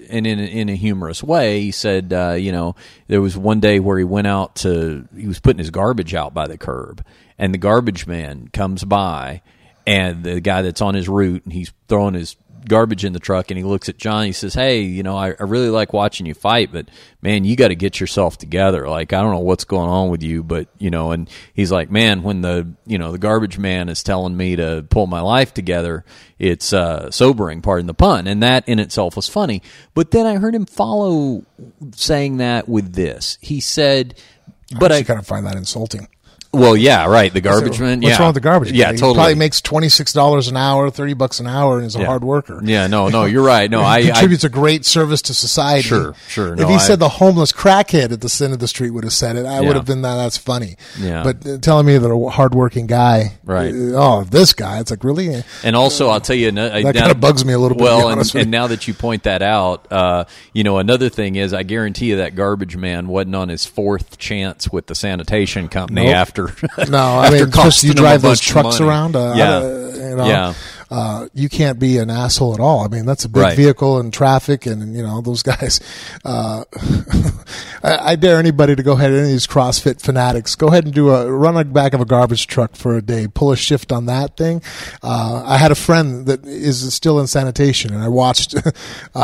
and 0.09 0.25
in 0.25 0.39
a, 0.39 0.43
in 0.43 0.69
a 0.69 0.75
humorous 0.75 1.21
way, 1.21 1.61
he 1.61 1.71
said, 1.71 2.13
uh, 2.13 2.33
you 2.33 2.51
know, 2.51 2.75
there 3.07 3.21
was 3.21 3.37
one 3.37 3.59
day 3.59 3.79
where 3.79 3.97
he 3.97 4.05
went 4.05 4.27
out 4.27 4.55
to, 4.57 5.07
he 5.15 5.27
was 5.27 5.39
putting 5.39 5.59
his 5.59 5.69
garbage 5.69 6.13
out 6.13 6.33
by 6.33 6.47
the 6.47 6.57
curb, 6.57 7.05
and 7.37 7.53
the 7.53 7.57
garbage 7.57 8.07
man 8.07 8.49
comes 8.49 8.83
by, 8.83 9.41
and 9.85 10.23
the 10.23 10.41
guy 10.41 10.61
that's 10.61 10.81
on 10.81 10.95
his 10.95 11.07
route, 11.07 11.43
and 11.43 11.53
he's 11.53 11.71
throwing 11.87 12.13
his 12.13 12.35
garbage 12.67 13.05
in 13.05 13.13
the 13.13 13.19
truck, 13.19 13.49
and 13.49 13.57
he 13.57 13.63
looks 13.63 13.89
at 13.89 13.97
Jon. 13.97 14.25
He 14.25 14.31
says, 14.31 14.53
"Hey, 14.53 14.81
you 14.81 15.03
know, 15.03 15.15
I, 15.15 15.29
I 15.39 15.43
really 15.43 15.69
like 15.69 15.93
watching 15.93 16.25
you 16.25 16.33
fight, 16.33 16.71
but 16.71 16.89
man, 17.21 17.43
you 17.43 17.55
got 17.55 17.69
to 17.69 17.75
get 17.75 17.99
yourself 17.99 18.37
together. 18.37 18.87
Like, 18.87 19.13
I 19.13 19.21
don't 19.21 19.31
know 19.31 19.39
what's 19.39 19.63
going 19.63 19.89
on 19.89 20.09
with 20.09 20.23
you, 20.23 20.43
but 20.43 20.67
you 20.77 20.89
know." 20.89 21.11
And 21.11 21.29
he's 21.53 21.71
like, 21.71 21.89
"Man, 21.89 22.23
when 22.23 22.41
the 22.41 22.73
you 22.85 22.97
know 22.97 23.11
the 23.11 23.17
garbage 23.17 23.57
man 23.57 23.89
is 23.89 24.03
telling 24.03 24.35
me 24.35 24.55
to 24.55 24.85
pull 24.89 25.07
my 25.07 25.21
life 25.21 25.53
together, 25.53 26.05
it's 26.37 26.73
uh, 26.73 27.09
sobering. 27.11 27.61
Pardon 27.61 27.87
the 27.87 27.93
pun." 27.93 28.27
And 28.27 28.43
that 28.43 28.67
in 28.67 28.79
itself 28.79 29.15
was 29.15 29.27
funny. 29.27 29.61
But 29.93 30.11
then 30.11 30.25
I 30.25 30.35
heard 30.35 30.55
him 30.55 30.65
follow 30.65 31.45
saying 31.93 32.37
that 32.37 32.67
with 32.67 32.93
this. 32.93 33.37
He 33.41 33.59
said, 33.59 34.15
"But 34.79 34.91
I 34.91 34.97
I." 34.97 35.03
kind 35.03 35.19
of 35.19 35.27
find 35.27 35.45
that 35.45 35.55
insulting. 35.55 36.07
Well, 36.57 36.75
yeah, 36.75 37.05
right. 37.05 37.31
The 37.33 37.41
garbage 37.41 37.79
man. 37.79 38.01
What's 38.01 38.09
yeah. 38.15 38.17
wrong 38.19 38.27
with 38.29 38.35
the 38.35 38.41
garbage? 38.41 38.71
Yeah, 38.71 38.85
man? 38.87 38.95
He 38.95 38.99
totally. 38.99 39.15
probably 39.15 39.35
makes 39.35 39.61
twenty 39.61 39.89
six 39.89 40.13
dollars 40.13 40.47
an 40.47 40.57
hour, 40.57 40.89
thirty 40.89 41.13
bucks 41.13 41.39
an 41.39 41.47
hour, 41.47 41.77
and 41.77 41.85
is 41.87 41.95
a 41.95 41.99
Yeah. 41.99 42.05
hard 42.05 42.23
worker. 42.23 42.59
Yeah, 42.63 42.87
no, 42.87 43.09
no, 43.09 43.25
you're 43.31 43.43
right. 43.43 43.69
No, 43.69 43.81
I, 43.81 43.97
I 43.97 44.01
contributes 44.07 44.43
a 44.43 44.49
great 44.49 44.85
service 44.85 45.21
to 45.23 45.33
society. 45.33 45.83
Sure, 45.83 46.13
sure. 46.27 46.53
if 46.53 46.59
No, 46.59 46.67
he 46.67 46.75
I- 46.75 46.79
said 46.79 46.99
the 46.99 47.09
homeless 47.09 47.51
crackhead 47.51 48.11
at 48.11 48.21
the 48.21 48.29
center 48.29 48.53
of 48.53 48.59
the 48.59 48.67
street 48.67 48.91
would 48.91 49.03
have 49.03 49.13
said 49.13 49.35
it, 49.35 49.45
I 49.45 49.55
Yeah. 49.61 49.67
would 49.67 49.75
have 49.75 49.85
been 49.85 50.01
that. 50.01 50.15
That's 50.15 50.37
funny. 50.37 50.77
Yeah. 50.99 51.23
But 51.23 51.45
uh, 51.47 51.57
telling 51.59 51.85
me 51.85 51.97
that 51.97 52.09
a 52.09 52.29
hardworking 52.29 52.87
guy, 52.87 53.37
Right. 53.45 53.71
uh, 53.73 53.97
Oh, 53.97 54.23
this 54.23 54.53
guy. 54.53 54.79
It's 54.79 54.91
like 54.91 55.03
really. 55.03 55.43
And 55.63 55.75
also, 55.75 56.09
I'll 56.09 56.21
tell 56.21 56.35
you, 56.35 56.51
no- 56.51 56.69
That 56.69 56.83
now- 56.95 57.01
kinda 57.01 57.15
bugs 57.15 57.43
me 57.45 57.53
a 57.53 57.59
little 57.59 57.77
bit, 57.77 57.83
Well, 57.83 58.09
and, 58.09 58.35
and 58.35 58.51
now 58.51 58.67
that 58.67 58.87
you 58.87 58.93
point 58.93 59.23
that 59.23 59.41
out, 59.41 59.91
uh, 59.91 60.25
you 60.53 60.63
know, 60.63 60.77
another 60.77 61.09
thing 61.09 61.35
is, 61.35 61.53
I 61.53 61.63
guarantee 61.63 62.07
you 62.07 62.17
that 62.17 62.35
garbage 62.35 62.75
man 62.77 63.07
wasn't 63.07 63.35
on 63.35 63.49
his 63.49 63.65
fourth 63.65 64.17
chance 64.17 64.69
with 64.71 64.87
the 64.87 64.95
sanitation 64.95 65.67
company 65.67 66.05
Nope. 66.05 66.15
after. 66.15 66.46
No, 66.89 67.19
I 67.19 67.29
mean, 67.31 67.51
just 67.51 67.83
you 67.83 67.93
drive 67.93 68.21
those 68.21 68.39
trucks 68.41 68.79
around. 68.79 69.15
Uh, 69.15 69.33
yeah, 69.35 69.61
you 70.09 70.15
know, 70.15 70.25
yeah. 70.27 70.53
uh, 70.89 71.27
you 71.33 71.49
can't 71.49 71.79
be 71.79 71.97
an 71.97 72.09
asshole 72.09 72.53
at 72.53 72.59
all. 72.59 72.81
I 72.85 72.87
mean, 72.87 73.05
that's 73.05 73.25
a 73.25 73.29
big 73.29 73.41
Right. 73.43 73.57
vehicle 73.57 73.99
and 73.99 74.13
traffic, 74.13 74.65
and 74.65 74.95
you 74.95 75.03
know 75.03 75.21
those 75.21 75.43
guys. 75.43 75.79
Uh, 76.23 76.63
I, 77.83 78.11
I 78.11 78.15
dare 78.15 78.37
anybody 78.39 78.75
to 78.75 78.83
go 78.83 78.93
ahead. 78.93 79.11
Any 79.11 79.21
of 79.21 79.27
these 79.27 79.47
CrossFit 79.47 80.01
fanatics, 80.01 80.55
go 80.55 80.67
ahead 80.67 80.85
and 80.85 80.93
do 80.93 81.09
a 81.11 81.29
run 81.31 81.55
on 81.57 81.67
the 81.67 81.73
back 81.73 81.93
of 81.93 82.01
a 82.01 82.05
garbage 82.05 82.47
truck 82.47 82.75
for 82.75 82.95
a 82.97 83.01
day. 83.01 83.27
Pull 83.27 83.51
a 83.51 83.57
shift 83.57 83.91
on 83.91 84.05
that 84.05 84.37
thing. 84.37 84.61
Uh, 85.03 85.43
I 85.45 85.57
had 85.57 85.71
a 85.71 85.75
friend 85.75 86.25
that 86.27 86.45
is 86.45 86.93
still 86.93 87.19
in 87.19 87.27
sanitation, 87.27 87.93
and 87.93 88.03
I 88.03 88.07
watched. 88.07 88.55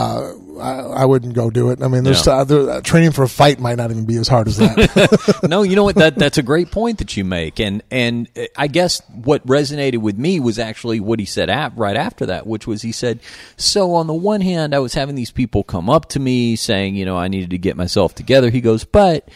Uh, 0.56 0.60
I, 0.60 1.02
I 1.02 1.06
wouldn't 1.06 1.34
go 1.34 1.50
do 1.50 1.70
it. 1.72 1.82
I 1.82 1.88
mean, 1.88 2.04
there's 2.04 2.26
Yeah. 2.26 2.34
uh, 2.34 2.44
there, 2.44 2.70
uh, 2.70 2.82
training 2.82 3.12
for 3.12 3.24
a 3.24 3.30
fight 3.30 3.60
might 3.60 3.78
not 3.78 3.92
even 3.92 4.06
be 4.06 4.18
as 4.18 4.28
hard 4.28 4.48
as 4.48 4.58
that. 4.58 5.40
no, 5.50 5.64
you 5.64 5.76
know 5.76 5.84
what? 5.84 5.96
That 5.96 6.16
that's 6.16 6.38
a 6.38 6.44
great 6.44 6.72
point 6.72 7.00
that 7.00 7.18
you 7.18 7.24
make, 7.26 7.60
and 7.60 7.82
and 7.92 8.28
I 8.56 8.68
guess 8.68 9.02
what 9.24 9.46
resonated 9.48 9.98
with 10.00 10.18
me 10.18 10.40
was 10.40 10.60
actually 10.60 11.00
what 11.00 11.20
he 11.20 11.26
said 11.26 11.50
ap- 11.50 11.74
right 11.76 11.96
after 11.98 12.26
that, 12.28 12.46
which 12.48 12.68
was 12.68 12.82
he 12.82 12.92
said, 12.92 13.20
"So 13.58 13.94
on 13.96 14.08
the 14.08 14.14
one 14.14 14.42
hand, 14.42 14.74
I 14.76 14.80
was 14.80 14.94
having 14.94 15.16
these 15.16 15.32
people 15.32 15.64
come 15.64 15.90
up 15.90 16.10
to 16.10 16.20
me 16.20 16.56
saying, 16.56 16.96
you 16.96 17.06
know, 17.06 17.18
I 17.18 17.28
needed 17.28 17.50
to 17.52 17.58
get 17.58 17.76
myself 17.78 18.14
together." 18.16 18.50
He 18.50 18.62
goes, 18.62 18.84
"But 18.86 19.30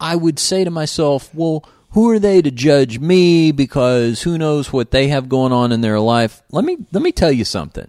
I 0.00 0.16
would 0.16 0.38
say 0.38 0.64
to 0.64 0.70
myself, 0.70 1.34
well." 1.34 1.64
Who 1.90 2.10
are 2.10 2.18
they 2.18 2.42
to 2.42 2.50
judge 2.50 2.98
me? 2.98 3.52
Because 3.52 4.20
who 4.20 4.36
knows 4.36 4.70
what 4.70 4.90
they 4.90 5.08
have 5.08 5.30
going 5.30 5.52
on 5.52 5.72
in 5.72 5.80
their 5.80 5.98
life? 5.98 6.42
Let 6.52 6.62
me 6.62 6.76
let 6.92 7.02
me 7.02 7.10
tell 7.10 7.32
you 7.32 7.44
something 7.46 7.88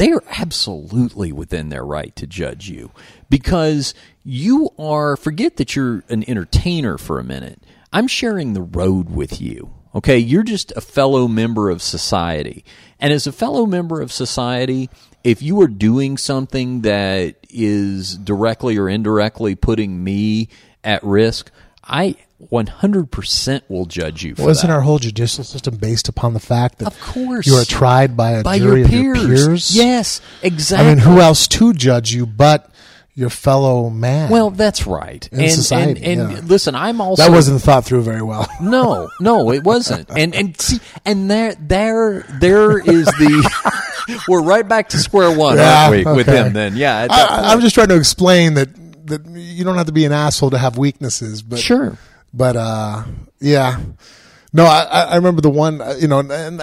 they 0.00 0.12
are 0.12 0.24
absolutely 0.30 1.30
within 1.30 1.68
their 1.68 1.84
right 1.84 2.16
to 2.16 2.26
judge 2.26 2.70
you 2.70 2.90
because 3.28 3.92
you 4.24 4.70
are 4.78 5.14
forget 5.14 5.58
that 5.58 5.76
you're 5.76 6.02
an 6.08 6.24
entertainer 6.26 6.96
for 6.96 7.18
a 7.18 7.24
minute. 7.24 7.62
I'm 7.92 8.06
sharing 8.06 8.54
the 8.54 8.62
road 8.62 9.10
with 9.10 9.42
you. 9.42 9.74
Okay, 9.94 10.16
you're 10.16 10.42
just 10.42 10.72
a 10.74 10.80
fellow 10.80 11.28
member 11.28 11.68
of 11.68 11.82
society. 11.82 12.64
And 12.98 13.12
as 13.12 13.26
a 13.26 13.32
fellow 13.32 13.66
member 13.66 14.00
of 14.00 14.10
society, 14.10 14.88
if 15.22 15.42
you 15.42 15.60
are 15.60 15.68
doing 15.68 16.16
something 16.16 16.80
that 16.80 17.36
is 17.50 18.16
directly 18.16 18.78
or 18.78 18.88
indirectly 18.88 19.54
putting 19.54 20.02
me 20.02 20.48
at 20.82 21.04
risk, 21.04 21.50
I 21.84 22.16
100% 22.48 23.62
will 23.68 23.84
judge 23.86 24.22
you 24.24 24.34
for 24.34 24.44
Wasn't 24.46 24.68
that. 24.68 24.74
our 24.74 24.80
whole 24.80 24.98
judicial 24.98 25.44
system 25.44 25.76
based 25.76 26.08
upon 26.08 26.32
the 26.34 26.40
fact 26.40 26.78
that 26.78 26.86
Of 26.88 27.00
course. 27.00 27.46
you 27.46 27.54
are 27.56 27.64
tried 27.64 28.16
by 28.16 28.32
a 28.32 28.42
by 28.42 28.58
jury 28.58 28.80
your 28.80 28.86
of 28.86 28.92
your 28.92 29.14
peers. 29.14 29.26
peers? 29.46 29.76
Yes, 29.76 30.20
exactly. 30.42 30.86
I 30.88 30.94
mean, 30.94 30.98
who 30.98 31.20
else 31.20 31.46
to 31.48 31.72
judge 31.72 32.12
you 32.12 32.26
but 32.26 32.70
your 33.14 33.28
fellow 33.30 33.90
man? 33.90 34.30
Well, 34.30 34.50
that's 34.50 34.86
right. 34.86 35.28
In 35.32 35.40
and 35.40 35.50
society, 35.52 36.02
and, 36.02 36.20
and 36.22 36.32
yeah. 36.32 36.40
listen, 36.44 36.74
I'm 36.74 37.00
also 37.00 37.22
that 37.22 37.30
wasn't 37.30 37.60
thought 37.60 37.84
through 37.84 38.02
very 38.02 38.22
well. 38.22 38.48
No, 38.62 39.10
no, 39.20 39.52
it 39.52 39.62
wasn't. 39.64 40.08
And 40.10 40.34
and 40.34 40.58
see, 40.60 40.80
and 41.04 41.30
there 41.30 41.54
there 41.60 42.24
there 42.40 42.78
is 42.78 43.06
the 43.06 44.22
we're 44.28 44.42
right 44.42 44.66
back 44.66 44.90
to 44.90 44.98
square 44.98 45.36
one, 45.36 45.56
Yeah, 45.56 45.88
aren't 45.90 46.06
we? 46.06 46.12
With 46.12 46.26
him, 46.26 46.52
then, 46.52 46.76
yeah. 46.76 47.06
I. 47.10 47.52
I'm 47.52 47.60
just 47.60 47.74
trying 47.74 47.88
to 47.88 47.96
explain 47.96 48.54
that 48.54 48.68
that 49.06 49.26
you 49.26 49.64
don't 49.64 49.76
have 49.76 49.86
to 49.86 49.92
be 49.92 50.04
an 50.04 50.12
asshole 50.12 50.50
to 50.50 50.58
have 50.58 50.78
weaknesses, 50.78 51.42
but 51.42 51.58
sure. 51.58 51.98
But 52.32 52.56
uh, 52.56 53.04
yeah, 53.40 53.80
no, 54.52 54.64
I, 54.64 54.82
I 54.82 55.16
remember 55.16 55.40
the 55.40 55.50
one, 55.50 55.80
uh, 55.80 55.94
you 56.00 56.08
know, 56.08 56.20
and, 56.20 56.30
and 56.32 56.62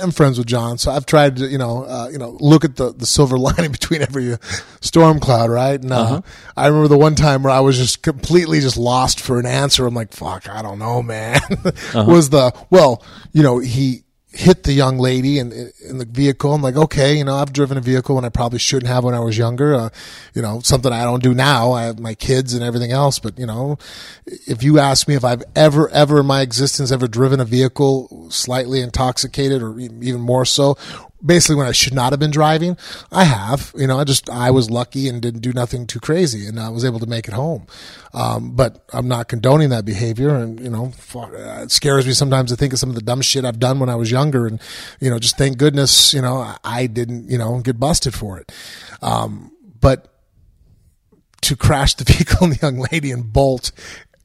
I'm 0.00 0.10
friends 0.10 0.38
with 0.38 0.46
Jon, 0.48 0.76
so 0.78 0.90
I've 0.90 1.06
tried 1.06 1.36
to, 1.36 1.46
you 1.48 1.56
know, 1.58 1.84
uh, 1.84 2.08
you 2.12 2.18
know, 2.18 2.36
look 2.40 2.64
at 2.64 2.76
the, 2.76 2.92
the 2.92 3.06
silver 3.06 3.38
lining 3.48 3.72
between 3.72 4.02
every 4.02 4.34
uh, 4.34 4.36
storm 4.80 5.18
cloud, 5.18 5.50
right? 5.50 5.80
And 5.80 5.92
uh, 5.92 6.00
Uh-huh. 6.02 6.20
I 6.56 6.66
remember 6.66 6.88
the 6.88 6.98
one 6.98 7.14
time 7.14 7.42
where 7.42 7.52
I 7.52 7.60
was 7.60 7.76
just 7.78 8.02
completely 8.02 8.60
just 8.60 8.76
lost 8.76 9.20
for 9.20 9.38
an 9.38 9.46
answer. 9.46 9.86
I'm 9.86 9.94
like, 9.94 10.12
fuck, 10.12 10.48
I 10.48 10.62
don't 10.62 10.78
know, 10.78 11.02
man. 11.02 11.40
Uh-huh. 11.64 12.04
Was 12.06 12.30
the 12.30 12.52
well, 12.70 13.02
you 13.32 13.42
know, 13.42 13.58
he 13.60 14.02
hit 14.38 14.62
the 14.62 14.72
young 14.72 14.98
lady 14.98 15.40
in, 15.40 15.50
in 15.84 15.98
the 15.98 16.04
vehicle. 16.04 16.54
I'm 16.54 16.62
like, 16.62 16.76
okay, 16.76 17.18
you 17.18 17.24
know, 17.24 17.34
I've 17.34 17.52
driven 17.52 17.76
a 17.76 17.80
vehicle 17.80 18.14
when 18.14 18.24
I 18.24 18.28
probably 18.28 18.60
shouldn't 18.60 18.86
have 18.86 19.02
when 19.02 19.14
I 19.16 19.18
was 19.18 19.36
younger. 19.36 19.74
Uh, 19.74 19.88
you 20.32 20.40
know, 20.42 20.60
something 20.60 20.92
I 20.92 21.02
don't 21.02 21.24
do 21.24 21.34
now. 21.34 21.72
I 21.72 21.82
have 21.82 21.98
my 21.98 22.14
kids 22.14 22.54
and 22.54 22.62
everything 22.62 22.92
else. 22.92 23.18
But, 23.18 23.36
you 23.36 23.46
know, 23.46 23.78
if 24.26 24.62
you 24.62 24.78
ask 24.78 25.08
me 25.08 25.16
if 25.16 25.24
I've 25.24 25.42
ever, 25.56 25.88
ever 25.88 26.20
in 26.20 26.26
my 26.26 26.42
existence 26.42 26.92
ever 26.92 27.08
driven 27.08 27.40
a 27.40 27.44
vehicle 27.44 28.28
slightly 28.30 28.80
intoxicated 28.80 29.60
or 29.60 29.76
even 29.80 30.20
more 30.20 30.44
so, 30.44 30.78
basically 31.24 31.56
when 31.56 31.66
I 31.66 31.72
should 31.72 31.94
not 31.94 32.12
have 32.12 32.20
been 32.20 32.30
driving, 32.30 32.76
I 33.10 33.24
have, 33.24 33.72
you 33.76 33.86
know, 33.86 33.98
I 33.98 34.04
just, 34.04 34.30
I 34.30 34.50
was 34.50 34.70
lucky 34.70 35.08
and 35.08 35.20
didn't 35.20 35.40
do 35.40 35.52
nothing 35.52 35.86
too 35.86 36.00
crazy 36.00 36.46
and 36.46 36.60
I 36.60 36.68
was 36.68 36.84
able 36.84 37.00
to 37.00 37.06
make 37.06 37.26
it 37.26 37.34
home. 37.34 37.66
Um, 38.14 38.52
but 38.54 38.84
I'm 38.92 39.08
not 39.08 39.28
condoning 39.28 39.70
that 39.70 39.84
behavior 39.84 40.34
and, 40.34 40.60
you 40.60 40.70
know, 40.70 40.92
uh, 41.14 41.62
it 41.62 41.70
scares 41.70 42.06
me 42.06 42.12
sometimes 42.12 42.50
to 42.50 42.56
think 42.56 42.72
of 42.72 42.78
some 42.78 42.88
of 42.88 42.94
the 42.94 43.02
dumb 43.02 43.20
shit 43.20 43.44
I've 43.44 43.58
done 43.58 43.80
when 43.80 43.88
I 43.88 43.96
was 43.96 44.10
younger 44.10 44.46
and, 44.46 44.60
you 45.00 45.10
know, 45.10 45.18
just 45.18 45.36
thank 45.36 45.58
goodness, 45.58 46.14
you 46.14 46.22
know, 46.22 46.54
I 46.64 46.86
didn't, 46.86 47.28
you 47.28 47.38
know, 47.38 47.60
get 47.60 47.80
busted 47.80 48.14
for 48.14 48.38
it. 48.38 48.52
Um, 49.02 49.52
but 49.80 50.12
to 51.42 51.56
crash 51.56 51.94
the 51.94 52.04
vehicle 52.12 52.46
and 52.46 52.54
the 52.54 52.58
young 52.62 52.78
lady 52.92 53.10
and 53.10 53.32
bolt 53.32 53.72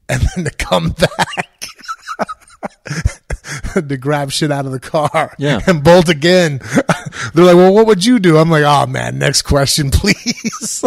and 0.08 0.22
then 0.34 0.44
to 0.44 0.50
come 0.50 0.90
back 0.90 1.66
to 3.74 3.96
grab 3.96 4.30
shit 4.30 4.50
out 4.50 4.66
of 4.66 4.72
the 4.72 4.80
car 4.80 5.34
Yeah. 5.38 5.60
and 5.66 5.82
bolt 5.82 6.08
again. 6.08 6.58
They're 7.34 7.44
like, 7.44 7.56
well, 7.56 7.72
what 7.74 7.86
would 7.86 8.04
you 8.04 8.18
do? 8.18 8.36
I'm 8.38 8.50
like, 8.50 8.64
oh 8.64 8.86
man, 8.86 9.18
next 9.18 9.42
question, 9.42 9.90
please. 9.92 10.84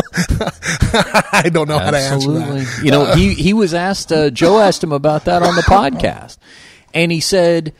I 1.33 1.49
don't 1.51 1.67
know 1.67 1.79
how 1.79 1.91
to 1.91 1.97
answer 1.97 2.31
that. 2.31 2.81
You 2.83 2.91
know, 2.91 3.13
he 3.15 3.33
he 3.33 3.53
was 3.53 3.73
asked. 3.73 4.11
Uh, 4.11 4.29
Joe 4.29 4.59
asked 4.59 4.83
him 4.83 4.91
about 4.91 5.25
that 5.25 5.43
on 5.43 5.55
the 5.55 5.61
podcast, 5.63 6.37
and 6.93 7.11
he 7.11 7.19
said, 7.19 7.73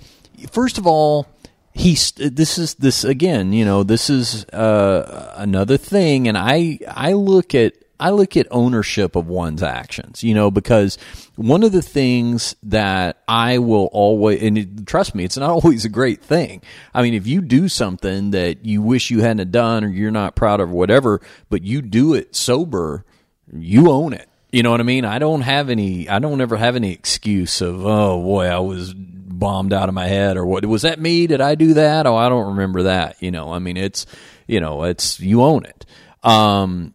first 0.51 0.77
of 0.77 0.87
all, 0.87 1.27
he's 1.73 2.11
this 2.13 2.57
is 2.57 2.75
this 2.75 3.03
again. 3.03 3.53
You 3.53 3.65
know, 3.65 3.83
this 3.83 4.09
is 4.09 4.45
uh, 4.45 5.33
another 5.37 5.77
thing, 5.77 6.27
and 6.27 6.37
I 6.37 6.79
I 6.87 7.13
look 7.13 7.53
at. 7.55 7.73
I 7.99 8.11
look 8.11 8.37
at 8.37 8.47
ownership 8.51 9.15
of 9.15 9.27
one's 9.27 9.63
actions, 9.63 10.23
you 10.23 10.33
know, 10.33 10.51
because 10.51 10.97
one 11.35 11.63
of 11.63 11.71
the 11.71 11.81
things 11.81 12.55
that 12.63 13.23
I 13.27 13.57
will 13.57 13.89
always, 13.91 14.41
and 14.43 14.57
it, 14.57 14.87
trust 14.87 15.15
me, 15.15 15.23
it's 15.23 15.37
not 15.37 15.49
always 15.63 15.85
a 15.85 15.89
great 15.89 16.21
thing. 16.21 16.61
I 16.93 17.01
mean, 17.01 17.13
if 17.13 17.25
you 17.25 17.41
do 17.41 17.67
something 17.67 18.31
that 18.31 18.65
you 18.65 18.81
wish 18.81 19.09
you 19.09 19.21
hadn't 19.21 19.51
done 19.51 19.83
or 19.83 19.89
you're 19.89 20.11
not 20.11 20.35
proud 20.35 20.59
of 20.59 20.69
or 20.69 20.73
whatever, 20.73 21.21
but 21.49 21.63
you 21.63 21.81
do 21.81 22.13
it 22.13 22.35
sober, 22.35 23.05
you 23.51 23.89
own 23.89 24.13
it. 24.13 24.29
You 24.51 24.63
know 24.63 24.71
what 24.71 24.79
I 24.79 24.83
mean? 24.83 25.03
I 25.03 25.19
don't 25.19 25.41
have 25.41 25.69
any. 25.69 26.07
I 26.07 26.19
don't 26.19 26.39
ever 26.39 26.55
have 26.55 26.77
any 26.77 26.93
excuse 26.93 27.59
of 27.59 27.85
oh 27.85 28.21
boy, 28.21 28.45
I 28.45 28.59
was 28.59 28.93
bombed 28.93 29.73
out 29.73 29.89
of 29.89 29.95
my 29.95 30.07
head 30.07 30.37
or 30.37 30.45
what 30.45 30.65
was 30.65 30.83
that 30.83 30.99
me? 30.99 31.27
Did 31.27 31.41
I 31.41 31.55
do 31.55 31.75
that? 31.75 32.07
Oh, 32.07 32.15
I 32.15 32.29
don't 32.29 32.47
remember 32.47 32.83
that. 32.83 33.21
You 33.21 33.29
know, 33.31 33.51
I 33.51 33.59
mean, 33.59 33.75
it's 33.75 34.05
you 34.47 34.61
know, 34.61 34.83
it's 34.83 35.19
you 35.19 35.43
own 35.43 35.65
it. 35.65 35.85
Um, 36.23 36.93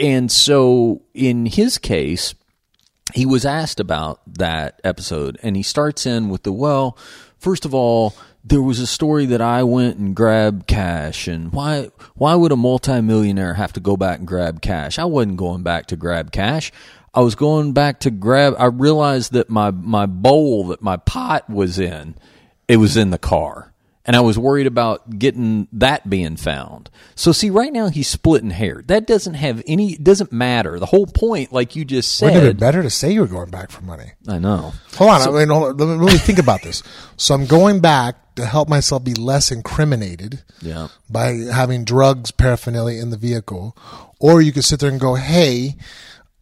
and 0.00 0.30
so 0.30 1.02
in 1.14 1.46
his 1.46 1.78
case, 1.78 2.34
he 3.14 3.26
was 3.26 3.44
asked 3.44 3.80
about 3.80 4.20
that 4.38 4.80
episode, 4.84 5.38
and 5.42 5.56
he 5.56 5.62
starts 5.62 6.06
in 6.06 6.28
with 6.28 6.42
the 6.42 6.52
well. 6.52 6.98
First 7.38 7.64
of 7.64 7.74
all, 7.74 8.14
there 8.44 8.62
was 8.62 8.78
a 8.80 8.86
story 8.86 9.26
that 9.26 9.40
I 9.40 9.62
went 9.64 9.98
and 9.98 10.14
grabbed 10.14 10.66
cash, 10.66 11.28
and 11.28 11.52
why 11.52 11.90
why 12.14 12.34
would 12.34 12.52
a 12.52 12.56
multimillionaire 12.56 13.54
have 13.54 13.72
to 13.74 13.80
go 13.80 13.96
back 13.96 14.18
and 14.18 14.26
grab 14.26 14.60
cash? 14.60 14.98
I 14.98 15.04
wasn't 15.04 15.36
going 15.36 15.62
back 15.62 15.86
to 15.86 15.96
grab 15.96 16.32
cash. 16.32 16.72
I 17.12 17.20
was 17.20 17.34
going 17.34 17.72
back 17.72 18.00
to 18.00 18.10
grab. 18.10 18.54
I 18.58 18.66
realized 18.66 19.32
that 19.32 19.50
my 19.50 19.70
my 19.70 20.06
bowl 20.06 20.68
that 20.68 20.82
my 20.82 20.96
pot 20.96 21.48
was 21.48 21.78
in, 21.78 22.16
it 22.68 22.76
was 22.76 22.96
in 22.96 23.10
the 23.10 23.18
car, 23.18 23.72
and 24.06 24.14
I 24.16 24.20
was 24.20 24.38
worried 24.38 24.66
about 24.66 25.18
getting 25.18 25.68
that 25.72 26.08
being 26.08 26.36
found. 26.36 26.88
So 27.14 27.32
see, 27.32 27.50
right 27.50 27.72
now 27.72 27.88
he's 27.88 28.08
splitting 28.08 28.50
hair. 28.50 28.82
That 28.86 29.06
doesn't 29.06 29.34
have 29.34 29.62
any. 29.66 29.94
It 29.94 30.04
doesn't 30.04 30.32
matter. 30.32 30.78
The 30.78 30.86
whole 30.86 31.06
point, 31.06 31.52
like 31.52 31.76
you 31.76 31.84
just 31.84 32.16
said, 32.16 32.26
Wouldn't 32.32 32.44
it 32.44 32.54
be 32.54 32.60
better 32.60 32.82
to 32.82 32.90
say 32.90 33.10
you 33.12 33.20
were 33.20 33.26
going 33.26 33.50
back 33.50 33.70
for 33.70 33.82
money? 33.82 34.12
I 34.28 34.38
know. 34.38 34.72
Hold 34.96 35.10
on, 35.10 35.20
I 35.22 35.30
mean, 35.30 35.48
hold 35.48 35.64
on, 35.68 35.76
let 35.76 35.88
me 35.98 36.04
really 36.04 36.18
think 36.18 36.38
about 36.38 36.62
this. 36.62 36.82
So 37.16 37.34
I'm 37.34 37.46
going 37.46 37.80
back 37.80 38.16
to 38.36 38.46
help 38.46 38.68
myself 38.68 39.02
be 39.02 39.14
less 39.14 39.50
incriminated 39.50 40.42
Yeah. 40.60 40.88
by 41.10 41.32
having 41.52 41.84
drugs 41.84 42.30
paraphernalia 42.30 43.00
in 43.00 43.10
the 43.10 43.16
vehicle, 43.16 43.76
or 44.20 44.40
you 44.42 44.52
could 44.52 44.64
sit 44.64 44.78
there 44.80 44.90
and 44.90 45.00
go, 45.00 45.14
"Hey, 45.14 45.76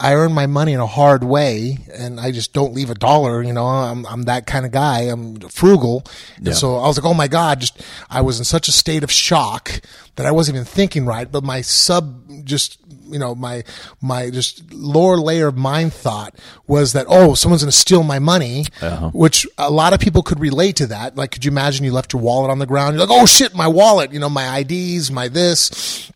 I 0.01 0.15
earn 0.15 0.33
my 0.33 0.47
money 0.47 0.73
in 0.73 0.81
a 0.81 0.87
hard 0.87 1.23
way, 1.23 1.79
and 1.95 2.19
I 2.21 2.33
just 2.33 2.53
don't 2.53 2.75
leave 2.75 2.91
a 2.91 2.95
dollar. 2.95 3.43
You 3.43 3.53
know, 3.53 3.65
I'm 3.67 4.05
I'm 4.07 4.23
that 4.25 4.47
kind 4.47 4.67
of 4.67 4.73
guy. 4.73 5.03
I'm 5.03 5.39
frugal, 5.41 6.03
Yeah. 6.41 6.49
and 6.51 6.57
so 6.57 6.77
I 6.77 6.87
was 6.89 6.99
like, 6.99 7.07
oh 7.09 7.15
my 7.15 7.29
god, 7.29 7.61
just 7.61 7.81
I 8.11 8.21
was 8.21 8.39
in 8.39 8.45
such 8.45 8.67
a 8.69 8.73
state 8.73 9.05
of 9.05 9.11
shock 9.13 9.81
that 10.17 10.27
I 10.27 10.33
wasn't 10.33 10.57
even 10.57 10.67
thinking 10.67 11.07
right, 11.07 11.31
but 11.31 11.45
my 11.45 11.61
sub 11.61 12.21
just 12.45 12.79
you 13.07 13.19
know 13.19 13.35
my 13.35 13.63
my 14.01 14.31
just 14.31 14.73
lower 14.73 15.17
layer 15.19 15.47
of 15.47 15.57
mind 15.57 15.93
thought 15.93 16.35
was 16.67 16.95
that 16.95 17.05
oh 17.09 17.35
someone's 17.35 17.63
going 17.63 17.71
to 17.71 17.77
steal 17.77 18.03
my 18.03 18.19
money 18.19 18.65
Uh-huh. 18.81 19.11
which 19.11 19.47
a 19.59 19.71
lot 19.71 19.93
of 19.93 20.01
people 20.01 20.23
could 20.23 20.41
relate 20.41 20.77
to 20.77 20.87
that 20.87 21.15
like 21.15 21.31
could 21.31 21.45
you 21.45 21.51
imagine 21.51 21.85
you 21.85 21.93
left 21.93 22.15
your 22.15 22.23
wallet 22.23 22.51
on 22.51 22.59
the 22.61 22.67
ground 22.67 22.97
you're 22.97 23.07
like 23.07 23.17
oh 23.17 23.27
shit 23.27 23.55
my 23.55 23.69
wallet 23.69 24.11
you 24.13 24.19
know 24.19 24.31
my 24.31 24.59
IDs 24.59 25.11
my 25.11 25.29
this 25.29 26.11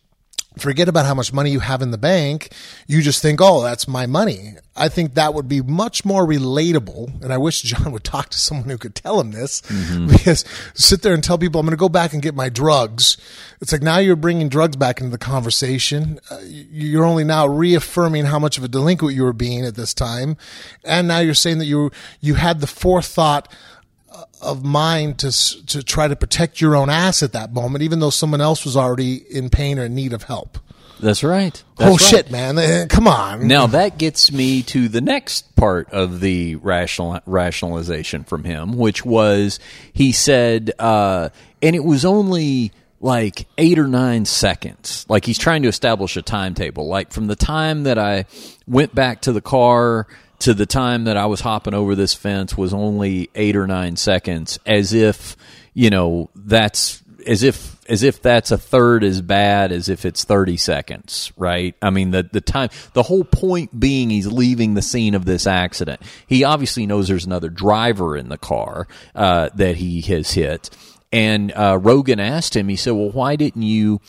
forget 0.61 0.87
about 0.87 1.05
how 1.05 1.13
much 1.13 1.33
money 1.33 1.51
you 1.51 1.59
have 1.59 1.81
in 1.81 1.91
the 1.91 1.97
bank. 1.97 2.53
You 2.87 3.01
just 3.01 3.21
think, 3.21 3.39
oh, 3.41 3.63
that's 3.63 3.87
my 3.87 4.05
money. 4.05 4.55
I 4.75 4.87
think 4.87 5.15
that 5.15 5.33
would 5.33 5.47
be 5.47 5.61
much 5.61 6.05
more 6.05 6.25
relatable. 6.25 7.21
And 7.21 7.33
I 7.33 7.37
wish 7.37 7.61
Jon 7.63 7.91
would 7.91 8.03
talk 8.03 8.29
to 8.29 8.39
someone 8.39 8.69
who 8.69 8.77
could 8.77 8.95
tell 8.95 9.19
him 9.19 9.31
this 9.31 9.61
because 10.07 10.45
sit 10.73 11.01
there 11.01 11.13
and 11.13 11.23
tell 11.23 11.37
people, 11.37 11.59
I'm 11.59 11.65
going 11.65 11.77
to 11.77 11.79
go 11.79 11.89
back 11.89 12.13
and 12.13 12.21
get 12.21 12.35
my 12.35 12.49
drugs. 12.49 13.17
It's 13.61 13.71
like 13.71 13.81
now 13.81 13.97
you're 13.97 14.15
bringing 14.15 14.49
drugs 14.49 14.77
back 14.77 14.99
into 14.99 15.11
the 15.11 15.17
conversation. 15.17 16.19
Uh, 16.31 16.39
you're 16.43 17.05
only 17.05 17.23
now 17.23 17.47
reaffirming 17.47 18.25
how 18.25 18.39
much 18.39 18.57
of 18.57 18.63
a 18.63 18.67
delinquent 18.67 19.15
you 19.15 19.23
were 19.23 19.33
being 19.33 19.65
at 19.65 19.75
this 19.75 19.93
time. 19.93 20.37
And 20.83 21.07
now 21.07 21.19
you're 21.19 21.33
saying 21.33 21.59
that 21.59 21.65
you, 21.65 21.91
you 22.21 22.35
had 22.35 22.61
the 22.61 22.67
forethought 22.67 23.51
of 24.41 24.63
mind 24.63 25.19
to 25.19 25.31
to 25.65 25.83
try 25.83 26.07
to 26.07 26.15
protect 26.15 26.61
your 26.61 26.75
own 26.75 26.89
ass 26.89 27.23
at 27.23 27.33
that 27.33 27.53
moment, 27.53 27.83
even 27.83 27.99
though 27.99 28.09
someone 28.09 28.41
else 28.41 28.65
was 28.65 28.75
already 28.77 29.15
in 29.15 29.49
pain 29.49 29.79
or 29.79 29.85
in 29.85 29.95
need 29.95 30.13
of 30.13 30.23
help. 30.23 30.57
That's 30.99 31.23
right. 31.23 31.61
oh 31.79 31.91
right. 31.91 32.01
shit, 32.01 32.29
man! 32.29 32.57
Eh, 32.57 32.87
Come 32.87 33.07
on. 33.07 33.47
Now 33.47 33.67
that 33.67 33.97
gets 33.97 34.31
me 34.31 34.63
to 34.63 34.89
the 34.89 34.99
next 34.99 35.55
part 35.55 35.89
of 35.91 36.19
the 36.19 36.55
rational 36.55 37.19
rationalization 37.25 38.25
from 38.25 38.43
him, 38.43 38.73
which 38.77 39.05
was 39.05 39.59
he 39.93 40.11
said, 40.11 40.71
uh, 40.77 41.29
and 41.61 41.75
it 41.75 41.83
was 41.83 42.03
only 42.03 42.73
like 42.99 43.47
eight 43.57 43.79
or 43.79 43.87
nine 43.87 44.25
seconds. 44.25 45.05
Like 45.07 45.25
he's 45.25 45.37
trying 45.37 45.61
to 45.61 45.69
establish 45.69 46.17
a 46.17 46.21
timetable. 46.21 46.87
Like 46.87 47.11
from 47.13 47.27
the 47.27 47.35
time 47.35 47.83
that 47.83 47.97
I 47.97 48.25
went 48.67 48.93
back 48.93 49.21
to 49.21 49.31
the 49.31 49.41
car 49.41 50.05
to 50.39 50.53
the 50.53 50.65
time 50.65 51.05
that 51.05 51.17
I 51.17 51.25
was 51.25 51.41
hopping 51.41 51.73
over 51.73 51.95
this 51.95 52.13
fence 52.13 52.57
was 52.57 52.73
only 52.73 53.29
eight 53.35 53.55
or 53.55 53.67
nine 53.67 53.95
seconds, 53.95 54.59
as 54.65 54.93
if 54.93 55.35
you 55.73 55.89
know 55.89 56.29
that's 56.35 57.03
as 57.27 57.43
if 57.43 57.79
as 57.89 58.03
if 58.03 58.21
that's 58.21 58.51
a 58.51 58.57
third 58.57 59.03
as 59.03 59.21
bad 59.21 59.71
as 59.71 59.89
if 59.89 60.05
it's 60.05 60.23
30 60.23 60.57
seconds, 60.57 61.31
right? 61.35 61.75
I 61.81 61.89
mean, 61.89 62.11
the, 62.11 62.29
the 62.31 62.39
time, 62.39 62.69
the 62.93 63.01
whole 63.01 63.23
point 63.23 63.77
being 63.77 64.11
he's 64.11 64.27
leaving 64.27 64.75
the 64.75 64.81
scene 64.83 65.15
of 65.15 65.25
this 65.25 65.47
accident. 65.47 66.01
He 66.27 66.43
obviously 66.43 66.85
knows 66.85 67.07
there's 67.07 67.25
another 67.25 67.49
driver 67.49 68.15
in 68.15 68.29
the 68.29 68.37
car 68.37 68.87
uh, 69.15 69.49
that 69.55 69.77
he 69.77 70.01
has 70.01 70.31
hit. 70.31 70.69
And 71.11 71.51
uh, 71.53 71.79
Rogan 71.81 72.19
asked 72.19 72.55
him, 72.55 72.69
he 72.69 72.75
said, 72.75 72.91
well, 72.91 73.09
why 73.09 73.35
didn't 73.35 73.63
you 73.63 74.01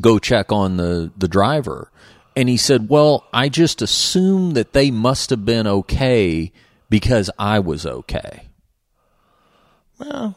go 0.00 0.18
check 0.18 0.50
on 0.50 0.78
the, 0.78 1.12
the 1.18 1.28
driver? 1.28 1.90
And 2.36 2.48
he 2.50 2.58
said, 2.58 2.90
well, 2.90 3.26
I 3.32 3.48
just 3.48 3.80
assume 3.80 4.50
that 4.52 4.74
they 4.74 4.90
must 4.90 5.30
have 5.30 5.44
been 5.46 5.66
okay 5.66 6.52
because 6.90 7.30
I 7.38 7.58
was 7.60 7.86
okay. 7.86 8.42
Well, 9.98 10.36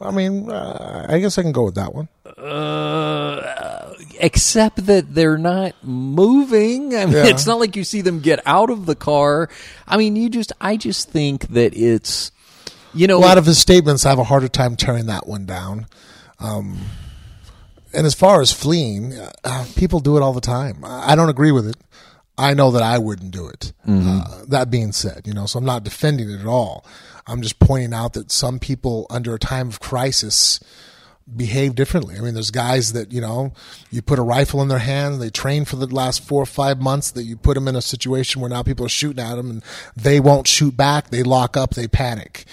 I 0.00 0.10
mean, 0.10 0.50
uh, 0.50 1.06
I 1.08 1.20
guess 1.20 1.38
I 1.38 1.42
can 1.42 1.52
go 1.52 1.62
with 1.64 1.76
that 1.76 1.94
one. 1.94 2.08
Uh, 2.36 3.94
except 4.18 4.86
that 4.86 5.14
they're 5.14 5.38
not 5.38 5.74
moving. 5.84 6.94
I 6.96 7.06
mean, 7.06 7.14
Yeah. 7.14 7.26
it's 7.26 7.46
not 7.46 7.60
like 7.60 7.76
you 7.76 7.84
see 7.84 8.00
them 8.00 8.18
get 8.20 8.40
out 8.44 8.70
of 8.70 8.86
the 8.86 8.96
car. 8.96 9.48
I 9.86 9.96
mean, 9.96 10.16
you 10.16 10.28
just, 10.28 10.52
I 10.60 10.76
just 10.76 11.10
think 11.10 11.46
that 11.48 11.76
it's, 11.76 12.32
you 12.92 13.06
know, 13.06 13.18
A 13.18 13.20
lot 13.20 13.38
of 13.38 13.46
his 13.46 13.58
statements 13.58 14.04
I 14.04 14.10
have 14.10 14.18
a 14.18 14.24
harder 14.24 14.48
time 14.48 14.74
tearing 14.76 15.06
that 15.06 15.26
one 15.28 15.46
down. 15.46 15.86
Um, 16.40 16.78
and 17.94 18.06
as 18.06 18.14
far 18.14 18.40
as 18.40 18.52
fleeing, 18.52 19.14
uh, 19.44 19.64
people 19.76 20.00
do 20.00 20.16
it 20.16 20.22
all 20.22 20.32
the 20.32 20.40
time. 20.40 20.78
I 20.84 21.14
don't 21.14 21.28
agree 21.28 21.52
with 21.52 21.66
it. 21.66 21.76
I 22.36 22.52
know 22.54 22.72
that 22.72 22.82
I 22.82 22.98
wouldn't 22.98 23.30
do 23.30 23.46
it. 23.46 23.72
Uh, 23.86 24.44
that 24.48 24.70
being 24.70 24.90
said, 24.92 25.26
you 25.26 25.32
know, 25.32 25.46
so 25.46 25.58
I'm 25.58 25.64
not 25.64 25.84
defending 25.84 26.30
it 26.30 26.40
at 26.40 26.46
all. 26.46 26.84
I'm 27.26 27.42
just 27.42 27.58
pointing 27.58 27.94
out 27.94 28.14
that 28.14 28.30
some 28.32 28.58
people 28.58 29.06
under 29.08 29.34
a 29.34 29.38
time 29.38 29.68
of 29.68 29.78
crisis 29.78 30.58
behave 31.36 31.74
differently. 31.74 32.16
I 32.18 32.20
mean, 32.20 32.34
there's 32.34 32.50
guys 32.50 32.92
that, 32.92 33.10
you 33.10 33.20
know, 33.20 33.54
you 33.90 34.02
put 34.02 34.18
a 34.18 34.22
rifle 34.22 34.60
in 34.60 34.68
their 34.68 34.80
hand, 34.80 35.22
they 35.22 35.30
train 35.30 35.64
for 35.64 35.76
the 35.76 35.86
last 35.86 36.22
four 36.22 36.42
or 36.42 36.46
five 36.46 36.80
months, 36.80 37.12
that 37.12 37.22
you 37.22 37.36
put 37.36 37.54
them 37.54 37.66
in 37.66 37.76
a 37.76 37.80
situation 37.80 38.42
where 38.42 38.50
now 38.50 38.62
people 38.62 38.84
are 38.84 38.90
shooting 38.90 39.24
at 39.24 39.36
them 39.36 39.48
and 39.48 39.62
they 39.96 40.20
won't 40.20 40.46
shoot 40.46 40.76
back. 40.76 41.08
They 41.08 41.22
lock 41.22 41.56
up, 41.56 41.70
they 41.74 41.88
panic. 41.88 42.44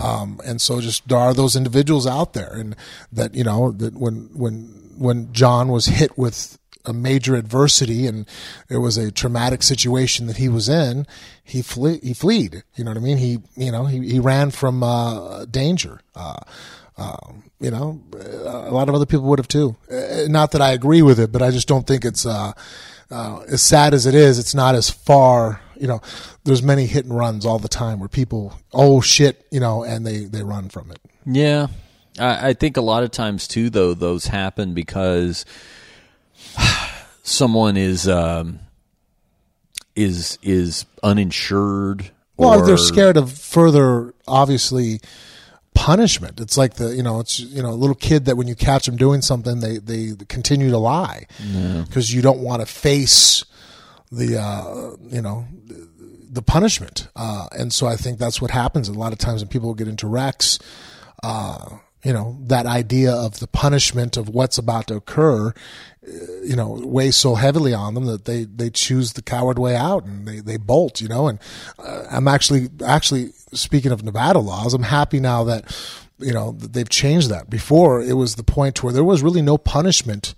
Um, 0.00 0.40
and 0.44 0.60
so 0.60 0.80
just 0.80 1.08
there 1.08 1.18
are 1.18 1.34
those 1.34 1.56
individuals 1.56 2.06
out 2.06 2.34
there 2.34 2.52
and 2.52 2.76
that, 3.10 3.34
you 3.34 3.42
know, 3.42 3.72
that 3.72 3.94
when, 3.94 4.28
when, 4.32 4.79
when 5.00 5.32
Jon 5.32 5.68
was 5.68 5.86
hit 5.86 6.18
with 6.18 6.58
a 6.84 6.92
major 6.92 7.34
adversity 7.34 8.06
and 8.06 8.26
it 8.68 8.78
was 8.78 8.98
a 8.98 9.10
traumatic 9.10 9.62
situation 9.62 10.26
that 10.26 10.36
he 10.36 10.48
was 10.48 10.68
in, 10.68 11.06
he 11.42 11.62
flee, 11.62 11.98
he 12.02 12.12
fled. 12.12 12.62
You 12.76 12.84
know 12.84 12.90
what 12.90 12.98
I 12.98 13.00
mean? 13.00 13.16
He, 13.16 13.38
you 13.56 13.72
know, 13.72 13.86
he, 13.86 14.06
he 14.06 14.18
ran 14.18 14.50
from, 14.50 14.82
uh, 14.82 15.46
danger. 15.46 16.00
Uh, 16.14 16.40
um, 16.98 17.44
you 17.60 17.70
know, 17.70 18.02
a 18.12 18.70
lot 18.70 18.90
of 18.90 18.94
other 18.94 19.06
people 19.06 19.24
would 19.26 19.38
have 19.38 19.48
too. 19.48 19.76
Uh, 19.90 20.28
Not 20.28 20.50
that 20.52 20.60
I 20.60 20.72
agree 20.72 21.00
with 21.00 21.18
it, 21.18 21.32
but 21.32 21.40
I 21.40 21.50
just 21.50 21.66
don't 21.66 21.86
think 21.86 22.04
it's, 22.04 22.26
uh, 22.26 22.52
uh, 23.10 23.40
as 23.48 23.62
sad 23.62 23.94
as 23.94 24.04
it 24.04 24.14
is, 24.14 24.38
it's 24.38 24.54
not 24.54 24.74
as 24.74 24.90
far, 24.90 25.62
you 25.78 25.86
know, 25.86 26.00
there's 26.44 26.62
many 26.62 26.84
hit 26.86 27.06
and 27.06 27.16
runs 27.16 27.46
all 27.46 27.58
the 27.58 27.68
time 27.68 28.00
where 28.00 28.08
people, 28.08 28.52
oh 28.72 29.00
shit, 29.00 29.46
you 29.50 29.60
know, 29.60 29.82
and 29.82 30.06
they, 30.06 30.26
they 30.26 30.42
run 30.42 30.68
from 30.68 30.90
it. 30.90 31.00
Yeah, 31.26 31.68
I, 32.18 32.48
I 32.48 32.52
think 32.52 32.76
a 32.76 32.82
lot 32.82 33.02
of 33.02 33.10
times 33.10 33.46
too, 33.46 33.70
though, 33.70 33.94
those 33.94 34.26
happen 34.26 34.74
because 34.74 35.44
someone 37.22 37.76
is 37.76 38.08
um, 38.08 38.60
is 39.94 40.38
is 40.42 40.86
uninsured. 41.02 42.10
Well, 42.36 42.60
or, 42.60 42.66
they're 42.66 42.78
scared 42.78 43.16
of 43.16 43.32
further, 43.32 44.14
obviously, 44.26 45.00
punishment. 45.74 46.40
It's 46.40 46.56
like 46.56 46.74
the 46.74 46.94
you 46.94 47.02
know, 47.02 47.20
it's 47.20 47.38
you 47.40 47.62
know, 47.62 47.70
a 47.70 47.72
little 47.72 47.94
kid 47.94 48.24
that 48.26 48.36
when 48.36 48.48
you 48.48 48.54
catch 48.54 48.86
them 48.86 48.96
doing 48.96 49.22
something, 49.22 49.60
they 49.60 49.78
they 49.78 50.12
continue 50.28 50.70
to 50.70 50.78
lie 50.78 51.26
because 51.84 52.12
you 52.12 52.22
don't 52.22 52.40
want 52.40 52.60
to 52.60 52.66
face 52.66 53.44
the 54.10 54.38
uh, 54.38 54.96
you 55.08 55.22
know 55.22 55.46
the, 55.66 55.88
the 56.30 56.42
punishment. 56.42 57.08
Uh, 57.14 57.46
and 57.52 57.72
so 57.72 57.86
I 57.86 57.96
think 57.96 58.18
that's 58.18 58.40
what 58.40 58.50
happens 58.50 58.88
a 58.88 58.94
lot 58.94 59.12
of 59.12 59.18
times 59.18 59.42
when 59.42 59.48
people 59.48 59.74
get 59.74 59.88
into 59.88 60.06
wrecks. 60.06 60.58
Uh, 61.22 61.78
you 62.04 62.12
know 62.12 62.36
that 62.40 62.66
idea 62.66 63.12
of 63.12 63.40
the 63.40 63.46
punishment 63.46 64.16
of 64.16 64.28
what's 64.28 64.58
about 64.58 64.86
to 64.86 64.94
occur 64.94 65.48
uh, 65.48 65.52
you 66.42 66.56
know 66.56 66.80
weighs 66.84 67.16
so 67.16 67.34
heavily 67.34 67.74
on 67.74 67.94
them 67.94 68.06
that 68.06 68.24
they 68.24 68.44
they 68.44 68.70
choose 68.70 69.12
the 69.12 69.22
coward 69.22 69.58
way 69.58 69.76
out 69.76 70.04
and 70.04 70.26
they 70.26 70.40
they 70.40 70.56
bolt 70.56 71.00
you 71.00 71.08
know 71.08 71.28
and 71.28 71.38
uh, 71.78 72.04
i'm 72.10 72.28
actually 72.28 72.68
actually 72.84 73.32
speaking 73.52 73.92
of 73.92 74.02
nevada 74.02 74.38
laws 74.38 74.74
i'm 74.74 74.82
happy 74.82 75.20
now 75.20 75.44
that 75.44 75.64
you 76.20 76.32
know 76.32 76.52
they've 76.52 76.88
changed 76.88 77.28
that. 77.30 77.50
Before 77.50 78.00
it 78.00 78.14
was 78.14 78.36
the 78.36 78.44
point 78.44 78.82
where 78.82 78.92
there 78.92 79.04
was 79.04 79.22
really 79.22 79.42
no 79.42 79.58
punishment 79.58 80.34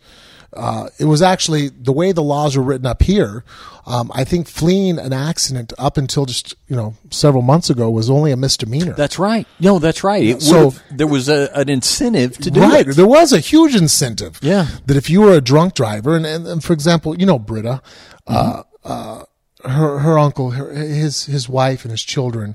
uh, 0.55 0.89
it 0.99 1.07
was 1.07 1.23
actually 1.23 1.69
the 1.69 1.93
way 1.93 2.12
the 2.12 2.23
laws 2.23 2.57
were 2.57 2.62
written 2.62 2.87
up 2.87 3.03
here. 3.03 3.45
Um, 3.87 4.12
I 4.15 4.23
think 4.24 4.47
fleeing 4.47 4.99
an 4.99 5.12
accident 5.12 5.73
up 5.79 5.97
until 5.97 6.24
just 6.27 6.55
you 6.69 6.77
know 6.77 6.95
several 7.11 7.43
months 7.43 7.69
ago 7.70 7.91
was 7.91 8.09
only 8.11 8.31
a 8.31 8.37
misdemeanor. 8.37 8.93
That's 8.93 9.19
right. 9.19 9.47
No, 9.59 9.79
that's 9.79 10.05
right. 10.05 10.23
It 10.24 10.43
So- 10.43 10.74
there 10.91 11.07
was 11.07 11.29
a, 11.29 11.51
an 11.55 11.69
incentive 11.69 12.37
to 12.39 12.51
do 12.51 12.61
right. 12.61 12.87
it. 12.87 12.95
There 12.97 13.07
was 13.07 13.33
a 13.33 13.41
huge 13.41 13.74
incentive. 13.74 14.39
Yeah. 14.43 14.66
That 14.87 14.97
if 14.97 15.11
you 15.11 15.23
were 15.23 15.33
a 15.33 15.41
drunk 15.41 15.74
driver, 15.74 16.16
and, 16.16 16.24
and, 16.27 16.47
and 16.47 16.62
for 16.62 16.73
example, 16.74 17.19
you 17.19 17.27
know, 17.27 17.39
Britta, 17.39 17.83
uh, 18.27 18.62
uh, 18.85 19.24
her, 19.65 19.99
her 19.99 20.19
uncle, 20.19 20.51
her, 20.53 20.73
his, 20.73 21.24
his 21.27 21.49
wife 21.49 21.85
and 21.85 21.91
his 21.91 22.03
children, 22.03 22.55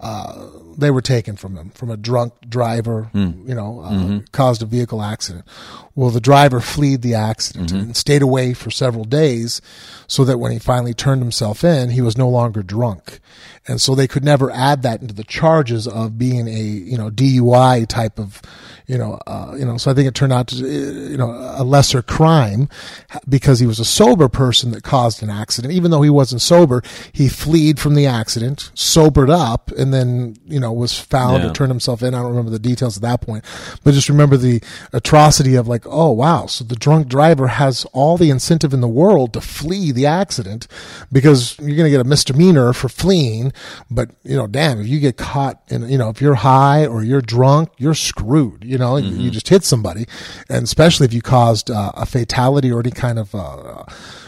uh, 0.00 0.46
they 0.76 0.90
were 0.90 1.00
taken 1.02 1.34
from 1.36 1.56
him 1.56 1.70
from 1.70 1.90
a 1.90 1.96
drunk 1.96 2.32
driver, 2.48 3.10
you 3.14 3.54
know, 3.54 3.80
uh, 3.80 4.20
caused 4.30 4.62
a 4.62 4.66
vehicle 4.66 5.02
accident. 5.02 5.44
Well, 5.96 6.10
the 6.10 6.20
driver 6.20 6.60
fled 6.60 7.02
the 7.02 7.14
accident 7.14 7.72
and 7.72 7.96
stayed 7.96 8.22
away 8.22 8.54
for 8.54 8.70
several 8.70 9.04
days 9.04 9.60
so 10.06 10.24
that 10.24 10.38
when 10.38 10.52
he 10.52 10.60
finally 10.60 10.94
turned 10.94 11.20
himself 11.20 11.64
in, 11.64 11.90
he 11.90 12.00
was 12.00 12.16
no 12.16 12.28
longer 12.28 12.62
drunk. 12.62 13.18
And 13.66 13.80
so 13.80 13.94
they 13.96 14.06
could 14.06 14.24
never 14.24 14.50
add 14.52 14.82
that 14.82 15.00
into 15.02 15.14
the 15.14 15.24
charges 15.24 15.88
of 15.88 16.16
being 16.16 16.46
a, 16.46 16.60
you 16.60 16.96
know, 16.96 17.10
DUI 17.10 17.86
type 17.88 18.18
of, 18.20 18.40
you 18.88 18.96
know, 18.98 19.20
uh, 19.26 19.54
you 19.56 19.64
know, 19.66 19.76
so 19.76 19.90
I 19.90 19.94
think 19.94 20.08
it 20.08 20.14
turned 20.14 20.32
out 20.32 20.48
to, 20.48 20.56
uh, 20.56 21.10
you 21.10 21.16
know, 21.18 21.30
a 21.30 21.62
lesser 21.62 22.00
crime 22.02 22.68
because 23.28 23.60
he 23.60 23.66
was 23.66 23.78
a 23.78 23.84
sober 23.84 24.28
person 24.28 24.70
that 24.70 24.82
caused 24.82 25.22
an 25.22 25.28
accident. 25.28 25.74
Even 25.74 25.90
though 25.90 26.00
he 26.00 26.08
wasn't 26.10 26.40
sober, 26.40 26.82
he 27.12 27.28
fled 27.28 27.78
from 27.78 27.94
the 27.94 28.06
accident, 28.06 28.70
sobered 28.74 29.28
up, 29.28 29.70
and 29.72 29.92
then, 29.92 30.36
you 30.46 30.58
know, 30.58 30.72
was 30.72 30.98
found 30.98 31.38
Yeah. 31.42 31.46
and 31.48 31.54
turned 31.54 31.70
himself 31.70 32.02
in. 32.02 32.14
I 32.14 32.18
don't 32.22 32.30
remember 32.30 32.50
the 32.50 32.58
details 32.58 32.96
at 32.96 33.02
that 33.02 33.20
point, 33.20 33.44
but 33.84 33.92
just 33.92 34.08
remember 34.08 34.38
the 34.38 34.62
atrocity 34.94 35.54
of 35.54 35.68
like, 35.68 35.84
oh 35.86 36.10
wow, 36.10 36.46
so 36.46 36.64
the 36.64 36.74
drunk 36.74 37.08
driver 37.08 37.46
has 37.48 37.84
all 37.92 38.16
the 38.16 38.30
incentive 38.30 38.72
in 38.72 38.80
the 38.80 38.88
world 38.88 39.34
to 39.34 39.42
flee 39.42 39.92
the 39.92 40.06
accident 40.06 40.66
because 41.12 41.58
you're 41.58 41.76
going 41.76 41.84
to 41.84 41.90
get 41.90 42.00
a 42.00 42.04
misdemeanor 42.04 42.72
for 42.72 42.88
fleeing. 42.88 43.52
But 43.90 44.10
you 44.24 44.34
know, 44.36 44.46
damn, 44.46 44.80
if 44.80 44.86
you 44.88 44.98
get 44.98 45.18
caught 45.18 45.60
in, 45.68 45.86
you 45.90 45.98
know, 45.98 46.08
if 46.08 46.22
you're 46.22 46.36
high 46.36 46.86
or 46.86 47.02
you're 47.02 47.20
drunk, 47.20 47.68
you're 47.76 47.94
screwed. 47.94 48.64
You 48.64 48.77
know, 48.78 48.96
you, 48.96 49.16
you 49.16 49.30
just 49.30 49.48
hit 49.48 49.64
somebody, 49.64 50.06
and 50.48 50.64
especially 50.64 51.06
if 51.06 51.12
you 51.12 51.22
caused 51.22 51.70
uh, 51.70 51.92
a 51.94 52.06
fatality 52.06 52.70
or 52.70 52.80
any 52.80 52.90
kind 52.90 53.18
of. 53.18 53.34
Uh, 53.34 53.84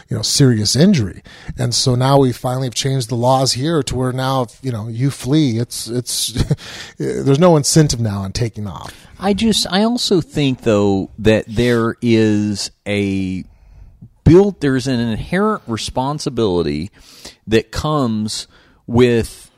you 0.09 0.17
know, 0.17 0.23
serious 0.23 0.75
injury, 0.75 1.23
and 1.57 1.73
so 1.73 1.95
now 1.95 2.19
we 2.19 2.33
finally 2.33 2.67
have 2.67 2.73
changed 2.73 3.07
the 3.07 3.15
laws 3.15 3.53
here 3.53 3.81
to 3.81 3.95
where 3.95 4.11
now, 4.11 4.41
if 4.41 4.59
you 4.61 4.69
know, 4.69 4.89
you 4.89 5.09
flee, 5.09 5.57
it's 5.57 5.87
it's 5.87 6.33
there's 6.97 7.39
no 7.39 7.55
incentive 7.55 8.01
now 8.01 8.19
on 8.19 8.33
taking 8.33 8.67
off. 8.67 8.93
I 9.17 9.33
just 9.33 9.65
I 9.71 9.83
also 9.83 10.19
think 10.19 10.63
though 10.63 11.11
that 11.19 11.45
there 11.47 11.95
is 12.01 12.71
a 12.85 13.45
built 14.23 14.61
there's 14.61 14.87
an 14.87 14.99
inherent 14.99 15.63
responsibility 15.67 16.91
that 17.47 17.71
comes 17.71 18.47
with 18.87 19.51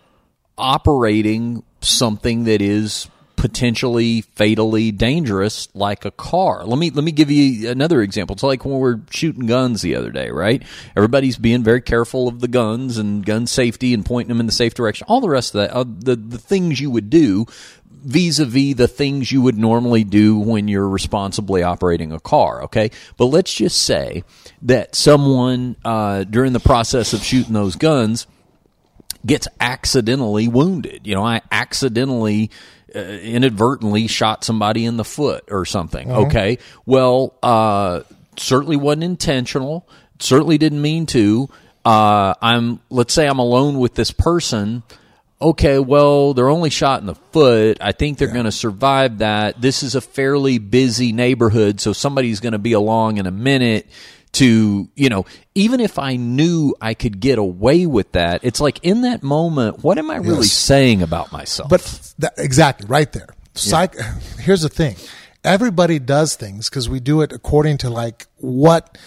operating 0.57 1.63
something 1.81 2.43
that 2.45 2.61
is 2.61 3.09
potentially 3.43 4.21
fatally 4.21 4.89
dangerous 4.89 5.67
like 5.73 6.05
a 6.05 6.11
car. 6.11 6.63
Let 6.63 6.79
me 6.79 6.91
let 6.91 7.03
me 7.03 7.11
give 7.11 7.29
you 7.29 7.69
another 7.69 8.01
example. 8.01 8.35
It's 8.35 8.41
like 8.41 8.63
when 8.63 8.75
we 8.75 8.79
were 8.79 9.01
shooting 9.09 9.47
guns 9.47 9.81
the 9.81 9.97
other 9.97 10.11
day, 10.11 10.29
right? 10.29 10.63
Everybody's 10.95 11.37
being 11.37 11.61
very 11.61 11.81
careful 11.81 12.29
of 12.29 12.39
the 12.39 12.47
guns 12.47 12.97
and 12.97 13.25
gun 13.25 13.45
safety 13.45 13.93
and 13.93 14.05
pointing 14.05 14.29
them 14.29 14.39
in 14.39 14.45
the 14.45 14.53
safe 14.53 14.75
direction. 14.75 15.07
All 15.09 15.19
the 15.19 15.27
rest 15.27 15.53
of 15.53 15.59
that, 15.59 15.75
uh, 15.75 15.83
the 15.83 16.15
the 16.15 16.37
things 16.37 16.79
you 16.79 16.89
would 16.89 17.09
do 17.09 17.45
vis-a-vis 17.89 18.75
the 18.75 18.87
things 18.87 19.29
you 19.29 19.41
would 19.41 19.57
normally 19.57 20.05
do 20.05 20.39
when 20.39 20.69
you're 20.69 20.87
responsibly 20.87 21.63
operating 21.63 22.11
a 22.11 22.19
car 22.19 22.63
okay 22.63 22.91
but 23.15 23.27
let's 23.27 23.53
just 23.53 23.81
say 23.81 24.25
that 24.61 24.93
someone 24.93 25.77
uh, 25.85 26.25
during 26.25 26.51
the 26.51 26.59
process 26.59 27.13
of 27.13 27.23
shooting 27.23 27.53
those 27.53 27.77
guns 27.77 28.27
gets 29.25 29.47
accidentally 29.61 30.49
wounded 30.49 31.07
you 31.07 31.15
know 31.15 31.23
i 31.23 31.39
accidentally 31.49 32.51
uh, 32.95 32.99
inadvertently 32.99 34.07
shot 34.07 34.43
somebody 34.43 34.85
in 34.85 34.97
the 34.97 35.03
foot 35.03 35.45
or 35.49 35.65
something 35.65 36.11
okay? 36.11 36.57
Well 36.85 37.33
uh, 37.43 38.01
certainly 38.37 38.75
wasn't 38.75 39.03
intentional. 39.03 39.87
Certainly 40.19 40.57
didn't 40.57 40.81
mean 40.81 41.05
to. 41.07 41.49
Uh, 41.85 42.33
i'm 42.41 42.79
let's 42.89 43.13
say 43.13 43.27
i'm 43.27 43.39
alone 43.39 43.77
with 43.79 43.93
this 43.93 44.11
person. 44.11 44.83
Okay, 45.41 45.77
well, 45.77 46.33
they're 46.33 46.47
only 46.47 46.69
shot 46.69 47.01
in 47.01 47.05
the 47.05 47.15
foot. 47.15 47.79
I 47.81 47.91
think 47.91 48.17
they're 48.17 48.29
going 48.29 48.45
to 48.45 48.51
survive 48.51 49.17
that. 49.17 49.61
This 49.61 49.83
is 49.83 49.93
a 49.93 49.99
fairly 49.99 50.57
busy 50.57 51.11
neighborhood, 51.11 51.81
so 51.81 51.91
somebody's 51.91 52.39
going 52.39 52.53
to 52.53 52.59
be 52.59 52.71
along 52.71 53.17
in 53.17 53.25
a 53.25 53.31
minute 53.31 53.85
to, 54.33 54.89
you 54.95 55.09
know, 55.09 55.25
even 55.55 55.79
if 55.79 55.97
I 55.99 56.15
knew 56.15 56.75
I 56.81 56.93
could 56.93 57.19
get 57.19 57.37
away 57.37 57.85
with 57.85 58.11
that, 58.13 58.41
it's 58.43 58.59
like 58.59 58.79
in 58.83 59.01
that 59.01 59.23
moment, 59.23 59.83
what 59.83 59.97
am 59.97 60.09
I 60.11 60.17
really 60.17 60.41
Yes. 60.41 60.51
saying 60.53 61.01
about 61.01 61.31
myself? 61.31 61.69
But 61.69 62.13
that, 62.19 62.33
exactly 62.37 62.87
right 62.87 63.11
there. 63.11 63.29
Psych. 63.55 63.95
Here's 64.39 64.61
the 64.61 64.69
thing: 64.69 64.95
everybody 65.43 65.99
does 65.99 66.35
things 66.35 66.69
because 66.69 66.89
we 66.89 66.99
do 66.99 67.21
it 67.21 67.31
according 67.31 67.77
to 67.79 67.89
like 67.89 68.27
what. 68.37 68.97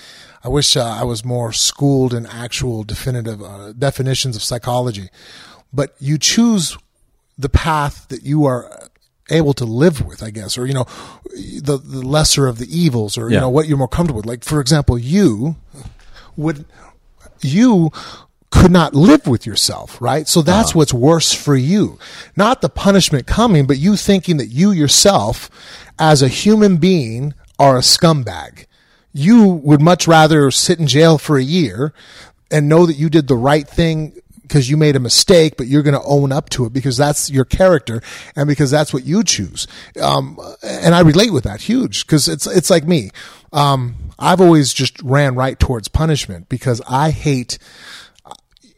I 0.45 0.49
wish 0.49 0.77
uh, 0.77 0.85
I 0.85 1.03
was 1.03 1.25
more 1.25 1.53
schooled 1.53 2.15
in 2.15 2.25
actual 2.27 2.85
definitive 2.85 3.43
uh, 3.43 3.73
definitions 3.73 4.37
of 4.37 4.45
psychology, 4.45 5.09
but 5.73 5.97
you 5.99 6.19
choose 6.19 6.79
the 7.37 7.49
path 7.49 8.07
that 8.11 8.23
you 8.23 8.45
are 8.45 8.71
able 9.31 9.55
to 9.55 9.65
live 9.65 10.05
with, 10.05 10.23
I 10.23 10.31
guess, 10.31 10.57
or 10.57 10.67
you 10.67 10.75
know, 10.75 10.87
the 11.35 11.79
the 11.79 12.07
lesser 12.07 12.47
of 12.47 12.59
the 12.59 12.67
evils, 12.77 13.19
or 13.19 13.31
you 13.31 13.41
know 13.41 13.51
what 13.51 13.67
you're 13.67 13.79
more 13.79 13.89
comfortable 13.89 14.19
with. 14.19 14.27
Like 14.27 14.45
for 14.45 14.61
example, 14.61 14.99
you 14.99 15.57
would 16.37 16.65
you 17.41 17.91
could 18.51 18.71
not 18.71 18.95
live 18.95 19.27
with 19.27 19.47
yourself, 19.47 20.01
right? 20.01 20.27
So 20.29 20.43
that's 20.43 20.71
uh-huh. 20.71 20.79
what's 20.79 20.95
worse 20.95 21.33
for 21.33 21.57
you. 21.57 21.99
Not 22.37 22.61
the 22.61 22.69
punishment 22.69 23.27
coming, 23.27 23.67
but 23.67 23.79
you 23.79 23.97
thinking 23.97 24.37
that 24.39 24.47
you 24.47 24.71
yourself, 24.71 25.51
as 25.99 26.23
a 26.23 26.29
human 26.29 26.77
being, 26.77 27.35
are 27.59 27.77
a 27.77 27.81
scumbag. 27.81 28.67
You 29.13 29.45
would 29.45 29.81
much 29.81 30.07
rather 30.07 30.51
sit 30.51 30.79
in 30.79 30.87
jail 30.87 31.19
for 31.19 31.37
a 31.37 31.43
year 31.43 31.93
and 32.51 32.69
know 32.69 32.87
that 32.87 32.97
you 32.97 33.11
did 33.11 33.29
the 33.29 33.37
right 33.37 33.69
thing 33.69 34.19
because 34.47 34.71
you 34.71 34.77
made 34.77 34.97
a 34.97 35.01
mistake, 35.01 35.57
but 35.57 35.67
you're 35.67 35.83
going 35.83 35.95
to 35.95 36.07
own 36.07 36.33
up 36.33 36.49
to 36.51 36.67
it 36.67 36.73
because 36.73 36.97
that's 36.97 37.31
your 37.31 37.45
character 37.45 38.03
and 38.35 38.47
because 38.47 38.71
that's 38.71 38.93
what 38.93 39.05
you 39.05 39.25
choose. 39.25 39.67
Um, 40.01 40.39
and 40.63 40.95
I 40.95 41.01
relate 41.01 41.33
with 41.33 41.45
that 41.45 41.61
huge 41.61 42.07
because 42.07 42.29
it's, 42.29 42.47
it's 42.47 42.71
like 42.71 42.87
me. 42.87 43.11
Um, 43.53 43.97
I've 44.19 44.41
always 44.41 44.73
just 44.73 45.01
ran 45.03 45.35
right 45.35 45.59
towards 45.59 45.89
punishment 45.89 46.49
because 46.49 46.81
I 46.89 47.11
hate, 47.11 47.59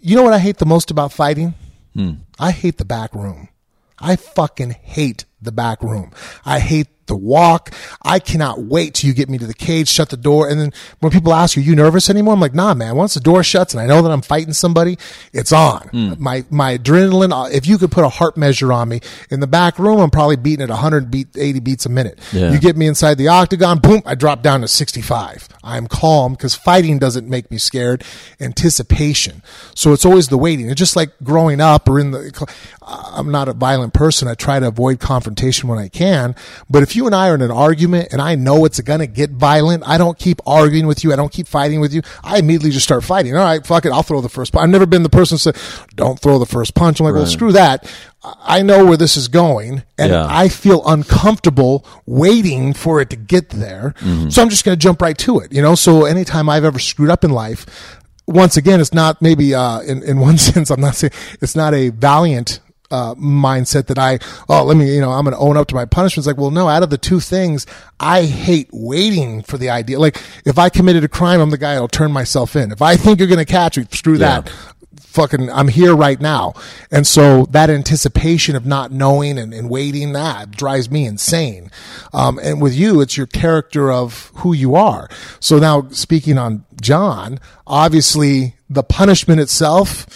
you 0.01 0.17
know 0.17 0.23
what 0.23 0.33
I 0.33 0.39
hate 0.39 0.59
the 0.59 0.67
most 0.67 0.91
about 0.91 1.13
fighting? 1.13 1.55
I 2.39 2.53
hate 2.53 2.79
the 2.79 2.85
back 2.85 3.15
room. 3.15 3.49
I 3.99 4.17
fucking 4.17 4.71
hate 4.71 5.25
the 5.43 5.53
back 5.53 5.83
room. 5.83 6.13
I 6.45 6.61
hate 6.61 6.89
the 7.09 7.17
walk. 7.17 7.75
I 8.03 8.19
cannot 8.19 8.63
wait 8.63 8.95
till 8.95 9.09
you 9.09 9.15
get 9.15 9.29
me 9.29 9.39
to 9.39 9.47
the 9.47 9.55
cage, 9.55 9.89
shut 9.89 10.11
the 10.11 10.17
door. 10.17 10.49
And 10.49 10.61
then 10.61 10.73
when 11.01 11.11
people 11.11 11.35
ask 11.35 11.57
you, 11.57 11.63
you 11.63 11.75
nervous 11.75 12.09
anymore? 12.09 12.35
I'm 12.35 12.41
like, 12.41 12.55
nah, 12.55 12.75
man. 12.75 12.97
Once 12.97 13.15
the 13.15 13.21
door 13.21 13.43
shuts 13.43 13.75
and 13.75 13.81
I 13.81 13.87
know 13.87 14.01
that 14.03 14.11
I'm 14.11 14.23
fighting 14.23 14.53
somebody, 14.53 14.99
it's 15.33 15.53
on. 15.53 15.91
My, 16.19 16.45
my 16.51 16.79
adrenaline, 16.79 17.33
uh, 17.33 17.49
if 17.53 17.67
you 17.67 17.79
could 17.79 17.91
put 17.91 18.05
a 18.05 18.09
heart 18.09 18.37
measure 18.37 18.73
on 18.73 18.89
me 18.89 19.01
in 19.31 19.41
the 19.41 19.47
back 19.47 19.79
room, 19.79 20.01
I'm 20.01 20.11
probably 20.11 20.37
beating 20.37 20.63
at 20.63 20.69
180 20.71 21.61
beats 21.61 21.87
a 21.87 21.89
minute. 21.89 22.19
Yeah. 22.33 22.53
You 22.53 22.59
get 22.59 22.77
me 22.77 22.87
inside 22.87 23.19
the 23.19 23.29
octagon, 23.29 23.79
boom, 23.79 24.03
I 24.07 24.15
drop 24.15 24.43
down 24.43 24.61
to 24.61 24.69
65. 24.69 25.49
I'm 25.65 25.87
calm 25.87 26.33
because 26.33 26.55
fighting 26.55 26.99
doesn't 26.99 27.29
make 27.29 27.51
me 27.51 27.59
scared. 27.59 28.05
Anticipation. 28.41 29.43
So 29.75 29.93
it's 29.93 30.05
always 30.05 30.29
the 30.29 30.39
waiting. 30.39 30.69
It's 30.69 30.79
just 30.79 30.97
like 30.97 31.11
growing 31.23 31.61
up 31.61 31.89
or 31.89 31.99
in 31.99 32.11
the, 32.11 32.47
I'm 32.83 33.31
not 33.31 33.49
a 33.49 33.53
violent 33.53 33.95
person. 33.95 34.29
I 34.29 34.35
try 34.35 34.59
to 34.61 34.69
avoid 34.69 35.01
confrontation 35.01 35.69
when 35.69 35.79
I 35.79 35.89
can. 35.89 36.35
But 36.69 36.83
if 36.83 36.97
you 36.97 36.98
and 37.07 37.15
I 37.15 37.29
are 37.31 37.35
in 37.35 37.43
an 37.43 37.51
argument 37.51 38.09
and 38.13 38.21
I 38.21 38.35
know 38.35 38.65
it's 38.65 38.81
going 38.81 39.01
to 39.01 39.07
get 39.07 39.31
violent, 39.31 39.83
I 39.87 39.99
don't 39.99 40.19
keep 40.19 40.41
arguing 40.47 40.87
with 40.87 41.05
you. 41.05 41.13
I 41.13 41.17
don't 41.17 41.33
keep 41.33 41.47
fighting 41.47 41.81
with 41.81 41.93
you. 41.93 42.03
I 42.23 42.39
immediately 42.39 42.71
just 42.71 42.85
start 42.85 43.05
fighting. 43.05 43.37
All 43.37 43.45
right, 43.45 43.65
fuck 43.67 43.85
it. 43.85 43.91
I'll 43.93 44.03
throw 44.03 44.21
the 44.21 44.29
first 44.29 44.53
punch. 44.53 44.63
I've 44.65 44.71
never 44.71 44.87
been 44.87 45.03
the 45.03 45.09
person 45.09 45.35
who 45.35 45.39
said, 45.39 45.57
don't 45.95 46.19
throw 46.19 46.39
the 46.39 46.47
first 46.47 46.75
punch. 46.75 47.01
I'm 47.01 47.05
like, 47.07 47.15
well, 47.15 47.27
screw 47.27 47.53
that. 47.53 47.91
I 48.23 48.63
know 48.63 48.85
where 48.85 48.97
this 48.97 49.17
is 49.17 49.29
going 49.29 49.85
and 49.97 50.11
Yeah. 50.13 50.27
I 50.29 50.49
feel 50.49 50.83
uncomfortable 50.87 51.87
waiting 52.07 52.75
for 52.75 53.01
it 53.01 53.11
to 53.11 53.17
get 53.17 53.51
there. 53.51 53.95
So 54.31 54.43
I'm 54.43 54.49
just 54.51 54.65
going 54.65 54.77
to 54.77 54.83
jump 54.83 55.01
right 55.03 55.17
to 55.19 55.39
it, 55.41 55.53
you 55.53 55.63
know? 55.63 55.75
So 55.75 56.05
anytime 56.05 56.49
I've 56.49 56.65
ever 56.65 56.79
screwed 56.79 57.11
up 57.11 57.25
in 57.25 57.31
life, 57.31 57.65
once 58.27 58.57
again, 58.59 58.81
it's 58.81 58.93
not 58.93 59.23
maybe, 59.23 59.55
uh, 59.55 59.81
in, 59.81 60.03
in 60.03 60.19
one 60.29 60.37
sense, 60.39 60.71
I'm 60.71 60.81
not 60.81 60.97
saying 60.97 61.13
it's 61.41 61.57
not 61.57 61.75
a 61.75 61.89
valiant, 61.91 62.61
uh, 62.91 63.15
mindset 63.17 63.87
that 63.87 63.99
I, 63.99 64.19
oh, 64.49 64.65
let 64.65 64.77
me, 64.77 64.95
you 64.95 65.01
know, 65.01 65.11
I'm 65.11 65.25
going 65.25 65.35
to 65.35 65.41
own 65.41 65.57
up 65.57 65.69
to 65.69 65.75
my 65.75 65.85
punishment. 65.85 66.19
It's 66.19 66.27
like, 66.27 66.39
well, 66.39 66.51
no, 66.51 66.69
out 66.69 66.83
of 66.83 66.91
the 66.91 66.99
two 66.99 67.21
things, 67.21 67.67
I 68.01 68.25
hate 68.25 68.69
waiting 68.73 69.43
for 69.43 69.59
the 69.59 69.71
idea. 69.71 69.99
Like, 69.99 70.23
if 70.45 70.59
I 70.59 70.69
committed 70.69 71.05
a 71.05 71.09
crime, 71.09 71.41
I'm 71.41 71.51
the 71.51 71.59
guy 71.59 71.75
that'll 71.75 71.89
turn 71.89 72.13
myself 72.13 72.57
in. 72.57 72.73
If 72.73 72.81
I 72.83 72.97
think 72.97 73.19
you're 73.19 73.29
going 73.29 73.39
to 73.39 73.45
catch 73.45 73.77
me, 73.79 73.87
screw 73.91 74.15
Yeah. 74.15 74.41
that 74.43 74.53
fucking 75.01 75.51
I'm 75.51 75.69
here 75.69 75.97
right 75.97 76.21
now. 76.21 76.53
And 76.93 77.07
so 77.07 77.47
that 77.47 77.71
anticipation 77.71 78.55
of 78.55 78.67
not 78.67 78.93
knowing 78.93 79.39
and, 79.39 79.53
and 79.53 79.69
waiting, 79.69 80.13
that 80.13 80.53
drives 80.53 80.91
me 80.91 81.07
insane. 81.07 81.71
Um, 82.13 82.39
and 82.43 82.61
with 82.63 82.75
you, 82.75 83.01
it's 83.01 83.17
your 83.17 83.27
character 83.27 83.91
of 83.91 84.31
who 84.37 84.53
you 84.53 84.77
are. 84.77 85.09
So 85.41 85.59
now 85.59 85.89
speaking 85.91 86.39
on 86.39 86.65
Jon, 86.81 87.41
obviously 87.67 88.55
the 88.71 88.83
punishment 88.83 89.41
itself 89.41 90.07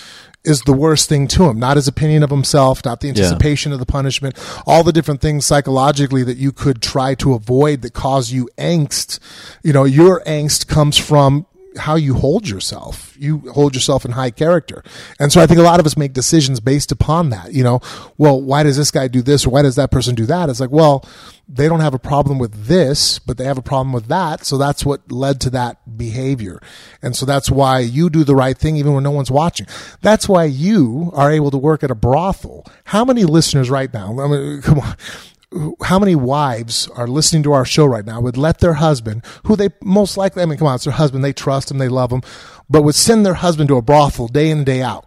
is 0.44 0.62
the 0.62 0.72
worst 0.72 1.08
thing 1.08 1.28
to 1.28 1.44
him, 1.44 1.58
not 1.58 1.76
his 1.76 1.86
opinion 1.86 2.22
of 2.22 2.30
himself, 2.30 2.84
not 2.84 3.00
the 3.00 3.08
anticipation 3.08 3.72
of 3.72 3.78
the 3.78 3.86
punishment, 3.86 4.36
all 4.66 4.82
the 4.82 4.92
different 4.92 5.20
things 5.20 5.46
psychologically 5.46 6.24
that 6.24 6.36
you 6.36 6.52
could 6.52 6.82
try 6.82 7.14
to 7.14 7.34
avoid 7.34 7.82
that 7.82 7.92
cause 7.92 8.32
you 8.32 8.48
angst. 8.58 9.18
You 9.62 9.72
know, 9.72 9.84
your 9.84 10.20
angst 10.24 10.66
comes 10.66 10.98
from 10.98 11.46
how 11.76 11.96
you 11.96 12.14
hold 12.14 12.48
yourself. 12.48 13.16
You 13.18 13.38
hold 13.52 13.74
yourself 13.74 14.04
in 14.04 14.12
high 14.12 14.30
character. 14.30 14.82
And 15.18 15.32
so 15.32 15.40
I 15.40 15.46
think 15.46 15.60
a 15.60 15.62
lot 15.62 15.80
of 15.80 15.86
us 15.86 15.96
make 15.96 16.12
decisions 16.12 16.60
based 16.60 16.92
upon 16.92 17.30
that. 17.30 17.52
You 17.52 17.64
know, 17.64 17.80
well, 18.18 18.40
why 18.40 18.62
does 18.62 18.76
this 18.76 18.90
guy 18.90 19.08
do 19.08 19.22
this 19.22 19.46
or 19.46 19.50
why 19.50 19.62
does 19.62 19.76
that 19.76 19.90
person 19.90 20.14
do 20.14 20.26
that? 20.26 20.48
It's 20.48 20.60
like, 20.60 20.70
well, 20.70 21.08
they 21.48 21.68
don't 21.68 21.80
have 21.80 21.94
a 21.94 21.98
problem 21.98 22.38
with 22.38 22.66
this, 22.66 23.18
but 23.18 23.36
they 23.36 23.44
have 23.44 23.58
a 23.58 23.62
problem 23.62 23.92
with 23.92 24.06
that. 24.08 24.44
So 24.44 24.56
that's 24.56 24.84
what 24.84 25.10
led 25.10 25.40
to 25.42 25.50
that 25.50 25.98
behavior. 25.98 26.60
And 27.02 27.14
so 27.14 27.26
that's 27.26 27.50
why 27.50 27.80
you 27.80 28.08
do 28.10 28.24
the 28.24 28.36
right 28.36 28.56
thing 28.56 28.76
even 28.76 28.94
when 28.94 29.04
no 29.04 29.10
one's 29.10 29.30
watching. 29.30 29.66
That's 30.00 30.28
why 30.28 30.44
you 30.44 31.10
are 31.14 31.30
able 31.30 31.50
to 31.50 31.58
work 31.58 31.82
at 31.82 31.90
a 31.90 31.94
brothel. 31.94 32.64
How 32.84 33.04
many 33.04 33.24
listeners 33.24 33.70
right 33.70 33.92
now? 33.92 34.18
I 34.20 34.28
mean, 34.28 34.62
come 34.62 34.80
on 34.80 34.96
how 35.84 35.98
many 35.98 36.14
wives 36.14 36.88
are 36.88 37.06
listening 37.06 37.42
to 37.44 37.52
our 37.52 37.64
show 37.64 37.84
right 37.84 38.04
now 38.04 38.20
would 38.20 38.36
let 38.36 38.58
their 38.58 38.74
husband, 38.74 39.24
who 39.44 39.56
they 39.56 39.70
most 39.82 40.16
likely, 40.16 40.42
I 40.42 40.46
mean, 40.46 40.58
come 40.58 40.66
on, 40.66 40.76
it's 40.76 40.84
their 40.84 40.92
husband, 40.92 41.24
they 41.24 41.32
trust 41.32 41.70
him, 41.70 41.78
they 41.78 41.88
love 41.88 42.10
him, 42.10 42.22
but 42.70 42.82
would 42.82 42.94
send 42.94 43.26
their 43.26 43.34
husband 43.34 43.68
to 43.68 43.76
a 43.76 43.82
brothel 43.82 44.28
day 44.28 44.50
in 44.50 44.58
and 44.58 44.66
day 44.66 44.82
out 44.82 45.06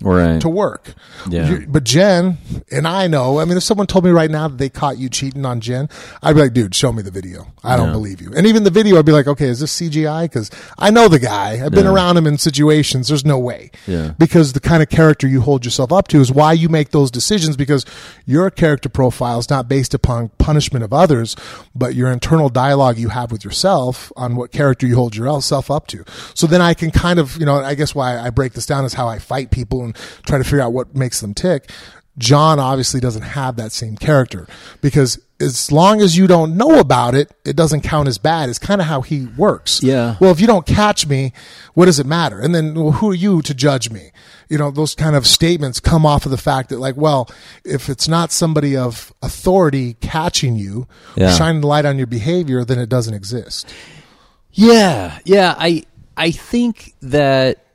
right. 0.00 0.40
to 0.40 0.48
work. 0.48 0.94
Yeah. 1.28 1.48
You- 1.50 1.66
But 1.68 1.84
Jen 1.84 2.38
and 2.70 2.86
I 2.86 3.06
know, 3.06 3.40
I 3.40 3.44
mean, 3.44 3.56
if 3.56 3.62
someone 3.62 3.86
told 3.86 4.04
me 4.04 4.10
right 4.10 4.30
now 4.30 4.48
that 4.48 4.58
they 4.58 4.68
caught 4.68 4.98
you 4.98 5.08
cheating 5.08 5.44
on 5.46 5.60
Jen, 5.60 5.88
I'd 6.22 6.34
be 6.34 6.40
like, 6.42 6.52
dude, 6.52 6.74
show 6.74 6.92
me 6.92 7.02
the 7.02 7.10
video. 7.10 7.48
I 7.64 7.76
don't 7.76 7.88
Yeah. 7.88 7.92
believe 7.92 8.20
you. 8.20 8.32
And 8.36 8.46
even 8.46 8.62
the 8.64 8.70
video, 8.70 8.98
I'd 8.98 9.04
be 9.06 9.12
like, 9.12 9.26
okay, 9.26 9.46
is 9.48 9.60
this 9.60 9.72
CGI? 9.72 10.24
Because 10.24 10.50
I 10.78 10.90
know 10.90 11.08
the 11.08 11.18
guy. 11.18 11.60
I've 11.64 11.72
been 11.72 11.84
Yeah. 11.86 11.92
around 11.92 12.16
him 12.16 12.26
in 12.26 12.38
situations. 12.38 13.08
There's 13.08 13.24
no 13.24 13.38
way. 13.38 13.70
Yeah. 13.86 14.12
Because 14.18 14.52
the 14.52 14.60
kind 14.60 14.82
of 14.82 14.88
character 14.88 15.26
you 15.26 15.40
hold 15.40 15.64
yourself 15.64 15.92
up 15.92 16.08
to 16.08 16.20
is 16.20 16.30
why 16.30 16.52
you 16.52 16.68
make 16.68 16.90
those 16.90 17.10
decisions 17.10 17.56
because 17.56 17.84
your 18.26 18.50
character 18.50 18.88
profile 18.88 19.38
is 19.38 19.48
not 19.50 19.68
based 19.68 19.94
upon 19.94 20.30
punishment 20.38 20.84
of 20.84 20.92
others, 20.92 21.36
but 21.74 21.94
your 21.94 22.10
internal 22.10 22.48
dialogue 22.48 22.98
you 22.98 23.08
have 23.08 23.32
with 23.32 23.44
yourself 23.44 24.12
on 24.16 24.36
what 24.36 24.52
character 24.52 24.86
you 24.86 24.94
hold 24.96 25.16
yourself 25.16 25.70
up 25.70 25.86
to. 25.88 26.04
So 26.34 26.46
then 26.46 26.60
I 26.60 26.74
can 26.74 26.90
kind 26.90 27.18
of, 27.18 27.36
you 27.38 27.46
know, 27.46 27.56
I 27.56 27.74
guess 27.74 27.94
why 27.94 28.18
I 28.18 28.30
break 28.30 28.52
this 28.52 28.66
down 28.66 28.84
is 28.84 28.94
how 28.94 29.08
I 29.08 29.18
fight 29.18 29.50
people 29.50 29.84
and 29.86 29.96
try 30.26 30.38
to 30.38 30.44
figure 30.44 30.60
out 30.60 30.72
what 30.72 30.94
makes 30.94 31.20
them 31.20 31.32
tick. 31.34 31.70
Jon 32.18 32.58
obviously 32.58 32.98
doesn't 33.00 33.22
have 33.22 33.56
that 33.56 33.72
same 33.72 33.96
character 33.96 34.46
because 34.80 35.18
as 35.38 35.70
long 35.70 36.00
as 36.00 36.16
you 36.16 36.26
don't 36.26 36.56
know 36.56 36.80
about 36.80 37.14
it, 37.14 37.30
it 37.44 37.56
doesn't 37.56 37.82
count 37.82 38.08
as 38.08 38.16
bad. 38.16 38.48
It's 38.48 38.58
kind 38.58 38.80
of 38.80 38.86
how 38.86 39.02
he 39.02 39.26
works. 39.36 39.82
Yeah. 39.82 40.16
Well, 40.18 40.30
if 40.30 40.40
you 40.40 40.46
don't 40.46 40.64
catch 40.64 41.06
me, 41.06 41.34
what 41.74 41.84
does 41.84 41.98
it 41.98 42.06
matter? 42.06 42.40
And 42.40 42.54
then 42.54 42.72
well, 42.74 42.92
who 42.92 43.10
are 43.10 43.14
you 43.14 43.42
to 43.42 43.52
judge 43.52 43.90
me? 43.90 44.12
You 44.48 44.56
know, 44.56 44.70
those 44.70 44.94
kind 44.94 45.14
of 45.14 45.26
statements 45.26 45.78
come 45.78 46.06
off 46.06 46.24
of 46.24 46.30
the 46.30 46.38
fact 46.38 46.70
that 46.70 46.78
like, 46.78 46.96
well, 46.96 47.28
if 47.66 47.90
it's 47.90 48.08
not 48.08 48.32
somebody 48.32 48.74
of 48.74 49.12
authority 49.20 49.94
catching 50.00 50.56
you, 50.56 50.88
Yeah. 51.16 51.34
shining 51.36 51.60
the 51.60 51.66
light 51.66 51.84
on 51.84 51.98
your 51.98 52.06
behavior, 52.06 52.64
then 52.64 52.78
it 52.78 52.88
doesn't 52.88 53.12
exist. 53.12 53.68
Yeah, 54.52 55.18
yeah. 55.26 55.54
I 55.58 55.82
I 56.16 56.30
think 56.30 56.94
that 57.02 57.65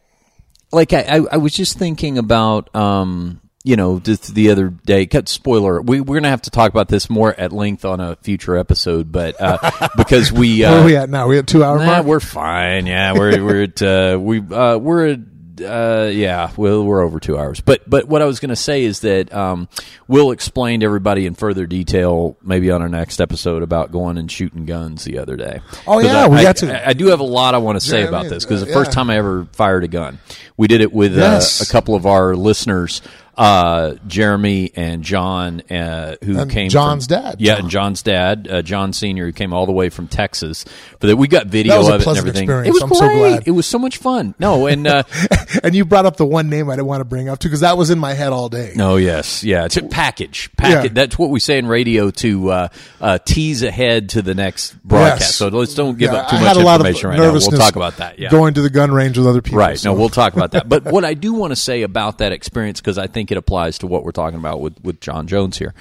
like 0.71 0.93
I, 0.93 1.19
I, 1.31 1.37
was 1.37 1.53
just 1.53 1.77
thinking 1.77 2.17
about 2.17 2.73
um 2.75 3.41
you 3.63 3.75
know 3.75 3.99
just 3.99 4.33
the 4.33 4.49
other 4.51 4.69
day 4.69 5.05
cut 5.05 5.29
spoiler 5.29 5.81
we, 5.81 6.01
we're 6.01 6.15
gonna 6.15 6.29
have 6.29 6.41
to 6.43 6.49
talk 6.49 6.71
about 6.71 6.87
this 6.87 7.09
more 7.09 7.33
at 7.39 7.51
length 7.51 7.85
on 7.85 7.99
a 7.99 8.15
future 8.17 8.57
episode 8.57 9.11
but 9.11 9.35
uh 9.39 9.89
because 9.97 10.31
we 10.31 10.63
uh 10.63 10.71
Where 10.71 10.81
are 10.81 10.85
we 10.85 10.95
at 10.95 11.09
now? 11.09 11.27
We 11.27 11.37
at 11.37 11.47
two 11.47 11.63
hour 11.63 11.77
Nah, 11.77 11.85
mark? 11.85 12.05
we're 12.05 12.19
fine. 12.19 12.87
Yeah, 12.87 13.13
we're 13.13 13.43
we're 13.43 13.63
at 13.63 13.81
uh, 13.81 14.17
we 14.19 14.39
uh, 14.39 14.77
we're 14.77 15.07
at 15.09 15.19
uh, 15.63 16.09
yeah, 16.13 16.51
well, 16.57 16.83
we're 16.85 17.01
over 17.01 17.19
two 17.19 17.37
hours. 17.37 17.61
But 17.61 17.89
but 17.89 18.05
what 18.07 18.21
I 18.21 18.25
was 18.25 18.39
going 18.39 18.49
to 18.49 18.55
say 18.55 18.83
is 18.83 19.01
that 19.01 19.33
um, 19.33 19.67
we'll 20.07 20.31
explain 20.31 20.81
to 20.81 20.85
everybody 20.85 21.25
in 21.25 21.33
further 21.35 21.65
detail, 21.65 22.37
maybe 22.41 22.71
on 22.71 22.81
our 22.81 22.89
next 22.89 23.21
episode, 23.21 23.63
about 23.63 23.91
going 23.91 24.17
and 24.17 24.31
shooting 24.31 24.65
guns 24.65 25.03
the 25.03 25.17
other 25.19 25.35
day. 25.35 25.61
Oh, 25.87 25.99
yeah, 25.99 26.25
I, 26.25 26.27
we 26.27 26.37
I- 26.37 26.43
got 26.43 26.57
to. 26.57 26.85
I, 26.85 26.89
I 26.89 26.93
do 26.93 27.07
have 27.07 27.19
a 27.19 27.23
lot 27.25 27.55
I 27.55 27.59
want 27.59 27.79
to 27.79 27.85
say 27.85 28.01
Yeah, 28.01 28.07
about 28.09 28.23
mean, 28.23 28.31
this 28.31 28.45
because 28.45 28.61
uh, 28.63 28.65
the 28.65 28.73
first 28.73 28.91
time 28.91 29.09
I 29.09 29.17
ever 29.17 29.45
fired 29.53 29.83
a 29.83 29.87
gun, 29.87 30.19
we 30.57 30.67
did 30.67 30.81
it 30.81 30.91
with 30.91 31.15
Yes. 31.15 31.61
uh, 31.61 31.65
a 31.67 31.71
couple 31.71 31.95
of 31.95 32.05
our 32.05 32.35
listeners. 32.35 33.01
Uh, 33.41 33.95
Jeremy 34.05 34.71
and 34.75 35.03
John, 35.03 35.61
uh, 35.61 36.15
who 36.23 36.37
And 36.37 36.51
came 36.51 36.69
John's 36.69 37.07
from, 37.07 37.21
dad, 37.23 37.35
Yeah, 37.39 37.53
John. 37.55 37.61
and 37.61 37.69
John's 37.71 38.03
dad, 38.03 38.47
uh, 38.49 38.61
John 38.61 38.93
Senior, 38.93 39.25
who 39.25 39.31
came 39.31 39.51
all 39.51 39.65
the 39.65 39.71
way 39.71 39.89
from 39.89 40.07
Texas. 40.07 40.63
For 40.99 41.07
that, 41.07 41.17
we 41.17 41.27
got 41.27 41.47
video 41.47 41.73
That 41.73 41.79
was 41.79 41.87
a 41.89 41.93
of 41.95 42.01
it 42.01 42.07
and 42.07 42.17
everything. 42.17 42.43
experience. 42.43 42.67
It 42.67 42.73
was 42.73 42.81
I'm 42.83 42.89
great. 43.09 43.35
so. 43.37 43.43
It 43.47 43.51
was 43.51 43.65
so 43.65 43.79
much 43.79 43.97
fun. 43.97 44.35
No, 44.37 44.67
and 44.67 44.85
uh, 44.85 45.03
And 45.63 45.73
you 45.73 45.85
brought 45.85 46.05
up 46.05 46.17
the 46.17 46.25
one 46.25 46.49
name 46.49 46.69
I 46.69 46.75
didn't 46.75 46.85
want 46.87 47.01
to 47.01 47.05
bring 47.05 47.29
up 47.29 47.39
too, 47.39 47.47
because 47.49 47.61
that 47.61 47.77
was 47.77 47.89
in 47.89 47.97
my 47.97 48.13
head 48.13 48.31
all 48.31 48.47
day. 48.47 48.73
Oh 48.77 48.97
yes, 48.97 49.43
yeah. 49.43 49.65
It's 49.65 49.77
a 49.77 49.83
package. 49.83 50.49
Package. 50.55 50.91
Yeah. 50.91 50.93
That's 50.93 51.17
what 51.17 51.31
we 51.31 51.39
say 51.39 51.57
in 51.57 51.65
radio 51.65 52.11
to 52.11 52.49
uh, 52.51 52.67
uh, 53.01 53.17
tease 53.25 53.63
ahead 53.63 54.09
to 54.09 54.21
the 54.21 54.35
next 54.35 54.75
broadcast. 54.83 55.21
Yes. 55.21 55.35
So 55.35 55.47
let's 55.47 55.73
don't 55.73 55.97
give 55.97 56.11
Yeah, 56.13 56.19
up 56.19 56.29
too 56.29 56.35
I 56.35 56.39
much 56.41 56.47
had 56.49 56.57
a 56.57 56.59
lot 56.65 56.79
of 56.79 56.85
information 56.85 57.09
right 57.09 57.17
now. 57.17 57.31
We'll 57.31 57.41
talk 57.59 57.75
about 57.75 57.97
that. 57.97 58.19
Yeah. 58.19 58.29
Going 58.29 58.53
to 58.53 58.61
the 58.61 58.69
gun 58.69 58.91
range 58.91 59.17
with 59.17 59.25
other 59.25 59.41
people. 59.41 59.57
Right. 59.59 59.79
so- 59.79 59.91
No, 59.91 59.99
we'll 59.99 60.09
talk 60.09 60.33
about 60.33 60.51
that. 60.51 60.69
But 60.69 60.83
what 60.91 61.03
I 61.05 61.15
do 61.15 61.33
want 61.33 61.51
to 61.51 61.55
say 61.55 61.81
about 61.81 62.19
that 62.19 62.31
experience, 62.31 62.79
because 62.79 62.97
I 62.99 63.07
think 63.07 63.30
it 63.31 63.37
applies 63.37 63.79
to 63.79 63.87
what 63.87 64.03
we're 64.03 64.11
talking 64.11 64.39
about 64.39 64.61
with, 64.61 64.81
with 64.83 64.99
Jon 64.99 65.27
Jones 65.27 65.57
here, 65.57 65.73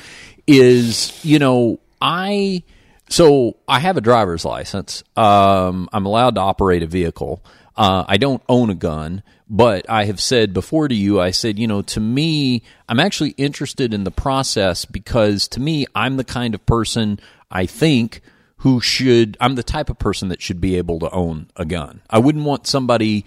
is, 0.46 1.24
you 1.24 1.38
know, 1.38 1.80
I. 2.00 2.62
So 3.08 3.56
I 3.66 3.80
have 3.80 3.96
a 3.96 4.00
driver's 4.00 4.44
license. 4.44 5.02
Um, 5.16 5.88
I'm 5.92 6.06
allowed 6.06 6.36
to 6.36 6.40
operate 6.42 6.84
a 6.84 6.86
vehicle. 6.86 7.42
Uh, 7.76 8.04
I 8.06 8.18
don't 8.18 8.42
own 8.48 8.70
a 8.70 8.74
gun, 8.74 9.24
but 9.48 9.88
I 9.88 10.04
have 10.04 10.20
said 10.20 10.52
before 10.52 10.86
to 10.86 10.94
you, 10.94 11.20
I 11.20 11.30
said, 11.32 11.58
you 11.58 11.66
know, 11.66 11.82
to 11.82 11.98
me, 11.98 12.62
I'm 12.88 13.00
actually 13.00 13.30
interested 13.30 13.94
in 13.94 14.04
the 14.04 14.10
process 14.10 14.84
because 14.84 15.48
to 15.48 15.60
me, 15.60 15.86
I'm 15.94 16.18
the 16.18 16.24
kind 16.24 16.54
of 16.54 16.64
person 16.66 17.18
I 17.50 17.66
think 17.66 18.20
who 18.58 18.80
should, 18.80 19.38
I'm 19.40 19.54
the 19.54 19.62
type 19.62 19.88
of 19.88 19.98
person 19.98 20.28
that 20.28 20.42
should 20.42 20.60
be 20.60 20.76
able 20.76 20.98
to 20.98 21.10
own 21.10 21.48
a 21.56 21.64
gun. 21.64 22.02
I 22.10 22.18
wouldn't 22.18 22.44
want 22.44 22.66
somebody 22.66 23.24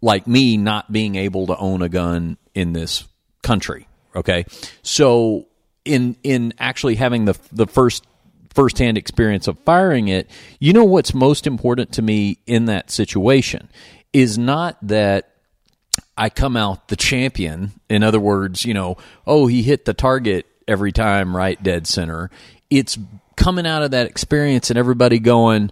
like 0.00 0.28
me 0.28 0.56
not 0.56 0.92
being 0.92 1.16
able 1.16 1.48
to 1.48 1.56
own 1.56 1.82
a 1.82 1.88
gun 1.88 2.38
in 2.54 2.72
this 2.74 3.07
country. 3.42 3.88
Okay. 4.14 4.44
So 4.82 5.46
in, 5.84 6.16
in 6.22 6.54
actually 6.58 6.96
having 6.96 7.24
the, 7.24 7.38
the 7.52 7.66
first, 7.66 8.06
firsthand 8.50 8.98
experience 8.98 9.46
of 9.46 9.58
firing 9.60 10.08
it, 10.08 10.28
you 10.58 10.72
know 10.72 10.84
what's 10.84 11.14
most 11.14 11.46
important 11.46 11.92
to 11.92 12.02
me 12.02 12.38
in 12.46 12.64
that 12.64 12.90
situation 12.90 13.68
is 14.12 14.36
not 14.38 14.76
that 14.82 15.30
I 16.16 16.30
come 16.30 16.56
out 16.56 16.88
the 16.88 16.96
champion. 16.96 17.72
In 17.88 18.02
other 18.02 18.18
words, 18.18 18.64
you 18.64 18.74
know, 18.74 18.96
oh, 19.26 19.46
he 19.46 19.62
hit 19.62 19.84
the 19.84 19.94
target 19.94 20.46
every 20.66 20.92
time, 20.92 21.36
right, 21.36 21.62
dead 21.62 21.86
center. 21.86 22.30
It's 22.70 22.98
coming 23.36 23.66
out 23.66 23.82
of 23.82 23.92
that 23.92 24.08
experience 24.08 24.70
and 24.70 24.78
everybody 24.78 25.20
going, 25.20 25.70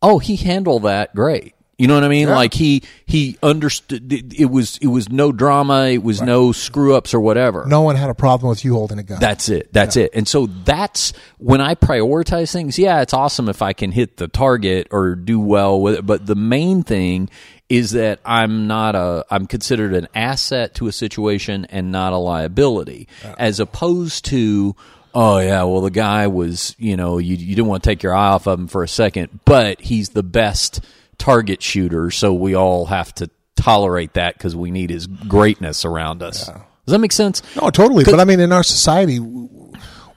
oh, 0.00 0.18
he 0.18 0.36
handled 0.36 0.84
that 0.84 1.14
great. 1.14 1.54
You 1.80 1.86
know 1.86 1.94
what 1.94 2.04
I 2.04 2.08
mean? 2.08 2.28
Like 2.28 2.52
he 2.52 2.82
he 3.06 3.38
understood. 3.42 4.12
It, 4.12 4.38
it 4.38 4.44
was 4.44 4.76
it 4.78 4.88
was 4.88 5.08
no 5.08 5.32
drama. 5.32 5.86
It 5.86 6.02
was 6.02 6.20
no 6.20 6.52
screw 6.52 6.94
ups 6.94 7.14
or 7.14 7.20
whatever. 7.20 7.64
no 7.66 7.80
one 7.80 7.96
had 7.96 8.10
a 8.10 8.14
problem 8.14 8.50
with 8.50 8.64
you 8.66 8.74
holding 8.74 8.98
a 8.98 9.02
gun. 9.02 9.18
That's 9.18 9.48
it. 9.48 9.72
That's 9.72 9.96
it. 9.96 10.10
And 10.14 10.28
so 10.28 10.46
that's 10.46 11.14
when 11.38 11.62
I 11.62 11.74
prioritize 11.74 12.52
things. 12.52 12.78
Yeah, 12.78 13.00
it's 13.00 13.14
awesome 13.14 13.48
if 13.48 13.62
I 13.62 13.72
can 13.72 13.92
hit 13.92 14.18
the 14.18 14.28
target 14.28 14.88
or 14.90 15.14
do 15.14 15.40
well 15.40 15.80
with 15.80 15.94
it. 15.94 16.06
But 16.06 16.26
the 16.26 16.34
main 16.34 16.82
thing 16.82 17.30
is 17.70 17.92
that 17.92 18.18
I'm 18.24 18.66
not 18.66 18.94
a, 18.96 19.24
I'm 19.30 19.46
considered 19.46 19.94
an 19.94 20.08
asset 20.14 20.74
to 20.74 20.88
a 20.88 20.92
situation 20.92 21.64
and 21.70 21.92
not 21.92 22.12
a 22.12 22.16
liability, 22.18 23.06
as 23.38 23.58
opposed 23.60 24.24
to, 24.26 24.74
oh 25.14 25.38
yeah, 25.38 25.62
well 25.62 25.80
the 25.80 25.90
guy 25.90 26.26
was, 26.26 26.74
you 26.78 26.96
know, 26.96 27.18
you 27.18 27.36
you 27.36 27.54
didn't 27.54 27.68
want 27.68 27.82
to 27.84 27.88
take 27.88 28.02
your 28.02 28.12
eye 28.12 28.30
off 28.30 28.46
of 28.46 28.58
him 28.58 28.66
for 28.66 28.82
a 28.82 28.88
second, 28.88 29.40
but 29.44 29.80
he's 29.80 30.10
the 30.10 30.24
best 30.24 30.84
target 31.20 31.62
shooter, 31.62 32.10
so 32.10 32.34
we 32.34 32.54
all 32.56 32.86
have 32.86 33.14
to 33.14 33.30
tolerate 33.54 34.14
that 34.14 34.36
because 34.36 34.56
we 34.56 34.70
need 34.72 34.90
his 34.90 35.06
greatness 35.06 35.84
around 35.84 36.22
us. 36.22 36.46
Does 36.46 36.92
that 36.92 36.98
make 36.98 37.12
sense? 37.12 37.42
No, 37.54 37.70
totally. 37.70 38.02
But 38.04 38.18
I 38.18 38.24
mean, 38.24 38.40
in 38.40 38.50
our 38.52 38.62
society, 38.64 39.20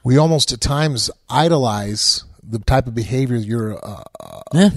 we 0.03 0.17
almost 0.17 0.51
at 0.51 0.61
times 0.61 1.11
idolize 1.29 2.23
the 2.41 2.59
type 2.59 2.87
of 2.87 2.95
behavior 2.95 3.35
you're 3.37 3.77
uh, 3.85 4.03
Yeah. 4.53 4.69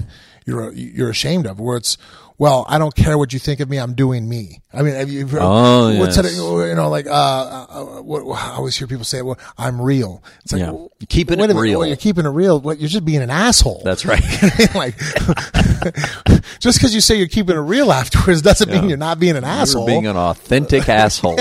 you're 0.45 0.71
you're 0.73 1.09
ashamed 1.09 1.47
of. 1.47 1.59
Where 1.59 1.77
it's, 1.77 1.97
well, 2.39 2.65
I 2.69 2.77
don't 2.77 2.95
care 2.95 3.17
what 3.17 3.33
you 3.33 3.39
think 3.39 3.59
of 3.59 3.69
me. 3.69 3.77
I'm 3.77 3.93
doing 3.95 4.29
me. 4.29 4.61
I 4.73 4.83
mean, 4.83 4.93
have 4.93 5.09
you 5.09 5.27
Oh, 5.39 5.97
what's 5.97 6.17
yes. 6.17 6.25
that, 6.33 6.33
you 6.69 6.75
know, 6.75 6.89
like 6.89 7.07
uh, 7.07 7.09
uh, 7.11 7.83
what, 8.01 8.21
I 8.37 8.51
always 8.55 8.77
hear 8.77 8.87
people 8.87 9.05
say, 9.05 9.21
"Well, 9.23 9.39
I'm 9.57 9.81
real." 9.81 10.23
It's 10.43 10.53
like, 10.53 10.59
Yeah. 10.61 10.71
well, 10.71 10.91
Keeping 11.09 11.39
it 11.39 11.53
real. 11.55 11.79
well, 11.79 11.87
you're 11.87 11.97
keeping 11.97 12.25
it 12.25 12.29
real. 12.29 12.59
What 12.61 12.79
you're 12.79 12.89
just 12.89 13.05
being 13.05 13.21
an 13.21 13.29
asshole. 13.31 13.81
That's 13.83 14.05
right. 14.11 14.21
like, 14.75 14.97
just 16.59 16.77
because 16.79 16.93
you 16.93 17.01
say 17.01 17.15
you're 17.17 17.27
keeping 17.27 17.55
it 17.55 17.59
real 17.59 17.91
afterwards 17.91 18.41
doesn't 18.41 18.69
mean 18.69 18.87
you're 18.89 18.97
not 18.97 19.19
being 19.19 19.35
an 19.35 19.43
You're 19.43 19.51
asshole. 19.51 19.85
being 19.87 20.05
an 20.07 20.17
authentic 20.17 20.87
asshole. 20.89 21.37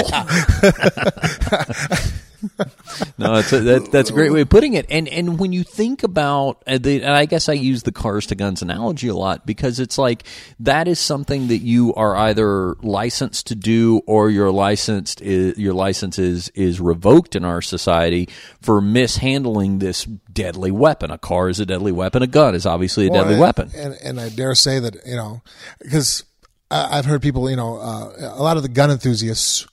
no, 3.19 3.35
it's 3.37 3.53
a, 3.53 3.61
that, 3.61 3.91
that's 3.93 4.11
a 4.11 4.13
great 4.13 4.33
way 4.33 4.41
of 4.43 4.49
putting 4.49 4.75
it. 4.75 4.87
And 4.89 5.09
and 5.09 5.39
when 5.39 5.53
you 5.53 5.63
think 5.65 6.03
about, 6.03 6.63
uh, 6.67 6.79
the, 6.79 7.03
and 7.03 7.13
I 7.13 7.27
guess 7.27 7.49
I 7.49 7.55
use 7.55 7.83
the 7.83 7.93
cars 7.93 8.27
to 8.27 8.35
guns 8.35 8.63
analogy 8.63 9.09
a 9.09 9.15
lot 9.15 9.47
because 9.47 9.81
it's 9.81 9.99
like 9.99 10.25
that 10.61 10.89
is 10.89 10.99
something 11.01 11.49
that 11.49 11.59
you 11.59 11.95
are 11.95 12.17
either 12.17 12.75
licensed 12.83 13.47
to 13.49 13.55
do 13.55 14.01
or 14.07 14.31
your 14.31 14.51
licensed 14.51 15.21
is, 15.21 15.59
your 15.59 15.75
license 15.75 16.19
is 16.19 16.49
is 16.51 16.81
revoked 16.81 17.37
in 17.37 17.45
our 17.45 17.63
society 17.63 18.29
for 18.61 18.81
mishandling 18.81 19.79
this 19.79 20.05
deadly 20.05 20.71
weapon. 20.71 21.11
A 21.11 21.19
car 21.19 21.49
is 21.49 21.61
a 21.61 21.67
deadly 21.67 21.93
weapon. 21.93 22.23
A 22.23 22.27
gun 22.27 22.55
is 22.55 22.67
obviously 22.67 23.07
a 23.07 23.11
Well, 23.11 23.23
deadly 23.23 23.35
and- 23.35 23.41
weapon. 23.43 23.71
And, 23.77 23.95
and 24.03 24.21
I 24.21 24.29
dare 24.29 24.55
say 24.55 24.79
that, 24.79 24.97
you 25.07 25.17
know, 25.17 25.43
because 25.81 26.25
I've 26.71 27.05
heard 27.05 27.23
people, 27.23 27.49
you 27.49 27.57
know, 27.57 27.77
uh, 27.79 28.33
a 28.37 28.43
lot 28.43 28.57
of 28.57 28.63
the 28.65 28.69
gun 28.69 28.91
enthusiasts, 28.91 29.67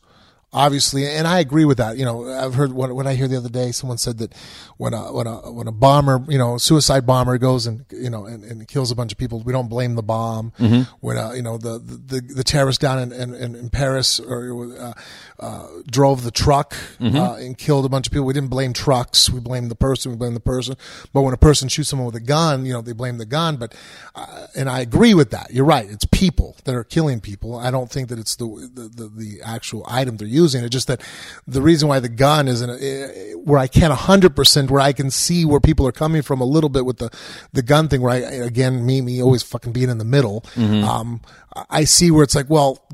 obviously, 0.54 1.08
and 1.08 1.28
I 1.28 1.40
agree 1.40 1.66
with 1.66 1.78
that. 1.80 1.98
You 1.98 2.06
know, 2.06 2.30
I've 2.30 2.54
heard 2.54 2.72
what, 2.72 2.94
what 2.94 3.08
I 3.08 3.16
hear 3.16 3.28
the 3.28 3.38
other 3.38 3.50
day, 3.50 3.72
someone 3.72 3.98
said 3.98 4.20
that 4.20 4.34
when 4.78 4.94
a, 4.94 5.12
when 5.12 5.28
a, 5.28 5.52
when 5.52 5.68
a 5.68 5.72
bomber, 5.72 6.24
you 6.30 6.38
know, 6.38 6.58
suicide 6.58 7.06
bomber 7.06 7.38
goes 7.38 7.66
and, 7.66 7.86
you 7.92 8.10
know, 8.10 8.26
and, 8.26 8.44
and 8.44 8.68
kills 8.68 8.92
a 8.92 8.96
bunch 8.96 9.12
of 9.12 9.18
people, 9.18 9.42
we 9.44 9.52
don't 9.52 9.70
blame 9.70 9.96
the 9.96 10.04
bomb. 10.04 10.52
When, 11.00 11.18
uh, 11.18 11.32
you 11.32 11.42
know, 11.42 11.58
the, 11.58 11.80
the, 11.80 12.20
the, 12.22 12.34
the 12.36 12.44
terrorist 12.44 12.82
down 12.82 13.00
in, 13.00 13.12
in, 13.12 13.56
in 13.56 13.70
Paris 13.70 14.20
or, 14.20 14.78
uh, 14.80 14.94
uh, 15.40 15.68
drove 15.90 16.24
the 16.24 16.32
truck, 16.32 16.76
uh, 17.02 17.36
and 17.36 17.58
killed 17.58 17.86
a 17.86 17.90
bunch 17.90 18.08
of 18.08 18.14
people. 18.14 18.26
We 18.26 18.34
didn't 18.34 18.50
blame 18.50 18.74
trucks. 18.74 19.30
We 19.30 19.40
blame 19.40 19.70
the 19.70 19.76
person. 19.76 20.12
We 20.12 20.18
blame 20.18 20.36
the 20.36 20.40
person. 20.40 20.76
But 21.12 21.24
when 21.24 21.34
a 21.34 21.38
person 21.38 21.68
shoots 21.68 21.90
someone 21.90 22.06
with 22.06 22.16
a 22.16 22.20
gun, 22.22 22.66
you 22.66 22.74
know, 22.74 22.82
they 22.82 22.94
blame 22.94 23.18
the 23.18 23.26
gun. 23.26 23.58
But, 23.58 23.76
uh, 24.16 24.48
and 24.56 24.70
I 24.70 24.82
agree 24.82 25.14
with 25.14 25.32
that. 25.32 25.52
You're 25.52 25.66
right. 25.66 25.90
It's 25.90 26.06
people 26.06 26.56
that 26.66 26.76
are 26.76 26.84
killing 26.84 27.20
people. 27.20 27.58
I 27.58 27.72
don't 27.72 27.90
think 27.90 28.10
that 28.10 28.20
it's 28.20 28.36
the, 28.36 28.46
the, 28.74 28.88
the, 28.88 29.08
the 29.10 29.42
actual 29.44 29.86
item 29.90 30.18
they're 30.18 30.28
using. 30.28 30.43
It's 30.44 30.74
just 30.74 30.88
that 30.88 31.02
the 31.48 31.62
reason 31.62 31.88
why 31.88 32.00
the 32.00 32.10
gun 32.10 32.48
isn't, 32.48 32.70
uh, 32.70 33.38
where 33.40 33.60
I 33.60 33.68
can't 33.68 33.94
100%, 33.94 34.70
where 34.70 34.82
I 34.82 34.94
can 34.94 35.10
see 35.12 35.46
where 35.46 35.60
people 35.60 35.88
are 35.88 35.92
coming 35.92 36.22
from 36.22 36.42
a 36.42 36.46
little 36.46 36.70
bit 36.70 36.86
with 36.86 36.98
the, 36.98 37.10
the 37.54 37.62
gun 37.62 37.88
thing, 37.88 38.02
where 38.02 38.12
I, 38.12 38.18
again, 38.18 38.86
me, 38.86 39.02
me 39.02 39.22
always 39.22 39.44
fucking 39.44 39.72
being 39.72 39.90
in 39.90 39.98
the 39.98 40.06
middle. 40.06 40.44
Um, 40.84 41.22
I 41.70 41.84
see 41.84 42.12
where 42.12 42.24
it's 42.24 42.36
like, 42.36 42.50
well, 42.50 42.86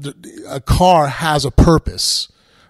a 0.48 0.60
car 0.62 1.08
has 1.08 1.46
a 1.46 1.52
purpose 1.52 2.28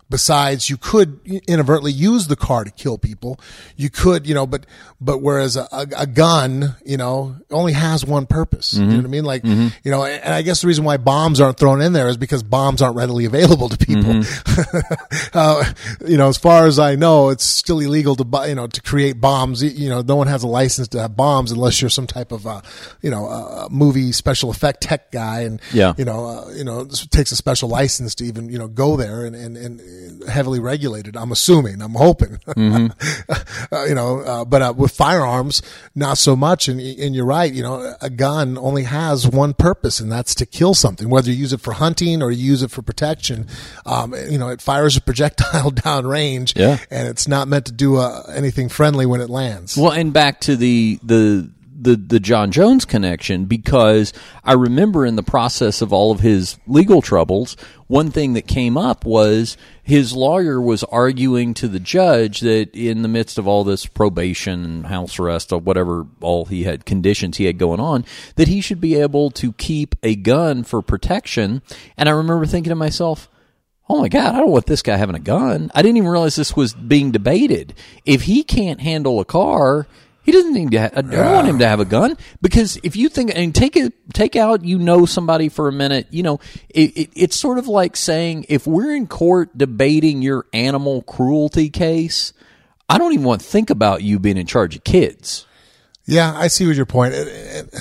besides 0.09 0.69
you 0.69 0.77
could 0.77 1.19
inadvertently 1.47 1.91
use 1.91 2.27
the 2.27 2.35
car 2.35 2.63
to 2.63 2.71
kill 2.71 2.97
people 2.97 3.39
you 3.75 3.89
could 3.89 4.25
you 4.27 4.33
know 4.33 4.47
but 4.47 4.65
but 4.99 5.21
whereas 5.21 5.55
a, 5.55 5.67
a, 5.71 5.85
a 5.97 6.07
gun 6.07 6.75
you 6.85 6.97
know 6.97 7.35
only 7.51 7.73
has 7.73 8.03
one 8.05 8.25
purpose 8.25 8.73
you 8.73 8.83
know 8.85 8.95
what 8.95 9.05
i 9.05 9.07
mean 9.07 9.23
like 9.23 9.43
you 9.45 9.71
know 9.85 10.03
and 10.03 10.33
i 10.33 10.41
guess 10.41 10.61
the 10.61 10.67
reason 10.67 10.83
why 10.83 10.97
bombs 10.97 11.39
aren't 11.39 11.57
thrown 11.57 11.79
in 11.81 11.93
there 11.93 12.07
is 12.09 12.17
because 12.17 12.41
bombs 12.43 12.81
aren't 12.81 12.95
readily 12.95 13.25
available 13.25 13.69
to 13.69 13.77
people 13.77 14.21
uh, 15.33 15.63
you 16.07 16.17
know 16.17 16.27
as 16.27 16.38
far 16.38 16.65
as 16.65 16.79
i 16.79 16.95
know 16.95 17.29
it's 17.29 17.43
still 17.45 17.79
illegal 17.79 18.15
to 18.15 18.23
buy 18.23 18.47
you 18.47 18.55
know 18.55 18.67
to 18.67 18.81
create 18.81 19.19
bombs 19.21 19.61
you 19.63 19.89
know 19.89 20.01
no 20.01 20.15
one 20.15 20.27
has 20.27 20.43
a 20.43 20.47
license 20.47 20.88
to 20.88 20.99
have 20.99 21.15
bombs 21.15 21.51
unless 21.51 21.81
you're 21.81 21.89
some 21.89 22.07
type 22.07 22.31
of 22.31 22.45
uh, 22.47 22.61
you 23.01 23.09
know 23.09 23.27
uh, 23.27 23.67
movie 23.69 24.11
special 24.11 24.49
effect 24.49 24.81
tech 24.81 25.11
guy 25.11 25.41
and 25.41 25.61
Yeah. 25.71 25.93
you 25.97 26.05
know 26.05 26.25
uh, 26.25 26.49
you 26.53 26.63
know 26.63 26.81
it 26.81 27.07
takes 27.11 27.31
a 27.31 27.35
special 27.35 27.69
license 27.69 28.15
to 28.15 28.25
even 28.25 28.49
you 28.49 28.57
know 28.57 28.67
go 28.67 28.95
there 28.97 29.25
and 29.25 29.35
and, 29.35 29.57
and 29.57 29.79
heavily 30.27 30.59
regulated 30.59 31.15
i'm 31.17 31.31
assuming 31.31 31.81
i'm 31.81 31.93
hoping. 31.95 32.39
Uh, 33.71 33.83
you 33.85 33.93
know 33.93 34.19
uh, 34.21 34.45
but 34.45 34.61
uh, 34.61 34.73
with 34.75 34.91
firearms 34.91 35.61
not 35.93 36.17
so 36.17 36.35
much. 36.35 36.67
And 36.67 36.79
and 36.79 37.13
you're 37.15 37.25
right 37.25 37.51
you 37.53 37.61
know 37.61 37.95
a 38.01 38.09
gun 38.09 38.57
only 38.57 38.83
has 38.83 39.27
one 39.27 39.53
purpose 39.53 39.99
and 39.99 40.11
that's 40.11 40.33
to 40.35 40.45
kill 40.45 40.73
something. 40.73 41.09
Whether 41.09 41.29
you 41.31 41.37
use 41.37 41.53
it 41.53 41.61
for 41.61 41.73
hunting 41.73 42.23
or 42.23 42.31
you 42.31 42.43
use 42.43 42.63
it 42.63 42.71
for 42.71 42.81
protection 42.81 43.47
um, 43.85 44.13
you 44.29 44.37
know 44.37 44.49
it 44.49 44.61
fires 44.61 44.97
a 44.97 45.01
projectile 45.01 45.71
down 45.85 46.07
range 46.07 46.53
Yeah. 46.55 46.77
and 46.89 47.07
it's 47.07 47.27
not 47.27 47.47
meant 47.47 47.65
to 47.67 47.71
do 47.71 47.97
uh, 47.97 48.23
anything 48.33 48.69
friendly 48.69 49.05
when 49.05 49.21
it 49.21 49.29
lands. 49.29 49.77
Well, 49.77 49.91
and 49.91 50.11
back 50.13 50.41
to 50.41 50.55
the 50.55 50.99
the 51.03 51.49
the 51.82 51.95
the 51.95 52.19
Jon 52.19 52.51
Jones 52.51 52.85
connection 52.85 53.45
because 53.45 54.14
I 54.43 54.53
remember 54.53 55.06
in 55.06 55.16
the 55.16 55.24
process 55.24 55.82
of 55.82 55.93
all 55.93 56.11
of 56.11 56.19
his 56.19 56.58
legal 56.67 57.01
troubles, 57.01 57.56
one 57.88 58.11
thing 58.11 58.33
that 58.33 58.48
came 58.48 58.77
up 58.77 59.06
was 59.06 59.58
his 59.82 60.14
lawyer 60.14 60.61
was 60.61 60.83
arguing 60.85 61.53
to 61.56 61.67
the 61.67 61.80
judge 61.80 62.41
that 62.41 62.75
in 62.75 63.01
the 63.01 63.08
midst 63.08 63.38
of 63.38 63.48
all 63.48 63.64
this 63.64 63.85
probation 63.85 64.66
and 64.66 64.85
house 64.88 65.17
arrest 65.19 65.51
or 65.51 65.59
whatever 65.59 66.06
all 66.22 66.45
he 66.45 66.64
had 66.64 66.85
conditions 66.85 67.38
he 67.38 67.45
had 67.45 67.58
going 67.58 67.80
on 67.80 68.06
that 68.35 68.48
he 68.48 68.61
should 68.61 68.82
be 68.82 68.95
able 68.95 69.32
to 69.32 69.53
keep 69.53 69.95
a 70.03 70.16
gun 70.16 70.64
for 70.64 70.82
protection 70.82 71.61
and 71.98 72.09
I 72.09 72.11
remember 72.11 72.45
thinking 72.45 72.72
to 72.72 72.75
myself 72.75 73.30
oh 73.90 74.01
my 74.01 74.08
God, 74.08 74.35
I 74.35 74.40
don't 74.40 74.51
want 74.51 74.67
this 74.67 74.83
guy 74.83 74.98
having 74.98 75.16
a 75.16 75.19
gun. 75.19 75.72
I 75.74 75.82
didn't 75.82 75.98
even 75.98 76.09
realize 76.09 76.35
this 76.35 76.56
was 76.56 76.74
being 76.74 77.11
debated. 77.11 77.74
If 78.06 78.22
he 78.22 78.43
can't 78.43 78.80
handle 78.80 79.19
a 79.19 79.25
car, 79.25 79.88
he 80.30 80.33
doesn't 80.33 80.53
need 80.53 80.69
to. 80.72 80.80
Ha- 80.80 80.90
I 80.95 81.01
don't 81.01 81.33
want 81.33 81.48
him 81.48 81.58
to 81.58 81.67
have 81.67 81.80
a 81.80 81.85
gun 81.85 82.16
because 82.40 82.80
if 82.83 82.95
you 82.95 83.09
think 83.09 83.32
and 83.33 83.53
take 83.56 83.75
it, 83.75 83.93
take 84.14 84.35
out, 84.35 84.64
you 84.64 84.77
know 84.77 85.08
somebody 85.08 85.49
for 85.49 85.67
a 85.67 85.72
minute. 85.72 86.06
You 86.11 86.22
know, 86.22 86.40
it, 86.69 86.95
it, 86.95 87.09
it's 87.16 87.35
sort 87.35 87.58
of 87.58 87.67
like 87.67 87.95
saying 87.95 88.45
if 88.48 88.67
we're 88.67 88.95
in 88.95 89.08
court 89.08 89.58
debating 89.58 90.22
your 90.22 90.45
animal 90.53 91.01
cruelty 91.01 91.72
case, 91.72 92.32
I 92.88 92.99
don't 92.99 93.11
even 93.14 93.25
want 93.25 93.41
to 93.41 93.48
think 93.48 93.72
about 93.72 94.03
you 94.03 94.19
being 94.19 94.38
in 94.38 94.45
charge 94.45 94.75
of 94.75 94.83
kids. 94.83 95.48
Yeah, 96.06 96.32
I 96.35 96.48
see 96.48 96.67
what 96.67 96.75
your 96.75 96.85
point. 96.85 97.16
It, 97.16 97.74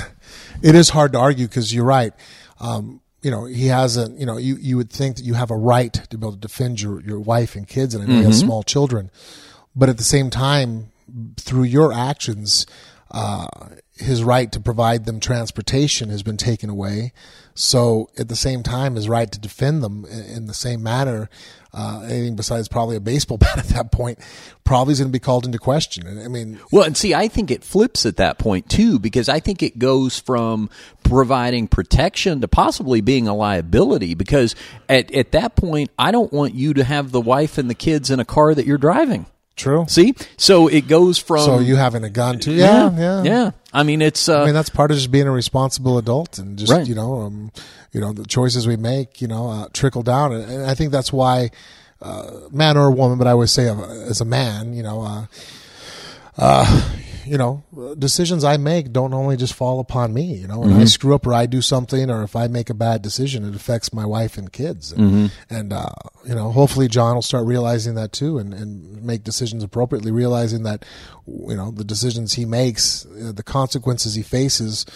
it, 0.62 0.74
is 0.74 0.88
hard 0.88 1.12
to 1.12 1.18
argue 1.18 1.46
because 1.46 1.74
you're 1.74 1.84
right. 1.84 2.14
Um, 2.60 3.02
you 3.20 3.30
know, 3.30 3.44
he 3.44 3.66
has 3.66 3.98
a, 3.98 4.10
you 4.12 4.24
know, 4.24 4.38
you, 4.38 4.56
you 4.56 4.78
would 4.78 4.88
think 4.88 5.16
that 5.16 5.24
you 5.26 5.34
have 5.34 5.50
a 5.50 5.56
right 5.56 5.92
to 5.92 6.16
be 6.16 6.24
able 6.24 6.32
to 6.32 6.38
defend 6.38 6.80
your, 6.80 7.02
your 7.02 7.20
wife 7.20 7.56
and 7.56 7.68
kids 7.68 7.94
and 7.94 8.04
I 8.04 8.06
know 8.06 8.20
you 8.20 8.24
have 8.24 8.34
small 8.34 8.62
children. 8.62 9.10
But 9.76 9.90
at 9.90 9.98
the 9.98 10.04
same 10.04 10.30
time, 10.30 10.92
through 11.36 11.64
your 11.64 11.92
actions, 11.92 12.66
uh, 13.10 13.46
his 13.94 14.22
right 14.22 14.52
to 14.52 14.60
provide 14.60 15.06
them 15.06 15.18
transportation 15.18 16.10
has 16.10 16.22
been 16.22 16.36
taken 16.36 16.70
away. 16.70 17.12
So 17.54 18.10
at 18.16 18.28
the 18.28 18.36
same 18.36 18.62
time, 18.62 18.94
his 18.94 19.08
right 19.08 19.30
to 19.32 19.38
defend 19.40 19.82
them 19.82 20.04
in, 20.04 20.46
the 20.46 20.54
same 20.54 20.82
manner, 20.82 21.28
uh, 21.72 22.02
anything 22.04 22.36
besides 22.36 22.68
probably 22.68 22.96
a 22.96 23.00
baseball 23.00 23.38
bat 23.38 23.58
at 23.58 23.68
that 23.68 23.90
point, 23.90 24.20
probably 24.62 24.92
is 24.92 25.00
going 25.00 25.08
to 25.08 25.12
be 25.12 25.18
called 25.18 25.46
into 25.46 25.58
question. 25.58 26.22
I 26.22 26.28
mean, 26.28 26.60
Well, 26.70 26.84
and 26.84 26.96
see, 26.96 27.14
I 27.14 27.26
think 27.28 27.50
it 27.50 27.64
flips 27.64 28.06
at 28.06 28.18
that 28.18 28.38
point 28.38 28.68
too, 28.68 28.98
because 28.98 29.28
I 29.28 29.40
think 29.40 29.62
it 29.62 29.78
goes 29.78 30.20
from 30.20 30.70
providing 31.02 31.66
protection 31.66 32.42
to 32.42 32.48
possibly 32.48 33.00
being 33.00 33.26
a 33.26 33.34
liability. 33.34 34.14
Because 34.14 34.54
at, 34.88 35.12
at 35.12 35.32
that 35.32 35.56
point, 35.56 35.90
I 35.98 36.12
don't 36.12 36.32
want 36.32 36.54
you 36.54 36.74
to 36.74 36.84
have 36.84 37.10
the 37.10 37.20
wife 37.20 37.58
and 37.58 37.68
the 37.68 37.74
kids 37.74 38.10
in 38.10 38.20
a 38.20 38.24
car 38.24 38.54
that 38.54 38.66
you're 38.66 38.78
driving. 38.78 39.26
True. 39.58 39.84
See, 39.88 40.14
so 40.38 40.68
it 40.68 40.88
goes 40.88 41.18
from 41.18 41.40
So 41.40 41.58
you 41.58 41.76
having 41.76 42.04
a 42.04 42.08
gun 42.10 42.38
too? 42.38 42.52
Yeah, 42.54 42.90
yeah, 42.96 43.22
yeah. 43.22 43.50
I 43.72 43.82
mean, 43.82 44.00
it's 44.00 44.28
uh, 44.28 44.40
I 44.42 44.44
mean, 44.46 44.54
that's 44.54 44.70
part 44.70 44.90
of 44.90 44.96
just 44.96 45.10
being 45.10 45.26
a 45.26 45.30
responsible 45.30 45.98
adult 45.98 46.38
and 46.38 46.58
just 46.58 46.72
Right. 46.72 46.86
you 46.86 46.94
know, 46.94 47.20
um, 47.20 47.52
you 47.92 48.00
know, 48.00 48.12
the 48.14 48.24
choices 48.24 48.66
we 48.66 48.76
make, 48.76 49.20
you 49.20 49.28
know, 49.28 49.48
uh, 49.50 49.66
trickle 49.74 50.02
down, 50.02 50.32
and, 50.32 50.64
I 50.64 50.74
think 50.74 50.92
that's 50.92 51.12
why, 51.12 51.50
uh, 52.00 52.30
man 52.50 52.76
or 52.78 52.90
woman, 52.90 53.18
but 53.18 53.26
I 53.26 53.32
always 53.32 53.50
say 53.50 53.68
as 53.68 54.20
a 54.22 54.24
man, 54.24 54.72
you 54.72 54.82
know, 54.82 55.02
uh, 55.02 55.26
uh, 56.38 56.82
you 57.28 57.38
know, 57.38 57.62
decisions 57.98 58.42
I 58.44 58.56
make 58.56 58.92
don't 58.92 59.12
only 59.12 59.36
just 59.36 59.54
fall 59.54 59.80
upon 59.80 60.14
me. 60.14 60.34
You 60.34 60.48
know, 60.48 60.60
when 60.60 60.72
I 60.72 60.84
screw 60.86 61.14
up 61.14 61.26
or 61.26 61.34
I 61.34 61.46
do 61.46 61.60
something, 61.60 62.10
or 62.10 62.22
if 62.22 62.34
I 62.34 62.46
make 62.48 62.70
a 62.70 62.74
bad 62.74 63.02
decision, 63.02 63.46
it 63.48 63.54
affects 63.54 63.92
my 63.92 64.06
wife 64.06 64.38
and 64.38 64.50
kids. 64.52 64.92
And, 64.92 65.30
and 65.50 65.72
uh, 65.72 65.90
you 66.26 66.34
know, 66.34 66.50
hopefully 66.50 66.88
Jon 66.88 67.14
will 67.14 67.22
start 67.22 67.46
realizing 67.46 67.94
that 67.94 68.12
too, 68.12 68.38
and, 68.38 68.54
and 68.54 69.02
make 69.02 69.24
decisions 69.24 69.62
appropriately, 69.62 70.10
realizing 70.10 70.62
that 70.64 70.84
you 71.26 71.56
know 71.56 71.70
the 71.70 71.84
decisions 71.84 72.34
he 72.34 72.44
makes, 72.44 73.06
uh, 73.06 73.32
the 73.34 73.42
consequences 73.42 74.14
he 74.14 74.22
faces. 74.22 74.86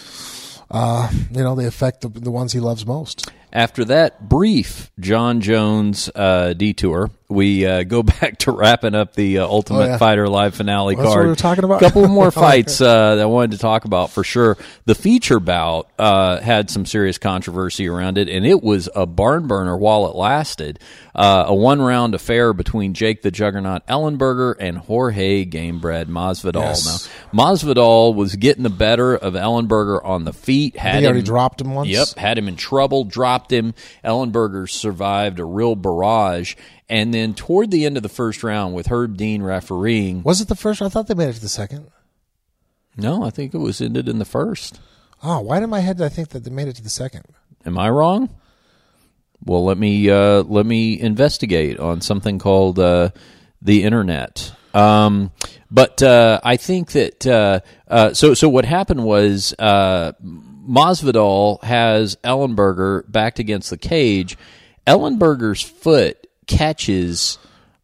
Uh, 0.71 1.07
you 1.29 1.43
know, 1.43 1.53
they 1.53 1.65
affect 1.65 2.01
the, 2.01 2.09
the 2.09 2.31
ones 2.31 2.51
he 2.51 2.59
loves 2.59 2.85
most. 2.85 3.29
After 3.53 3.85
that 3.85 4.27
brief 4.27 4.91
Jon 4.99 5.39
Jones 5.39 6.09
uh, 6.15 6.53
detour, 6.53 7.11
we 7.29 7.65
uh, 7.67 7.83
go 7.83 8.01
back 8.03 8.39
to 8.39 8.51
wrapping 8.51 8.95
up 8.95 9.13
the 9.13 9.39
uh, 9.39 9.45
Ultimate 9.47 9.79
Oh, 9.79 9.85
yeah. 9.85 9.97
Fighter 9.97 10.27
live 10.27 10.55
finale 10.55 10.95
That's 10.95 11.05
what 11.07 11.13
card. 11.13 11.25
we 11.25 11.29
were 11.29 11.35
talking 11.35 11.63
about? 11.63 11.81
A 11.81 11.85
couple 11.85 12.07
more 12.07 12.27
Oh, 12.27 12.31
fights 12.31 12.81
uh, 12.81 13.15
that 13.15 13.21
I 13.21 13.25
wanted 13.25 13.51
to 13.51 13.57
talk 13.59 13.85
about 13.85 14.09
for 14.09 14.23
sure. 14.23 14.57
The 14.85 14.95
feature 14.95 15.39
bout 15.39 15.87
uh, 15.99 16.39
had 16.41 16.71
some 16.71 16.85
serious 16.87 17.19
controversy 17.19 17.87
around 17.87 18.17
it, 18.17 18.27
and 18.27 18.43
it 18.45 18.63
was 18.63 18.89
a 18.95 19.05
barn 19.05 19.45
burner 19.47 19.77
while 19.77 20.07
it 20.07 20.15
lasted. 20.15 20.79
Uh, 21.15 21.45
a 21.49 21.53
one 21.53 21.79
round 21.79 22.15
affair 22.15 22.53
between 22.53 22.95
Jake 22.95 23.21
the 23.21 23.29
Juggernaut 23.29 23.85
Ellenberger 23.85 24.55
and 24.59 24.79
Jorge 24.79 25.45
Gamebred 25.45 26.05
Masvidal. 26.05 26.55
Yes. 26.61 27.07
Now, 27.31 27.51
Masvidal 27.53 28.15
was 28.15 28.35
getting 28.35 28.63
the 28.63 28.71
better 28.71 29.15
of 29.15 29.35
Ellenberger 29.35 30.03
on 30.03 30.23
the 30.23 30.33
feet. 30.33 30.75
Had 30.75 31.01
he 31.01 31.05
already 31.05 31.19
him- 31.19 31.25
dropped 31.25 31.61
him 31.61 31.75
once. 31.75 31.89
Yep, 31.89 32.07
had 32.17 32.35
him 32.39 32.47
in 32.47 32.55
trouble, 32.55 33.03
dropped 33.03 33.42
him. 33.51 33.73
Ellenberger 34.03 34.69
survived 34.69 35.39
a 35.39 35.45
real 35.45 35.75
barrage. 35.75 36.55
And 36.89 37.13
then 37.13 37.33
toward 37.33 37.71
the 37.71 37.85
end 37.85 37.97
of 37.97 38.03
the 38.03 38.09
first 38.09 38.43
round, 38.43 38.73
with 38.73 38.87
Herb 38.87 39.17
Dean 39.17 39.41
refereeing, 39.41 40.23
Was 40.23 40.41
it 40.41 40.47
the 40.47 40.55
first? 40.55 40.81
I 40.81 40.89
thought 40.89 41.07
they 41.07 41.13
made 41.15 41.29
it 41.29 41.33
to 41.33 41.41
the 41.41 41.49
second. 41.49 41.89
no, 42.97 43.23
I 43.23 43.29
think 43.29 43.53
it 43.53 43.59
was 43.59 43.81
ended 43.81 44.07
in 44.07 44.19
the 44.19 44.25
first. 44.25 44.79
Oh, 45.23 45.39
why 45.39 45.59
did 45.59 45.67
my 45.67 45.79
head 45.79 45.97
did 45.97 46.05
I 46.05 46.09
think 46.09 46.29
that 46.29 46.43
they 46.43 46.51
made 46.51 46.67
it 46.67 46.75
to 46.75 46.83
the 46.83 46.89
second? 46.89 47.23
Am 47.65 47.79
I 47.79 47.89
wrong? 47.89 48.29
Well, 49.45 49.63
let 49.63 49.77
me 49.77 50.09
uh, 50.09 50.43
let 50.43 50.65
me 50.65 50.99
investigate 50.99 51.79
on 51.79 52.01
something 52.01 52.39
called 52.39 52.77
uh, 52.79 53.09
the 53.61 53.83
internet. 53.83 54.53
Um, 54.73 55.31
but 55.71 56.01
uh, 56.03 56.39
I 56.43 56.57
think 56.57 56.91
that 56.91 57.25
uh, 57.27 57.59
uh, 57.87 58.13
so 58.13 58.33
so 58.33 58.47
what 58.49 58.65
happened 58.65 59.03
was 59.03 59.53
uh, 59.59 60.13
Masvidal 60.67 61.63
has 61.63 62.15
Ellenberger 62.17 63.09
backed 63.11 63.39
against 63.39 63.69
the 63.69 63.77
cage. 63.77 64.37
Ellenberger's 64.85 65.61
foot 65.61 66.27
catches 66.47 67.37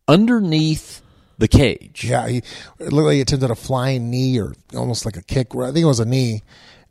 underneath 0.07 1.01
the 1.37 1.47
cage. 1.47 2.03
Yeah, 2.03 2.27
he 2.27 2.37
it 2.79 2.91
looked 2.91 3.05
like 3.05 3.15
he 3.15 3.21
attempted 3.21 3.49
a 3.49 3.55
flying 3.55 4.09
knee 4.09 4.39
or 4.39 4.53
almost 4.75 5.05
like 5.05 5.17
a 5.17 5.23
kick. 5.23 5.53
Where 5.53 5.65
I 5.65 5.71
think 5.71 5.83
it 5.83 5.87
was 5.87 5.99
a 5.99 6.05
knee, 6.05 6.43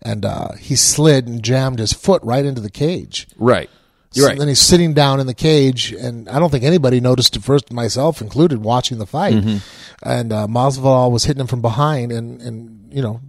and 0.03 0.25
uh, 0.25 0.53
he 0.53 0.75
slid 0.77 1.29
and 1.29 1.43
jammed 1.43 1.79
his 1.79 1.93
foot 1.93 2.23
right 2.23 2.45
into 2.45 2.61
the 2.61 2.71
cage. 2.71 3.29
Right. 3.37 3.71
So 4.11 4.27
right. 4.27 4.39
Then 4.39 4.49
he's 4.49 4.61
sitting 4.61 4.95
down 4.95 5.21
in 5.21 5.27
the 5.27 5.35
cage, 5.35 5.93
and 5.93 6.31
I 6.31 6.39
don't 6.39 6.51
think 6.51 6.65
anybody 6.65 6.99
noticed 6.99 7.37
at 7.37 7.43
first, 7.43 7.71
myself 7.71 8.23
included, 8.23 8.63
watching 8.63 8.97
the 8.99 9.07
fight. 9.07 9.35
Mm-hmm. 9.35 9.59
And 10.03 10.33
uh, 10.33 10.47
Masvidal 10.47 11.13
was 11.13 11.25
hitting 11.25 11.41
him 11.41 11.47
from 11.47 11.61
behind, 11.61 12.11
and 12.13 12.41
and 12.41 12.93
you 12.93 13.03
know. 13.03 13.21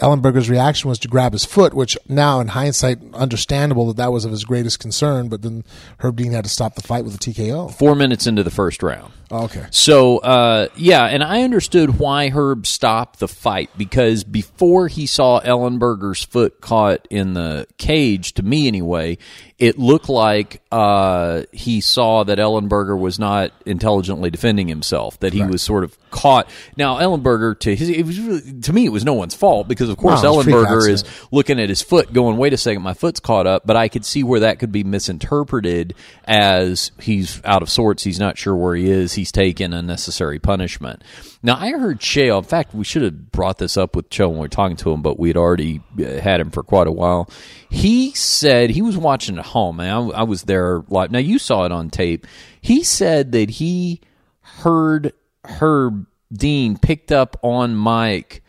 Ellenberger's 0.00 0.50
reaction 0.50 0.88
was 0.88 0.98
to 1.00 1.08
grab 1.08 1.32
his 1.32 1.44
foot, 1.44 1.72
which 1.72 1.96
now, 2.08 2.40
in 2.40 2.48
hindsight, 2.48 2.98
understandable 3.14 3.86
that 3.88 3.96
that 3.96 4.12
was 4.12 4.24
of 4.24 4.32
his 4.32 4.44
greatest 4.44 4.80
concern. 4.80 5.28
But 5.28 5.42
then 5.42 5.64
Herb 5.98 6.16
Dean 6.16 6.32
had 6.32 6.44
to 6.44 6.50
stop 6.50 6.74
the 6.74 6.82
fight 6.82 7.04
with 7.04 7.14
a 7.14 7.18
TKO. 7.18 7.72
Four 7.72 7.94
minutes 7.94 8.26
into 8.26 8.42
the 8.42 8.50
first 8.50 8.82
round. 8.82 9.12
Okay. 9.34 9.66
So, 9.70 10.18
uh, 10.18 10.68
yeah, 10.76 11.04
and 11.06 11.22
I 11.22 11.42
understood 11.42 11.98
why 11.98 12.28
Herb 12.28 12.66
stopped 12.66 13.18
the 13.18 13.28
fight 13.28 13.70
because 13.76 14.22
before 14.22 14.86
he 14.88 15.06
saw 15.06 15.40
Ellenberger's 15.40 16.22
foot 16.24 16.60
caught 16.60 17.06
in 17.10 17.34
the 17.34 17.66
cage, 17.76 18.34
to 18.34 18.42
me 18.42 18.68
anyway, 18.68 19.18
it 19.58 19.78
looked 19.78 20.08
like 20.08 20.60
uh, 20.72 21.42
he 21.52 21.80
saw 21.80 22.24
that 22.24 22.38
Ellenberger 22.38 22.98
was 22.98 23.18
not 23.18 23.52
intelligently 23.64 24.30
defending 24.30 24.68
himself, 24.68 25.18
that 25.20 25.32
he 25.32 25.42
was 25.42 25.62
sort 25.62 25.84
of 25.84 25.96
caught. 26.10 26.48
Now, 26.76 26.98
Ellenberger, 26.98 27.58
to 27.60 27.74
his, 27.74 27.88
it 27.88 28.04
was 28.04 28.20
really, 28.20 28.60
to 28.62 28.72
me, 28.72 28.84
it 28.84 28.88
was 28.90 29.04
no 29.04 29.14
one's 29.14 29.34
fault 29.34 29.68
because, 29.68 29.88
of 29.88 29.96
course, 29.96 30.22
No, 30.22 30.40
it's 30.40 30.48
a 30.48 30.50
freak 30.50 30.56
Ellenberger 30.56 30.88
is 30.90 31.04
looking 31.30 31.60
at 31.60 31.68
his 31.68 31.82
foot, 31.82 32.12
going, 32.12 32.36
"Wait 32.36 32.52
a 32.52 32.56
second, 32.56 32.82
my 32.82 32.94
foot's 32.94 33.20
caught 33.20 33.46
up." 33.46 33.62
But 33.64 33.76
I 33.76 33.88
could 33.88 34.04
see 34.04 34.22
where 34.24 34.40
that 34.40 34.58
could 34.58 34.72
be 34.72 34.82
misinterpreted 34.84 35.94
as 36.24 36.90
he's 37.00 37.40
out 37.44 37.62
of 37.62 37.70
sorts. 37.70 38.02
He's 38.02 38.18
not 38.18 38.36
sure 38.36 38.56
where 38.56 38.74
he 38.74 38.90
is. 38.90 39.14
He's 39.24 39.32
taking 39.32 39.72
unnecessary 39.72 40.38
punishment. 40.38 41.02
Now, 41.42 41.56
I 41.56 41.70
heard 41.70 41.98
Chael. 41.98 42.36
In 42.36 42.44
fact, 42.44 42.74
we 42.74 42.84
should 42.84 43.00
have 43.00 43.32
brought 43.32 43.56
this 43.56 43.78
up 43.78 43.96
with 43.96 44.10
Chael 44.10 44.28
when 44.28 44.34
we 44.34 44.40
were 44.40 44.48
talking 44.48 44.76
to 44.76 44.92
him, 44.92 45.00
but 45.00 45.18
we 45.18 45.30
had 45.30 45.38
already 45.38 45.80
uh, 45.98 46.20
had 46.20 46.40
him 46.40 46.50
for 46.50 46.62
quite 46.62 46.86
a 46.86 46.92
while. 46.92 47.30
He 47.70 48.12
said 48.12 48.68
he 48.68 48.82
was 48.82 48.98
watching 48.98 49.38
at 49.38 49.46
home, 49.46 49.80
and 49.80 49.88
I, 50.12 50.18
I 50.18 50.22
was 50.24 50.42
there 50.42 50.84
live. 50.88 51.10
Now, 51.10 51.20
you 51.20 51.38
saw 51.38 51.64
it 51.64 51.72
on 51.72 51.88
tape. 51.88 52.26
He 52.60 52.84
said 52.84 53.32
that 53.32 53.48
he 53.48 54.02
heard 54.42 55.14
Herb 55.42 56.04
Dean 56.30 56.76
picked 56.76 57.10
up 57.10 57.38
on 57.42 57.74
Mike 57.74 58.42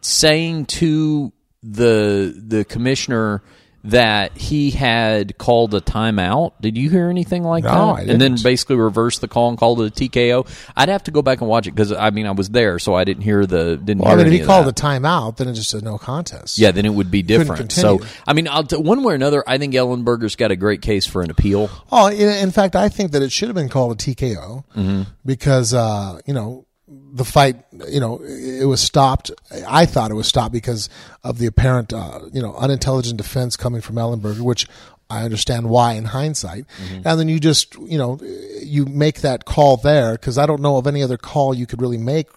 saying 0.00 0.66
to 0.66 1.32
the 1.64 2.40
the 2.46 2.64
commissioner 2.64 3.42
that 3.84 4.36
he 4.36 4.70
had 4.70 5.38
called 5.38 5.74
a 5.74 5.80
timeout. 5.80 6.52
Did 6.60 6.76
you 6.76 6.90
hear 6.90 7.08
anything 7.08 7.42
like 7.44 7.64
No, 7.64 7.70
that? 7.70 7.78
I 7.78 8.00
And 8.12 8.20
then 8.20 8.36
basically 8.42 8.76
reversed 8.76 9.22
the 9.22 9.28
call 9.28 9.48
and 9.48 9.56
called 9.56 9.80
it 9.80 9.98
a 9.98 10.04
TKO. 10.08 10.46
I'd 10.76 10.90
have 10.90 11.02
to 11.04 11.10
go 11.10 11.22
back 11.22 11.40
and 11.40 11.48
watch 11.48 11.66
it 11.66 11.70
because 11.70 11.90
I 11.90 12.10
mean 12.10 12.26
I 12.26 12.32
was 12.32 12.50
there, 12.50 12.78
so 12.78 12.94
I 12.94 13.04
didn't 13.04 13.22
hear 13.22 13.46
the 13.46 13.78
didn't 13.78 14.02
Well, 14.04 14.12
I 14.12 14.16
mean, 14.16 14.26
if 14.26 14.32
he 14.32 14.44
called 14.44 14.66
that. 14.66 14.78
a 14.78 14.82
timeout, 14.82 15.38
then 15.38 15.48
it's 15.48 15.58
just 15.58 15.72
a 15.74 15.80
no 15.80 15.96
contest. 15.96 16.58
Yeah, 16.58 16.72
then 16.72 16.84
it 16.84 16.92
would 16.92 17.10
be 17.10 17.22
different. 17.22 17.72
So. 17.72 18.00
I 18.26 18.34
mean, 18.34 18.48
I'll 18.48 18.64
t- 18.64 18.76
one 18.76 19.02
way 19.02 19.12
or 19.12 19.16
another, 19.16 19.42
I 19.46 19.56
think 19.58 19.72
Ellenberger's 19.74 20.36
got 20.36 20.50
a 20.50 20.56
great 20.56 20.82
case 20.82 21.06
for 21.06 21.22
an 21.22 21.30
appeal. 21.30 21.70
Oh, 21.90 22.08
in, 22.08 22.28
in 22.28 22.50
fact, 22.50 22.76
I 22.76 22.88
think 22.90 23.12
that 23.12 23.22
it 23.22 23.32
should 23.32 23.48
have 23.48 23.56
been 23.56 23.68
called 23.70 23.92
a 23.92 23.94
TKO 23.96 25.06
because 25.24 25.72
uh, 25.74 26.20
you 26.26 26.34
know 26.34 26.66
the 26.90 27.24
fight. 27.24 27.56
You 27.88 28.00
know, 28.00 28.20
it 28.22 28.66
was 28.66 28.80
stopped. 28.80 29.30
I 29.66 29.86
thought 29.86 30.10
it 30.10 30.14
was 30.14 30.26
stopped 30.26 30.52
because 30.52 30.88
of 31.22 31.38
the 31.38 31.46
apparent, 31.46 31.92
uh, 31.92 32.20
you 32.32 32.42
know, 32.42 32.54
unintelligent 32.56 33.16
defense 33.16 33.56
coming 33.56 33.80
from 33.80 33.96
Ellenberger, 33.96 34.40
which 34.40 34.66
I 35.08 35.24
understand 35.24 35.68
why 35.68 35.94
in 35.94 36.04
hindsight. 36.04 36.66
And 37.04 37.18
then 37.18 37.28
you 37.28 37.40
just, 37.40 37.74
you 37.76 37.98
know, 37.98 38.20
you 38.62 38.86
make 38.86 39.20
that 39.22 39.44
call 39.44 39.76
there 39.76 40.12
because 40.12 40.38
I 40.38 40.46
don't 40.46 40.60
know 40.60 40.76
of 40.76 40.86
any 40.86 41.02
other 41.02 41.16
call 41.16 41.52
you 41.54 41.66
could 41.66 41.80
really 41.80 41.98
make. 41.98 42.28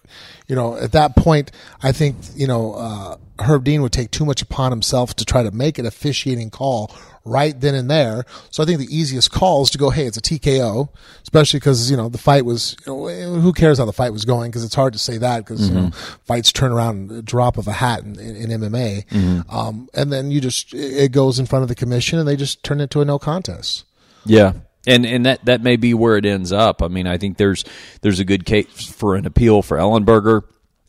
You 0.47 0.55
know, 0.55 0.75
at 0.75 0.91
that 0.93 1.15
point, 1.15 1.51
I 1.81 1.91
think 1.91 2.15
you 2.35 2.47
know 2.47 2.73
uh, 2.73 3.17
Herb 3.39 3.63
Dean 3.63 3.81
would 3.83 3.91
take 3.91 4.11
too 4.11 4.25
much 4.25 4.41
upon 4.41 4.71
himself 4.71 5.15
to 5.15 5.25
try 5.25 5.43
to 5.43 5.51
make 5.51 5.77
an 5.77 5.85
officiating 5.85 6.49
call 6.49 6.95
right 7.25 7.59
then 7.59 7.75
and 7.75 7.89
there. 7.89 8.25
So 8.51 8.63
I 8.63 8.65
think 8.65 8.79
the 8.79 8.95
easiest 8.95 9.31
call 9.31 9.63
is 9.63 9.69
to 9.71 9.77
go, 9.77 9.89
hey, 9.89 10.05
it's 10.05 10.17
a 10.17 10.21
TKO, 10.21 10.89
especially 11.23 11.59
because 11.59 11.89
you 11.89 11.97
know 11.97 12.09
the 12.09 12.17
fight 12.17 12.45
was. 12.45 12.75
You 12.85 12.93
know, 12.93 13.39
who 13.39 13.53
cares 13.53 13.77
how 13.77 13.85
the 13.85 13.93
fight 13.93 14.11
was 14.11 14.25
going? 14.25 14.51
Because 14.51 14.63
it's 14.63 14.75
hard 14.75 14.93
to 14.93 14.99
say 14.99 15.17
that 15.17 15.39
because 15.39 15.69
you 15.69 15.75
know 15.75 15.91
fights 16.25 16.51
turn 16.51 16.71
around 16.71 17.11
a 17.11 17.21
drop 17.21 17.57
of 17.57 17.67
a 17.67 17.73
hat 17.73 18.03
in, 18.03 18.19
in, 18.19 18.51
in 18.51 18.61
MMA. 18.61 19.05
Um, 19.53 19.89
and 19.93 20.11
then 20.11 20.31
you 20.31 20.41
just 20.41 20.73
it 20.73 21.11
goes 21.11 21.39
in 21.39 21.45
front 21.45 21.63
of 21.63 21.69
the 21.69 21.75
commission 21.75 22.19
and 22.19 22.27
they 22.27 22.35
just 22.35 22.63
turn 22.63 22.81
it 22.81 22.89
to 22.91 23.01
a 23.01 23.05
no 23.05 23.19
contest. 23.19 23.85
Yeah. 24.25 24.53
And 24.85 25.05
and 25.05 25.25
that, 25.25 25.45
that 25.45 25.61
may 25.61 25.77
be 25.77 25.93
where 25.93 26.17
it 26.17 26.25
ends 26.25 26.51
up. 26.51 26.81
I 26.81 26.89
mean, 26.89 27.07
I 27.07 27.17
think 27.17 27.37
there's 27.37 27.63
there's 28.01 28.19
a 28.19 28.25
good 28.25 28.45
case 28.45 28.85
for 28.85 29.15
an 29.15 29.25
appeal 29.25 29.61
for 29.61 29.77
Ellenberger. 29.77 30.43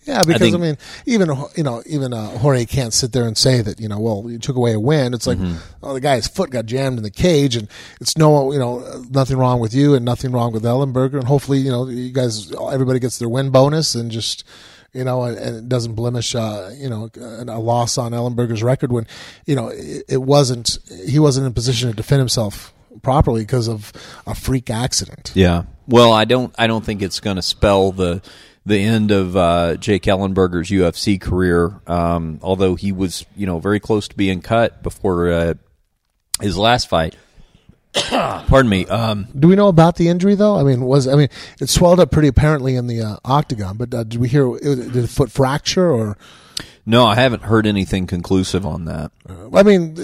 Yeah, 0.05 0.23
because 0.23 0.43
I, 0.43 0.51
think- 0.51 0.61
mean, 0.61 0.77
even 1.07 1.29
you 1.57 1.63
know, 1.63 1.83
even 1.87 2.13
uh, 2.13 2.39
Jorge 2.39 2.65
can't 2.67 2.93
sit 2.93 3.13
there 3.13 3.27
and 3.27 3.37
say 3.37 3.63
that 3.63 3.81
you 3.81 3.89
know, 3.89 3.99
well, 3.99 4.25
you 4.29 4.39
took 4.39 4.57
away 4.57 4.75
a 4.75 4.81
win. 4.81 5.15
It's 5.15 5.27
like, 5.27 5.39
oh, 5.83 5.95
the 5.95 6.01
guy's 6.01 6.29
foot 6.29 6.51
got 6.51 6.67
jammed 6.67 6.99
in 6.99 7.03
the 7.03 7.11
cage, 7.11 7.57
and 7.57 7.69
it's 8.01 8.17
no, 8.17 8.53
you 8.53 8.59
know, 8.59 9.05
nothing 9.11 9.37
wrong 9.37 9.61
with 9.61 9.75
you, 9.75 9.95
and 9.95 10.05
nothing 10.05 10.33
wrong 10.33 10.53
with 10.53 10.63
Ellenberger, 10.63 11.15
and 11.15 11.25
hopefully, 11.25 11.59
you 11.59 11.71
know, 11.71 11.89
you 11.89 12.13
guys, 12.13 12.53
everybody 12.71 12.99
gets 12.99 13.19
their 13.19 13.29
win 13.29 13.51
bonus, 13.51 13.95
and 13.95 14.11
just 14.11 14.45
you 14.93 15.03
know, 15.03 15.25
and, 15.25 15.37
and 15.37 15.57
it 15.57 15.69
doesn't 15.69 15.95
blemish, 15.95 16.35
uh, 16.35 16.71
you 16.77 16.89
know, 16.89 17.11
a, 17.17 17.45
a 17.45 17.59
loss 17.59 17.99
on 17.99 18.13
Ellenberger's 18.13 18.63
record 18.63 18.93
when, 18.93 19.07
you 19.45 19.57
know, 19.57 19.67
it, 19.69 20.05
it 20.09 20.23
wasn't, 20.23 20.79
he 21.05 21.19
wasn't 21.19 21.45
in 21.45 21.51
a 21.51 21.55
position 21.55 21.91
to 21.91 21.97
defend 21.97 22.21
himself 22.21 22.73
properly 23.03 23.43
because 23.43 23.69
of 23.69 23.93
a 24.25 24.37
freak 24.37 24.71
accident. 24.71 25.33
Yeah. 25.35 25.65
Well, 25.89 26.13
I 26.13 26.25
don't 26.25 26.55
I 26.57 26.67
don't 26.67 26.85
think 26.85 27.03
it's 27.03 27.21
going 27.21 27.37
to 27.37 27.43
spell 27.43 27.93
the 27.93 28.23
the 28.67 28.79
end 28.79 29.11
of 29.11 29.37
uh, 29.37 29.77
Jake 29.77 30.05
Ellenberger's 30.05 30.71
UFC 30.71 31.21
career. 31.21 31.81
Um, 31.87 32.39
although 32.43 32.75
he 32.75 32.93
was 32.93 33.27
you 33.37 33.47
know 33.47 33.59
very 33.59 33.81
close 33.81 34.09
to 34.09 34.17
being 34.17 34.41
cut 34.41 34.83
before 34.83 35.31
uh, 35.31 35.55
his 36.41 36.57
last 36.57 36.89
fight. 36.89 37.17
Pardon 37.95 38.69
me. 38.69 38.87
Um, 38.87 39.29
Do 39.39 39.47
we 39.47 39.55
know 39.55 39.69
about 39.69 39.97
the 39.97 40.09
injury 40.09 40.35
though? 40.35 40.57
I 40.57 40.65
mean, 40.65 40.81
was 40.81 41.07
I 41.07 41.15
mean 41.15 41.29
it 41.61 41.69
swelled 41.69 42.01
up 42.01 42.11
pretty 42.11 42.29
apparently 42.29 42.75
in 42.77 42.87
the 42.89 43.01
uh, 43.03 43.17
octagon, 43.25 43.77
but 43.77 43.95
uh, 43.95 44.03
did 44.05 44.21
we 44.21 44.29
hear 44.29 44.55
it, 44.57 44.93
did 44.93 45.05
a 45.05 45.09
foot 45.09 45.31
fracture 45.31 45.91
or? 45.91 46.17
no, 46.87 47.07
I 47.07 47.15
haven't 47.15 47.45
heard 47.45 47.67
anything 47.67 48.07
conclusive 48.07 48.67
on 48.67 48.85
that. 48.85 49.11
I 49.55 49.63
mean, 49.63 49.97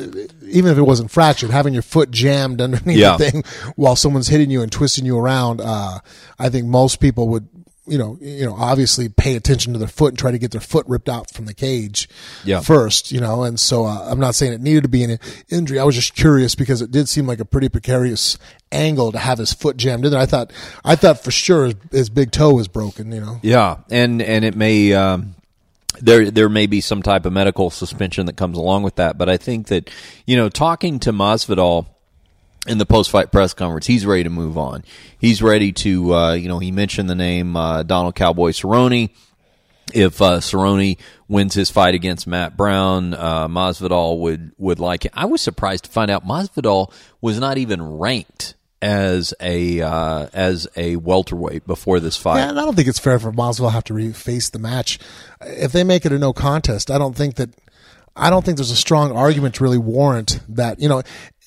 even 0.47 0.71
if 0.73 0.79
it 0.79 0.83
wasn't 0.83 1.11
fractured, 1.11 1.51
having 1.51 1.75
your 1.75 1.83
foot 1.83 2.11
jammed 2.11 2.61
underneath 2.63 2.97
Yeah. 2.97 3.17
the 3.19 3.31
thing 3.31 3.45
while 3.77 3.97
someone's 3.97 4.29
hitting 4.29 4.51
you 4.51 4.63
and 4.63 4.71
twisting 4.73 5.05
you 5.05 5.19
around, 5.19 5.61
uh, 5.61 5.99
I 6.39 6.49
think 6.49 6.67
most 6.69 6.99
people 7.01 7.29
would, 7.29 7.49
you 7.91 7.99
know, 7.99 8.17
you 8.21 8.47
know, 8.47 8.55
obviously 8.55 9.09
pay 9.09 9.35
attention 9.37 9.73
to 9.73 9.79
their 9.79 9.89
foot 9.89 10.13
and 10.13 10.19
try 10.19 10.31
to 10.31 10.39
get 10.39 10.53
their 10.53 10.61
foot 10.61 10.87
ripped 10.89 11.09
out 11.09 11.31
from 11.33 11.47
the 11.47 11.53
cage 11.55 12.09
Yeah. 12.45 12.61
first, 12.61 13.11
you 13.11 13.21
know. 13.21 13.43
And 13.43 13.59
so 13.59 13.85
uh, 13.85 14.07
I'm 14.09 14.21
not 14.21 14.35
saying 14.37 14.53
it 14.53 14.61
needed 14.61 14.85
to 14.85 14.89
be 14.89 15.03
an 15.03 15.19
injury. 15.49 15.79
I 15.81 15.85
was 15.85 15.97
just 15.97 16.15
curious 16.15 16.55
because 16.55 16.81
it 16.83 16.91
did 16.93 17.09
seem 17.09 17.27
like 17.27 17.41
a 17.41 17.45
pretty 17.45 17.69
precarious 17.69 18.39
angle 18.71 19.11
to 19.13 19.19
have 19.19 19.39
his 19.39 19.53
foot 19.53 19.77
jammed 19.77 20.05
in 20.05 20.13
there. 20.13 20.21
I 20.21 20.27
thought, 20.27 20.53
I 20.85 20.95
thought 20.95 21.23
for 21.25 21.33
sure 21.33 21.65
his, 21.67 21.75
his 21.91 22.11
big 22.11 22.31
toe 22.31 22.55
was 22.55 22.69
broken, 22.69 23.11
you 23.11 23.21
know. 23.21 23.41
Yeah, 23.43 23.79
and 23.91 24.23
and 24.23 24.45
it 24.45 24.55
may 24.55 24.93
um, 24.93 25.35
there 26.01 26.31
there 26.31 26.49
may 26.49 26.67
be 26.67 26.81
some 26.81 27.03
type 27.03 27.27
of 27.27 27.33
medical 27.33 27.71
suspension 27.71 28.27
that 28.27 28.37
comes 28.37 28.57
along 28.57 28.85
with 28.85 28.95
that, 28.97 29.19
but 29.19 29.29
I 29.29 29.37
think 29.37 29.67
that 29.67 29.91
you 30.27 30.37
know 30.37 30.49
talking 30.49 31.01
to 31.01 31.13
Masvidal 31.13 31.87
in 32.71 32.79
the 32.79 32.87
post 32.87 33.11
fight 33.11 33.33
press 33.33 33.53
conference, 33.53 33.87
he's 33.87 34.07
ready 34.07 34.23
to 34.23 34.31
move 34.31 34.57
on. 34.57 34.85
He's 35.19 35.43
ready 35.43 35.73
to 35.73 36.15
uh, 36.15 36.33
you 36.35 36.49
know 36.49 36.59
he 36.59 36.71
mentioned 36.71 37.11
the 37.11 37.15
name 37.15 37.57
uh, 37.57 37.83
Donald 37.83 38.15
Cowboy 38.15 38.51
Cerrone. 38.51 39.11
If 39.93 40.23
uh, 40.23 40.39
Cerrone 40.39 40.99
wins 41.27 41.55
his 41.55 41.69
fight 41.69 41.95
against 41.95 42.29
Matt 42.29 42.57
Brown, 42.57 43.13
uh, 43.13 43.49
Masvidal 43.49 44.21
would 44.21 44.53
would 44.57 44.79
like 44.79 45.05
it. 45.05 45.13
I 45.15 45.25
was 45.25 45.43
surprised 45.43 45.85
to 45.85 45.91
find 45.91 46.11
out 46.11 46.25
Masvidal 46.25 46.93
was 47.21 47.41
not 47.41 47.59
even 47.59 47.83
ranked 47.99 48.55
as 48.81 49.35
a 49.41 49.81
uh, 49.81 50.29
as 50.33 50.69
a 50.77 50.97
welterweight 50.97 51.67
before 51.67 51.99
this 51.99 52.17
fight. 52.17 52.39
Yeah, 52.39 52.51
and 52.51 52.61
I 52.61 52.63
don't 52.63 52.77
think 52.77 52.89
it's 52.89 53.01
fair 53.01 53.19
for 53.19 53.33
Masvidal 53.33 53.69
to 53.69 53.71
have 53.71 53.85
to 53.85 53.95
reface 53.95 54.51
the 54.51 54.61
match. 54.61 55.01
If 55.41 55.73
they 55.73 55.83
make 55.83 56.07
it 56.07 56.13
a 56.13 56.19
no 56.19 56.33
contest, 56.33 56.91
I 56.91 56.99
don't 56.99 57.17
think 57.17 57.35
that. 57.35 57.51
I 58.17 58.29
don't 58.29 58.45
think 58.45 58.59
there's 58.59 58.73
a 58.73 58.77
strong 58.77 59.13
argument 59.13 59.55
to 59.57 59.63
really 59.65 59.79
warrant 59.79 60.41
that. 60.49 60.81
You 60.81 60.89
know, 60.89 61.03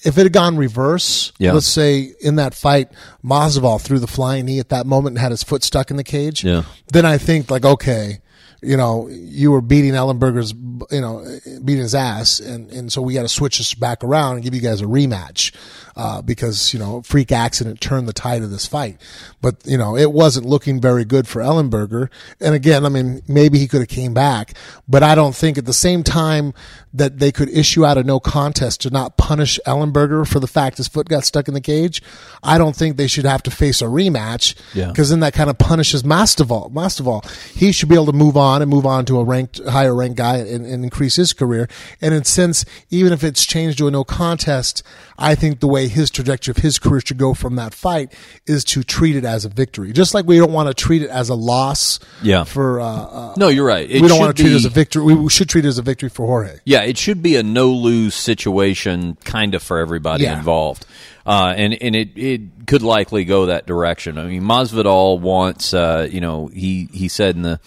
if 0.05 0.17
it 0.17 0.23
had 0.23 0.33
gone 0.33 0.57
reverse, 0.57 1.31
Yeah. 1.39 1.53
let's 1.53 1.65
say 1.67 2.13
in 2.19 2.35
that 2.35 2.53
fight, 2.53 2.89
Masvidal 3.23 3.79
threw 3.81 3.99
the 3.99 4.07
flying 4.07 4.45
knee 4.45 4.59
at 4.59 4.69
that 4.69 4.85
moment 4.85 5.15
and 5.15 5.19
had 5.19 5.31
his 5.31 5.43
foot 5.43 5.63
stuck 5.63 5.91
in 5.91 5.97
the 5.97 6.03
cage. 6.03 6.43
Yeah. 6.43 6.63
Then 6.91 7.05
I 7.05 7.17
think 7.17 7.49
like 7.51 7.65
okay. 7.65 8.19
You 8.65 8.77
know, 8.77 9.09
you 9.09 9.51
were 9.51 9.59
beating 9.59 9.91
Ellenberger's, 9.91 10.53
you 10.89 11.01
know, 11.01 11.21
beating 11.65 11.81
his 11.83 11.93
ass, 11.93 12.39
and, 12.39 12.71
and 12.71 12.89
so 12.93 13.01
we 13.01 13.13
got 13.13 13.23
to 13.23 13.27
switch 13.27 13.57
this 13.57 13.73
back 13.73 14.05
around 14.05 14.35
and 14.35 14.43
give 14.45 14.55
you 14.55 14.61
guys 14.61 14.79
a 14.79 14.85
rematch, 14.85 15.51
uh, 15.95 16.21
because 16.21 16.73
you 16.73 16.79
know, 16.79 17.01
freak 17.01 17.31
accident 17.31 17.79
turned 17.81 18.07
the 18.07 18.13
tide 18.13 18.41
of 18.43 18.51
this 18.51 18.65
fight. 18.65 18.99
But 19.41 19.57
you 19.65 19.77
know, 19.77 19.95
it 19.95 20.11
wasn't 20.11 20.45
looking 20.45 20.81
very 20.81 21.05
good 21.05 21.27
for 21.27 21.41
Ellenberger. 21.41 22.09
And 22.39 22.55
again, 22.55 22.85
I 22.85 22.89
mean, 22.89 23.21
maybe 23.27 23.59
he 23.59 23.67
could 23.67 23.81
have 23.81 23.89
came 23.89 24.13
back, 24.13 24.53
but 24.87 25.03
I 25.03 25.15
don't 25.15 25.35
think 25.35 25.57
at 25.57 25.65
the 25.65 25.73
same 25.73 26.03
time 26.03 26.53
that 26.95 27.17
they 27.17 27.31
could 27.31 27.49
issue 27.49 27.83
out 27.85 27.97
a 27.97 28.03
no 28.03 28.19
contest 28.19 28.81
to 28.81 28.89
not 28.91 29.17
punish 29.17 29.59
Ellenberger 29.65 30.27
for 30.27 30.39
the 30.39 30.47
fact 30.47 30.77
his 30.77 30.87
foot 30.87 31.09
got 31.09 31.23
stuck 31.23 31.47
in 31.47 31.53
the 31.55 31.61
cage. 31.61 32.03
I 32.43 32.57
don't 32.59 32.75
think 32.75 32.97
they 32.97 33.07
should 33.07 33.25
have 33.25 33.41
to 33.43 33.51
face 33.51 33.81
a 33.81 33.85
rematch 33.85 34.53
Yeah. 34.75 34.89
because 34.89 35.09
then 35.09 35.19
that 35.21 35.33
kind 35.33 35.49
of 35.49 35.57
punishes 35.57 36.03
Masvidal. 36.03 36.71
Masvidal, 36.71 37.27
he 37.55 37.71
should 37.71 37.89
be 37.89 37.95
able 37.95 38.05
to 38.07 38.13
move 38.13 38.37
on 38.37 38.61
and 38.61 38.69
move 38.69 38.85
on 38.85 39.05
to 39.05 39.19
a 39.19 39.23
ranked, 39.23 39.59
higher 39.67 39.95
ranked 39.95 40.17
guy 40.17 40.37
and, 40.37 40.65
and 40.67 40.83
increase 40.83 41.15
his 41.15 41.33
career. 41.33 41.67
And 41.99 42.13
in 42.13 42.23
sense, 42.25 42.63
even 42.91 43.11
if 43.11 43.23
it's 43.23 43.43
changed 43.43 43.79
to 43.79 43.87
a 43.87 43.91
no 43.91 44.03
contest, 44.03 44.83
I 45.17 45.33
think 45.33 45.61
the 45.61 45.67
way 45.67 45.82
his 45.87 46.09
trajectory 46.09 46.51
of 46.51 46.57
his 46.57 46.79
career 46.79 47.01
should 47.05 47.17
go 47.17 47.33
from 47.33 47.55
that 47.55 47.73
fight 47.73 48.13
is 48.45 48.63
to 48.65 48.83
treat 48.83 49.15
it 49.15 49.25
as 49.25 49.45
a 49.45 49.49
victory. 49.49 49.91
Just 49.93 50.13
like 50.13 50.25
we 50.25 50.37
don't 50.37 50.51
want 50.53 50.67
to 50.69 50.73
treat 50.73 51.01
it 51.01 51.09
as 51.09 51.29
a 51.29 51.35
loss. 51.35 51.99
Yeah. 52.21 52.43
For 52.43 52.79
uh, 52.79 52.85
uh, 52.85 53.33
No, 53.37 53.47
you're 53.47 53.65
right. 53.65 53.89
It 53.89 54.01
we 54.01 54.07
don't 54.07 54.19
want 54.19 54.35
to 54.35 54.43
treat 54.43 54.51
it 54.53 54.55
as 54.55 54.65
a 54.65 54.69
victory. 54.69 55.13
We 55.15 55.29
should 55.29 55.49
treat 55.49 55.65
it 55.65 55.67
as 55.67 55.77
a 55.77 55.81
victory 55.81 56.09
for 56.09 56.25
Jorge. 56.25 56.57
Yeah, 56.65 56.83
it 56.83 56.97
should 56.97 57.21
be 57.21 57.35
a 57.35 57.43
no 57.43 57.69
lose 57.71 58.15
situation, 58.15 59.17
kind 59.23 59.55
of 59.55 59.63
for 59.63 59.79
everybody 59.79 60.23
Yeah. 60.23 60.37
involved, 60.37 60.85
uh, 61.25 61.53
and 61.55 61.73
and 61.81 61.95
it, 61.95 62.09
it 62.17 62.41
could 62.67 62.81
likely 62.81 63.25
go 63.25 63.47
that 63.47 63.65
direction. 63.65 64.17
I 64.17 64.25
mean, 64.25 64.43
Masvidal 64.43 65.19
wants, 65.19 65.73
uh, 65.73 66.07
you 66.11 66.21
know, 66.21 66.47
he 66.47 66.89
he 66.93 67.07
said 67.07 67.35
in 67.35 67.41
the 67.43 67.59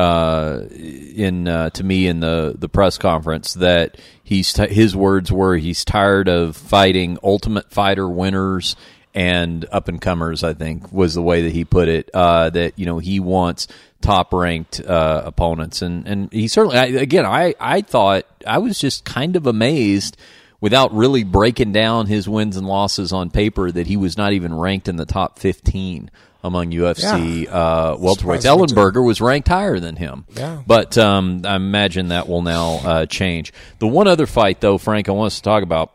uh, 0.00 0.66
in 0.70 1.46
uh, 1.46 1.70
to 1.70 1.84
me 1.84 2.06
in 2.06 2.20
the 2.20 2.54
the 2.58 2.68
press 2.68 2.96
conference 2.96 3.54
that 3.54 3.98
he's 4.22 4.52
t- 4.52 4.72
his 4.72 4.96
words 4.96 5.30
were 5.30 5.56
he's 5.56 5.84
tired 5.84 6.28
of 6.28 6.56
fighting 6.56 7.18
Ultimate 7.22 7.70
Fighter 7.70 8.08
winners 8.08 8.76
and 9.14 9.66
up 9.70 9.88
and 9.88 10.00
comers. 10.00 10.42
I 10.42 10.54
think 10.54 10.90
was 10.90 11.14
the 11.14 11.22
way 11.22 11.42
that 11.42 11.52
he 11.52 11.64
put 11.64 11.88
it. 11.88 12.10
Uh, 12.14 12.50
that 12.50 12.78
you 12.78 12.86
know 12.86 12.98
he 12.98 13.20
wants 13.20 13.68
top 14.00 14.32
ranked 14.32 14.80
uh, 14.80 15.22
opponents, 15.26 15.82
and 15.82 16.06
and 16.08 16.32
he 16.32 16.48
certainly 16.48 16.78
I, 16.78 16.86
again 16.86 17.26
I 17.26 17.54
I 17.60 17.82
thought 17.82 18.24
I 18.46 18.58
was 18.58 18.78
just 18.78 19.04
kind 19.04 19.36
of 19.36 19.46
amazed. 19.46 20.16
Without 20.62 20.92
really 20.92 21.24
breaking 21.24 21.72
down 21.72 22.04
his 22.04 22.28
wins 22.28 22.54
and 22.54 22.66
losses 22.66 23.14
on 23.14 23.30
paper, 23.30 23.72
that 23.72 23.86
he 23.86 23.96
was 23.96 24.18
not 24.18 24.34
even 24.34 24.52
ranked 24.52 24.88
in 24.88 24.96
the 24.96 25.06
top 25.06 25.38
fifteen 25.38 26.10
among 26.42 26.70
UFC 26.70 27.46
uh, 27.50 27.96
welterweights. 27.96 28.42
Surprised 28.42 28.44
me 28.44 28.66
too. 28.66 28.74
Ellenberger 28.74 29.04
was 29.04 29.20
ranked 29.20 29.48
higher 29.48 29.78
than 29.80 29.96
him. 29.96 30.24
Yeah. 30.34 30.62
But 30.66 30.96
um, 30.98 31.42
I 31.44 31.56
imagine 31.56 32.08
that 32.08 32.28
will 32.28 32.42
now 32.42 32.80
uh, 32.84 33.06
change. 33.06 33.52
The 33.78 33.86
one 33.88 34.06
other 34.06 34.26
fight, 34.26 34.60
though, 34.60 34.78
Frank, 34.78 35.08
I 35.08 35.12
want 35.12 35.28
us 35.28 35.36
to 35.36 35.42
talk 35.42 35.62
about 35.62 35.92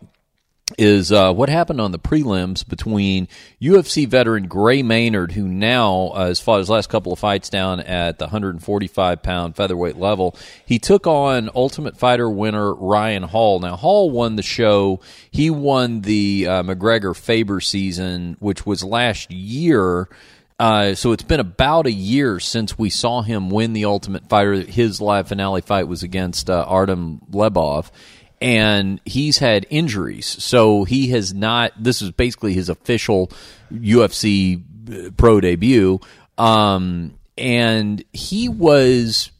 is 0.79 1.11
uh, 1.11 1.31
what 1.31 1.47
happened 1.47 1.79
on 1.79 1.91
the 1.91 1.99
prelims 1.99 2.67
between 2.67 3.27
UFC 3.61 4.07
veteran 4.07 4.47
Gray 4.47 4.81
Maynard, 4.81 5.31
who 5.33 5.47
now 5.47 6.07
uh, 6.07 6.27
has 6.27 6.39
fought 6.39 6.57
his 6.57 6.71
last 6.71 6.89
couple 6.89 7.13
of 7.13 7.19
fights 7.19 7.49
down 7.49 7.79
at 7.81 8.17
the 8.17 8.25
145 8.25 9.21
pound 9.21 9.55
featherweight 9.55 9.95
level. 9.95 10.35
He 10.65 10.79
took 10.79 11.05
on 11.05 11.51
Ultimate 11.53 11.97
Fighter 11.97 12.27
winner 12.29 12.73
Ryan 12.73 13.23
Hall. 13.23 13.59
Now, 13.59 13.75
Hall 13.75 14.09
won 14.09 14.37
the 14.37 14.43
show. 14.43 15.01
He 15.29 15.51
won 15.51 16.01
the 16.01 16.47
uh, 16.47 16.63
McGregor 16.63 17.15
Faber 17.15 17.61
season, 17.61 18.35
which 18.39 18.65
was 18.65 18.83
last 18.83 19.31
year. 19.31 20.09
Uh, 20.57 20.95
so 20.95 21.11
it's 21.11 21.23
been 21.23 21.39
about 21.39 21.85
a 21.85 21.91
year 21.91 22.39
since 22.39 22.77
we 22.77 22.89
saw 22.89 23.21
him 23.21 23.49
win 23.49 23.73
the 23.73 23.85
Ultimate 23.85 24.29
Fighter. 24.29 24.53
His 24.53 25.01
live 25.01 25.27
finale 25.27 25.61
fight 25.61 25.87
was 25.87 26.01
against 26.03 26.49
uh, 26.49 26.63
Artem 26.65 27.21
Lobov, 27.29 27.91
and 28.39 29.01
he's 29.03 29.37
had 29.37 29.65
injuries. 29.69 30.25
So 30.25 30.85
he 30.85 31.09
has 31.09 31.33
not. 31.33 31.73
This 31.77 32.01
is 32.01 32.11
basically 32.11 32.53
his 32.53 32.69
official 32.69 33.31
UFC 33.71 34.63
uh, 34.89 35.11
pro 35.17 35.41
debut, 35.41 35.99
um, 36.37 37.17
and 37.37 38.01
he 38.13 38.47
was 38.47 39.31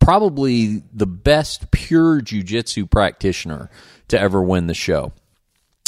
probably 0.00 0.82
the 0.92 1.06
best 1.06 1.70
pure 1.70 2.20
jujitsu 2.20 2.90
practitioner 2.90 3.70
to 4.08 4.18
ever 4.18 4.42
win 4.42 4.66
the 4.66 4.74
show 4.74 5.12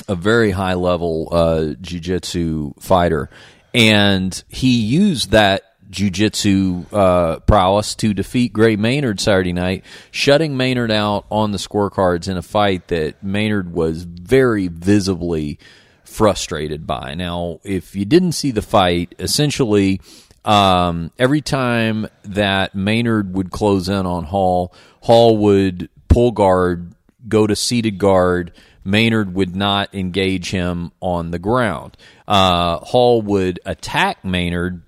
a 0.08 0.14
very 0.16 0.50
high 0.50 0.74
level 0.74 1.28
uh, 1.30 1.66
jiu-jitsu 1.80 2.74
fighter 2.80 3.30
and 3.74 4.42
he 4.48 4.80
used 4.80 5.30
that 5.30 5.64
jujitsu 5.90 6.86
uh, 6.92 7.40
prowess 7.40 7.94
to 7.96 8.14
defeat 8.14 8.52
Gray 8.52 8.76
Maynard 8.76 9.20
Saturday 9.20 9.52
night, 9.52 9.84
shutting 10.10 10.56
Maynard 10.56 10.90
out 10.90 11.26
on 11.30 11.50
the 11.50 11.58
scorecards 11.58 12.28
in 12.28 12.36
a 12.36 12.42
fight 12.42 12.88
that 12.88 13.22
Maynard 13.22 13.72
was 13.72 14.04
very 14.04 14.68
visibly 14.68 15.58
frustrated 16.04 16.86
by. 16.86 17.14
Now, 17.14 17.60
if 17.64 17.94
you 17.96 18.04
didn't 18.04 18.32
see 18.32 18.50
the 18.50 18.62
fight, 18.62 19.14
essentially. 19.18 20.00
Um, 20.42 21.10
every 21.18 21.42
time 21.42 22.06
that 22.24 22.74
Maynard 22.74 23.34
would 23.34 23.50
close 23.50 23.90
in 23.90 24.06
on 24.06 24.24
Hall, 24.24 24.72
Hall 25.02 25.36
would 25.36 25.90
pull 26.08 26.32
guard, 26.32 26.94
go 27.28 27.46
to 27.46 27.54
seated 27.54 27.98
guard, 27.98 28.52
Maynard 28.84 29.34
would 29.34 29.54
not 29.54 29.94
engage 29.94 30.50
him 30.50 30.92
on 31.00 31.30
the 31.30 31.38
ground. 31.38 31.96
Uh, 32.26 32.78
Hall 32.78 33.22
would 33.22 33.60
attack 33.66 34.24
Maynard 34.24 34.82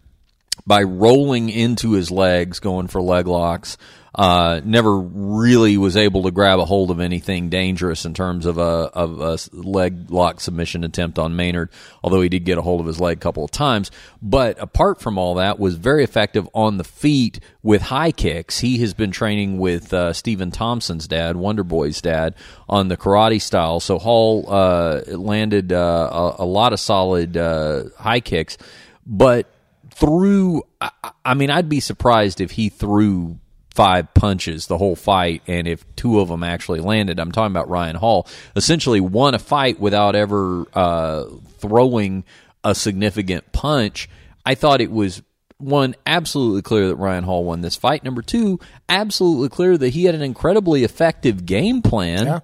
by 0.67 0.83
rolling 0.83 1.49
into 1.49 1.93
his 1.93 2.11
legs, 2.11 2.61
going 2.61 2.87
for 2.87 3.03
leg 3.03 3.27
locks. 3.27 3.77
Uh, 4.15 4.61
never 4.65 4.99
really 4.99 5.79
was 5.79 5.97
able 5.97 6.25
to 6.25 6.31
grab 6.31 6.59
a 6.59 6.67
hold 6.67 6.91
of 6.91 7.01
anything 7.01 7.49
dangerous 7.49 8.05
in 8.05 8.13
terms 8.13 8.45
of 8.45 8.59
a 8.59 8.61
of 8.61 9.21
a 9.21 9.39
leg 9.57 10.11
lock 10.11 10.39
submission 10.39 10.85
attempt 10.85 11.19
on 11.19 11.35
Maynard, 11.35 11.71
although 12.05 12.21
he 12.21 12.29
did 12.29 12.45
get 12.45 12.59
a 12.59 12.63
hold 12.63 12.81
of 12.81 12.87
his 12.87 13.01
leg 13.01 13.17
a 13.17 13.21
couple 13.21 13.43
of 13.43 13.51
times. 13.51 13.91
But 14.21 14.61
apart 14.61 15.01
from 15.01 15.17
all 15.17 15.37
that, 15.37 15.59
was 15.59 15.77
very 15.77 16.05
effective 16.05 16.47
on 16.53 16.77
the 16.77 16.85
feet 16.85 17.41
with 17.63 17.81
high 17.81 18.13
kicks. 18.13 18.59
He 18.59 18.79
has 18.79 18.93
been 18.93 19.13
training 19.13 19.57
with 19.59 19.95
uh, 19.95 20.13
Stephen 20.13 20.51
Thompson's 20.51 21.09
dad, 21.09 21.37
Wonder 21.37 21.65
Boy's 21.65 22.03
dad, 22.03 22.35
on 22.69 22.89
the 22.89 22.99
karate 22.99 23.41
style. 23.41 23.81
So 23.81 23.99
Hall 23.99 24.45
uh, 24.47 25.01
landed 25.07 25.73
uh, 25.73 26.11
a, 26.39 26.43
a, 26.43 26.45
lot 26.45 26.75
of 26.75 26.81
solid 26.81 27.39
uh, 27.39 27.85
high 27.99 28.21
kicks, 28.21 28.59
but 29.07 29.47
threw. 29.95 30.65
I, 30.83 30.91
I 31.25 31.33
mean, 31.33 31.49
I'd 31.49 31.71
be 31.71 31.81
surprised 31.81 32.43
if 32.43 32.51
he 32.51 32.69
threw 32.69 33.39
five 33.75 34.13
punches 34.15 34.67
the 34.67 34.79
whole 34.79 34.97
fight, 34.97 35.43
and 35.47 35.67
if 35.67 35.85
two 35.97 36.21
of 36.21 36.29
them 36.29 36.43
actually 36.43 36.81
landed, 36.81 37.19
I'm 37.19 37.33
talking 37.33 37.53
about 37.53 37.69
Ryan 37.69 37.97
Hall, 37.97 38.29
essentially 38.55 39.01
won 39.01 39.35
a 39.35 39.39
fight 39.39 39.81
without 39.81 40.15
ever 40.15 40.67
uh, 40.75 41.25
throwing 41.59 42.25
a 42.65 42.75
significant 42.75 43.53
punch. 43.53 44.09
I 44.45 44.55
thought 44.55 44.81
it 44.81 44.91
was 44.91 45.23
one 45.59 45.95
absolutely 46.07 46.63
clear 46.63 46.89
that 46.89 46.97
Ryan 46.97 47.25
Hall 47.25 47.45
won 47.45 47.61
this 47.61 47.77
fight. 47.77 48.05
Number 48.05 48.23
two, 48.23 48.59
absolutely 48.89 49.49
clear 49.49 49.79
that 49.79 49.91
he 49.91 50.05
had 50.05 50.15
an 50.15 50.23
incredibly 50.23 50.85
effective 50.85 51.47
game 51.47 51.83
plan. 51.83 52.27
Yeah. 52.27 52.41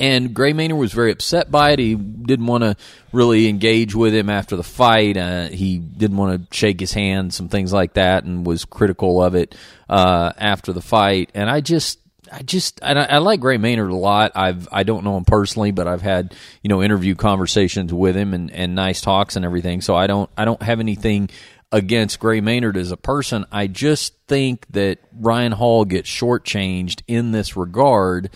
And 0.00 0.32
Gray 0.32 0.54
Maynard 0.54 0.78
was 0.78 0.94
very 0.94 1.12
upset 1.12 1.50
by 1.50 1.72
it. 1.72 1.78
He 1.78 1.94
didn't 1.94 2.46
want 2.46 2.64
to 2.64 2.74
really 3.12 3.48
engage 3.48 3.94
with 3.94 4.14
him 4.14 4.30
after 4.30 4.56
the 4.56 4.62
fight. 4.62 5.18
Uh, 5.18 5.48
he 5.48 5.76
didn't 5.76 6.16
want 6.16 6.50
to 6.50 6.56
shake 6.56 6.80
his 6.80 6.94
hand, 6.94 7.34
some 7.34 7.50
things 7.50 7.70
like 7.70 7.92
that, 7.94 8.24
and 8.24 8.46
was 8.46 8.64
critical 8.64 9.22
of 9.22 9.34
it 9.34 9.54
uh, 9.90 10.32
after 10.38 10.72
the 10.72 10.80
fight. 10.80 11.30
And 11.34 11.50
I 11.50 11.60
just, 11.60 11.98
I 12.32 12.40
just, 12.40 12.82
I, 12.82 12.94
I 12.94 13.18
like 13.18 13.40
Gray 13.40 13.58
Maynard 13.58 13.90
a 13.90 13.94
lot. 13.94 14.32
I've, 14.34 14.66
I 14.72 14.84
don't 14.84 15.04
know 15.04 15.18
him 15.18 15.26
personally, 15.26 15.70
but 15.70 15.86
I've 15.86 16.00
had, 16.00 16.34
you 16.62 16.68
know, 16.68 16.82
interview 16.82 17.14
conversations 17.14 17.92
with 17.92 18.16
him 18.16 18.32
and, 18.32 18.50
and 18.50 18.74
nice 18.74 19.02
talks 19.02 19.36
and 19.36 19.44
everything. 19.44 19.82
So 19.82 19.94
I 19.96 20.06
don't, 20.06 20.30
I 20.34 20.46
don't 20.46 20.62
have 20.62 20.80
anything 20.80 21.28
against 21.72 22.20
Gray 22.20 22.40
Maynard 22.40 22.78
as 22.78 22.90
a 22.90 22.96
person. 22.96 23.44
I 23.52 23.66
just 23.66 24.14
think 24.26 24.66
that 24.70 24.98
Ryan 25.12 25.52
Hall 25.52 25.84
gets 25.84 26.08
shortchanged 26.08 27.02
in 27.06 27.32
this 27.32 27.54
regard 27.54 28.30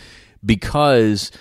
because 0.45 1.33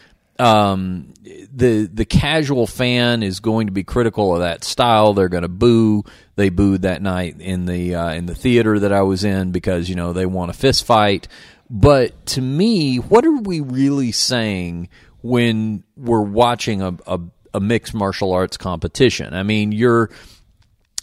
um, 0.43 1.13
the 1.53 1.89
the 1.91 2.03
casual 2.03 2.67
fan 2.67 3.23
is 3.23 3.39
going 3.39 3.67
to 3.67 3.73
be 3.73 3.85
critical 3.85 4.33
of 4.33 4.41
that 4.41 4.65
style. 4.65 5.13
They're 5.13 5.29
going 5.29 5.43
to 5.43 5.47
boo. 5.47 6.03
They 6.35 6.49
booed 6.49 6.81
that 6.81 7.01
night 7.01 7.39
in 7.39 7.65
the 7.65 7.95
uh, 7.95 8.11
in 8.11 8.25
the 8.25 8.35
theater 8.35 8.77
that 8.79 8.91
I 8.91 9.03
was 9.03 9.23
in 9.23 9.51
because 9.51 9.87
you 9.87 9.95
know 9.95 10.11
they 10.11 10.25
want 10.25 10.51
a 10.51 10.53
fist 10.53 10.83
fight. 10.83 11.29
But 11.69 12.25
to 12.27 12.41
me, 12.41 12.97
what 12.97 13.25
are 13.25 13.37
we 13.37 13.61
really 13.61 14.11
saying 14.11 14.89
when 15.21 15.83
we're 15.95 16.21
watching 16.21 16.81
a, 16.81 16.97
a, 17.07 17.19
a 17.53 17.59
mixed 17.61 17.93
martial 17.93 18.33
arts 18.33 18.57
competition? 18.57 19.33
I 19.33 19.43
mean, 19.43 19.71
you're 19.71 20.09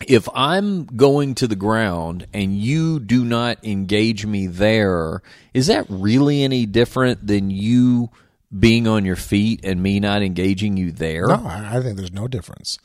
if 0.07 0.29
I'm 0.35 0.85
going 0.85 1.35
to 1.37 1.47
the 1.47 1.57
ground 1.57 2.27
and 2.35 2.57
you 2.59 3.01
do 3.01 3.25
not 3.25 3.65
engage 3.65 4.27
me 4.27 4.49
there, 4.49 5.23
is 5.55 5.69
that 5.69 5.87
really 5.89 6.43
any 6.43 6.67
different 6.67 7.27
than 7.27 7.51
you 7.51 8.11
being 8.57 8.87
on 8.87 9.05
your 9.05 9.17
feet 9.17 9.61
and 9.65 9.83
me 9.83 10.01
not 10.01 10.23
engaging 10.23 10.77
you 10.77 10.93
there? 10.93 11.27
No, 11.27 11.47
I, 11.47 11.77
I 11.77 11.83
think 11.83 11.97
there's 11.97 12.13
no 12.13 12.29
difference. 12.29 12.79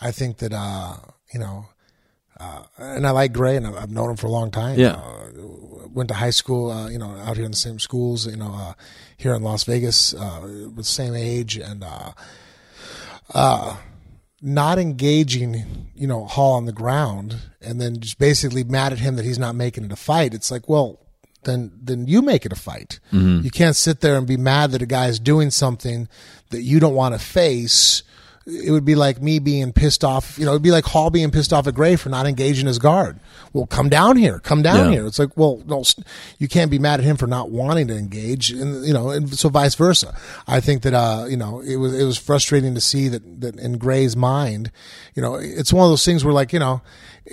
I 0.00 0.12
think 0.12 0.38
that 0.38 0.52
uh, 0.52 0.96
you 1.32 1.40
know, 1.40 1.66
uh, 2.38 2.64
and 2.78 3.06
I 3.06 3.10
like 3.10 3.32
Gray, 3.32 3.56
and 3.56 3.66
I've 3.66 3.90
known 3.90 4.10
him 4.10 4.16
for 4.16 4.26
a 4.26 4.30
long 4.30 4.50
time. 4.50 4.78
Yeah. 4.78 4.94
Uh, 4.94 5.26
went 5.92 6.08
to 6.08 6.14
high 6.14 6.30
school, 6.30 6.70
uh, 6.70 6.88
you 6.88 6.98
know, 6.98 7.10
out 7.16 7.36
here 7.36 7.44
in 7.44 7.50
the 7.50 7.56
same 7.56 7.78
schools, 7.78 8.26
you 8.26 8.36
know, 8.36 8.52
uh, 8.54 8.74
here 9.16 9.34
in 9.34 9.42
Las 9.42 9.64
Vegas, 9.64 10.14
uh, 10.14 10.40
with 10.42 10.76
the 10.76 10.84
same 10.84 11.14
age, 11.14 11.56
and 11.56 11.82
uh, 11.82 12.12
uh, 13.34 13.76
not 14.40 14.78
engaging, 14.78 15.90
you 15.94 16.06
know, 16.06 16.24
Hall 16.26 16.52
on 16.52 16.66
the 16.66 16.72
ground, 16.72 17.38
and 17.60 17.80
then 17.80 18.00
just 18.00 18.18
basically 18.18 18.64
mad 18.64 18.92
at 18.92 19.00
him 19.00 19.16
that 19.16 19.24
he's 19.24 19.38
not 19.38 19.54
making 19.54 19.84
it 19.84 19.92
a 19.92 19.96
fight. 19.96 20.32
It's 20.32 20.50
like, 20.50 20.68
well, 20.68 21.00
then 21.44 21.72
then 21.82 22.06
you 22.06 22.22
make 22.22 22.44
it 22.46 22.52
a 22.52 22.56
fight. 22.56 23.00
Mm-hmm. 23.12 23.44
You 23.44 23.50
can't 23.50 23.76
sit 23.76 24.00
there 24.00 24.16
and 24.16 24.26
be 24.26 24.36
mad 24.36 24.72
that 24.72 24.82
a 24.82 24.86
guy 24.86 25.08
is 25.08 25.18
doing 25.18 25.50
something 25.50 26.08
that 26.50 26.62
you 26.62 26.80
don't 26.80 26.94
want 26.94 27.14
to 27.14 27.18
face. 27.18 28.02
It 28.46 28.72
would 28.72 28.86
be 28.86 28.94
like 28.94 29.20
me 29.22 29.38
being 29.38 29.72
pissed 29.72 30.02
off. 30.02 30.38
You 30.38 30.44
know, 30.44 30.52
it'd 30.52 30.62
be 30.62 30.70
like 30.72 30.84
Hall 30.84 31.10
being 31.10 31.30
pissed 31.30 31.52
off 31.52 31.66
at 31.68 31.74
Gray 31.74 31.94
for 31.96 32.08
not 32.08 32.26
engaging 32.26 32.66
his 32.66 32.78
guard. 32.78 33.20
Well, 33.52 33.66
come 33.66 33.88
down 33.88 34.16
here, 34.16 34.38
come 34.40 34.62
down 34.62 34.86
Yeah. 34.86 34.90
here. 34.92 35.06
It's 35.06 35.18
like, 35.18 35.36
well, 35.36 35.62
no, 35.66 35.84
you 36.38 36.48
can't 36.48 36.70
be 36.70 36.78
mad 36.78 37.00
at 37.00 37.04
him 37.04 37.16
for 37.16 37.26
not 37.26 37.50
wanting 37.50 37.86
to 37.88 37.96
engage, 37.96 38.50
and 38.50 38.84
you 38.84 38.92
know, 38.92 39.10
and 39.10 39.32
so 39.38 39.50
vice 39.50 39.74
versa. 39.74 40.16
I 40.48 40.60
think 40.60 40.82
that 40.82 40.94
uh, 40.94 41.26
you 41.28 41.36
know, 41.36 41.60
it 41.60 41.76
was 41.76 41.96
it 41.98 42.04
was 42.04 42.16
frustrating 42.18 42.74
to 42.74 42.80
see 42.80 43.08
that 43.08 43.40
that 43.40 43.56
in 43.60 43.78
Gray's 43.78 44.16
mind, 44.16 44.72
you 45.14 45.22
know, 45.22 45.34
it's 45.36 45.72
one 45.72 45.84
of 45.84 45.90
those 45.90 46.04
things 46.04 46.24
where 46.24 46.34
like 46.34 46.52
you 46.52 46.58
know. 46.58 46.82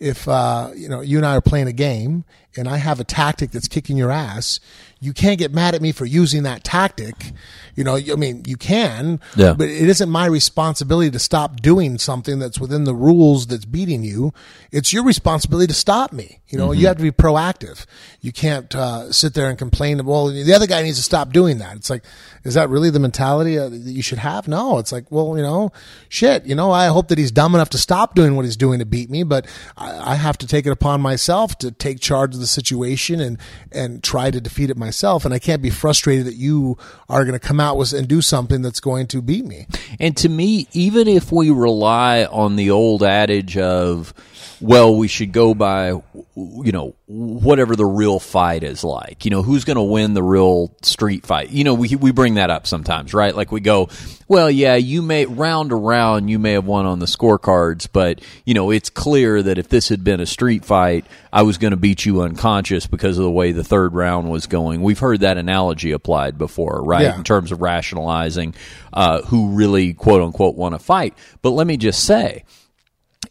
if 0.00 0.26
uh, 0.26 0.70
you 0.74 0.88
know 0.88 1.00
you 1.00 1.16
and 1.16 1.26
I 1.26 1.36
are 1.36 1.40
playing 1.40 1.68
a 1.68 1.72
game 1.72 2.24
and 2.56 2.68
I 2.68 2.76
have 2.78 3.00
a 3.00 3.04
tactic 3.04 3.50
that's 3.50 3.68
kicking 3.68 3.96
your 3.96 4.10
ass, 4.10 4.60
you 5.00 5.12
can't 5.12 5.38
get 5.38 5.52
mad 5.52 5.74
at 5.74 5.82
me 5.82 5.92
for 5.92 6.04
using 6.04 6.42
that 6.44 6.64
tactic. 6.64 7.32
You 7.74 7.84
know, 7.84 7.96
I 7.96 8.14
mean, 8.16 8.42
you 8.46 8.56
can, 8.56 9.18
Yeah. 9.36 9.54
but 9.54 9.68
it 9.68 9.88
isn't 9.88 10.10
my 10.10 10.26
responsibility 10.26 11.10
to 11.10 11.18
stop 11.18 11.60
doing 11.62 11.98
something 11.98 12.38
that's 12.38 12.58
within 12.60 12.84
the 12.84 12.94
rules 12.94 13.46
that's 13.46 13.64
beating 13.64 14.02
you. 14.02 14.32
It's 14.70 14.92
your 14.92 15.04
responsibility 15.04 15.68
to 15.68 15.74
stop 15.74 16.12
me. 16.12 16.40
You 16.48 16.58
know, 16.58 16.72
you 16.72 16.86
have 16.86 16.98
to 16.98 17.02
be 17.02 17.10
proactive. 17.10 17.86
You 18.20 18.30
can't 18.30 18.74
uh, 18.74 19.10
sit 19.10 19.32
there 19.32 19.48
and 19.48 19.56
complain. 19.58 20.04
Well, 20.04 20.26
the 20.28 20.52
other 20.52 20.66
guy 20.66 20.82
needs 20.82 20.98
to 20.98 21.02
stop 21.02 21.32
doing 21.32 21.58
that. 21.58 21.76
It's 21.76 21.88
like, 21.88 22.04
is 22.44 22.54
that 22.54 22.68
really 22.68 22.90
the 22.90 22.98
mentality 23.00 23.58
uh, 23.58 23.70
that 23.70 23.78
you 23.78 24.02
should 24.02 24.18
have? 24.18 24.48
No, 24.48 24.76
it's 24.78 24.92
like, 24.92 25.10
well, 25.10 25.34
you 25.36 25.42
know, 25.42 25.72
shit. 26.10 26.44
You 26.44 26.54
know, 26.54 26.70
I 26.70 26.86
hope 26.88 27.08
that 27.08 27.16
he's 27.16 27.30
dumb 27.30 27.54
enough 27.54 27.70
to 27.70 27.78
stop 27.78 28.14
doing 28.14 28.36
what 28.36 28.44
he's 28.44 28.56
doing 28.56 28.80
to 28.80 28.84
beat 28.84 29.08
me, 29.08 29.22
but 29.22 29.46
I, 29.78 30.12
I 30.12 30.14
have 30.16 30.36
to 30.38 30.46
take 30.46 30.66
it 30.66 30.70
upon 30.70 31.00
myself 31.00 31.56
to 31.58 31.70
take 31.70 32.00
charge 32.00 32.34
of 32.34 32.40
the 32.40 32.46
situation 32.46 33.20
and 33.20 33.38
and 33.70 34.02
try 34.02 34.30
to 34.30 34.40
defeat 34.40 34.68
it 34.68 34.76
myself. 34.76 35.24
And 35.24 35.32
I 35.32 35.38
can't 35.38 35.62
be 35.62 35.70
frustrated 35.70 36.26
that 36.26 36.34
you 36.36 36.76
are 37.08 37.24
going 37.24 37.38
to 37.38 37.38
come 37.46 37.60
out 37.62 37.78
with 37.78 37.92
and 37.92 38.06
do 38.06 38.20
something 38.20 38.60
that's 38.60 38.80
going 38.80 39.06
to 39.08 39.22
beat 39.22 39.46
me. 39.46 39.66
And 39.98 40.16
to 40.18 40.28
me, 40.28 40.66
even 40.72 41.08
if 41.08 41.32
we 41.32 41.50
rely 41.50 42.24
on 42.24 42.56
the 42.56 42.70
old 42.70 43.02
adage 43.02 43.56
of, 43.56 44.12
well, 44.60 44.94
we 44.94 45.08
should 45.08 45.32
go 45.32 45.54
by, 45.54 45.88
you 46.36 46.72
know, 46.72 46.94
whatever 47.12 47.76
the 47.76 47.84
real 47.84 48.18
fight 48.18 48.62
is 48.62 48.82
like. 48.82 49.24
You 49.24 49.30
know, 49.30 49.42
who's 49.42 49.64
going 49.64 49.76
to 49.76 49.82
win 49.82 50.14
the 50.14 50.22
real 50.22 50.74
street 50.82 51.26
fight? 51.26 51.50
You 51.50 51.62
know, 51.62 51.74
we 51.74 51.94
we 51.94 52.10
bring 52.10 52.34
that 52.34 52.48
up 52.48 52.66
sometimes, 52.66 53.12
right? 53.12 53.34
Like 53.34 53.52
we 53.52 53.60
go, 53.60 53.90
well, 54.28 54.50
yeah, 54.50 54.76
you 54.76 55.02
may 55.02 55.26
round 55.26 55.70
to 55.70 55.76
round, 55.76 56.30
you 56.30 56.38
may 56.38 56.52
have 56.52 56.64
won 56.64 56.86
on 56.86 57.00
the 57.00 57.06
scorecards, 57.06 57.86
but 57.92 58.22
you 58.46 58.54
know, 58.54 58.70
it's 58.70 58.88
clear 58.88 59.42
that 59.42 59.58
if 59.58 59.68
this 59.68 59.90
had 59.90 60.02
been 60.02 60.20
a 60.20 60.26
street 60.26 60.64
fight, 60.64 61.04
I 61.32 61.42
was 61.42 61.58
going 61.58 61.72
to 61.72 61.76
beat 61.76 62.06
you 62.06 62.22
unconscious 62.22 62.86
because 62.86 63.18
of 63.18 63.24
the 63.24 63.30
way 63.30 63.52
the 63.52 63.64
third 63.64 63.94
round 63.94 64.30
was 64.30 64.46
going. 64.46 64.80
We've 64.82 64.98
heard 64.98 65.20
that 65.20 65.36
analogy 65.36 65.92
applied 65.92 66.38
before, 66.38 66.82
right? 66.82 67.02
Yeah. 67.02 67.16
In 67.16 67.24
terms 67.24 67.52
of 67.52 67.60
rationalizing 67.60 68.54
uh, 68.92 69.22
who 69.22 69.50
really 69.50 69.92
quote 69.92 70.22
unquote 70.22 70.56
won 70.56 70.72
a 70.72 70.78
fight. 70.78 71.14
But 71.42 71.50
let 71.50 71.66
me 71.66 71.76
just 71.76 72.04
say, 72.04 72.44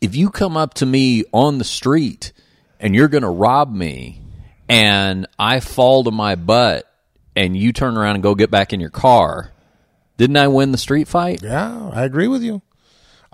if 0.02 0.16
you 0.16 0.30
come 0.30 0.56
up 0.56 0.76
to 0.76 0.86
me 0.86 1.24
on 1.34 1.58
the 1.58 1.64
street 1.64 2.32
and 2.82 2.96
you're 2.96 3.08
going 3.08 3.24
to 3.24 3.30
rob 3.30 3.74
me 3.74 4.20
and 4.68 5.28
I 5.40 5.60
fall 5.62 6.04
to 6.04 6.12
my 6.12 6.36
butt 6.36 6.92
and 7.36 7.56
you 7.56 7.72
turn 7.72 7.96
around 7.96 8.16
and 8.16 8.24
go 8.24 8.36
get 8.36 8.52
back 8.52 8.74
in 8.74 8.82
your 8.82 8.90
car, 8.90 9.52
didn't 10.18 10.38
I 10.38 10.50
win 10.50 10.72
the 10.72 10.78
street 10.78 11.08
fight? 11.08 11.42
Yeah, 11.42 11.90
I 11.94 12.04
agree 12.04 12.28
with 12.28 12.42
you. 12.42 12.62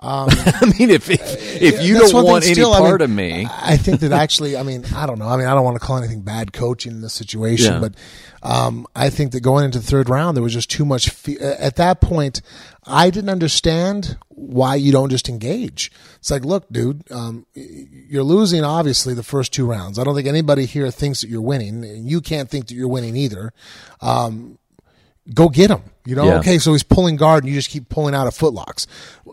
I 0.00 0.72
mean, 0.78 0.90
if 0.90 1.10
if, 1.10 1.20
if 1.60 1.82
you 1.82 1.98
don't 1.98 2.24
want 2.24 2.44
any 2.44 2.54
still, 2.54 2.72
I 2.72 2.78
part 2.78 3.00
mean, 3.00 3.10
of 3.10 3.16
me, 3.16 3.46
I 3.50 3.76
think 3.76 3.98
that 4.00 4.12
actually, 4.12 4.56
I 4.56 4.62
mean, 4.62 4.84
I 4.94 5.06
don't 5.06 5.18
know. 5.18 5.26
I 5.26 5.36
mean, 5.36 5.46
I 5.48 5.54
don't 5.54 5.64
want 5.64 5.74
to 5.74 5.84
call 5.84 5.98
anything 5.98 6.20
bad 6.20 6.52
coaching 6.52 6.92
in 6.92 7.00
this 7.00 7.12
situation, 7.14 7.74
Yeah. 7.74 7.80
but 7.80 7.94
um, 8.40 8.86
I 8.94 9.10
think 9.10 9.32
that 9.32 9.40
going 9.40 9.64
into 9.64 9.80
the 9.80 9.84
third 9.84 10.08
round, 10.08 10.36
there 10.36 10.44
was 10.44 10.52
just 10.52 10.70
too 10.70 10.84
much. 10.84 11.08
Fe- 11.10 11.38
at 11.38 11.74
that 11.76 12.00
point, 12.00 12.42
I 12.86 13.10
didn't 13.10 13.30
understand 13.30 14.16
why 14.28 14.76
you 14.76 14.92
don't 14.92 15.10
just 15.10 15.28
engage. 15.28 15.90
It's 16.20 16.30
like, 16.30 16.44
look, 16.44 16.68
dude, 16.70 17.02
um, 17.10 17.44
you're 17.54 18.22
losing 18.22 18.62
obviously 18.62 19.14
the 19.14 19.24
first 19.24 19.52
two 19.52 19.66
rounds. 19.66 19.98
I 19.98 20.04
don't 20.04 20.14
think 20.14 20.28
anybody 20.28 20.64
here 20.66 20.88
thinks 20.92 21.22
that 21.22 21.28
you're 21.28 21.40
winning, 21.42 21.82
and 21.84 22.08
you 22.08 22.20
can't 22.20 22.48
think 22.48 22.68
that 22.68 22.74
you're 22.74 22.86
winning 22.86 23.16
either. 23.16 23.52
Um, 24.00 24.58
go 25.34 25.48
get 25.48 25.70
him. 25.72 25.82
You 26.08 26.14
know, 26.16 26.24
Yeah. 26.24 26.38
okay, 26.38 26.58
so 26.58 26.72
he's 26.72 26.82
pulling 26.82 27.16
guard 27.16 27.44
and 27.44 27.52
you 27.52 27.58
just 27.58 27.68
keep 27.68 27.90
pulling 27.90 28.14
out 28.14 28.26
of 28.26 28.32
footlocks. 28.34 28.86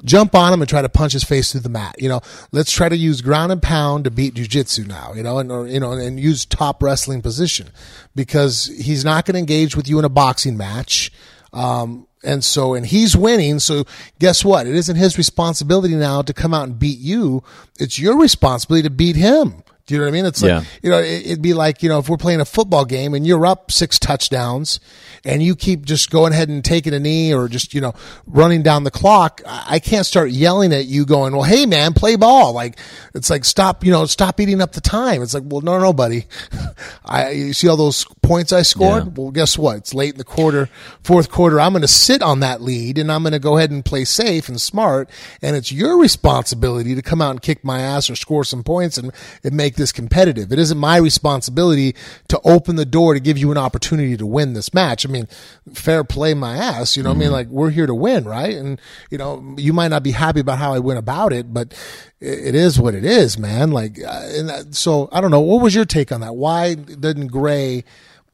Jump 0.04 0.36
on 0.36 0.52
him 0.54 0.62
and 0.62 0.68
try 0.70 0.82
to 0.82 0.90
punch 0.90 1.14
his 1.14 1.24
face 1.24 1.52
through 1.54 1.62
the 1.62 1.70
mat. 1.70 1.96
You 1.98 2.10
know, 2.10 2.20
let's 2.52 2.70
try 2.72 2.90
to 2.90 2.98
use 2.98 3.22
ground 3.22 3.54
and 3.54 3.62
pound 3.62 4.04
to 4.04 4.12
beat 4.12 4.34
jujitsu 4.34 4.86
now, 4.86 5.14
you 5.16 5.24
know, 5.24 5.40
and, 5.40 5.50
or, 5.52 5.68
you 5.68 5.80
know, 5.80 5.94
and 5.94 6.20
use 6.20 6.46
top 6.46 6.84
wrestling 6.84 7.22
position 7.22 7.70
because 8.14 8.66
he's 8.66 9.06
not 9.06 9.26
going 9.26 9.34
to 9.36 9.40
engage 9.40 9.76
with 9.78 9.88
you 9.88 10.00
in 10.00 10.06
a 10.06 10.10
boxing 10.10 10.58
match. 10.58 11.14
Um, 11.54 12.08
and 12.26 12.44
so, 12.44 12.74
and 12.74 12.86
he's 12.86 13.16
winning. 13.16 13.60
So 13.60 13.86
guess 14.20 14.44
what? 14.44 14.68
It 14.68 14.76
isn't 14.76 14.98
his 14.98 15.18
responsibility 15.18 15.96
now 15.96 16.24
to 16.24 16.34
come 16.34 16.54
out 16.54 16.68
and 16.68 16.78
beat 16.78 17.00
you. 17.00 17.42
It's 17.80 17.98
your 18.00 18.20
responsibility 18.20 18.84
to 18.84 18.90
beat 18.94 19.16
him. 19.16 19.64
Do 19.88 19.94
you 19.94 20.00
know 20.00 20.08
what 20.08 20.10
I 20.10 20.14
mean? 20.14 20.26
It's 20.26 20.42
like, 20.42 20.50
Yeah. 20.50 20.64
you 20.82 20.90
know, 20.90 20.98
it, 20.98 21.26
it'd 21.28 21.42
be 21.44 21.54
like, 21.54 21.84
you 21.84 21.90
know, 21.90 22.00
if 22.00 22.10
we're 22.10 22.18
playing 22.18 22.42
a 22.42 22.46
football 22.46 22.86
game 22.86 23.14
and 23.14 23.26
you're 23.28 23.46
up 23.46 23.72
six 23.72 24.00
touchdowns 24.00 24.80
and 25.26 25.42
you 25.42 25.56
keep 25.56 25.86
just 25.86 26.12
going 26.12 26.32
ahead 26.32 26.50
and 26.50 26.64
taking 26.64 26.94
a 26.94 27.00
knee 27.00 27.34
or 27.34 27.50
just, 27.50 27.74
you 27.74 27.82
know, 27.82 27.94
running 28.28 28.62
down 28.62 28.84
the 28.84 28.92
clock, 28.92 29.42
I 29.46 29.80
can't 29.80 30.06
start 30.06 30.30
yelling 30.30 30.72
at 30.72 30.86
you 30.86 31.06
going, 31.06 31.34
well, 31.34 31.44
hey 31.44 31.66
man, 31.66 31.94
play 31.94 32.16
ball. 32.16 32.54
Like, 32.54 32.80
it's 33.16 33.30
like, 33.30 33.44
stop, 33.44 33.84
you 33.84 33.92
know, 33.92 34.06
stop 34.06 34.40
eating 34.40 34.62
up 34.62 34.74
the 34.74 34.82
time. 34.82 35.22
It's 35.24 35.34
like, 35.34 35.44
well, 35.46 35.62
no, 35.62 35.80
no, 35.80 35.94
buddy. 35.94 36.28
I, 37.06 37.32
you 37.32 37.54
see 37.54 37.68
all 37.68 37.78
those 37.78 38.06
points 38.26 38.52
I 38.52 38.64
scored? 38.64 39.06
Yeah. 39.06 39.12
Well, 39.16 39.32
guess 39.32 39.58
what? 39.58 39.78
It's 39.78 39.94
late 39.94 40.14
in 40.14 40.18
the 40.18 40.24
quarter, 40.24 40.70
fourth 41.04 41.30
quarter. 41.30 41.60
I'm 41.60 41.74
going 41.74 41.82
to 41.84 41.88
sit 41.88 42.22
on 42.22 42.40
that 42.40 42.62
lead 42.62 42.98
and 42.98 43.12
I'm 43.12 43.22
going 43.22 43.34
to 43.34 43.40
go 43.40 43.58
ahead 43.58 43.72
and 43.72 43.86
play 43.86 44.06
safe 44.06 44.50
and 44.50 44.60
smart. 44.60 45.10
And 45.42 45.56
it's 45.56 45.72
your 45.72 46.00
responsibility 46.00 46.96
to 46.96 47.02
come 47.02 47.22
out 47.22 47.32
and 47.32 47.42
kick 47.42 47.64
my 47.64 47.80
ass 47.80 48.10
or 48.10 48.16
score 48.16 48.44
some 48.44 48.64
points 48.64 48.98
and, 48.98 49.12
and 49.44 49.56
make 49.56 49.76
this 49.76 49.92
competitive. 49.92 50.52
It 50.52 50.60
isn't 50.60 50.78
my 50.78 50.98
responsibility 50.98 51.96
to 52.30 52.40
open 52.44 52.76
the 52.76 52.86
door 52.86 53.14
to 53.14 53.20
give 53.20 53.38
you 53.38 53.52
an 53.52 53.58
opportunity 53.58 54.18
to 54.18 54.26
win 54.26 54.54
this 54.54 54.74
match. 54.74 55.06
I 55.06 55.10
mean, 55.10 55.28
fair 55.74 56.04
play 56.04 56.34
my 56.34 56.58
ass. 56.58 56.98
You 56.98 57.04
know 57.04 57.10
what 57.10 57.18
I 57.18 57.20
mean? 57.20 57.32
Like 57.32 57.48
we're 57.50 57.70
here 57.70 57.86
to 57.86 57.96
win, 57.96 58.26
right? 58.26 58.56
And, 58.56 58.82
you 59.12 59.18
know, 59.18 59.56
you 59.58 59.72
might 59.72 59.90
not 59.90 60.02
be 60.02 60.12
happy 60.12 60.40
about 60.40 60.58
how 60.58 60.74
I 60.74 60.80
went 60.80 60.98
about 60.98 61.32
it, 61.32 61.54
but 61.54 61.74
it 62.20 62.56
it 62.56 62.56
is 62.56 62.80
what 62.80 62.96
it 62.96 63.04
is, 63.04 63.38
man. 63.38 63.72
Like, 63.72 64.02
uh, 64.02 64.22
and 64.26 64.50
that, 64.50 64.76
so 64.76 65.10
I 65.12 65.20
don't 65.20 65.32
know. 65.32 65.42
What 65.42 65.62
was 65.62 65.76
your 65.76 65.84
take 65.84 66.12
on 66.12 66.22
that? 66.22 66.36
Why 66.36 66.74
didn't 66.76 67.28
Gray 67.28 67.84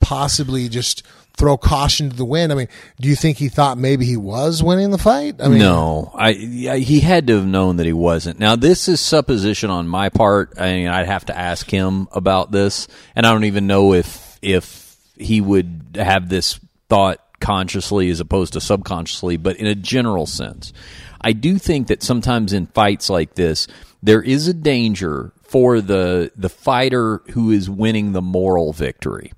possibly 0.02 0.68
just 0.68 1.04
throw 1.38 1.58
caution 1.58 2.10
to 2.10 2.16
the 2.16 2.26
wind? 2.26 2.52
I 2.52 2.56
mean, 2.56 2.68
do 3.00 3.08
you 3.08 3.16
think 3.16 3.38
he 3.38 3.50
thought 3.50 3.78
maybe 3.78 4.06
he 4.06 4.18
was 4.18 4.62
winning 4.62 4.92
the 4.92 4.98
fight? 4.98 5.42
I 5.42 5.48
mean, 5.48 5.60
no, 5.60 6.12
I, 6.14 6.34
he 6.34 7.00
had 7.00 7.28
to 7.28 7.38
have 7.38 7.48
known 7.48 7.78
that 7.78 7.86
he 7.86 7.94
wasn't. 7.94 8.40
Now, 8.40 8.56
this 8.56 8.88
is 8.88 9.00
supposition 9.00 9.70
on 9.70 9.88
my 9.88 10.10
part. 10.10 10.54
I 10.60 10.74
mean, 10.74 10.88
I'd 10.88 11.08
have 11.08 11.26
to 11.26 11.38
ask 11.38 11.70
him 11.70 12.08
about 12.12 12.52
this, 12.52 12.88
and 13.16 13.26
I 13.26 13.32
don't 13.32 13.46
even 13.46 13.68
know 13.68 13.94
if 13.94 14.38
if 14.42 14.98
he 15.18 15.40
would 15.40 15.96
have 15.96 16.30
this 16.30 16.60
thought 16.90 17.20
consciously 17.40 18.10
as 18.10 18.20
opposed 18.20 18.54
to 18.54 18.62
subconsciously, 18.62 19.38
but 19.38 19.58
in 19.58 19.68
a 19.68 19.76
general 19.76 20.26
sense, 20.26 20.74
I 21.22 21.34
do 21.34 21.58
think 21.58 21.88
that 21.88 22.04
sometimes 22.04 22.54
in 22.54 22.68
fights 22.68 23.10
like 23.10 23.36
this, 23.36 23.68
there 24.02 24.22
is 24.22 24.48
a 24.48 24.54
danger 24.54 25.32
for 25.52 25.82
the 25.82 26.32
the 26.38 26.48
fighter 26.50 27.22
who 27.34 27.52
is 27.52 27.70
winning 27.70 28.14
the 28.14 28.22
moral 28.22 28.72
victory. 28.72 29.34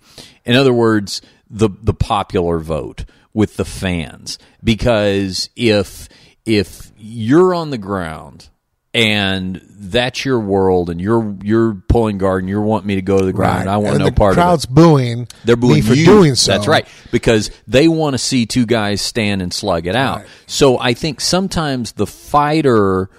In 0.46 0.56
other 0.56 0.72
words, 0.74 1.22
the 1.50 1.70
the 1.82 1.94
popular 1.94 2.60
vote 2.60 3.06
with 3.34 3.58
the 3.58 3.66
fans 3.66 4.38
because 4.64 5.50
if 5.56 6.08
if 6.46 6.92
you're 7.00 7.56
on 7.56 7.72
the 7.72 7.80
ground 7.80 8.48
and 8.94 9.60
that's 9.70 10.24
your 10.24 10.40
world 10.40 10.92
and 10.92 11.02
you're 11.02 11.36
you're 11.42 11.74
pulling 11.74 12.20
guard 12.20 12.44
and 12.44 12.50
you're 12.50 12.62
wanting 12.62 12.88
me 12.88 12.96
to 12.96 13.02
go 13.02 13.18
to 13.18 13.26
the 13.26 13.34
ground 13.34 13.56
right. 13.56 13.62
and 13.62 13.70
I 13.72 13.78
want 13.78 13.96
And 13.96 14.00
no 14.00 14.06
the 14.06 14.12
part 14.12 14.36
crowd's 14.36 14.66
of 14.66 14.70
it. 14.72 14.76
booing. 14.76 15.28
They're 15.46 15.56
booing 15.56 15.76
me 15.76 15.82
for 15.82 15.94
you. 15.96 16.06
doing 16.06 16.36
so. 16.36 16.52
That's 16.52 16.68
right 16.68 16.88
because 17.12 17.50
they 17.68 17.88
want 17.88 18.14
to 18.14 18.20
see 18.20 18.46
two 18.46 18.68
guys 18.68 19.02
stand 19.02 19.42
and 19.42 19.52
slug 19.52 19.88
it 19.88 19.96
out. 19.96 20.20
Right. 20.20 20.28
So 20.46 20.78
I 20.78 20.94
think 20.94 21.22
sometimes 21.22 21.94
the 21.94 22.06
fighter 22.06 23.10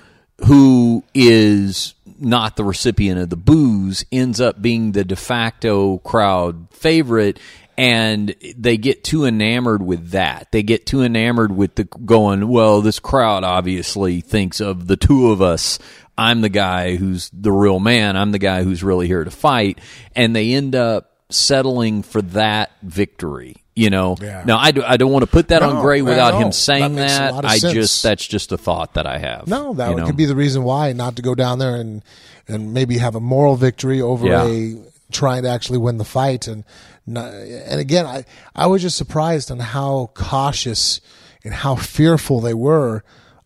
who 0.47 1.03
is 1.13 1.95
not 2.25 2.57
the 2.57 2.65
recipient 2.65 3.21
of 3.21 3.31
the 3.31 3.37
boos 3.37 4.05
ends 4.11 4.41
up 4.41 4.61
being 4.61 4.93
the 4.93 5.05
de 5.05 5.17
facto 5.17 5.99
crowd 5.99 6.69
favorite 6.71 7.39
and 7.77 8.35
they 8.57 8.77
get 8.77 9.03
too 9.03 9.25
enamored 9.25 9.83
with 9.83 10.11
that. 10.11 10.53
They 10.53 10.63
get 10.63 10.87
too 10.87 11.03
enamored 11.03 11.55
with 11.55 11.75
the 11.75 11.85
going, 11.85 12.47
well, 12.49 12.81
this 12.81 13.01
crowd 13.01 13.43
obviously 13.43 14.21
thinks 14.21 14.61
of 14.61 14.87
the 14.87 14.97
two 14.97 15.31
of 15.31 15.43
us. 15.43 15.79
I'm 16.17 16.41
the 16.41 16.49
guy 16.49 16.95
who's 16.95 17.31
the 17.33 17.51
real 17.51 17.81
man. 17.81 18.17
I'm 18.17 18.31
the 18.31 18.39
guy 18.39 18.63
who's 18.63 18.85
really 18.85 19.09
here 19.09 19.25
to 19.25 19.31
fight. 19.31 19.81
And 20.15 20.37
they 20.37 20.53
end 20.53 20.77
up 20.77 21.14
settling 21.35 22.03
for 22.03 22.23
that 22.23 22.73
victory. 22.83 23.57
You 23.77 23.91
know, 23.91 24.17
Yeah. 24.21 24.45
now 24.47 24.57
I, 24.59 24.71
do, 24.71 24.85
I 24.85 24.97
don't 24.97 25.11
want 25.11 25.25
to 25.25 25.31
put 25.31 25.49
that 25.49 25.63
on 25.63 25.83
Gray 25.83 26.01
without 26.01 26.41
him 26.41 26.53
saying 26.53 26.95
That 26.95 27.33
that. 27.35 27.45
I 27.45 27.59
sense. 27.59 27.75
just 27.75 28.03
that's 28.05 28.25
just 28.27 28.53
a 28.53 28.57
thought 28.57 28.95
that 28.95 29.05
I 29.07 29.19
have. 29.19 29.49
No, 29.49 29.75
that 29.75 29.97
could 30.07 30.17
be 30.17 30.27
the 30.27 30.37
reason 30.37 30.63
why 30.63 30.93
not 30.93 31.17
to 31.17 31.23
go 31.23 31.35
down 31.35 31.59
there 31.59 31.75
and 31.75 32.03
and 32.47 32.73
maybe 32.73 32.99
have 32.99 33.17
a 33.17 33.21
moral 33.21 33.57
victory 33.57 34.01
over 34.01 34.27
Yeah. 34.29 34.45
a 34.47 34.77
trying 35.11 35.43
to 35.43 35.49
actually 35.49 35.79
win 35.79 35.99
the 35.99 36.05
fight 36.05 36.47
and 36.47 36.63
and 37.07 37.81
again 37.81 38.07
I 38.07 38.25
I 38.55 38.67
was 38.69 38.81
just 38.83 38.97
surprised 38.97 39.51
on 39.51 39.59
how 39.59 40.11
cautious 40.15 41.01
and 41.45 41.53
how 41.53 41.75
fearful 41.75 42.41
they 42.41 42.55
were 42.55 43.03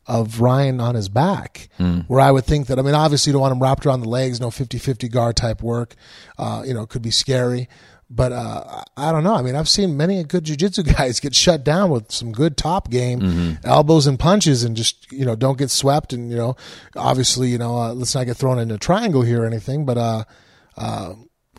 of 0.09 0.41
Ryan 0.41 0.81
on 0.81 0.95
his 0.97 1.09
back 1.09 1.69
Hmm. 1.77 2.01
where 2.09 2.20
I 2.20 2.31
would 2.33 2.45
think 2.47 2.67
that 2.69 2.78
I 2.78 2.83
mean 2.83 2.95
obviously 2.97 3.31
you 3.31 3.35
don't 3.35 3.43
want 3.43 3.53
him 3.53 3.62
wrapped 3.62 3.87
around 3.87 4.01
the 4.01 4.09
legs 4.09 4.41
no 4.41 4.49
50-50 4.49 5.11
guard 5.12 5.37
type 5.37 5.62
work 5.62 5.95
uh, 6.39 6.62
you 6.67 6.75
know 6.75 6.83
it 6.83 6.89
could 6.89 7.03
be 7.03 7.11
scary 7.12 7.69
but 8.11 8.33
uh, 8.33 8.85
I 8.97 9.12
don't 9.12 9.23
know. 9.23 9.35
I 9.35 9.43
mean, 9.43 9.55
I've 9.55 9.69
seen 9.69 9.99
many 9.99 10.25
good 10.25 10.45
jujitsu 10.45 10.97
guys 10.97 11.20
get 11.20 11.35
shut 11.35 11.62
down 11.62 11.91
with 11.91 12.11
some 12.11 12.33
good 12.33 12.57
top 12.57 12.89
game, 12.89 13.20
Mm-hmm. 13.20 13.67
elbows 13.67 14.07
and 14.07 14.19
punches, 14.19 14.65
and 14.65 14.75
just 14.75 15.12
you 15.12 15.27
know 15.27 15.37
don't 15.37 15.59
get 15.59 15.69
swept. 15.70 16.15
And 16.15 16.31
you 16.31 16.39
know, 16.39 16.57
obviously, 16.97 17.49
you 17.51 17.59
know, 17.59 17.77
uh, 17.77 17.93
let's 17.93 18.15
not 18.15 18.25
get 18.25 18.39
thrown 18.39 18.59
in 18.61 18.70
a 18.70 18.78
triangle 18.78 19.20
here 19.20 19.43
or 19.43 19.47
anything. 19.47 19.85
But 19.85 19.99
uh, 19.99 20.25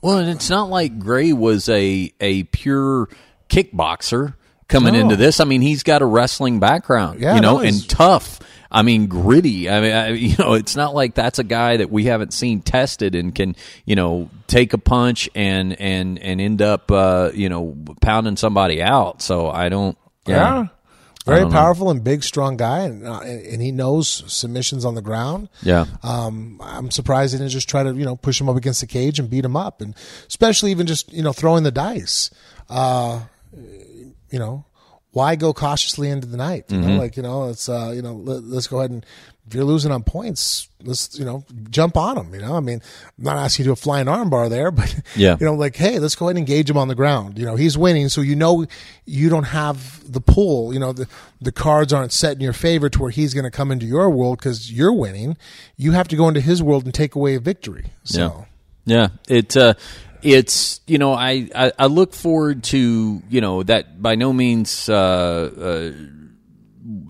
Well, 0.02 0.18
and 0.18 0.28
it's 0.28 0.50
not 0.50 0.72
like 0.72 0.98
Gray 0.98 1.34
was 1.34 1.70
a 1.70 2.12
a 2.20 2.42
pure 2.46 3.10
kickboxer 3.48 4.34
coming 4.70 4.94
No. 4.94 5.02
into 5.02 5.16
this. 5.18 5.42
I 5.42 5.44
mean, 5.44 5.60
he's 5.62 5.84
got 5.84 6.02
a 6.02 6.06
wrestling 6.06 6.60
background, 6.62 7.20
Yeah, 7.20 7.36
you 7.36 7.42
know, 7.42 7.58
no, 7.58 7.60
and 7.64 7.90
tough. 7.90 8.40
I 8.72 8.84
mean, 8.84 9.08
gritty. 9.08 9.68
I 9.70 9.82
mean, 9.82 9.92
I, 9.92 10.08
you 10.14 10.38
know, 10.38 10.54
it's 10.54 10.76
not 10.76 10.94
like 10.96 11.16
that's 11.16 11.40
a 11.40 11.44
guy 11.44 11.78
that 11.78 11.92
we 11.92 12.06
haven't 12.06 12.34
seen 12.34 12.62
tested 12.62 13.16
and 13.16 13.34
can, 13.36 13.56
you 13.84 13.96
know, 13.96 14.30
take 14.48 14.74
a 14.74 14.78
punch 14.78 15.28
and 15.36 15.74
and 15.82 16.18
and 16.20 16.40
end 16.40 16.62
up, 16.62 16.90
uh, 16.92 17.32
you 17.34 17.50
know, 17.50 17.76
pounding 18.02 18.38
somebody 18.38 18.82
out. 18.82 19.22
So 19.22 19.50
I 19.50 19.70
don't. 19.70 19.98
Yeah. 20.28 20.68
very 21.26 21.40
don't 21.42 21.50
know. 21.52 21.58
powerful 21.58 21.90
and 21.90 22.04
big, 22.04 22.24
strong 22.24 22.58
guy, 22.58 22.82
and 22.82 23.08
uh, 23.08 23.22
and 23.22 23.60
he 23.60 23.72
knows 23.72 24.24
submissions 24.32 24.86
on 24.86 24.94
the 24.94 25.02
ground. 25.02 25.50
Yeah. 25.64 25.86
Um, 26.04 26.62
I'm 26.64 26.92
surprised 26.92 27.34
they 27.34 27.40
didn't 27.40 27.50
just 27.52 27.68
try 27.70 27.82
to 27.82 27.92
you 27.96 28.06
know 28.06 28.16
push 28.18 28.40
him 28.40 28.48
up 28.50 28.56
against 28.56 28.82
the 28.82 28.88
cage 28.88 29.18
and 29.18 29.32
beat 29.32 29.44
him 29.46 29.56
up, 29.58 29.82
and 29.82 29.96
especially 30.28 30.70
even 30.70 30.86
just 30.86 31.12
you 31.12 31.24
know 31.24 31.34
throwing 31.34 31.64
the 31.64 31.72
dice. 31.72 32.30
Uh, 32.70 33.22
you 34.32 34.40
know, 34.40 34.66
why 35.12 35.36
go 35.36 35.54
cautiously 35.54 36.10
into 36.10 36.28
the 36.28 36.38
night? 36.38 36.66
You 36.70 36.78
Mm-hmm. 36.78 36.88
know, 36.90 36.98
like 36.98 37.18
you 37.18 37.24
know, 37.24 37.50
it's 37.50 37.68
uh, 37.70 37.92
you 37.96 38.02
know, 38.02 38.14
let, 38.14 38.44
let's 38.44 38.68
go 38.68 38.80
ahead 38.80 38.92
and 38.92 39.06
if 39.48 39.56
you're 39.56 39.64
losing 39.64 39.92
on 39.92 40.04
points, 40.04 40.70
let's 40.84 41.18
you 41.18 41.26
know 41.26 41.44
jump 41.72 41.98
on 41.98 42.14
them. 42.16 42.32
You 42.36 42.42
know, 42.42 42.56
I 42.56 42.60
mean, 42.60 42.82
I'm 43.18 43.24
not 43.24 43.38
asking 43.38 43.64
you 43.64 43.70
to 43.70 43.70
do 43.70 43.74
a 43.74 43.76
flying 43.84 44.06
armbar 44.06 44.48
there, 44.48 44.70
but 44.80 44.94
Yeah. 45.16 45.38
you 45.40 45.46
know, 45.48 45.56
like 45.56 45.76
hey, 45.76 45.98
let's 45.98 46.16
go 46.16 46.28
ahead 46.28 46.38
and 46.38 46.48
engage 46.48 46.70
him 46.70 46.78
on 46.78 46.88
the 46.88 46.94
ground. 46.94 47.40
You 47.40 47.46
know, 47.48 47.56
he's 47.56 47.76
winning, 47.76 48.10
so 48.10 48.22
you 48.22 48.36
know 48.36 48.68
you 49.06 49.30
don't 49.30 49.46
have 49.46 50.12
the 50.12 50.22
pull. 50.22 50.72
You 50.74 50.80
know, 50.80 50.94
the 50.94 51.08
the 51.42 51.52
cards 51.52 51.92
aren't 51.92 52.12
set 52.12 52.34
in 52.34 52.42
your 52.42 52.54
favor 52.54 52.90
to 52.90 53.02
where 53.02 53.10
he's 53.12 53.34
going 53.34 53.46
to 53.46 53.52
come 53.52 53.72
into 53.72 53.88
your 53.88 54.12
world 54.12 54.38
because 54.38 54.72
you're 54.72 54.94
winning. 54.94 55.36
You 55.78 55.94
have 55.94 56.08
to 56.10 56.16
go 56.16 56.28
into 56.28 56.42
his 56.42 56.62
world 56.62 56.86
and 56.86 56.94
take 56.94 57.16
away 57.16 57.34
a 57.34 57.40
victory. 57.40 57.86
So. 58.04 58.46
Yeah, 58.86 59.10
it 59.28 59.56
uh, 59.58 59.74
it's 60.22 60.82
you 60.88 60.98
know 60.98 61.14
I, 61.14 61.50
I 61.56 61.72
I 61.80 61.86
look 61.86 62.14
forward 62.14 62.64
to 62.66 63.22
you 63.30 63.42
know 63.42 63.64
that 63.64 64.02
by 64.02 64.16
no 64.16 64.34
means 64.34 64.90
uh, 64.90 64.94
uh, 64.96 65.92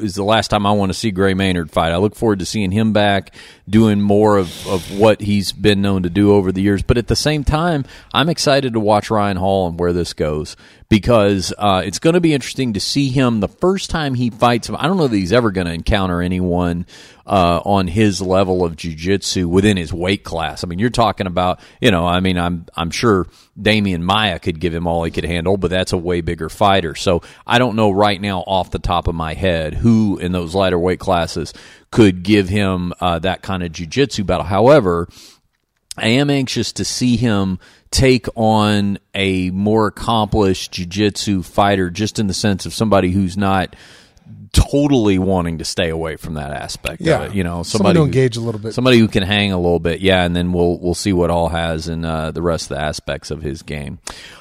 is 0.02 0.16
the 0.16 0.24
last 0.24 0.50
time 0.50 0.66
I 0.66 0.72
want 0.72 0.92
to 0.92 0.98
see 0.98 1.12
Gray 1.12 1.34
Maynard 1.34 1.72
fight. 1.72 1.92
I 1.92 1.98
look 1.98 2.16
forward 2.16 2.40
to 2.40 2.46
seeing 2.46 2.72
him 2.72 2.94
back 2.94 3.34
doing 3.70 4.02
more 4.02 4.38
of, 4.38 4.68
of 4.68 4.98
what 4.98 5.22
he's 5.22 5.52
been 5.52 5.82
known 5.82 6.04
to 6.04 6.10
do 6.10 6.34
over 6.34 6.52
the 6.52 6.62
years. 6.62 6.82
But 6.82 6.98
at 6.98 7.08
the 7.08 7.16
same 7.16 7.44
time, 7.44 7.86
I'm 8.14 8.30
excited 8.30 8.74
to 8.74 8.80
watch 8.80 9.12
Ryan 9.12 9.38
Hall 9.38 9.68
and 9.68 9.80
where 9.80 9.94
this 9.94 10.14
goes 10.14 10.56
because 10.90 11.54
uh, 11.58 11.84
it's 11.86 12.00
going 12.00 12.16
to 12.16 12.22
be 12.22 12.34
interesting 12.34 12.74
to 12.74 12.80
see 12.80 13.10
him 13.10 13.40
the 13.40 13.48
first 13.48 13.92
time 13.92 14.16
he 14.16 14.32
fights. 14.32 14.70
I 14.70 14.88
don't 14.88 14.98
know 14.98 15.08
that 15.08 15.16
he's 15.16 15.34
ever 15.34 15.52
going 15.52 15.68
to 15.68 15.74
encounter 15.74 16.22
anyone 16.22 16.88
uh, 17.28 17.62
on 17.64 17.88
his 17.88 18.24
level 18.24 18.66
of 18.66 18.76
jiu-jitsu 18.76 19.48
within 19.48 19.78
his 19.78 19.94
weight 19.94 20.24
class. 20.24 20.64
I 20.64 20.68
mean, 20.68 20.80
you're 20.80 20.90
talking 20.90 21.28
about, 21.28 21.60
you 21.80 21.92
know, 21.92 22.08
I 22.08 22.22
mean, 22.22 22.40
I'm 22.40 22.66
I'm 22.76 22.90
sure 22.90 23.28
Demian 23.60 24.02
Maia 24.02 24.40
could 24.40 24.60
give 24.60 24.74
him 24.74 24.88
all 24.88 25.04
he 25.04 25.12
could 25.12 25.26
handle, 25.26 25.58
but 25.58 25.70
that's 25.70 25.94
a 25.94 25.98
way 25.98 26.22
bigger 26.22 26.50
fighter. 26.50 26.96
So 26.96 27.22
I 27.46 27.60
don't 27.60 27.76
know 27.76 27.92
right 27.92 28.20
now 28.20 28.40
off 28.40 28.72
the 28.72 28.80
top 28.80 29.08
of 29.08 29.14
my 29.14 29.36
head 29.36 29.76
who 29.76 29.89
in 30.20 30.32
those 30.32 30.56
lighter 30.56 30.80
weight 30.80 31.00
classes 31.00 31.54
could 31.92 32.24
give 32.24 32.50
him 32.50 32.94
uh, 33.00 33.20
that 33.20 33.42
kind 33.42 33.64
of 33.64 33.72
jiu-jitsu 33.72 34.24
battle. 34.24 34.46
However, 34.46 35.08
I 35.98 36.08
am 36.08 36.30
anxious 36.30 36.72
to 36.74 36.86
see 36.86 37.18
him 37.18 37.60
take 37.92 38.28
on 38.36 39.00
a 39.14 39.50
more 39.52 39.88
accomplished 39.88 40.72
jiu-jitsu 40.72 41.44
fighter 41.44 41.90
just 41.90 42.20
in 42.20 42.28
the 42.28 42.34
sense 42.34 42.66
of 42.66 42.74
somebody 42.74 43.12
who's 43.12 43.36
not 43.36 43.76
totally 44.52 45.20
wanting 45.20 45.60
to 45.60 45.66
stay 45.66 45.90
away 45.90 46.16
from 46.16 46.34
that 46.36 46.52
aspect 46.52 47.02
Yeah. 47.02 47.24
of 47.24 47.32
it. 47.32 47.36
You 47.36 47.44
know, 47.44 47.64
Somebody 47.64 47.96
to 47.96 48.00
who- 48.00 48.06
engage 48.06 48.38
a 48.38 48.42
little 48.42 48.60
bit. 48.60 48.74
Somebody 48.74 48.98
who 49.00 49.08
can 49.08 49.24
hang 49.24 49.52
a 49.52 49.58
little 49.58 49.80
bit, 49.80 50.02
yeah, 50.02 50.24
and 50.24 50.36
then 50.36 50.52
we'll 50.54 50.78
we'll 50.80 50.94
see 50.96 51.14
what 51.14 51.30
all 51.30 51.50
has 51.50 51.88
in 51.88 52.04
uh, 52.06 52.32
the 52.32 52.42
rest 52.42 52.72
of 52.72 52.78
the 52.78 52.84
aspects 52.84 53.32
of 53.32 53.42
his 53.42 53.62
game. 53.62 54.00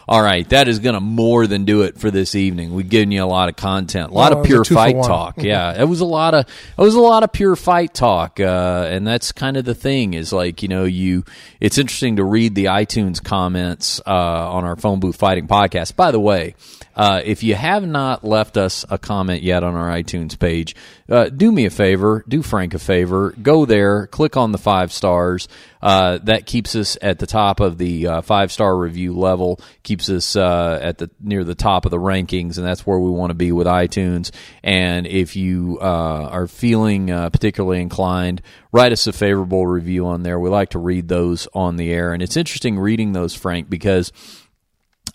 All 0.09 0.23
right, 0.23 0.49
that 0.49 0.69
is 0.69 0.79
going 0.79 0.95
to 0.95 1.01
more 1.01 1.47
than 1.47 1.65
do 1.67 1.83
it 1.83 1.99
for 1.99 2.11
this 2.11 2.35
evening. 2.35 2.73
We've 2.75 2.89
given 2.89 3.11
you 3.13 3.23
a 3.23 3.27
lot 3.27 3.51
of 3.51 3.57
content, 3.57 4.11
a 4.11 4.15
lot 4.15 4.31
Well, 4.33 4.33
of 4.33 4.39
was 4.39 4.47
a 4.47 4.49
pure 4.49 4.65
fight 4.65 5.03
talk. 5.05 5.43
Yeah, 5.43 5.79
it 5.81 5.85
was 5.85 6.01
a 6.01 6.07
lot 6.07 6.33
of 6.35 6.47
it 6.47 6.81
was 6.83 6.95
a 6.95 7.01
lot 7.01 7.23
of 7.23 7.33
pure 7.33 7.57
fight 7.57 7.93
talk, 7.93 8.41
uh, 8.41 8.87
and 8.91 9.07
that's 9.07 9.33
kind 9.33 9.57
of 9.59 9.65
the 9.67 9.75
thing. 9.75 10.15
Is 10.15 10.33
like 10.33 10.63
you 10.63 10.69
know 10.69 10.85
you. 10.85 11.25
It's 11.61 11.77
interesting 11.77 12.17
to 12.17 12.25
read 12.25 12.55
the 12.55 12.67
iTunes 12.67 13.23
comments 13.23 14.01
uh, 14.07 14.11
on 14.11 14.65
our 14.65 14.77
phone 14.77 15.01
booth 15.01 15.17
fighting 15.17 15.47
podcast. 15.47 15.97
By 15.97 16.11
the 16.11 16.21
way, 16.21 16.55
uh, 16.99 17.23
if 17.25 17.45
you 17.45 17.55
have 17.55 17.87
not 17.87 18.25
left 18.25 18.57
us 18.57 18.85
a 18.91 18.99
comment 18.99 19.41
yet 19.41 19.63
on 19.63 19.77
our 19.77 19.89
iTunes 19.89 20.37
page, 20.37 20.75
uh, 21.09 21.29
do 21.29 21.53
me 21.53 21.65
a 21.65 21.71
favor, 21.71 22.25
do 22.27 22.43
Frank 22.43 22.75
a 22.75 22.79
favor, 22.81 23.33
go 23.41 23.65
there, 23.65 24.09
click 24.09 24.37
on 24.37 24.51
the 24.51 24.59
five 24.59 24.93
stars. 24.93 25.47
Uh, 25.81 26.19
that 26.25 26.45
keeps 26.45 26.75
us 26.75 26.99
at 27.01 27.21
the 27.21 27.27
top 27.27 27.61
of 27.61 27.79
the 27.79 28.05
uh, 28.05 28.21
five 28.21 28.51
star 28.51 28.77
review 28.77 29.17
level, 29.17 29.61
keeps 29.85 30.11
us 30.11 30.35
uh, 30.35 30.77
at 30.83 30.99
the 30.99 31.09
near 31.21 31.45
the 31.45 31.55
top 31.55 31.85
of 31.85 31.93
the 31.93 31.99
rankings, 31.99 32.59
and 32.59 32.67
that's 32.67 32.85
where 32.85 32.99
we 32.99 33.11
want 33.11 33.31
to 33.31 33.35
be 33.35 33.53
with 33.53 33.69
iTunes. 33.69 34.33
And 34.65 35.07
if 35.07 35.37
you 35.37 35.79
uh, 35.81 36.29
are 36.33 36.49
feeling 36.49 37.07
particularly 37.07 37.81
inclined, 37.81 38.43
write 38.73 38.91
us 38.91 39.07
a 39.07 39.13
favorable 39.13 39.69
review 39.69 40.09
on 40.09 40.25
there. 40.25 40.41
We 40.41 40.51
like 40.51 40.71
to 40.71 40.81
read 40.81 41.07
those 41.07 41.47
on 41.55 41.77
the 41.77 41.93
air, 41.93 42.13
and 42.13 42.25
it's 42.25 42.37
interesting 42.37 42.77
reading 42.77 43.13
those, 43.13 43.37
Frank, 43.37 43.71
because 43.71 44.13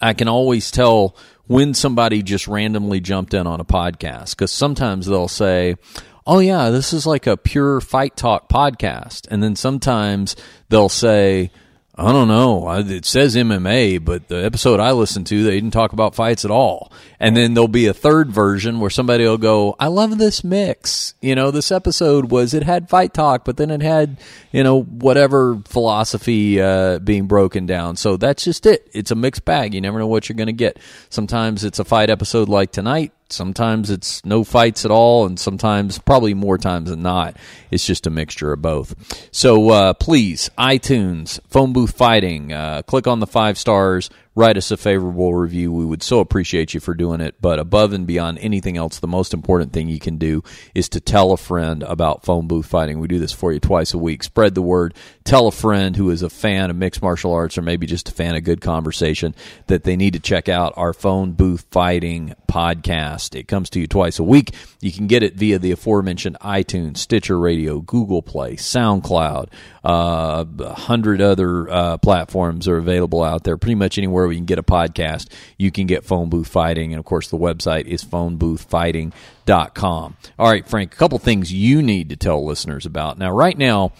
I 0.02 0.14
can 0.14 0.28
always 0.28 0.72
tell 0.72 1.16
when 1.48 1.74
somebody 1.74 2.24
just 2.24 2.48
randomly 2.48 3.00
jumped 3.00 3.34
in 3.34 3.48
on 3.48 3.60
a 3.60 3.66
podcast 3.66 4.32
because 4.32 4.52
sometimes 4.52 5.06
they'll 5.06 5.28
say, 5.28 5.76
Oh, 6.26 6.40
yeah, 6.40 6.70
this 6.70 6.94
is 6.94 7.06
like 7.06 7.28
a 7.28 7.36
pure 7.36 7.82
fight 7.82 8.16
talk 8.16 8.48
podcast. 8.48 9.28
And 9.30 9.44
then 9.44 9.58
sometimes 9.58 10.38
they'll 10.70 10.88
say, 10.88 11.52
I 11.96 12.12
don't 12.12 12.28
know. 12.28 12.72
It 12.72 13.06
says 13.06 13.36
MMA, 13.36 14.04
but 14.04 14.28
the 14.28 14.44
episode 14.44 14.80
I 14.80 14.94
listened 14.94 15.28
to, 15.28 15.44
they 15.44 15.52
didn't 15.52 15.72
talk 15.72 15.94
about 15.94 16.16
fights 16.16 16.44
at 16.44 16.50
all. 16.50 16.92
And 17.20 17.38
then 17.38 17.54
there'll 17.54 17.68
be 17.68 17.86
a 17.86 17.94
third 17.94 18.32
version 18.32 18.80
where 18.80 18.90
somebody 18.90 19.26
will 19.26 19.38
go, 19.38 19.76
I 19.80 19.88
love 19.88 20.18
this 20.18 20.44
mix. 20.44 21.14
You 21.22 21.36
know, 21.36 21.52
this 21.52 21.72
episode 21.72 22.32
was, 22.32 22.56
it 22.56 22.64
had 22.64 22.90
fight 22.90 23.14
talk, 23.14 23.46
but 23.46 23.58
then 23.58 23.70
it 23.70 23.84
had, 23.84 24.18
you 24.52 24.64
know, 24.64 24.82
whatever 24.82 25.62
philosophy 25.66 26.60
uh, 26.60 26.98
being 26.98 27.28
broken 27.28 27.68
down. 27.68 27.96
So 27.96 28.18
that's 28.18 28.44
just 28.44 28.66
it. 28.66 28.90
It's 28.92 29.12
a 29.12 29.16
mixed 29.16 29.46
bag. 29.46 29.76
You 29.76 29.82
never 29.82 30.00
know 30.00 30.08
what 30.08 30.28
you're 30.28 30.36
going 30.36 30.48
to 30.48 30.54
get. 30.54 30.80
Sometimes 31.10 31.64
it's 31.64 31.78
a 31.78 31.86
fight 31.86 32.10
episode 32.10 32.50
like 32.50 32.72
tonight. 32.72 33.12
Sometimes 33.34 33.90
it's 33.90 34.24
no 34.26 34.44
fights 34.44 34.86
at 34.86 34.92
all, 34.92 35.26
and 35.26 35.40
sometimes, 35.40 36.00
probably 36.00 36.34
more 36.34 36.58
times 36.58 36.90
than 36.90 37.02
not, 37.02 37.36
it's 37.72 37.86
just 37.86 38.08
a 38.08 38.10
mixture 38.10 38.54
of 38.54 38.62
both. 38.62 38.96
So 39.32 39.70
uh, 39.70 39.94
please, 39.94 40.50
iTunes, 40.58 41.40
Phone 41.50 41.74
Booth 41.74 41.98
Fighting, 41.98 42.54
uh, 42.54 42.84
click 42.84 43.08
on 43.08 43.20
the 43.20 43.28
five 43.28 43.58
stars, 43.58 44.10
write 44.36 44.58
us 44.58 44.72
a 44.72 44.78
favorable 44.78 45.34
review. 45.34 45.72
We 45.72 45.86
would 45.86 46.04
so 46.04 46.20
appreciate 46.20 46.74
you 46.74 46.80
for 46.80 46.94
doing 46.94 47.22
it. 47.22 47.36
But 47.42 47.60
above 47.60 47.94
and 47.94 48.08
beyond 48.08 48.40
anything 48.40 48.78
else, 48.78 49.00
the 49.00 49.08
most 49.08 49.34
important 49.34 49.74
thing 49.74 49.90
you 49.90 50.00
can 50.00 50.18
do 50.18 50.44
is 50.74 50.90
to 50.90 51.00
tell 51.00 51.32
a 51.32 51.38
friend 51.38 51.84
about 51.84 52.24
Phone 52.24 52.48
Booth 52.48 52.66
Fighting. 52.66 53.00
We 53.00 53.08
do 53.08 53.20
this 53.20 53.32
for 53.32 53.54
you 53.54 53.60
twice 53.60 53.94
a 53.94 53.98
week. 53.98 54.24
Spread 54.24 54.56
the 54.56 54.62
word. 54.62 54.94
Tell 55.24 55.48
a 55.48 55.52
friend 55.52 55.96
who 55.96 56.10
is 56.10 56.22
a 56.22 56.30
fan 56.30 56.70
of 56.70 56.76
mixed 56.76 57.02
martial 57.02 57.34
arts 57.34 57.58
or 57.58 57.62
maybe 57.62 57.86
just 57.86 58.10
a 58.10 58.14
fan 58.14 58.36
of 58.36 58.44
good 58.44 58.62
conversation 58.62 59.36
that 59.68 59.84
they 59.84 59.96
need 59.96 60.14
to 60.14 60.20
check 60.20 60.50
out 60.50 60.74
our 60.76 60.94
Phone 60.94 61.34
Booth 61.34 61.66
Fighting 61.72 62.36
podcast. 62.48 63.38
It 63.38 63.48
comes 63.48 63.70
to 63.72 63.80
you 63.80 63.88
twice 63.88 64.20
a 64.20 64.24
week. 64.24 64.54
You 64.82 64.92
can 64.92 65.08
get 65.08 65.24
it 65.24 65.36
via 65.36 65.60
the 65.60 65.72
aforementioned 65.72 66.38
iTunes, 66.42 66.98
Stitcher 66.98 67.40
Radio, 67.40 67.80
Google 67.80 68.22
Play, 68.22 68.56
SoundCloud. 68.56 69.48
Uh, 69.84 70.46
a 70.60 70.74
hundred 70.74 71.22
other 71.22 71.70
uh, 71.70 71.98
platforms 71.98 72.68
are 72.68 72.78
available 72.78 73.24
out 73.24 73.44
there. 73.44 73.58
Pretty 73.58 73.76
much 73.76 73.98
anywhere 73.98 74.23
we 74.28 74.36
can 74.36 74.46
get 74.46 74.60
a 74.60 74.64
podcast, 74.64 75.32
you 75.58 75.72
can 75.72 75.88
get 75.88 76.06
Phone 76.06 76.30
Booth 76.30 76.48
Fighting. 76.48 76.94
And 76.94 77.00
of 77.00 77.06
course, 77.06 77.30
the 77.30 77.38
website 77.38 77.86
is 77.86 78.04
phoneboothfighting.com. 78.04 80.18
All 80.40 80.52
right, 80.52 80.68
Frank, 80.68 80.94
a 80.94 80.98
couple 80.98 81.20
things 81.20 81.54
you 81.54 81.82
need 81.82 82.10
to 82.10 82.16
tell 82.16 82.46
listeners 82.46 82.86
about. 82.86 83.18
Now, 83.18 83.32
right 83.32 83.58
now, 83.58 83.92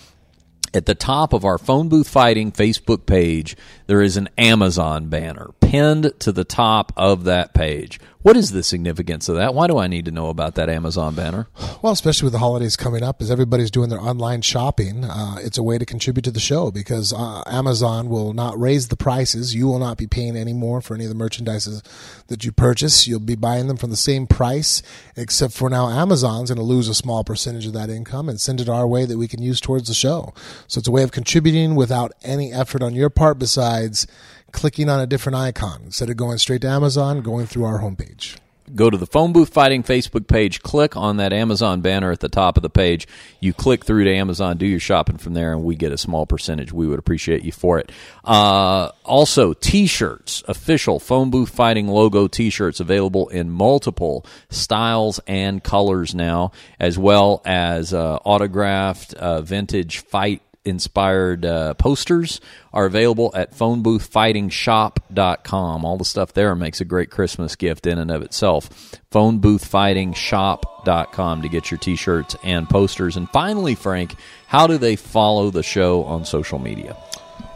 at 0.74 0.88
the 0.88 0.96
top 0.96 1.34
of 1.34 1.46
our 1.46 1.58
phone 1.58 1.88
booth 1.88 2.10
fighting 2.10 2.52
Facebook 2.52 3.06
page, 3.06 3.56
there 3.86 4.02
is 4.02 4.18
an 4.18 4.28
Amazon 4.38 5.08
banner 5.08 5.52
pinned 5.62 6.12
to 6.20 6.32
the 6.32 6.44
top 6.44 6.92
of 6.98 7.26
that 7.26 7.54
page. 7.54 8.00
What 8.24 8.38
is 8.38 8.52
the 8.52 8.64
significance 8.64 9.28
of 9.28 9.36
that? 9.36 9.54
Why 9.54 9.68
do 9.68 9.78
I 9.78 9.88
need 9.88 10.06
to 10.06 10.12
know 10.12 10.30
about 10.30 10.56
that 10.56 10.70
Amazon 10.70 11.14
banner? 11.14 11.48
Well, 11.82 11.92
especially 11.92 12.28
with 12.28 12.32
the 12.32 12.40
holidays 12.40 12.78
coming 12.78 13.04
up, 13.04 13.22
as 13.22 13.30
everybody's 13.30 13.70
doing 13.70 13.90
their 13.90 14.00
online 14.00 14.42
shopping, 14.42 15.04
uh, 15.04 15.36
it's 15.42 15.58
a 15.58 15.64
way 15.64 15.78
to 15.78 15.86
contribute 15.86 16.24
to 16.24 16.32
the 16.32 16.40
show 16.40 16.72
because 16.72 17.12
uh, 17.12 17.44
Amazon 17.48 18.08
will 18.08 18.32
not 18.32 18.58
raise 18.58 18.88
the 18.88 18.96
prices. 18.96 19.54
You 19.54 19.68
will 19.68 19.78
not 19.78 19.98
be 19.98 20.08
paying 20.08 20.38
any 20.38 20.54
more 20.54 20.80
for 20.80 20.96
any 20.96 21.04
of 21.04 21.10
the 21.10 21.22
merchandises 21.22 21.84
that 22.28 22.46
you 22.46 22.54
purchase. 22.54 23.06
You'll 23.08 23.20
be 23.20 23.36
buying 23.36 23.68
them 23.68 23.76
from 23.76 23.90
the 23.90 23.98
same 23.98 24.26
price, 24.26 24.82
except 25.18 25.54
for 25.54 25.70
now 25.70 25.90
Amazon's 25.90 26.50
going 26.50 26.58
to 26.58 26.64
lose 26.64 26.88
a 26.88 26.96
small 26.96 27.26
percentage 27.26 27.66
of 27.66 27.74
that 27.74 27.90
income 27.90 28.30
and 28.30 28.40
send 28.40 28.62
it 28.62 28.70
our 28.70 28.88
way 28.88 29.04
that 29.04 29.18
we 29.18 29.28
can 29.28 29.42
use 29.42 29.60
towards 29.60 29.90
the 29.90 29.94
show. 29.94 30.34
So 30.70 30.80
it's 30.80 30.88
a 30.88 30.92
way 30.92 31.04
of 31.04 31.12
contributing 31.12 31.76
without 31.76 32.14
any 32.24 32.54
effort 32.54 32.84
on 32.84 32.96
your 32.96 33.10
part 33.10 33.38
besides 33.38 34.08
clicking 34.54 34.88
on 34.88 35.02
a 35.02 35.08
different 35.08 35.36
icon 35.36 35.82
instead 35.84 36.10
of 36.10 36.16
going 36.16 36.38
straight 36.38 36.62
to 36.62 36.70
Amazon, 36.70 37.22
going 37.22 37.46
through 37.46 37.66
our 37.66 37.82
homepage. 37.82 38.38
Go 38.74 38.90
to 38.90 38.98
the 38.98 39.06
Phone 39.06 39.34
Booth 39.34 39.50
Fighting 39.50 39.84
Facebook 39.84 40.26
page, 40.26 40.62
click 40.62 40.96
on 40.96 41.18
that 41.18 41.34
Amazon 41.34 41.82
banner 41.82 42.12
at 42.14 42.22
the 42.22 42.30
top 42.30 42.56
of 42.56 42.64
the 42.64 42.70
page. 42.70 43.08
You 43.42 43.54
click 43.54 43.84
through 43.84 44.06
to 44.06 44.10
Amazon, 44.10 44.56
do 44.56 44.66
your 44.66 44.80
shopping 44.80 45.18
from 45.18 45.34
there, 45.34 45.52
and 45.52 45.66
we 45.66 45.76
get 45.76 45.92
a 45.92 45.98
small 45.98 46.26
percentage. 46.26 46.72
We 46.72 46.88
would 46.88 46.98
appreciate 46.98 47.44
you 47.44 47.52
for 47.52 47.78
it. 47.78 47.92
Uh, 48.24 48.92
also, 49.04 49.54
t 49.54 49.86
shirts, 49.86 50.44
official 50.48 51.02
Phone 51.02 51.30
Booth 51.30 51.50
Fighting 51.50 51.90
logo 51.90 52.28
t 52.28 52.50
shirts 52.50 52.80
available 52.80 53.28
in 53.28 53.50
multiple 53.50 54.26
styles 54.50 55.20
and 55.28 55.62
colors 55.62 56.16
now, 56.16 56.54
as 56.80 56.98
well 56.98 57.42
as 57.44 57.94
uh, 57.94 58.16
autographed 58.24 59.14
uh, 59.16 59.42
vintage 59.42 60.00
fight 60.00 60.42
inspired 60.66 61.46
uh, 61.46 61.74
posters 61.76 62.42
are 62.72 62.86
available 62.86 63.32
at 63.36 63.54
phoneboothfightingshop.com. 63.56 65.86
All 65.86 65.98
the 65.98 66.06
stuff 66.06 66.34
there 66.34 66.56
makes 66.56 66.82
a 66.82 66.86
great 66.86 67.12
Christmas 67.12 67.56
gift 67.56 67.86
in 67.86 67.98
and 67.98 68.12
of 68.12 68.22
itself. 68.22 68.70
phoneboothfightingshop.com 69.12 71.42
to 71.42 71.50
get 71.50 71.72
your 71.72 71.78
t-shirts 71.78 72.36
and 72.44 72.70
posters. 72.70 73.18
And 73.18 73.30
finally, 73.30 73.76
Frank, 73.76 74.16
how 74.48 74.68
do 74.68 74.78
they 74.78 74.96
follow 74.96 75.50
the 75.50 75.64
show 75.64 76.04
on 76.04 76.26
social 76.26 76.60
media? 76.60 76.96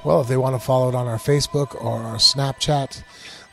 Well, 0.03 0.21
if 0.21 0.27
they 0.27 0.37
want 0.37 0.55
to 0.55 0.65
follow 0.65 0.89
it 0.89 0.95
on 0.95 1.07
our 1.07 1.17
Facebook 1.17 1.75
or 1.83 1.99
our 1.99 2.17
Snapchat, 2.17 3.03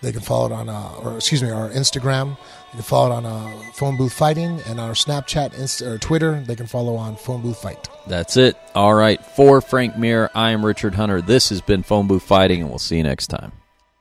they 0.03 0.13
can 0.13 0.21
follow 0.21 0.47
it 0.47 0.53
on, 0.53 0.69
uh, 0.69 0.93
or 1.03 1.17
excuse 1.17 1.43
me, 1.43 1.51
our 1.51 1.71
Instagram. 1.71 2.37
You 2.75 2.79
can 2.79 2.87
follow 2.87 3.13
it 3.13 3.15
on 3.15 3.25
uh, 3.25 3.63
Phone 3.75 3.97
Booth 3.97 4.13
Fighting 4.13 4.61
and 4.67 4.81
our 4.81 4.95
Snapchat, 4.95 5.55
Insta, 5.55 5.87
or 5.87 5.97
Twitter. 5.97 6.41
They 6.41 6.57
can 6.57 6.67
follow 6.67 6.97
on 6.97 7.15
Phone 7.15 7.41
Booth 7.41 7.63
Fight. 7.63 7.89
That's 8.09 8.37
it. 8.37 8.57
All 8.75 8.95
right. 8.95 9.25
For 9.37 9.61
Frank 9.61 9.97
Mir, 9.97 10.29
I 10.35 10.51
am 10.51 10.67
Richard 10.67 10.97
Hunter. 10.97 11.23
This 11.23 11.51
has 11.51 11.61
been 11.61 11.85
Phone 11.85 12.09
Booth 12.09 12.25
Fighting, 12.25 12.63
and 12.63 12.71
we'll 12.71 12.81
see 12.81 12.97
you 12.97 13.05
next 13.05 13.29
time. 13.29 13.53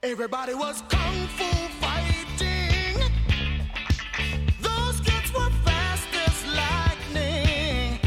Everybody 0.02 0.56
was 0.56 0.82
kung 0.90 1.28
fu 1.28 1.44
fighting. 1.80 2.98
Those 4.60 5.00
kids 5.02 5.32
were 5.32 5.52
fast 5.64 6.08
as 6.26 6.44
lightning. 6.56 8.00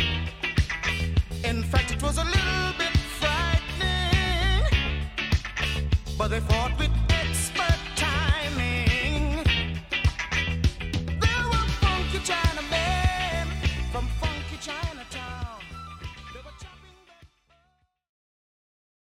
In 1.44 1.62
fact, 1.62 1.92
it 1.92 2.02
was 2.02 2.18
a 2.18 2.24
little 2.24 2.72
bit 2.76 2.96
frightening. 3.20 4.64
But 6.18 6.26
they 6.26 6.40
fought 6.40 6.76
with 6.76 6.90